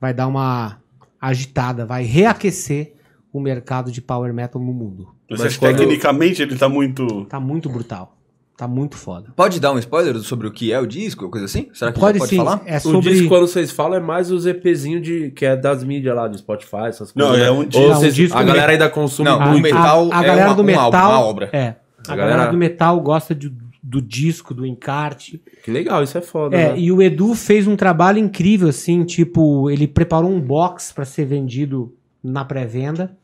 vai 0.00 0.14
dar 0.14 0.28
uma 0.28 0.83
agitada, 1.28 1.84
vai 1.86 2.04
reaquecer 2.04 2.94
o 3.32 3.40
mercado 3.40 3.90
de 3.90 4.00
power 4.00 4.32
metal 4.32 4.60
no 4.62 4.72
mundo. 4.72 5.08
Mas 5.30 5.54
que 5.56 5.60
tecnicamente 5.60 6.42
ele 6.42 6.56
tá 6.56 6.68
muito. 6.68 7.24
Tá 7.26 7.40
muito 7.40 7.68
brutal. 7.68 8.12
Tá 8.56 8.68
muito 8.68 8.96
foda. 8.96 9.32
Pode 9.34 9.58
dar 9.58 9.72
um 9.72 9.78
spoiler 9.80 10.16
sobre 10.20 10.46
o 10.46 10.52
que 10.52 10.72
é 10.72 10.78
o 10.78 10.86
disco, 10.86 11.28
coisa 11.28 11.46
assim? 11.46 11.68
Será 11.74 11.90
que 11.92 11.98
Pode 11.98 12.18
pode 12.20 12.30
sim, 12.30 12.36
falar? 12.36 12.62
é 12.64 12.76
O 12.76 12.80
sobre- 12.80 13.10
disco, 13.10 13.26
quando 13.28 13.48
vocês 13.48 13.72
falam, 13.72 13.96
é 13.96 14.00
mais 14.00 14.30
os 14.30 14.46
EPzinho 14.46 15.00
de, 15.00 15.32
que 15.32 15.44
é 15.44 15.56
das 15.56 15.82
mídias 15.82 16.14
lá, 16.14 16.28
do 16.28 16.38
Spotify, 16.38 16.86
essas 16.86 17.12
Não, 17.16 17.26
coisas. 17.30 17.42
é 17.44 17.50
né? 17.50 17.50
um 17.50 17.56
Ou 17.56 17.64
disco- 17.64 17.88
Não, 17.88 17.94
vocês- 17.96 18.12
um 18.12 18.16
disco 18.16 18.38
a 18.38 18.42
galera 18.44 18.66
me- 18.68 18.72
ainda 18.74 18.88
consome 18.90 19.28
Não, 19.28 19.40
muito. 19.40 19.58
o 19.58 19.60
metal 19.60 20.08
a, 20.12 20.18
a 20.20 20.22
é 20.22 20.26
galera 20.26 20.48
uma- 20.50 20.54
do 20.54 20.62
metal, 20.62 20.84
álbum, 20.84 20.98
uma 20.98 21.20
obra. 21.20 21.50
É. 21.52 21.58
A, 22.06 22.12
A 22.12 22.16
galera... 22.16 22.30
galera- 22.36 22.50
do 22.52 22.56
metal 22.56 23.00
gosta 23.00 23.34
de- 23.34 23.52
do 23.84 24.00
disco, 24.00 24.54
do 24.54 24.64
encarte. 24.64 25.42
Que 25.62 25.70
legal, 25.70 26.02
isso 26.02 26.16
é 26.16 26.22
foda. 26.22 26.56
É, 26.56 26.72
né? 26.72 26.78
e 26.80 26.90
o 26.90 27.02
Edu 27.02 27.34
fez 27.34 27.66
um 27.68 27.76
trabalho 27.76 28.18
incrível, 28.18 28.68
assim, 28.68 29.04
tipo, 29.04 29.70
ele 29.70 29.86
preparou 29.86 30.30
um 30.30 30.40
box 30.40 30.90
para 30.90 31.04
ser 31.04 31.26
vendido 31.26 31.94
na 32.22 32.46
pré-venda 32.46 33.14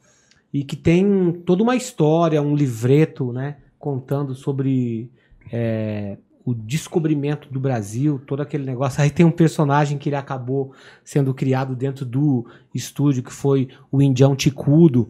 e 0.52 0.62
que 0.62 0.76
tem 0.76 1.32
toda 1.46 1.62
uma 1.62 1.74
história, 1.74 2.42
um 2.42 2.54
livreto, 2.54 3.32
né, 3.32 3.56
contando 3.78 4.34
sobre 4.34 5.10
é, 5.50 6.18
o 6.44 6.52
descobrimento 6.52 7.50
do 7.50 7.58
Brasil, 7.58 8.20
todo 8.26 8.42
aquele 8.42 8.66
negócio. 8.66 9.00
Aí 9.02 9.08
tem 9.08 9.24
um 9.24 9.30
personagem 9.30 9.96
que 9.96 10.10
ele 10.10 10.16
acabou 10.16 10.74
sendo 11.02 11.32
criado 11.32 11.74
dentro 11.74 12.04
do 12.04 12.44
estúdio, 12.74 13.22
que 13.22 13.32
foi 13.32 13.68
o 13.90 14.02
Indião 14.02 14.36
Ticudo. 14.36 15.08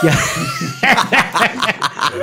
Que 0.00 0.08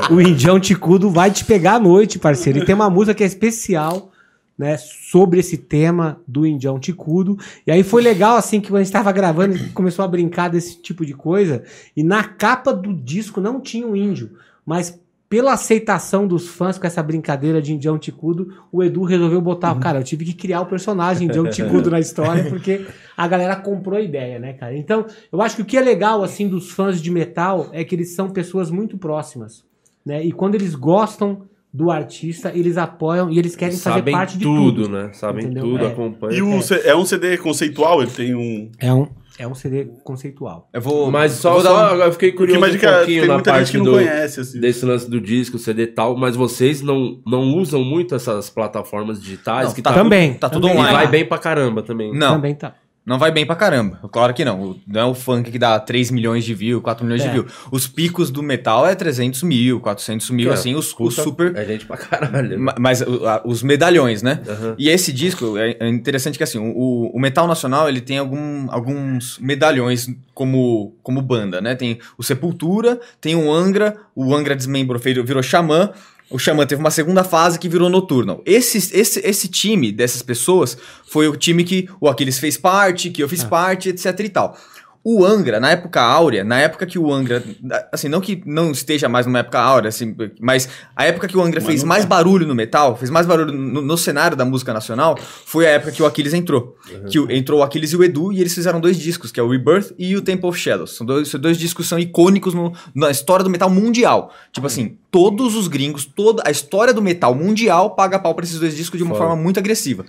o 0.09 0.21
Indião 0.21 0.59
Ticudo 0.59 1.09
vai 1.09 1.31
te 1.31 1.45
pegar 1.45 1.75
à 1.75 1.79
noite, 1.79 2.19
parceiro. 2.19 2.59
E 2.59 2.65
tem 2.65 2.75
uma 2.75 2.89
música 2.89 3.13
que 3.13 3.23
é 3.23 3.27
especial, 3.27 4.11
né, 4.57 4.77
sobre 4.77 5.39
esse 5.39 5.57
tema 5.57 6.21
do 6.27 6.45
Indião 6.45 6.79
Ticudo. 6.79 7.37
E 7.65 7.71
aí 7.71 7.83
foi 7.83 8.01
legal, 8.01 8.37
assim, 8.37 8.61
que 8.61 8.69
quando 8.69 8.81
a 8.81 8.83
gente 8.83 8.93
tava 8.93 9.11
gravando, 9.11 9.57
começou 9.73 10.05
a 10.05 10.07
brincar 10.07 10.49
desse 10.49 10.81
tipo 10.81 11.05
de 11.05 11.13
coisa. 11.13 11.63
E 11.95 12.03
na 12.03 12.23
capa 12.23 12.73
do 12.73 12.93
disco 12.93 13.41
não 13.41 13.59
tinha 13.59 13.87
um 13.87 13.95
índio, 13.95 14.31
mas 14.65 14.99
pela 15.27 15.53
aceitação 15.53 16.27
dos 16.27 16.49
fãs 16.49 16.77
com 16.77 16.85
essa 16.85 17.01
brincadeira 17.01 17.61
de 17.61 17.73
Indião 17.73 17.97
Ticudo, 17.97 18.53
o 18.69 18.83
Edu 18.83 19.03
resolveu 19.03 19.39
botar. 19.39 19.73
Cara, 19.79 19.99
eu 19.99 20.03
tive 20.03 20.25
que 20.25 20.33
criar 20.33 20.59
o 20.59 20.65
personagem 20.65 21.25
Indião 21.25 21.49
Ticudo 21.49 21.89
na 21.89 22.01
história, 22.01 22.49
porque 22.49 22.85
a 23.15 23.27
galera 23.29 23.55
comprou 23.55 23.97
a 23.97 24.01
ideia, 24.01 24.39
né, 24.39 24.51
cara? 24.51 24.75
Então, 24.75 25.05
eu 25.31 25.41
acho 25.41 25.55
que 25.55 25.61
o 25.61 25.65
que 25.65 25.77
é 25.77 25.81
legal, 25.81 26.21
assim, 26.21 26.49
dos 26.49 26.69
fãs 26.71 27.01
de 27.01 27.09
metal 27.09 27.69
é 27.71 27.81
que 27.85 27.95
eles 27.95 28.13
são 28.13 28.29
pessoas 28.29 28.69
muito 28.69 28.97
próximas, 28.97 29.63
né? 30.05 30.23
E 30.23 30.31
quando 30.31 30.55
eles 30.55 30.75
gostam 30.75 31.43
do 31.73 31.89
artista, 31.89 32.51
eles 32.53 32.77
apoiam 32.77 33.29
e 33.31 33.39
eles 33.39 33.55
querem 33.55 33.77
fazer 33.77 33.99
Sabem 33.99 34.13
parte 34.13 34.37
de 34.37 34.43
tudo, 34.43 34.83
tudo. 34.83 34.89
né? 34.89 35.09
Sabem 35.13 35.45
entendeu? 35.45 35.63
tudo, 35.63 35.85
É. 35.85 35.87
acompanham. 35.87 36.35
E 36.37 36.41
o 36.41 36.61
C- 36.61 36.81
é 36.83 36.95
um 36.95 37.05
CD 37.05 37.37
conceitual, 37.37 38.01
ele 38.01 38.11
tem 38.11 38.35
um. 38.35 38.69
É 38.77 38.93
um, 38.93 39.07
é 39.39 39.47
um 39.47 39.55
CD 39.55 39.85
conceitual. 40.03 40.67
Eu 40.73 40.81
vou. 40.81 41.09
Mas 41.09 41.31
só, 41.31 41.53
vou 41.53 41.63
dar 41.63 41.69
só 41.69 41.95
um- 41.95 41.99
eu 42.01 42.11
fiquei 42.11 42.33
curioso 42.33 42.59
um 42.59 42.77
pouquinho 42.77 43.25
na 43.25 43.39
parte 43.41 43.71
que 43.71 43.77
não 43.77 43.85
do, 43.85 43.91
conhece, 43.93 44.41
assim. 44.41 44.59
desse 44.59 44.85
lance 44.85 45.09
do 45.09 45.21
disco, 45.21 45.57
CD 45.57 45.83
e 45.83 45.87
tal, 45.87 46.17
mas 46.17 46.35
vocês 46.35 46.81
não, 46.81 47.21
não 47.25 47.43
usam 47.55 47.81
muito 47.81 48.13
essas 48.15 48.49
plataformas 48.49 49.21
digitais 49.21 49.67
Não, 49.69 49.73
que 49.73 49.81
tá 49.81 49.93
tá, 49.93 49.95
Também. 50.03 50.33
Tá 50.33 50.49
tudo 50.49 50.63
também. 50.67 50.75
e 50.75 50.79
online. 50.81 50.97
vai 50.97 51.07
bem 51.07 51.25
pra 51.25 51.37
caramba 51.37 51.81
também. 51.81 52.13
Não, 52.13 52.35
Também 52.35 52.53
tá. 52.53 52.75
Não 53.05 53.17
vai 53.17 53.31
bem 53.31 53.45
pra 53.45 53.55
caramba. 53.55 53.99
Claro 54.11 54.33
que 54.33 54.45
não. 54.45 54.75
Não 54.87 55.01
é 55.01 55.05
o 55.05 55.13
funk 55.15 55.49
que 55.51 55.57
dá 55.57 55.79
3 55.79 56.11
milhões 56.11 56.45
de 56.45 56.53
views, 56.53 56.81
4 56.83 57.03
milhões 57.03 57.21
É. 57.23 57.25
de 57.27 57.31
views. 57.31 57.51
Os 57.71 57.87
picos 57.87 58.29
do 58.29 58.43
metal 58.43 58.85
é 58.87 58.93
300 58.93 59.41
mil, 59.43 59.79
400 59.79 60.29
mil, 60.29 60.51
É, 60.51 60.53
assim, 60.53 60.75
os, 60.75 60.93
os 60.99 61.15
super... 61.15 61.55
É 61.55 61.65
gente 61.65 61.85
pra 61.85 61.97
caralho. 61.97 62.59
Ma- 62.59 62.75
Mas 62.79 63.03
os 63.43 63.63
medalhões, 63.63 64.21
né? 64.21 64.39
Aham. 64.47 64.75
E 64.77 64.89
esse 64.89 65.11
disco 65.11 65.57
é 65.57 65.75
é 65.79 65.87
interessante 65.89 66.37
que 66.37 66.43
assim, 66.43 66.59
o, 66.59 67.09
o 67.13 67.19
metal 67.19 67.47
nacional 67.47 67.89
ele 67.89 68.01
tem 68.01 68.17
algum- 68.19 68.67
alguns 68.69 69.37
medalhões 69.39 70.07
como, 70.33 70.93
como 71.03 71.21
banda, 71.21 71.59
né? 71.61 71.75
Tem 71.75 71.99
o 72.17 72.23
Sepultura, 72.23 72.99
tem 73.19 73.35
o 73.35 73.51
Angra, 73.51 73.97
o 74.15 74.33
Angra 74.35 74.55
desmembrou, 74.55 74.99
virou 74.99 75.41
Xamã, 75.43 75.91
o 76.31 76.39
Xamã 76.39 76.65
teve 76.65 76.81
uma 76.81 76.89
segunda 76.89 77.23
fase 77.23 77.59
que 77.59 77.69
virou 77.69 77.89
Nocturnal. 77.89 78.41
Esse, 78.45 78.77
esse, 78.77 79.19
esse 79.19 79.47
time 79.47 79.91
dessas 79.91 80.21
pessoas 80.21 80.77
foi 81.05 81.27
o 81.27 81.35
time 81.35 81.63
que 81.63 81.89
o 81.99 82.07
Aquiles 82.07 82.39
fez 82.39 82.57
parte, 82.57 83.09
que 83.09 83.21
eu 83.21 83.29
fiz 83.29 83.43
parte, 83.43 83.89
etc 83.89 84.19
e 84.19 84.29
tal. 84.29 84.57
O 85.03 85.25
Angra, 85.25 85.59
na 85.59 85.71
época 85.71 85.99
áurea, 85.99 86.43
na 86.43 86.59
época 86.59 86.85
que 86.85 86.99
o 86.99 87.11
Angra, 87.11 87.43
assim, 87.91 88.07
não 88.07 88.21
que 88.21 88.43
não 88.45 88.69
esteja 88.71 89.09
mais 89.09 89.25
numa 89.25 89.39
época 89.39 89.59
áurea, 89.59 89.89
assim, 89.89 90.15
mas 90.39 90.69
a 90.95 91.05
época 91.05 91.27
que 91.27 91.35
o 91.35 91.41
Angra 91.41 91.59
fez 91.59 91.83
mais 91.83 92.05
barulho 92.05 92.45
no 92.45 92.53
metal, 92.53 92.95
fez 92.95 93.09
mais 93.09 93.25
barulho 93.25 93.51
no, 93.51 93.81
no 93.81 93.97
cenário 93.97 94.37
da 94.37 94.45
música 94.45 94.71
nacional, 94.71 95.17
foi 95.17 95.65
a 95.65 95.69
época 95.71 95.91
que 95.91 96.03
o 96.03 96.05
Aquiles 96.05 96.35
entrou. 96.35 96.75
Que 97.09 97.17
o- 97.19 97.31
entrou 97.31 97.61
o 97.61 97.63
Aquiles 97.63 97.91
e 97.93 97.97
o 97.97 98.03
Edu, 98.03 98.31
e 98.31 98.39
eles 98.41 98.53
fizeram 98.53 98.79
dois 98.79 98.95
discos, 98.95 99.31
que 99.31 99.39
é 99.39 99.43
o 99.43 99.49
Rebirth 99.49 99.91
e 99.97 100.15
o 100.15 100.21
Temple 100.21 100.47
of 100.47 100.59
Shadows. 100.59 100.95
São 100.95 101.03
dois, 101.05 101.31
dois 101.33 101.57
discos 101.57 101.85
que 101.85 101.89
são 101.89 101.97
icônicos 101.97 102.53
no- 102.53 102.71
na 102.93 103.09
história 103.09 103.43
do 103.43 103.49
metal 103.49 103.71
mundial. 103.71 104.31
Tipo 104.51 104.67
assim, 104.67 104.97
todos 105.09 105.55
os 105.55 105.67
gringos, 105.67 106.05
toda 106.05 106.43
a 106.45 106.51
história 106.51 106.93
do 106.93 107.01
metal 107.01 107.33
mundial 107.33 107.95
paga 107.95 108.19
pau 108.19 108.35
pra 108.35 108.45
esses 108.45 108.59
dois 108.59 108.75
discos 108.75 108.99
de 108.99 109.03
uma 109.03 109.15
Foda. 109.15 109.25
forma 109.29 109.41
muito 109.41 109.59
agressiva. 109.59 110.05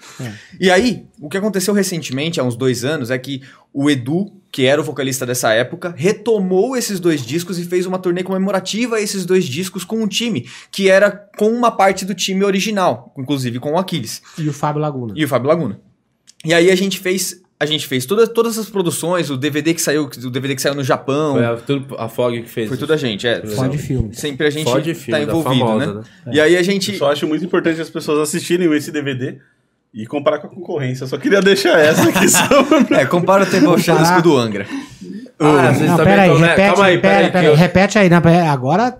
E 0.60 0.70
aí, 0.70 1.06
o 1.19 1.31
que 1.31 1.39
aconteceu 1.39 1.73
recentemente, 1.73 2.39
há 2.39 2.44
uns 2.44 2.56
dois 2.56 2.85
anos, 2.85 3.10
é 3.10 3.16
que 3.16 3.40
o 3.73 3.89
Edu, 3.89 4.31
que 4.53 4.66
era 4.66 4.79
o 4.79 4.85
vocalista 4.85 5.24
dessa 5.24 5.51
época, 5.55 5.95
retomou 5.97 6.77
esses 6.77 7.01
dois 7.01 7.24
discos 7.24 7.59
e 7.59 7.65
fez 7.65 7.87
uma 7.87 7.99
turnê 7.99 8.23
comemorativa 8.23 8.97
a 8.97 9.01
esses 9.01 9.24
dois 9.24 9.47
discos 9.47 9.83
com 9.83 10.03
um 10.03 10.07
time, 10.07 10.47
que 10.70 10.91
era 10.91 11.11
com 11.11 11.49
uma 11.49 11.70
parte 11.70 12.05
do 12.05 12.15
time 12.15 12.45
original, 12.45 13.15
inclusive 13.16 13.59
com 13.59 13.73
o 13.73 13.79
Aquiles. 13.79 14.20
E 14.37 14.47
o 14.47 14.53
Fábio 14.53 14.83
Laguna. 14.83 15.15
E 15.16 15.24
o 15.24 15.29
Fábio 15.29 15.49
Laguna. 15.49 15.81
E 16.45 16.53
aí 16.53 16.70
a 16.70 16.74
gente 16.74 17.01
fez. 17.01 17.41
A 17.59 17.65
gente 17.65 17.87
fez 17.87 18.05
todas, 18.05 18.29
todas 18.29 18.59
as 18.59 18.69
produções, 18.69 19.31
o 19.31 19.37
DVD 19.37 19.73
que 19.73 19.81
saiu, 19.81 20.11
o 20.24 20.31
DVD 20.31 20.57
que 20.57 20.61
saiu 20.61 20.74
no 20.74 20.83
Japão. 20.83 21.35
Foi 21.35 21.45
a, 21.45 21.57
tudo, 21.57 21.95
a 21.97 22.09
Fog 22.09 22.43
que 22.43 22.51
fez. 22.51 22.69
Foi 22.69 22.77
tudo 22.77 22.93
a 22.93 22.97
gente, 22.97 23.24
é. 23.24 23.47
Ford 23.47 23.79
Filme. 23.79 24.12
Sempre 24.12 24.49
a 24.49 24.51
gente 24.51 24.65
Ford 24.65 24.85
tá 24.85 24.95
Filme, 24.95 25.23
envolvido, 25.23 25.65
famosa, 25.65 25.95
né? 25.95 26.03
né? 26.27 26.33
E 26.35 26.41
aí 26.41 26.57
a 26.57 26.62
gente. 26.62 26.91
Eu 26.91 26.99
só 26.99 27.12
acho 27.12 27.24
muito 27.29 27.45
importante 27.45 27.81
as 27.81 27.89
pessoas 27.89 28.19
assistirem 28.19 28.70
esse 28.74 28.91
DVD 28.91 29.39
e 29.94 30.06
comparar 30.06 30.39
com 30.39 30.47
a 30.47 30.51
concorrência. 30.51 31.05
Eu 31.05 31.09
só 31.09 31.19
queria 31.19 31.40
deixar 31.43 31.78
essa 31.78 32.09
aqui. 32.09 32.27
só 32.31 32.47
pra- 32.85 33.01
É, 33.01 33.06
compara 33.06 33.44
o 33.44 33.78
Shadows 33.78 34.10
com 34.10 34.19
o 34.19 34.23
do 34.23 34.36
Angra. 34.39 34.66
Ah, 35.39 35.73
vocês 35.73 35.90
Não, 35.90 35.97
também 35.97 36.12
pera 36.12 36.23
aí, 36.23 36.28
tão, 36.31 36.39
né? 36.39 36.48
repete, 36.48 36.69
Calma 36.69 36.85
aí, 36.86 36.98
pera 36.98 37.14
pera, 37.14 37.27
aí. 37.27 37.32
pera 37.32 37.44
eu- 37.47 37.55
repete 37.56 37.98
aí. 37.98 38.09
Não, 38.09 38.23
agora 38.51 38.98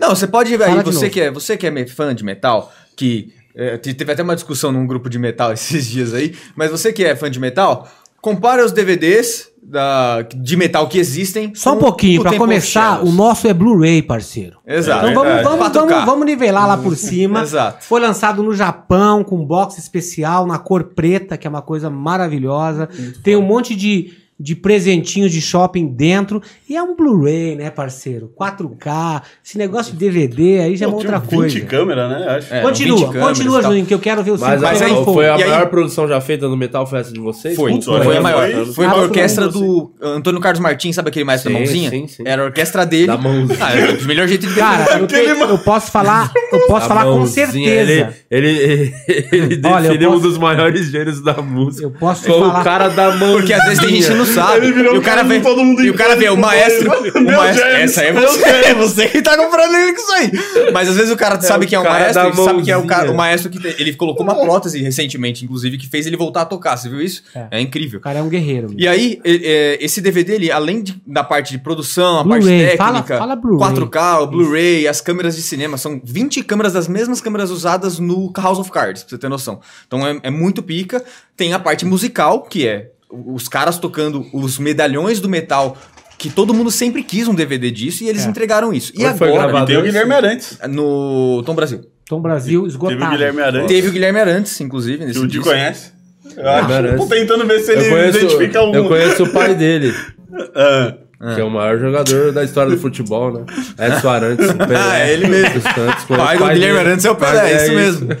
Não, 0.00 0.10
você 0.10 0.26
pode 0.26 0.56
ver 0.56 0.64
aí, 0.64 0.82
você 0.82 1.10
que, 1.10 1.20
é, 1.20 1.30
você 1.30 1.56
que 1.56 1.66
é 1.66 1.70
me- 1.70 1.86
fã 1.88 2.14
de 2.14 2.24
metal, 2.24 2.72
que 2.96 3.32
é, 3.54 3.76
te- 3.78 3.92
teve 3.94 4.12
até 4.12 4.22
uma 4.22 4.34
discussão 4.34 4.70
num 4.72 4.86
grupo 4.86 5.10
de 5.10 5.18
metal 5.18 5.50
esses 5.54 5.86
dias 5.88 6.14
aí, 6.14 6.34
mas 6.54 6.70
você 6.70 6.92
que 6.92 7.04
é 7.04 7.16
fã 7.16 7.30
de 7.30 7.40
metal, 7.40 7.90
compara 8.20 8.64
os 8.64 8.70
DVDs 8.72 9.48
da, 9.72 10.20
de 10.20 10.54
metal 10.54 10.86
que 10.86 10.98
existem. 10.98 11.54
Só 11.54 11.72
um 11.72 11.78
pouquinho, 11.78 12.20
of 12.20 12.36
começar, 12.36 13.02
o 13.02 13.10
nosso 13.10 13.48
é 13.48 13.54
Blu-ray, 13.54 14.02
parceiro. 14.02 14.58
Exato. 14.66 15.06
Então 15.08 15.24
vamos, 15.24 15.40
É, 15.40 15.42
vamos, 15.42 15.66
4K. 15.66 15.72
vamos, 15.72 16.04
vamos 16.04 16.26
nivelar 16.26 16.68
lá 16.68 16.76
por 16.76 16.94
cima. 16.94 17.40
Exato. 17.42 17.82
Foi 17.86 17.98
lançado 17.98 18.42
no 18.42 18.52
Japão 18.54 19.24
com 19.24 19.42
box 19.42 19.78
especial 19.78 20.46
na 20.46 20.58
cor 20.58 20.84
preta, 20.94 21.38
que 21.38 21.46
é 21.46 21.50
uma 21.50 21.62
coisa 21.62 21.88
maravilhosa. 21.88 22.86
Tem 23.24 23.34
um 23.34 23.40
monte 23.40 23.74
de, 23.74 24.12
de 24.42 24.56
presentinhos 24.56 25.30
de 25.30 25.40
shopping 25.40 25.86
dentro. 25.86 26.42
E 26.68 26.76
é 26.76 26.82
um 26.82 26.96
Blu-ray, 26.96 27.54
né, 27.54 27.70
parceiro? 27.70 28.30
4K. 28.38 29.22
Esse 29.44 29.56
negócio 29.58 29.92
de 29.92 29.98
DVD 29.98 30.60
aí 30.60 30.76
já 30.76 30.86
é 30.86 30.88
uma 30.88 30.94
Pô, 30.96 31.00
tinha 31.00 31.12
outra 31.14 31.18
20 31.30 31.38
coisa. 31.38 31.60
câmeras, 31.60 32.10
né? 32.10 32.26
Acho. 32.28 32.52
É, 32.54 32.56
20 32.60 32.62
Continua, 32.66 33.12
continua. 33.14 33.62
Juninho, 33.62 33.86
que 33.86 33.94
eu 33.94 33.98
quero 33.98 34.22
ver 34.22 34.32
o 34.32 34.38
Mas, 34.40 34.60
Mas 34.60 34.82
a, 34.82 34.86
aí- 34.86 35.04
foi 35.04 35.28
a 35.28 35.38
e 35.38 35.42
aí- 35.44 35.50
maior 35.50 35.66
produção 35.70 36.08
já 36.08 36.20
feita 36.20 36.48
no 36.48 36.56
metal 36.56 36.86
foi 36.86 36.98
essa 37.00 37.12
de 37.12 37.20
vocês? 37.20 37.54
Foi, 37.54 37.80
foi, 37.80 37.94
olha, 38.06 38.18
a 38.18 38.22
maior. 38.22 38.50
foi- 38.50 38.72
Foi, 38.74 38.86
a 38.86 38.90
foi 38.90 39.00
orquestra 39.02 39.48
do 39.48 39.92
Antônio 40.02 40.40
Carlos 40.40 40.60
Martins, 40.60 40.96
sabe 40.96 41.08
aquele 41.10 41.24
maestro 41.24 41.50
da 41.52 41.58
Sim, 41.58 41.64
mãozinha? 41.64 41.90
sim, 41.90 42.06
sim. 42.08 42.22
Era 42.26 42.42
a 42.42 42.44
orquestra 42.46 42.84
dele. 42.84 43.06
Da 43.06 43.16
mãozinha. 43.16 43.58
Ah, 43.60 43.74
é 43.78 43.92
o 43.92 44.04
melhor 44.04 44.26
jeito 44.26 44.46
de 44.46 44.54
Cara, 44.54 44.98
eu, 44.98 45.06
te- 45.06 45.14
eu 45.14 45.58
posso 45.58 45.90
falar, 45.90 46.32
eu 46.52 46.66
posso 46.66 46.88
falar 46.88 47.04
com 47.04 47.26
certeza. 47.26 48.14
Ele, 48.30 48.48
ele, 48.50 48.94
ele 49.32 49.60
Olha, 49.66 49.84
eu 49.86 49.92
definiu 49.92 50.08
um 50.10 50.12
posso- 50.14 50.28
dos 50.28 50.38
maiores 50.38 50.90
gêneros 50.90 51.22
da 51.22 51.34
música. 51.42 51.84
Eu 51.86 51.90
posso 51.90 52.24
Foi 52.24 52.34
o 52.36 52.40
falar. 52.40 52.64
cara 52.64 52.88
da 52.88 53.16
mão. 53.16 53.32
Porque 53.32 53.52
às 53.52 53.62
vezes 53.64 53.78
tem 53.80 53.88
gente 53.90 54.08
que 54.08 54.14
não 54.14 54.24
sabe. 54.32 54.66
E 54.68 54.96
o 54.98 55.02
cara 55.02 55.22
vê, 55.22 55.40
e 55.84 55.90
o 55.90 55.94
cara 55.94 56.16
vê 56.16 56.28
o 56.28 56.36
maestro. 56.36 56.90
O 56.90 57.24
maestro 57.24 57.64
essa 57.66 58.02
é 58.02 58.12
você, 58.12 58.44
é 58.48 58.74
você 58.74 59.08
que 59.08 59.22
tá 59.22 59.36
comprando 59.36 59.74
ele 59.74 59.92
com 59.92 60.00
isso 60.00 60.12
aí. 60.12 60.72
Mas 60.72 60.88
às 60.88 60.96
vezes 60.96 61.10
o 61.12 61.16
cara 61.16 61.40
sabe 61.40 61.64
o 61.64 61.68
quem 61.68 61.76
é 61.76 61.80
o 61.80 61.84
maestro, 61.84 62.26
ele 62.26 62.34
sabe 62.36 62.62
quem 62.62 62.72
é 62.72 62.76
o, 62.76 62.86
cara, 62.86 63.10
o 63.10 63.14
maestro 63.14 63.50
que 63.50 63.58
ele 63.80 63.94
colocou 63.94 64.22
uma 64.24 64.34
prótese 64.34 64.80
recentemente, 64.82 65.44
inclusive, 65.44 65.78
que 65.78 65.88
fez 65.88 66.06
ele 66.06 66.16
voltar 66.16 66.42
a 66.42 66.46
tocar. 66.46 66.76
Você 66.76 66.88
viu 66.88 67.00
isso? 67.00 67.22
É. 67.34 67.46
É, 67.52 67.60
incrível. 67.60 67.98
O 67.98 68.02
cara 68.02 68.18
é 68.18 68.22
um 68.22 68.28
guerreiro. 68.28 68.74
E 68.76 68.86
aí, 68.88 69.20
é, 69.24 69.78
esse 69.80 70.00
DVD, 70.00 70.34
ele, 70.34 70.50
além 70.50 70.82
de- 70.82 71.00
da 71.06 71.22
parte 71.24 71.52
de 71.52 71.58
produção, 71.58 72.20
a 72.20 72.24
parte 72.26 72.46
técnica, 72.46 72.76
fala- 72.76 73.02
fala 73.02 73.36
Blu-ray. 73.36 73.58
4K, 73.74 74.20
o 74.22 74.26
Blu-ray, 74.26 74.88
as 74.88 75.00
câmeras 75.00 75.36
de 75.36 75.42
cinema, 75.42 75.76
são 75.76 76.00
20 76.04 76.42
câmeras 76.42 76.72
das 76.72 76.88
mesmas 76.88 77.20
câmeras 77.20 77.50
usadas 77.50 77.98
no 77.98 78.32
House 78.36 78.58
of 78.58 78.70
Cards, 78.70 79.02
pra 79.02 79.10
você 79.10 79.18
ter 79.18 79.28
noção. 79.28 79.60
Então 79.86 80.06
é, 80.06 80.18
é 80.24 80.30
muito 80.30 80.62
pica. 80.62 81.02
Tem 81.36 81.52
a 81.52 81.58
parte 81.58 81.84
musical, 81.84 82.42
que 82.42 82.66
é 82.66 82.90
os 83.12 83.48
caras 83.48 83.78
tocando 83.78 84.26
os 84.32 84.58
medalhões 84.58 85.20
do 85.20 85.28
metal, 85.28 85.76
que 86.18 86.30
todo 86.30 86.54
mundo 86.54 86.70
sempre 86.70 87.02
quis 87.02 87.28
um 87.28 87.34
DVD 87.34 87.70
disso, 87.70 88.04
e 88.04 88.08
eles 88.08 88.24
É. 88.26 88.28
entregaram 88.28 88.72
isso. 88.72 88.92
E 88.94 89.02
foi 89.14 89.28
agora, 89.28 89.42
gravado? 89.48 89.64
E 89.70 89.74
tem 89.74 89.82
o 89.82 89.82
Guilherme 89.84 90.14
Arantes. 90.14 90.58
no 90.68 91.42
Tom 91.44 91.54
Brasil. 91.54 91.80
Tom 92.08 92.20
Brasil 92.20 92.66
esgotado. 92.66 92.98
Teve 93.00 93.08
o 93.08 93.10
Guilherme 93.12 93.42
Arantes. 93.42 93.68
Teve 93.68 93.88
o 93.88 93.92
Guilherme 93.92 94.20
Arantes, 94.20 94.60
inclusive, 94.60 95.04
nesse 95.04 95.18
o 95.18 95.22
Di 95.22 95.28
disco. 95.38 95.44
conhece. 95.48 95.92
Eu 96.36 96.48
acho. 96.48 96.96
Tô 96.96 97.06
tentando 97.06 97.46
ver 97.46 97.60
se 97.60 97.72
ele 97.72 97.88
conheço, 97.90 98.18
identifica 98.18 98.58
algum. 98.60 98.74
eu 98.74 98.88
conheço 98.88 99.24
o 99.24 99.28
pai 99.32 99.54
dele, 99.54 99.92
Ah, 100.54 100.94
que 101.22 101.40
é 101.40 101.44
o 101.44 101.50
maior 101.50 101.78
jogador 101.78 102.32
da 102.32 102.42
história 102.42 102.72
do 102.72 102.78
futebol, 102.78 103.32
né? 103.32 103.44
Edson 103.78 104.08
Arantes. 104.08 104.50
o 104.50 104.54
Pelé 104.58 104.76
Ah, 104.76 104.98
é 104.98 105.12
ele 105.12 105.28
mesmo. 105.28 105.54
dos 105.54 105.62
Santos, 105.62 106.04
conheço 106.04 106.26
Pai 106.26 106.36
o 106.36 106.40
do 106.40 106.48
Guilherme. 106.48 106.78
Arantes 106.80 107.04
é 107.04 107.10
o 107.10 107.14
Pelé, 107.14 107.42
Mas 107.42 107.52
é 107.52 107.64
isso 107.64 107.74
mesmo. 107.74 108.08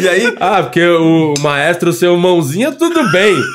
e 0.00 0.08
aí, 0.08 0.36
Ah, 0.40 0.62
porque 0.64 0.84
o 0.84 1.34
maestro 1.40 1.92
seu 1.92 2.16
mãozinha, 2.16 2.72
tudo 2.72 3.08
bem. 3.12 3.36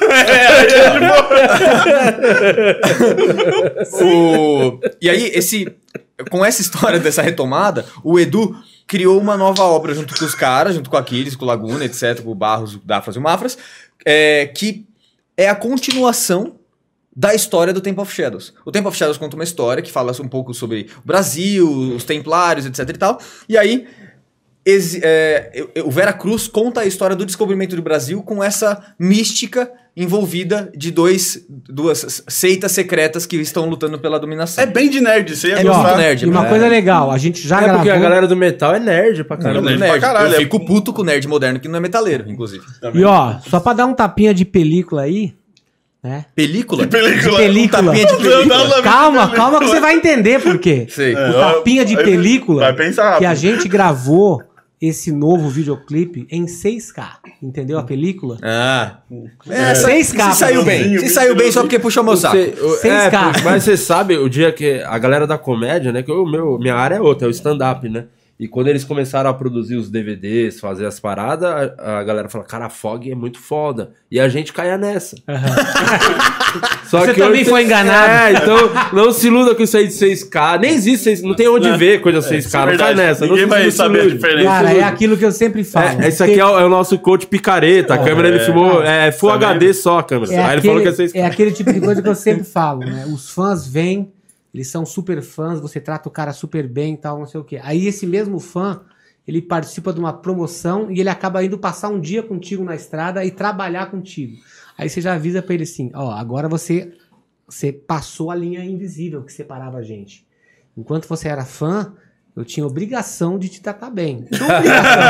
O... 4.02 4.80
E 5.02 5.10
aí, 5.10 5.32
esse. 5.34 5.68
Com 6.32 6.44
essa 6.44 6.62
história 6.62 7.00
dessa 7.00 7.22
retomada, 7.22 7.86
o 8.04 8.20
Edu 8.20 8.56
criou 8.88 9.20
uma 9.20 9.38
nova 9.38 9.64
obra 9.64 9.94
junto 9.94 10.18
com 10.18 10.26
os 10.26 10.34
caras, 10.34 10.74
junto 10.76 10.90
com 10.90 10.96
o 10.96 11.00
Aquiles, 11.00 11.36
com 11.36 11.46
o 11.46 11.48
Laguna, 11.48 11.86
etc., 11.86 12.22
com 12.24 12.32
o 12.32 12.36
Barros, 12.36 12.76
o 12.76 12.82
Dafras 12.84 13.16
e 13.16 13.20
o 13.20 13.22
Mafras, 13.22 13.58
é, 14.06 14.48
que 14.48 14.88
é 15.36 15.48
a 15.50 15.56
continuação 15.56 16.56
da 17.19 17.34
história 17.34 17.73
do 17.73 17.81
Temple 17.81 18.03
of 18.03 18.14
Shadows. 18.14 18.53
O 18.64 18.72
Temple 18.72 18.89
of 18.89 18.98
Shadows 18.98 19.18
conta 19.18 19.35
uma 19.35 19.44
história 19.44 19.81
que 19.81 19.91
fala 19.91 20.11
um 20.22 20.27
pouco 20.27 20.53
sobre 20.53 20.88
o 21.03 21.07
Brasil, 21.07 21.68
os 21.95 22.03
Templários, 22.03 22.68
etc 22.68 22.88
e 22.88 22.94
tal. 22.94 23.19
E 23.49 23.57
aí, 23.57 23.88
é, 25.02 25.65
o 25.84 25.89
Vera 25.89 26.14
Cruz 26.14 26.48
conta 26.48 26.81
a 26.81 26.85
história 26.85 27.15
do 27.15 27.26
descobrimento 27.26 27.76
do 27.76 27.81
Brasil 27.81 28.22
com 28.22 28.44
essa 28.44 28.94
mística 28.99 29.72
envolvida 29.95 30.72
de 30.76 30.91
dois, 30.91 31.44
duas 31.49 32.23
seitas 32.27 32.72
secretas 32.72 33.26
que 33.26 33.35
estão 33.38 33.68
lutando 33.68 33.98
pela 33.98 34.19
dominação. 34.19 34.64
É 34.64 34.68
bem 34.68 34.88
de 34.88 35.02
nerd, 35.02 35.35
você 35.35 35.48
ia 35.48 35.56
É 35.57 35.61
E, 35.61 35.64
gostar. 35.64 35.98
nerd, 35.98 36.22
e 36.23 36.26
uma 36.27 36.35
mano. 36.41 36.49
coisa 36.49 36.68
legal, 36.68 37.10
a 37.10 37.18
gente 37.18 37.48
já 37.48 37.57
É 37.57 37.64
gravou. 37.64 37.77
porque 37.80 37.89
a 37.89 37.98
galera 37.99 38.27
do 38.27 38.35
metal 38.35 38.76
é 38.76 38.80
nerd 38.80 39.23
pra 39.23 39.38
Eu, 39.38 39.41
caramba. 39.41 39.69
nerd 39.69 39.80
nerd. 39.80 39.91
pra 39.99 39.99
caralho, 40.07 40.27
eu 40.27 40.34
é- 40.35 40.38
fico 40.38 40.64
puto 40.64 40.94
com 40.94 41.02
o 41.02 41.06
nerd 41.06 41.27
moderno 41.27 41.60
que 41.60 41.68
não 41.68 41.77
é 41.77 41.80
metaleiro, 41.80 42.30
inclusive. 42.30 42.64
E 42.94 43.03
ó, 43.03 43.39
só 43.49 43.60
pra 43.60 43.73
dar 43.73 43.88
um 43.88 43.94
tapinha 43.95 44.35
de 44.35 44.45
película 44.45 45.02
aí, 45.02 45.34
né? 46.03 46.26
Película? 46.36 46.84
Que 46.84 46.90
película. 46.90 47.32
De 47.32 47.38
película. 47.38 47.82
Um 47.82 47.86
tapinha 47.95 48.06
de 48.06 48.18
película. 48.18 48.45
Não, 48.45 48.57
não, 48.68 48.76
não, 48.78 48.84
Calma, 48.84 49.30
calma 49.32 49.60
que 49.60 49.65
você 49.68 49.80
vai 49.80 49.95
entender 49.95 50.41
por 50.41 50.57
quê. 50.60 50.86
Sei. 50.90 51.14
É, 51.14 51.30
O 51.30 51.34
tapinha 51.34 51.84
de 51.86 51.95
película 51.98 52.61
Vai 52.61 52.74
pensar 52.74 53.18
que 53.18 53.26
a 53.26 53.34
gente 53.34 53.68
gravou 53.68 54.41
esse 54.80 55.11
novo 55.11 55.49
videoclipe 55.49 56.28
em 56.30 56.45
6K. 56.45 57.03
Entendeu 57.41 57.80
a 57.80 57.84
película? 57.84 58.38
Ah. 58.44 58.98
É, 59.49 59.74
Seis 59.74 60.07
se 60.10 60.15
capas. 60.15 60.38
saiu 60.38 60.64
bem. 60.64 60.99
Se 60.99 61.10
saiu 61.10 61.36
bem 61.36 61.52
só 61.52 61.61
porque 61.61 61.80
puxou 61.80 62.03
meu 62.03 62.15
saco. 62.15 62.36
Você- 62.38 62.53
o- 62.61 62.76
Seis 62.78 62.94
é, 62.94 63.10
caras. 63.10 63.41
mas 63.41 63.64
você 63.64 63.76
sabe, 63.76 64.18
o 64.18 64.30
dia 64.30 64.52
que 64.52 64.80
a 64.86 64.98
galera 64.99 65.26
da 65.26 65.36
comédia, 65.38 65.91
né? 65.91 66.03
Que 66.03 66.11
o 66.11 66.28
meu, 66.28 66.60
minha 66.60 66.76
área 66.76 66.95
é 66.98 67.02
outra, 67.02 67.26
é 67.26 67.28
o 67.28 67.32
stand-up, 67.32 67.90
né? 67.90 68.06
E 68.40 68.48
quando 68.48 68.68
eles 68.68 68.84
começaram 68.84 69.32
a 69.32 69.34
produzir 69.34 69.78
os 69.78 69.90
DVDs, 69.90 70.60
fazer 70.60 70.86
as 70.86 71.00
paradas, 71.00 71.50
a, 71.50 71.98
a 72.00 72.04
galera 72.04 72.30
fala, 72.30 72.44
cara, 72.44 72.66
a 72.68 72.70
Fog 72.70 73.10
é 73.10 73.16
muito 73.16 73.40
foda. 73.40 73.94
E 74.12 74.20
a 74.20 74.30
gente 74.30 74.54
caia 74.54 74.78
nessa. 74.78 75.16
Só 76.86 77.00
Você 77.00 77.16
também 77.16 77.42
hoje 77.42 77.50
foi 77.50 77.64
enganado. 77.64 78.12
É, 78.12 78.34
então 78.34 78.58
não 78.94 79.12
se 79.12 79.28
iluda 79.28 79.56
com 79.56 79.64
isso 79.64 79.76
aí 79.76 79.88
de 79.88 79.94
6K. 79.94 80.60
Nem 80.60 80.72
existe, 80.72 81.06
6, 81.06 81.22
não 81.24 81.34
tem 81.34 81.48
onde 81.48 81.70
ver 81.78 82.00
coisa 82.00 82.20
6K. 82.20 82.38
isso 82.38 82.58
é 82.58 82.66
não 82.66 82.78
cai 82.78 82.96
nessa. 82.96 83.26
Ninguém 83.26 83.42
não, 83.42 83.50
vai 83.50 83.64
não 83.64 83.72
se 83.72 83.78
saber 83.78 84.02
a 84.02 84.08
diferença. 84.08 84.50
Cara, 84.50 84.74
é 84.74 84.84
aquilo 84.84 85.18
que 85.18 85.26
eu 85.26 85.32
sempre 85.32 85.64
falo. 85.64 86.02
É, 86.02 86.08
esse 86.08 86.24
aqui 86.24 86.40
é 86.40 86.46
o, 86.46 86.60
é 86.60 86.64
o 86.64 86.70
nosso 86.70 86.98
coach 87.00 87.26
picareta. 87.26 87.96
A 87.96 87.98
câmera 87.98 88.30
ele 88.30 88.40
filmou. 88.40 88.84
É 88.84 89.12
Full 89.12 89.32
HD 89.32 89.74
só 89.74 90.00
a 90.00 90.04
câmera. 90.04 90.32
É 90.32 90.38
Aí 90.38 90.44
ele 90.44 90.60
aquele, 90.60 90.68
falou 90.68 90.82
que 90.82 91.02
é 91.02 91.06
6K. 91.06 91.16
é 91.16 91.26
aquele 91.26 91.52
tipo 91.52 91.74
de 91.74 91.82
coisa 91.82 92.02
que 92.02 92.08
eu 92.08 92.16
sempre 92.16 92.44
falo, 92.44 92.82
né? 92.82 93.06
Os 93.12 93.32
fãs 93.32 93.68
vêm, 93.68 94.12
eles 94.53 94.68
são 94.69 94.86
super 94.86 95.22
fãs, 95.22 95.60
você 95.60 95.80
trata 95.80 96.10
o 96.10 96.11
cara 96.11 96.34
super 96.34 96.68
bem 96.68 96.94
e 96.94 96.98
tal, 96.98 97.19
não 97.19 97.26
sei 97.26 97.40
o 97.40 97.44
quê. 97.44 97.60
Aí 97.64 97.86
esse 97.88 98.06
mesmo 98.07 98.40
fã, 98.40 98.82
ele 99.28 99.41
participa 99.41 99.94
de 99.94 99.99
uma 99.99 100.14
promoção 100.14 100.90
e 100.90 100.99
ele 100.99 101.10
acaba 101.10 101.44
indo 101.44 101.57
passar 101.57 101.90
um 101.90 101.99
dia 101.99 102.24
contigo 102.24 102.64
na 102.64 102.76
estrada 102.76 103.24
e 103.26 103.32
trabalhar 103.32 103.91
contigo. 103.91 104.38
Aí 104.78 104.90
você 104.90 105.02
já 105.02 105.14
avisa 105.14 105.41
pra 105.41 105.53
ele 105.53 105.64
assim, 105.64 105.91
ó, 105.94 106.11
agora 106.11 106.48
você, 106.48 106.94
você 107.48 107.72
passou 107.74 108.32
a 108.32 108.36
linha 108.36 108.64
invisível 108.64 109.24
que 109.24 109.34
separava 109.34 109.78
a 109.78 109.84
gente. 109.84 110.26
Enquanto 110.76 111.07
você 111.07 111.28
era 111.28 111.44
fã, 111.44 111.94
Eu 112.38 112.45
tinha 112.45 112.68
obrigação 112.68 113.40
de 113.40 113.49
te 113.49 113.60
tratar 113.60 113.90
bem. 113.90 114.26
Tinha 114.32 114.57
obrigação. 114.57 115.03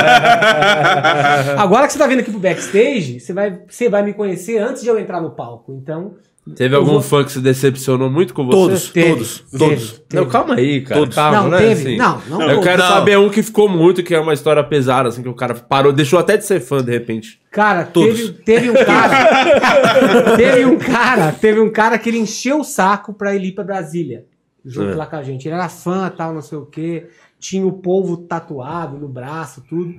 Agora 1.59 1.85
que 1.85 1.91
você 1.91 1.99
tá 1.99 2.07
vindo 2.07 2.21
aqui 2.21 2.31
pro 2.31 2.39
backstage, 2.39 3.19
você 3.19 3.33
vai, 3.33 3.61
você 3.67 3.89
vai 3.89 4.01
me 4.01 4.13
conhecer 4.13 4.59
antes 4.59 4.81
de 4.81 4.87
eu 4.87 4.97
entrar 4.97 5.19
no 5.19 5.31
palco. 5.31 5.73
Então. 5.73 6.15
Teve 6.55 6.75
algum 6.75 6.93
vou- 6.93 7.01
fã 7.01 7.23
que 7.23 7.31
se 7.31 7.39
decepcionou 7.39 8.09
muito 8.09 8.33
com 8.33 8.45
você? 8.45 8.51
Todos, 8.57 8.89
Teve, 8.89 9.09
todos, 9.09 9.39
teve, 9.39 9.57
todos. 9.57 9.91
teve. 10.07 10.23
Não, 10.23 10.29
calma 10.29 10.55
aí, 10.55 10.81
cara. 10.81 10.99
Todos. 11.01 11.15
Calma, 11.15 11.41
Não, 11.43 11.49
né? 11.49 11.57
teve. 11.57 11.71
Assim, 11.81 11.97
Não, 11.97 12.21
não 12.29 12.41
Eu 12.49 12.61
quero 12.61 12.81
Não. 12.81 12.87
saber 12.89 13.17
um 13.17 13.29
que 13.29 13.43
ficou 13.43 13.67
muito, 13.67 14.01
que 14.03 14.13
é 14.15 14.19
uma 14.19 14.33
história 14.33 14.63
pesada, 14.63 15.09
assim, 15.09 15.21
que 15.23 15.29
o 15.29 15.33
cara 15.35 15.53
parou, 15.55 15.91
deixou 15.91 16.17
até 16.19 16.37
de 16.37 16.45
ser 16.45 16.59
fã 16.59 16.83
de 16.83 16.91
repente. 16.91 17.39
Cara, 17.51 17.83
Todos. 17.85 18.19
teve, 18.19 18.33
teve 18.43 18.69
um 18.71 18.73
cara. 18.85 20.35
teve 20.37 20.65
um 20.65 20.77
cara, 20.77 21.31
teve 21.31 21.59
um 21.59 21.69
cara 21.71 21.97
que 21.97 22.09
ele 22.09 22.19
encheu 22.19 22.59
o 22.59 22.63
saco 22.63 23.13
pra 23.13 23.35
ele 23.35 23.47
ir 23.47 23.51
pra 23.53 23.63
Brasília. 23.63 24.25
Junto 24.65 24.91
É. 24.91 24.95
lá 24.95 25.05
com 25.05 25.15
a 25.15 25.23
gente. 25.23 25.47
Ele 25.47 25.55
era 25.55 25.69
fã, 25.69 26.09
tal, 26.15 26.33
não 26.33 26.41
sei 26.41 26.57
o 26.57 26.65
quê. 26.65 27.07
Tinha 27.39 27.65
o 27.65 27.71
polvo 27.71 28.17
tatuado 28.17 28.97
no 28.97 29.07
braço, 29.07 29.63
tudo. 29.69 29.93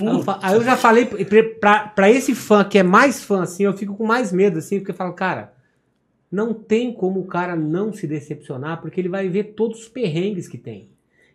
Aí 0.00 0.06
eu, 0.06 0.22
fa- 0.22 0.38
aí 0.42 0.54
eu 0.54 0.64
já 0.64 0.76
falei 0.76 1.04
pra, 1.06 1.42
pra, 1.60 1.78
pra 1.88 2.10
esse 2.10 2.34
fã 2.34 2.64
que 2.64 2.78
é 2.78 2.82
mais 2.82 3.22
fã, 3.22 3.42
assim, 3.42 3.64
eu 3.64 3.72
fico 3.72 3.94
com 3.94 4.06
mais 4.06 4.32
medo, 4.32 4.58
assim, 4.58 4.78
porque 4.78 4.90
eu 4.90 4.94
falo, 4.96 5.12
cara, 5.12 5.52
não 6.32 6.52
tem 6.54 6.92
como 6.92 7.20
o 7.20 7.26
cara 7.26 7.54
não 7.54 7.92
se 7.92 8.06
decepcionar, 8.06 8.80
porque 8.80 9.00
ele 9.00 9.08
vai 9.10 9.28
ver 9.28 9.52
todos 9.54 9.82
os 9.82 9.88
perrengues 9.88 10.48
que 10.48 10.56
tem. 10.58 10.90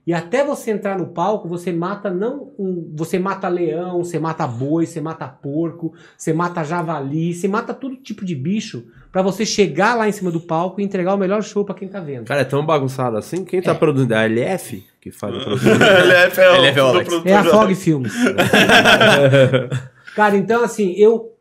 E 0.05 0.13
até 0.13 0.41
você 0.41 0.71
entrar 0.71 0.97
no 0.97 1.07
palco, 1.07 1.49
você 1.49 1.73
mata 1.73 2.09
não 2.09 2.53
um, 2.57 2.93
você 2.95 3.19
mata 3.19 3.49
leão, 3.49 4.05
você 4.05 4.17
mata 4.17 4.47
boi, 4.47 4.85
você 4.85 5.01
mata 5.01 5.27
porco, 5.27 5.93
você 6.17 6.31
mata 6.31 6.63
javali, 6.63 7.33
você 7.33 7.45
mata 7.45 7.73
todo 7.73 7.97
tipo 7.97 8.23
de 8.23 8.33
bicho 8.33 8.85
pra 9.11 9.21
você 9.21 9.45
chegar 9.45 9.95
lá 9.95 10.07
em 10.07 10.13
cima 10.13 10.31
do 10.31 10.39
palco 10.39 10.79
e 10.79 10.83
entregar 10.85 11.13
o 11.13 11.17
melhor 11.17 11.43
show 11.43 11.65
pra 11.65 11.75
quem 11.75 11.89
tá 11.89 11.99
vendo. 11.99 12.23
Cara, 12.25 12.39
é 12.39 12.45
tão 12.45 12.65
bagunçado 12.65 13.17
assim. 13.17 13.43
Quem 13.43 13.61
tá 13.61 13.75
produzindo? 13.75 14.13
É 14.15 14.19
a 14.19 14.23
LF 14.23 14.81
que 15.01 15.11
faz 15.11 15.35
a 15.35 15.39
produção. 15.41 15.73
LF 15.73 16.39
é 16.39 16.51
o- 16.51 16.55
LF 16.55 16.79
é 16.79 16.83
o 16.83 16.87
Alex. 16.87 17.13
É 17.25 17.35
a 17.35 17.43
Fog 17.43 17.75
Filmes. 17.75 18.13
Cara, 20.15 20.37
então 20.37 20.63
assim, 20.63 20.93
eu 20.93 21.33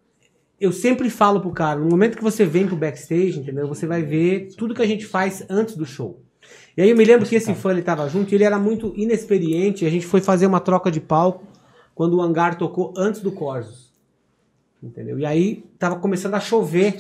eu 0.61 0.73
sempre 0.73 1.11
falo 1.11 1.41
pro 1.41 1.51
cara, 1.51 1.79
no 1.79 1.89
momento 1.89 2.17
que 2.17 2.23
você 2.23 2.45
vem 2.45 2.67
pro 2.67 2.77
backstage, 2.77 3.39
entendeu? 3.39 3.69
Você 3.69 3.87
vai 3.87 4.03
ver 4.03 4.49
tudo 4.57 4.75
que 4.75 4.83
a 4.83 4.87
gente 4.87 5.07
faz 5.07 5.45
antes 5.49 5.77
do 5.77 5.85
show. 5.85 6.23
E 6.77 6.83
aí 6.83 6.91
eu 6.91 6.97
me 6.97 7.05
lembro 7.05 7.27
que 7.27 7.35
esse 7.35 7.55
fã 7.55 7.71
ele 7.71 7.83
tava 7.83 8.09
junto, 8.09 8.33
e 8.33 8.35
ele 8.35 8.45
era 8.45 8.59
muito 8.59 8.93
inexperiente, 8.97 9.87
a 9.87 9.91
gente 9.91 10.07
foi 10.07 10.21
fazer 10.21 10.47
uma 10.47 10.61
troca 10.61 10.91
de 10.91 11.01
palco 11.01 11.45
quando 11.95 12.19
o 12.19 12.23
hangar 12.23 12.59
tocou 12.59 12.93
antes 12.97 13.21
do 13.21 13.33
Corsos. 13.33 13.91
Entendeu? 14.83 15.19
E 15.19 15.25
aí 15.25 15.65
tava 15.79 15.97
começando 15.97 16.35
a 16.35 16.41
chover. 16.41 16.97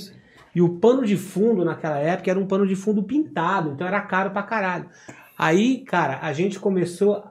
E 0.55 0.62
o 0.62 0.70
pano 0.70 1.05
de 1.05 1.19
fundo 1.19 1.62
naquela 1.62 1.99
época 1.99 2.31
era 2.31 2.41
um 2.41 2.47
pano 2.47 2.66
de 2.66 2.74
fundo 2.74 3.03
pintado, 3.03 3.73
então 3.73 3.87
era 3.87 4.01
caro 4.01 4.31
pra 4.31 4.43
caralho. 4.43 4.89
Aí, 5.37 5.85
cara, 5.85 6.19
a 6.23 6.33
gente 6.33 6.59
começou, 6.59 7.23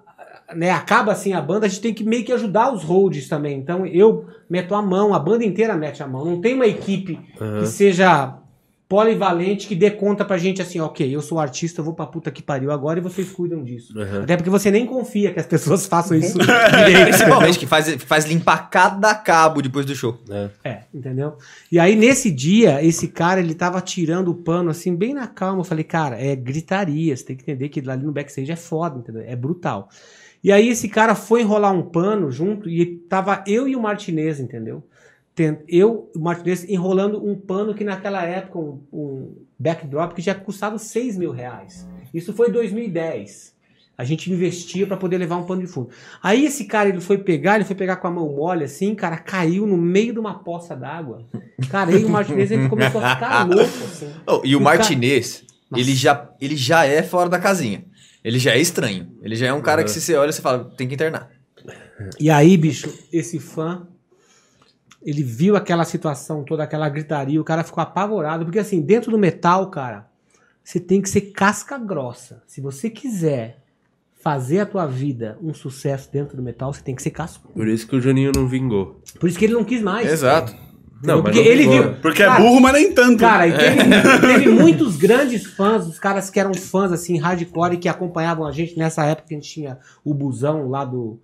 né, 0.54 0.72
acaba 0.72 1.12
assim 1.12 1.34
a 1.34 1.42
banda, 1.42 1.66
a 1.66 1.70
gente 1.70 1.82
tem 1.82 1.94
que 1.94 2.04
meio 2.04 2.24
que 2.24 2.32
ajudar 2.32 2.74
os 2.74 2.84
holds 2.84 3.28
também. 3.28 3.58
Então 3.58 3.86
eu 3.86 4.26
meto 4.50 4.76
a 4.76 4.82
mão, 4.82 5.14
a 5.14 5.20
banda 5.20 5.44
inteira 5.44 5.76
mete 5.76 6.04
a 6.04 6.08
mão. 6.08 6.26
Não 6.26 6.42
tem 6.42 6.54
uma 6.54 6.68
equipe 6.68 7.20
Aham. 7.40 7.62
que 7.62 7.68
seja 7.68 8.38
polivalente 8.88 9.68
que 9.68 9.76
dê 9.76 9.90
conta 9.90 10.24
pra 10.24 10.38
gente 10.38 10.62
assim, 10.62 10.80
ok, 10.80 11.14
eu 11.14 11.22
sou 11.22 11.40
artista, 11.40 11.82
eu 11.82 11.86
vou 11.86 11.94
pra 11.94 12.06
puta 12.06 12.30
que 12.30 12.44
pariu 12.44 12.72
agora 12.72 13.00
e 13.00 13.02
vocês 13.02 13.32
cuidam 13.32 13.64
disso. 13.64 13.98
Uhum. 13.98 14.22
Até 14.22 14.38
porque 14.38 14.50
você 14.50 14.70
nem 14.70 14.86
confia 14.86 15.34
que 15.34 15.40
as 15.40 15.48
pessoas 15.48 15.86
façam 15.88 16.16
isso 16.16 16.38
direito. 16.38 17.10
Principalmente, 17.10 17.58
que 17.58 17.66
faz, 17.66 17.96
faz 18.04 18.26
limpar 18.26 18.70
cada 18.70 19.16
cabo 19.16 19.62
depois 19.62 19.88
do 19.88 19.96
show. 19.96 20.20
É, 20.64 20.82
entendeu? 20.94 21.36
E 21.72 21.80
aí, 21.80 21.96
nesse 21.96 22.30
dia, 22.30 22.84
esse 22.84 23.08
cara, 23.08 23.40
ele 23.40 23.56
tava 23.56 23.82
tirando 23.82 24.30
o 24.30 24.36
pano, 24.36 24.70
assim, 24.70 24.96
bem 24.96 25.16
na 25.16 25.26
calma. 25.26 25.62
Eu 25.62 25.66
falei, 25.66 25.84
cara, 25.84 26.22
é 26.22 26.36
gritaria, 26.36 27.18
você 27.18 27.26
tem 27.26 27.36
que 27.36 27.42
entender 27.42 27.70
que 27.70 27.80
ali 27.90 28.06
no 28.06 28.12
backstage 28.12 28.52
é 28.52 28.56
foda, 28.56 29.00
entendeu? 29.00 29.24
É 29.26 29.36
brutal. 29.36 29.90
E 30.46 30.52
aí, 30.52 30.70
esse 30.70 30.88
cara 30.88 31.16
foi 31.16 31.42
enrolar 31.42 31.74
um 31.74 31.82
pano 31.82 32.30
junto 32.32 32.70
e 32.70 32.86
tava 32.86 33.44
eu 33.48 33.68
e 33.68 33.76
o 33.76 33.82
Martinez, 33.82 34.40
entendeu? 34.40 34.84
Ten- 35.34 35.58
Eu, 35.68 36.12
o 36.16 36.20
Martinez, 36.20 36.64
enrolando 36.70 37.26
um 37.26 37.36
pano 37.36 37.74
que 37.74 37.84
naquela 37.84 38.24
época, 38.24 38.60
um, 38.60 38.80
um 38.94 39.36
backdrop 39.58 40.14
que 40.14 40.22
já 40.22 40.36
custava 40.36 40.78
6 40.78 41.18
mil 41.18 41.32
reais. 41.32 41.88
Isso 42.14 42.32
foi 42.32 42.50
em 42.50 42.52
2010. 42.52 43.56
A 43.98 44.04
gente 44.04 44.32
investia 44.32 44.86
pra 44.86 44.98
poder 44.98 45.18
levar 45.18 45.38
um 45.38 45.46
pano 45.46 45.62
de 45.62 45.68
fundo. 45.68 45.90
Aí 46.22 46.46
esse 46.46 46.66
cara, 46.66 46.90
ele 46.90 47.00
foi 47.02 47.18
pegar, 47.18 47.56
ele 47.56 47.64
foi 47.66 47.76
pegar 47.76 47.96
com 47.96 48.08
a 48.08 48.12
mão 48.12 48.30
mole 48.30 48.66
assim, 48.66 48.94
cara, 48.94 49.18
caiu 49.18 49.66
no 49.66 49.78
meio 49.78 50.14
de 50.14 50.20
uma 50.20 50.36
poça 50.40 50.76
d'água. 50.76 51.26
Cara, 51.72 51.90
aí 51.92 52.04
o 52.06 52.10
Martinez 52.10 52.52
ele 52.52 52.70
começou 52.70 53.02
a 53.04 53.16
ficar 53.16 53.48
louco, 53.48 53.64
assim. 53.64 54.10
Oh, 54.28 54.42
e 54.44 54.56
o, 54.56 54.60
cara- 54.60 54.78
Martinez, 54.78 55.44
ele 55.76 55.96
já, 55.96 56.30
ele 56.40 56.56
já 56.56 56.86
é 56.86 57.02
fora 57.02 57.30
da 57.30 57.40
casinha. 57.40 57.84
Ele 58.26 58.40
já 58.40 58.54
é 58.54 58.60
estranho. 58.60 59.08
Ele 59.22 59.36
já 59.36 59.46
é 59.46 59.54
um 59.54 59.62
cara 59.62 59.84
que 59.84 59.92
se 59.92 60.02
você 60.02 60.16
olha, 60.16 60.32
você 60.32 60.42
fala, 60.42 60.66
tem 60.76 60.88
que 60.88 60.96
internar. 60.96 61.30
E 62.20 62.28
aí, 62.32 62.58
bicho, 62.58 62.92
esse 63.14 63.40
fã, 63.40 63.88
ele 65.04 65.22
viu 65.22 65.56
aquela 65.56 65.86
situação 65.86 66.44
toda, 66.44 66.64
aquela 66.64 66.90
gritaria, 66.90 67.40
o 67.40 67.44
cara 67.44 67.64
ficou 67.64 67.84
apavorado, 67.84 68.44
porque 68.44 68.58
assim, 68.58 68.82
dentro 68.82 69.12
do 69.12 69.18
metal, 69.20 69.70
cara, 69.70 70.10
você 70.64 70.80
tem 70.80 71.04
que 71.04 71.08
ser 71.08 71.22
casca 71.22 71.78
grossa. 71.78 72.42
Se 72.48 72.60
você 72.60 72.90
quiser 72.90 73.64
fazer 74.16 74.62
a 74.62 74.66
tua 74.66 74.88
vida 74.88 75.38
um 75.40 75.54
sucesso 75.54 76.12
dentro 76.12 76.36
do 76.36 76.42
metal, 76.42 76.74
você 76.74 76.82
tem 76.82 76.96
que 76.96 77.04
ser 77.04 77.12
casca. 77.12 77.48
Por 77.48 77.68
isso 77.68 77.88
que 77.88 77.96
o 77.96 78.02
Juninho 78.02 78.32
não 78.36 78.48
vingou. 78.48 79.00
Por 79.20 79.30
isso 79.30 79.38
que 79.38 79.46
ele 79.46 79.54
não 79.54 79.64
quis 79.64 79.84
mais. 79.84 80.12
Exato. 80.12 80.56
Não, 81.04 81.22
porque 81.22 81.40
não 81.40 81.46
ele 81.46 81.68
viu. 81.68 81.94
Porque 82.02 82.24
é 82.24 82.36
burro, 82.38 82.60
mas 82.62 82.74
nem 82.74 82.92
tanto. 82.94 83.20
Cara, 83.20 83.48
e 83.48 83.52
teve, 83.54 83.94
É. 83.94 84.18
teve 84.20 84.50
muitos 84.50 84.96
grandes 84.96 85.46
fãs, 85.46 85.86
os 85.88 86.00
caras 86.00 86.30
que 86.30 86.40
eram 86.40 86.54
fãs 86.54 86.92
assim, 86.92 87.18
hardcore, 87.20 87.78
que 87.78 87.88
acompanhavam 87.90 88.46
a 88.48 88.52
gente 88.52 88.78
nessa 88.78 89.04
época 89.06 89.28
que 89.28 89.34
a 89.36 89.38
gente 89.38 89.50
tinha 89.50 89.78
o 90.04 90.14
busão 90.14 90.70
lá 90.70 90.84
do, 90.86 91.20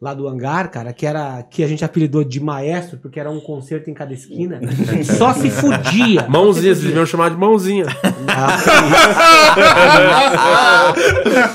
lá 0.00 0.14
do 0.14 0.26
hangar, 0.26 0.68
cara, 0.70 0.92
que 0.92 1.06
era 1.06 1.42
que 1.42 1.62
a 1.62 1.68
gente 1.68 1.84
apelidou 1.84 2.24
de 2.24 2.40
maestro, 2.40 2.96
porque 2.98 3.20
era 3.20 3.30
um 3.30 3.38
concerto 3.40 3.88
em 3.90 3.94
cada 3.94 4.12
esquina. 4.14 4.58
Só 5.04 5.32
se 5.34 5.50
fudia. 5.50 6.26
Mãozinha, 6.30 6.74
vocês 6.74 6.86
deviam 6.86 7.04
chamar 7.06 7.28
de 7.30 7.36
mãozinha. 7.36 7.84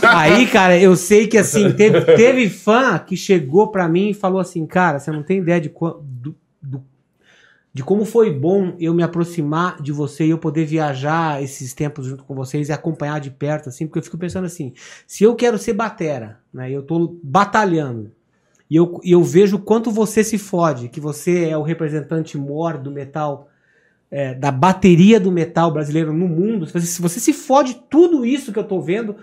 Aí, 0.08 0.46
cara, 0.48 0.78
eu 0.80 0.96
sei 0.96 1.28
que 1.28 1.38
assim, 1.38 1.72
teve, 1.72 2.02
teve 2.02 2.50
fã 2.50 2.98
que 3.00 3.18
chegou 3.18 3.68
pra 3.68 3.88
mim 3.88 4.10
e 4.10 4.14
falou 4.14 4.40
assim, 4.40 4.66
cara, 4.66 5.00
você 5.00 5.12
não 5.12 5.24
tem 5.24 5.40
ideia 5.40 5.60
de, 5.60 5.70
do- 5.70 6.36
do- 6.62 6.84
de 7.76 7.84
como 7.84 8.06
foi 8.06 8.32
bom 8.32 8.74
eu 8.80 8.94
me 8.94 9.04
aproximar 9.04 9.82
de 9.82 9.92
você 9.92 10.26
e 10.26 10.30
eu 10.30 10.38
poder 10.38 10.64
viajar 10.64 11.44
esses 11.44 11.74
tempos 11.74 12.06
junto 12.06 12.24
com 12.24 12.34
vocês 12.34 12.70
e 12.70 12.72
acompanhar 12.72 13.20
de 13.20 13.30
perto, 13.30 13.68
assim, 13.68 13.86
porque 13.86 14.00
eu 14.00 14.04
fico 14.04 14.18
pensando 14.18 14.46
assim, 14.46 14.72
se 15.06 15.26
eu 15.26 15.36
quero 15.36 15.58
ser 15.58 15.74
batera, 15.74 16.40
né, 16.54 16.72
eu 16.72 16.82
tô 16.82 17.20
batalhando, 17.22 18.14
e 18.70 18.78
eu, 18.78 19.02
e 19.04 19.12
eu 19.12 19.22
vejo 19.22 19.58
o 19.58 19.60
quanto 19.60 19.92
você 19.92 20.24
se 20.24 20.38
fode, 20.38 20.88
que 20.88 21.02
você 21.02 21.50
é 21.50 21.58
o 21.58 21.64
representante 21.64 22.38
mor 22.38 22.78
do 22.78 22.90
metal 22.90 23.50
é, 24.10 24.34
da 24.34 24.52
bateria 24.52 25.20
do 25.20 25.30
metal 25.30 25.70
brasileiro 25.70 26.14
no 26.14 26.30
mundo, 26.30 26.66
se 26.66 27.02
você, 27.02 27.20
se 27.20 27.34
fode 27.34 27.84
tudo 27.90 28.26
isso 28.26 28.54
que 28.54 28.60
eu 28.60 28.64
tô 28.64 28.80
vendo, 28.80 29.10
o 29.10 29.18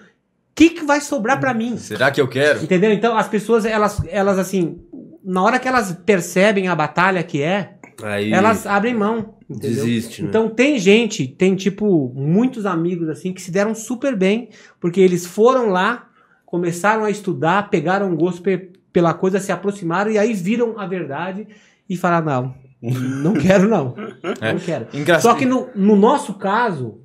que, 0.54 0.68
que 0.68 0.84
vai 0.84 1.00
sobrar 1.00 1.40
pra 1.40 1.54
mim? 1.54 1.78
Será 1.78 2.10
que 2.10 2.20
eu 2.20 2.28
quero? 2.28 2.62
Entendeu? 2.62 2.92
Então 2.92 3.16
as 3.16 3.28
pessoas, 3.28 3.64
elas, 3.64 4.02
elas 4.10 4.38
assim, 4.38 4.78
na 5.24 5.42
hora 5.42 5.58
que 5.58 5.66
elas 5.66 5.96
percebem 6.04 6.68
a 6.68 6.76
batalha 6.76 7.22
que 7.22 7.40
é, 7.40 7.78
Aí 8.02 8.32
elas 8.32 8.66
abrem 8.66 8.94
mão. 8.94 9.34
Entendeu? 9.48 9.84
desiste, 9.84 10.22
né? 10.22 10.28
Então 10.28 10.48
tem 10.48 10.78
gente, 10.78 11.26
tem 11.26 11.54
tipo 11.54 12.12
muitos 12.14 12.64
amigos 12.66 13.08
assim 13.08 13.32
que 13.32 13.42
se 13.42 13.50
deram 13.50 13.74
super 13.74 14.16
bem, 14.16 14.48
porque 14.80 15.00
eles 15.00 15.26
foram 15.26 15.68
lá, 15.68 16.08
começaram 16.46 17.04
a 17.04 17.10
estudar, 17.10 17.68
pegaram 17.70 18.14
gosto 18.16 18.42
pe- 18.42 18.72
pela 18.92 19.12
coisa, 19.14 19.38
se 19.40 19.52
aproximaram 19.52 20.10
e 20.10 20.18
aí 20.18 20.32
viram 20.32 20.78
a 20.78 20.86
verdade 20.86 21.46
e 21.88 21.96
falaram: 21.96 22.54
não, 22.80 22.92
não 23.22 23.34
quero 23.34 23.68
não. 23.68 23.94
É. 24.40 24.52
Não 24.52 24.60
quero. 24.60 24.86
Só 25.20 25.34
que 25.34 25.44
no, 25.46 25.68
no 25.74 25.94
nosso 25.96 26.34
caso, 26.34 27.00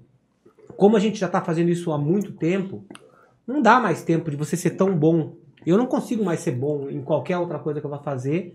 como 0.76 0.96
a 0.96 1.00
gente 1.00 1.20
já 1.20 1.28
tá 1.28 1.42
fazendo 1.42 1.70
isso 1.70 1.92
há 1.92 1.98
muito 1.98 2.32
tempo, 2.32 2.86
não 3.46 3.62
dá 3.62 3.80
mais 3.80 4.04
tempo 4.04 4.30
de 4.32 4.38
você 4.38 4.56
ser 4.58 4.72
tão 4.72 4.96
bom. 4.98 5.36
Eu 5.66 5.78
não 5.78 5.86
consigo 5.86 6.24
mais 6.24 6.40
ser 6.40 6.52
bom 6.52 6.88
em 6.90 7.02
qualquer 7.02 7.38
outra 7.38 7.60
coisa 7.60 7.80
que 7.82 7.86
eu 7.86 7.90
vá 7.90 8.00
fazer, 8.00 8.54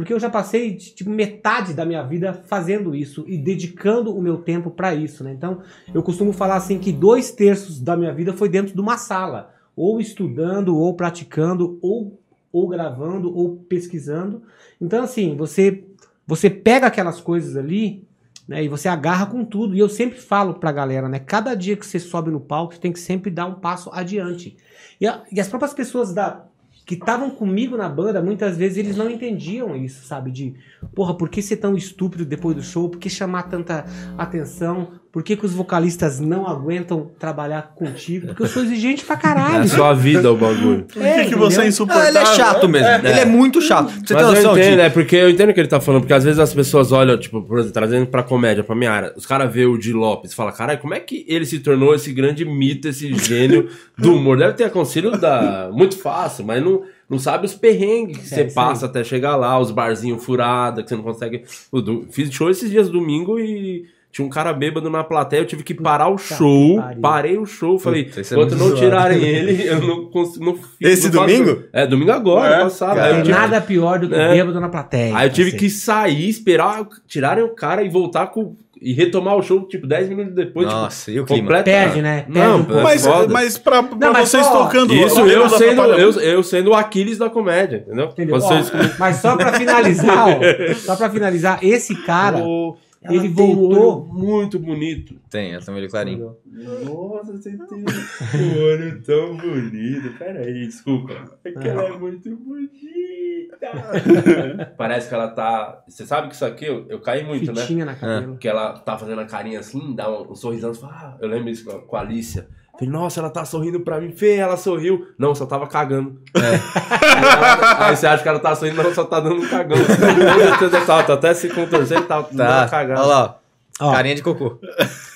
porque 0.00 0.14
eu 0.14 0.18
já 0.18 0.30
passei 0.30 0.76
tipo 0.76 1.10
metade 1.10 1.74
da 1.74 1.84
minha 1.84 2.02
vida 2.02 2.32
fazendo 2.46 2.94
isso 2.94 3.22
e 3.28 3.36
dedicando 3.36 4.16
o 4.16 4.22
meu 4.22 4.38
tempo 4.38 4.70
para 4.70 4.94
isso, 4.94 5.22
né? 5.22 5.30
Então, 5.30 5.60
eu 5.92 6.02
costumo 6.02 6.32
falar 6.32 6.56
assim 6.56 6.78
que 6.78 6.90
dois 6.90 7.32
terços 7.32 7.78
da 7.78 7.94
minha 7.98 8.10
vida 8.10 8.32
foi 8.32 8.48
dentro 8.48 8.72
de 8.74 8.80
uma 8.80 8.96
sala, 8.96 9.52
ou 9.76 10.00
estudando, 10.00 10.74
ou 10.74 10.94
praticando, 10.94 11.78
ou 11.82 12.18
ou 12.50 12.66
gravando, 12.66 13.36
ou 13.36 13.56
pesquisando. 13.68 14.42
Então, 14.80 15.02
assim, 15.04 15.36
você 15.36 15.84
você 16.26 16.48
pega 16.48 16.86
aquelas 16.86 17.20
coisas 17.20 17.54
ali, 17.54 18.02
né, 18.48 18.64
e 18.64 18.68
você 18.68 18.88
agarra 18.88 19.26
com 19.26 19.44
tudo. 19.44 19.74
E 19.76 19.80
eu 19.80 19.88
sempre 19.90 20.18
falo 20.18 20.54
pra 20.54 20.72
galera, 20.72 21.10
né, 21.10 21.18
cada 21.18 21.54
dia 21.54 21.76
que 21.76 21.84
você 21.86 21.98
sobe 21.98 22.30
no 22.30 22.40
palco, 22.40 22.72
você 22.72 22.80
tem 22.80 22.90
que 22.92 22.98
sempre 23.00 23.30
dar 23.30 23.44
um 23.44 23.56
passo 23.56 23.90
adiante. 23.92 24.56
E, 24.98 25.06
a- 25.06 25.22
e 25.30 25.38
as 25.38 25.48
próprias 25.48 25.74
pessoas 25.74 26.14
da 26.14 26.46
que 26.90 26.96
estavam 26.96 27.30
comigo 27.30 27.76
na 27.76 27.88
banda, 27.88 28.20
muitas 28.20 28.56
vezes 28.56 28.78
eles 28.78 28.96
não 28.96 29.08
entendiam 29.08 29.76
isso, 29.76 30.04
sabe? 30.04 30.32
De, 30.32 30.56
porra, 30.92 31.16
por 31.16 31.28
que 31.28 31.40
ser 31.40 31.58
tão 31.58 31.76
estúpido 31.76 32.24
depois 32.24 32.56
do 32.56 32.64
show? 32.64 32.88
Por 32.88 32.98
que 32.98 33.08
chamar 33.08 33.44
tanta 33.44 33.84
atenção? 34.18 34.99
Por 35.12 35.24
que, 35.24 35.36
que 35.36 35.44
os 35.44 35.52
vocalistas 35.52 36.20
não 36.20 36.46
aguentam 36.46 37.10
trabalhar 37.18 37.74
contigo? 37.74 38.28
Porque 38.28 38.44
eu 38.44 38.46
sou 38.46 38.62
exigente 38.62 39.04
pra 39.04 39.16
caralho. 39.16 39.56
É 39.56 39.58
a 39.60 39.66
sua 39.66 39.92
vida 39.92 40.30
o 40.32 40.36
bagulho. 40.36 40.84
Por 40.84 41.02
que, 41.02 41.24
que 41.24 41.34
você 41.34 41.62
é 41.62 41.66
insuportável? 41.66 42.06
Ah, 42.06 42.08
ele 42.10 42.18
é 42.18 42.26
chato 42.36 42.68
mesmo. 42.68 42.86
Ele 42.86 43.20
é 43.20 43.24
muito 43.24 43.60
chato. 43.60 43.90
Você 43.90 44.14
tem 44.14 44.16
Mas 44.16 44.26
eu 44.26 44.34
noção, 44.34 44.58
entendo, 44.58 44.76
Di? 44.76 44.80
é 44.82 44.90
porque 44.90 45.16
eu 45.16 45.28
entendo 45.28 45.50
o 45.50 45.54
que 45.54 45.60
ele 45.60 45.68
tá 45.68 45.80
falando, 45.80 46.02
porque 46.02 46.14
às 46.14 46.22
vezes 46.22 46.38
as 46.38 46.54
pessoas 46.54 46.92
olham, 46.92 47.18
tipo, 47.18 47.42
por 47.42 47.58
exemplo, 47.58 47.74
trazendo 47.74 48.06
pra 48.06 48.22
comédia, 48.22 48.62
pra 48.62 48.76
minha 48.76 48.92
área, 48.92 49.12
os 49.16 49.26
caras 49.26 49.52
vê 49.52 49.66
o 49.66 49.76
Di 49.76 49.92
Lopes 49.92 50.30
e 50.30 50.34
falam, 50.34 50.52
caralho, 50.52 50.78
como 50.78 50.94
é 50.94 51.00
que 51.00 51.24
ele 51.28 51.44
se 51.44 51.58
tornou 51.58 51.92
esse 51.92 52.12
grande 52.12 52.44
mito, 52.44 52.86
esse 52.86 53.12
gênio 53.14 53.68
do 53.98 54.14
humor? 54.14 54.38
Deve 54.38 54.52
ter 54.54 54.70
conselho 54.70 55.18
da... 55.18 55.70
muito 55.72 55.98
fácil, 55.98 56.44
mas 56.44 56.62
não, 56.62 56.82
não 57.08 57.18
sabe 57.18 57.46
os 57.46 57.54
perrengues 57.54 58.28
que 58.28 58.34
É, 58.34 58.44
você 58.48 58.54
passa 58.54 58.86
até 58.86 59.02
chegar 59.02 59.34
lá, 59.34 59.58
os 59.58 59.72
barzinhos 59.72 60.24
furados, 60.24 60.84
que 60.84 60.88
você 60.88 60.94
não 60.94 61.02
consegue... 61.02 61.42
Eu 61.72 62.06
Fiz 62.12 62.32
show 62.32 62.48
esses 62.48 62.70
dias 62.70 62.88
domingo 62.88 63.36
e... 63.40 63.86
Tinha 64.12 64.26
um 64.26 64.28
cara 64.28 64.52
bêbado 64.52 64.90
na 64.90 65.04
plateia, 65.04 65.40
eu 65.40 65.46
tive 65.46 65.62
que 65.62 65.72
parar 65.72 66.08
o 66.08 66.18
show, 66.18 66.76
pariu. 66.80 67.00
parei 67.00 67.38
o 67.38 67.46
show, 67.46 67.78
falei, 67.78 68.06
Puta, 68.06 68.20
é 68.20 68.24
enquanto 68.24 68.50
não 68.56 68.66
zoado. 68.66 68.76
tirarem 68.80 69.22
ele, 69.22 69.68
eu 69.68 69.80
não 69.80 70.06
consigo. 70.06 70.44
Não, 70.44 70.58
Esse 70.80 71.06
não 71.08 71.12
faço- 71.22 71.32
domingo? 71.38 71.62
É, 71.72 71.86
domingo 71.86 72.10
agora, 72.10 72.56
É, 72.56 72.60
passado. 72.64 72.96
cara. 72.96 73.14
Tem 73.14 73.22
tive- 73.22 73.34
nada 73.38 73.60
pior 73.60 74.00
do 74.00 74.08
que 74.08 74.14
É. 74.16 74.32
bêbado 74.32 74.60
na 74.60 74.68
plateia. 74.68 75.16
Aí 75.16 75.28
eu 75.28 75.32
tive 75.32 75.52
que 75.52 75.70
sair, 75.70 76.28
esperar 76.28 76.84
tirarem 77.06 77.44
o 77.44 77.50
cara 77.54 77.82
e 77.84 77.88
voltar 77.88 78.26
com. 78.26 78.56
E 78.82 78.94
retomar 78.94 79.36
o 79.36 79.42
show, 79.42 79.60
tipo, 79.68 79.86
10 79.86 80.08
minutos 80.08 80.34
depois. 80.34 80.66
Nossa, 80.66 81.04
tipo, 81.12 81.18
e 81.18 81.20
o 81.20 81.24
clima? 81.26 81.42
completo- 81.42 81.64
Perde, 81.66 82.00
né? 82.02 82.22
Perde 82.22 82.32
Não, 82.38 82.56
um 82.60 82.64
pouco. 82.64 82.82
Mas, 82.82 83.06
mas 83.28 83.58
pra, 83.58 83.82
pra 83.82 84.10
mas 84.10 84.28
vocês 84.30 84.44
só- 84.46 84.64
tocando 84.64 84.94
Isso 84.94 85.20
eu 85.20 85.48
sendo, 85.50 85.82
eu, 85.82 86.10
eu 86.20 86.42
sendo 86.42 86.70
o 86.70 86.74
Aquiles 86.74 87.18
da 87.18 87.28
comédia, 87.28 87.84
entendeu? 87.86 88.06
Entendeu? 88.06 88.40
Vocês 88.40 88.72
Ó, 88.74 88.78
mas 88.98 89.16
só 89.16 89.36
pra 89.36 89.52
finalizar, 89.52 90.28
ó, 90.30 90.74
só 90.74 90.96
pra 90.96 91.10
finalizar, 91.10 91.58
esse 91.62 91.94
cara, 92.06 92.38
Ô, 92.42 92.74
ela 93.02 93.16
ele 93.16 93.34
tem 93.34 93.52
um 93.52 93.54
voltou. 93.54 94.02
olho 94.02 94.12
muito 94.12 94.58
bonito. 94.58 95.14
Tem, 95.30 95.52
ela 95.52 95.64
tem 95.64 95.72
um 95.72 95.76
olho 95.78 95.88
clarinho. 95.88 96.36
Nossa, 96.84 97.32
você 97.32 97.56
tem 97.56 97.78
um 97.80 98.62
olho 98.62 99.02
tão 99.02 99.36
bonito. 99.38 100.18
Pera 100.18 100.40
aí, 100.40 100.66
desculpa. 100.66 101.38
É 101.42 101.50
que 101.50 101.66
ela 101.66 101.84
é 101.84 101.98
muito 101.98 102.36
bonita. 102.36 103.56
Parece 104.76 105.08
que 105.08 105.14
ela 105.14 105.28
tá. 105.28 105.82
Você 105.88 106.04
sabe 106.04 106.28
que 106.28 106.34
isso 106.34 106.44
aqui 106.44 106.66
eu, 106.66 106.86
eu 106.88 107.00
caí 107.00 107.24
muito, 107.24 107.50
né? 107.52 107.62
fitinha 107.62 107.86
na 107.86 107.94
cabelo. 107.94 108.36
Que 108.36 108.48
ela 108.48 108.78
tá 108.78 108.98
fazendo 108.98 109.20
a 109.22 109.26
carinha 109.26 109.60
assim, 109.60 109.94
dá 109.94 110.10
um, 110.10 110.32
um 110.32 110.34
sorrisão. 110.34 110.74
Fala, 110.74 110.92
ah, 110.92 111.18
eu 111.20 111.28
lembro 111.28 111.48
isso 111.48 111.64
com 111.64 111.96
a 111.96 112.00
Alicia. 112.00 112.48
Falei, 112.80 112.92
nossa, 112.92 113.20
ela 113.20 113.28
tá 113.28 113.44
sorrindo 113.44 113.80
pra 113.80 114.00
mim. 114.00 114.10
Fê, 114.10 114.36
ela 114.36 114.56
sorriu. 114.56 115.06
Não, 115.18 115.34
só 115.34 115.44
tava 115.44 115.66
cagando. 115.66 116.18
Aí, 116.34 116.42
ela- 116.42 117.86
aí 117.88 117.96
você 117.96 118.06
acha 118.06 118.22
que 118.22 118.28
ela 118.28 118.38
tá 118.38 118.54
sorrindo, 118.56 118.82
mas 118.82 118.94
só 118.94 119.04
tá 119.04 119.20
dando 119.20 119.36
um 119.42 119.46
cagão. 119.48 119.76
tá, 120.86 121.02
tá 121.02 121.12
até 121.14 121.34
se 121.34 121.48
contorcendo, 121.50 122.02
tá, 122.02 122.22
Tá, 122.22 122.28
dando 122.32 122.70
cagada. 122.70 123.00
olha 123.00 123.06
lá. 123.08 123.38
Ó. 123.80 123.92
Carinha 123.92 124.14
de 124.14 124.22
cocô. 124.22 124.58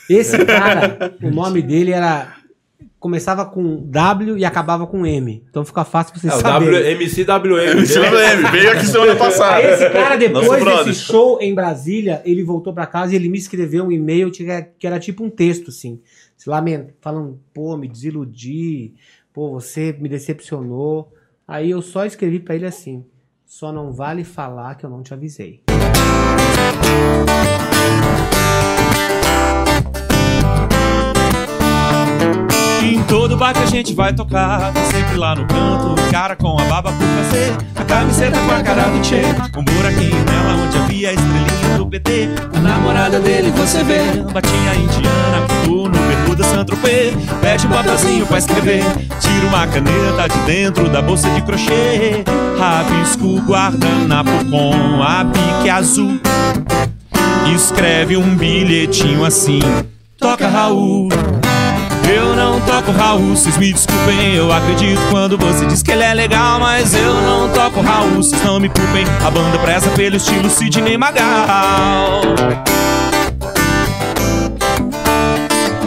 Esse 0.08 0.44
cara, 0.44 1.14
o 1.22 1.30
nome 1.30 1.60
dele 1.62 1.92
era. 1.92 2.34
Começava 3.00 3.44
com 3.44 3.82
W 3.90 4.38
e 4.38 4.46
acabava 4.46 4.86
com 4.86 5.04
M. 5.06 5.44
Então 5.50 5.62
fica 5.62 5.84
fácil 5.84 6.12
pra 6.14 6.20
vocês 6.22 6.32
É, 6.32 6.36
o 6.36 6.40
saberem. 6.40 6.72
w, 6.96 7.04
MCWM. 7.04 7.80
MCWM, 7.80 8.50
veio 8.50 8.72
aqui 8.72 8.86
semana 8.86 9.14
passada. 9.14 9.56
Aí 9.56 9.66
esse 9.74 9.90
cara, 9.90 10.16
Nosso 10.16 10.40
depois 10.40 10.62
brother. 10.64 10.84
desse 10.86 11.00
show 11.00 11.38
em 11.38 11.54
Brasília, 11.54 12.22
ele 12.24 12.42
voltou 12.42 12.72
pra 12.72 12.86
casa 12.86 13.12
e 13.12 13.16
ele 13.16 13.28
me 13.28 13.36
escreveu 13.36 13.84
um 13.84 13.92
e-mail 13.92 14.30
que 14.30 14.86
era 14.86 14.98
tipo 14.98 15.22
um 15.22 15.28
texto, 15.28 15.68
assim. 15.68 16.00
Se 16.44 16.50
lamenta, 16.50 16.94
falando, 17.00 17.40
pô, 17.54 17.74
me 17.74 17.88
desiludi, 17.88 18.92
pô, 19.32 19.48
você 19.52 19.94
me 19.94 20.10
decepcionou. 20.10 21.10
Aí 21.48 21.70
eu 21.70 21.80
só 21.80 22.04
escrevi 22.04 22.38
pra 22.38 22.54
ele 22.54 22.66
assim: 22.66 23.02
só 23.46 23.72
não 23.72 23.94
vale 23.94 24.24
falar 24.24 24.74
que 24.74 24.84
eu 24.84 24.90
não 24.90 25.02
te 25.02 25.14
avisei. 25.14 25.63
Todo 33.14 33.36
bar 33.36 33.54
que 33.54 33.62
a 33.62 33.66
gente 33.66 33.94
vai 33.94 34.12
tocar, 34.12 34.72
sempre 34.90 35.16
lá 35.16 35.36
no 35.36 35.46
canto, 35.46 35.92
o 35.92 36.10
cara 36.10 36.34
com 36.34 36.58
a 36.58 36.64
baba 36.64 36.90
por 36.90 37.06
fazer, 37.06 37.56
a 37.76 37.84
camiseta 37.84 38.36
com 38.40 38.50
a 38.50 38.60
cara 38.60 38.88
do 38.88 39.06
Che, 39.06 39.22
um 39.56 39.62
buraquinho 39.62 40.24
nela 40.24 40.64
onde 40.64 40.76
havia 40.76 41.10
a 41.10 41.12
estrelinha 41.12 41.78
do 41.78 41.86
PT. 41.86 42.28
A 42.56 42.58
namorada 42.58 43.20
dele 43.20 43.52
você 43.52 43.84
vê, 43.84 44.00
batinha 44.32 44.74
indiana, 44.74 45.46
no 45.68 46.08
bermuda 46.08 46.42
Saint-Tropez, 46.42 47.14
pede 47.40 47.68
um 47.68 47.70
papelzinho 47.70 48.26
pra 48.26 48.38
escrever, 48.38 48.82
tira 49.20 49.46
uma 49.46 49.64
caneta 49.68 50.28
de 50.28 50.38
dentro 50.46 50.88
da 50.88 51.00
bolsa 51.00 51.30
de 51.30 51.42
crochê, 51.42 52.24
rabisco 52.58 53.38
guardanapo 53.46 54.44
com 54.50 55.00
a 55.00 55.24
pique 55.24 55.70
azul, 55.70 56.18
escreve 57.54 58.16
um 58.16 58.34
bilhetinho 58.34 59.24
assim, 59.24 59.60
toca 60.18 60.48
Raul. 60.48 61.08
Eu 62.12 62.36
não 62.36 62.60
toco 62.60 62.90
Raul, 62.92 63.36
vocês 63.36 63.56
me 63.56 63.72
desculpem. 63.72 64.34
Eu 64.34 64.52
acredito 64.52 65.00
quando 65.10 65.38
você 65.38 65.66
diz 65.66 65.82
que 65.82 65.92
ele 65.92 66.02
é 66.02 66.14
legal, 66.14 66.60
mas 66.60 66.94
eu 66.94 67.14
não 67.22 67.48
toco 67.50 67.80
Raul, 67.80 68.10
vocês 68.16 68.42
não 68.42 68.60
me 68.60 68.68
culpem. 68.68 69.04
A 69.24 69.30
banda 69.30 69.58
preza 69.58 69.90
pelo 69.90 70.16
estilo 70.16 70.50
Sidney 70.50 70.96
Magal. 70.96 72.22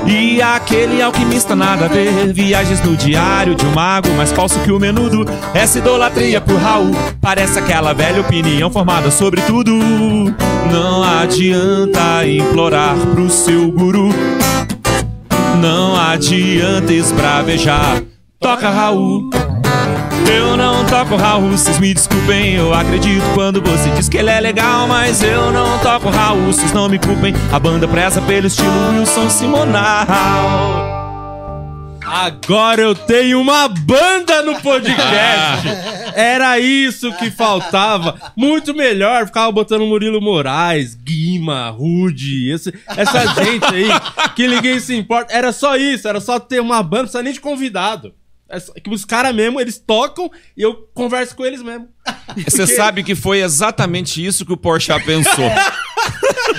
E 0.07 0.41
aquele 0.41 1.01
alquimista 1.01 1.53
nada 1.53 1.85
a 1.85 1.87
ver 1.89 2.31
Viagens 2.31 2.79
no 2.81 2.95
diário 2.95 3.55
de 3.55 3.65
um 3.65 3.71
mago 3.71 4.07
Mais 4.11 4.31
falso 4.31 4.57
que 4.59 4.71
o 4.71 4.79
menudo 4.79 5.25
Essa 5.53 5.79
idolatria 5.79 6.39
por 6.39 6.55
Raul 6.55 6.91
Parece 7.19 7.59
aquela 7.59 7.91
velha 7.91 8.21
opinião 8.21 8.69
formada 8.69 9.11
sobre 9.11 9.41
tudo 9.41 9.73
Não 10.71 11.03
adianta 11.03 12.25
implorar 12.25 12.95
pro 13.13 13.29
seu 13.29 13.69
guru 13.69 14.09
não 15.57 15.95
adianta 15.95 16.93
esbravejar. 16.93 18.01
Toca 18.39 18.69
Raul. 18.69 19.29
Eu 20.29 20.57
não 20.57 20.85
toco 20.85 21.15
Raul, 21.15 21.51
vocês 21.51 21.79
me 21.79 21.93
desculpem. 21.93 22.55
Eu 22.55 22.73
acredito 22.73 23.23
quando 23.33 23.61
você 23.61 23.89
diz 23.91 24.09
que 24.09 24.17
ele 24.17 24.29
é 24.29 24.39
legal, 24.39 24.87
mas 24.87 25.23
eu 25.23 25.51
não 25.51 25.77
toco 25.79 26.09
Raul, 26.09 26.45
vocês 26.45 26.71
não 26.73 26.89
me 26.89 26.99
culpem. 26.99 27.33
A 27.51 27.59
banda 27.59 27.87
preza 27.87 28.21
pelo 28.21 28.47
estilo 28.47 28.89
Wilson 28.91 29.29
Simonal. 29.29 30.96
Agora 32.09 32.81
eu 32.81 32.95
tenho 32.95 33.39
uma 33.41 33.67
banda 33.67 34.41
no 34.41 34.59
podcast. 34.61 35.67
Era 36.15 36.57
isso 36.59 37.11
que 37.17 37.29
faltava. 37.29 38.31
Muito 38.35 38.73
melhor. 38.73 39.25
Ficava 39.27 39.51
botando 39.51 39.85
Murilo 39.85 40.21
Moraes, 40.21 40.95
Guima, 40.95 41.69
Rude, 41.69 42.49
esse- 42.51 42.73
essa 42.87 43.27
gente 43.43 43.65
aí 43.65 43.87
que 44.35 44.47
ninguém 44.47 44.79
se 44.79 44.95
importa. 44.95 45.33
Era 45.33 45.51
só 45.51 45.75
isso. 45.75 46.07
Era 46.07 46.21
só 46.21 46.39
ter 46.39 46.59
uma 46.61 46.81
banda, 46.81 46.95
não 47.03 47.09
precisa 47.09 47.23
nem 47.23 47.33
de 47.33 47.41
convidado. 47.41 48.13
É 48.49 48.59
só- 48.59 48.71
que 48.73 48.89
os 48.89 49.03
caras 49.03 49.35
mesmo, 49.35 49.59
eles 49.59 49.77
tocam 49.77 50.31
e 50.55 50.61
eu 50.61 50.73
converso 50.93 51.35
com 51.35 51.45
eles 51.45 51.61
mesmo. 51.61 51.89
Você 52.47 52.65
sabe 52.65 53.03
que 53.03 53.13
foi 53.13 53.41
exatamente 53.41 54.25
isso 54.25 54.45
que 54.45 54.53
o 54.53 54.57
Porchat 54.57 55.03
pensou. 55.05 55.51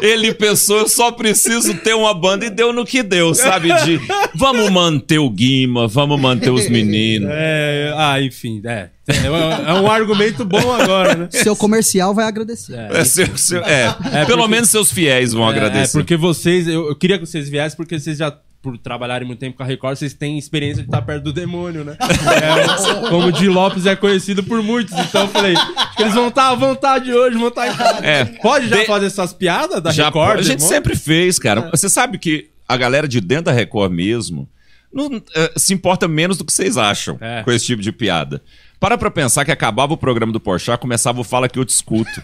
Ele 0.00 0.32
pensou, 0.32 0.78
eu 0.78 0.88
só 0.88 1.10
preciso 1.12 1.74
ter 1.74 1.94
uma 1.94 2.14
banda 2.14 2.46
e 2.46 2.50
deu 2.50 2.72
no 2.72 2.84
que 2.86 3.02
deu, 3.02 3.34
sabe? 3.34 3.68
De 3.84 4.00
vamos 4.34 4.70
manter 4.70 5.18
o 5.18 5.28
Guima, 5.28 5.86
vamos 5.86 6.18
manter 6.20 6.50
os 6.50 6.68
meninos. 6.68 7.28
É, 7.32 7.92
ah, 7.96 8.20
enfim, 8.20 8.60
é. 8.64 8.88
É, 9.08 9.70
é 9.70 9.74
um 9.74 9.90
argumento 9.90 10.44
bom 10.44 10.72
agora, 10.72 11.14
né? 11.16 11.28
Seu 11.30 11.56
comercial 11.56 12.14
vai 12.14 12.24
agradecer. 12.26 12.74
É, 12.92 13.04
seu- 13.04 13.36
seu- 13.36 13.62
é, 13.64 13.94
É, 14.12 14.24
pelo 14.24 14.38
porque- 14.38 14.50
menos 14.54 14.70
seus 14.70 14.92
fiéis 14.92 15.32
vão 15.32 15.46
É, 15.46 15.50
agradecer. 15.50 15.96
É, 15.96 16.00
porque 16.00 16.16
vocês, 16.16 16.68
eu, 16.68 16.88
eu 16.88 16.94
queria 16.96 17.18
que 17.18 17.26
vocês 17.26 17.48
viessem, 17.48 17.76
porque 17.76 17.98
vocês 17.98 18.16
já, 18.18 18.32
por 18.62 18.76
trabalharem 18.76 19.26
muito 19.26 19.40
tempo 19.40 19.56
com 19.56 19.62
a 19.62 19.66
Record, 19.66 19.96
vocês 19.96 20.12
têm 20.12 20.36
experiência 20.38 20.82
de 20.82 20.88
estar 20.88 21.00
perto 21.02 21.24
do 21.24 21.32
demônio, 21.32 21.82
né? 21.84 21.96
É, 22.00 23.08
como 23.08 23.28
o 23.28 23.32
Di 23.32 23.48
Lopes 23.48 23.86
é 23.86 23.96
conhecido 23.96 24.42
por 24.42 24.62
muitos, 24.62 24.92
então 24.98 25.22
eu 25.22 25.28
falei, 25.28 25.54
acho 25.56 25.96
que 25.96 26.02
eles 26.02 26.14
vão 26.14 26.28
estar 26.28 26.48
à 26.50 26.54
vontade 26.54 27.12
hoje, 27.12 27.36
vão 27.38 27.48
estar 27.48 27.68
em 27.68 27.74
casa. 27.76 28.04
É. 28.06 28.24
Pode 28.24 28.68
já 28.68 28.76
De- 28.76 28.86
fazer 28.86 29.06
essas 29.06 29.32
piadas 29.32 29.82
da 29.82 29.90
Já 29.90 30.06
Record? 30.06 30.38
a 30.40 30.42
gente 30.42 30.58
demônio? 30.58 30.68
sempre 30.68 30.94
fez, 30.96 31.38
cara. 31.38 31.70
Você 31.70 31.88
sabe 31.88 32.18
que 32.18 32.50
a 32.68 32.76
galera 32.76 33.08
de 33.08 33.20
dentro 33.20 33.46
da 33.46 33.52
Record 33.52 33.92
mesmo 33.92 34.48
não, 34.92 35.22
eh, 35.34 35.52
se 35.56 35.72
importa 35.72 36.06
menos 36.06 36.36
do 36.36 36.44
que 36.44 36.52
vocês 36.52 36.76
acham 36.76 37.16
É. 37.20 37.42
com 37.42 37.50
esse 37.52 37.64
tipo 37.64 37.80
de 37.82 37.92
piada. 37.92 38.42
Para 38.78 38.98
pra 38.98 39.10
pensar 39.10 39.44
que 39.44 39.50
acabava 39.52 39.92
o 39.94 39.96
programa 39.96 40.32
do 40.32 40.40
Porchat, 40.40 40.78
começava 40.80 41.20
o 41.20 41.24
Fala 41.24 41.48
Que 41.48 41.58
Eu 41.58 41.64
Te 41.64 41.70
Escuto. 41.70 42.22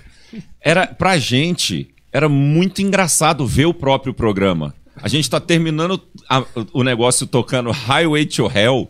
Era, 0.61 0.87
pra 0.87 1.17
gente, 1.19 1.89
era 2.13 2.29
muito 2.29 2.83
engraçado 2.83 3.47
ver 3.47 3.67
o 3.67 3.75
próprio 3.75 4.13
programa. 4.13 4.75
A 5.03 5.09
gente 5.09 5.29
tá 5.29 5.39
terminando 5.39 6.01
a- 6.29 6.43
o 6.73 6.83
negócio 6.83 7.27
tocando 7.27 7.71
Highway 7.71 8.25
to 8.27 8.51
Hell, 8.53 8.89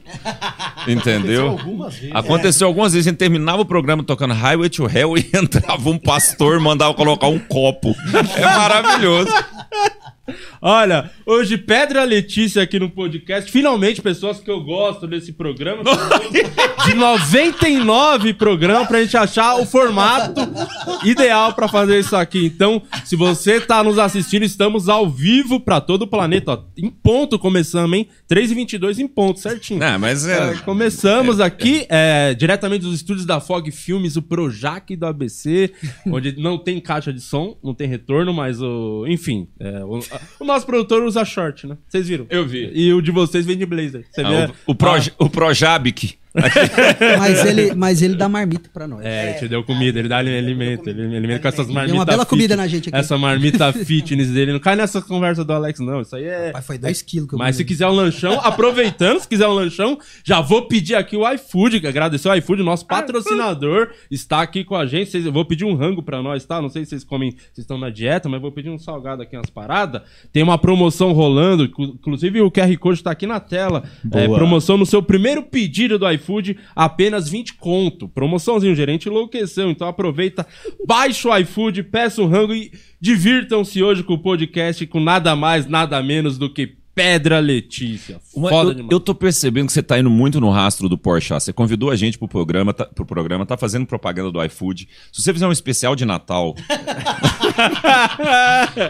entendeu? 0.87 1.49
Aconteceu 1.49 1.51
algumas 1.51 1.95
vezes. 1.95 2.15
Aconteceu 2.15 2.67
algumas 2.69 2.93
vezes, 2.93 3.07
a 3.07 3.11
gente 3.11 3.19
terminava 3.19 3.63
o 3.63 3.67
programa 3.67 4.03
tocando 4.05 4.33
Highway 4.33 4.69
to 4.71 4.85
Hell 4.89 5.17
e 5.19 5.29
entrava 5.35 5.91
um 5.91 5.99
pastor, 5.99 6.61
mandava 6.61 6.95
colocar 6.95 7.27
um 7.27 7.39
copo. 7.39 7.95
É 8.37 8.45
maravilhoso. 8.45 9.31
Olha, 10.61 11.11
hoje 11.25 11.57
Pedra 11.57 12.03
Letícia 12.05 12.63
aqui 12.63 12.79
no 12.79 12.91
podcast. 12.91 13.51
Finalmente, 13.51 14.03
pessoas 14.03 14.41
que 14.41 14.51
eu 14.51 14.63
gosto 14.63 15.07
desse 15.07 15.33
programa. 15.33 15.83
De 16.85 16.95
99 16.95 18.35
programas 18.35 18.89
pra 18.89 19.03
gente 19.03 19.17
achar 19.17 19.57
o 19.57 19.67
formato 19.67 20.41
ideal 21.05 21.53
pra 21.55 21.69
fazer 21.69 21.99
isso 21.99 22.17
aqui. 22.17 22.47
Então, 22.47 22.83
se 23.05 23.17
você 23.17 23.61
tá 23.61 23.83
nos 23.83 23.99
assistindo, 23.99 24.45
estamos 24.45 24.89
ao 24.89 25.09
vivo 25.09 25.61
pra 25.61 25.81
todo 25.81 26.03
o 26.03 26.07
planeta. 26.07 26.53
Ó, 26.53 26.65
em 26.77 26.91
ponto 26.91 27.39
começamos, 27.39 27.97
hein? 27.97 28.09
3h22 28.31 28.99
em 28.99 29.09
ponto, 29.09 29.41
certinho. 29.41 29.81
Não, 29.81 29.99
mas 29.99 30.27
é. 30.27 30.53
É, 30.53 30.55
começamos 30.59 31.41
aqui 31.41 31.87
é, 31.89 32.35
diretamente 32.35 32.83
dos 32.83 32.95
estúdios 32.95 33.27
da 33.27 33.41
Fog 33.41 33.71
Filmes, 33.71 34.17
o 34.17 34.23
Projac 34.23 34.95
do 34.97 35.07
ABC, 35.07 35.73
onde 36.07 36.39
não 36.39 36.59
tem 36.59 36.81
caixa 36.81 37.13
de 37.13 37.21
som, 37.21 37.57
não 37.63 37.75
tem 37.75 37.89
retorno, 37.89 38.33
mas 38.33 38.61
o. 38.61 39.05
Enfim, 39.09 39.49
é, 39.59 39.85
o, 39.85 39.99
o 40.41 40.45
nosso 40.45 40.67
produtor 40.67 41.03
usa 41.03 41.25
short, 41.25 41.67
né? 41.67 41.77
Vocês 41.89 42.09
viram? 42.09 42.27
Eu 42.31 42.47
vi. 42.47 42.71
E 42.75 42.93
o 42.93 43.01
de 43.01 43.11
vocês 43.11 43.45
vem 43.47 43.57
de 43.57 43.67
blazer. 43.67 44.05
Você 44.11 44.21
Ah, 44.23 44.29
vê? 44.47 44.53
o, 44.67 44.73
o, 44.73 44.75
Proj, 44.75 45.11
o 45.19 45.29
Projabic. 45.31 46.15
Mas 47.19 47.45
ele, 47.45 47.75
mas 47.75 48.03
ele 48.03 48.15
dá 48.15 48.29
marmita 48.29 48.69
pra 48.73 48.87
nós. 48.87 49.05
É, 49.05 49.31
ele 49.31 49.39
te 49.39 49.49
deu 49.49 49.65
comida, 49.65 49.99
ele 49.99 50.09
dá 50.09 50.19
alimento, 50.19 50.89
ele 50.89 51.07
me 51.09 51.17
alimenta 51.17 51.41
com 51.41 51.49
essas 51.49 51.69
marmitas. 51.69 51.99
uma 51.99 52.05
bela 52.05 52.27
comida 52.27 52.57
na 52.57 52.67
gente 52.67 52.89
aqui. 52.89 52.99
Essa 52.99 53.17
marmita 53.19 53.73
fitness 53.85 54.29
dele. 54.31 54.53
Não 54.53 54.61
cai 54.61 54.77
nessa 54.77 55.01
conversa 55.03 55.45
do 55.45 55.53
Alex, 55.53 55.81
não. 55.81 56.01
Isso 56.03 56.15
aí 56.17 56.25
é. 56.25 56.47
Rapaz, 56.49 56.67
foi 56.67 56.79
2 56.79 57.03
quilos 57.03 57.29
que 57.29 57.35
eu 57.35 57.39
Mas 57.39 57.57
se 57.57 57.65
quiser 57.65 57.87
um 57.87 57.93
lanchão, 57.93 58.41
aproveitando, 58.41 59.21
se 59.21 59.29
quiser 59.29 59.47
um 59.49 59.53
lanchão, 59.53 59.99
já 60.25 60.41
vou 60.41 60.67
pedir 60.69 60.95
aqui 60.95 61.17
o 61.17 61.29
iFood, 61.33 61.81
que 61.81 61.87
agradecer 61.87 62.29
o 62.29 62.35
iFood, 62.35 62.63
nosso 62.63 62.87
patrocinador, 62.87 63.91
está 64.11 64.43
aqui 64.43 64.65
com 64.65 64.75
a 64.77 64.87
gente. 64.87 65.11
Vocês- 65.11 65.27
eu 65.27 65.33
vou 65.33 65.45
pedir 65.45 65.65
um 65.65 65.75
rango 65.75 66.03
pra 66.03 66.23
nós, 66.23 66.45
tá? 66.45 66.61
Não 66.61 66.69
sei 66.69 66.85
se 66.85 66.91
vocês 66.91 67.05
comem, 67.05 67.35
se 67.53 67.61
estão 67.61 67.79
na 67.79 67.91
dieta, 67.91 68.29
mas 68.29 68.41
vou 68.41 68.53
pedir 68.53 68.71
um 68.71 68.79
salgado 68.79 69.23
aqui, 69.23 69.37
umas 69.37 69.51
paradas. 69.51 70.03
Tem 70.33 70.43
uma 70.43 70.59
promoção 70.59 71.13
rolando, 71.13 71.65
inclu- 71.65 71.95
inclusive 71.99 72.41
o 72.41 72.51
QR 72.51 72.77
Code 72.79 73.03
tá 73.03 73.11
aqui 73.11 73.27
na 73.27 73.41
tela. 73.41 73.85
É, 74.13 74.27
promoção 74.27 74.77
no 74.77 74.87
seu 74.87 75.03
primeiro 75.03 75.43
pedido 75.43 75.99
do 75.99 76.11
iFood, 76.11 76.26
apenas 76.75 77.29
20 77.29 77.55
conto. 77.55 78.09
Promoçãozinho, 78.09 78.73
o 78.73 78.77
gerente 78.77 79.09
enlouqueceu, 79.09 79.71
então 79.71 79.87
aproveita, 79.89 80.47
baixa 80.87 81.29
o 81.29 81.37
iFood, 81.39 81.83
peça 81.85 82.23
um 82.23 82.29
rango 82.29 82.55
e 82.55 82.71
divirtam-se 83.01 83.83
hoje 83.83 84.03
com 84.03 84.15
o 84.15 84.19
podcast 84.19 84.87
com 84.87 85.01
nada 85.01 85.37
mais, 85.37 85.67
nada 85.67 86.03
menos 86.03 86.39
do 86.39 86.51
que 86.53 86.75
Pedra 86.95 87.41
Letícia. 87.41 88.19
Uma- 88.35 88.49
Foda 88.49 88.71
eu, 88.71 88.75
demais. 88.75 88.93
eu 88.93 88.99
tô 88.99 89.15
percebendo 89.15 89.67
que 89.67 89.73
você 89.75 89.83
tá 89.83 89.99
indo 89.99 90.09
muito 90.09 90.41
no 90.41 90.49
rastro 90.49 90.89
do 90.89 90.97
Porsche. 90.97 91.35
Você 91.35 91.53
convidou 91.53 91.91
a 91.91 91.97
gente 91.97 92.17
pro 92.17 92.27
programa, 92.27 92.73
tá, 92.73 92.87
pro 92.87 93.05
programa, 93.05 93.45
tá 93.45 93.55
fazendo 93.55 93.85
propaganda 93.85 94.31
do 94.33 94.43
iFood. 94.45 94.89
Se 95.13 95.21
você 95.21 95.31
fizer 95.31 95.47
um 95.47 95.53
especial 95.53 95.95
de 95.95 96.07
Natal, 96.07 96.55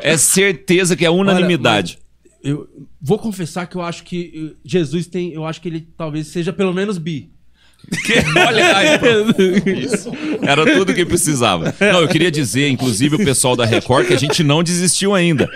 é 0.02 0.16
certeza 0.16 0.96
que 0.96 1.04
é 1.04 1.10
unanimidade. 1.10 1.98
Olha, 1.98 2.05
eu 2.42 2.68
vou 3.00 3.18
confessar 3.18 3.66
que 3.66 3.76
eu 3.76 3.82
acho 3.82 4.04
que 4.04 4.52
eh, 4.52 4.56
Jesus 4.64 5.06
tem. 5.06 5.32
Eu 5.32 5.44
acho 5.44 5.60
que 5.60 5.68
ele 5.68 5.88
talvez 5.96 6.26
seja 6.28 6.52
pelo 6.52 6.72
menos 6.72 6.98
bi. 6.98 7.30
Olha 8.48 8.76
aí. 8.76 9.84
Isso. 9.84 10.10
Era 10.42 10.64
tudo 10.74 10.94
que 10.94 11.04
precisava. 11.04 11.72
Não, 11.80 12.00
eu 12.00 12.08
queria 12.08 12.30
dizer, 12.30 12.68
inclusive, 12.68 13.14
o 13.16 13.18
pessoal 13.18 13.54
da 13.54 13.64
Record, 13.64 14.06
que 14.08 14.14
a 14.14 14.18
gente 14.18 14.42
não 14.42 14.62
desistiu 14.62 15.14
ainda. 15.14 15.48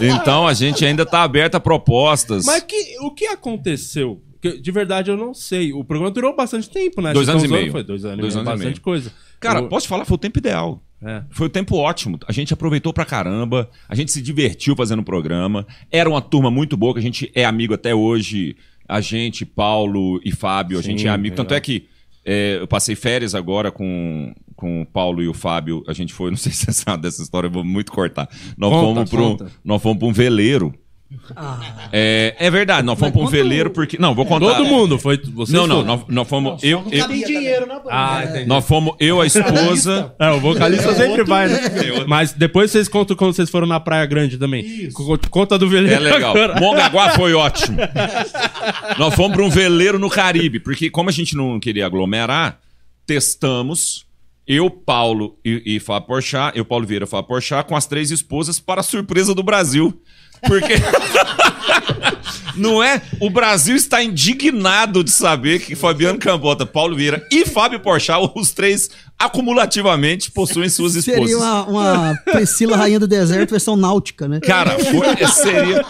Então 0.00 0.46
a 0.46 0.54
gente 0.54 0.84
ainda 0.84 1.04
tá 1.06 1.22
aberto 1.22 1.54
a 1.56 1.60
propostas. 1.60 2.44
Mas 2.46 2.62
que, 2.64 2.96
o 3.00 3.10
que 3.12 3.26
aconteceu? 3.26 4.20
Que, 4.40 4.58
de 4.60 4.70
verdade 4.70 5.10
eu 5.10 5.16
não 5.16 5.34
sei. 5.34 5.72
O 5.72 5.84
programa 5.84 6.10
durou 6.12 6.34
bastante 6.34 6.70
tempo, 6.70 7.00
né? 7.02 7.12
Dois 7.12 7.28
anos 7.28 7.44
e 7.44 7.48
meio. 7.48 7.70
Foi 7.72 7.82
dois 7.84 8.04
anos, 8.04 8.20
Dois 8.20 8.34
e 8.34 8.36
meio. 8.36 8.48
anos 8.48 8.60
e 8.60 8.64
Bastante 8.64 8.74
meio. 8.74 8.80
coisa. 8.80 9.12
Cara, 9.40 9.60
Eu- 9.60 9.68
posso 9.68 9.86
te 9.86 9.88
falar, 9.88 10.04
foi 10.04 10.14
o 10.14 10.18
tempo 10.18 10.38
ideal. 10.38 10.82
É. 11.02 11.22
Foi 11.30 11.46
o 11.46 11.50
tempo 11.50 11.76
ótimo. 11.76 12.18
A 12.26 12.32
gente 12.32 12.52
aproveitou 12.52 12.92
pra 12.92 13.04
caramba. 13.04 13.70
A 13.88 13.94
gente 13.94 14.10
se 14.10 14.20
divertiu 14.20 14.74
fazendo 14.74 15.00
o 15.00 15.04
programa. 15.04 15.66
Era 15.90 16.08
uma 16.08 16.20
turma 16.20 16.50
muito 16.50 16.76
boa, 16.76 16.92
que 16.92 16.98
a 16.98 17.02
gente 17.02 17.30
é 17.34 17.44
amigo 17.44 17.74
até 17.74 17.94
hoje. 17.94 18.56
A 18.88 19.00
gente, 19.00 19.44
Paulo 19.44 20.20
e 20.24 20.32
Fábio, 20.32 20.78
a 20.78 20.82
Sim, 20.82 20.90
gente 20.90 21.06
é 21.06 21.10
amigo. 21.10 21.36
Tanto 21.36 21.54
é 21.54 21.60
que 21.60 21.86
é, 22.24 22.58
eu 22.60 22.66
passei 22.66 22.96
férias 22.96 23.34
agora 23.34 23.70
com, 23.70 24.34
com 24.56 24.82
o 24.82 24.86
Paulo 24.86 25.22
e 25.22 25.28
o 25.28 25.34
Fábio. 25.34 25.84
A 25.86 25.92
gente 25.92 26.12
foi, 26.12 26.30
não 26.30 26.36
sei 26.36 26.52
se 26.52 26.66
você 26.66 26.72
sabe 26.72 27.02
dessa 27.02 27.22
história, 27.22 27.46
eu 27.46 27.52
vou 27.52 27.64
muito 27.64 27.92
cortar. 27.92 28.28
Nós 28.56 28.70
Conta, 28.70 29.06
fomos 29.06 29.10
para 29.10 29.22
um, 29.22 29.50
nós 29.64 29.82
fomos 29.82 29.98
pra 29.98 30.08
um 30.08 30.12
veleiro. 30.12 30.74
É, 31.90 32.36
é 32.38 32.50
verdade, 32.50 32.84
nós 32.86 32.98
fomos 32.98 33.14
para 33.14 33.22
um 33.22 33.26
veleiro 33.28 33.70
porque. 33.70 33.96
Não, 33.98 34.14
vou 34.14 34.26
contar. 34.26 34.56
Todo 34.56 34.66
mundo, 34.66 34.98
foi 34.98 35.16
vocês 35.16 35.50
Não, 35.56 35.66
não, 35.66 35.82
nós, 35.82 36.00
nós 36.06 36.28
fomos. 36.28 36.62
eu, 36.62 36.84
eu, 36.92 37.08
Tem 37.08 37.24
dinheiro 37.24 37.66
na 37.66 37.76
banda. 37.78 37.88
Ah, 37.90 38.18
né? 38.20 38.30
entendi. 38.30 38.46
nós 38.46 38.66
fomos 38.66 38.94
eu, 39.00 39.20
a 39.20 39.26
esposa. 39.26 40.14
É, 40.18 40.30
o 40.30 40.40
vocalista 40.40 40.90
É 40.90 40.94
sempre 40.94 41.10
outro 41.20 41.26
vai, 41.26 41.48
né? 41.48 41.60
Mas 42.06 42.32
depois 42.32 42.70
vocês 42.70 42.88
contam 42.88 43.16
quando 43.16 43.32
vocês 43.34 43.48
foram 43.48 43.66
na 43.66 43.80
Praia 43.80 44.04
Grande 44.04 44.36
também. 44.36 44.62
Isso. 44.64 44.96
Co- 44.96 45.18
Conta 45.30 45.58
do 45.58 45.66
É 45.66 45.68
veleiro. 45.70 46.02
legal. 46.04 46.30
agora. 46.36 46.60
Mongaguá 46.60 47.10
foi 47.10 47.32
ótimo. 47.32 47.78
Nós 48.98 49.14
fomos 49.14 49.34
para 49.36 49.44
um 49.44 49.50
veleiro 49.50 49.98
no 49.98 50.10
Caribe, 50.10 50.60
porque 50.60 50.90
como 50.90 51.08
a 51.08 51.12
gente 51.12 51.34
não 51.36 51.58
queria 51.58 51.86
aglomerar, 51.86 52.58
testamos 53.06 54.06
eu, 54.46 54.70
Paulo 54.70 55.38
e, 55.44 55.76
e 55.76 55.80
Fábio 55.80 56.06
Porchat, 56.08 56.56
eu, 56.56 56.64
Paulo 56.64 56.86
Vieira 56.86 57.04
e 57.04 57.08
Fábio 57.08 57.28
Porchat, 57.28 57.66
com 57.68 57.76
as 57.76 57.86
três 57.86 58.10
esposas 58.10 58.58
para 58.58 58.80
a 58.80 58.84
surpresa 58.84 59.34
do 59.34 59.42
Brasil. 59.42 60.00
Porque... 60.46 60.74
Não 62.56 62.82
é? 62.82 63.00
O 63.20 63.30
Brasil 63.30 63.76
está 63.76 64.02
indignado 64.02 65.04
de 65.04 65.10
saber 65.12 65.60
que 65.60 65.76
Fabiano 65.76 66.18
Cambota, 66.18 66.66
Paulo 66.66 66.96
Vieira 66.96 67.24
e 67.30 67.46
Fábio 67.46 67.78
Porchat, 67.78 68.18
os 68.34 68.50
três 68.50 68.90
acumulativamente 69.16 70.30
possuem 70.32 70.68
suas 70.68 70.96
esposas. 70.96 71.20
Seria 71.30 71.38
uma, 71.38 71.64
uma 71.66 72.14
Priscila 72.24 72.76
Rainha 72.76 72.98
do 72.98 73.06
Deserto 73.06 73.50
versão 73.50 73.76
náutica, 73.76 74.26
né? 74.26 74.40
Cara, 74.40 74.76
foi, 74.78 75.26
seria. 75.28 75.84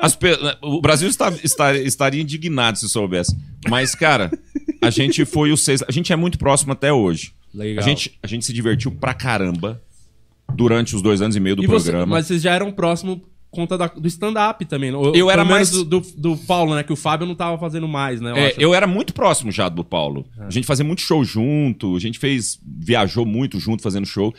as 0.00 0.16
o 0.62 0.80
Brasil 0.80 1.08
está, 1.08 1.32
está- 1.42 1.74
estaria 1.76 2.22
indignado 2.22 2.78
se 2.78 2.88
soubesse. 2.88 3.36
Mas, 3.68 3.92
cara, 3.94 4.30
a 4.80 4.90
gente 4.90 5.24
foi 5.24 5.50
os 5.50 5.64
seis. 5.64 5.82
A 5.88 5.90
gente 5.92 6.12
é 6.12 6.16
muito 6.16 6.38
próximo 6.38 6.72
até 6.72 6.92
hoje. 6.92 7.32
Legal. 7.52 7.82
A 7.84 7.88
gente, 7.88 8.16
a 8.22 8.26
gente 8.28 8.46
se 8.46 8.52
divertiu 8.52 8.92
pra 8.92 9.12
caramba 9.12 9.82
durante 10.54 10.94
os 10.94 11.02
dois 11.02 11.20
anos 11.20 11.34
e 11.34 11.40
meio 11.40 11.56
do 11.56 11.64
E 11.64 11.66
você- 11.66 11.90
programa. 11.90 12.14
mas 12.16 12.26
vocês 12.26 12.42
já 12.42 12.52
eram 12.54 12.70
próximo 12.70 13.20
conta 13.52 13.78
da- 13.78 13.86
do 13.86 14.08
stand-up 14.08 14.64
também. 14.64 14.90
não? 14.90 14.98
Ou- 15.00 15.14
Eu 15.14 15.30
era 15.30 15.44
mais- 15.44 15.70
Do, 15.70 15.84
do, 15.84 16.00
do 16.16 16.36
Paulo, 16.36 16.74
né? 16.74 16.82
Que 16.82 16.92
o 16.92 16.96
Fábio 16.96 17.26
não 17.26 17.34
tava 17.36 17.56
fazendo 17.58 17.86
mais, 17.86 18.20
né? 18.20 18.32
É, 18.36 18.46
acho. 18.48 18.60
eu 18.60 18.74
era 18.74 18.86
muito 18.88 19.14
próximo 19.14 19.52
já 19.52 19.68
do 19.68 19.84
Paulo. 19.84 20.26
A 20.38 20.50
gente 20.50 20.66
fazia 20.66 20.84
muito 20.84 21.02
show 21.02 21.22
junto, 21.24 21.94
a 21.94 22.00
gente 22.00 22.18
fez. 22.18 22.58
viajou 22.64 23.24
muito 23.24 23.60
junto 23.60 23.82
fazendo 23.82 24.06
show. 24.06 24.34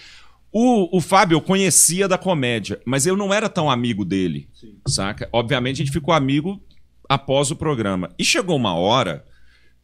O, 0.51 0.97
o 0.97 0.99
Fábio 1.01 1.35
eu 1.37 1.41
conhecia 1.41 2.07
da 2.07 2.17
comédia, 2.17 2.79
mas 2.85 3.05
eu 3.07 3.15
não 3.15 3.33
era 3.33 3.47
tão 3.47 3.71
amigo 3.71 4.03
dele, 4.03 4.47
saca? 4.87 5.29
Obviamente 5.31 5.81
a 5.81 5.85
gente 5.85 5.93
ficou 5.93 6.13
amigo 6.13 6.61
após 7.07 7.49
o 7.51 7.55
programa. 7.55 8.11
E 8.19 8.23
chegou 8.25 8.55
uma 8.55 8.75
hora, 8.75 9.23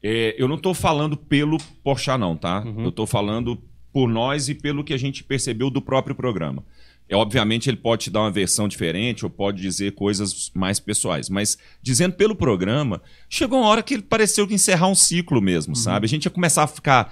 é, 0.04 0.36
eu 0.38 0.48
não 0.48 0.58
tô 0.58 0.74
falando 0.74 1.16
pelo 1.18 1.58
Porchat 1.84 2.20
não, 2.20 2.36
tá? 2.36 2.64
Eu 2.78 2.92
tô 2.92 3.06
falando 3.08 3.58
por 3.92 4.08
nós 4.08 4.48
e 4.50 4.54
pelo 4.56 4.84
que 4.84 4.94
a 4.94 4.98
gente 4.98 5.24
percebeu 5.24 5.70
do 5.72 5.82
próprio 5.82 6.14
programa. 6.16 6.64
É, 7.10 7.16
obviamente 7.16 7.70
ele 7.70 7.78
pode 7.78 8.04
te 8.04 8.12
dar 8.12 8.22
uma 8.22 8.32
versão 8.32 8.68
diferente 8.68 9.26
ou 9.26 9.32
pode 9.32 9.60
dizer 9.60 9.94
coisas 9.94 10.52
mais 10.54 10.80
pessoais, 10.80 11.28
mas 11.28 11.58
dizendo 11.82 12.14
pelo 12.14 12.36
programa, 12.36 13.02
chegou 13.28 13.60
uma 13.60 13.68
hora 13.68 13.82
que 13.82 13.96
ele 13.96 14.04
pareceu 14.04 14.48
que 14.48 14.54
encerrar 14.54 14.88
um 14.88 14.96
ciclo 14.96 15.42
mesmo, 15.42 15.76
sabe? 15.76 16.06
A 16.06 16.10
gente 16.10 16.26
ia 16.26 16.32
começar 16.32 16.64
a 16.64 16.68
ficar 16.68 17.12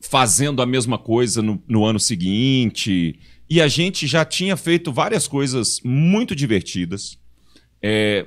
fazendo 0.00 0.60
a 0.60 0.66
mesma 0.66 0.98
coisa 0.98 1.40
no, 1.40 1.62
no 1.68 1.84
ano 1.84 2.00
seguinte. 2.00 3.18
E 3.48 3.60
a 3.60 3.68
gente 3.68 4.06
já 4.06 4.24
tinha 4.24 4.56
feito 4.56 4.92
várias 4.92 5.28
coisas 5.28 5.80
muito 5.84 6.34
divertidas. 6.34 7.16
É, 7.80 8.26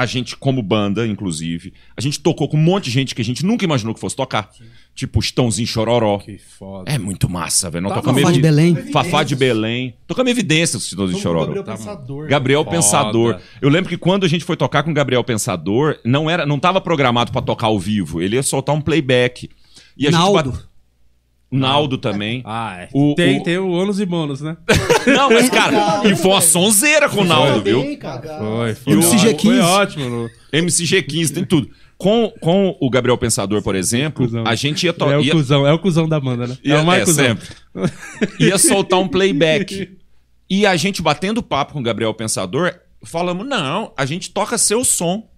a 0.00 0.06
gente, 0.06 0.34
como 0.34 0.62
banda, 0.62 1.06
inclusive, 1.06 1.74
a 1.94 2.00
gente 2.00 2.18
tocou 2.20 2.48
com 2.48 2.56
um 2.56 2.62
monte 2.62 2.84
de 2.84 2.90
gente 2.90 3.14
que 3.14 3.20
a 3.20 3.24
gente 3.24 3.44
nunca 3.44 3.66
imaginou 3.66 3.92
que 3.94 4.00
fosse 4.00 4.16
tocar. 4.16 4.50
Tipo 4.94 5.20
Estãozinho 5.20 5.68
Chororó. 5.68 6.18
Que 6.18 6.38
foda. 6.38 6.90
É 6.90 6.98
muito 6.98 7.28
massa, 7.28 7.68
velho. 7.68 7.86
Tá 7.88 7.96
Fafá 8.02 8.12
de 8.12 8.30
evi- 8.30 8.40
Belém. 8.40 8.74
Fafá 8.90 9.22
de 9.22 9.36
Belém. 9.36 9.94
Tocamos 10.06 10.30
evidências 10.32 10.84
Estãozinho 10.84 11.12
com 11.12 11.18
o 11.18 11.22
Chororó. 11.22 11.46
Gabriel 11.52 11.64
Pensador. 11.64 12.28
Gabriel 12.28 12.64
Foda. 12.64 12.76
Pensador. 12.76 13.40
Eu 13.60 13.68
lembro 13.68 13.90
que 13.90 13.98
quando 13.98 14.24
a 14.24 14.28
gente 14.28 14.42
foi 14.44 14.56
tocar 14.56 14.82
com 14.82 14.90
o 14.90 14.94
Gabriel 14.94 15.22
Pensador, 15.22 15.98
não 16.02 16.30
era, 16.30 16.46
não 16.46 16.56
estava 16.56 16.80
programado 16.80 17.30
para 17.30 17.42
tocar 17.42 17.66
ao 17.66 17.78
vivo. 17.78 18.22
Ele 18.22 18.36
ia 18.36 18.42
soltar 18.42 18.74
um 18.74 18.80
playback. 18.80 19.50
E 19.98 20.08
a 20.08 20.10
Naldo. 20.10 20.50
gente 20.52 20.62
Naldo 21.50 21.98
também. 21.98 22.42
Ah, 22.44 22.76
é. 22.82 22.88
O- 22.92 23.14
tem, 23.16 23.40
o- 23.40 23.42
tem 23.42 23.58
o 23.58 23.70
ônus 23.70 23.98
e 23.98 24.06
bônus, 24.06 24.40
né? 24.40 24.56
Não, 25.06 25.30
mas 25.30 25.48
cara, 25.50 26.02
e 26.08 26.14
foi 26.14 26.30
uma 26.30 26.40
sonzeira 26.40 27.08
com 27.08 27.22
o 27.22 27.24
Naldo, 27.24 27.62
viu? 27.62 27.82
Foi, 27.82 28.74
foi. 28.74 28.92
E 28.92 28.96
o- 28.96 29.00
ótimo. 29.00 29.18
MCG15. 29.18 29.40
Foi 29.42 29.58
ótimo. 29.60 30.08
no- 30.08 30.30
MCG15, 30.52 31.34
tem 31.34 31.44
tudo. 31.44 31.68
Com, 31.98 32.32
com 32.40 32.76
o 32.80 32.88
Gabriel 32.88 33.18
Pensador, 33.18 33.60
por 33.62 33.74
exemplo, 33.74 34.24
Cusão. 34.24 34.44
a 34.46 34.54
gente 34.54 34.84
ia 34.84 34.90
É 34.90 34.92
tocar. 34.92 35.18
o 35.20 35.28
cuzão, 35.30 35.66
é 35.66 35.72
o 35.72 35.78
cuzão 35.78 36.08
da 36.08 36.18
banda, 36.18 36.46
né? 36.46 36.56
Ia, 36.64 36.76
é 36.76 36.78
o 36.78 36.86
mais 36.86 37.02
é, 37.02 37.04
cuzão. 37.04 37.24
sempre. 37.26 37.48
Ia 38.40 38.56
soltar 38.56 38.98
um 38.98 39.06
playback. 39.08 39.90
E 40.48 40.64
a 40.64 40.76
gente 40.76 41.02
batendo 41.02 41.42
papo 41.42 41.74
com 41.74 41.80
o 41.80 41.82
Gabriel 41.82 42.14
Pensador, 42.14 42.72
falamos, 43.04 43.46
não, 43.46 43.92
a 43.96 44.06
gente 44.06 44.30
toca 44.30 44.56
seu 44.56 44.82
som. 44.84 45.28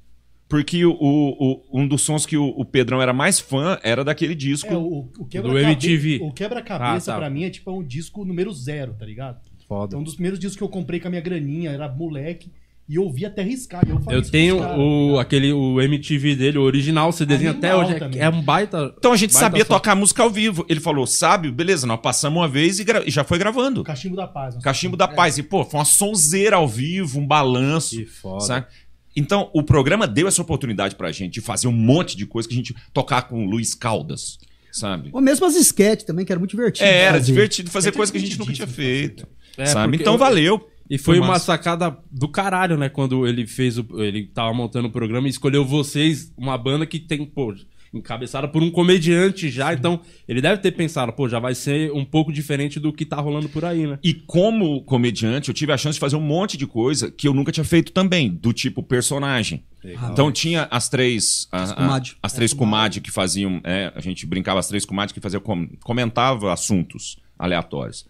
Porque 0.53 0.85
o, 0.85 0.93
o- 1.01 1.63
um 1.73 1.89
dos 1.89 2.03
sons 2.03 2.27
que 2.27 2.37
o, 2.37 2.45
o 2.47 2.63
Pedrão 2.63 3.01
era 3.01 3.13
mais 3.15 3.41
fã 3.41 3.79
era 3.83 4.05
daquele 4.05 4.35
disco. 4.35 4.69
É, 4.71 4.77
o, 4.77 4.81
o 4.99 5.11
Do 5.19 5.25
quebra-cabeça 5.25 5.67
MTV. 5.71 6.19
o 6.23 6.31
quebra-cabeça 6.31 7.11
Ah, 7.11 7.15
tá. 7.15 7.21
pra 7.21 7.31
mim 7.31 7.45
é 7.45 7.51
tipo 7.51 7.73
um 7.73 7.83
disco 7.83 8.23
número 8.23 8.53
zero, 8.53 8.93
tá 8.93 9.07
ligado? 9.07 9.39
foda. 9.67 9.97
É 9.97 9.99
um 9.99 10.03
dos 10.03 10.13
primeiros 10.13 10.39
discos 10.39 10.59
que 10.59 10.63
eu 10.63 10.69
comprei 10.69 11.01
com 11.01 11.09
a 11.09 11.11
minha 11.11 11.23
graninha, 11.23 11.71
era 11.71 11.89
moleque. 11.89 12.53
E 12.89 12.97
eu 12.97 13.05
ouvi 13.05 13.25
até 13.25 13.43
riscar. 13.43 13.83
Eu, 13.89 13.99
Eu 14.11 14.21
tenho 14.23 14.57
pros 14.57 14.67
caras. 14.69 14.83
o, 14.85 15.19
aquele, 15.19 15.53
o 15.53 15.81
MTV 15.81 16.35
dele, 16.35 16.59
o 16.59 16.63
original, 16.63 17.09
o 17.09 17.13
CDzinho 17.13 17.53
até 17.53 17.75
hoje. 17.75 17.93
é- 17.93 17.99
também. 17.99 18.21
É, 18.21 18.29
um 18.29 18.43
baita. 18.43 18.93
Então 18.99 19.13
a 19.13 19.17
gente 19.17 19.33
sabia 19.33 19.65
som. 19.65 19.69
tocar 19.73 19.95
música 19.95 20.23
ao 20.23 20.29
vivo. 20.29 20.67
Ele 20.69 20.81
falou, 20.81 21.07
sabe, 21.07 21.51
beleza, 21.51 21.87
nós 21.87 22.01
passamos 22.01 22.39
uma 22.41 22.49
vez 22.49 22.81
e, 22.81 22.85
e 23.07 23.11
já 23.11 23.23
foi 23.25 23.39
gravando. 23.39 23.83
Cachimbo 23.85 24.17
da 24.17 24.27
Paz. 24.27 24.55
sei 24.55 24.63
Cachimbo 24.63 24.97
da 24.97 25.09
Paz. 25.09 25.39
E, 25.39 25.43
pô, 25.45 25.65
foi 25.65 25.79
uma 25.79 25.87
sonzeira 25.87 26.57
ao 26.57 26.69
vivo, 26.69 27.19
um 27.21 27.27
balanço. 27.27 27.97
Que 27.97 28.05
foda. 28.05 28.41
sabe? 28.45 28.67
Então, 29.15 29.51
o 29.53 29.63
programa 29.63 30.07
deu 30.07 30.27
essa 30.27 30.41
oportunidade 30.43 30.95
pra 30.97 31.13
gente 31.13 31.35
de 31.35 31.41
fazer 31.41 31.69
um 31.69 31.73
monte 31.73 32.17
de 32.17 32.27
coisa 32.27 32.49
que 32.49 32.55
a 32.55 32.57
gente 32.57 32.75
tocar 32.93 33.23
com 33.23 33.45
o 33.45 33.49
Luiz 33.51 33.75
Caldas, 33.75 34.39
sabe? 34.71 35.11
Ou 35.13 35.21
mesmo 35.21 35.45
as 35.47 35.55
esquetes 35.55 36.05
também, 36.05 36.25
que 36.25 36.33
era 36.33 36.39
muito 36.39 36.53
divertido. 36.53 36.87
É, 36.89 37.03
era 37.03 37.13
fazer. 37.19 37.27
divertido 37.27 37.71
fazer 37.71 37.93
coisa 37.93 38.11
que 38.11 38.19
a 38.19 38.21
gente 38.21 38.39
nunca 38.39 38.53
tinha 38.53 38.67
feito. 38.67 39.27
É, 39.57 39.67
sabe? 39.67 39.97
Então 39.97 40.15
eu- 40.15 40.19
valeu. 40.19 40.69
E 40.91 40.99
foi, 40.99 41.19
uma 41.19 41.29
massa. 41.29 41.47
sacada 41.47 41.97
do 42.11 42.29
caralho, 42.29 42.77
né? 42.77 42.89
Quando 42.89 43.27
ele 43.27 43.47
fez 43.47 43.79
o. 43.79 43.87
Ele 44.03 44.27
tava 44.27 44.53
montando 44.53 44.89
o 44.89 44.91
programa 44.91 45.27
e 45.27 45.31
escolheu 45.31 45.65
vocês, 45.65 46.31
uma 46.37 46.59
banda 46.59 46.85
que 46.85 46.99
tem, 46.99 47.25
pô, 47.25 47.55
encabeçada 47.93 48.49
por 48.49 48.63
um 48.63 48.71
comediante 48.71 49.51
já. 49.51 49.73
Então, 49.75 50.01
ele 50.27 50.41
deve 50.41 50.61
ter 50.63 50.73
pensado, 50.73 51.13
pô, 51.13 51.29
já 51.29 51.39
vai 51.39 51.55
ser 51.55 51.93
um 51.93 52.05
pouco 52.05 52.33
diferente 52.33 52.81
do 52.81 52.93
que 52.93 53.05
tá 53.05 53.17
rolando 53.21 53.49
por 53.49 53.65
aí, 53.65 53.87
né? 53.87 53.99
E 54.03 54.15
como 54.15 54.83
comediante, 54.85 55.49
eu 55.49 55.55
tive 55.55 55.73
a 55.73 55.77
chance 55.77 55.95
de 55.97 56.01
fazer 56.01 56.17
um 56.17 56.21
monte 56.21 56.57
de 56.57 56.67
coisa 56.67 57.11
que 57.11 57.29
eu 57.29 57.35
nunca 57.35 57.53
tinha 57.53 57.65
feito 57.65 57.93
também, 57.93 58.31
do 58.31 58.53
tipo 58.53 58.83
personagem. 58.83 59.65
Legal. 59.85 60.11
Então 60.13 60.33
tinha 60.33 60.67
as 60.71 60.89
três. 60.89 61.49
a- 61.53 61.65
a- 61.65 61.75
comadre. 61.75 62.11
as 62.23 62.33
três 62.33 62.53
comadres 62.53 63.03
que 63.03 63.11
faziam. 63.11 63.61
é, 63.65 63.93
a 63.95 64.01
gente 64.01 64.25
brincava 64.27 64.59
as 64.61 64.69
três 64.69 64.85
comadres 64.85 65.13
que 65.13 65.21
faziam. 65.21 65.41
com- 65.43 65.69
comentava 65.83 66.53
assuntos 66.53 67.19
aleatórios. 67.39 68.07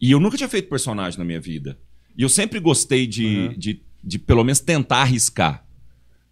E 0.00 0.10
eu 0.10 0.20
nunca 0.20 0.36
tinha 0.36 0.48
feito 0.48 0.68
personagem 0.68 1.18
na 1.18 1.24
minha 1.24 1.40
vida. 1.40 1.78
E 2.16 2.22
eu 2.22 2.28
sempre 2.28 2.60
gostei 2.60 3.06
de, 3.06 3.56
de, 3.56 3.82
de, 4.02 4.18
pelo 4.18 4.44
menos, 4.44 4.60
tentar 4.60 4.98
arriscar. 4.98 5.63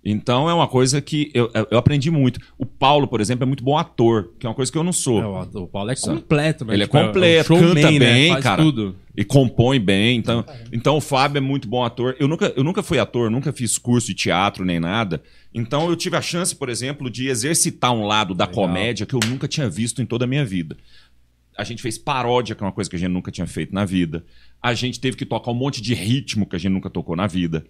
Então 0.04 0.50
é 0.50 0.54
uma 0.54 0.66
coisa 0.66 1.00
que 1.00 1.30
eu, 1.32 1.48
eu- 1.70 1.78
aprendi 1.78 2.10
muito. 2.10 2.40
O 2.58 2.66
Paulo, 2.66 3.06
por 3.06 3.20
exemplo, 3.20 3.44
é 3.44 3.46
muito 3.46 3.62
bom 3.62 3.78
ator, 3.78 4.32
que 4.38 4.44
é 4.44 4.48
uma 4.48 4.54
coisa 4.54 4.70
que 4.72 4.76
eu 4.76 4.82
não 4.82 4.92
sou. 4.92 5.22
o 5.54 5.68
Paulo 5.68 5.90
é 5.92 5.94
completo, 5.94 6.64
né? 6.64 6.74
Ele 6.74 6.84
Tipo, 6.84 6.96
é 6.96 7.00
é 7.00 7.02
um 7.04 7.06
completo, 7.06 7.48
canta 7.54 7.90
né? 7.92 7.98
bem, 7.98 8.32
Faz 8.32 8.42
cara. 8.42 8.62
tudo. 8.62 8.96
E 9.16 9.24
compõe 9.24 9.78
bem. 9.78 10.16
Então, 10.18 10.44
então 10.72 10.96
o 10.96 11.00
Fábio 11.00 11.38
é 11.38 11.40
muito 11.40 11.68
bom 11.68 11.84
ator. 11.84 12.16
Eu 12.18 12.26
nunca, 12.26 12.52
eu 12.56 12.64
nunca 12.64 12.82
fui 12.82 12.98
ator, 12.98 13.30
nunca 13.30 13.52
fiz 13.52 13.78
curso 13.78 14.08
de 14.08 14.14
teatro 14.14 14.64
nem 14.64 14.80
nada. 14.80 15.22
Então 15.54 15.88
eu 15.88 15.94
tive 15.94 16.16
a 16.16 16.22
chance, 16.22 16.56
por 16.56 16.68
exemplo, 16.68 17.08
de 17.08 17.28
exercitar 17.28 17.92
um 17.92 18.04
lado 18.04 18.34
da 18.34 18.46
comédia 18.46 19.06
que 19.06 19.14
eu 19.14 19.20
nunca 19.28 19.46
tinha 19.46 19.68
visto 19.68 20.02
em 20.02 20.06
toda 20.06 20.24
a 20.24 20.28
minha 20.28 20.44
vida. 20.44 20.76
A 21.56 21.62
gente 21.64 21.82
fez 21.82 21.98
paródia, 21.98 22.54
que 22.56 22.62
é 22.64 22.66
uma 22.66 22.72
coisa 22.72 22.88
que 22.88 22.96
a 22.96 22.98
gente 22.98 23.10
nunca 23.10 23.30
tinha 23.30 23.46
feito 23.46 23.74
na 23.74 23.84
vida. 23.84 24.24
A 24.60 24.72
gente 24.72 24.98
teve 24.98 25.16
que 25.16 25.26
tocar 25.26 25.50
um 25.50 25.54
monte 25.54 25.82
de 25.82 25.92
ritmo 25.92 26.46
que 26.46 26.56
a 26.56 26.58
gente 26.58 26.72
nunca 26.72 26.88
tocou 26.88 27.14
na 27.14 27.26
vida. 27.26 27.64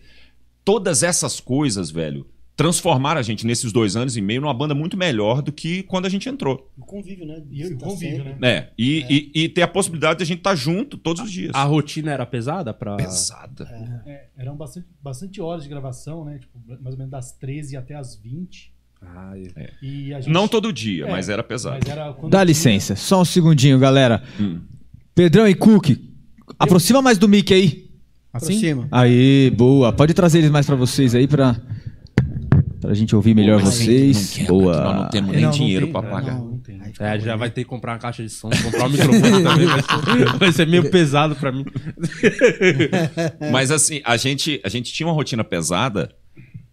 Todas 0.64 1.02
essas 1.02 1.40
coisas, 1.40 1.90
velho, 1.90 2.26
transformaram 2.56 3.18
a 3.18 3.22
gente 3.22 3.47
nesses 3.47 3.72
dois 3.72 3.97
anos 3.97 4.16
e 4.16 4.20
meio 4.20 4.40
numa 4.43 4.55
banda 4.55 4.74
muito 4.74 4.97
melhor 4.97 5.43
do 5.43 5.51
que 5.51 5.82
quando 5.84 6.06
a 6.06 6.09
gente 6.09 6.28
entrou. 6.28 6.70
O 6.78 6.84
convívio, 6.84 7.26
né? 7.26 7.43
E 7.51 7.68
Tá 7.70 7.86
o 7.86 7.90
convívio, 7.90 8.24
né? 8.24 8.36
É, 8.43 8.68
e, 8.78 9.30
E, 9.34 9.43
e 9.44 9.48
ter 9.48 9.62
a 9.62 9.68
possibilidade 9.68 10.18
de 10.18 10.22
a 10.22 10.26
gente 10.26 10.39
estar 10.39 10.55
junto 10.55 10.97
todos 10.97 11.22
os 11.22 11.32
dias. 11.32 11.51
A 11.55 11.64
rotina 11.64 12.12
era 12.12 12.24
pesada 12.26 12.72
pra. 12.72 12.97
Pesada. 12.97 13.64
É, 14.06 14.26
eram 14.36 14.55
bastante, 14.56 14.86
bastante 15.02 15.40
horas 15.40 15.64
de 15.64 15.68
gravação, 15.68 16.24
né? 16.24 16.39
Tipo, 16.39 16.59
mais 16.80 16.94
ou 16.94 16.98
menos 16.98 17.10
das 17.10 17.32
13 17.32 17.76
até 17.76 17.94
as 17.97 18.14
20. 18.16 18.70
Ah, 19.05 19.32
E 19.82 20.14
a 20.14 20.20
gente- 20.20 20.32
Não 20.32 20.47
todo 20.47 20.72
dia, 20.72 21.06
É, 21.06 21.10
mas 21.10 21.28
era 21.28 21.43
pesado. 21.43 21.78
mas 21.80 21.90
era 21.90 22.12
Dá 22.12 22.28
tinha- 22.28 22.44
licença, 22.44 22.94
só 22.94 23.20
um 23.20 23.24
segundinho, 23.24 23.76
galera. 23.80 24.22
Hum. 24.39 24.60
Pedrão 25.12 25.48
e 25.48 25.55
Cook, 25.56 25.90
aproxima 26.56 27.02
mais 27.02 27.18
do 27.18 27.28
mic 27.28 27.52
aí. 27.52 27.90
Assim? 28.32 28.54
Aproxima. 28.56 28.88
Aí, 28.90 29.50
boa. 29.56 29.92
Pode 29.92 30.14
trazer 30.14 30.38
eles 30.38 30.50
mais 30.50 30.64
pra 30.66 30.74
vocês 30.76 31.14
aí 31.14 31.26
pra, 31.28 31.56
pra 32.80 32.94
gente 32.94 33.14
ouvir 33.14 33.34
melhor 33.34 33.60
Mas 33.62 33.74
vocês. 33.74 34.16
não 34.16 34.44
quer, 34.44 34.46
boa. 34.48 34.82
nós 34.84 34.96
não 34.96 35.09
temos 35.10 35.30
nem 35.32 35.40
Não, 35.42 35.50
não 35.50 35.56
dinheiro 35.59 35.88
é, 35.88 35.90
pagar. 35.92 36.22
não, 36.38 36.60
É, 36.98 37.20
já 37.20 37.36
vai 37.36 37.50
ter 37.50 37.62
que 37.64 37.68
comprar 37.68 37.92
uma 37.92 37.98
caixa 37.98 38.22
de 38.22 38.30
som, 38.30 38.48
comprar 38.48 38.86
um 38.86 38.88
microfone 38.88 39.20
também. 39.44 39.66
Vai 39.66 39.82
ser, 39.82 40.38
vai 40.38 40.52
ser 40.52 40.66
meio 40.66 40.90
pesado 40.90 41.36
pra 41.36 41.52
mim. 41.52 41.64
Mas 43.52 43.70
assim, 43.70 44.00
a 44.04 44.16
gente, 44.16 44.60
a 44.64 44.68
gente 44.68 44.92
tinha 44.92 45.06
uma 45.06 45.14
rotina 45.14 45.44
pesada, 45.44 46.10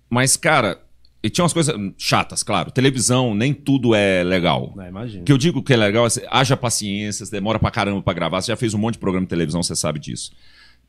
mas, 0.09 0.35
cara, 0.35 0.79
e 1.21 1.29
tinha 1.29 1.43
umas 1.43 1.53
coisas 1.53 1.75
chatas, 1.97 2.41
claro. 2.41 2.71
Televisão, 2.71 3.35
nem 3.35 3.53
tudo 3.53 3.93
é 3.93 4.23
legal. 4.23 4.73
Não, 4.75 4.87
imagina. 4.87 5.21
O 5.21 5.25
que 5.25 5.31
eu 5.31 5.37
digo 5.37 5.61
que 5.61 5.73
é 5.73 5.77
legal 5.77 6.07
é 6.07 6.09
haja 6.31 6.55
paciência, 6.57 7.25
demora 7.29 7.59
pra 7.59 7.69
caramba 7.69 8.01
pra 8.01 8.13
gravar. 8.13 8.41
Você 8.41 8.51
já 8.51 8.55
fez 8.55 8.73
um 8.73 8.77
monte 8.79 8.93
de 8.93 8.99
programa 8.99 9.25
de 9.25 9.29
televisão, 9.29 9.61
você 9.61 9.75
sabe 9.75 9.99
disso. 9.99 10.31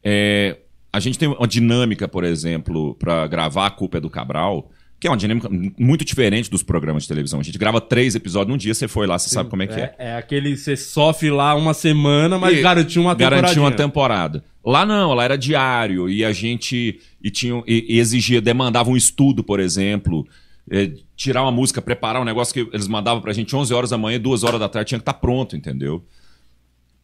É, 0.03 0.57
a 0.93 1.01
gente 1.01 1.19
tem 1.19 1.29
uma 1.29 1.47
dinâmica, 1.47 2.09
por 2.09 2.25
exemplo, 2.25 2.95
pra 2.95 3.27
gravar 3.27 3.67
A 3.67 3.71
Culpa 3.71 3.99
é 3.99 4.01
do 4.01 4.11
Cabral, 4.11 4.71
que 4.99 5.07
é 5.07 5.11
uma 5.11 5.17
dinâmica 5.17 5.49
muito 5.79 6.05
diferente 6.05 6.51
dos 6.51 6.63
programas 6.63 7.05
de 7.05 7.09
televisão. 7.09 7.41
A 7.41 7.43
gente 7.43 7.59
grava 7.59 7.81
três 7.81 8.15
episódios 8.15 8.51
num 8.51 8.59
dia, 8.59 8.75
você 8.75 8.87
foi 8.87 9.07
lá, 9.07 9.19
você 9.19 9.31
sabe 9.31 9.49
como 9.49 9.63
é 9.63 9.67
que 9.67 9.81
é. 9.81 9.95
É, 9.99 10.09
é 10.09 10.17
aquele 10.17 10.57
você 10.57 10.77
sofre 10.77 11.31
lá 11.31 11.55
uma 11.55 11.73
semana, 11.73 12.39
mas 12.39 12.59
E 12.59 12.61
garantiu 12.61 13.03
uma 13.03 13.15
temporada. 13.15 13.43
Garantiu 13.43 13.63
uma 13.63 13.73
temporada. 13.73 14.45
Lá 14.63 14.85
não, 14.85 15.15
lá 15.15 15.25
era 15.25 15.39
diário 15.39 16.09
e 16.09 16.23
a 16.23 16.33
gente 16.33 17.01
e 17.23 17.31
tinha 17.31 17.63
e, 17.67 17.97
e 17.97 17.99
exigia, 17.99 18.43
demandava 18.43 18.91
um 18.91 18.97
estudo, 18.97 19.43
por 19.43 19.59
exemplo, 19.59 20.27
eh, 20.71 20.93
tirar 21.17 21.43
uma 21.43 21.53
música, 21.53 21.81
preparar 21.81 22.21
um 22.21 22.25
negócio 22.25 22.53
que 22.53 22.69
eles 22.71 22.87
mandavam 22.87 23.23
pra 23.23 23.33
gente 23.33 23.57
11 23.57 23.73
horas 23.73 23.91
da 23.91 23.97
manhã, 23.97 24.21
2 24.21 24.45
horas 24.45 24.61
da 24.61 24.69
tarde 24.69 24.89
tinha 24.89 24.99
que 24.99 25.03
estar 25.03 25.15
pronto, 25.15 25.57
entendeu? 25.57 26.05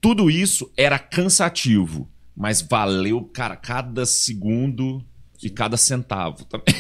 Tudo 0.03 0.31
isso 0.31 0.71
era 0.77 0.99
cansativo, 0.99 2.11
mas 2.37 2.61
valeu, 2.61 3.23
cara, 3.33 3.57
cada 3.57 4.05
segundo 4.05 5.03
e 5.43 5.51
cada 5.51 5.77
centavo 5.77 6.45
também. 6.45 6.75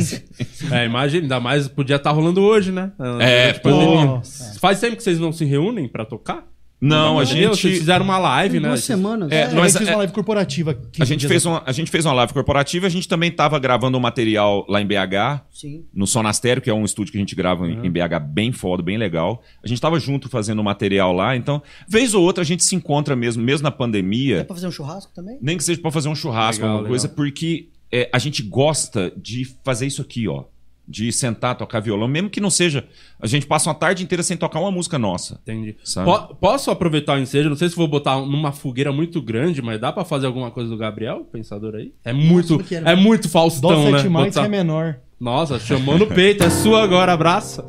Sim. 0.00 0.24
É, 0.72 0.86
imagina, 0.86 1.24
ainda 1.24 1.40
mais 1.40 1.68
podia 1.68 1.96
estar 1.96 2.10
rolando 2.10 2.40
hoje, 2.40 2.72
né? 2.72 2.92
É, 3.20 3.52
pô. 3.52 4.22
Faz 4.58 4.80
tempo 4.80 4.96
que 4.96 5.02
vocês 5.02 5.18
não 5.18 5.30
se 5.30 5.44
reúnem 5.44 5.86
pra 5.86 6.04
tocar? 6.06 6.46
Não, 6.86 7.18
a 7.18 7.24
gente- 7.24 7.48
Vocês 7.48 7.78
fizeram 7.78 8.04
uma 8.04 8.18
live, 8.18 8.60
né? 8.60 8.68
Duas 8.68 8.84
semanas. 8.84 9.30
É, 9.32 9.42
É, 9.42 9.52
nós- 9.52 9.54
a 9.54 9.66
gente 9.68 9.78
fez 9.78 9.88
é- 9.88 9.92
uma 9.92 9.98
live 9.98 10.12
corporativa. 10.12 10.70
A 10.72 10.74
15 10.74 11.06
gente, 11.08 11.26
fez 11.28 11.46
uma, 11.46 11.62
a 11.64 11.72
gente 11.72 11.90
fez 11.90 12.04
uma 12.04 12.12
live 12.12 12.32
corporativa, 12.32 12.86
a 12.86 12.90
gente 12.90 13.08
também 13.08 13.30
estava 13.30 13.58
gravando 13.58 13.96
um 13.96 14.00
material 14.00 14.66
lá 14.68 14.80
em 14.80 14.86
BH, 14.86 15.42
Sim. 15.50 15.84
no 15.94 16.06
Sonastério, 16.06 16.60
que 16.60 16.68
é 16.68 16.74
um 16.74 16.84
estúdio 16.84 17.12
que 17.12 17.18
a 17.18 17.20
gente 17.20 17.34
grava 17.34 17.66
em- 17.68 17.86
em 17.86 17.90
BH 17.90 18.18
bem 18.20 18.52
foda, 18.52 18.82
bem 18.82 18.98
legal. 18.98 19.42
A 19.62 19.66
gente 19.66 19.78
estava 19.78 19.98
junto 19.98 20.28
fazendo 20.28 20.60
um 20.60 20.64
material 20.64 21.12
lá, 21.12 21.34
então, 21.36 21.62
vez 21.88 22.12
ou 22.14 22.22
outra 22.22 22.42
a 22.42 22.44
gente 22.44 22.62
se 22.62 22.74
encontra 22.74 23.16
mesmo, 23.16 23.42
mesmo 23.42 23.64
na 23.64 23.70
pandemia, 23.70 24.38
Dá 24.38 24.44
pra 24.44 24.54
fazer 24.56 24.66
um 24.66 24.72
churrasco 24.72 25.12
também? 25.14 25.38
nem 25.40 25.56
que 25.56 25.64
seja 25.64 25.80
para 25.80 25.90
fazer 25.90 26.08
um 26.08 26.14
churrasco, 26.14 26.62
Legal, 26.62 26.70
alguma 26.76 26.88
coisa, 26.88 27.08
porque 27.08 27.68
é, 27.92 28.10
a 28.12 28.18
gente 28.18 28.42
gosta 28.42 29.12
de 29.16 29.46
fazer 29.64 29.86
isso 29.86 30.02
aqui, 30.02 30.26
ó. 30.28 30.44
De 30.86 31.10
sentar, 31.10 31.56
tocar 31.56 31.80
violão, 31.80 32.06
mesmo 32.06 32.28
que 32.28 32.40
não 32.42 32.50
seja. 32.50 32.86
A 33.18 33.26
gente 33.26 33.46
passa 33.46 33.70
uma 33.70 33.74
tarde 33.74 34.02
inteira 34.04 34.22
sem 34.22 34.36
tocar 34.36 34.60
uma 34.60 34.70
música 34.70 34.98
nossa. 34.98 35.40
Entendi. 35.42 35.76
Po- 36.04 36.34
posso 36.34 36.70
aproveitar 36.70 37.16
o 37.16 37.18
ensejo? 37.18 37.48
Não 37.48 37.56
sei 37.56 37.70
se 37.70 37.74
vou 37.76 37.88
botar 37.88 38.20
numa 38.20 38.52
fogueira 38.52 38.92
muito 38.92 39.22
grande, 39.22 39.62
mas 39.62 39.80
dá 39.80 39.90
pra 39.90 40.04
fazer 40.04 40.26
alguma 40.26 40.50
coisa 40.50 40.68
do 40.68 40.76
Gabriel, 40.76 41.20
pensador 41.32 41.74
aí? 41.76 41.92
É 42.04 42.12
muito, 42.12 42.62
é 42.84 42.94
muito 42.94 43.30
Faustão, 43.30 43.70
Dó 43.70 43.90
né? 43.90 43.98
sete 43.98 44.10
mais 44.10 44.26
Botar- 44.34 44.40
que 44.42 44.46
é 44.46 44.50
menor. 44.50 44.96
Nossa, 45.18 45.58
chamou 45.58 45.96
no 45.96 46.06
peito, 46.06 46.44
é 46.44 46.50
sua 46.50 46.82
agora, 46.82 47.14
abraça. 47.14 47.64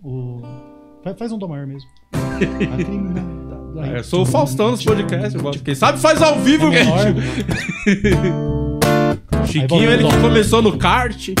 O... 0.00 0.42
Faz, 1.18 1.32
um 1.32 1.38
dó 1.38 1.48
maior 1.48 1.66
mesmo. 1.66 1.88
É, 3.82 3.98
eu 3.98 4.04
sou 4.04 4.22
o 4.22 4.26
Faustão 4.26 4.70
nos 4.70 4.84
podcasts. 4.84 5.40
Quem 5.64 5.74
sabe 5.74 5.98
faz 5.98 6.22
ao 6.22 6.38
vivo, 6.40 6.66
É 6.66 6.70
menor. 6.70 7.06
Chiquinho, 9.46 9.90
ele 9.90 10.04
que 10.04 10.16
começou 10.18 10.62
no 10.62 10.76
kart. 10.76 11.28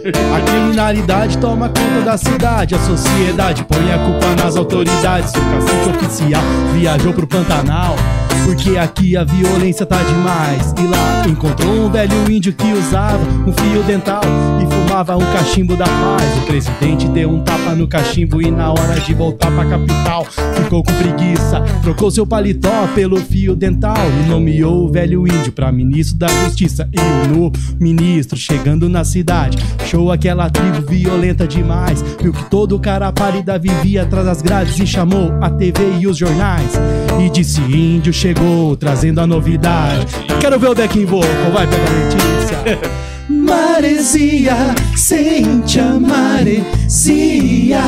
A 0.00 0.40
criminalidade 0.40 1.36
toma 1.38 1.68
conta 1.68 2.00
da 2.04 2.16
cidade. 2.16 2.74
A 2.74 2.78
sociedade 2.78 3.64
põe 3.64 3.92
a 3.92 3.98
culpa 3.98 4.42
nas 4.42 4.56
autoridades. 4.56 5.30
Seu 5.30 5.42
cacique 5.42 5.90
oficial 5.90 6.42
viajou 6.72 7.12
pro 7.12 7.26
Pantanal. 7.26 7.96
Porque 8.44 8.76
aqui 8.76 9.16
a 9.16 9.24
violência 9.24 9.86
tá 9.86 10.02
demais. 10.02 10.74
E 10.78 10.86
lá 10.86 11.28
encontrou 11.28 11.72
um 11.86 11.90
velho 11.90 12.30
índio 12.30 12.52
que 12.52 12.72
usava 12.72 13.22
um 13.46 13.52
fio 13.52 13.82
dental 13.84 14.22
e 14.60 14.74
fumava 14.74 15.16
um 15.16 15.32
cachimbo 15.32 15.76
da 15.76 15.84
paz. 15.84 16.38
O 16.38 16.46
presidente 16.46 17.08
deu 17.08 17.30
um 17.30 17.42
tapa 17.42 17.74
no 17.74 17.86
cachimbo 17.86 18.42
e 18.42 18.50
na 18.50 18.70
hora 18.70 18.98
de 19.00 19.14
voltar 19.14 19.50
pra 19.50 19.64
capital 19.64 20.24
ficou 20.24 20.82
com 20.82 20.92
preguiça. 20.94 21.60
Trocou 21.82 22.10
seu 22.10 22.26
paletó 22.26 22.88
pelo 22.94 23.16
fio 23.18 23.54
dental 23.54 23.96
e 24.24 24.28
nomeou 24.28 24.86
o 24.86 24.92
velho 24.92 25.26
índio 25.26 25.52
pra 25.52 25.70
ministro 25.70 26.18
da 26.18 26.28
justiça. 26.28 26.88
E 26.92 26.98
o 26.98 27.34
novo 27.34 27.52
ministro 27.78 28.38
chegando 28.38 28.88
na 28.88 29.04
cidade, 29.04 29.58
show 29.86 30.10
aquela 30.10 30.48
tribo 30.50 30.86
violenta 30.86 31.46
demais. 31.46 32.02
Viu 32.20 32.32
que 32.32 32.44
todo 32.50 32.78
cara 32.78 33.12
pálida 33.12 33.58
vivia 33.58 34.02
atrás 34.02 34.26
das 34.26 34.42
grades 34.42 34.78
e 34.78 34.86
chamou 34.86 35.32
a 35.40 35.50
TV 35.50 35.98
e 36.00 36.06
os 36.06 36.16
jornais. 36.16 36.72
E 37.20 37.28
disse: 37.30 37.60
Índio 37.60 38.12
chegou 38.12 38.29
trazendo 38.78 39.20
a 39.20 39.26
novidade. 39.26 40.06
Quero 40.40 40.58
ver 40.58 40.68
o 40.68 40.74
backing 40.74 41.04
vocal, 41.04 41.28
vai 41.52 41.66
pegar 41.66 41.90
Letícia. 41.90 42.78
Maresia, 43.30 44.74
sente 44.96 45.78
a 45.78 45.94
maresia, 46.00 47.80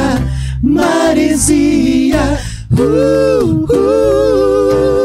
maresia. 0.62 2.38
Uh, 2.70 3.66
uh. 3.68 5.01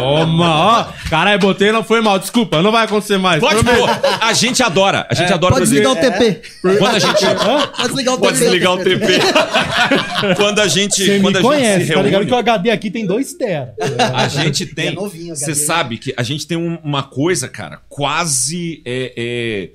Toma, 0.00 0.48
ó. 0.48 0.84
Caralho, 1.08 1.38
botei, 1.38 1.70
não 1.72 1.82
foi 1.84 2.00
mal. 2.00 2.18
Desculpa, 2.18 2.62
não 2.62 2.72
vai 2.72 2.84
acontecer 2.84 3.18
mais. 3.18 3.40
Pode 3.40 3.62
pôr. 3.64 3.88
A 4.20 4.32
gente 4.32 4.62
adora. 4.62 5.06
A 5.10 5.14
gente 5.14 5.30
É, 5.30 5.34
adora 5.34 5.54
Pode 5.54 5.66
fazer 5.66 5.80
desligar 5.82 5.92
o. 5.92 6.10
TP. 6.10 6.42
Quando 6.78 6.94
a 6.94 6.98
gente. 6.98 7.24
Pode 7.26 7.88
desligar 7.88 8.14
o 8.14 8.18
Pode 8.18 8.32
TP. 8.38 8.44
desligar 8.44 8.72
o 8.72 8.78
TP. 8.78 9.06
quando 10.36 10.58
a 10.60 10.68
gente, 10.68 11.04
Você 11.04 11.20
quando 11.20 11.34
me 11.34 11.40
a 11.40 11.42
conhece, 11.42 11.78
gente 11.80 11.86
se 11.88 11.94
tá 11.94 12.02
ligado 12.02 12.12
reúne, 12.20 12.26
que 12.26 12.34
o 12.34 12.38
HD 12.38 12.70
aqui 12.70 12.90
tem 12.90 13.06
2 13.06 13.32
tera. 13.34 13.74
a 14.14 14.28
gente 14.28 14.66
tem. 14.66 14.88
É 14.88 14.92
novinho, 14.92 15.34
Você 15.36 15.54
sabe 15.54 15.98
que 15.98 16.14
a 16.16 16.22
gente 16.22 16.46
tem 16.46 16.56
um- 16.56 16.78
uma 16.84 17.02
coisa, 17.02 17.48
cara, 17.48 17.80
quase 17.88 18.82
é, 18.84 19.12
é, 19.16 19.70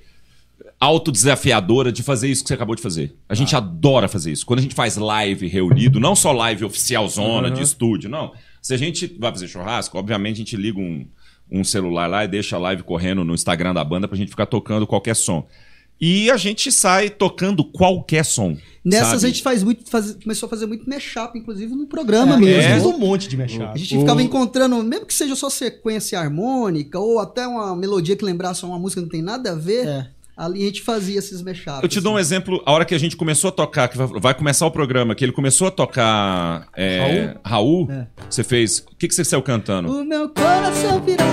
autodesafiadora 0.80 1.92
de 1.92 2.04
fazer 2.04 2.28
isso 2.30 2.44
que 2.44 2.48
você 2.50 2.54
acabou 2.54 2.76
de 2.76 2.82
fazer. 2.82 3.16
A 3.28 3.36
gente 3.36 3.56
adora 3.56 4.08
fazer 4.08 4.32
isso. 4.32 4.46
Quando 4.46 4.60
a 4.60 4.62
gente 4.62 4.76
faz 4.76 4.96
live 4.98 5.48
reunido, 5.48 6.00
não 6.00 6.16
só 6.16 6.32
live 6.32 6.66
oficial 6.66 7.08
zona 7.08 7.50
de 7.50 7.62
estúdio, 7.62 8.10
não. 8.10 8.32
Se 8.66 8.74
a 8.74 8.78
gente 8.78 9.16
vai 9.20 9.32
fazer 9.32 9.48
churrasco, 9.48 9.96
obviamente 9.96 10.38
a 10.38 10.40
gente 10.40 10.58
liga 10.58 10.80
um, 10.80 11.06
um 11.52 11.64
celular 11.64 12.08
lá 12.08 12.26
e 12.26 12.28
deixa 12.28 12.56
a 12.56 12.60
live 12.60 12.82
correndo 12.82 13.24
no 13.24 13.36
Instagram 13.36 13.76
da 13.76 13.84
banda 13.84 14.08
pra 14.08 14.18
gente 14.18 14.30
ficar 14.32 14.48
tocando 14.48 14.88
qualquer 14.88 15.16
som. 15.16 15.46
E 16.02 16.32
a 16.32 16.36
gente 16.36 16.72
sai 16.72 17.12
tocando 17.12 17.64
qualquer 17.64 18.26
som. 18.26 18.58
Nessas 18.84 19.08
sabe? 19.22 19.26
a 19.26 19.28
gente 19.28 19.44
faz 19.44 19.62
muito, 19.62 19.88
faz- 19.88 20.16
começou 20.16 20.48
a 20.48 20.50
fazer 20.50 20.66
muito 20.66 20.90
mashup, 20.90 21.38
inclusive 21.38 21.76
no 21.76 21.86
programa 21.86 22.38
É, 22.38 22.40
mesmo. 22.40 22.74
fiz 22.74 22.86
um 22.86 22.98
monte 22.98 23.28
de 23.30 23.38
mashup. 23.38 23.66
A 23.72 23.78
gente 23.78 24.00
ficava 24.00 24.24
encontrando, 24.24 24.82
mesmo 24.84 25.06
que 25.06 25.14
seja 25.14 25.36
só 25.36 25.48
sequência 25.48 26.20
harmônica, 26.20 26.98
ou 26.98 27.20
até 27.20 27.46
uma 27.48 27.76
melodia 27.76 28.16
que 28.16 28.26
lembrasse 28.26 28.66
uma 28.66 28.80
música 28.80 29.00
que 29.00 29.06
não 29.06 29.12
tem 29.12 29.22
nada 29.22 29.52
a 29.52 29.56
ver, 29.56 30.10
ali 30.36 30.64
a 30.64 30.66
gente 30.66 30.82
fazia 30.82 31.20
esses 31.20 31.42
mashups. 31.42 31.82
Eu 31.84 31.90
te 31.90 32.02
dou 32.02 32.16
um 32.16 32.20
exemplo, 32.20 32.62
a 32.66 32.72
hora 32.72 32.86
que 32.86 32.94
a 32.94 32.98
gente 32.98 33.16
começou 33.16 33.50
a 33.50 33.52
tocar, 33.52 33.88
que 33.88 33.98
vai, 33.98 34.34
começar 34.34 34.66
o 34.66 34.72
programa, 34.72 35.16
que 35.16 35.24
ele 35.24 35.32
começou 35.32 35.68
a 35.68 35.72
tocar 35.72 36.68
é, 36.76 37.36
Raul, 37.44 37.90
É. 37.90 38.08
você 38.30 38.44
fez. 38.44 38.80
O 38.92 38.96
que, 38.96 39.08
que 39.08 39.16
você 39.16 39.24
saiu 39.24 39.42
cantando? 39.42 39.90
O 39.92 40.04
meu 40.04 40.30
coração 40.30 41.02
pirata. 41.02 41.26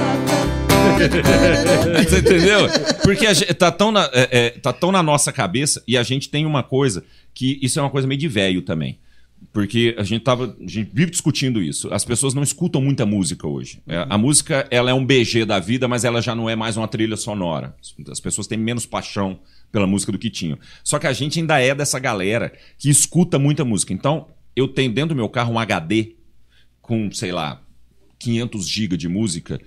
Você 2.08 2.18
entendeu? 2.18 2.60
Porque 3.02 3.26
a 3.26 3.32
gente, 3.32 3.54
tá, 3.54 3.70
tão 3.70 3.92
na, 3.92 4.10
é, 4.12 4.28
é, 4.30 4.50
tá 4.50 4.72
tão 4.72 4.90
na 4.92 5.02
nossa 5.02 5.32
cabeça 5.32 5.82
e 5.86 5.96
a 5.96 6.02
gente 6.02 6.28
tem 6.28 6.44
uma 6.44 6.62
coisa 6.62 7.04
que 7.32 7.58
isso 7.62 7.78
é 7.78 7.82
uma 7.82 7.90
coisa 7.90 8.06
meio 8.06 8.18
de 8.20 8.28
velho 8.28 8.62
também. 8.62 8.98
Porque 9.52 9.94
a 9.98 10.02
gente 10.02 10.22
tava. 10.22 10.56
A 10.58 10.66
gente 10.66 10.90
vive 10.92 11.10
discutindo 11.10 11.62
isso. 11.62 11.92
As 11.92 12.04
pessoas 12.04 12.32
não 12.32 12.42
escutam 12.42 12.80
muita 12.80 13.04
música 13.04 13.46
hoje. 13.46 13.82
É, 13.86 14.06
a 14.08 14.16
música, 14.16 14.66
ela 14.70 14.90
é 14.90 14.94
um 14.94 15.04
BG 15.04 15.44
da 15.44 15.58
vida, 15.58 15.86
mas 15.86 16.04
ela 16.04 16.22
já 16.22 16.34
não 16.34 16.48
é 16.48 16.56
mais 16.56 16.76
uma 16.78 16.88
trilha 16.88 17.16
sonora. 17.16 17.76
As 18.10 18.18
pessoas 18.18 18.46
têm 18.46 18.56
menos 18.56 18.86
paixão 18.86 19.38
pela 19.70 19.86
música 19.86 20.10
do 20.10 20.18
que 20.18 20.30
tinham. 20.30 20.58
Só 20.82 20.98
que 20.98 21.06
a 21.06 21.12
gente 21.12 21.38
ainda 21.38 21.60
é 21.60 21.74
dessa 21.74 21.98
galera 21.98 22.52
que 22.78 22.88
escuta 22.88 23.38
muita 23.38 23.62
música. 23.64 23.92
Então, 23.92 24.28
eu 24.56 24.66
tenho 24.66 24.90
dentro 24.90 25.10
do 25.10 25.16
meu 25.16 25.28
carro 25.28 25.52
um 25.52 25.58
HD 25.58 26.14
com, 26.80 27.10
sei 27.12 27.30
lá, 27.30 27.62
500 28.18 28.68
GB 28.68 28.96
de 28.96 29.08
música 29.08 29.60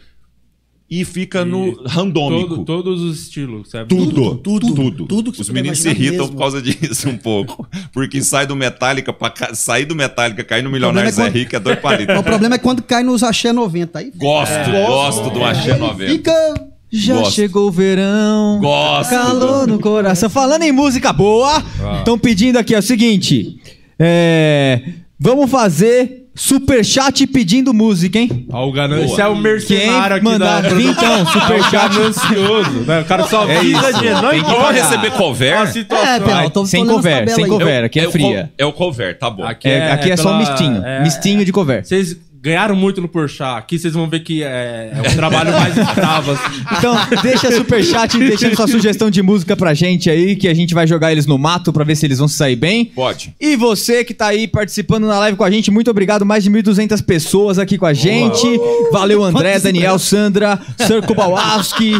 e 0.89 1.03
fica 1.03 1.43
no 1.43 1.81
randômico. 1.85 2.57
Todo- 2.57 2.65
todos 2.65 3.01
os 3.01 3.21
estilos, 3.23 3.69
sabe? 3.71 3.89
Tudo, 3.89 4.35
tudo, 4.35 4.73
tudo, 4.75 5.05
tudo 5.07 5.31
que 5.31 5.41
Os 5.41 5.49
meninos 5.49 5.79
se 5.79 5.89
irritam 5.89 6.19
mesmo. 6.19 6.33
por 6.33 6.37
causa 6.39 6.61
disso 6.61 7.09
um 7.09 7.17
pouco. 7.17 7.67
Porque 7.91 8.21
sai 8.21 8.45
do 8.45 8.55
Metallica, 8.55 9.11
pra 9.11 9.33
sair 9.55 9.85
do 9.85 9.95
Metallica, 9.95 10.43
cair 10.43 10.61
no 10.63 10.69
Milionário 10.69 11.09
problema 11.09 11.09
é 11.09 11.11
Zé 11.11 11.31
quando- 11.31 11.41
Rico 11.41 11.55
é 11.55 11.59
dois 11.59 11.79
palitos. 11.79 12.15
O 12.19 12.23
problema 12.23 12.55
é 12.55 12.57
quando 12.59 12.83
cai 12.83 13.03
nos 13.03 13.23
axé 13.23 13.51
90. 13.51 13.97
Aí 13.99 14.11
Gosto, 14.15 14.71
gosto 14.71 15.29
do 15.31 15.43
Axé 15.43 15.75
90. 15.75 16.11
fica. 16.11 16.53
Já 16.91 17.15
Gosto. 17.15 17.33
chegou 17.33 17.67
o 17.67 17.71
verão. 17.71 18.59
Gosto. 18.61 19.09
Calor 19.09 19.67
no 19.67 19.79
coração. 19.79 20.29
Falando 20.29 20.63
em 20.63 20.71
música 20.71 21.11
boa, 21.11 21.61
Ah. 21.81 21.97
estão 21.97 22.17
pedindo 22.17 22.57
aqui 22.57 22.73
é 22.75 22.79
o 22.79 22.81
seguinte. 22.81 23.59
É, 23.99 24.81
vamos 25.19 25.49
fazer 25.49 26.24
superchat 26.35 27.25
pedindo 27.27 27.73
música, 27.73 28.19
hein? 28.19 28.45
Ó, 28.51 28.67
o. 28.67 29.07
Boa. 29.15 29.21
É 29.21 29.27
o 29.27 29.35
mercenário 29.35 29.91
Quem 29.93 30.15
aqui 30.15 30.23
mandar 30.23 30.61
da... 30.61 30.69
vintão, 30.69 31.25
superchat. 31.31 31.95
É 31.97 31.99
o 31.99 32.01
ganancioso, 32.01 32.71
né? 32.85 33.01
O 33.01 33.05
cara 33.05 33.23
só 33.27 33.49
É 33.49 33.59
visa 33.61 33.93
dinheiro. 33.93 34.21
Não 34.21 34.29
Tem 34.31 34.43
que 34.43 34.51
importa. 34.51 34.71
receber 34.73 35.11
cover? 35.11 35.57
A 35.57 35.67
situação. 35.67 36.07
É, 36.07 36.19
Pel, 36.19 36.49
tô- 36.49 36.65
sem 36.65 36.85
cover, 36.85 37.29
sem 37.29 37.43
aí. 37.45 37.49
cover, 37.49 37.83
aqui 37.85 37.99
é 37.99 38.07
o 38.07 38.11
fria. 38.11 38.43
co- 38.43 38.49
É 38.57 38.65
o 38.65 38.73
cover, 38.73 39.17
tá 39.17 39.29
bom. 39.29 39.43
Aqui 39.45 39.67
É, 39.69 39.91
aqui 39.91 40.11
é 40.11 40.17
só 40.17 40.35
um 40.35 40.37
pela- 40.39 40.51
mistinho, 40.51 40.85
é- 40.85 41.01
mistinho 41.03 41.45
de 41.45 41.51
cover. 41.51 41.85
Vocês 41.85 42.17
ganharam 42.45 42.75
muito 42.75 43.01
no 43.01 43.07
Porchat. 43.07 43.57
Aqui 43.57 43.79
vocês 43.79 43.91
vão 43.91 44.07
ver 44.07 44.19
que 44.19 44.43
é, 44.43 44.91
é 44.93 45.09
um 45.09 45.15
trabalho 45.15 45.51
mais 45.51 45.75
escravo. 45.75 46.31
assim. 46.31 46.45
Então, 46.77 46.95
deixa 47.23 47.51
superchat 47.51 48.17
deixando 48.17 48.55
sua 48.55 48.67
sugestão 48.67 49.09
de 49.09 49.21
música 49.21 49.55
pra 49.55 49.73
gente 49.73 50.09
aí, 50.09 50.35
que 50.35 50.47
a 50.47 50.53
gente 50.53 50.73
vai 50.73 50.85
jogar 50.85 51.11
eles 51.11 51.25
no 51.25 51.37
mato 51.37 51.71
pra 51.71 51.83
ver 51.83 51.95
se 51.95 52.05
eles 52.05 52.19
vão 52.19 52.27
se 52.27 52.35
sair 52.35 52.55
bem. 52.55 52.85
Pode. 52.85 53.33
E 53.39 53.55
você 53.55 54.03
que 54.03 54.13
tá 54.13 54.27
aí 54.27 54.47
participando 54.47 55.07
na 55.07 55.17
live 55.19 55.37
com 55.37 55.43
a 55.43 55.49
gente, 55.49 55.71
muito 55.71 55.89
obrigado. 55.89 56.25
Mais 56.25 56.43
de 56.43 56.51
1.200 56.51 57.03
pessoas 57.03 57.57
aqui 57.57 57.77
com 57.77 57.85
a 57.85 57.93
gente. 57.93 58.45
Valeu, 58.91 59.23
André, 59.23 59.57
Daniel, 59.59 59.97
Sandra, 59.97 60.59
Sir 60.85 61.01
Kowalski, 61.01 61.93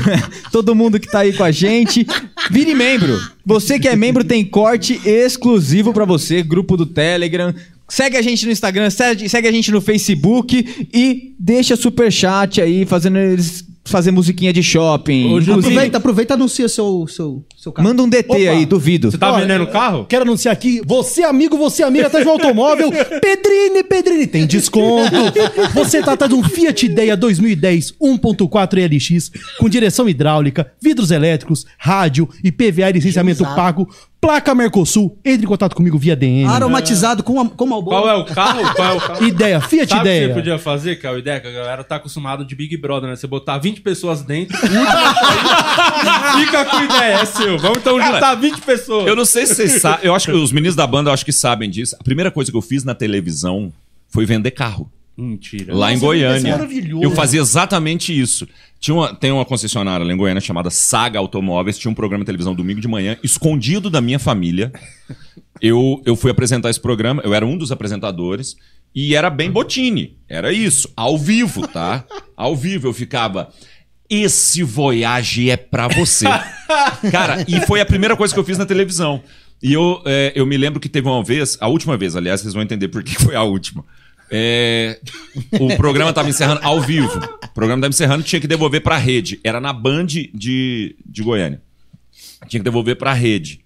todo 0.50 0.74
mundo 0.74 1.00
que 1.00 1.10
tá 1.10 1.20
aí 1.20 1.32
com 1.32 1.44
a 1.44 1.50
gente. 1.50 2.06
Vire 2.50 2.74
membro. 2.74 3.18
Você 3.44 3.78
que 3.78 3.88
é 3.88 3.96
membro 3.96 4.22
tem 4.22 4.44
corte 4.44 5.00
exclusivo 5.04 5.92
pra 5.92 6.04
você, 6.04 6.42
grupo 6.42 6.76
do 6.76 6.86
Telegram. 6.86 7.52
Segue 7.88 8.16
a 8.16 8.22
gente 8.22 8.46
no 8.46 8.52
Instagram, 8.52 8.88
segue, 8.90 9.28
segue 9.28 9.48
a 9.48 9.52
gente 9.52 9.70
no 9.70 9.80
Facebook 9.80 10.88
e 10.92 11.34
deixa 11.38 11.76
superchat 11.76 12.60
aí, 12.60 12.86
fazendo 12.86 13.18
eles 13.18 13.64
fazer 13.84 14.10
musiquinha 14.10 14.52
de 14.52 14.62
shopping. 14.62 15.38
Aproveita, 15.38 15.98
aproveita 15.98 16.34
e 16.34 16.36
anuncia 16.36 16.68
seu, 16.68 17.06
seu, 17.08 17.44
seu 17.56 17.72
carro. 17.72 17.88
manda 17.88 18.02
um 18.02 18.08
DT 18.08 18.48
aí, 18.48 18.64
duvido. 18.64 19.10
Você 19.10 19.18
tá 19.18 19.32
Olha, 19.32 19.42
vendendo 19.42 19.66
carro? 19.66 20.06
Quero 20.06 20.22
anunciar 20.22 20.52
aqui, 20.52 20.80
você 20.84 21.22
amigo, 21.22 21.56
você 21.56 21.82
amiga, 21.82 22.08
tá 22.08 22.20
de 22.20 22.28
um 22.28 22.30
automóvel, 22.30 22.90
Pedrini, 23.20 23.82
Pedrini, 23.82 24.26
tem 24.26 24.46
desconto. 24.46 25.10
Você 25.74 26.02
tá 26.02 26.12
atrás 26.12 26.32
de 26.32 26.38
um 26.38 26.44
Fiat 26.44 26.86
Idea 26.86 27.16
2010 27.16 27.92
1.4 28.00 28.86
LX, 28.86 29.32
com 29.58 29.68
direção 29.68 30.08
hidráulica, 30.08 30.72
vidros 30.80 31.10
elétricos, 31.10 31.66
rádio 31.76 32.28
e 32.42 32.52
PVA 32.52 32.90
e 32.90 32.92
licenciamento 32.92 33.44
pago, 33.44 33.88
placa 34.22 34.54
Mercosul, 34.54 35.18
entre 35.24 35.44
em 35.44 35.48
contato 35.48 35.74
comigo 35.74 35.98
via 35.98 36.14
DM. 36.14 36.44
Aromatizado 36.46 37.24
com, 37.24 37.40
a, 37.40 37.48
com 37.48 37.66
Malboro. 37.66 38.02
Qual 38.02 38.08
é 38.08 38.14
o 38.14 38.24
carro? 38.24 38.62
Qual 38.76 38.88
é 38.88 38.92
o 38.96 39.00
carro? 39.02 39.26
Ideia, 39.26 39.60
Fiat 39.60 39.88
Sabe 39.90 40.00
o 40.00 40.04
que 40.04 40.08
Ideia. 40.08 40.28
você 40.28 40.34
podia 40.34 40.58
fazer, 40.60 40.94
que 40.94 41.04
é 41.04 41.10
a 41.10 41.18
ideia 41.18 41.40
que 41.40 41.48
a 41.48 41.50
galera 41.50 41.82
tá 41.82 41.96
acostumada 41.96 42.44
de 42.44 42.54
Big 42.54 42.76
Brother, 42.76 43.10
né? 43.10 43.16
Você 43.16 43.26
botar 43.26 43.58
20 43.58 43.80
pessoas 43.80 44.22
dentro, 44.22 44.56
fica 46.38 46.64
com 46.66 46.84
ideia, 46.84 47.14
é 47.14 47.24
seu. 47.24 47.58
Vamos 47.58 47.78
então 47.78 47.98
Cara, 47.98 48.14
juntar 48.14 48.34
20 48.36 48.60
pessoas. 48.60 49.06
Eu 49.08 49.16
não 49.16 49.24
sei 49.24 49.44
se 49.44 49.56
vocês 49.56 49.82
sabem. 49.82 50.06
Eu 50.06 50.14
acho 50.14 50.26
que 50.30 50.36
os 50.36 50.52
meninos 50.52 50.76
da 50.76 50.86
banda 50.86 51.10
eu 51.10 51.14
acho 51.14 51.24
que 51.24 51.32
sabem 51.32 51.68
disso. 51.68 51.96
A 51.98 52.04
primeira 52.04 52.30
coisa 52.30 52.48
que 52.48 52.56
eu 52.56 52.62
fiz 52.62 52.84
na 52.84 52.94
televisão 52.94 53.72
foi 54.08 54.24
vender 54.24 54.52
carro. 54.52 54.88
Mentira. 55.16 55.74
Lá 55.74 55.90
em 55.90 55.94
Nossa, 55.94 56.06
Goiânia. 56.06 56.38
isso 56.38 56.46
é 56.46 56.50
maravilhoso. 56.52 57.02
Eu 57.02 57.10
fazia 57.10 57.40
exatamente 57.40 58.18
isso. 58.18 58.46
Tinha 58.82 58.96
uma, 58.96 59.14
tem 59.14 59.30
uma 59.30 59.44
concessionária 59.44 60.04
lá 60.04 60.12
em 60.12 60.16
Goiânia 60.16 60.40
chamada 60.40 60.68
Saga 60.68 61.16
Automóveis. 61.20 61.78
Tinha 61.78 61.88
um 61.88 61.94
programa 61.94 62.24
de 62.24 62.26
televisão 62.26 62.52
domingo 62.52 62.80
de 62.80 62.88
manhã, 62.88 63.16
escondido 63.22 63.88
da 63.88 64.00
minha 64.00 64.18
família. 64.18 64.72
Eu, 65.60 66.02
eu 66.04 66.16
fui 66.16 66.32
apresentar 66.32 66.68
esse 66.68 66.80
programa, 66.80 67.22
eu 67.24 67.32
era 67.32 67.46
um 67.46 67.56
dos 67.56 67.70
apresentadores. 67.70 68.56
E 68.92 69.14
era 69.14 69.30
bem 69.30 69.52
botine. 69.52 70.18
Era 70.28 70.52
isso. 70.52 70.92
Ao 70.96 71.16
vivo, 71.16 71.68
tá? 71.68 72.04
Ao 72.36 72.56
vivo 72.56 72.88
eu 72.88 72.92
ficava. 72.92 73.52
Esse 74.10 74.64
Voyage 74.64 75.48
é 75.48 75.56
pra 75.56 75.86
você. 75.86 76.26
Cara, 77.12 77.44
e 77.46 77.60
foi 77.60 77.80
a 77.80 77.86
primeira 77.86 78.16
coisa 78.16 78.34
que 78.34 78.40
eu 78.40 78.44
fiz 78.44 78.58
na 78.58 78.66
televisão. 78.66 79.22
E 79.62 79.72
eu, 79.72 80.02
é, 80.04 80.32
eu 80.34 80.44
me 80.44 80.56
lembro 80.56 80.80
que 80.80 80.88
teve 80.88 81.06
uma 81.06 81.22
vez, 81.22 81.56
a 81.60 81.68
última 81.68 81.96
vez, 81.96 82.16
aliás, 82.16 82.40
vocês 82.40 82.52
vão 82.52 82.64
entender 82.64 82.88
por 82.88 83.04
que 83.04 83.14
foi 83.14 83.36
a 83.36 83.44
última. 83.44 83.84
É, 84.34 84.98
o 85.60 85.76
programa 85.76 86.08
estava 86.10 86.28
encerrando 86.28 86.60
ao 86.62 86.80
vivo. 86.80 87.18
O 87.44 87.48
programa 87.54 87.80
estava 87.80 87.90
encerrando, 87.90 88.24
tinha 88.24 88.40
que 88.40 88.46
devolver 88.48 88.82
pra 88.82 88.96
rede. 88.96 89.38
Era 89.44 89.60
na 89.60 89.72
Band 89.72 90.06
de, 90.06 90.96
de 91.04 91.22
Goiânia. 91.22 91.60
Tinha 92.48 92.60
que 92.60 92.64
devolver 92.64 92.96
pra 92.96 93.12
rede. 93.12 93.60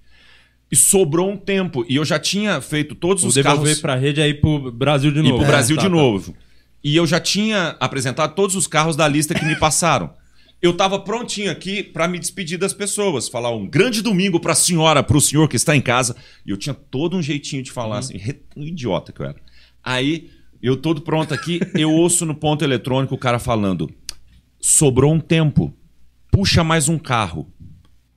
E 0.70 0.74
sobrou 0.74 1.30
um 1.30 1.36
tempo. 1.36 1.86
E 1.88 1.94
eu 1.96 2.04
já 2.04 2.18
tinha 2.18 2.60
feito 2.60 2.94
todos 2.96 3.22
Vou 3.22 3.28
os 3.28 3.34
devolver 3.36 3.62
carros. 3.64 3.80
pra 3.80 3.94
rede 3.94 4.20
aí 4.20 4.34
pro 4.34 4.72
Brasil 4.72 5.12
de 5.12 5.20
E 5.20 5.22
novo. 5.22 5.36
pro 5.38 5.46
Brasil 5.46 5.76
É, 5.76 5.78
de 5.78 5.84
tá, 5.84 5.90
tá. 5.90 5.96
novo. 5.96 6.34
E 6.82 6.96
eu 6.96 7.06
já 7.06 7.20
tinha 7.20 7.76
apresentado 7.80 8.34
todos 8.34 8.56
os 8.56 8.66
carros 8.66 8.96
da 8.96 9.06
lista 9.06 9.34
que 9.34 9.44
me 9.44 9.56
passaram. 9.58 10.12
Eu 10.60 10.72
tava 10.76 10.98
prontinho 10.98 11.50
aqui 11.50 11.82
pra 11.82 12.08
me 12.08 12.18
despedir 12.18 12.58
das 12.58 12.72
pessoas, 12.72 13.28
falar 13.28 13.50
um 13.54 13.66
grande 13.68 14.02
domingo 14.02 14.40
pra 14.40 14.54
senhora, 14.54 15.02
pro 15.02 15.20
senhor 15.20 15.48
que 15.48 15.56
está 15.56 15.76
em 15.76 15.80
casa. 15.80 16.16
E 16.44 16.50
eu 16.50 16.56
tinha 16.56 16.74
todo 16.74 17.16
um 17.16 17.22
jeitinho 17.22 17.62
de 17.62 17.70
falar 17.70 17.98
assim, 17.98 18.16
re- 18.16 18.40
um 18.56 18.64
idiota 18.64 19.12
que 19.12 19.20
eu 19.20 19.26
era. 19.26 19.36
Aí, 19.84 20.30
eu 20.62 20.76
todo 20.76 21.00
pronto 21.00 21.32
aqui, 21.34 21.60
eu 21.74 21.92
ouço 21.92 22.24
no 22.26 22.34
ponto 22.34 22.64
eletrônico 22.64 23.14
o 23.14 23.18
cara 23.18 23.38
falando: 23.38 23.90
sobrou 24.60 25.12
um 25.12 25.20
tempo, 25.20 25.74
puxa 26.30 26.64
mais 26.64 26.88
um 26.88 26.98
carro. 26.98 27.50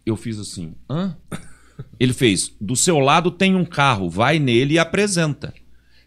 Eu 0.05 0.15
fiz 0.15 0.39
assim, 0.39 0.73
hã? 0.89 1.15
Ele 1.99 2.13
fez: 2.13 2.55
do 2.59 2.75
seu 2.75 2.99
lado 2.99 3.31
tem 3.31 3.55
um 3.55 3.65
carro, 3.65 4.09
vai 4.09 4.39
nele 4.39 4.75
e 4.75 4.79
apresenta. 4.79 5.53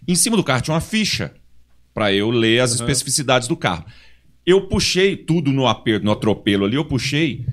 Em 0.06 0.14
cima 0.14 0.36
do 0.36 0.44
carro 0.44 0.62
tinha 0.62 0.74
uma 0.74 0.80
ficha 0.80 1.32
para 1.94 2.12
eu 2.12 2.30
ler 2.30 2.60
as 2.60 2.72
especificidades 2.72 3.46
do 3.46 3.56
carro. 3.56 3.84
Eu 4.44 4.66
puxei 4.66 5.16
tudo 5.16 5.52
no 5.52 5.68
aperto, 5.68 6.04
no 6.04 6.10
atropelo 6.10 6.64
ali, 6.64 6.74
eu 6.74 6.84
puxei. 6.84 7.46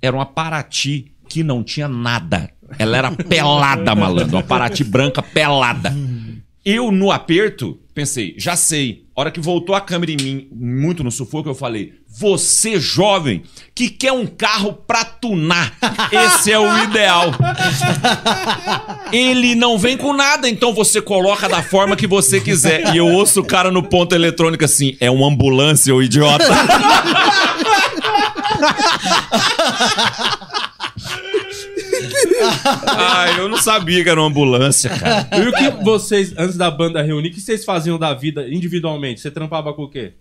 Era 0.00 0.14
uma 0.14 0.26
Paraty 0.26 1.12
que 1.28 1.42
não 1.42 1.64
tinha 1.64 1.88
nada. 1.88 2.50
Ela 2.78 2.98
era 2.98 3.10
pelada, 3.24 3.94
malandro. 3.94 4.36
Uma 4.36 4.42
Paraty 4.42 4.84
branca 4.84 5.22
pelada. 5.22 5.92
Eu, 6.68 6.90
no 6.90 7.12
aperto, 7.12 7.78
pensei, 7.94 8.34
já 8.36 8.56
sei. 8.56 9.04
A 9.14 9.20
hora 9.20 9.30
que 9.30 9.38
voltou 9.38 9.72
a 9.72 9.80
câmera 9.80 10.10
em 10.10 10.16
mim, 10.16 10.48
muito 10.50 11.04
no 11.04 11.12
sufoco, 11.12 11.48
eu 11.48 11.54
falei: 11.54 11.92
Você, 12.08 12.80
jovem, 12.80 13.44
que 13.72 13.88
quer 13.88 14.10
um 14.10 14.26
carro 14.26 14.72
pra 14.72 15.04
tunar, 15.04 15.72
esse 16.10 16.50
é 16.50 16.58
o 16.58 16.82
ideal. 16.82 17.30
Ele 19.12 19.54
não 19.54 19.78
vem 19.78 19.96
com 19.96 20.12
nada, 20.12 20.48
então 20.48 20.74
você 20.74 21.00
coloca 21.00 21.48
da 21.48 21.62
forma 21.62 21.94
que 21.94 22.08
você 22.08 22.40
quiser. 22.40 22.92
E 22.92 22.96
eu 22.96 23.06
ouço 23.06 23.42
o 23.42 23.44
cara 23.44 23.70
no 23.70 23.84
ponto 23.84 24.12
eletrônico 24.12 24.64
assim: 24.64 24.96
É 24.98 25.08
uma 25.08 25.28
ambulância, 25.28 25.94
ô 25.94 26.02
idiota. 26.02 26.46
Ai, 32.86 33.38
eu 33.40 33.48
não 33.48 33.58
sabia 33.58 34.02
que 34.02 34.08
era 34.08 34.20
uma 34.20 34.28
ambulância, 34.28 34.90
cara. 34.90 35.28
E 35.36 35.48
o 35.48 35.52
que 35.52 35.84
vocês, 35.84 36.32
antes 36.36 36.56
da 36.56 36.70
banda 36.70 37.02
reunir, 37.02 37.28
o 37.28 37.32
que 37.32 37.40
vocês 37.40 37.64
faziam 37.64 37.98
da 37.98 38.14
vida 38.14 38.46
individualmente? 38.48 39.20
Você 39.20 39.30
trampava 39.30 39.72
com 39.72 39.82
o 39.84 39.90
quê? 39.90 40.12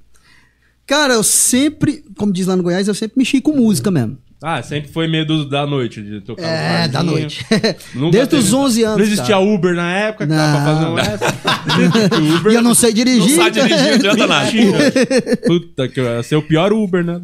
Cara, 0.88 1.16
eu 1.16 1.24
sempre, 1.24 2.04
como 2.18 2.32
diz 2.32 2.46
lá 2.48 2.56
no 2.56 2.64
Goiás, 2.64 2.88
eu 2.88 2.94
sempre 2.94 3.18
mexi 3.18 3.42
com 3.42 3.52
música 3.54 3.90
mesmo. 3.90 4.18
Ah, 4.44 4.62
sempre 4.62 4.92
foi 4.92 5.08
meio 5.08 5.26
do- 5.26 5.50
da 5.50 5.66
noite, 5.66 6.02
de 6.04 6.22
tocar 6.22 6.44
É, 6.46 6.88
da 6.88 7.02
noite. 7.02 7.44
Nunca 7.96 8.12
Desde 8.18 8.36
os 8.36 8.44
teve- 8.46 8.56
11 8.56 8.84
anos, 8.84 8.98
Não 8.98 9.04
existia 9.06 9.36
cara. 9.36 9.40
Uber 9.40 9.74
na 9.74 9.92
época, 9.92 10.28
que 10.28 10.34
Não. 10.34 10.66
fazer 10.66 10.86
um 10.86 11.00
essa. 11.00 12.52
E 12.52 12.54
eu 12.54 12.62
não 12.62 12.76
sei 12.76 12.94
dirigir. 12.94 13.38
Não 13.38 13.44
sabe 13.44 13.52
dirigir, 13.62 13.88
não 13.88 13.94
adianta 13.96 14.28
nada. 14.28 14.52
Mentira. 14.52 15.38
Puta 15.48 15.88
que 15.88 16.00
ia 16.02 16.22
ser 16.22 16.36
o 16.36 16.44
pior 16.44 16.72
Uber, 16.72 17.04
né? 17.04 17.20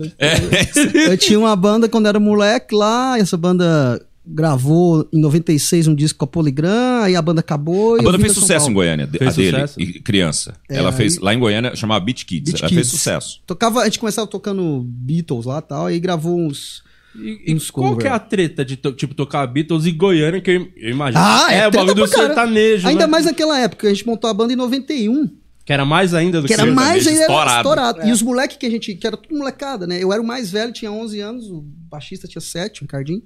Eu 1.11 1.17
tinha 1.17 1.38
uma 1.38 1.56
banda 1.56 1.88
quando 1.88 2.08
era 2.08 2.19
moleque 2.19 2.74
lá, 2.74 3.19
essa 3.19 3.38
banda 3.38 4.01
gravou 4.25 5.08
em 5.11 5.19
96 5.19 5.88
um 5.88 5.95
disco 5.95 6.19
com 6.19 6.25
a 6.25 6.27
Polygram, 6.27 7.01
aí 7.03 7.16
a 7.16 7.22
banda 7.22 7.40
acabou. 7.40 7.98
e 7.98 8.00
A 8.00 8.03
banda 8.03 8.19
fez 8.19 8.33
sucesso 8.33 8.69
em. 8.69 8.74
Goiânia, 8.74 9.08
de- 9.08 9.24
a 9.24 9.32
dele, 9.32 9.58
e 9.77 10.00
criança. 10.00 10.53
É, 10.69 10.77
Ela 10.77 10.91
fez, 10.91 11.17
aí- 11.17 11.24
lá 11.24 11.33
em 11.33 11.40
Goiânia, 11.40 11.75
chamava 11.75 12.03
Beat 12.03 12.25
Kids. 12.25 12.53
Beat 12.53 12.61
ela 12.64 12.69
fez 12.69 12.88
Kids. 12.88 12.91
sucesso. 12.91 13.41
Tocava, 13.48 13.82
a 13.82 13.85
gente 13.85 14.00
começava 14.00 14.27
tocando 14.27 14.83
Beatles 14.88 15.45
lá 15.45 15.59
e 15.59 15.61
tal, 15.61 15.85
aí 15.88 16.00
gravou 16.00 16.40
uns. 16.40 16.83
E 17.14 17.58
qual 17.74 17.98
que 17.98 18.08
é 18.08 18.09
a 18.09 18.19
treta 18.19 18.64
de 18.64 18.77
tipo, 18.77 19.14
tocar 19.14 19.45
Beatles 19.48 19.85
e 19.85 19.91
Goiânia, 19.91 20.40
que 20.40 20.50
eu, 20.51 20.69
eu 20.77 20.91
imagino? 20.91 21.22
Ah, 21.22 21.48
é, 21.53 21.58
é 21.59 21.67
o 21.67 21.72
bagulho 21.72 21.93
do 21.95 22.08
caralho. 22.08 22.27
sertanejo, 22.27 22.88
Ainda 22.88 23.06
né? 23.06 23.11
mais 23.11 23.25
naquela 23.25 23.59
época, 23.59 23.88
a 23.88 23.90
gente 23.93 24.08
montou 24.08 24.30
a 24.30 24.33
banda 24.33 24.53
em 24.53 24.56
91. 24.56 25.30
Que 25.66 25.74
era 25.74 25.83
mais 25.85 26.14
ainda 26.14 26.41
do 26.41 26.48
Que 26.48 26.53
era 26.53 26.64
sertanejo 26.64 26.90
mais 26.90 27.06
ainda 27.06 27.19
era 27.19 27.32
estourado. 27.33 27.58
estourado. 27.58 28.08
E 28.08 28.11
os 28.14 28.22
moleques 28.22 28.56
que 28.58 28.66
a 28.66 28.69
gente, 28.69 28.95
que 28.95 29.06
era 29.06 29.17
tudo 29.17 29.38
molecada, 29.38 29.85
né? 29.85 30.01
Eu 30.01 30.11
era 30.14 30.22
o 30.22 30.25
mais 30.25 30.50
velho, 30.50 30.72
tinha 30.72 30.91
11 30.91 31.19
anos, 31.19 31.50
o 31.51 31.61
baixista 31.90 32.27
tinha 32.27 32.41
7, 32.41 32.82
o 32.82 32.85
Ricardinho. 32.85 33.22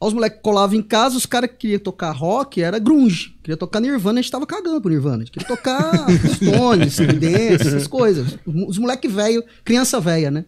Os 0.00 0.12
moleques 0.12 0.40
colavam 0.42 0.76
em 0.78 0.82
casa, 0.82 1.16
os 1.16 1.26
caras 1.26 1.50
que 1.50 1.56
queriam 1.56 1.80
tocar 1.80 2.12
rock 2.12 2.62
era 2.62 2.78
grunge. 2.78 3.34
Queria 3.42 3.56
tocar 3.56 3.80
Nirvana, 3.80 4.20
a 4.20 4.22
gente 4.22 4.30
tava 4.30 4.46
cagando 4.46 4.80
pro 4.80 4.90
Nirvana. 4.90 5.16
A 5.16 5.18
gente 5.20 5.32
queria 5.32 5.48
tocar 5.48 6.06
Stones, 6.36 6.96
Creedence, 6.96 7.66
essas 7.66 7.86
coisas. 7.86 8.38
Os 8.46 8.78
moleques 8.78 9.12
velho, 9.12 9.42
criança 9.64 10.00
velha, 10.00 10.30
né? 10.30 10.44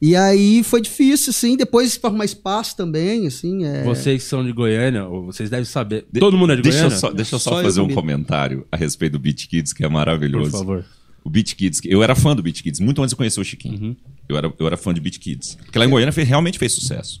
E 0.00 0.14
aí 0.14 0.62
foi 0.62 0.82
difícil, 0.82 1.30
assim. 1.30 1.56
Depois 1.56 1.96
pra 1.96 2.10
arrumar 2.10 2.26
espaço 2.26 2.76
também, 2.76 3.26
assim. 3.26 3.64
É... 3.64 3.82
Vocês 3.82 4.22
que 4.22 4.28
são 4.28 4.44
de 4.44 4.52
Goiânia, 4.52 5.06
ou 5.06 5.24
vocês 5.24 5.48
devem 5.48 5.64
saber. 5.64 6.04
Todo 6.18 6.36
mundo 6.36 6.52
é 6.52 6.56
de 6.56 6.62
deixa 6.62 6.80
Goiânia? 6.80 6.94
Eu 6.96 7.00
só, 7.00 7.10
deixa 7.12 7.34
eu 7.34 7.38
só, 7.38 7.50
Só 7.52 7.58
eu 7.60 7.64
fazer 7.64 7.80
um 7.80 7.88
comentário 7.88 8.66
a 8.70 8.76
respeito 8.76 9.12
do 9.12 9.18
Beat 9.18 9.46
Kids, 9.48 9.72
que 9.72 9.82
é 9.84 9.88
maravilhoso. 9.88 10.50
Por 10.50 10.58
favor. 10.58 10.84
O 11.24 11.30
Beat 11.30 11.54
Kids, 11.54 11.80
eu 11.84 12.02
era 12.02 12.14
fã 12.14 12.36
do 12.36 12.42
Beat 12.42 12.62
Kids, 12.62 12.78
muito 12.78 13.00
antes 13.02 13.10
de 13.10 13.16
conhecer 13.16 13.40
o 13.40 13.44
Chiquinho. 13.44 13.80
Uhum. 13.80 13.96
Eu, 14.28 14.36
era, 14.36 14.52
eu 14.60 14.66
era 14.66 14.76
fã 14.76 14.92
de 14.92 15.00
Beat 15.00 15.18
Kids. 15.18 15.56
Porque 15.64 15.78
lá 15.78 15.86
em 15.86 15.88
Goiânia 15.88 16.12
fez- 16.12 16.28
realmente 16.28 16.58
fez 16.58 16.72
sucesso. 16.72 17.20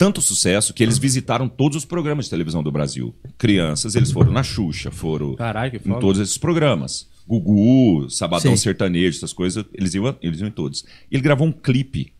Tanto 0.00 0.22
sucesso 0.22 0.72
que 0.72 0.82
eles 0.82 0.96
visitaram 0.96 1.46
todos 1.46 1.76
os 1.76 1.84
programas 1.84 2.24
de 2.24 2.30
televisão 2.30 2.62
do 2.62 2.72
Brasil. 2.72 3.14
Crianças, 3.36 3.94
eles 3.94 4.10
foram 4.10 4.32
na 4.32 4.42
Xuxa, 4.42 4.90
foram 4.90 5.36
que 5.70 5.86
em 5.90 6.00
todos 6.00 6.18
esses 6.22 6.38
programas. 6.38 7.06
Gugu, 7.28 8.08
Sabadão 8.08 8.56
Sim. 8.56 8.62
Sertanejo, 8.62 9.18
essas 9.18 9.34
coisas, 9.34 9.62
eles 9.74 9.92
iam, 9.92 10.16
eles 10.22 10.40
iam 10.40 10.48
em 10.48 10.50
todos. 10.50 10.86
Ele 11.12 11.22
gravou 11.22 11.46
um 11.46 11.52
clipe 11.52 12.14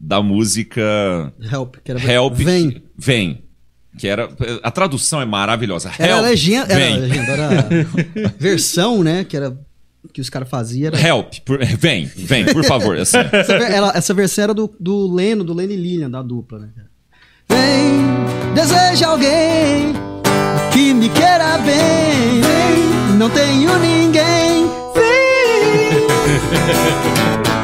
da 0.00 0.22
música 0.22 1.30
Help, 1.38 1.76
que 1.84 1.90
era 1.90 2.02
Help 2.02 2.36
Vem. 2.36 2.82
Vem. 2.96 3.42
Que 3.98 4.08
era. 4.08 4.30
A 4.62 4.70
tradução 4.70 5.20
é 5.20 5.26
maravilhosa. 5.26 5.92
Era 5.98 6.14
a 6.14 6.16
Help, 6.16 6.24
legenda, 6.30 6.72
era, 6.72 6.84
vem. 6.86 6.94
a 6.94 6.96
legenda, 6.96 7.32
era 7.32 7.60
a 8.28 8.32
versão, 8.38 9.02
né? 9.02 9.24
Que 9.24 9.36
era 9.36 9.60
que 10.10 10.22
os 10.22 10.30
caras 10.30 10.48
faziam. 10.48 10.86
Era... 10.86 11.06
Help, 11.06 11.34
por- 11.44 11.62
vem, 11.62 12.06
vem, 12.06 12.46
por 12.46 12.64
favor. 12.64 12.96
Assim. 12.96 13.18
Essa, 13.18 13.52
ela- 13.52 13.92
essa 13.94 14.14
versão 14.14 14.44
era 14.44 14.54
do, 14.54 14.74
do 14.80 15.12
Leno, 15.12 15.44
do 15.44 15.52
Leno 15.52 15.74
e 15.74 15.76
Lilian, 15.76 16.10
da 16.10 16.22
dupla, 16.22 16.60
né? 16.60 16.68
Vem, 17.48 18.04
deseja 18.54 19.08
alguém 19.08 19.94
que 20.72 20.92
me 20.94 21.08
queira 21.08 21.58
bem. 21.58 22.40
Vem, 22.40 23.16
não 23.18 23.30
tenho 23.30 23.78
ninguém. 23.78 24.70
Vem, 24.94 26.06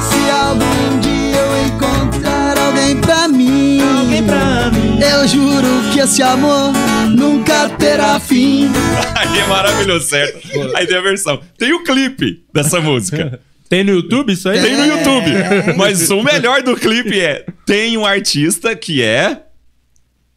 se 0.01 0.31
algum 0.31 1.01
dia 1.01 1.36
eu 1.36 1.67
encontrar 1.67 2.59
alguém 2.59 2.97
pra 3.01 3.28
mim, 3.28 3.81
alguém 3.99 4.23
pra 4.23 4.70
mim, 4.70 5.01
eu 5.01 5.28
juro 5.28 5.91
que 5.93 6.01
esse 6.01 6.23
amor 6.23 6.73
nunca 7.11 7.69
terá 7.70 8.19
fim. 8.20 8.70
Aí 9.15 9.39
é 9.39 9.47
maravilhoso, 9.47 10.07
certo? 10.07 10.41
Aí 10.75 10.86
tem 10.86 10.97
a 10.97 11.01
versão. 11.02 11.41
Tem 11.59 11.73
o 11.73 11.83
clipe 11.83 12.44
dessa 12.52 12.81
música. 12.81 13.41
Tem 13.69 13.83
no 13.83 13.93
YouTube 13.93 14.33
isso 14.33 14.49
aí? 14.51 14.61
Tem 14.61 14.77
no 14.77 14.85
YouTube. 14.85 15.31
Mas 15.78 16.11
o 16.11 16.23
melhor 16.23 16.62
do 16.62 16.77
clipe 16.77 17.19
é: 17.19 17.47
tem 17.65 17.97
um 17.97 18.05
artista 18.05 18.77
que 18.77 19.02
é. 19.02 19.43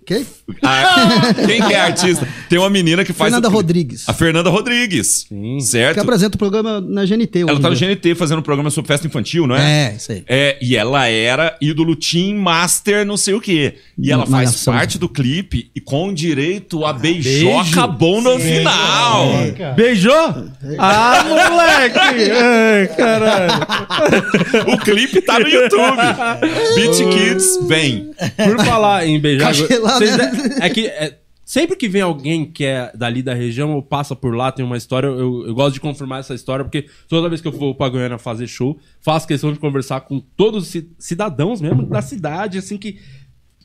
Quem? 0.06 0.26
a- 0.62 1.34
quem 1.48 1.62
que 1.62 1.74
é 1.74 1.80
artista? 1.82 2.28
Tem 2.48 2.60
uma 2.60 2.70
menina 2.70 3.04
que 3.04 3.12
faz. 3.12 3.32
Fernanda 3.32 3.50
o. 3.50 3.52
Rodrigues. 3.52 4.04
A 4.08 4.14
Fernanda 4.14 4.50
Rodrigues. 4.50 5.26
Certo? 5.62 5.96
Que 5.96 6.00
apresenta 6.00 6.36
o 6.36 6.38
programa 6.40 6.80
na 6.80 7.06
GNT. 7.06 7.40
Ela 7.42 7.60
tá 7.60 7.70
no 7.70 7.76
dia. 7.76 7.88
GNT 7.96 8.14
fazendo 8.16 8.40
um 8.40 8.44
programa 8.44 8.70
sobre 8.70 8.88
festa 8.88 9.08
infantil, 9.08 9.48
não 9.48 9.56
é? 9.56 9.92
É, 9.92 9.96
isso 9.96 10.12
aí. 10.12 10.24
É, 10.28 10.58
e 10.62 10.76
ela 10.76 11.08
era 11.08 11.58
ídolo 11.60 11.96
Team 11.96 12.38
Master, 12.38 13.06
não 13.06 13.18
sei 13.18 13.34
o 13.34 13.42
quê. 13.42 13.76
E 13.98 14.12
ela 14.12 14.24
faz 14.26 14.32
Malhação. 14.32 14.74
parte 14.74 15.00
do 15.00 15.08
clipe 15.10 15.72
e 15.76 15.82
com 15.82 16.14
direito 16.14 16.86
a 16.86 16.94
beijoca 16.94 17.88
bom 17.88 18.22
no 18.22 18.34
Sim. 18.40 18.58
final. 18.58 19.30
Beijou? 19.76 20.46
Ah, 20.78 21.24
moleque! 21.28 22.00
Ai, 22.32 22.88
caralho. 22.96 24.74
O 24.74 24.78
clipe 24.78 25.22
tá 25.22 25.40
no 25.40 25.48
YouTube. 25.48 25.96
Beat 26.76 26.98
Kids, 27.14 27.46
vem. 27.68 28.12
Por 28.36 28.66
falar 28.66 29.06
em 29.08 29.20
beijar. 29.20 29.54
Vocês 29.98 30.18
né? 30.18 30.32
É 30.62 30.70
que 30.70 30.88
é, 30.88 31.18
sempre 31.44 31.76
que 31.76 31.88
vem 31.88 32.02
alguém 32.02 32.46
que 32.46 32.64
é 32.66 32.92
dali 32.96 33.22
da 33.22 33.34
região 33.34 33.74
ou 33.74 33.82
passa 33.84 34.16
por 34.16 34.36
lá, 34.36 34.52
tem 34.52 34.66
uma 34.66 34.78
história, 34.78 35.08
eu, 35.08 35.48
eu 35.48 35.54
gosto 35.54 35.74
de 35.76 35.80
confirmar 35.80 36.20
essa 36.20 36.34
história, 36.34 36.64
porque 36.66 36.86
toda 37.08 37.30
vez 37.30 37.42
que 37.42 37.48
eu 37.48 37.52
vou 37.52 37.76
pra 37.76 37.90
Goiânia 37.90 38.18
fazer 38.18 38.48
show, 38.48 38.78
faço 39.02 39.28
questão 39.28 39.52
de 39.54 39.60
conversar 39.60 40.02
com 40.02 40.20
todos 40.36 40.64
os 40.64 40.70
ci- 40.70 40.90
cidadãos 40.98 41.62
mesmo 41.62 41.84
da 41.86 42.02
cidade, 42.02 42.58
assim 42.58 42.78
que. 42.78 42.98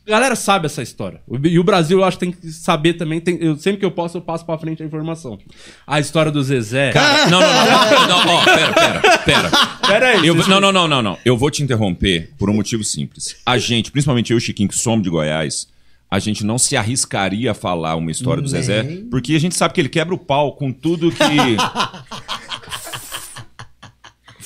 a 0.07 0.11
Galera 0.11 0.35
sabe 0.35 0.67
essa 0.67 0.83
história. 0.83 1.21
E 1.45 1.59
o 1.59 1.63
Brasil, 1.65 1.99
eu 1.99 2.05
acho 2.05 2.19
que 2.19 2.27
tem 2.27 2.33
que 2.33 2.51
saber 2.51 2.95
também. 2.95 3.21
tem- 3.21 3.39
eu, 3.41 3.57
sempre 3.57 3.79
que 3.79 3.85
eu 3.85 3.91
posso, 3.93 4.17
eu 4.19 4.23
passo 4.23 4.45
pra 4.45 4.59
frente 4.59 4.83
a 4.83 4.87
informação. 4.87 5.39
A 5.87 6.01
história 6.01 6.33
do 6.33 6.43
Zezé. 6.43 6.91
Cara, 6.93 7.29
não, 7.31 7.41
não, 7.41 8.09
não. 8.09 8.25
não 8.27 8.35
ó, 8.35 8.45
pera, 8.45 8.73
pera, 8.73 9.19
pera. 9.19 9.51
Pera 9.87 10.07
aí. 10.09 10.27
Eu, 10.27 10.35
não, 10.35 10.61
não, 10.61 10.73
não, 10.73 10.89
não, 10.89 11.03
não. 11.03 11.19
Eu 11.25 11.37
vou 11.37 11.51
te 11.51 11.63
interromper 11.63 12.31
por 12.39 12.49
um 12.51 12.55
motivo 12.55 12.83
simples. 12.83 13.37
A 13.47 13.57
gente, 13.59 13.91
principalmente 13.93 14.33
eu 14.33 14.37
e 14.37 14.39
o 14.39 14.41
Chiquinho, 14.41 14.69
que 14.69 14.77
somos 14.77 15.03
de 15.03 15.11
Goiás, 15.11 15.69
a 16.11 16.19
gente 16.19 16.45
não 16.45 16.59
se 16.59 16.77
arriscaria 16.77 17.53
a 17.53 17.55
falar 17.55 17.95
uma 17.95 18.11
história 18.11 18.43
do 18.43 18.49
Zezé, 18.49 18.83
porque 19.11 19.35
a 19.35 19.39
gente 19.39 19.55
sabe 19.55 19.75
que 19.75 19.81
ele 19.81 19.89
quebra 19.89 20.15
o 20.15 20.19
pau 20.19 20.57
com 20.57 20.73
tudo 20.73 21.13
que 21.13 21.23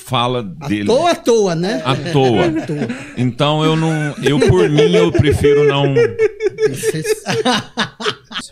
fala 0.05 0.43
dele. 0.43 0.85
Toa 0.85 1.11
à 1.11 1.15
toa, 1.15 1.55
né? 1.55 1.81
À 1.83 1.95
toa. 1.95 2.43
Então 3.17 3.65
eu 3.65 3.75
não. 3.75 3.91
Eu, 4.23 4.39
por 4.39 4.69
mim, 4.69 4.93
eu 4.93 5.11
prefiro 5.11 5.67
não. 5.67 5.95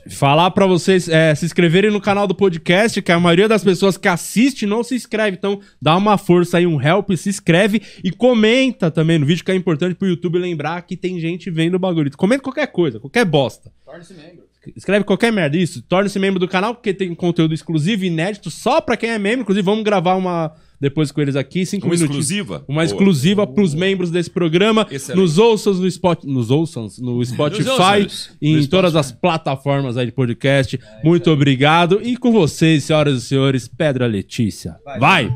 Falar 0.09 0.49
pra 0.51 0.65
vocês 0.65 1.07
é, 1.07 1.35
se 1.35 1.45
inscreverem 1.45 1.91
no 1.91 2.01
canal 2.01 2.25
do 2.25 2.33
podcast, 2.33 3.01
que 3.01 3.11
a 3.11 3.19
maioria 3.19 3.47
das 3.47 3.63
pessoas 3.63 3.97
que 3.97 4.07
assiste 4.07 4.65
não 4.65 4.83
se 4.83 4.95
inscreve. 4.95 5.37
Então, 5.37 5.59
dá 5.81 5.95
uma 5.95 6.17
força 6.17 6.57
aí, 6.57 6.65
um 6.65 6.81
help, 6.81 7.11
se 7.11 7.29
inscreve 7.29 7.81
e 8.03 8.09
comenta 8.11 8.89
também 8.89 9.19
no 9.19 9.25
vídeo, 9.25 9.45
que 9.45 9.51
é 9.51 9.55
importante 9.55 9.93
pro 9.93 10.07
YouTube 10.07 10.39
lembrar 10.39 10.81
que 10.81 10.97
tem 10.97 11.19
gente 11.19 11.51
vendo 11.51 11.75
o 11.75 11.79
bagulho. 11.79 12.09
Comenta 12.17 12.41
qualquer 12.41 12.67
coisa, 12.67 12.99
qualquer 12.99 13.25
bosta. 13.25 13.71
Torne-se 13.85 14.13
membro. 14.13 14.43
Escreve 14.75 15.03
qualquer 15.03 15.31
merda, 15.31 15.57
isso. 15.57 15.81
Torne-se 15.81 16.17
membro 16.17 16.39
do 16.39 16.47
canal, 16.47 16.73
porque 16.73 16.93
tem 16.93 17.13
conteúdo 17.13 17.53
exclusivo, 17.53 18.05
inédito, 18.05 18.49
só 18.49 18.79
pra 18.81 18.97
quem 18.97 19.11
é 19.11 19.19
membro. 19.19 19.41
Inclusive, 19.41 19.65
vamos 19.65 19.83
gravar 19.83 20.15
uma 20.15 20.53
depois 20.83 21.11
com 21.11 21.21
eles 21.21 21.35
aqui, 21.35 21.65
cinco 21.65 21.87
Uma 21.87 21.95
minutinhos. 21.95 22.29
exclusiva? 22.29 22.65
Uma 22.67 22.75
Boa. 22.75 22.83
exclusiva 22.85 23.47
pros 23.47 23.73
membros 23.73 24.11
desse 24.11 24.29
programa. 24.29 24.85
Excelente. 24.91 25.19
Nos 25.21 25.37
ouçam 25.37 25.73
no, 25.73 25.87
Spot, 25.87 26.23
nos 26.25 26.51
ouçam 26.51 26.87
no 26.99 27.23
Spotify, 27.25 28.03
ouçam. 28.03 28.35
em 28.41 28.57
No 28.57 28.67
todas 28.67 28.95
as 28.95 29.11
plataformas 29.11 29.97
aí 29.97 30.05
de 30.07 30.11
podcast. 30.11 30.79
Muito 31.03 31.31
obrigado. 31.31 31.99
E 32.03 32.17
com 32.17 32.31
vocês, 32.31 32.83
senhoras 32.83 33.23
e 33.23 33.25
senhores, 33.25 33.67
Pedra 33.67 34.05
Letícia. 34.05 34.75
Vai! 34.99 35.33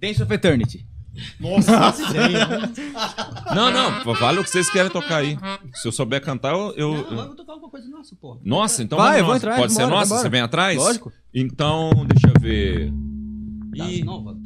Dance 0.00 0.22
of 0.22 0.32
Eternity. 0.32 0.86
Nossa, 1.40 1.72
Não, 3.54 3.72
não, 3.72 4.14
vale 4.14 4.38
o 4.38 4.44
que 4.44 4.50
vocês 4.50 4.70
querem 4.70 4.90
tocar 4.90 5.16
aí. 5.16 5.36
Se 5.74 5.88
eu 5.88 5.92
souber 5.92 6.20
cantar, 6.20 6.52
eu. 6.52 6.72
eu- 6.76 6.92
Não, 6.92 7.10
eu 7.10 7.26
vou 7.26 7.34
tocar 7.34 7.52
alguma 7.54 7.70
coisa 7.70 7.88
nossa, 7.88 8.14
pô. 8.20 8.38
Nossa, 8.44 8.82
então 8.84 8.96
Vai, 8.98 9.14
vamos 9.14 9.20
eu 9.20 9.26
vou 9.26 9.34
atrás, 9.34 9.58
Pode 9.58 9.72
ser 9.72 9.78
bora, 9.82 9.90
nossa? 9.96 10.08
bora. 10.10 10.22
Você 10.22 10.28
vem 10.28 10.40
atrás? 10.40 10.76
Lógico. 10.76 11.12
Então, 11.34 11.90
deixa 12.06 12.28
eu 12.28 12.40
ver. 12.40 12.92
Das 13.76 13.90
E... 13.92 14.04
novas? 14.04 14.36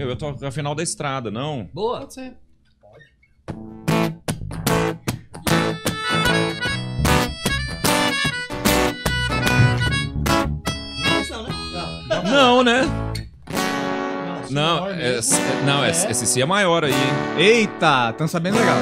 Eu, 0.00 0.08
eu 0.08 0.16
toco 0.16 0.46
a 0.46 0.50
final 0.50 0.74
da 0.74 0.82
estrada, 0.82 1.30
não? 1.30 1.68
Boa. 1.74 2.00
Pode 2.00 2.14
ser. 2.14 2.32
Não, 12.24 12.64
né? 12.64 12.88
Não, 14.48 14.88
é, 14.88 15.20
não, 15.66 15.84
é, 15.84 15.90
esse 15.90 16.26
sim 16.26 16.40
é 16.40 16.46
maior 16.46 16.82
aí, 16.82 16.92
hein? 16.92 16.98
Eita, 17.36 18.14
tão 18.14 18.26
sabendo 18.26 18.58
legal. 18.58 18.78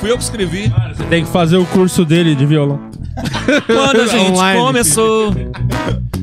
Fui 0.00 0.10
eu 0.10 0.16
que 0.16 0.24
escrevi. 0.24 0.72
Você 0.96 1.04
tem 1.04 1.24
que 1.24 1.30
fazer 1.30 1.58
o 1.58 1.66
curso 1.66 2.02
dele 2.02 2.34
de 2.34 2.46
violão. 2.46 2.80
Quando 3.66 4.00
a 4.00 4.06
gente 4.08 4.32
Online. 4.32 4.60
começou, 4.60 5.34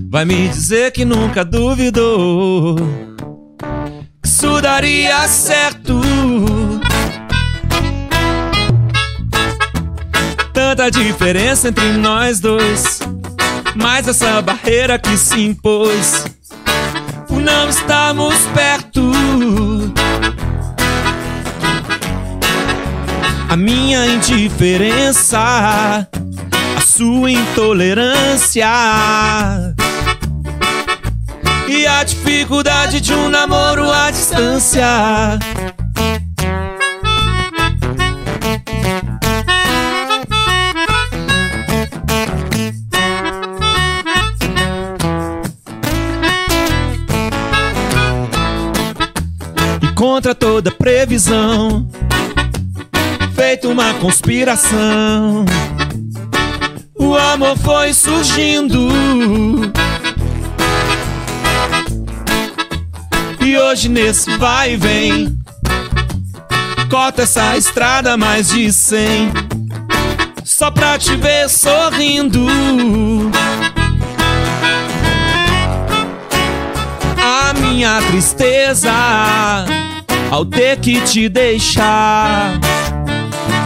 vai 0.10 0.26
me 0.26 0.48
dizer 0.48 0.92
que 0.92 1.06
nunca 1.06 1.45
duvidou 1.45 3.12
isso 4.44 4.62
daria 4.62 5.26
certo. 5.26 6.02
Tanta 10.52 10.92
diferença 10.92 11.70
entre 11.70 11.94
nós 11.94 12.42
dois, 12.42 13.00
mas 13.74 14.06
essa 14.06 14.42
barreira 14.42 15.00
que 15.00 15.18
se 15.18 15.40
impôs 15.40 16.26
por 17.26 17.40
não 17.40 17.70
estarmos 17.70 18.36
perto. 18.54 19.14
A 23.48 23.56
minha 23.56 24.06
indiferença 24.08 25.40
a 26.76 26.82
sua 26.82 27.32
intolerância 27.32 28.68
e 31.67 31.88
a 31.88 32.03
dificuldade 32.03 33.00
de 33.00 33.14
um 33.14 33.30
namoro 33.30 33.92
à 33.92 34.11
distância. 34.11 34.85
E 49.82 49.88
contra 49.95 50.35
toda 50.35 50.72
previsão, 50.72 51.88
feito 53.35 53.69
uma 53.69 53.93
conspiração. 53.95 55.45
O 56.95 57.16
amor 57.16 57.58
foi 57.58 57.93
surgindo. 57.93 58.88
E 63.46 63.58
hoje 63.58 63.90
nesse 63.90 64.38
vai 64.38 64.74
e 64.74 64.78
vem, 64.78 65.38
corta 66.90 67.24
essa 67.24 67.58
estrada 67.58 68.16
mais 68.16 68.48
de 68.48 68.72
cem, 68.72 69.34
só 70.46 70.72
pra 70.72 70.98
te 70.98 71.14
ver 71.18 71.50
sorrindo. 71.50 72.48
A 77.22 77.54
minha 77.54 78.02
tristeza 78.04 78.94
ao 80.32 80.46
ter 80.46 80.80
que 80.80 81.02
te 81.02 81.28
deixar. 81.28 82.60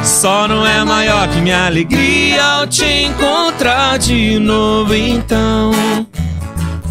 Só 0.03 0.47
não 0.47 0.65
é 0.65 0.83
maior 0.83 1.27
que 1.27 1.39
minha 1.39 1.67
alegria 1.67 2.43
ao 2.43 2.65
te 2.65 2.83
encontrar 2.83 3.99
de 3.99 4.39
novo. 4.39 4.95
Então, 4.95 5.71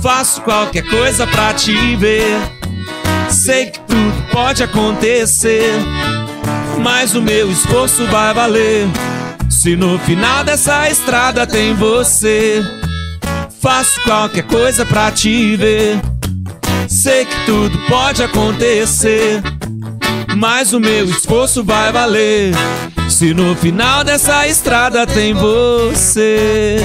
faço 0.01 0.41
qualquer 0.43 0.89
coisa 0.89 1.27
pra 1.27 1.53
te 1.53 1.97
ver. 1.97 2.56
Sei 3.47 3.67
que 3.67 3.79
tudo 3.79 4.27
pode 4.33 4.65
acontecer, 4.65 5.71
mas 6.83 7.15
o 7.15 7.23
meu 7.23 7.49
esforço 7.49 8.05
vai 8.07 8.35
valer. 8.35 8.89
Se 9.49 9.77
no 9.77 10.01
final 10.01 10.43
dessa 10.43 10.91
estrada 10.91 11.47
tem 11.47 11.73
você, 11.73 12.61
faço 13.63 14.03
qualquer 14.03 14.43
coisa 14.43 14.85
pra 14.85 15.13
te 15.13 15.55
ver. 15.55 16.01
Sei 16.89 17.25
que 17.25 17.47
tudo 17.47 17.79
pode 17.87 18.21
acontecer, 18.21 19.41
mas 20.37 20.73
o 20.73 20.81
meu 20.81 21.05
esforço 21.05 21.63
vai 21.63 21.93
valer. 21.93 22.53
Se 23.09 23.33
no 23.33 23.55
final 23.55 24.03
dessa 24.03 24.49
estrada 24.49 25.07
tem 25.07 25.33
você. 25.33 26.79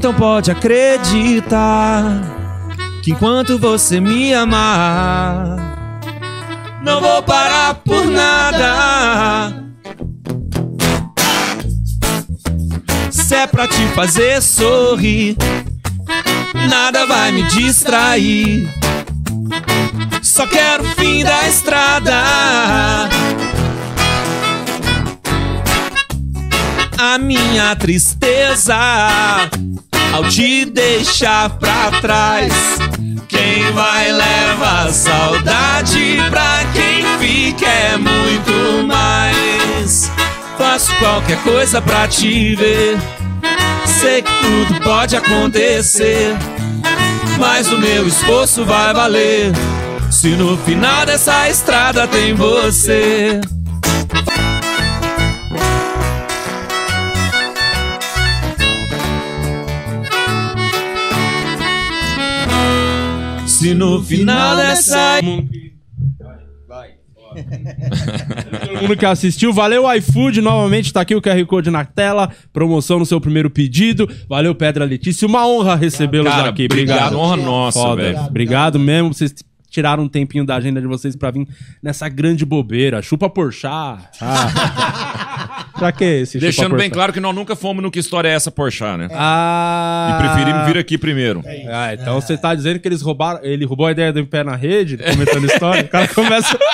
Então 0.00 0.14
pode 0.14 0.50
acreditar 0.50 2.22
que 3.02 3.10
enquanto 3.10 3.58
você 3.58 4.00
me 4.00 4.32
amar, 4.32 5.58
não 6.82 7.02
vou 7.02 7.22
parar 7.22 7.74
por 7.74 8.06
nada. 8.06 9.52
Se 13.10 13.34
é 13.34 13.46
pra 13.46 13.68
te 13.68 13.86
fazer 13.88 14.40
sorrir, 14.40 15.36
nada 16.70 17.04
vai 17.04 17.32
me 17.32 17.42
distrair. 17.42 18.74
Só 20.22 20.46
quero 20.46 20.82
o 20.82 20.94
fim 20.94 21.22
da 21.22 21.46
estrada. 21.46 22.14
A 26.96 27.18
minha 27.18 27.76
tristeza 27.76 28.74
ao 30.12 30.24
te 30.28 30.64
deixar 30.64 31.50
pra 31.50 31.90
trás. 32.00 32.52
Quem 33.28 33.70
vai 33.72 34.12
leva 34.12 34.92
saudade 34.92 36.18
pra 36.30 36.64
quem 36.72 37.04
fica 37.18 37.66
é 37.66 37.96
muito 37.96 38.86
mais. 38.86 40.10
Faço 40.58 40.94
qualquer 40.96 41.42
coisa 41.42 41.80
pra 41.80 42.06
te 42.06 42.54
ver. 42.54 42.98
Sei 43.84 44.22
que 44.22 44.32
tudo 44.42 44.80
pode 44.82 45.16
acontecer, 45.16 46.36
mas 47.38 47.70
o 47.72 47.78
meu 47.78 48.06
esforço 48.06 48.64
vai 48.64 48.92
valer. 48.92 49.52
Se 50.10 50.28
no 50.30 50.56
final 50.58 51.06
dessa 51.06 51.48
estrada 51.48 52.06
tem 52.08 52.34
você. 52.34 53.40
Se 63.60 63.74
no 63.74 64.02
final 64.02 64.56
dessa. 64.56 65.20
Todo 68.64 68.80
mundo 68.80 68.96
que 68.96 69.04
assistiu, 69.04 69.52
valeu 69.52 69.84
iFood, 69.96 70.40
novamente 70.40 70.90
tá 70.90 71.02
aqui 71.02 71.14
o 71.14 71.20
QR 71.20 71.44
Code 71.44 71.70
na 71.70 71.84
tela, 71.84 72.30
promoção 72.54 72.98
no 72.98 73.04
seu 73.04 73.20
primeiro 73.20 73.50
pedido. 73.50 74.08
Valeu 74.26 74.54
Pedra 74.54 74.86
Letícia, 74.86 75.28
uma 75.28 75.46
honra 75.46 75.76
recebê-los 75.76 76.32
aqui. 76.32 76.64
obrigado, 76.64 77.14
Obrigado. 77.14 77.18
honra 77.18 77.36
nossa, 77.36 77.96
velho. 77.96 78.18
Obrigado 78.20 78.78
mesmo, 78.78 79.12
vocês 79.12 79.34
tiraram 79.68 80.04
um 80.04 80.08
tempinho 80.08 80.46
da 80.46 80.56
agenda 80.56 80.80
de 80.80 80.86
vocês 80.86 81.14
pra 81.14 81.30
vir 81.30 81.46
nessa 81.82 82.08
grande 82.08 82.46
bobeira. 82.46 83.02
Chupa 83.02 83.28
Porchat. 83.28 84.08
Ah. 84.22 85.26
pra 85.80 85.92
que 85.92 86.04
esse 86.04 86.38
Deixando 86.38 86.76
bem 86.76 86.90
claro 86.90 87.12
que 87.12 87.20
nós 87.20 87.34
nunca 87.34 87.56
fomos 87.56 87.82
no 87.82 87.90
que 87.90 87.98
história 87.98 88.28
é 88.28 88.32
essa 88.32 88.50
Porchat, 88.50 88.98
né? 88.98 89.08
Ah. 89.12 90.12
E 90.12 90.22
preferimos 90.22 90.66
vir 90.66 90.78
aqui 90.78 90.98
primeiro. 90.98 91.42
Ah, 91.72 91.94
então 91.94 92.20
você 92.20 92.36
tá 92.36 92.54
dizendo 92.54 92.78
que 92.78 92.86
eles 92.86 93.00
roubaram, 93.00 93.40
ele 93.42 93.64
roubou 93.64 93.86
a 93.86 93.92
ideia 93.92 94.12
do 94.12 94.24
pé 94.26 94.44
na 94.44 94.54
rede, 94.54 94.98
comentando 94.98 95.46
história. 95.46 95.82
O 95.82 95.88
cara 95.88 96.06
começa. 96.08 96.58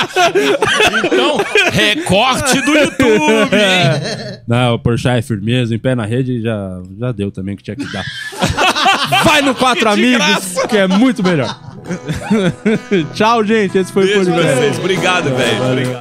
Então, 1.05 1.39
recorte 1.73 2.61
do 2.63 2.73
YouTube, 2.73 3.55
hein? 3.55 4.41
Não, 4.47 4.75
o 4.75 4.79
Porchat 4.79 5.19
é 5.19 5.23
firmeza, 5.23 5.75
em 5.75 5.79
pé 5.79 5.95
na 5.95 6.05
rede 6.05 6.43
já, 6.43 6.81
já 6.99 7.13
deu 7.13 7.31
também 7.31 7.55
o 7.55 7.57
que 7.57 7.63
tinha 7.63 7.77
que 7.77 7.91
dar. 7.93 8.05
Vai 9.25 9.43
no 9.43 9.55
Quatro 9.55 9.89
Amigos, 9.89 10.27
graça. 10.27 10.69
que 10.69 10.77
é 10.77 10.87
muito 10.87 11.23
melhor. 11.23 11.55
Tchau, 13.15 13.45
gente. 13.45 13.79
Esse 13.79 13.93
foi 13.93 14.05
o 14.05 14.07
Beijo 14.07 14.31
podcast. 14.31 14.57
vocês. 14.57 14.79
Obrigado, 14.79 15.37
velho. 15.37 15.65
Obrigado. 15.65 15.95